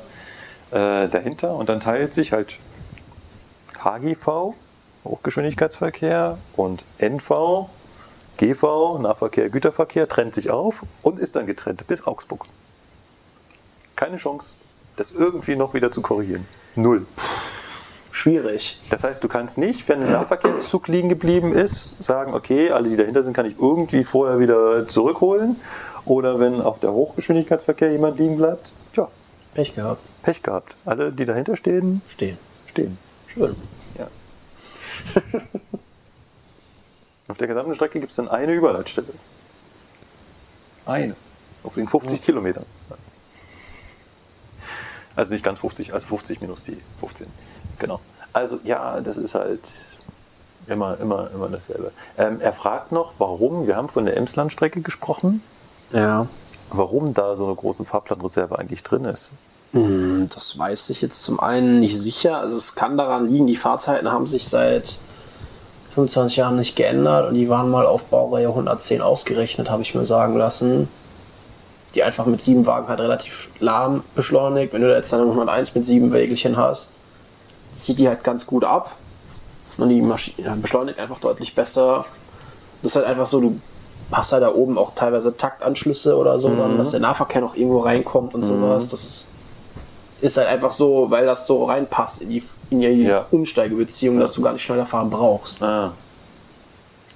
äh, 0.72 1.06
dahinter. 1.06 1.54
Und 1.54 1.68
dann 1.68 1.78
teilt 1.78 2.14
sich 2.14 2.32
halt 2.32 2.58
HGV, 3.84 4.54
Hochgeschwindigkeitsverkehr, 5.04 6.38
und 6.56 6.84
NV, 6.98 7.68
GV, 8.36 8.98
Nahverkehr, 8.98 9.50
Güterverkehr, 9.50 10.08
trennt 10.08 10.34
sich 10.34 10.50
auf 10.50 10.82
und 11.02 11.18
ist 11.18 11.36
dann 11.36 11.46
getrennt 11.46 11.86
bis 11.86 12.06
Augsburg. 12.06 12.46
Keine 13.96 14.16
Chance, 14.16 14.52
das 14.96 15.10
irgendwie 15.10 15.56
noch 15.56 15.74
wieder 15.74 15.92
zu 15.92 16.00
korrigieren. 16.00 16.46
Null. 16.76 17.06
Schwierig. 18.12 18.80
Das 18.90 19.04
heißt, 19.04 19.22
du 19.22 19.28
kannst 19.28 19.56
nicht, 19.56 19.88
wenn 19.88 20.02
ein 20.02 20.12
Nahverkehrszug 20.12 20.88
liegen 20.88 21.08
geblieben 21.08 21.54
ist, 21.54 22.02
sagen, 22.02 22.34
okay, 22.34 22.70
alle, 22.70 22.88
die 22.88 22.96
dahinter 22.96 23.22
sind, 23.22 23.34
kann 23.34 23.46
ich 23.46 23.58
irgendwie 23.58 24.04
vorher 24.04 24.38
wieder 24.40 24.88
zurückholen. 24.88 25.56
Oder 26.06 26.40
wenn 26.40 26.60
auf 26.60 26.80
der 26.80 26.92
Hochgeschwindigkeitsverkehr 26.92 27.92
jemand 27.92 28.18
liegen 28.18 28.36
bleibt, 28.36 28.72
tja, 28.92 29.08
Pech 29.54 29.74
gehabt. 29.74 30.02
Pech 30.22 30.42
gehabt. 30.42 30.76
Alle, 30.84 31.12
die 31.12 31.24
dahinter 31.24 31.56
stehen, 31.56 32.02
Stehen. 32.08 32.38
stehen. 32.66 32.98
Schön. 33.32 33.56
Ja. 33.98 34.08
auf 37.28 37.38
der 37.38 37.48
gesamten 37.48 37.74
Strecke 37.74 38.00
gibt 38.00 38.10
es 38.10 38.16
dann 38.16 38.28
eine 38.28 38.52
Überleitstelle. 38.52 39.08
Eine. 40.86 41.14
Auf 41.62 41.74
den 41.74 41.88
50 41.88 42.22
Kilometern. 42.22 42.64
Also 45.16 45.32
nicht 45.32 45.44
ganz 45.44 45.58
50, 45.60 45.92
also 45.92 46.06
50 46.06 46.40
minus 46.40 46.64
die 46.64 46.78
15. 47.00 47.26
Genau. 47.78 48.00
Also 48.32 48.58
ja, 48.64 49.00
das 49.00 49.16
ist 49.16 49.34
halt 49.34 49.60
immer, 50.66 50.98
immer, 51.00 51.30
immer 51.32 51.48
dasselbe. 51.48 51.92
Ähm, 52.16 52.40
er 52.40 52.52
fragt 52.52 52.92
noch, 52.92 53.14
warum, 53.18 53.66
wir 53.66 53.76
haben 53.76 53.88
von 53.88 54.06
der 54.06 54.16
Emslandstrecke 54.16 54.80
gesprochen, 54.82 55.42
Ja. 55.92 56.26
warum 56.70 57.12
da 57.12 57.36
so 57.36 57.46
eine 57.46 57.54
große 57.54 57.84
Fahrplanreserve 57.84 58.58
eigentlich 58.58 58.82
drin 58.82 59.04
ist. 59.04 59.32
Hm, 59.72 60.26
Das 60.32 60.58
weiß 60.58 60.90
ich 60.90 61.00
jetzt 61.00 61.22
zum 61.22 61.40
einen 61.40 61.80
nicht 61.80 61.98
sicher. 61.98 62.38
Also 62.38 62.56
es 62.56 62.74
kann 62.74 62.96
daran 62.96 63.30
liegen, 63.30 63.46
die 63.46 63.56
Fahrzeiten 63.56 64.10
haben 64.10 64.26
sich 64.26 64.48
seit 64.48 64.98
25 65.94 66.36
Jahren 66.36 66.56
nicht 66.56 66.76
geändert 66.76 67.28
und 67.28 67.34
die 67.34 67.48
waren 67.48 67.70
mal 67.70 67.86
auf 67.86 68.04
Baureihe 68.04 68.48
110 68.48 69.00
ausgerechnet, 69.02 69.70
habe 69.70 69.82
ich 69.82 69.94
mir 69.94 70.06
sagen 70.06 70.36
lassen. 70.36 70.88
Die 71.94 72.04
einfach 72.04 72.26
mit 72.26 72.40
sieben 72.40 72.66
Wagen 72.66 72.86
halt 72.86 73.00
relativ 73.00 73.48
lahm 73.58 74.04
beschleunigt. 74.14 74.72
Wenn 74.72 74.82
du 74.82 74.94
jetzt 74.94 75.12
dann 75.12 75.22
eine 75.22 75.30
101 75.30 75.74
mit 75.74 75.86
sieben 75.86 76.12
Wägelchen 76.12 76.56
hast, 76.56 76.92
zieht 77.74 77.98
die 77.98 78.06
halt 78.06 78.22
ganz 78.22 78.46
gut 78.46 78.64
ab. 78.64 78.92
Und 79.78 79.88
die 79.88 80.00
Maschine 80.02 80.56
beschleunigt 80.56 80.98
einfach 81.00 81.18
deutlich 81.18 81.54
besser. 81.54 82.04
Das 82.82 82.92
ist 82.92 82.96
halt 82.96 83.06
einfach 83.06 83.26
so, 83.26 83.40
du 83.40 83.60
hast 84.12 84.32
halt 84.32 84.42
da 84.44 84.52
oben 84.54 84.78
auch 84.78 84.94
teilweise 84.94 85.36
Taktanschlüsse 85.36 86.16
oder 86.16 86.38
so, 86.38 86.54
dann, 86.54 86.78
dass 86.78 86.92
der 86.92 87.00
Nahverkehr 87.00 87.40
noch 87.40 87.56
irgendwo 87.56 87.80
reinkommt 87.80 88.34
und 88.34 88.44
sowas. 88.44 88.88
Das 88.90 89.04
ist, 89.04 89.28
ist 90.20 90.36
halt 90.36 90.48
einfach 90.48 90.72
so, 90.72 91.10
weil 91.10 91.26
das 91.26 91.46
so 91.46 91.64
reinpasst 91.64 92.22
in 92.22 92.30
die, 92.30 92.42
in 92.70 92.80
die 92.80 93.04
Ja. 93.04 93.26
Umsteigebeziehung, 93.30 94.18
dass 94.20 94.32
du 94.34 94.42
gar 94.42 94.52
nicht 94.52 94.62
schneller 94.62 94.86
fahren 94.86 95.10
brauchst. 95.10 95.62
Ah. 95.62 95.92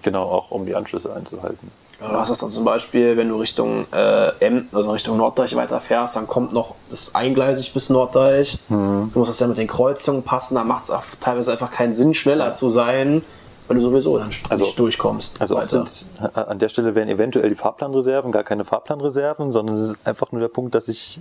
Genau, 0.02 0.24
auch 0.24 0.50
um 0.50 0.66
die 0.66 0.74
Anschlüsse 0.74 1.14
einzuhalten. 1.14 1.70
Du 2.00 2.08
hast 2.10 2.28
das 2.28 2.40
dann 2.40 2.50
zum 2.50 2.64
Beispiel, 2.64 3.16
wenn 3.16 3.28
du 3.30 3.36
Richtung 3.36 3.86
äh, 3.92 4.28
M, 4.44 4.68
also 4.72 4.90
Richtung 4.90 5.16
Norddeich 5.16 5.54
weiter 5.56 5.80
fährst, 5.80 6.16
dann 6.16 6.26
kommt 6.26 6.52
noch 6.52 6.74
das 6.90 7.14
eingleisig 7.14 7.72
bis 7.72 7.88
Norddeich. 7.88 8.58
Mhm. 8.68 9.10
Du 9.14 9.18
musst 9.20 9.30
das 9.30 9.40
ja 9.40 9.46
mit 9.46 9.56
den 9.56 9.68
Kreuzungen 9.68 10.22
passen, 10.22 10.56
da 10.56 10.64
macht 10.64 10.84
es 10.84 10.92
teilweise 11.20 11.52
einfach 11.52 11.70
keinen 11.70 11.94
Sinn, 11.94 12.12
schneller 12.12 12.52
zu 12.52 12.68
sein, 12.68 13.22
weil 13.68 13.76
du 13.78 13.82
sowieso 13.82 14.18
dann 14.18 14.28
Also- 14.50 14.64
nicht 14.64 14.78
durchkommst. 14.78 15.40
Also 15.40 15.58
sind 15.66 16.04
äh, 16.20 16.38
an 16.40 16.58
der 16.58 16.68
Stelle 16.68 16.94
wären 16.94 17.08
eventuell 17.08 17.48
die 17.48 17.54
Fahrplanreserven 17.54 18.32
gar 18.32 18.44
keine 18.44 18.64
Fahrplanreserven, 18.64 19.52
sondern 19.52 19.76
es 19.76 19.88
ist 19.90 19.96
einfach 20.04 20.30
nur 20.32 20.40
der 20.42 20.48
Punkt, 20.48 20.74
dass 20.74 20.88
ich 20.88 21.20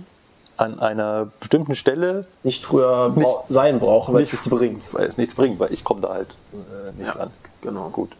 an 0.56 0.78
einer 0.80 1.28
bestimmten 1.40 1.74
Stelle 1.74 2.26
nicht 2.42 2.64
früher 2.64 3.12
Nicht- 3.14 3.28
sein 3.48 3.80
brauche, 3.80 4.12
weil 4.12 4.22
es 4.22 4.32
nichts 4.32 4.48
bringt. 4.48 4.94
weil 4.94 5.06
es 5.06 5.18
nichts 5.18 5.34
bringt, 5.34 5.58
weil 5.60 5.72
ich 5.72 5.84
komme 5.84 6.00
da 6.00 6.10
halt 6.14 6.28
äh, 6.52 6.92
nicht 6.98 7.06
Ja, 7.06 7.12
ran. 7.20 7.30
genau. 7.62 7.88
Gut. 7.90 8.10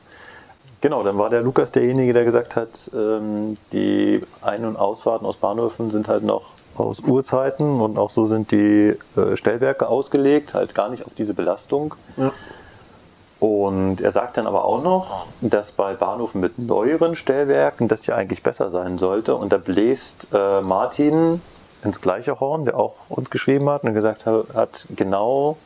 Genau, 0.81 1.03
dann 1.03 1.17
war 1.17 1.31
der 1.31 1.41
Lukas 1.41 1.73
derjenige, 1.73 2.13
der 2.13 2.25
gesagt 2.25 2.57
hat, 2.57 2.91
ähm, 2.95 3.55
die 3.73 4.21
Ein- 4.43 4.65
und 4.67 4.77
Ausfahrten 4.77 5.27
aus 5.27 5.37
Bahnhöfen 5.37 5.91
sind 5.91 6.09
halt 6.09 6.25
noch 6.25 6.43
aus 6.77 7.01
Urzeiten 7.01 7.81
und 7.81 7.97
auch 7.97 8.11
so 8.11 8.27
sind 8.27 8.51
die 8.51 8.99
äh, 9.17 9.37
Stellwerke 9.37 9.89
ausgelegt, 9.89 10.55
halt 10.55 10.75
gar 10.75 10.89
nicht 10.91 11.07
auf 11.07 11.15
diese 11.15 11.33
Belastung. 11.33 11.95
Ja. 12.17 12.33
Und 13.41 14.01
er 14.01 14.11
sagt 14.11 14.37
dann 14.37 14.47
aber 14.47 14.65
auch 14.65 14.83
noch, 14.83 15.27
dass 15.41 15.73
bei 15.73 15.95
Bahnhöfen 15.95 16.41
mit 16.41 16.59
neueren 16.59 17.15
Stellwerken 17.15 17.89
das 17.89 18.07
ja 18.07 18.15
eigentlich 18.17 18.43
besser 18.43 18.71
sein 18.71 18.97
sollte. 18.99 19.35
Und 19.37 19.53
da 19.53 19.59
bläst 19.59 20.29
äh, 20.33 20.61
Martin 20.63 21.41
ins 21.85 22.01
gleiche 22.01 22.41
Horn, 22.41 22.65
der 22.65 22.77
auch 22.77 22.95
uns 23.09 23.31
geschrieben 23.31 23.69
hat 23.69 23.85
und 23.85 23.95
gesagt 23.95 24.27
hat, 24.27 24.55
hat, 24.55 24.87
genau 24.97 25.57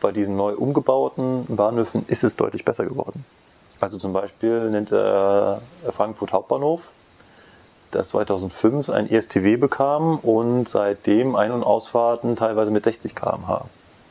bei 0.00 0.12
diesen 0.12 0.36
neu 0.36 0.54
umgebauten 0.54 1.44
Bahnhöfen 1.48 2.04
ist 2.08 2.24
es 2.24 2.36
deutlich 2.36 2.64
besser 2.64 2.84
geworden. 2.84 3.24
Also 3.80 3.98
zum 3.98 4.12
Beispiel 4.12 4.70
nennt 4.70 4.92
er 4.92 5.60
Frankfurt 5.94 6.32
Hauptbahnhof, 6.32 6.82
das 7.90 8.10
2005 8.10 8.90
ein 8.90 9.10
ESTW 9.10 9.56
bekam 9.56 10.18
und 10.18 10.68
seitdem 10.68 11.36
Ein- 11.36 11.52
und 11.52 11.62
Ausfahrten 11.62 12.36
teilweise 12.36 12.70
mit 12.70 12.84
60 12.84 13.14
km/h 13.14 13.64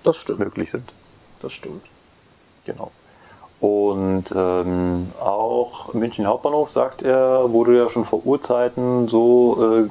Das 0.04 0.18
stimmt. 0.18 0.40
möglich 0.40 0.72
sind. 0.72 0.92
Das 1.42 1.54
stimmt. 1.54 1.84
Genau. 2.66 2.92
Und 3.62 4.26
ähm, 4.36 5.12
auch 5.20 5.94
München 5.94 6.28
Hauptbahnhof, 6.28 6.70
sagt 6.70 7.02
er, 7.04 7.52
wurde 7.52 7.78
ja 7.78 7.90
schon 7.90 8.04
vor 8.04 8.26
Urzeiten 8.26 9.08
so 9.08 9.88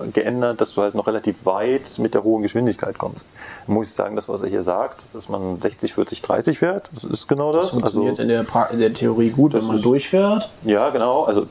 äh, 0.00 0.08
geändert, 0.12 0.60
dass 0.60 0.72
du 0.72 0.82
halt 0.82 0.94
noch 0.94 1.06
relativ 1.08 1.44
weit 1.44 1.98
mit 1.98 2.14
der 2.14 2.22
hohen 2.22 2.42
Geschwindigkeit 2.42 2.96
kommst. 2.96 3.26
Da 3.66 3.72
muss 3.72 3.88
ich 3.88 3.94
sagen, 3.94 4.14
das, 4.14 4.28
was 4.28 4.42
er 4.42 4.48
hier 4.48 4.62
sagt, 4.62 5.14
dass 5.14 5.28
man 5.28 5.60
60, 5.60 5.94
40, 5.94 6.22
30 6.22 6.58
fährt, 6.58 6.90
das 6.94 7.04
ist 7.04 7.28
genau 7.28 7.52
das. 7.52 7.72
Das 7.72 7.72
funktioniert 7.72 8.20
also, 8.20 8.22
in, 8.22 8.28
der 8.28 8.70
in 8.70 8.78
der 8.78 8.94
Theorie 8.94 9.30
gut, 9.30 9.52
wenn 9.52 9.66
man 9.66 9.76
ist- 9.76 9.84
durchfährt. 9.84 10.48
ja, 10.64 10.88
genau. 10.90 11.24
Also 11.24 11.46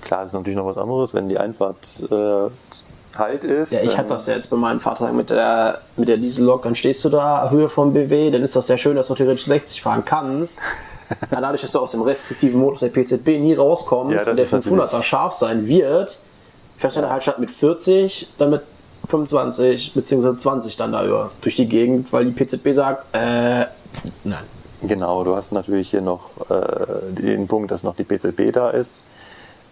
klar, 0.00 0.20
das 0.20 0.30
ist 0.30 0.34
natürlich 0.34 0.56
noch 0.56 0.66
was 0.66 0.78
anderes, 0.78 1.12
wenn 1.12 1.28
die 1.28 1.38
Einfahrt 1.38 1.76
äh, 2.10 2.50
halt 3.18 3.44
ist. 3.44 3.72
Ja, 3.72 3.82
ich 3.82 3.98
hatte 3.98 4.08
das 4.08 4.26
ja 4.26 4.34
jetzt 4.34 4.48
bei 4.48 4.56
meinem 4.56 4.80
Vater 4.80 5.12
mit 5.12 5.28
der, 5.30 5.80
mit 5.96 6.08
der 6.08 6.16
Diesellok, 6.16 6.62
dann 6.62 6.74
stehst 6.74 7.04
du 7.04 7.10
da, 7.10 7.50
Höhe 7.50 7.68
vom 7.68 7.92
BW, 7.92 8.30
dann 8.30 8.42
ist 8.42 8.56
das 8.56 8.68
ja 8.68 8.78
schön, 8.78 8.96
dass 8.96 9.08
du 9.08 9.14
theoretisch 9.14 9.44
60 9.44 9.82
fahren 9.82 10.04
kannst. 10.04 10.58
Dadurch, 11.30 11.62
dass 11.62 11.70
du 11.72 11.78
aus 11.80 11.92
dem 11.92 12.02
restriktiven 12.02 12.60
Modus 12.60 12.80
der 12.80 12.88
PZB 12.88 13.38
nie 13.38 13.54
rauskommst 13.54 14.14
Ja, 14.14 14.30
und 14.30 14.36
der 14.36 14.44
ist 14.44 14.52
natürlich- 14.52 14.80
500er 14.80 15.02
scharf 15.02 15.34
sein 15.34 15.66
wird, 15.66 16.18
fährst 16.76 16.96
du 16.96 17.00
dann 17.00 17.10
halt 17.10 17.22
statt 17.22 17.38
mit 17.38 17.50
40, 17.50 18.28
dann 18.38 18.50
mit 18.50 18.62
25 19.06 19.94
bzw. 19.94 20.36
20 20.36 20.76
dann 20.76 20.92
da 20.92 21.04
über 21.04 21.30
durch 21.40 21.56
die 21.56 21.66
Gegend, 21.68 22.12
weil 22.12 22.24
die 22.24 22.30
PZB 22.32 22.72
sagt, 22.72 23.04
äh, 23.14 23.66
nein. 24.24 24.44
Genau, 24.84 25.22
du 25.22 25.36
hast 25.36 25.52
natürlich 25.52 25.90
hier 25.90 26.00
noch 26.00 26.30
äh, 26.50 27.12
den 27.12 27.46
Punkt, 27.46 27.70
dass 27.70 27.82
noch 27.84 27.94
die 27.94 28.04
PZB 28.04 28.52
da 28.52 28.70
ist. 28.70 29.00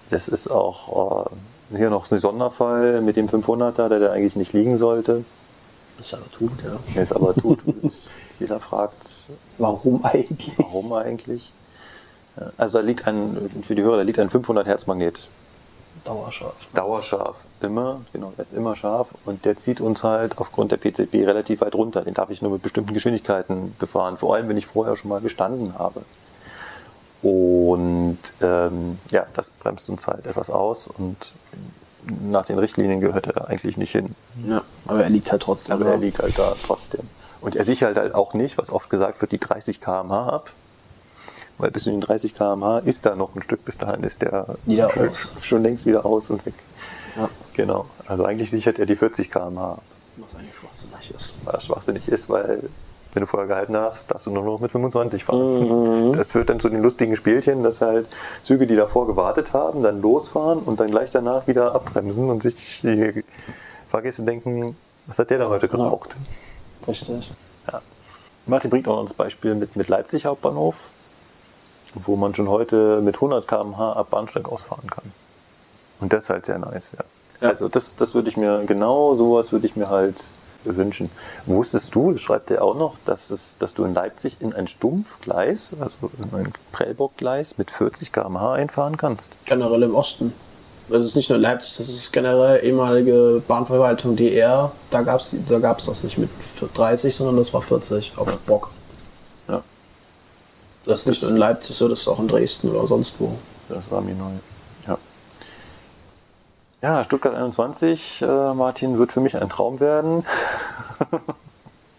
Das 0.09 0.29
ist 0.29 0.49
auch 0.49 1.27
äh, 1.73 1.77
hier 1.77 1.91
noch 1.91 2.11
ein 2.11 2.19
Sonderfall 2.19 3.01
mit 3.01 3.17
dem 3.17 3.29
500er, 3.29 3.89
der 3.89 3.99
da 3.99 4.13
eigentlich 4.13 4.37
nicht 4.37 4.53
liegen 4.53 4.79
sollte. 4.79 5.25
Das 6.01 6.07
ist 6.07 6.15
aber 6.15 6.31
tut, 6.31 6.53
ja. 6.65 6.79
Es 7.03 7.13
aber 7.13 7.35
tut. 7.35 7.59
Jeder 8.41 8.59
fragt, 8.59 9.27
Warum 9.59 10.03
eigentlich? 10.03 10.55
warum 10.57 10.91
eigentlich? 10.95 11.53
Also 12.57 12.79
da 12.79 12.85
liegt 12.85 13.07
ein, 13.07 13.51
für 13.63 13.75
die 13.75 13.83
Hörer, 13.83 13.99
da 13.99 14.03
liegt 14.03 14.19
ein 14.19 14.31
500 14.31 14.67
Hertz 14.67 14.87
Magnet. 14.87 15.29
Dauerscharf. 16.05 16.55
Dauerscharf, 16.73 17.37
immer, 17.61 18.01
genau, 18.15 18.33
der 18.39 18.47
ist 18.47 18.55
immer 18.55 18.77
scharf 18.77 19.09
und 19.27 19.45
der 19.45 19.59
zieht 19.59 19.83
uns 19.83 20.03
halt 20.03 20.39
aufgrund 20.39 20.73
der 20.73 20.79
PZB 20.79 21.27
relativ 21.27 21.61
weit 21.61 21.75
runter. 21.75 22.01
Den 22.01 22.15
darf 22.15 22.31
ich 22.31 22.41
nur 22.41 22.53
mit 22.53 22.63
bestimmten 22.63 22.95
Geschwindigkeiten 22.95 23.77
befahren, 23.79 24.17
vor 24.17 24.35
allem 24.35 24.49
wenn 24.49 24.57
ich 24.57 24.67
vorher 24.67 24.97
schon 24.97 25.11
mal 25.11 25.21
gestanden 25.21 25.79
habe. 25.79 26.01
Und 27.21 28.19
ähm, 28.41 28.99
ja, 29.11 29.27
das 29.35 29.51
bremst 29.51 29.91
uns 29.91 30.07
halt 30.07 30.27
etwas 30.27 30.49
aus 30.49 30.89
und 30.89 31.35
nach 32.05 32.47
den 32.47 32.59
Richtlinien 32.59 33.01
gehört 33.01 33.27
er 33.27 33.49
eigentlich 33.49 33.77
nicht 33.77 33.93
hin. 33.93 34.15
Ja, 34.47 34.63
aber 34.87 35.05
er 35.05 35.11
liegt 35.11 35.31
halt 35.31 35.43
trotzdem. 35.43 35.77
Aber 35.77 35.85
da. 35.85 35.91
er 35.93 35.99
liegt 35.99 36.19
halt 36.19 36.39
da 36.39 36.55
trotzdem. 36.65 37.09
Und 37.41 37.57
er 37.57 37.65
sichert 37.65 37.97
halt 37.97 38.15
auch 38.15 38.35
nicht, 38.35 38.59
was 38.59 38.71
oft 38.71 38.91
gesagt 38.91 39.21
wird, 39.21 39.33
die 39.33 39.41
30 39.41 39.81
km/h 39.81 40.29
ab. 40.29 40.51
Weil 41.59 41.71
bis 41.71 41.85
zu 41.85 41.91
den 41.91 42.01
30 42.01 42.35
km/h 42.35 42.79
ist 42.81 43.07
da 43.07 43.15
noch 43.15 43.35
ein 43.35 43.43
Stück, 43.43 43.65
bis 43.65 43.79
dahin 43.79 44.03
ist 44.03 44.23
der 44.23 44.57
Wieder 44.65 44.91
schon, 44.91 45.09
aus. 45.09 45.33
schon 45.43 45.63
längst 45.63 45.87
wieder 45.87 46.05
aus 46.07 46.31
und 46.31 46.45
weg. 46.47 46.55
Ja. 47.17 47.29
Genau. 47.55 47.87
Also 48.07 48.25
eigentlich 48.25 48.51
sichert 48.51 48.79
er 48.79 48.87
die 48.87 48.97
40 48.97 49.31
km/h 49.31 49.73
ab. 49.73 49.83
Was 50.17 50.35
eigentlich 50.35 50.55
schwachsinnig 50.55 51.15
ist. 51.15 51.35
Was 51.45 51.65
schwachsinnig 51.65 52.09
ist, 52.09 52.29
weil 52.29 52.63
wenn 53.13 53.23
du 53.23 53.27
vorher 53.27 53.49
gehalten 53.49 53.77
hast, 53.77 54.11
darfst 54.11 54.27
du 54.27 54.31
nur 54.31 54.45
noch 54.45 54.61
mit 54.61 54.71
25 54.71 55.25
fahren. 55.25 56.13
Das 56.13 56.33
führt 56.33 56.49
dann 56.49 56.61
zu 56.61 56.69
den 56.69 56.83
lustigen 56.83 57.17
Spielchen, 57.17 57.63
dass 57.63 57.81
halt 57.81 58.07
Züge, 58.43 58.67
die 58.67 58.77
davor 58.77 59.07
gewartet 59.07 59.53
haben, 59.53 59.83
dann 59.83 60.01
losfahren 60.01 60.61
und 60.61 60.81
dann 60.81 60.91
gleich 60.91 61.11
danach 61.11 61.47
wieder 61.47 61.75
abbremsen 61.75 62.29
und 62.31 62.43
sich 62.43 62.81
die 62.83 63.25
Fahrgäste 63.89 64.23
denken, 64.23 64.77
was 65.07 65.19
hat 65.19 65.31
der 65.31 65.39
da 65.39 65.49
heute 65.49 65.69
geraucht? 65.69 66.17
Richtig. 66.87 67.31
Martin 68.47 68.71
bringt 68.71 68.89
auch 68.89 68.97
noch 68.97 69.05
das 69.05 69.15
Beispiel 69.15 69.55
mit, 69.55 69.77
mit 69.77 69.89
Leipzig 69.89 70.27
Hauptbahnhof, 70.27 70.77
wo 71.95 72.17
man 72.17 72.35
schon 72.35 72.49
heute 72.49 73.01
mit 73.01 73.17
100 73.17 73.47
km/h 73.47 73.93
ab 73.93 74.11
Bahnsteig 74.11 74.51
ausfahren 74.51 74.89
kann. 74.91 75.13
Und 76.01 76.13
das 76.13 76.25
ist 76.25 76.31
halt 76.31 76.47
sehr 76.47 76.59
nice, 76.59 76.93
ja. 76.97 77.05
Ja. 77.41 77.49
Also 77.49 77.69
das, 77.69 77.97
das 77.97 78.15
würde 78.15 78.29
ich 78.29 78.37
mir, 78.37 78.65
genau 78.67 79.15
sowas 79.15 79.51
würde 79.53 79.67
ich 79.67 79.75
mir 79.75 79.89
halt 79.89 80.23
wünschen. 80.65 81.11
Wusstest 81.47 81.95
du, 81.95 82.17
schreibt 82.17 82.51
er 82.51 82.63
auch 82.63 82.77
noch, 82.77 82.97
dass, 83.05 83.31
es, 83.31 83.57
dass 83.59 83.75
du 83.75 83.85
in 83.85 83.95
Leipzig 83.95 84.37
in 84.41 84.53
ein 84.53 84.69
Stumpfgleis, 84.69 85.75
also 85.81 86.11
in 86.19 86.39
ein 86.39 86.53
Prellbockgleis 86.73 87.59
mit 87.59 87.71
40 87.71 88.13
km/h 88.13 88.53
einfahren 88.53 88.97
kannst? 88.97 89.31
Generell 89.47 89.83
im 89.83 89.95
Osten. 89.95 90.33
Das 90.89 91.05
ist 91.05 91.15
nicht 91.15 91.29
nur 91.29 91.37
in 91.37 91.43
Leipzig, 91.43 91.77
das 91.77 91.89
ist 91.89 92.13
generell 92.13 92.65
ehemalige 92.65 93.43
Bahnverwaltung 93.47 94.17
DR. 94.17 94.73
Da 94.91 95.03
gab 95.03 95.21
es 95.21 95.37
da 95.49 95.59
gab's 95.61 95.87
das 95.87 96.03
nicht 96.03 96.19
mit 96.19 96.31
30, 96.75 97.15
sondern 97.15 97.37
das 97.37 97.55
war 97.55 97.63
40 97.63 98.15
auf 98.17 98.37
Bock. 98.41 98.71
Ja. 99.47 99.63
Das 100.85 101.01
ist 101.01 101.07
nicht 101.07 101.23
nur 101.23 101.31
in 101.31 101.37
Leipzig 101.37 101.77
so, 101.77 101.87
das 101.89 102.01
ist 102.01 102.09
auch 102.09 102.19
in 102.19 102.27
Dresden 102.27 102.71
oder 102.71 102.89
sonst 102.89 103.21
wo. 103.21 103.37
Das 103.69 103.89
war 103.91 104.01
mir 104.01 104.15
neu. 104.15 104.33
Ja. 106.83 107.05
Stuttgart 107.05 107.35
21, 107.35 108.23
äh, 108.23 108.55
Martin, 108.55 108.97
wird 108.99 109.13
für 109.13 109.21
mich 109.21 109.37
ein 109.37 109.51
Traum 109.51 109.81
werden. 109.81 110.25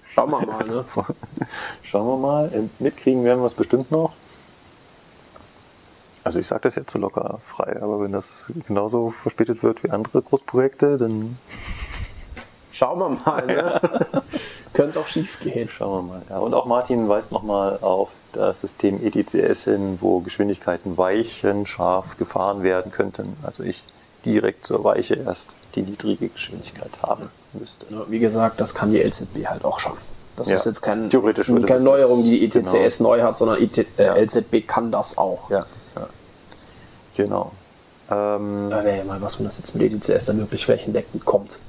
Schauen 0.10 0.32
wir 0.32 0.46
mal, 0.46 0.66
ne? 0.66 0.86
Schauen 1.84 2.08
wir 2.08 2.18
mal. 2.18 2.52
Äh, 2.54 2.68
Mitkriegen 2.80 3.24
werden 3.24 3.42
wir 3.42 3.46
es 3.46 3.54
bestimmt 3.54 3.92
noch. 3.92 4.14
Also 6.24 6.40
ich 6.40 6.48
sage 6.48 6.62
das 6.62 6.76
jetzt 6.76 6.92
so 6.92 7.00
locker 7.00 7.40
frei, 7.46 7.82
aber 7.82 8.02
wenn 8.02 8.12
das 8.12 8.52
genauso 8.68 9.12
verspätet 9.12 9.64
wird 9.64 9.84
wie 9.84 9.92
andere 9.92 10.22
Großprojekte, 10.22 10.98
dann 10.98 11.38
Schauen 12.72 13.00
wir 13.00 13.10
mal, 13.10 13.46
ne? 13.46 13.82
Könnte 14.74 15.00
auch 15.00 15.08
schief 15.08 15.40
gehen. 15.42 15.70
schauen 15.70 16.08
wir 16.08 16.14
mal. 16.14 16.22
Ja, 16.30 16.40
und 16.40 16.54
auch 16.56 16.66
Martin 16.66 17.08
weist 17.08 17.32
nochmal 17.32 17.78
auf 17.82 18.12
das 18.32 18.62
System 18.62 19.00
ETCS 19.04 19.66
hin, 19.66 19.98
wo 20.02 20.22
Geschwindigkeiten 20.22 20.98
weichen 20.98 21.68
scharf 21.68 22.18
gefahren 22.18 22.64
werden 22.64 22.92
könnten. 22.92 23.38
Also 23.44 23.64
ich 23.64 23.84
direkt 24.26 24.66
zur 24.66 24.84
Weiche 24.84 25.16
erst 25.16 25.56
die 25.76 25.82
niedrige 25.82 26.30
Geschwindigkeit 26.30 26.92
haben 27.02 27.30
müsste. 27.54 27.86
Wie 28.10 28.20
gesagt, 28.20 28.60
das 28.60 28.74
kann 28.76 28.92
die 28.92 29.00
LZB 29.02 29.46
halt 29.48 29.64
auch 29.66 29.80
schon. 29.80 29.94
Das 30.36 30.50
Ja. 30.50 30.56
ist 30.56 30.66
jetzt 30.66 30.82
kein, 30.82 31.10
Theoretisch 31.10 31.48
keine 31.48 31.62
das 31.66 31.82
Neuerung, 31.82 32.24
die 32.24 32.38
jetzt- 32.44 32.56
ETCS 32.56 33.00
neu 33.02 33.22
hat, 33.22 33.36
sondern 33.38 33.62
IT, 33.62 33.78
äh, 33.98 34.06
Ja. 34.06 34.16
LZB 34.16 34.62
kann 34.66 34.92
das 34.92 35.18
auch. 35.18 35.50
Ja, 35.50 35.66
ja. 35.96 36.08
genau. 37.16 37.52
Ähm, 38.10 38.68
Da 38.70 38.84
wäre 38.84 38.98
ja 39.00 39.04
mal 39.04 39.22
was, 39.22 39.38
wenn 39.40 39.46
das 39.46 39.58
jetzt 39.58 39.76
mit 39.76 39.84
ETCS 39.94 40.26
dann 40.26 40.38
wirklich 40.40 40.66
flächendeckend 40.66 41.26
kommt. 41.26 41.60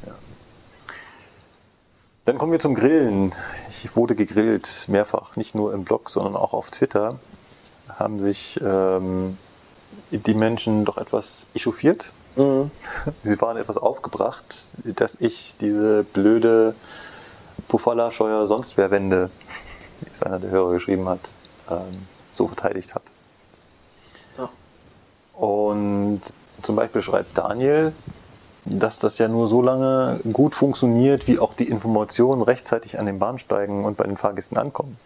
Dann 2.25 2.39
kommen 2.39 2.53
wir 2.53 2.61
zum 2.61 2.75
Grillen. 2.77 3.33
Ich 3.69 3.97
wurde 3.97 4.15
gegrillt, 4.15 4.85
mehrfach, 4.89 5.35
nicht 5.37 5.55
nur 5.57 5.75
im 5.75 5.83
Blog, 5.85 6.09
sondern 6.09 6.37
auch 6.37 6.53
auf 6.53 6.71
Twitter. 6.71 7.19
Haben 7.89 8.21
sich 8.21 8.61
ähm, 8.65 9.39
die 10.13 10.35
Menschen 10.35 10.85
doch 10.85 10.99
etwas 10.99 11.47
echauffiert. 11.55 12.13
Sie 12.35 13.41
waren 13.41 13.57
etwas 13.57 13.77
aufgebracht, 13.77 14.73
dass 14.85 15.17
ich 15.21 15.55
diese 15.61 16.03
blöde 16.03 16.75
Pufalla 17.69 18.11
Scheuer 18.11 18.47
sonst 18.47 18.77
wer 18.77 18.91
Wende, 18.91 19.31
wie 20.01 20.11
es 20.11 20.23
einer 20.23 20.39
der 20.39 20.51
Hörer 20.51 20.73
geschrieben 20.73 21.09
hat, 21.09 21.33
ähm, 21.71 22.07
so 22.33 22.47
verteidigt 22.47 22.95
habe. 22.95 23.05
Ja. 24.39 24.49
Und 25.39 26.23
zum 26.63 26.77
Beispiel 26.77 27.03
schreibt 27.03 27.37
Daniel, 27.37 27.93
dass 28.65 28.99
das 28.99 29.19
ja 29.19 29.29
nur 29.29 29.49
so 29.49 29.61
lange 29.61 30.21
gut 30.33 30.55
funktioniert, 30.55 31.27
wie 31.27 31.39
auch 31.39 31.55
die 31.55 31.69
Informationen 31.69 32.43
rechtzeitig 32.43 32.99
an 32.99 33.07
den 33.07 33.19
Bahnsteigen 33.19 33.85
und 33.85 33.97
bei 33.97 34.05
den 34.05 34.17
Fahrgästen 34.17 34.57
ankommen. 34.57 34.99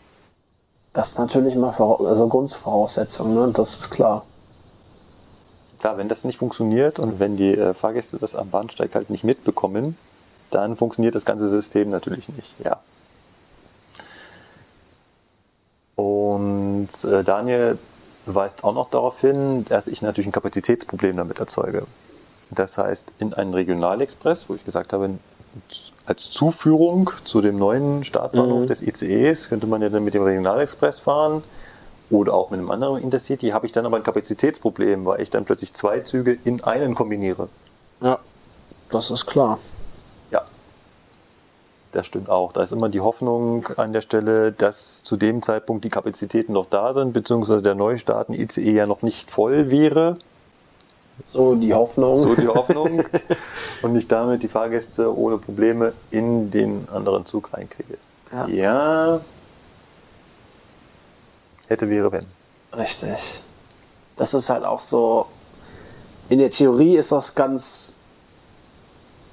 Das 0.92 1.10
ist 1.10 1.18
natürlich 1.18 1.56
mal 1.56 1.70
also 1.70 2.28
Grundvoraussetzung, 2.28 3.34
ne? 3.34 3.50
das 3.52 3.80
ist 3.80 3.90
klar. 3.90 4.24
Klar, 5.80 5.98
wenn 5.98 6.08
das 6.08 6.24
nicht 6.24 6.38
funktioniert 6.38 6.98
und 6.98 7.20
wenn 7.20 7.36
die 7.36 7.56
äh, 7.56 7.74
Fahrgäste 7.74 8.18
das 8.18 8.34
am 8.34 8.50
Bahnsteig 8.50 8.94
halt 8.94 9.10
nicht 9.10 9.24
mitbekommen, 9.24 9.96
dann 10.50 10.76
funktioniert 10.76 11.14
das 11.14 11.24
ganze 11.24 11.48
System 11.48 11.90
natürlich 11.90 12.28
nicht. 12.30 12.54
Ja. 12.64 12.80
Und 15.96 16.88
äh, 17.04 17.24
Daniel 17.24 17.78
weist 18.26 18.64
auch 18.64 18.74
noch 18.74 18.90
darauf 18.90 19.20
hin, 19.20 19.64
dass 19.66 19.86
ich 19.86 20.02
natürlich 20.02 20.28
ein 20.28 20.32
Kapazitätsproblem 20.32 21.16
damit 21.16 21.38
erzeuge. 21.38 21.86
Das 22.50 22.78
heißt, 22.78 23.12
in 23.18 23.34
einen 23.34 23.54
Regionalexpress, 23.54 24.48
wo 24.48 24.54
ich 24.54 24.64
gesagt 24.64 24.92
habe, 24.92 25.10
als 26.04 26.30
Zuführung 26.30 27.10
zu 27.24 27.40
dem 27.40 27.56
neuen 27.58 28.04
Startbahnhof 28.04 28.66
des 28.66 28.82
ICEs 28.82 29.48
könnte 29.48 29.66
man 29.66 29.82
ja 29.82 29.88
dann 29.88 30.04
mit 30.04 30.14
dem 30.14 30.22
Regionalexpress 30.22 31.00
fahren 31.00 31.42
oder 32.10 32.34
auch 32.34 32.50
mit 32.50 32.60
einem 32.60 32.70
anderen 32.70 33.02
Intercity, 33.02 33.50
habe 33.50 33.66
ich 33.66 33.72
dann 33.72 33.86
aber 33.86 33.96
ein 33.96 34.02
Kapazitätsproblem, 34.02 35.04
weil 35.04 35.20
ich 35.20 35.30
dann 35.30 35.44
plötzlich 35.44 35.74
zwei 35.74 36.00
Züge 36.00 36.38
in 36.44 36.62
einen 36.62 36.94
kombiniere. 36.94 37.48
Ja, 38.00 38.18
das 38.90 39.10
ist 39.10 39.26
klar. 39.26 39.58
Ja, 40.30 40.42
das 41.92 42.06
stimmt 42.06 42.30
auch. 42.30 42.52
Da 42.52 42.62
ist 42.62 42.72
immer 42.72 42.88
die 42.88 43.00
Hoffnung 43.00 43.66
an 43.76 43.92
der 43.92 44.00
Stelle, 44.00 44.52
dass 44.52 45.02
zu 45.02 45.16
dem 45.16 45.42
Zeitpunkt 45.42 45.84
die 45.84 45.88
Kapazitäten 45.88 46.52
noch 46.52 46.66
da 46.66 46.92
sind, 46.92 47.12
beziehungsweise 47.12 47.62
der 47.62 47.74
Neustart 47.74 48.28
in 48.28 48.34
ICE 48.34 48.72
ja 48.72 48.86
noch 48.86 49.02
nicht 49.02 49.30
voll 49.30 49.70
wäre. 49.70 50.18
So 51.26 51.54
die 51.54 51.72
Hoffnung. 51.72 52.18
So 52.18 52.34
die 52.34 52.46
Hoffnung. 52.46 53.04
und 53.82 53.96
ich 53.96 54.06
damit 54.06 54.42
die 54.42 54.48
Fahrgäste 54.48 55.16
ohne 55.16 55.38
Probleme 55.38 55.92
in 56.10 56.50
den 56.50 56.86
anderen 56.92 57.24
Zug 57.26 57.52
reinkriege. 57.52 57.98
Ja. 58.32 58.46
ja. 58.48 59.20
Hätte, 61.68 61.88
wäre, 61.90 62.12
wenn. 62.12 62.26
Richtig. 62.72 63.42
Das 64.16 64.34
ist 64.34 64.48
halt 64.50 64.64
auch 64.64 64.80
so. 64.80 65.26
In 66.28 66.38
der 66.38 66.50
Theorie 66.50 66.96
ist 66.96 67.12
das 67.12 67.34
ganz 67.34 67.96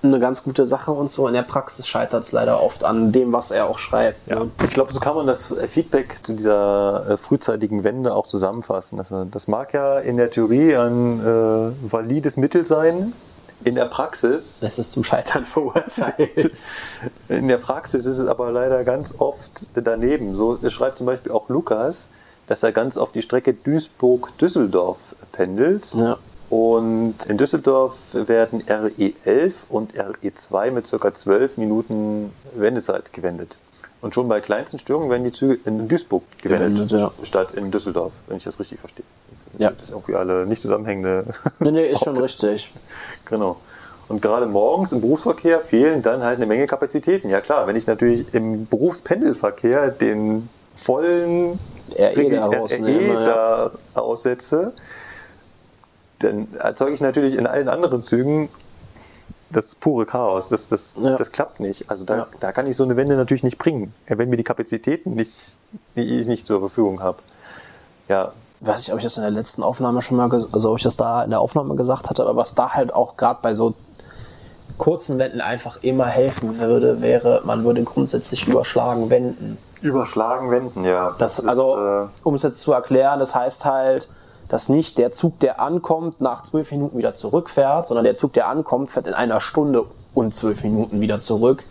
eine 0.03 0.19
ganz 0.19 0.43
gute 0.43 0.65
Sache 0.65 0.91
und 0.91 1.09
so. 1.09 1.27
In 1.27 1.33
der 1.33 1.43
Praxis 1.43 1.87
scheitert 1.87 2.23
es 2.23 2.31
leider 2.33 2.61
oft 2.61 2.83
an 2.83 3.11
dem, 3.11 3.31
was 3.31 3.51
er 3.51 3.67
auch 3.67 3.79
schreibt. 3.79 4.27
Ja. 4.29 4.39
Ne? 4.39 4.51
Ich 4.63 4.71
glaube, 4.71 4.91
so 4.91 4.99
kann 4.99 5.15
man 5.15 5.27
das 5.27 5.51
äh, 5.51 5.67
Feedback 5.67 6.17
zu 6.23 6.33
dieser 6.33 7.11
äh, 7.11 7.17
frühzeitigen 7.17 7.83
Wende 7.83 8.13
auch 8.13 8.27
zusammenfassen. 8.27 8.97
Das, 8.97 9.11
äh, 9.11 9.25
das 9.31 9.47
mag 9.47 9.73
ja 9.73 9.99
in 9.99 10.17
der 10.17 10.29
Theorie 10.29 10.75
ein 10.75 11.19
äh, 11.21 11.91
valides 11.91 12.37
Mittel 12.37 12.65
sein. 12.65 13.13
In 13.63 13.75
der 13.75 13.85
Praxis, 13.85 14.59
Das 14.59 14.77
ist 14.77 14.91
zum 14.91 15.05
Scheitern 15.05 15.45
verurteilt. 15.45 16.51
in 17.29 17.47
der 17.47 17.57
Praxis 17.57 18.05
ist 18.05 18.19
es 18.19 18.27
aber 18.27 18.51
leider 18.51 18.83
ganz 18.83 19.15
oft 19.19 19.67
daneben. 19.73 20.35
So 20.35 20.59
schreibt 20.69 20.97
zum 20.97 21.07
Beispiel 21.07 21.31
auch 21.31 21.47
Lukas, 21.47 22.07
dass 22.47 22.63
er 22.63 22.71
ganz 22.71 22.97
oft 22.97 23.15
die 23.15 23.21
Strecke 23.21 23.53
Duisburg-Düsseldorf 23.53 25.15
pendelt. 25.31 25.91
ja. 25.95 26.17
Und 26.49 27.15
in 27.27 27.39
Düsseldorf 27.39 27.95
werden 28.13 28.61
RE11 28.61 29.53
und 29.69 29.95
RE2 29.95 30.69
mit 30.69 30.87
ca. 30.87 31.11
12 31.11 31.57
Minuten 31.57 32.31
Wendezeit 32.53 33.11
gewendet. 33.11 33.57
Und 34.01 34.13
schon 34.13 34.27
bei 34.27 34.39
kleinsten 34.39 34.77
Störungen 34.77 35.09
werden 35.09 35.23
die 35.23 35.31
Züge 35.31 35.57
in 35.65 35.87
Duisburg 35.87 36.21
gewendet, 36.43 36.89
Gewendet, 36.89 36.91
ja. 36.91 37.11
statt 37.25 37.55
in 37.55 37.71
Düsseldorf, 37.71 38.11
wenn 38.27 38.37
ich 38.37 38.43
das 38.43 38.59
richtig 38.59 38.79
verstehe. 38.79 39.05
Ja. 39.57 39.71
Das 39.71 39.87
sind 39.87 39.95
irgendwie 39.95 40.13
alle 40.13 40.45
nicht 40.45 40.61
zusammenhängende. 40.61 41.25
Nee, 41.59 41.71
nee, 41.71 41.87
ist 41.87 42.03
schon 42.03 42.17
richtig. 42.17 42.69
genau. 43.25 43.57
Und 44.07 44.21
gerade 44.21 44.45
morgens 44.45 44.91
im 44.91 45.01
Berufsverkehr 45.01 45.59
fehlen 45.59 46.03
dann 46.03 46.21
halt 46.21 46.37
eine 46.37 46.45
Menge 46.45 46.67
Kapazitäten. 46.67 47.29
Ja 47.29 47.41
klar, 47.41 47.65
wenn 47.65 47.75
ich 47.75 47.87
natürlich 47.87 48.31
im 48.35 48.67
Berufspendelverkehr 48.67 49.89
den 49.89 50.49
vollen 50.75 51.57
RE 51.97 52.29
da 52.29 52.47
RE 52.47 53.71
ja. 53.95 54.01
aussetze, 54.01 54.73
dann 56.19 56.47
erzeuge 56.55 56.93
ich 56.93 57.01
natürlich 57.01 57.35
in 57.35 57.47
allen 57.47 57.69
anderen 57.69 58.01
Zügen 58.01 58.49
das 59.51 59.75
pure 59.75 60.05
Chaos. 60.05 60.49
Das, 60.49 60.67
das, 60.67 60.95
Ja. 61.01 61.15
das 61.15 61.31
klappt 61.31 61.59
nicht. 61.59 61.89
Also 61.89 62.05
da, 62.05 62.17
Ja. 62.17 62.27
da 62.39 62.51
kann 62.51 62.67
ich 62.67 62.75
so 62.75 62.83
eine 62.83 62.95
Wende 62.95 63.15
natürlich 63.15 63.43
nicht 63.43 63.57
bringen, 63.57 63.93
wenn 64.07 64.29
mir 64.29 64.37
die 64.37 64.43
Kapazitäten 64.43 65.15
nicht, 65.15 65.57
die 65.95 66.19
ich 66.19 66.27
nicht 66.27 66.47
zur 66.47 66.59
Verfügung 66.59 67.01
habe. 67.01 67.19
Ja, 68.09 68.33
weiß 68.61 68.87
nicht, 68.87 68.93
ob 68.93 68.97
ich 68.97 69.03
das 69.03 69.17
in 69.17 69.23
der 69.23 69.31
letzten 69.31 69.63
Aufnahme 69.63 70.01
schon 70.01 70.17
mal, 70.17 70.31
also 70.31 70.71
ob 70.71 70.77
ich 70.77 70.83
das 70.83 70.95
da 70.95 71.23
in 71.23 71.29
der 71.29 71.39
Aufnahme 71.39 71.75
gesagt 71.75 72.09
hatte, 72.09 72.23
aber 72.23 72.35
was 72.35 72.55
da 72.55 72.73
halt 72.73 72.93
auch 72.93 73.17
gerade 73.17 73.39
bei 73.41 73.53
so 73.53 73.73
kurzen 74.77 75.19
Wänden 75.19 75.41
einfach 75.41 75.83
immer 75.83 76.07
helfen 76.07 76.59
würde, 76.59 77.01
wäre, 77.01 77.41
man 77.45 77.63
würde 77.63 77.83
grundsätzlich 77.83 78.47
überschlagen 78.47 79.09
wenden. 79.09 79.57
Überschlagen 79.83 80.49
wenden, 80.49 80.83
ja. 80.85 81.15
Das, 81.19 81.39
ist, 81.39 81.47
also, 81.47 81.77
äh, 81.77 82.07
um 82.23 82.35
es 82.35 82.43
jetzt 82.43 82.61
zu 82.61 82.71
erklären, 82.71 83.19
das 83.19 83.35
heißt 83.35 83.65
halt, 83.65 84.09
dass 84.47 84.69
nicht 84.69 84.97
der 84.97 85.11
Zug, 85.11 85.39
der 85.39 85.59
ankommt, 85.59 86.21
nach 86.21 86.43
zwölf 86.43 86.71
Minuten 86.71 86.97
wieder 86.97 87.15
zurückfährt, 87.15 87.87
sondern 87.87 88.05
der 88.05 88.15
Zug, 88.15 88.33
der 88.33 88.47
ankommt, 88.47 88.91
fährt 88.91 89.07
in 89.07 89.13
einer 89.13 89.41
Stunde 89.41 89.85
und 90.13 90.35
zwölf 90.35 90.63
Minuten 90.63 91.01
wieder 91.01 91.19
zurück 91.19 91.63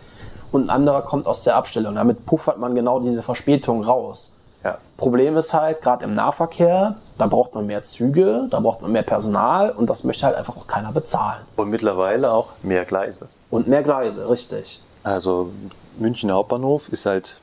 und 0.51 0.65
ein 0.65 0.69
anderer 0.69 1.01
kommt 1.01 1.27
aus 1.27 1.43
der 1.43 1.55
Abstellung. 1.55 1.95
Damit 1.95 2.25
puffert 2.25 2.59
man 2.59 2.75
genau 2.75 2.99
diese 2.99 3.23
Verspätung 3.23 3.83
raus. 3.83 4.33
ja. 4.63 4.77
Problem 4.97 5.35
ist 5.37 5.53
halt, 5.53 5.81
gerade 5.81 6.05
im 6.05 6.13
Nahverkehr, 6.13 6.95
da 7.17 7.27
braucht 7.27 7.55
man 7.55 7.65
mehr 7.65 7.83
Züge, 7.83 8.47
da 8.49 8.59
braucht 8.59 8.81
man 8.81 8.91
mehr 8.91 9.03
Personal 9.03 9.71
und 9.71 9.89
das 9.89 10.03
möchte 10.03 10.25
halt 10.25 10.35
einfach 10.35 10.55
auch 10.55 10.67
keiner 10.67 10.91
bezahlen. 10.91 11.41
Und 11.55 11.69
mittlerweile 11.69 12.31
auch 12.31 12.49
mehr 12.61 12.85
Gleise. 12.85 13.27
Und 13.49 13.67
mehr 13.67 13.81
Gleise, 13.83 14.29
richtig. 14.29 14.81
Also 15.03 15.49
München 15.97 16.31
Hauptbahnhof 16.31 16.89
ist 16.89 17.05
halt 17.05 17.39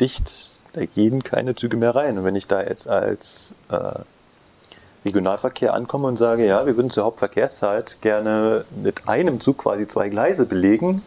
dicht, 0.00 0.62
da 0.72 0.84
gehen 0.84 1.22
keine 1.22 1.54
Züge 1.54 1.76
mehr 1.76 1.94
rein. 1.94 2.18
Und 2.18 2.24
wenn 2.24 2.36
ich 2.36 2.46
da 2.46 2.62
jetzt 2.62 2.88
als 2.88 3.54
äh, 3.70 4.00
Regionalverkehr 5.04 5.74
ankomme 5.74 6.08
und 6.08 6.16
sage, 6.16 6.46
ja, 6.46 6.66
wir 6.66 6.76
würden 6.76 6.90
zur 6.90 7.04
Hauptverkehrszeit 7.04 7.98
gerne 8.00 8.64
mit 8.82 9.08
einem 9.08 9.40
Zug 9.40 9.58
quasi 9.58 9.86
zwei 9.86 10.08
Gleise 10.08 10.46
belegen, 10.46 11.02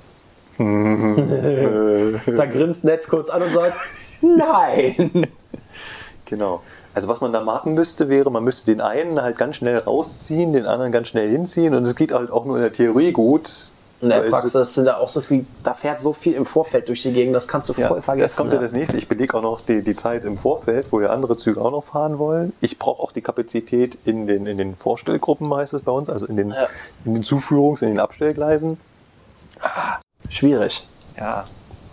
Da 0.58 2.46
grinst 2.46 2.84
Netz 2.84 3.08
kurz 3.08 3.30
an 3.30 3.42
und 3.42 3.54
sagt, 3.54 3.76
nein. 4.22 5.28
Genau. 6.26 6.62
Also 6.96 7.08
was 7.10 7.22
man 7.22 7.34
da 7.34 7.42
machen 7.42 7.74
müsste, 7.74 8.08
wäre, 8.10 8.32
man 8.32 8.44
müsste 8.44 8.72
den 8.72 8.82
einen 8.82 9.22
halt 9.22 9.38
ganz 9.38 9.58
schnell 9.58 9.78
rausziehen, 9.78 10.54
den 10.54 10.66
anderen 10.66 10.92
ganz 10.92 11.10
schnell 11.10 11.30
hinziehen 11.30 11.76
und 11.76 11.86
es 11.86 11.96
geht 11.96 12.12
halt 12.12 12.32
auch 12.32 12.46
nur 12.46 12.56
in 12.56 12.62
der 12.62 12.72
Theorie 12.72 13.12
gut. 13.12 13.70
In 14.04 14.10
der 14.10 14.22
Praxis 14.30 14.74
sind 14.74 14.86
da 14.86 14.98
auch 14.98 15.10
so 15.10 15.22
viel, 15.22 15.46
da 15.64 15.74
fährt 15.74 16.00
so 16.00 16.14
viel 16.14 16.34
im 16.34 16.46
Vorfeld 16.46 16.88
durch 16.90 17.02
die 17.04 17.14
Gegend, 17.14 17.36
das 17.36 17.48
kannst 17.48 17.70
du 17.70 17.74
Ja, 17.78 17.88
voll 17.88 18.02
vergessen. 18.02 18.26
das 18.26 18.36
kommt 18.36 18.50
ja 18.52 18.58
ja. 18.58 18.62
das 18.62 18.72
nächste. 18.74 18.98
Ich 18.98 19.08
belege 19.08 19.36
auch 19.38 19.42
noch 19.42 19.62
die, 19.62 19.82
die 19.82 19.96
Zeit 19.96 20.24
im 20.26 20.38
Vorfeld, 20.38 20.88
wo 20.92 21.00
ja 21.02 21.10
andere 21.10 21.38
Züge 21.38 21.62
auch 21.62 21.72
noch 21.72 21.84
fahren 21.84 22.20
wollen. 22.20 22.54
Ich 22.62 22.78
brauche 22.78 23.02
auch 23.02 23.12
die 23.12 23.22
Kapazität 23.22 23.98
in 24.06 24.28
den, 24.28 24.46
in 24.46 24.58
den 24.58 24.76
Vorstellgruppen, 24.76 25.54
heißt 25.54 25.74
es 25.74 25.82
bei 25.84 25.92
uns, 25.92 26.10
also 26.10 26.26
in 26.26 26.38
den, 26.38 26.52
Ja. 26.52 26.68
in 27.06 27.14
den 27.16 27.24
Zuführungs-, 27.24 27.82
in 27.82 27.90
den 27.90 28.00
Abstellgleisen. 28.00 28.78
Schwierig. 30.30 30.88
Ja, 31.18 31.46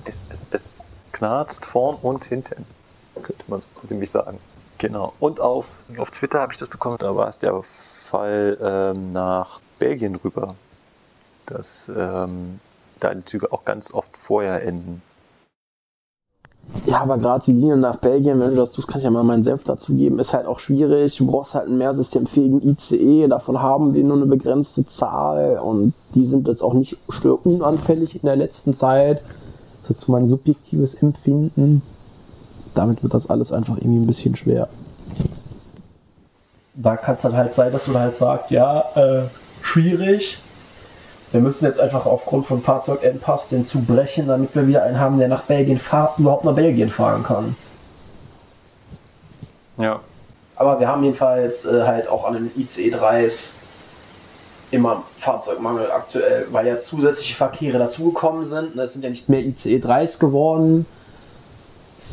es, 0.04 0.24
es, 0.30 0.46
es 0.50 0.84
knarzt 1.12 1.64
vorn 1.66 1.96
und 2.02 2.24
hinten, 2.24 2.64
könnte 3.22 3.44
man 3.48 3.60
so 3.72 3.86
ziemlich 3.86 4.10
sagen. 4.10 4.38
Genau. 4.78 5.12
Und 5.20 5.40
auf, 5.40 5.66
auf 5.98 6.10
Twitter 6.10 6.40
habe 6.40 6.52
ich 6.52 6.58
das 6.58 6.68
bekommen, 6.68 6.96
da 6.98 7.14
war 7.14 7.28
es 7.28 7.38
der 7.38 7.60
Fall 7.62 8.56
ähm, 8.62 9.12
nach 9.12 9.60
Belgien 9.78 10.16
rüber, 10.16 10.54
dass 11.46 11.90
ähm, 11.94 12.60
da 13.00 13.14
die 13.14 13.24
Züge 13.24 13.52
auch 13.52 13.64
ganz 13.64 13.92
oft 13.92 14.16
vorher 14.16 14.62
enden. 14.62 15.02
Ja, 16.86 17.00
aber 17.00 17.18
gerade 17.18 17.44
die 17.44 17.52
Linie 17.52 17.76
nach 17.76 17.96
Belgien, 17.96 18.40
wenn 18.40 18.50
du 18.50 18.56
das 18.56 18.70
tust, 18.70 18.86
kann 18.86 18.98
ich 18.98 19.04
ja 19.04 19.10
mal 19.10 19.24
meinen 19.24 19.42
Senf 19.42 19.64
dazugeben, 19.64 20.18
ist 20.18 20.32
halt 20.32 20.46
auch 20.46 20.60
schwierig. 20.60 21.16
Du 21.16 21.26
brauchst 21.26 21.54
halt 21.54 21.66
einen 21.66 21.78
mehr 21.78 21.94
systemfähigen 21.94 22.62
ICE, 22.62 23.26
davon 23.28 23.60
haben 23.60 23.92
wir 23.92 24.04
nur 24.04 24.16
eine 24.16 24.26
begrenzte 24.26 24.86
Zahl 24.86 25.58
und 25.58 25.94
die 26.14 26.24
sind 26.24 26.46
jetzt 26.46 26.62
auch 26.62 26.74
nicht 26.74 26.96
störunanfällig 27.08 28.14
in 28.14 28.26
der 28.26 28.36
letzten 28.36 28.72
Zeit. 28.74 29.22
Das 29.82 29.90
ist 29.90 29.90
jetzt 29.90 30.08
mein 30.08 30.26
subjektives 30.26 30.94
Empfinden. 31.02 31.82
Damit 32.74 33.02
wird 33.02 33.14
das 33.14 33.28
alles 33.28 33.52
einfach 33.52 33.76
irgendwie 33.76 33.98
ein 33.98 34.06
bisschen 34.06 34.36
schwer. 34.36 34.68
Da 36.74 36.96
kann 36.96 37.16
es 37.16 37.22
dann 37.22 37.36
halt 37.36 37.52
sein, 37.52 37.72
dass 37.72 37.88
man 37.88 38.00
halt 38.00 38.16
sagt, 38.16 38.50
ja, 38.52 38.84
äh, 38.94 39.22
schwierig. 39.60 40.38
Wir 41.32 41.40
müssen 41.40 41.64
jetzt 41.64 41.78
einfach 41.78 42.06
aufgrund 42.06 42.46
von 42.46 42.60
Fahrzeugengpass 42.60 43.48
den 43.48 43.64
Zug 43.64 43.86
brechen, 43.86 44.26
damit 44.26 44.54
wir 44.54 44.66
wieder 44.66 44.82
einen 44.82 44.98
haben, 44.98 45.18
der 45.18 45.28
nach 45.28 45.42
Belgien 45.42 45.78
fahr 45.78 46.14
überhaupt 46.18 46.44
nach 46.44 46.54
Belgien 46.54 46.90
fahren 46.90 47.22
kann. 47.22 47.56
Ja. 49.78 50.00
Aber 50.56 50.80
wir 50.80 50.88
haben 50.88 51.04
jedenfalls 51.04 51.64
äh, 51.64 51.84
halt 51.84 52.08
auch 52.08 52.26
an 52.26 52.34
den 52.34 52.50
ICE-3s 52.56 53.52
immer 54.72 55.04
Fahrzeugmangel 55.18 55.90
aktuell, 55.90 56.46
weil 56.50 56.66
ja 56.66 56.78
zusätzliche 56.80 57.34
Verkehre 57.34 57.78
dazugekommen 57.78 58.44
sind. 58.44 58.76
Es 58.76 58.92
sind 58.92 59.02
ja 59.02 59.10
nicht 59.10 59.28
mehr 59.28 59.40
ICE-3s 59.40 60.18
geworden, 60.18 60.84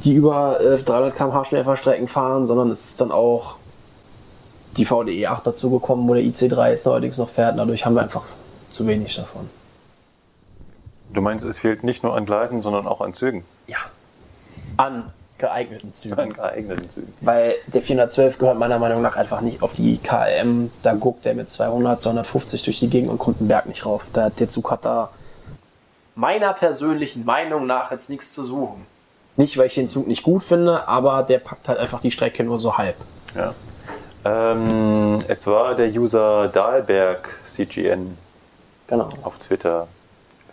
die 0.04 0.14
über 0.14 0.62
äh, 0.62 0.78
300 0.78 1.16
km/h 1.16 1.44
Schnellfahrstrecken 1.46 2.08
fahren, 2.08 2.46
sondern 2.46 2.70
es 2.70 2.92
ist 2.92 3.02
dann 3.02 3.12
auch 3.12 3.58
die 4.78 4.86
VDE 4.86 5.28
8 5.28 5.48
dazugekommen, 5.48 6.08
wo 6.08 6.14
der 6.14 6.24
IC3 6.24 6.72
jetzt 6.72 6.86
neuerdings 6.86 7.18
noch 7.18 7.30
fährt. 7.30 7.58
Dadurch 7.58 7.86
haben 7.86 7.96
wir 7.96 8.04
einfach 8.04 8.24
zu 8.72 8.88
wenig 8.88 9.16
davon. 9.16 9.50
Du 11.14 11.22
meinst, 11.22 11.46
es 11.46 11.60
fehlt 11.60 11.84
nicht 11.84 12.04
nur 12.04 12.16
an 12.18 12.26
Gleisen, 12.26 12.62
sondern 12.62 12.88
auch 12.88 13.02
an 13.02 13.14
Zügen, 13.14 13.44
Ja. 13.68 13.78
An 14.76 15.12
geeigneten 15.38 15.94
Zügen. 15.94 16.20
an 16.20 16.34
geeigneten 16.34 16.90
Zügen. 16.90 17.14
Weil 17.22 17.56
der 17.68 17.82
412 17.82 18.38
gehört 18.40 18.58
meiner 18.58 18.80
Meinung 18.80 19.02
nach 19.02 19.16
einfach 19.16 19.42
nicht 19.42 19.62
auf 19.62 19.74
die 19.74 19.98
KM. 19.98 20.72
Da 20.84 20.94
guckt 20.94 21.26
der 21.26 21.34
mit 21.36 21.50
200, 21.50 22.02
250 22.02 22.64
durch 22.64 22.80
die 22.80 22.90
Gegend 22.90 23.10
und 23.10 23.18
kommt 23.20 23.40
einen 23.40 23.48
Berg 23.48 23.68
nicht 23.68 23.86
rauf. 23.86 24.08
Da, 24.12 24.30
der 24.30 24.50
Zug 24.50 24.70
hat 24.72 24.84
da 24.86 25.10
meiner 26.16 26.54
persönlichen 26.54 27.24
Meinung 27.26 27.68
nach 27.68 27.92
jetzt 27.92 28.10
nichts 28.10 28.34
zu 28.34 28.44
suchen. 28.44 28.86
Nicht, 29.36 29.58
weil 29.58 29.68
ich 29.68 29.76
den 29.76 29.88
Zug 29.88 30.08
nicht 30.08 30.24
gut 30.24 30.42
finde, 30.44 30.88
aber 30.88 31.22
der 31.24 31.38
packt 31.38 31.68
halt 31.70 31.78
einfach 31.78 32.02
die 32.02 32.10
Strecke 32.12 32.44
nur 32.44 32.58
so 32.58 32.78
halb. 32.78 32.96
Ja. 33.36 33.54
Ähm, 34.26 35.20
es 35.28 35.46
war 35.46 35.76
der 35.76 35.90
User 35.90 36.48
Dahlberg 36.48 37.30
CGN 37.46 38.18
Genau. 38.88 39.10
auf 39.24 39.38
Twitter. 39.40 39.88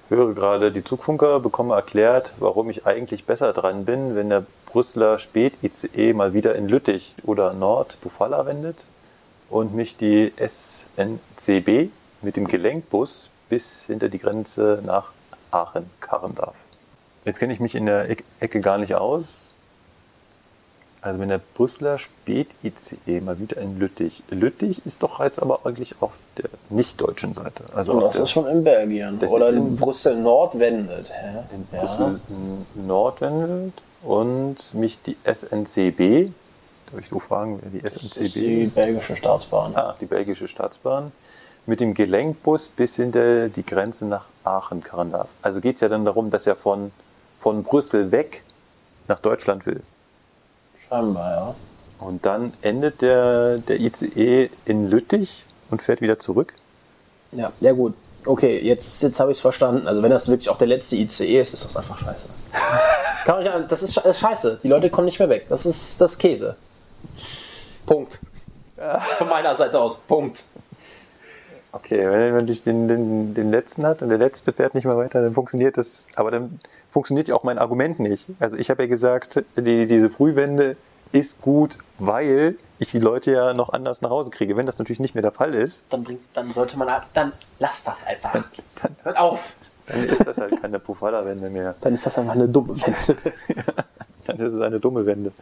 Höre 0.09 0.35
gerade, 0.35 0.71
die 0.71 0.85
Zugfunker 0.85 1.41
bekomme 1.41 1.75
erklärt, 1.75 2.35
warum 2.39 2.69
ich 2.69 2.85
eigentlich 2.87 3.25
besser 3.25 3.53
dran 3.53 3.85
bin, 3.85 4.15
wenn 4.17 4.29
der 4.29 4.45
Brüsseler 4.67 5.19
Spät-ICE 5.19 6.13
mal 6.13 6.35
wieder 6.35 6.55
in 6.57 6.69
Lüttich 6.69 7.15
oder 7.25 7.55
Nord-Bufala 7.55 8.45
wendet 8.45 8.87
und 9.49 9.75
mich 9.75 9.97
die 9.97 10.33
SNCB 10.37 11.91
mit 12.23 12.37
dem 12.37 12.47
Gelenkbus 12.49 13.31
bis 13.49 13.85
hinter 13.85 14.09
die 14.09 14.19
Grenze 14.19 14.81
nach 14.85 15.13
Aachen 15.51 15.89
karren 16.01 16.35
darf. 16.35 16.55
Jetzt 17.25 17.39
kenne 17.39 17.53
ich 17.53 17.61
mich 17.61 17.75
in 17.75 17.87
der 17.87 18.11
Eck- 18.11 18.25
Ecke 18.41 18.61
gar 18.61 18.77
nicht 18.79 18.95
aus. 18.95 19.49
Also 21.05 21.21
wenn 21.21 21.29
der 21.29 21.41
Brüsseler 21.53 21.99
Spät-ICE 21.99 23.21
mal 23.21 23.39
wieder 23.39 23.59
in 23.59 23.79
Lüttich. 23.79 24.23
Lüttich 24.31 24.87
ist 24.87 25.03
doch 25.03 25.21
jetzt 25.21 25.39
aber 25.41 25.61
eigentlich 25.67 25.97
auf 26.01 26.13
der 26.39 26.49
nicht-deutschen 26.71 27.35
Seite. 27.35 27.65
Also 27.75 27.93
Und 27.93 28.01
das 28.01 28.15
der, 28.15 28.23
ist 28.23 28.31
schon 28.31 28.47
in 28.47 28.65
Belgien. 28.65 29.19
Oder 29.29 29.51
in- 29.51 29.57
in 29.69 29.77
Brüssel 29.77 30.17
Nord 30.17 30.59
wendet. 30.59 31.11
Hä? 31.13 31.41
in 31.55 31.69
Ja. 31.73 31.81
Brüssel 31.85 32.21
Nord 32.87 33.21
wendet 33.21 33.75
und 34.03 34.57
mich 34.73 34.99
die 35.03 35.19
SNCB, 35.25 36.31
darf 36.91 37.01
ich 37.01 37.11
du 37.11 37.19
fragen, 37.19 37.59
wer 37.61 37.71
die 37.71 37.83
Das 37.83 37.97
ist 37.97 38.15
SNCB 38.15 38.33
die 38.41 38.63
ist? 38.63 38.75
belgische 38.75 39.15
Staatsbahn. 39.15 39.77
Ah, 39.77 39.95
die 40.01 40.07
belgische 40.07 40.49
Staatsbahn, 40.49 41.13
mit 41.67 41.81
dem 41.81 41.93
Gelenkbus 41.93 42.69
bis 42.69 42.97
hinter 42.97 43.51
die 43.51 43.67
Grenze 43.67 44.07
nach 44.07 44.25
Aachen 44.43 44.83
karren 44.83 45.13
darf. 45.13 45.29
Also 45.43 45.61
geht 45.61 45.75
es 45.75 45.83
ja 45.83 45.89
dann 45.91 46.07
darum, 46.07 46.31
dass 46.31 46.47
er 46.47 46.57
von, 46.57 46.93
von 47.41 47.63
Brüssel 47.63 48.11
weg 48.11 48.43
nach 49.07 49.19
Deutschland 49.19 49.67
will. 49.67 49.83
Scheinbar, 50.95 51.31
ja. 51.33 51.55
Und 51.99 52.25
dann 52.25 52.53
endet 52.63 53.03
der, 53.03 53.59
der 53.59 53.81
ICE 53.81 54.51
in 54.65 54.91
Lüttich 54.91 55.47
und 55.71 55.83
fährt 55.83 56.01
wieder 56.01 56.19
zurück. 56.19 56.55
Ja, 57.33 57.53
ja 57.61 57.73
gut. 57.73 57.95
Okay, 58.25 58.61
jetzt, 58.61 59.03
jetzt 59.03 59.19
habe 59.19 59.33
ich 59.33 59.39
es 59.39 59.41
verstanden. 59.41 59.89
Also 59.89 60.03
wenn 60.03 60.11
das 60.11 60.29
wirklich 60.29 60.49
auch 60.49 60.57
der 60.57 60.69
letzte 60.69 60.97
ICE 60.97 61.41
ist, 61.41 61.53
ist 61.53 61.65
das 61.65 61.77
einfach 61.77 61.99
scheiße. 61.99 62.29
Kann 63.25 63.43
man 63.43 63.61
nicht, 63.61 63.73
das 63.73 63.83
ist, 63.83 63.95
scheiße. 63.95 64.61
Die 64.63 64.69
Leute 64.69 64.89
kommen 64.89 65.07
nicht 65.07 65.19
mehr 65.19 65.29
weg. 65.29 65.47
Das 65.49 65.67
ist 65.67 66.01
das 66.01 66.17
Käse. 66.17 66.57
Punkt. 67.87 68.21
Von 69.19 69.29
meiner 69.29 69.55
Seite 69.55 69.81
aus. 69.81 69.99
Punkt. 69.99 70.45
Okay, 71.75 72.09
wenn 72.09 72.35
natürlich 72.35 72.63
den, 72.63 72.87
den, 72.87 73.35
den 73.35 73.51
letzten 73.51 73.85
hat 73.85 74.01
und 74.01 74.09
der 74.09 74.19
letzte 74.19 74.53
fährt 74.53 74.77
nicht 74.77 74.85
mehr 74.85 74.97
weiter, 74.97 75.21
dann 75.23 75.35
funktioniert 75.35 75.77
das. 75.77 76.07
Aber 76.15 76.31
dann 76.31 76.61
funktioniert 76.89 77.27
ja 77.27 77.35
auch 77.35 77.43
mein 77.43 77.59
Argument 77.59 77.99
nicht. 77.99 78.29
Also 78.39 78.57
ich 78.57 78.71
habe 78.71 78.85
ja 78.85 78.89
gesagt, 78.89 79.45
die, 79.57 79.89
diese 79.89 80.09
Frühwende 80.09 80.77
ist 81.11 81.43
gut, 81.43 81.79
weil 81.99 82.57
ich 82.79 82.93
die 82.93 83.01
Leute 83.01 83.33
ja 83.33 83.55
noch 83.55 83.73
anders 83.73 84.03
nach 84.03 84.11
Hause 84.11 84.31
kriege. 84.31 84.57
Wenn 84.57 84.67
das 84.67 84.79
natürlich 84.79 85.01
nicht 85.01 85.17
mehr 85.17 85.23
der 85.23 85.33
Fall 85.33 85.53
ist, 85.53 85.85
Dann, 85.91 86.05
bringt, 86.05 86.21
dann 86.33 86.49
sollte 86.51 86.79
man. 86.79 86.89
Dann 87.13 87.33
lass 87.59 87.83
das 87.83 88.07
einfach. 88.07 88.45
Hört 89.03 89.17
auf. 89.17 89.55
dann 89.89 90.05
ist 90.05 90.25
das 90.25 90.39
halt 90.39 90.61
keine 90.61 90.79
Pufala-Wende 90.79 91.51
mehr. 91.51 91.75
Dann 91.81 91.95
ist 91.95 92.07
das 92.07 92.17
einfach 92.19 92.35
eine 92.35 92.49
dumme 92.49 92.77
Wende. 92.81 93.21
Dann 94.27 94.39
ist 94.39 94.55
es 94.55 94.61
eine 94.63 94.81
dumme 94.81 95.05
Wende. 95.05 95.33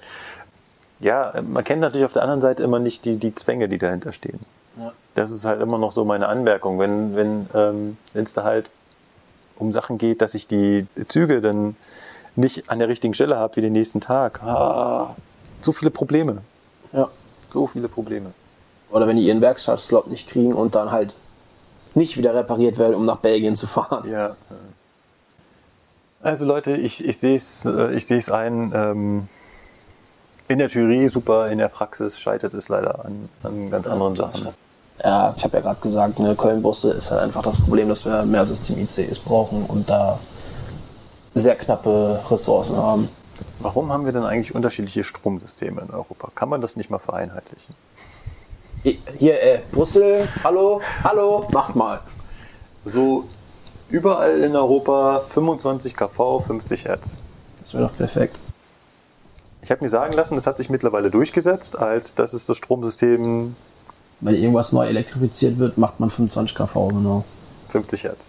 Ja, 1.02 1.34
man 1.42 1.64
kennt 1.64 1.80
natürlich 1.80 2.04
auf 2.04 2.12
der 2.12 2.22
anderen 2.22 2.40
Seite 2.40 2.62
immer 2.62 2.78
nicht 2.78 3.04
die, 3.04 3.16
die 3.16 3.34
Zwänge, 3.34 3.68
die 3.68 3.78
dahinter 3.78 4.12
stehen. 4.12 4.38
Ja. 4.78 4.92
Das 5.14 5.30
ist 5.30 5.44
halt 5.44 5.60
immer 5.60 5.76
noch 5.76 5.90
so 5.90 6.04
meine 6.04 6.28
Anmerkung. 6.28 6.78
Wenn 6.78 7.16
wenn 7.16 7.46
ähm, 7.54 7.96
es 8.14 8.32
da 8.32 8.44
halt 8.44 8.70
um 9.58 9.72
Sachen 9.72 9.98
geht, 9.98 10.22
dass 10.22 10.34
ich 10.34 10.46
die 10.46 10.86
Züge 11.08 11.40
dann 11.40 11.76
nicht 12.36 12.70
an 12.70 12.78
der 12.78 12.88
richtigen 12.88 13.14
Stelle 13.14 13.36
habe 13.36 13.56
wie 13.56 13.60
den 13.60 13.72
nächsten 13.72 14.00
Tag. 14.00 14.42
Ah, 14.42 15.14
so 15.60 15.72
viele 15.72 15.90
Probleme. 15.90 16.38
ja. 16.92 17.08
So 17.50 17.66
viele 17.66 17.88
Probleme. 17.88 18.32
Oder 18.90 19.06
wenn 19.06 19.16
die 19.16 19.26
ihren 19.26 19.42
Werkstattslot 19.42 20.06
nicht 20.06 20.26
kriegen 20.26 20.54
und 20.54 20.74
dann 20.74 20.90
halt 20.90 21.16
nicht 21.94 22.16
wieder 22.16 22.34
repariert 22.34 22.78
werden, 22.78 22.94
um 22.94 23.04
nach 23.04 23.18
Belgien 23.18 23.56
zu 23.56 23.66
fahren. 23.66 24.10
Ja. 24.10 24.36
Also 26.22 26.46
Leute, 26.46 26.76
ich, 26.76 27.04
ich 27.04 27.18
sehe 27.18 27.36
es 27.36 27.66
äh, 27.66 27.92
ich 27.92 28.06
seh's 28.06 28.30
ein. 28.30 28.72
Ähm, 28.74 29.28
in 30.48 30.58
der 30.58 30.68
Theorie 30.68 31.08
super, 31.08 31.50
in 31.50 31.58
der 31.58 31.68
Praxis 31.68 32.18
scheitert 32.18 32.54
es 32.54 32.68
leider 32.68 33.04
an, 33.04 33.28
an 33.42 33.70
ganz 33.70 33.86
anderen 33.86 34.16
Sachen. 34.16 34.48
Ja, 35.02 35.34
ich 35.36 35.42
habe 35.44 35.56
ja 35.56 35.62
gerade 35.62 35.80
gesagt, 35.80 36.18
ne, 36.18 36.34
Köln-Busse 36.36 36.92
ist 36.92 37.10
halt 37.10 37.22
einfach 37.22 37.42
das 37.42 37.58
Problem, 37.58 37.88
dass 37.88 38.04
wir 38.04 38.24
mehr 38.24 38.44
System-ICs 38.44 39.20
brauchen 39.20 39.64
und 39.66 39.88
da 39.88 40.18
sehr 41.34 41.56
knappe 41.56 42.20
Ressourcen 42.30 42.76
haben. 42.76 43.08
Warum 43.58 43.92
haben 43.92 44.04
wir 44.04 44.12
denn 44.12 44.24
eigentlich 44.24 44.54
unterschiedliche 44.54 45.02
Stromsysteme 45.02 45.80
in 45.80 45.90
Europa? 45.90 46.28
Kann 46.34 46.48
man 46.48 46.60
das 46.60 46.76
nicht 46.76 46.90
mal 46.90 46.98
vereinheitlichen? 46.98 47.74
Hier, 48.82 49.42
äh, 49.42 49.60
Brüssel, 49.70 50.28
hallo, 50.44 50.80
hallo, 51.04 51.46
macht 51.52 51.74
mal. 51.74 52.00
So 52.84 53.24
Überall 53.92 54.40
in 54.40 54.56
Europa 54.56 55.20
25 55.28 55.94
kV, 55.94 56.40
50 56.40 56.86
Hertz. 56.86 57.18
Das 57.60 57.74
wäre 57.74 57.84
doch 57.84 57.94
perfekt. 57.94 58.40
Ich 59.62 59.70
habe 59.70 59.82
mir 59.82 59.88
sagen 59.88 60.12
lassen, 60.12 60.34
das 60.34 60.46
hat 60.46 60.56
sich 60.56 60.70
mittlerweile 60.70 61.10
durchgesetzt, 61.10 61.78
als 61.78 62.14
dass 62.14 62.32
es 62.32 62.46
das 62.46 62.56
Stromsystem 62.56 63.54
Wenn 64.20 64.34
irgendwas 64.34 64.72
neu 64.72 64.86
elektrifiziert 64.86 65.58
wird, 65.58 65.78
macht 65.78 66.00
man 66.00 66.10
25 66.10 66.56
kV, 66.56 66.88
genau. 66.88 67.24
50 67.70 68.04
Hertz. 68.04 68.28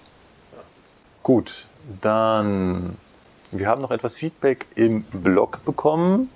Gut, 1.23 1.67
dann 2.01 2.97
wir 3.51 3.67
haben 3.67 3.81
noch 3.81 3.91
etwas 3.91 4.15
Feedback 4.15 4.65
im 4.75 5.03
Blog 5.03 5.63
bekommen. 5.65 6.29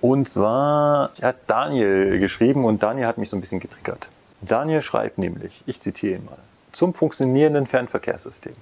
Und 0.00 0.28
zwar 0.28 1.10
hat 1.22 1.36
Daniel 1.46 2.18
geschrieben 2.18 2.64
und 2.64 2.82
Daniel 2.82 3.06
hat 3.06 3.18
mich 3.18 3.30
so 3.30 3.36
ein 3.36 3.40
bisschen 3.40 3.60
getriggert. 3.60 4.08
Daniel 4.40 4.82
schreibt 4.82 5.18
nämlich, 5.18 5.62
ich 5.66 5.80
zitiere 5.80 6.16
ihn 6.16 6.24
mal, 6.24 6.38
zum 6.72 6.92
funktionierenden 6.94 7.66
Fernverkehrssystem. 7.66 8.54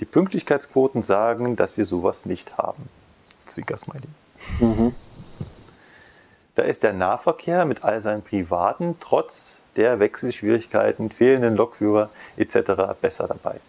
Die 0.00 0.04
Pünktlichkeitsquoten 0.04 1.02
sagen, 1.02 1.56
dass 1.56 1.76
wir 1.76 1.84
sowas 1.84 2.24
nicht 2.24 2.56
haben. 2.58 2.88
Zwinker-Smiley. 3.46 4.08
Da 6.54 6.62
ist 6.62 6.82
der 6.82 6.92
Nahverkehr 6.92 7.64
mit 7.64 7.84
all 7.84 8.00
seinen 8.00 8.22
Privaten 8.22 8.96
trotz 9.00 9.58
der 9.76 10.00
Wechselschwierigkeiten, 10.00 11.10
fehlenden 11.10 11.54
Lokführer 11.54 12.10
etc. 12.36 12.72
besser 13.00 13.28
dabei. 13.28 13.60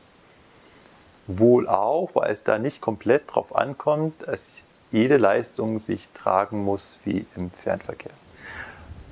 Wohl 1.27 1.67
auch, 1.67 2.09
weil 2.15 2.31
es 2.31 2.43
da 2.43 2.57
nicht 2.57 2.81
komplett 2.81 3.23
drauf 3.27 3.56
ankommt, 3.56 4.15
dass 4.25 4.64
jede 4.91 5.17
Leistung 5.17 5.77
sich 5.77 6.09
tragen 6.15 6.64
muss 6.64 6.99
wie 7.06 7.27
im 7.35 7.51
Fernverkehr. 7.51 8.11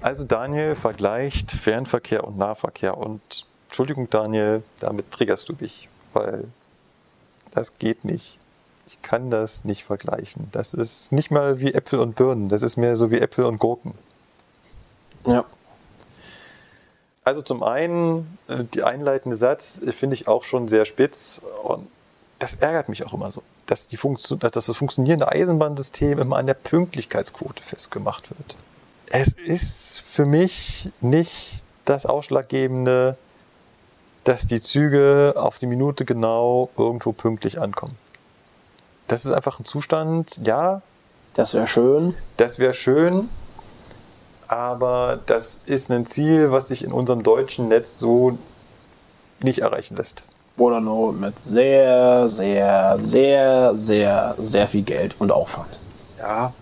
Also 0.02 0.24
Daniel 0.24 0.76
vergleicht 0.76 1.52
Fernverkehr 1.52 2.24
und 2.24 2.38
Nahverkehr 2.38 2.98
und 2.98 3.46
Entschuldigung 3.68 4.10
Daniel, 4.10 4.64
damit 4.80 5.12
triggerst 5.12 5.50
du 5.50 5.54
mich, 5.60 5.90
weil 6.14 6.46
das 7.52 7.78
geht 7.78 8.06
nicht. 8.06 8.40
Ich 8.88 9.02
kann 9.02 9.30
das 9.30 9.66
nicht 9.66 9.84
vergleichen. 9.84 10.48
Das 10.52 10.74
ist 10.74 11.12
nicht 11.12 11.30
mal 11.30 11.60
wie 11.60 11.74
Äpfel 11.74 12.00
und 12.00 12.16
Birnen, 12.16 12.50
das 12.50 12.62
ist 12.62 12.78
mehr 12.78 12.96
so 12.96 13.12
wie 13.12 13.20
Äpfel 13.20 13.46
und 13.46 13.60
Gurken. 13.60 13.94
Ja. 15.26 15.46
Also 17.26 17.42
zum 17.42 17.62
einen, 17.62 18.38
äh, 18.48 18.64
die 18.64 18.84
einleitende 18.84 19.36
Satz 19.36 19.82
finde 19.92 20.16
ich 20.16 20.30
auch 20.30 20.46
schon 20.46 20.70
sehr 20.70 20.86
spitz 20.86 21.42
und 21.64 21.90
das 22.40 22.56
ärgert 22.56 22.88
mich 22.88 23.06
auch 23.06 23.14
immer 23.14 23.30
so, 23.32 23.44
dass, 23.66 23.88
die 23.88 23.98
Funktion, 23.98 24.40
dass 24.40 24.54
das 24.54 24.66
funktionierende 24.68 25.30
Eisenbahnsystem 25.30 26.20
immer 26.20 26.38
an 26.38 26.48
der 26.48 26.54
Pünktlichkeitsquote 26.54 27.62
festgemacht 27.62 28.30
wird. 28.30 28.56
Es 29.10 29.34
ist 29.34 30.00
für 30.00 30.26
mich 30.26 30.90
nicht 31.02 31.66
das 31.84 32.06
Ausschlaggebende, 32.06 33.18
dass 34.24 34.48
die 34.48 34.62
Züge 34.62 35.34
auf 35.36 35.58
die 35.58 35.68
Minute 35.68 36.06
genau 36.06 36.70
irgendwo 36.78 37.12
pünktlich 37.12 37.60
ankommen. 37.60 37.96
Das 39.08 39.26
ist 39.26 39.32
einfach 39.32 39.60
ein 39.60 39.66
Zustand, 39.66 40.42
ja, 40.44 40.82
Das 41.34 41.54
wäre 41.54 41.68
schön. 41.68 42.14
das 42.38 42.60
wäre 42.60 42.74
schön, 42.74 43.30
aber 44.48 45.20
das 45.26 45.62
ist 45.66 45.90
ein 45.92 46.06
Ziel, 46.06 46.52
was 46.52 46.68
sich 46.68 46.84
in 46.84 46.92
unserem 46.92 47.24
deutschen 47.24 47.68
Netz 47.70 48.00
so 48.00 48.38
nicht 49.42 49.60
erreichen 49.60 49.96
lässt. 49.96 50.26
Oder 50.58 50.82
nur 50.82 51.14
mit 51.14 51.38
sehr, 51.40 52.28
sehr, 52.28 52.98
sehr, 53.00 53.76
sehr, 53.76 54.36
sehr 54.40 54.68
viel 54.68 54.82
Geld 54.82 55.16
und 55.20 55.32
Aufwand. 55.32 55.80
Ja, 56.20 56.54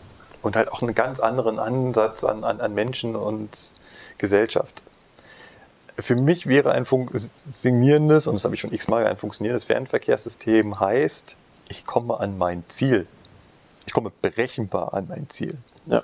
und 0.42 0.56
halt 0.56 0.72
auch 0.72 0.82
einen 0.82 0.94
ganz 0.94 1.20
anderen 1.22 1.58
Ansatz 1.60 2.24
an, 2.24 2.44
an, 2.44 2.60
an 2.60 2.74
Menschen 2.74 3.16
und 3.16 3.72
Gesellschaft. 4.18 4.84
Für 5.98 6.16
mich 6.16 6.46
wäre 6.46 6.74
ein 6.74 6.84
funktionierendes, 6.86 8.28
und 8.28 8.36
das 8.36 8.44
habe 8.44 8.54
ich 8.54 8.62
schon 8.62 8.74
x-mal, 8.74 9.08
ein 9.08 9.16
funktionierendes 9.18 9.64
Fernverkehrssystem 9.64 10.80
heißt, 10.80 11.38
ich 11.70 11.86
komme 11.86 12.20
an 12.20 12.38
mein 12.38 12.64
Ziel. 12.68 13.08
Ich 13.86 13.94
komme 13.94 14.12
berechenbar 14.22 14.94
an 14.94 15.08
mein 15.08 15.30
Ziel. 15.30 15.58
Ja. 15.86 16.04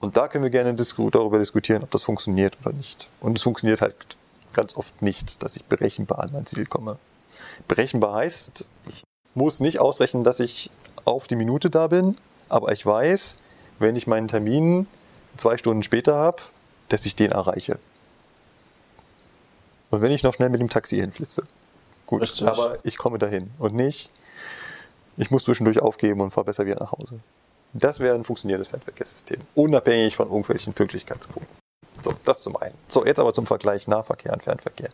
Und 0.00 0.16
da 0.16 0.28
können 0.28 0.44
wir 0.44 0.50
gerne 0.50 0.74
disku 0.74 1.10
darüber 1.10 1.38
diskutieren, 1.38 1.82
ob 1.82 1.90
das 1.90 2.02
funktioniert 2.02 2.56
oder 2.62 2.72
nicht. 2.72 3.08
Und 3.20 3.36
es 3.36 3.42
funktioniert 3.42 3.80
halt 3.80 3.94
ganz 4.52 4.76
oft 4.76 5.02
nicht, 5.02 5.42
dass 5.42 5.56
ich 5.56 5.64
berechenbar 5.64 6.20
an 6.20 6.30
mein 6.32 6.46
Ziel 6.46 6.66
komme. 6.66 6.98
Berechenbar 7.66 8.14
heißt, 8.14 8.68
ich 8.88 9.04
muss 9.34 9.60
nicht 9.60 9.80
ausrechnen, 9.80 10.24
dass 10.24 10.40
ich 10.40 10.70
auf 11.04 11.26
die 11.26 11.36
Minute 11.36 11.70
da 11.70 11.86
bin, 11.86 12.16
aber 12.48 12.72
ich 12.72 12.84
weiß, 12.84 13.36
wenn 13.78 13.96
ich 13.96 14.06
meinen 14.06 14.28
Termin 14.28 14.86
zwei 15.36 15.56
Stunden 15.56 15.82
später 15.82 16.16
habe, 16.16 16.42
dass 16.88 17.06
ich 17.06 17.16
den 17.16 17.32
erreiche. 17.32 17.78
Und 19.90 20.00
wenn 20.02 20.12
ich 20.12 20.22
noch 20.22 20.34
schnell 20.34 20.50
mit 20.50 20.60
dem 20.60 20.68
Taxi 20.68 20.96
hinflitze. 20.96 21.44
Gut, 22.08 22.22
Richtig. 22.22 22.48
aber 22.48 22.78
ich 22.84 22.96
komme 22.96 23.18
dahin 23.18 23.50
und 23.58 23.74
nicht, 23.74 24.10
ich 25.18 25.30
muss 25.30 25.44
zwischendurch 25.44 25.78
aufgeben 25.80 26.22
und 26.22 26.30
fahre 26.30 26.46
besser 26.46 26.64
wieder 26.64 26.80
nach 26.80 26.92
Hause. 26.92 27.20
Das 27.74 28.00
wäre 28.00 28.14
ein 28.14 28.24
funktionierendes 28.24 28.68
Fernverkehrssystem, 28.68 29.42
unabhängig 29.54 30.16
von 30.16 30.28
irgendwelchen 30.28 30.72
Pünktlichkeitsquoten. 30.72 31.46
So, 32.02 32.14
das 32.24 32.40
zum 32.40 32.56
einen. 32.56 32.74
So, 32.88 33.04
jetzt 33.04 33.18
aber 33.18 33.34
zum 33.34 33.46
Vergleich 33.46 33.88
Nahverkehr 33.88 34.32
und 34.32 34.42
Fernverkehr. 34.42 34.88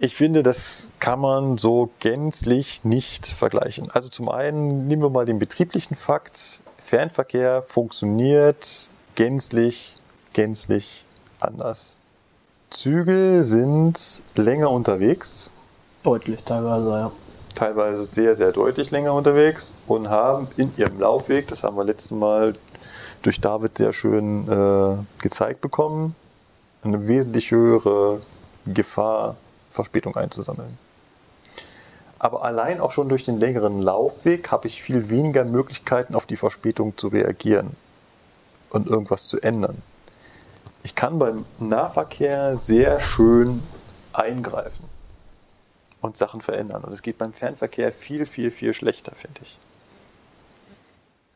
Ich 0.00 0.14
finde, 0.14 0.42
das 0.42 0.90
kann 1.00 1.20
man 1.20 1.56
so 1.56 1.88
gänzlich 1.98 2.84
nicht 2.84 3.26
vergleichen. 3.26 3.90
Also 3.90 4.10
zum 4.10 4.28
einen 4.28 4.86
nehmen 4.86 5.00
wir 5.00 5.08
mal 5.08 5.24
den 5.24 5.38
betrieblichen 5.38 5.96
Fakt. 5.96 6.60
Fernverkehr 6.76 7.62
funktioniert 7.62 8.90
gänzlich, 9.14 9.94
gänzlich 10.34 11.06
anders. 11.40 11.96
Züge 12.68 13.44
sind 13.44 14.22
länger 14.34 14.70
unterwegs, 14.70 15.48
Deutlich 16.04 16.44
teilweise, 16.44 16.90
ja. 16.90 17.12
teilweise 17.54 18.04
sehr, 18.04 18.34
sehr 18.34 18.52
deutlich 18.52 18.90
länger 18.90 19.14
unterwegs 19.14 19.72
und 19.86 20.10
haben 20.10 20.48
in 20.58 20.70
ihrem 20.76 21.00
Laufweg, 21.00 21.48
das 21.48 21.64
haben 21.64 21.78
wir 21.78 21.84
letztes 21.84 22.10
Mal 22.10 22.56
durch 23.22 23.40
David 23.40 23.78
sehr 23.78 23.94
schön 23.94 24.46
äh, 24.46 24.98
gezeigt 25.22 25.62
bekommen, 25.62 26.14
eine 26.82 27.08
wesentlich 27.08 27.50
höhere 27.50 28.20
Gefahr, 28.66 29.36
Verspätung 29.70 30.14
einzusammeln. 30.14 30.76
Aber 32.18 32.44
allein 32.44 32.80
auch 32.80 32.90
schon 32.90 33.08
durch 33.08 33.22
den 33.22 33.40
längeren 33.40 33.80
Laufweg 33.80 34.50
habe 34.52 34.66
ich 34.66 34.82
viel 34.82 35.08
weniger 35.08 35.44
Möglichkeiten, 35.44 36.14
auf 36.14 36.26
die 36.26 36.36
Verspätung 36.36 36.98
zu 36.98 37.08
reagieren 37.08 37.70
und 38.68 38.88
irgendwas 38.88 39.26
zu 39.26 39.40
ändern. 39.40 39.80
Ich 40.82 40.94
kann 40.94 41.18
beim 41.18 41.46
Nahverkehr 41.58 42.58
sehr 42.58 43.00
schön 43.00 43.62
eingreifen 44.12 44.93
und 46.04 46.18
Sachen 46.18 46.42
verändern. 46.42 46.84
Und 46.84 46.92
es 46.92 47.00
geht 47.00 47.16
beim 47.16 47.32
Fernverkehr 47.32 47.90
viel, 47.90 48.26
viel, 48.26 48.50
viel 48.50 48.74
schlechter, 48.74 49.14
finde 49.14 49.40
ich. 49.42 49.58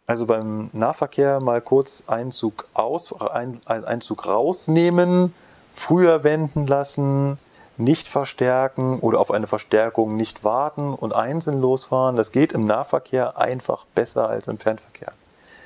Also 0.06 0.26
beim 0.26 0.68
Nahverkehr 0.72 1.40
mal 1.40 1.60
kurz 1.60 2.04
Einzug 2.06 2.66
aus, 2.74 3.18
ein, 3.20 3.60
ein 3.64 3.84
Einzug 3.84 4.26
rausnehmen, 4.26 5.34
früher 5.72 6.22
wenden 6.22 6.66
lassen, 6.66 7.38
nicht 7.78 8.08
verstärken 8.08 8.98
oder 9.00 9.20
auf 9.20 9.30
eine 9.30 9.46
Verstärkung 9.46 10.16
nicht 10.16 10.44
warten 10.44 10.92
und 10.92 11.14
einzeln 11.14 11.60
losfahren. 11.60 12.16
Das 12.16 12.32
geht 12.32 12.52
im 12.52 12.64
Nahverkehr 12.64 13.38
einfach 13.38 13.86
besser 13.94 14.28
als 14.28 14.48
im 14.48 14.58
Fernverkehr. 14.58 15.12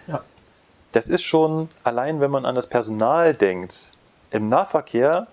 Ja. 0.06 0.20
Das 0.92 1.08
ist 1.08 1.22
schon, 1.22 1.68
allein 1.82 2.20
wenn 2.20 2.30
man 2.30 2.44
an 2.44 2.54
das 2.54 2.68
Personal 2.68 3.34
denkt, 3.34 3.92
im 4.30 4.48
Nahverkehr 4.48 5.26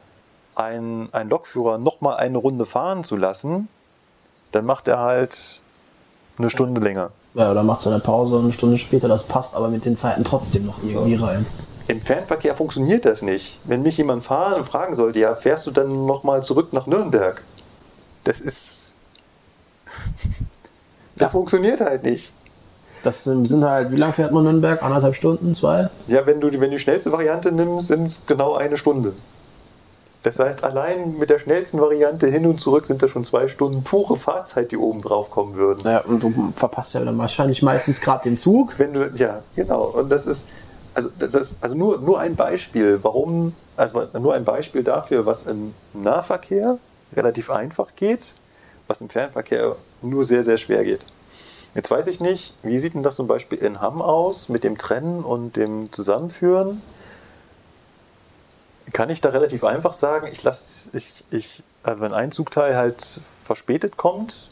einen, 0.60 1.14
einen 1.14 1.30
Lokführer 1.30 1.78
nochmal 1.78 2.18
eine 2.18 2.38
Runde 2.38 2.66
fahren 2.66 3.04
zu 3.04 3.16
lassen, 3.16 3.68
dann 4.52 4.66
macht 4.66 4.88
er 4.88 5.00
halt 5.00 5.62
eine 6.38 6.50
Stunde 6.50 6.82
länger. 6.82 7.12
Ja, 7.36 7.52
oder 7.52 7.64
macht 7.64 7.82
seine 7.82 8.00
Pause 8.00 8.40
eine 8.40 8.52
Stunde 8.52 8.78
später, 8.78 9.08
das 9.08 9.24
passt 9.24 9.56
aber 9.56 9.70
mit 9.70 9.86
den 9.86 9.96
Zeiten 9.98 10.24
trotzdem 10.24 10.66
noch 10.66 10.82
irgendwie 10.84 11.16
rein. 11.16 11.46
Im 11.88 12.02
Fernverkehr 12.02 12.56
funktioniert 12.56 13.06
das 13.06 13.22
nicht. 13.22 13.60
Wenn 13.64 13.82
mich 13.82 13.98
jemand 13.98 14.24
fahren 14.24 14.56
und 14.56 14.66
fragen 14.66 14.96
sollte, 14.96 15.20
ja, 15.20 15.34
fährst 15.36 15.66
du 15.68 15.72
dann 15.72 16.06
nochmal 16.06 16.44
zurück 16.44 16.72
nach 16.74 16.86
Nürnberg? 16.88 17.44
Das 18.26 18.42
ist. 18.42 18.94
Das 21.16 21.28
Ja. 21.28 21.32
funktioniert 21.32 21.82
halt 21.82 22.04
nicht. 22.04 22.32
Das 23.04 23.26
sind, 23.26 23.46
sind 23.46 23.66
halt, 23.66 23.92
wie 23.92 23.98
lange 23.98 24.14
fährt 24.14 24.32
man 24.32 24.44
Nürnberg? 24.44 24.82
Anderthalb 24.82 25.16
Stunden, 25.16 25.54
zwei? 25.54 25.90
Ja, 26.08 26.26
wenn 26.26 26.40
du, 26.40 26.50
die- 26.50 26.62
wenn 26.62 26.70
du 26.70 26.78
die 26.78 26.82
schnellste 26.82 27.12
Variante 27.12 27.52
nimmst, 27.52 27.88
sind 27.90 28.04
es 28.04 28.26
genau 28.26 28.56
eine 28.56 28.78
Stunde. 28.78 29.14
Das 30.22 30.38
heißt, 30.38 30.66
allein 30.66 31.18
mit 31.18 31.30
der 31.30 31.40
schnellsten 31.40 31.80
Variante 31.80 32.28
hin 32.28 32.46
und 32.46 32.60
zurück 32.60 32.86
sind 32.86 33.02
das 33.02 33.10
schon 33.10 33.24
zwei 33.24 33.48
Stunden 33.48 33.84
pure 33.84 34.18
Fahrzeit, 34.18 34.72
die 34.72 34.78
oben 34.78 35.02
drauf 35.02 35.32
kommen 35.32 35.56
würden. 35.56 35.90
Ja, 35.90 36.02
und 36.02 36.22
du 36.22 36.52
verpasst 36.56 36.94
ja 36.94 37.06
dann 37.06 37.18
wahrscheinlich 37.18 37.62
meistens 37.62 38.02
gerade 38.02 38.24
den 38.24 38.38
Zug. 38.38 38.74
Wenn 38.78 38.94
du, 38.94 39.10
ja, 39.16 39.42
genau. 39.56 39.84
Und 39.84 40.10
das 40.10 40.26
ist, 40.26 40.48
also, 40.94 41.10
das 41.18 41.36
ist 41.36 41.58
also 41.62 41.76
nur, 41.76 42.00
nur 42.00 42.20
ein 42.20 42.36
Beispiel, 42.36 43.00
warum, 43.02 43.54
also 43.78 44.08
nur 44.20 44.34
ein 44.34 44.44
Beispiel 44.44 44.84
dafür, 44.84 45.26
was 45.26 45.44
im 45.44 45.74
Nahverkehr 45.94 46.78
relativ 47.16 47.50
einfach 47.50 47.96
geht, 47.96 48.36
was 48.88 49.00
im 49.00 49.10
Fernverkehr 49.10 49.78
nur 50.02 50.26
sehr, 50.26 50.44
sehr 50.44 50.58
schwer 50.58 50.84
geht. 50.84 51.06
Jetzt 51.76 51.92
weiß 51.92 52.08
ich 52.08 52.20
nicht, 52.20 52.56
wie 52.64 52.80
sieht 52.80 52.94
denn 52.94 53.04
das 53.04 53.16
zum 53.16 53.28
Beispiel 53.28 53.60
in 53.60 53.80
Hamm 53.80 54.02
aus 54.02 54.50
mit 54.50 54.66
dem 54.66 54.78
Trennen 54.78 55.24
und 55.24 55.56
dem 55.56 55.92
Zusammenführen? 55.94 56.82
Kann 58.94 59.10
ich 59.10 59.22
da 59.22 59.30
relativ 59.30 59.64
einfach 59.64 59.94
sagen, 59.94 60.28
ich 60.32 60.44
lasse, 60.44 60.90
ich, 60.94 61.24
ich 61.32 61.64
äh, 61.84 61.96
wenn 62.00 62.14
ein 62.14 62.32
Zugteil 62.32 62.76
halt 62.76 63.22
verspätet 63.44 63.98
kommt, 63.98 64.50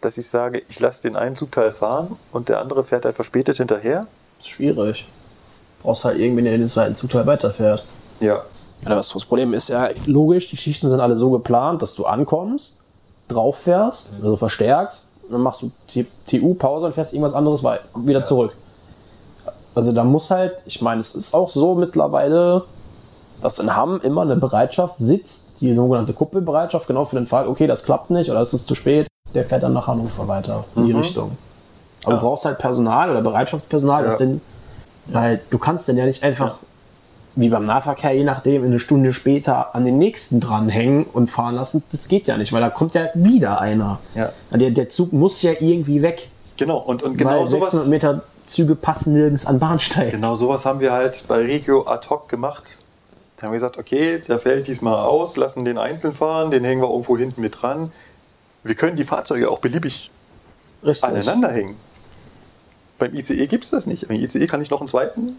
dass 0.00 0.18
ich 0.18 0.28
sage, 0.28 0.62
ich 0.68 0.80
lasse 0.80 1.02
den 1.02 1.16
einen 1.16 1.36
Zugteil 1.36 1.72
fahren 1.72 2.16
und 2.32 2.48
der 2.48 2.60
andere 2.60 2.84
fährt 2.84 3.04
halt 3.04 3.16
verspätet 3.16 3.58
hinterher? 3.58 4.06
Das 4.38 4.46
ist 4.46 4.50
schwierig. 4.52 5.06
Du 5.78 5.84
brauchst 5.84 6.04
halt 6.04 6.18
irgendwen, 6.18 6.44
der 6.44 6.56
den 6.56 6.68
zweiten 6.68 6.94
Zugteil 6.94 7.26
weiterfährt. 7.26 7.84
Ja. 8.20 8.42
Ja, 8.82 8.94
das 8.94 9.10
Problem 9.10 9.52
ist 9.52 9.68
ja 9.68 9.90
logisch, 10.06 10.48
die 10.48 10.56
Schichten 10.56 10.88
sind 10.88 11.00
alle 11.00 11.14
so 11.16 11.30
geplant, 11.30 11.82
dass 11.82 11.94
du 11.94 12.06
ankommst, 12.06 12.78
drauf 13.28 13.58
fährst, 13.58 14.14
also 14.22 14.36
verstärkst, 14.36 15.10
dann 15.30 15.42
machst 15.42 15.60
du 15.62 15.70
T- 15.86 16.06
TU, 16.26 16.54
Pause 16.54 16.86
und 16.86 16.94
fährst 16.94 17.12
irgendwas 17.12 17.34
anderes 17.34 17.62
wieder 17.94 18.24
zurück. 18.24 18.54
Also 19.74 19.92
da 19.92 20.02
muss 20.02 20.30
halt, 20.30 20.54
ich 20.64 20.80
meine, 20.80 21.02
es 21.02 21.14
ist 21.14 21.34
auch 21.34 21.50
so 21.50 21.74
mittlerweile, 21.74 22.64
dass 23.42 23.58
in 23.58 23.74
Hamm 23.76 24.00
immer 24.02 24.22
eine 24.22 24.36
Bereitschaft 24.36 24.94
sitzt, 24.98 25.50
die 25.60 25.72
sogenannte 25.74 26.12
Kuppelbereitschaft, 26.12 26.86
genau 26.86 27.04
für 27.04 27.16
den 27.16 27.26
Fall, 27.26 27.46
okay, 27.48 27.66
das 27.66 27.84
klappt 27.84 28.10
nicht 28.10 28.30
oder 28.30 28.40
es 28.40 28.52
ist 28.54 28.66
zu 28.66 28.74
spät, 28.74 29.06
der 29.34 29.44
fährt 29.44 29.62
dann 29.62 29.72
nach 29.72 29.86
Hannover 29.86 30.28
weiter 30.28 30.64
in 30.76 30.86
die 30.86 30.92
Richtung. 30.92 31.36
Aber 32.04 32.14
du 32.16 32.20
brauchst 32.20 32.44
halt 32.44 32.58
Personal 32.58 33.10
oder 33.10 33.20
Bereitschaftspersonal, 33.20 34.04
Ja. 34.04 34.16
den, 34.16 34.40
weil 35.06 35.40
du 35.50 35.58
kannst 35.58 35.86
denn 35.88 35.96
ja 35.96 36.06
nicht 36.06 36.22
einfach 36.22 36.58
wie 37.36 37.48
beim 37.48 37.64
Nahverkehr, 37.64 38.12
je 38.14 38.24
nachdem, 38.24 38.64
eine 38.64 38.80
Stunde 38.80 39.12
später 39.12 39.74
an 39.74 39.84
den 39.84 39.98
nächsten 39.98 40.40
dranhängen 40.40 41.04
und 41.04 41.30
fahren 41.30 41.54
lassen. 41.54 41.82
Das 41.92 42.08
geht 42.08 42.26
ja 42.26 42.36
nicht, 42.36 42.52
weil 42.52 42.60
da 42.60 42.70
kommt 42.70 42.94
ja 42.94 43.06
wieder 43.14 43.60
einer. 43.60 43.98
Ja. 44.14 44.30
Der, 44.50 44.70
der 44.70 44.88
Zug 44.88 45.12
muss 45.12 45.40
ja 45.42 45.52
irgendwie 45.60 46.02
weg. 46.02 46.28
Genau, 46.56 46.78
und, 46.78 47.02
und 47.04 47.16
genau 47.16 47.40
weil 47.40 47.46
600 47.46 47.70
sowas. 47.70 47.86
Meter 47.86 48.22
Züge 48.46 48.74
passen 48.74 49.12
nirgends 49.12 49.46
an 49.46 49.60
Bahnsteig. 49.60 50.10
Genau 50.10 50.34
sowas 50.34 50.66
haben 50.66 50.80
wir 50.80 50.92
halt 50.92 51.24
bei 51.28 51.36
Regio 51.38 51.86
ad 51.86 52.08
hoc 52.10 52.28
gemacht. 52.28 52.78
Da 53.40 53.46
haben 53.46 53.52
wir 53.52 53.56
gesagt, 53.56 53.78
okay, 53.78 54.18
der 54.28 54.38
fällt 54.38 54.66
diesmal 54.66 54.96
aus, 54.96 55.38
lassen 55.38 55.64
den 55.64 55.78
einzeln 55.78 56.12
fahren, 56.12 56.50
den 56.50 56.62
hängen 56.62 56.82
wir 56.82 56.90
irgendwo 56.90 57.16
hinten 57.16 57.40
mit 57.40 57.62
dran. 57.62 57.90
Wir 58.64 58.74
können 58.74 58.96
die 58.96 59.04
Fahrzeuge 59.04 59.50
auch 59.50 59.60
beliebig 59.60 60.10
Richtig. 60.84 61.08
aneinander 61.08 61.48
hängen. 61.50 61.76
Beim 62.98 63.14
ICE 63.14 63.46
gibt 63.46 63.64
es 63.64 63.70
das 63.70 63.86
nicht. 63.86 64.08
Beim 64.08 64.18
ICE 64.18 64.46
kann 64.46 64.60
ich 64.60 64.68
noch 64.68 64.80
einen 64.80 64.88
zweiten 64.88 65.36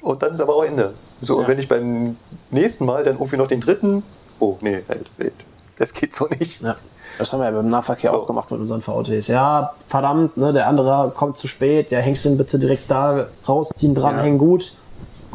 und 0.00 0.20
dann 0.20 0.32
ist 0.34 0.40
aber 0.40 0.56
auch 0.56 0.64
Ende. 0.64 0.94
So, 1.20 1.36
und 1.36 1.42
Ja. 1.42 1.48
wenn 1.48 1.60
ich 1.60 1.68
beim 1.68 2.16
nächsten 2.50 2.84
Mal 2.84 3.04
dann 3.04 3.14
irgendwie 3.14 3.36
noch 3.36 3.46
den 3.46 3.60
dritten, 3.60 4.02
oh 4.40 4.56
nee, 4.60 4.82
halt, 4.88 5.06
halt, 5.20 5.32
das 5.78 5.92
geht 5.92 6.12
so 6.12 6.26
nicht. 6.26 6.62
Ja. 6.62 6.74
Das 7.18 7.32
haben 7.32 7.38
wir 7.38 7.44
ja 7.44 7.52
beim 7.52 7.70
Nahverkehr 7.70 8.10
So. 8.10 8.22
auch 8.22 8.26
gemacht 8.26 8.50
mit 8.50 8.58
unseren 8.58 8.82
VTs. 8.82 9.28
Ja, 9.28 9.74
verdammt, 9.86 10.36
ne, 10.36 10.52
der 10.52 10.66
andere 10.66 11.12
kommt 11.14 11.38
zu 11.38 11.46
spät, 11.46 11.92
ja, 11.92 12.00
hängst 12.00 12.24
den 12.24 12.36
bitte 12.36 12.58
direkt 12.58 12.90
da 12.90 13.28
rausziehen, 13.48 13.94
dranhängen, 13.94 14.38
gut. 14.38 14.72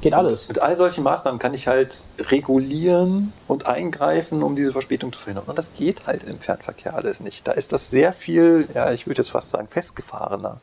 Geht 0.02 0.14
alles. 0.16 0.48
Mit 0.48 0.60
all 0.60 0.76
solchen 0.76 1.04
Maßnahmen 1.04 1.40
kann 1.40 1.54
ich 1.54 1.68
halt 1.68 2.04
regulieren 2.30 3.32
und 3.48 3.68
eingreifen, 3.68 4.42
um 4.44 4.56
diese 4.56 4.72
Verspätung 4.72 5.14
zu 5.14 5.20
verhindern. 5.20 5.46
Und 5.48 5.58
das 5.58 5.74
geht 5.74 6.08
halt 6.08 6.24
im 6.24 6.40
Fernverkehr 6.40 6.96
alles 6.96 7.20
nicht. 7.20 7.48
Da 7.48 7.52
ist 7.52 7.72
das 7.72 7.90
sehr 7.92 8.12
viel, 8.12 8.68
ja, 8.74 8.92
ich 8.92 9.06
würde 9.06 9.22
jetzt 9.22 9.30
fast 9.32 9.52
sagen, 9.52 9.68
festgefahrener. 9.70 10.60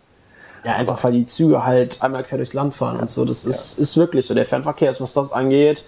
Ja, 0.65 0.75
einfach 0.75 1.03
weil 1.05 1.13
die 1.13 1.27
Züge 1.27 1.65
halt 1.65 2.03
einmal 2.03 2.25
quer 2.25 2.39
durchs 2.39 2.53
Land 2.53 2.75
fahren 2.75 2.99
und 2.99 3.09
so. 3.11 3.25
Das 3.25 3.45
ist, 3.45 3.79
ist 3.79 3.97
wirklich 3.97 4.27
so. 4.27 4.35
Der 4.35 4.45
Fernverkehr 4.45 4.91
ist, 4.91 5.01
was 5.01 5.15
das 5.15 5.31
angeht, 5.33 5.85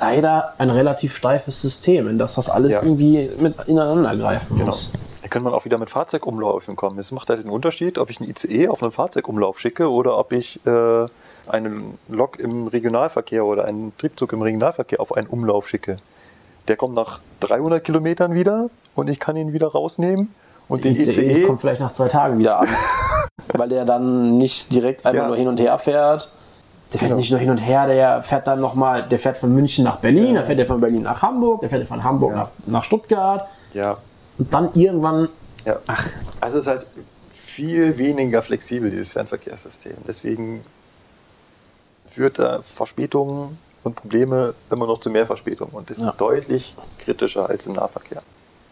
leider 0.00 0.54
ein 0.58 0.70
relativ 0.70 1.14
steifes 1.14 1.60
System, 1.60 2.08
in 2.08 2.18
das 2.18 2.34
das 2.36 2.48
alles 2.48 2.74
Ja. 2.76 2.82
irgendwie 2.82 3.30
mit 3.38 3.56
ineinander 3.66 4.16
greifen 4.16 4.64
muss. 4.64 4.92
Da 5.22 5.28
könnte 5.28 5.44
man 5.44 5.54
auch 5.54 5.64
wieder 5.64 5.76
mit 5.78 5.90
Fahrzeugumläufen 5.90 6.76
kommen. 6.76 6.98
Es 6.98 7.12
macht 7.12 7.28
halt 7.30 7.40
den 7.42 7.50
Unterschied, 7.50 7.98
ob 7.98 8.10
ich 8.10 8.20
einen 8.20 8.30
ICE 8.30 8.68
auf 8.68 8.82
einen 8.82 8.92
Fahrzeugumlauf 8.92 9.58
schicke 9.58 9.90
oder 9.90 10.16
ob 10.16 10.32
ich 10.32 10.64
äh, 10.66 11.06
einen 11.48 11.98
Lok 12.08 12.38
im 12.38 12.66
Regionalverkehr 12.66 13.44
oder 13.44 13.64
einen 13.64 13.92
Triebzug 13.98 14.32
im 14.32 14.42
Regionalverkehr 14.42 15.00
auf 15.00 15.14
einen 15.16 15.26
Umlauf 15.26 15.68
schicke. 15.68 15.96
Der 16.68 16.76
kommt 16.76 16.94
nach 16.94 17.20
300 17.40 17.82
Kilometern 17.84 18.34
wieder 18.34 18.70
und 18.94 19.08
ich 19.10 19.20
kann 19.20 19.36
ihn 19.36 19.52
wieder 19.52 19.68
rausnehmen. 19.68 20.34
Und 20.68 20.84
den 20.84 20.96
ICE 20.96 21.10
ICE, 21.22 21.42
kommt 21.44 21.60
vielleicht 21.60 21.80
nach 21.80 21.92
zwei 21.92 22.08
Tagen 22.08 22.38
wieder 22.38 22.58
an. 22.60 22.68
weil 23.54 23.68
der 23.68 23.84
dann 23.84 24.36
nicht 24.38 24.72
direkt 24.74 25.06
einmal 25.06 25.22
Ja. 25.22 25.28
nur 25.28 25.36
hin 25.36 25.48
und 25.48 25.60
her 25.60 25.78
fährt. 25.78 26.32
Der 26.92 26.98
fährt 27.00 27.10
Genau. 27.10 27.18
nicht 27.18 27.30
nur 27.30 27.40
hin 27.40 27.50
und 27.50 27.58
her, 27.58 27.86
der 27.86 28.22
fährt 28.22 28.46
dann 28.46 28.60
nochmal, 28.60 29.04
der 29.08 29.18
fährt 29.18 29.36
von 29.36 29.52
München 29.54 29.84
nach 29.84 29.96
Berlin, 29.98 30.34
dann 30.34 30.44
fährt 30.46 30.58
der 30.58 30.66
von 30.66 30.80
Berlin 30.80 31.02
nach 31.02 31.22
Hamburg, 31.22 31.60
der 31.60 31.70
fährt 31.70 31.86
von 31.86 32.02
Hamburg 32.02 32.34
nach, 32.34 32.48
nach 32.66 32.84
Stuttgart 32.84 33.46
ja, 33.74 33.96
und 34.38 34.52
dann 34.52 34.70
irgendwann, 34.74 35.28
Ja. 35.64 35.76
Also 36.40 36.58
es 36.58 36.64
ist 36.64 36.70
halt 36.70 36.86
viel 37.32 37.98
weniger 37.98 38.40
flexibel, 38.42 38.90
dieses 38.90 39.10
Fernverkehrssystem. 39.10 39.94
Deswegen 40.06 40.62
führt 42.16 42.38
da 42.38 42.62
Verspätungen 42.62 43.58
und 43.84 43.94
Probleme 43.94 44.54
immer 44.70 44.86
noch 44.86 45.00
zu 45.00 45.10
mehr 45.10 45.26
Verspätungen. 45.26 45.74
Und 45.74 45.90
das 45.90 45.98
Ja. 45.98 46.08
ist 46.10 46.20
deutlich 46.20 46.74
kritischer 46.98 47.48
als 47.48 47.66
im 47.66 47.74
Nahverkehr. 47.74 48.22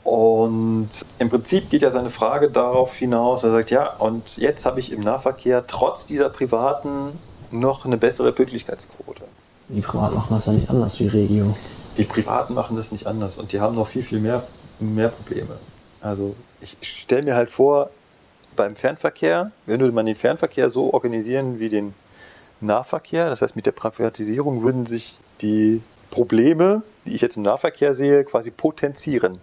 Und 0.02 0.88
im 1.18 1.28
Prinzip 1.28 1.68
geht 1.68 1.82
ja 1.82 1.90
seine 1.90 2.08
Frage 2.10 2.50
darauf 2.50 2.94
hinaus, 2.96 3.44
er 3.44 3.52
sagt, 3.52 3.70
ja, 3.70 3.90
und 3.98 4.38
jetzt 4.38 4.64
habe 4.64 4.80
ich 4.80 4.92
im 4.92 5.00
Nahverkehr 5.00 5.66
trotz 5.66 6.06
dieser 6.06 6.30
privaten 6.30 7.18
noch 7.50 7.84
eine 7.84 7.96
bessere 7.98 8.32
Pünktlichkeitsquote. 8.32 9.22
die 9.68 9.80
Privaten 9.80 10.14
machen 10.16 10.34
das 10.36 10.46
ja 10.46 10.52
nicht 10.52 10.68
anders 10.70 10.98
wie 11.00 11.08
Regio. 11.08 11.54
Die 11.98 12.04
Privaten 12.04 12.54
machen 12.54 12.76
das 12.76 12.92
nicht 12.92 13.06
anders 13.06 13.38
und 13.38 13.52
die 13.52 13.60
haben 13.60 13.74
noch 13.74 13.86
viel, 13.86 14.02
viel 14.02 14.20
mehr, 14.20 14.42
mehr 14.80 15.08
Probleme. 15.08 15.58
Also 16.00 16.34
ich 16.60 16.76
stelle 16.82 17.22
mir 17.22 17.34
halt 17.36 17.50
vor, 17.50 17.90
beim 18.56 18.74
Fernverkehr, 18.76 19.52
würde 19.66 19.90
man 19.92 20.06
den 20.06 20.16
Fernverkehr 20.16 20.68
so 20.70 20.92
organisieren 20.92 21.58
wie 21.58 21.68
den 21.68 21.94
Nahverkehr, 22.66 23.30
das 23.30 23.42
heißt 23.42 23.56
mit 23.56 23.66
der 23.66 23.72
Privatisierung 23.72 24.62
würden 24.62 24.86
sich 24.86 25.18
die 25.40 25.82
Probleme, 26.10 26.82
die 27.04 27.14
ich 27.14 27.20
jetzt 27.20 27.36
im 27.36 27.42
Nahverkehr 27.42 27.94
sehe, 27.94 28.24
quasi 28.24 28.50
potenzieren. 28.50 29.40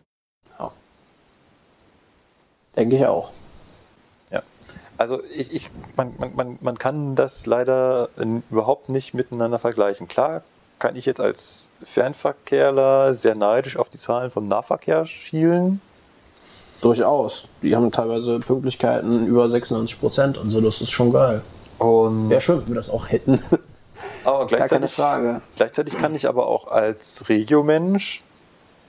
Denke 2.76 2.96
ich 2.96 3.06
auch. 3.06 3.32
Ja. 4.32 4.44
Also 4.98 5.22
ich, 5.36 5.54
ich, 5.54 5.70
man, 5.96 6.14
man, 6.36 6.58
man, 6.62 6.78
kann 6.78 7.16
das 7.16 7.46
leider 7.46 8.10
überhaupt 8.50 8.90
nicht 8.90 9.14
miteinander 9.14 9.60
vergleichen. 9.60 10.08
Klar 10.08 10.44
kann 10.80 10.96
ich 10.96 11.06
jetzt 11.06 11.20
als 11.20 11.70
Fernverkehrler 11.84 13.14
sehr 13.14 13.36
neidisch 13.36 13.78
auf 13.78 13.90
die 13.90 13.98
Zahlen 13.98 14.32
vom 14.32 14.48
Nahverkehr 14.48 15.06
schielen. 15.06 15.82
Durchaus. 16.82 17.46
Die 17.62 17.76
haben 17.76 17.92
teilweise 17.92 18.40
Pünktlichkeiten 18.40 19.28
über 19.28 19.48
96 19.48 20.00
Prozent 20.00 20.38
und 20.40 20.50
so, 20.50 20.62
das 20.62 20.82
ist 20.82 20.90
schon 20.90 21.14
geil. 21.14 21.44
Und 21.82 22.30
Wäre 22.30 22.42
schön, 22.42 22.62
wenn 22.62 22.68
wir 22.68 22.76
das 22.76 22.92
auch 22.92 23.10
hätten. 23.10 23.40
aber 24.24 24.46
gleichzeitig, 24.46 24.96
gleichzeitig 25.56 25.98
kann 25.98 26.14
ich 26.14 26.28
aber 26.28 26.48
auch 26.48 26.68
als 26.68 27.28
Regiomensch 27.28 28.22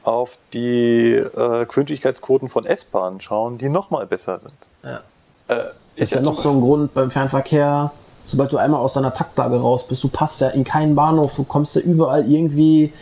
auf 0.05 0.37
die 0.53 1.15
äh, 1.15 1.65
Pünktlichkeitsquoten 1.65 2.51
von 2.51 2.67
S-Bahnen 2.67 3.21
schauen, 3.23 3.57
die 3.57 3.71
nochmal 3.71 4.07
besser 4.07 4.39
sind. 4.39 4.53
Ja. 4.85 5.01
Äh, 5.49 5.71
Ist 5.97 6.13
ja 6.13 6.21
noch 6.21 6.37
so 6.37 6.51
ein 6.51 6.61
Grund 6.61 6.93
beim 6.93 7.11
Fernverkehr, 7.11 7.93
sobald 8.25 8.53
du 8.53 8.59
einmal 8.59 8.81
aus 8.81 8.93
deiner 8.93 9.15
Taktlage 9.15 9.59
raus 9.59 9.89
bist, 9.89 10.05
du 10.05 10.09
passt 10.09 10.43
ja 10.43 10.49
in 10.49 10.65
keinen 10.65 10.95
Bahnhof, 10.95 11.35
du 11.35 11.45
kommst 11.45 11.77
ja 11.77 11.81
überall 11.81 12.31
irgendwie. 12.31 12.93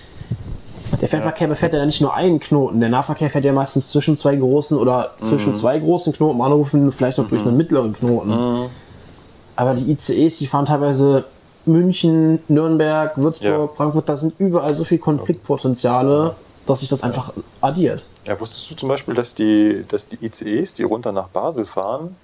Der 1.01 1.09
Fernverkehr 1.09 1.49
befährt 1.49 1.73
ja 1.73 1.85
nicht 1.85 2.01
nur 2.01 2.15
einen 2.15 2.39
Knoten, 2.39 2.79
der 2.79 2.91
Nahverkehr 2.91 3.31
fährt 3.31 3.45
ja 3.45 3.53
meistens 3.53 3.91
zwischen 3.91 4.19
zwei 4.19 4.37
großen 4.37 4.79
oder 4.79 5.13
zwischen 5.21 5.55
zwei 5.55 5.79
großen 5.79 6.13
Knotenbahnhöfen, 6.13 6.93
vielleicht 6.93 7.19
noch 7.19 7.29
durch 7.29 7.43
einen 7.43 7.57
mittleren 7.57 7.93
Knoten. 7.93 8.69
Aber 9.61 9.75
die 9.75 9.93
ICEs, 9.93 10.39
die 10.39 10.47
fahren 10.47 10.65
teilweise 10.65 11.25
München, 11.67 12.39
Nürnberg, 12.49 13.13
Würzburg, 13.19 13.71
Ja. 13.71 13.77
Frankfurt, 13.77 14.09
da 14.09 14.17
sind 14.17 14.33
überall 14.39 14.75
so 14.75 14.85
viel 14.85 14.97
Konfliktpotenziale, 14.97 16.35
dass 16.65 16.81
sich 16.81 16.89
das 16.89 17.03
einfach 17.03 17.35
addiert. 17.61 18.03
Ja, 18.27 18.41
wusstest 18.41 18.71
du 18.71 18.75
zum 18.75 18.89
Beispiel, 18.89 19.13
dass 19.13 19.35
die, 19.35 19.85
dass 19.87 20.09
die 20.09 20.17
ICEs, 20.25 20.73
die 20.73 20.83
runter 20.83 21.13
nach 21.13 21.29
Basel 21.29 21.67
fahren, 21.67 22.17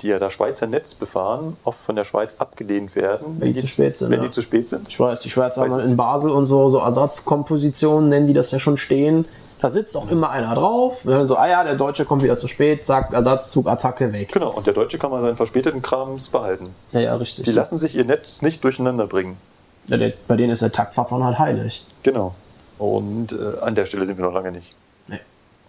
die 0.00 0.08
ja 0.08 0.18
das 0.18 0.32
Schweizer 0.32 0.66
Netz 0.66 0.94
befahren, 0.94 1.58
oft 1.62 1.78
von 1.78 1.94
der 1.94 2.04
Schweiz 2.04 2.36
abgelehnt 2.38 2.96
werden, 2.96 3.36
Wenn 3.38 3.52
die 3.52 3.60
zu 3.60 3.66
spät 3.66 3.94
sind, 3.98 4.08
Wenn 4.08 4.20
ja. 4.20 4.24
die 4.24 4.30
zu 4.30 4.40
spät 4.40 4.66
sind. 4.66 4.88
Ich 4.88 4.98
weiß, 4.98 5.20
die 5.20 5.28
Schweizer 5.28 5.60
haben 5.60 5.78
in 5.80 5.94
Basel 5.94 6.30
und 6.30 6.46
so, 6.46 6.70
so 6.70 6.78
Ersatzkompositionen, 6.78 8.08
nennen 8.08 8.26
die 8.28 8.34
das 8.34 8.50
ja 8.50 8.58
schon 8.58 8.78
stehen. 8.78 9.26
Da 9.60 9.70
sitzt 9.70 9.96
auch 9.96 10.10
immer 10.10 10.30
einer 10.30 10.54
drauf. 10.54 10.98
Dann 11.04 11.26
so, 11.26 11.36
ah 11.36 11.48
ja, 11.48 11.64
der 11.64 11.76
Deutsche 11.76 12.04
kommt 12.04 12.22
wieder 12.22 12.36
zu 12.36 12.46
spät, 12.46 12.84
sagt 12.84 13.14
Ersatzzug, 13.14 13.66
Attacke 13.66 14.12
weg. 14.12 14.30
Genau, 14.32 14.50
und 14.50 14.66
der 14.66 14.74
Deutsche 14.74 14.98
kann 14.98 15.10
mal 15.10 15.22
seinen 15.22 15.36
verspäteten 15.36 15.80
Krams 15.80 16.28
behalten. 16.28 16.74
Ja, 16.92 17.00
ja, 17.00 17.16
richtig. 17.16 17.46
Die 17.46 17.52
lassen 17.52 17.78
sich 17.78 17.96
ihr 17.96 18.04
Netz 18.04 18.42
nicht 18.42 18.62
durcheinander 18.62 19.06
bringen. 19.06 19.38
ja, 19.86 19.96
der, 19.96 20.12
bei 20.28 20.36
denen 20.36 20.52
ist 20.52 20.62
der 20.62 20.72
Taktfahrplan 20.72 21.24
halt 21.24 21.38
heilig. 21.38 21.86
Genau. 22.02 22.34
Und 22.78 23.32
äh, 23.32 23.60
an 23.60 23.74
der 23.74 23.86
Stelle 23.86 24.04
sind 24.04 24.18
wir 24.18 24.26
noch 24.26 24.34
lange 24.34 24.52
nicht. 24.52 24.74
Nee. 25.08 25.20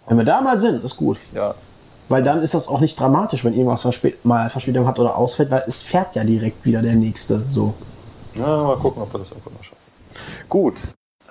Wenn 0.06 0.18
wir 0.18 0.24
da 0.24 0.42
mal 0.42 0.58
sind, 0.58 0.84
ist 0.84 0.96
gut. 0.96 1.18
Ja. 1.34 1.54
Weil 2.10 2.22
dann 2.22 2.42
ist 2.42 2.54
das 2.54 2.68
auch 2.68 2.80
nicht 2.80 2.98
dramatisch, 2.98 3.44
wenn 3.44 3.54
irgendwas 3.54 3.82
verspät 3.82 4.24
mal 4.24 4.50
Verspätung 4.50 4.86
hat 4.86 4.98
oder 4.98 5.16
ausfällt, 5.16 5.50
weil 5.50 5.64
es 5.66 5.82
fährt 5.82 6.14
ja 6.14 6.24
direkt 6.24 6.64
wieder 6.64 6.82
der 6.82 6.94
nächste. 6.94 7.42
So. 7.48 7.74
Na, 8.34 8.64
mal 8.64 8.76
gucken, 8.76 9.02
ob 9.02 9.12
wir 9.12 9.18
das 9.18 9.30
irgendwann 9.30 9.54
mal 9.54 9.64
schaffen. 9.64 9.78
Gut. 10.48 10.76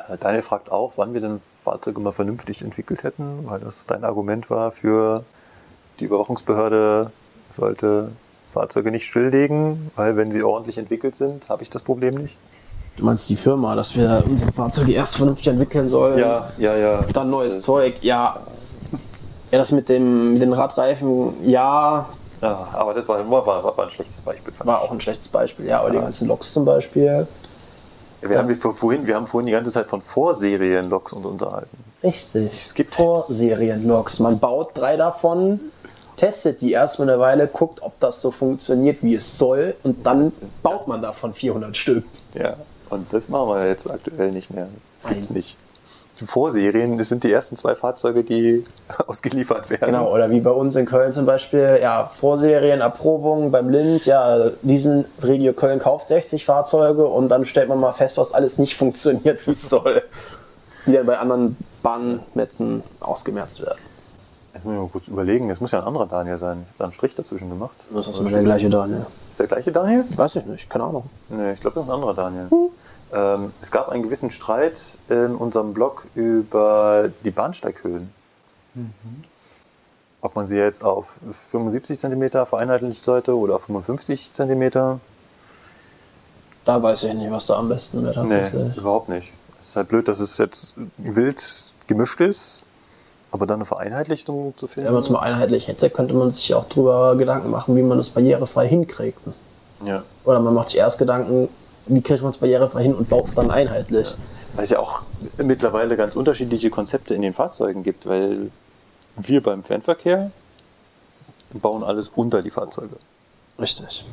Äh, 0.07 0.17
Daniel 0.19 0.41
fragt 0.43 0.71
auch, 0.71 0.93
wann 0.95 1.13
wir 1.13 1.21
denn 1.21 1.41
Fahrzeuge 1.67 1.99
mal 1.99 2.13
vernünftig 2.13 2.61
entwickelt 2.61 3.03
hätten, 3.03 3.45
weil 3.45 3.59
das 3.59 3.85
dein 3.87 4.05
Argument 4.05 4.49
war 4.49 4.71
für 4.71 5.25
die 5.99 6.05
Überwachungsbehörde 6.05 7.11
sollte 7.51 8.11
Fahrzeuge 8.53 8.89
nicht 8.89 9.05
stilllegen, 9.05 9.91
weil 9.97 10.15
wenn 10.15 10.31
sie 10.31 10.43
ordentlich 10.43 10.77
entwickelt 10.77 11.15
sind, 11.15 11.49
habe 11.49 11.63
ich 11.63 11.69
das 11.69 11.81
Problem 11.81 12.15
nicht. 12.15 12.37
Du 12.95 13.03
meinst 13.03 13.29
die 13.29 13.35
Firma, 13.35 13.75
dass 13.75 13.97
wir 13.97 14.23
unsere 14.25 14.53
Fahrzeuge 14.53 14.93
erst 14.93 15.17
vernünftig 15.17 15.47
entwickeln 15.47 15.89
sollen? 15.89 16.17
Ja, 16.17 16.47
ja, 16.57 16.75
ja. 16.77 17.01
Dann 17.13 17.29
neues 17.29 17.61
Zeug, 17.61 17.95
ja. 18.01 18.37
Ja, 19.51 19.57
das 19.57 19.73
mit, 19.73 19.89
dem, 19.89 20.33
mit 20.33 20.41
den 20.41 20.53
Radreifen, 20.53 21.33
ja, 21.45 22.07
Ja, 22.41 22.67
aber 22.73 22.93
das 22.93 23.09
war, 23.09 23.29
war, 23.29 23.45
war, 23.45 23.79
ein 23.79 23.89
schlechtes 23.89 24.21
Beispiel. 24.21 24.53
war 24.63 24.77
ich. 24.77 24.83
auch 24.83 24.91
ein 24.91 25.01
schlechtes 25.01 25.27
Beispiel. 25.27 25.65
Ja, 25.65 25.81
aber 25.81 25.91
die 25.91 25.99
ganzen 25.99 26.29
Loks 26.29 26.53
zum 26.53 26.63
Beispiel. 26.63 27.27
Wir, 28.21 28.37
haben, 28.37 28.47
wir, 28.47 28.55
vorhin, 28.55 29.05
wir 29.05 29.15
haben 29.15 29.27
vorhin 29.27 29.45
die 29.45 29.51
ganze 29.51 29.71
Zeit 29.71 29.87
von 29.87 30.01
Vorserien-Loks 30.01 31.13
uns 31.13 31.25
unterhalten. 31.25 31.77
Richtig. 32.03 32.51
Es 32.53 32.73
gibt 32.73 32.95
Vorserien-Loks. 32.95 34.19
Man 34.19 34.39
baut 34.39 34.71
drei 34.73 34.97
davon, 34.97 35.59
testet 36.15 36.61
die 36.61 36.71
erstmal 36.71 37.09
eine 37.09 37.19
Weile, 37.19 37.47
guckt, 37.47 37.81
ob 37.81 37.99
das 37.99 38.21
so 38.21 38.31
funktioniert, 38.31 39.03
wie 39.03 39.15
es 39.15 39.37
soll, 39.37 39.75
und 39.83 40.05
dann 40.05 40.33
baut 40.63 40.87
man 40.87 41.01
davon 41.01 41.33
400 41.33 41.75
Stück. 41.77 42.05
Ja, 42.33 42.55
und 42.89 43.11
das 43.13 43.29
machen 43.29 43.49
wir 43.49 43.67
jetzt 43.67 43.89
aktuell 43.89 44.31
nicht 44.31 44.49
mehr. 44.49 44.67
Das 44.99 45.09
gibt's 45.09 45.29
Nein. 45.29 45.37
nicht. 45.37 45.57
Die 46.19 46.25
Vorserien, 46.25 46.97
das 46.97 47.09
sind 47.09 47.23
die 47.23 47.31
ersten 47.31 47.55
zwei 47.57 47.75
Fahrzeuge, 47.75 48.23
die 48.23 48.65
ausgeliefert 49.07 49.69
werden. 49.69 49.85
Genau, 49.85 50.11
oder 50.11 50.29
wie 50.29 50.39
bei 50.39 50.51
uns 50.51 50.75
in 50.75 50.85
Köln 50.85 51.13
zum 51.13 51.25
Beispiel, 51.25 51.79
ja, 51.81 52.05
Vorserien, 52.05 52.81
Erprobung 52.81 53.51
beim 53.51 53.69
Lind, 53.69 54.05
ja, 54.05 54.49
diesen 54.61 55.05
Regio 55.21 55.53
Köln 55.53 55.79
kauft 55.79 56.07
60 56.07 56.45
Fahrzeuge 56.45 57.05
und 57.05 57.29
dann 57.29 57.45
stellt 57.45 57.69
man 57.69 57.79
mal 57.79 57.93
fest, 57.93 58.17
was 58.17 58.33
alles 58.33 58.57
nicht 58.57 58.75
funktioniert, 58.75 59.45
wie 59.45 59.51
es 59.51 59.69
soll. 59.69 60.01
Die 60.85 60.93
dann 60.93 61.05
bei 61.05 61.17
anderen 61.19 61.57
Bahnnetzen 61.83 62.81
ausgemerzt 62.99 63.61
werden. 63.61 63.79
Jetzt 64.53 64.65
muss 64.65 64.73
ich 64.73 64.79
mal 64.79 64.89
kurz 64.89 65.07
überlegen, 65.07 65.51
es 65.51 65.61
muss 65.61 65.71
ja 65.71 65.81
ein 65.81 65.85
anderer 65.85 66.07
Daniel 66.07 66.39
sein. 66.39 66.61
Ich 66.63 66.67
habe 66.69 66.77
da 66.79 66.83
einen 66.85 66.93
Strich 66.93 67.13
dazwischen 67.13 67.49
gemacht. 67.49 67.85
Das 67.93 68.07
ist 68.07 68.19
immer 68.19 68.31
der 68.31 68.41
gleiche 68.41 68.69
Daniel. 68.69 69.05
Ist 69.29 69.39
der 69.39 69.45
gleiche 69.45 69.71
Daniel? 69.71 70.03
Weiß 70.15 70.35
ich 70.37 70.45
nicht, 70.47 70.67
keine 70.67 70.85
Ahnung. 70.85 71.03
Nee, 71.29 71.51
ich 71.51 71.61
glaube, 71.61 71.75
das 71.75 71.83
ist 71.83 71.89
ein 71.89 71.93
anderer 71.93 72.15
Daniel. 72.15 72.47
Ähm, 73.13 73.53
es 73.61 73.71
gab 73.71 73.89
einen 73.89 74.03
gewissen 74.03 74.31
Streit 74.31 74.97
in 75.09 75.35
unserem 75.35 75.73
Blog 75.73 76.05
über 76.15 77.09
die 77.23 77.31
Bahnsteighöhen. 77.31 78.09
Ob 80.21 80.35
man 80.35 80.45
sie 80.45 80.57
jetzt 80.57 80.83
auf 80.83 81.15
75 81.51 81.99
cm 81.99 82.45
vereinheitlichen 82.45 83.01
sollte 83.01 83.35
oder 83.35 83.55
auf 83.55 83.63
55 83.63 84.33
cm. 84.33 84.99
Da 86.65 86.83
weiß 86.83 87.03
ich 87.05 87.13
nicht, 87.13 87.31
was 87.31 87.45
da 87.45 87.55
am 87.55 87.69
besten 87.69 88.03
wäre 88.03 88.25
Nee, 88.25 88.49
überhaupt 88.77 89.09
nicht. 89.09 89.31
Es 89.61 89.69
ist 89.69 89.75
halt 89.77 89.87
blöd, 89.87 90.07
dass 90.07 90.19
es 90.19 90.37
jetzt 90.37 90.73
wild 90.97 91.41
gemischt 91.87 92.19
ist, 92.19 92.61
aber 93.31 93.45
dann 93.47 93.55
eine 93.59 93.65
Vereinheitlichung 93.65 94.53
zu 94.57 94.67
finden. 94.67 94.87
Wenn 94.87 94.93
man 94.93 95.03
es 95.03 95.09
mal 95.09 95.19
einheitlich 95.21 95.67
hätte, 95.67 95.89
könnte 95.89 96.13
man 96.13 96.31
sich 96.31 96.53
auch 96.53 96.67
drüber 96.67 97.15
Gedanken 97.15 97.49
machen, 97.49 97.75
wie 97.75 97.81
man 97.81 97.97
das 97.97 98.09
barrierefrei 98.09 98.67
hinkriegt. 98.67 99.19
ja. 99.85 100.03
Oder 100.25 100.39
man 100.41 100.53
macht 100.53 100.69
sich 100.69 100.77
erst 100.79 100.99
Gedanken, 100.99 101.47
wie 101.87 102.01
kriegt 102.01 102.21
man 102.21 102.31
es 102.31 102.37
barrierefrei 102.37 102.83
hin 102.83 102.95
und 102.95 103.09
baut 103.09 103.25
es 103.25 103.35
dann 103.35 103.51
einheitlich. 103.51 104.13
Weil 104.53 104.63
es 104.63 104.69
ja 104.71 104.79
auch 104.79 105.01
mittlerweile 105.37 105.97
ganz 105.97 106.15
unterschiedliche 106.15 106.69
Konzepte 106.69 107.13
in 107.13 107.21
den 107.21 107.33
Fahrzeugen 107.33 107.83
gibt, 107.83 108.07
weil 108.07 108.51
wir 109.15 109.41
beim 109.41 109.63
Fernverkehr 109.63 110.31
bauen 111.53 111.83
alles 111.83 112.09
unter 112.09 112.41
die 112.41 112.49
Fahrzeuge. 112.49 112.95
Richtig. 113.59 114.05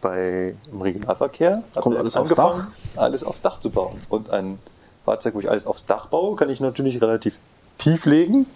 Bei 0.00 0.54
im 0.70 0.82
Regionalverkehr 0.82 1.62
Kommt 1.80 1.96
alles 1.96 2.16
aufs 2.16 2.32
angefangen, 2.32 2.66
alles 2.96 3.24
aufs 3.24 3.40
Dach 3.40 3.58
zu 3.60 3.70
bauen. 3.70 3.96
Und 4.08 4.30
ein 4.30 4.58
Fahrzeug, 5.04 5.34
wo 5.34 5.40
ich 5.40 5.50
alles 5.50 5.66
aufs 5.66 5.86
Dach 5.86 6.06
baue, 6.06 6.36
kann 6.36 6.50
ich 6.50 6.60
natürlich 6.60 7.00
relativ 7.00 7.38
tief 7.78 8.04
legen, 8.04 8.46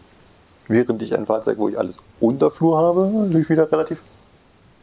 während 0.67 1.03
ich 1.03 1.15
ein 1.15 1.27
Fahrzeug, 1.27 1.59
wo 1.59 1.69
ich 1.69 1.79
alles 1.79 1.97
unter 2.21 2.51
Flur 2.51 2.79
habe, 2.79 3.07
natürlich 3.07 3.49
wieder 3.49 3.71
relativ 3.71 4.03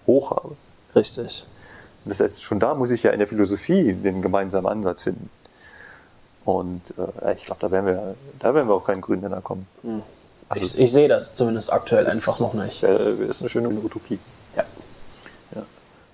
hoch 0.08 0.32
habe. 0.32 0.56
Richtig. 0.96 1.46
Das 2.06 2.20
heißt, 2.20 2.44
schon 2.44 2.60
da 2.60 2.74
muss 2.76 2.92
ich 2.92 3.04
ja 3.04 3.12
in 3.12 3.20
der 3.20 3.28
Philosophie 3.28 3.94
den 3.94 4.22
gemeinsamen 4.22 4.68
Ansatz 4.68 5.02
finden. 5.02 5.30
Und 6.46 6.94
äh, 7.22 7.34
ich 7.34 7.46
glaube, 7.46 7.62
da 7.62 7.72
werden 7.72 7.86
wir, 7.88 8.16
da 8.40 8.54
werden 8.54 8.68
wir 8.68 8.76
auf 8.76 8.84
keinen 8.84 9.02
grünen 9.02 9.24
Nenner 9.24 9.42
kommen. 9.42 9.66
Also, 10.48 10.66
Ich, 10.66 10.80
ich 10.80 10.92
sehe 10.94 11.08
das 11.08 11.34
zumindest 11.34 11.74
aktuell 11.74 12.06
einfach 12.08 12.40
noch 12.40 12.54
nicht. 12.54 12.84
äh, 12.84 13.16
ist 13.16 13.42
eine 13.42 13.50
schöne 13.50 13.70
Utopie. 13.70 14.20
Ja. 14.56 14.64
Ja. 15.56 15.64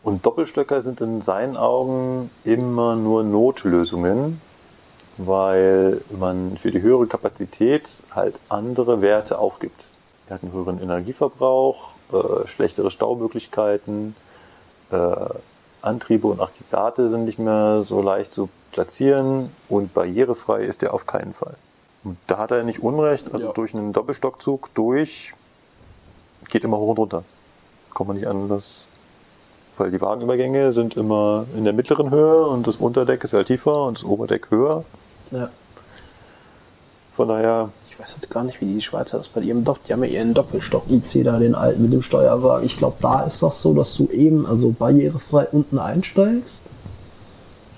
Und 0.04 0.26
Doppelstöcker 0.26 0.82
sind 0.82 1.02
in 1.02 1.20
seinen 1.20 1.58
Augen 1.58 2.30
immer 2.46 2.96
nur 2.96 3.24
Notlösungen, 3.26 4.40
weil 5.18 6.00
man 6.18 6.56
für 6.58 6.72
die 6.72 6.82
höhere 6.82 7.08
Kapazität 7.08 8.02
halt 8.16 8.40
andere 8.48 9.02
Werte 9.02 9.38
aufgibt. 9.38 9.88
Er 10.30 10.36
hat 10.36 10.44
einen 10.44 10.54
höheren 10.54 10.82
Energieverbrauch, 10.82 11.90
äh, 12.14 12.48
schlechtere 12.48 12.90
Staumöglichkeiten, 12.90 14.16
äh, 14.92 15.16
Antriebe 15.82 16.28
und 16.28 16.40
Aggregate 16.40 17.08
sind 17.08 17.26
nicht 17.26 17.40
mehr 17.40 17.84
so 17.84 18.02
leicht 18.02 18.34
zu 18.34 18.50
platzieren 18.72 19.50
und 19.70 19.94
barrierefrei 19.94 20.62
ist 20.62 20.84
er 20.84 20.94
auf 20.94 21.06
keinen 21.06 21.34
Fall. 21.34 21.56
Und 22.04 22.18
da 22.28 22.38
hat 22.40 22.52
er 22.52 22.64
nicht 22.64 22.82
Unrecht, 22.82 23.32
also 23.32 23.46
Ja. 23.48 23.52
durch 23.52 23.74
einen 23.74 23.94
Doppelstockzug 23.94 24.74
durch 24.74 25.34
geht 26.50 26.64
immer 26.64 26.78
hoch 26.78 26.90
und 26.90 26.98
runter. 27.00 27.24
Kommt 27.94 28.10
man 28.10 28.18
nicht 28.18 28.28
an 28.28 28.50
das, 28.50 28.86
weil 29.78 29.90
die 29.92 30.02
Wagenübergänge 30.02 30.72
sind 30.72 30.98
immer 30.98 31.46
in 31.56 31.64
der 31.64 31.74
mittleren 31.74 32.12
Höhe 32.12 32.46
und 32.48 32.68
das 32.68 32.78
Unterdeck 32.78 33.24
ist 33.24 33.34
halt 33.34 33.48
tiefer 33.48 33.84
und 33.86 33.98
das 33.98 34.04
Oberdeck 34.04 34.52
höher. 34.52 34.84
Ja. 35.32 35.50
Von 37.14 37.28
daher, 37.28 37.70
Ich 37.90 38.00
weiß 38.00 38.14
jetzt 38.16 38.30
gar 38.32 38.44
nicht, 38.44 38.60
wie 38.62 38.66
die 38.66 38.82
Schweizer 38.82 39.18
das 39.18 39.28
bei 39.28 39.42
ihrem 39.42 39.64
Dopp, 39.64 39.84
die 39.84 39.94
haben 39.94 40.04
ja 40.04 40.10
ihren 40.10 40.34
Doppelstock-IC 40.34 41.24
da, 41.26 41.38
den 41.40 41.54
alten 41.56 41.84
mit 41.84 41.94
dem 41.94 42.02
Steuerwagen. 42.02 42.66
Ich 42.66 42.78
glaube, 42.78 42.96
da 43.02 43.24
ist 43.24 43.44
das 43.44 43.62
so, 43.62 43.74
dass 43.74 43.94
du 43.96 44.08
eben, 44.08 44.46
also 44.48 44.72
barrierefrei 44.72 45.48
unten 45.52 45.78
einsteigst. 45.78 46.64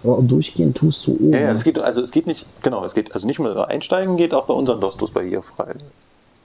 Aber 0.03 0.21
durchgehen 0.21 0.73
tust 0.73 1.07
du 1.07 1.13
oben. 1.13 1.33
ja, 1.33 1.39
ja, 1.39 1.51
das 1.53 1.63
geht, 1.63 1.79
also 1.79 2.01
es 2.01 2.11
geht 2.11 2.27
nicht, 2.27 2.45
genau, 2.61 2.83
es 2.85 2.93
geht, 2.93 3.13
also 3.13 3.25
nicht 3.25 3.39
nur 3.39 3.67
einsteigen, 3.69 4.17
geht 4.17 4.33
auch 4.33 4.45
bei 4.45 4.53
unseren 4.53 4.79
Dostos 4.81 5.11
barrierefrei. 5.11 5.73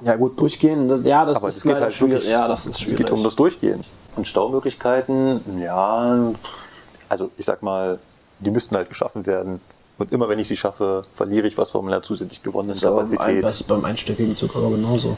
Ja, 0.03 0.15
gut, 0.17 0.39
durchgehen, 0.41 0.87
das, 0.89 1.05
ja, 1.05 1.25
das 1.25 1.39
Aber 1.39 1.49
ist 1.49 1.65
es 1.65 1.65
halt 1.81 1.93
schwierig. 1.93 2.13
wirklich, 2.15 2.31
Ja, 2.31 2.47
das 2.49 2.67
ist 2.67 2.75
es 2.77 2.81
schwierig. 2.81 2.99
geht 2.99 3.11
um 3.11 3.23
das 3.23 3.35
Durchgehen. 3.37 3.81
Und 4.17 4.27
Staumöglichkeiten, 4.29 5.41
ja, 5.61 6.33
also 7.09 7.31
ich 7.37 7.45
sag 7.45 7.63
mal, 7.63 7.99
die 8.41 8.51
müssten 8.51 8.77
halt 8.77 8.89
geschaffen 8.89 9.27
werden. 9.27 9.61
Und 9.99 10.13
immer 10.13 10.29
wenn 10.29 10.39
ich 10.39 10.49
sie 10.49 10.57
schaffe, 10.57 11.03
verliere 11.15 11.47
ich 11.49 11.59
was 11.59 11.71
von 11.71 11.85
meiner 11.85 12.03
zusätzlich 12.03 12.43
gewonnenen 12.43 12.75
das 12.75 12.83
Kapazität. 12.83 13.43
das 13.43 13.55
ist 13.61 13.65
beim 13.69 13.85
einstöckigen 13.85 14.37
aber 14.55 14.71
genauso. 14.71 15.17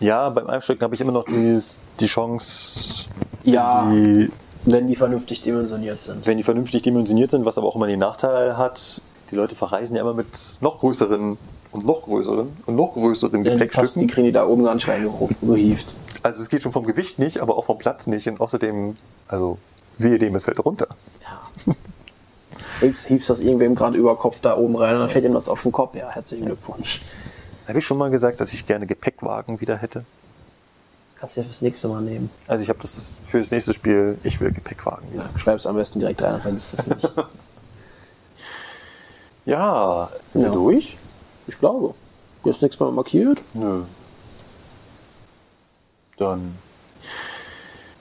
Ja, 0.00 0.28
beim 0.30 0.46
Einstecken 0.48 0.82
habe 0.82 0.94
ich 0.94 1.00
immer 1.00 1.12
noch 1.12 1.24
dieses, 1.24 1.82
die 2.00 2.06
Chance, 2.06 3.04
Ja. 3.44 3.88
die, 3.90 4.30
Wenn 4.64 4.86
die 4.88 4.96
vernünftig 4.96 5.42
dimensioniert 5.42 6.02
sind. 6.02 6.26
wenn 6.26 6.36
die 6.38 6.42
vernünftig 6.42 6.82
dimensioniert 6.82 7.30
sind, 7.30 7.44
was 7.44 7.58
aber 7.58 7.68
auch 7.68 7.76
immer 7.76 7.86
den 7.86 8.00
Nachteil 8.00 8.56
hat, 8.56 9.02
die 9.30 9.36
Leute 9.36 9.54
verreisen 9.54 9.94
ja 9.96 10.02
immer 10.02 10.14
mit 10.14 10.26
noch 10.60 10.80
größeren 10.80 11.36
und 11.72 11.84
noch 11.86 12.02
größeren 12.02 12.48
und 12.66 12.74
noch 12.76 12.94
größeren 12.94 13.44
Ja, 13.44 13.54
die, 13.54 13.58
passt, 13.66 13.96
die 13.96 14.00
Gepäckstücken. 14.00 14.08
kriegen 14.08 14.24
die 14.26 14.32
da 14.32 14.46
oben 14.46 14.64
gar 14.64 14.74
nicht 14.74 14.88
reingehieft. 14.88 15.94
Also 16.22 16.40
es 16.40 16.48
geht 16.48 16.62
schon 16.62 16.72
vom 16.72 16.86
Gewicht 16.86 17.18
nicht, 17.18 17.40
aber 17.40 17.56
auch 17.58 17.64
vom 17.66 17.78
Platz 17.78 18.06
nicht. 18.06 18.26
Und 18.28 18.40
außerdem, 18.40 18.96
also 19.28 19.58
wehe 19.98 20.18
dem, 20.18 20.34
es 20.34 20.44
fällt 20.46 20.64
runter. 20.64 20.88
Ja. 21.22 21.74
Hiefst, 22.84 23.30
das 23.30 23.40
irgendwem 23.40 23.74
gerade 23.74 23.96
über 23.96 24.16
Kopf 24.16 24.38
da 24.40 24.56
oben 24.56 24.76
rein 24.76 24.94
und 24.94 25.00
dann 25.00 25.08
fällt 25.08 25.24
ihm 25.24 25.34
das 25.34 25.48
auf 25.48 25.62
den 25.62 25.72
Kopf. 25.72 25.94
Ja, 25.96 26.10
herzlichen 26.10 26.46
Glückwunsch. 26.46 27.00
Habe 27.66 27.78
ich 27.78 27.86
schon 27.86 27.96
mal 27.98 28.10
gesagt, 28.10 28.40
dass 28.40 28.52
ich 28.52 28.66
gerne 28.66 28.86
Gepäckwagen 28.86 29.60
wieder 29.60 29.76
hätte? 29.76 30.04
Kannst 31.16 31.36
du 31.36 31.40
ja 31.40 31.46
fürs 31.46 31.62
nächste 31.62 31.88
Mal 31.88 32.02
nehmen. 32.02 32.28
Also 32.46 32.62
ich 32.62 32.68
habe 32.68 32.78
das 32.82 33.16
für 33.26 33.38
das 33.38 33.50
nächste 33.50 33.72
Spiel, 33.72 34.18
ich 34.22 34.40
will 34.40 34.52
Gepäckwagen 34.52 35.10
wieder. 35.12 35.24
Ja, 35.32 35.38
schreib's 35.38 35.66
am 35.66 35.76
besten 35.76 36.00
direkt 36.00 36.22
rein, 36.22 36.32
dann 36.32 36.40
vergisst 36.42 36.78
es 36.78 36.86
nicht. 36.88 37.08
Ja, 39.46 40.08
sind 40.26 40.40
Ja. 40.40 40.48
wir 40.48 40.54
durch? 40.54 40.96
ich 41.46 41.58
glaube. 41.58 41.94
Hier 42.42 42.50
ist 42.50 42.62
nichts 42.62 42.80
mehr 42.80 42.90
markiert. 42.90 43.42
Nö. 43.52 43.82
Dann. 46.16 46.56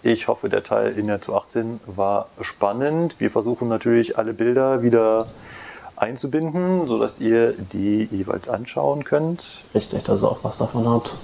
Ich 0.06 0.28
hoffe, 0.28 0.50
der 0.50 0.64
Teil 0.64 0.98
in 1.00 1.08
der 1.08 1.22
zu 1.22 1.34
18 1.34 1.80
war 1.86 2.28
spannend. 2.42 3.16
Wir 3.20 3.32
versuchen 3.32 3.70
natürlich 3.70 4.18
alle 4.18 4.34
Bilder 4.34 4.82
wieder 4.82 5.28
einzubinden, 5.96 6.88
sodass 6.88 7.22
ihr 7.22 7.54
die 7.54 8.10
jeweils 8.12 8.50
anschauen 8.50 9.06
könnt. 9.06 9.64
Richtig, 9.74 10.04
dass 10.04 10.22
ihr 10.22 10.30
auch 10.30 10.44
was 10.44 10.58
davon 10.58 10.90
habt. 10.90 11.16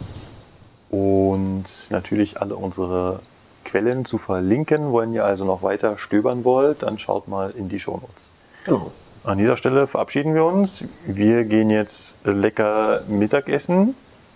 Und 0.89 1.65
natürlich 1.89 2.41
alle 2.41 2.55
unsere 2.55 3.19
Quellen 3.65 4.05
zu 4.05 4.17
verlinken. 4.17 4.93
Wenn 4.93 5.13
ihr 5.13 5.25
also 5.25 5.43
noch 5.43 5.61
weiter 5.61 5.97
stöbern 5.97 6.45
wollt, 6.45 6.83
dann 6.83 6.97
schaut 6.99 7.27
mal 7.27 7.51
in 7.51 7.67
die 7.67 7.81
Shownotes. 7.81 8.29
Genau. 8.63 8.91
An 9.25 9.37
dieser 9.37 9.57
Stelle 9.57 9.87
verabschieden 9.87 10.33
wir 10.33 10.45
uns. 10.45 10.85
Wir 11.05 11.43
gehen 11.43 11.69
jetzt 11.69 12.15
lecker 12.23 13.01
Mittagessen 13.09 13.95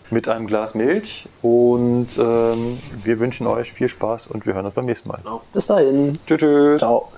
mit 0.09 0.27
einem 0.27 0.47
Glas 0.47 0.75
Milch 0.75 1.27
und 1.41 2.07
ähm, 2.17 2.77
wir 3.03 3.19
wünschen 3.19 3.47
euch 3.47 3.71
viel 3.71 3.87
Spaß 3.87 4.27
und 4.27 4.45
wir 4.45 4.53
hören 4.53 4.65
uns 4.65 4.75
beim 4.75 4.85
nächsten 4.85 5.09
Mal. 5.09 5.19
Bis 5.53 5.67
dahin. 5.67 6.17
Tschüss. 6.25 6.39
tschüss. 6.39 6.79
Ciao. 6.79 7.09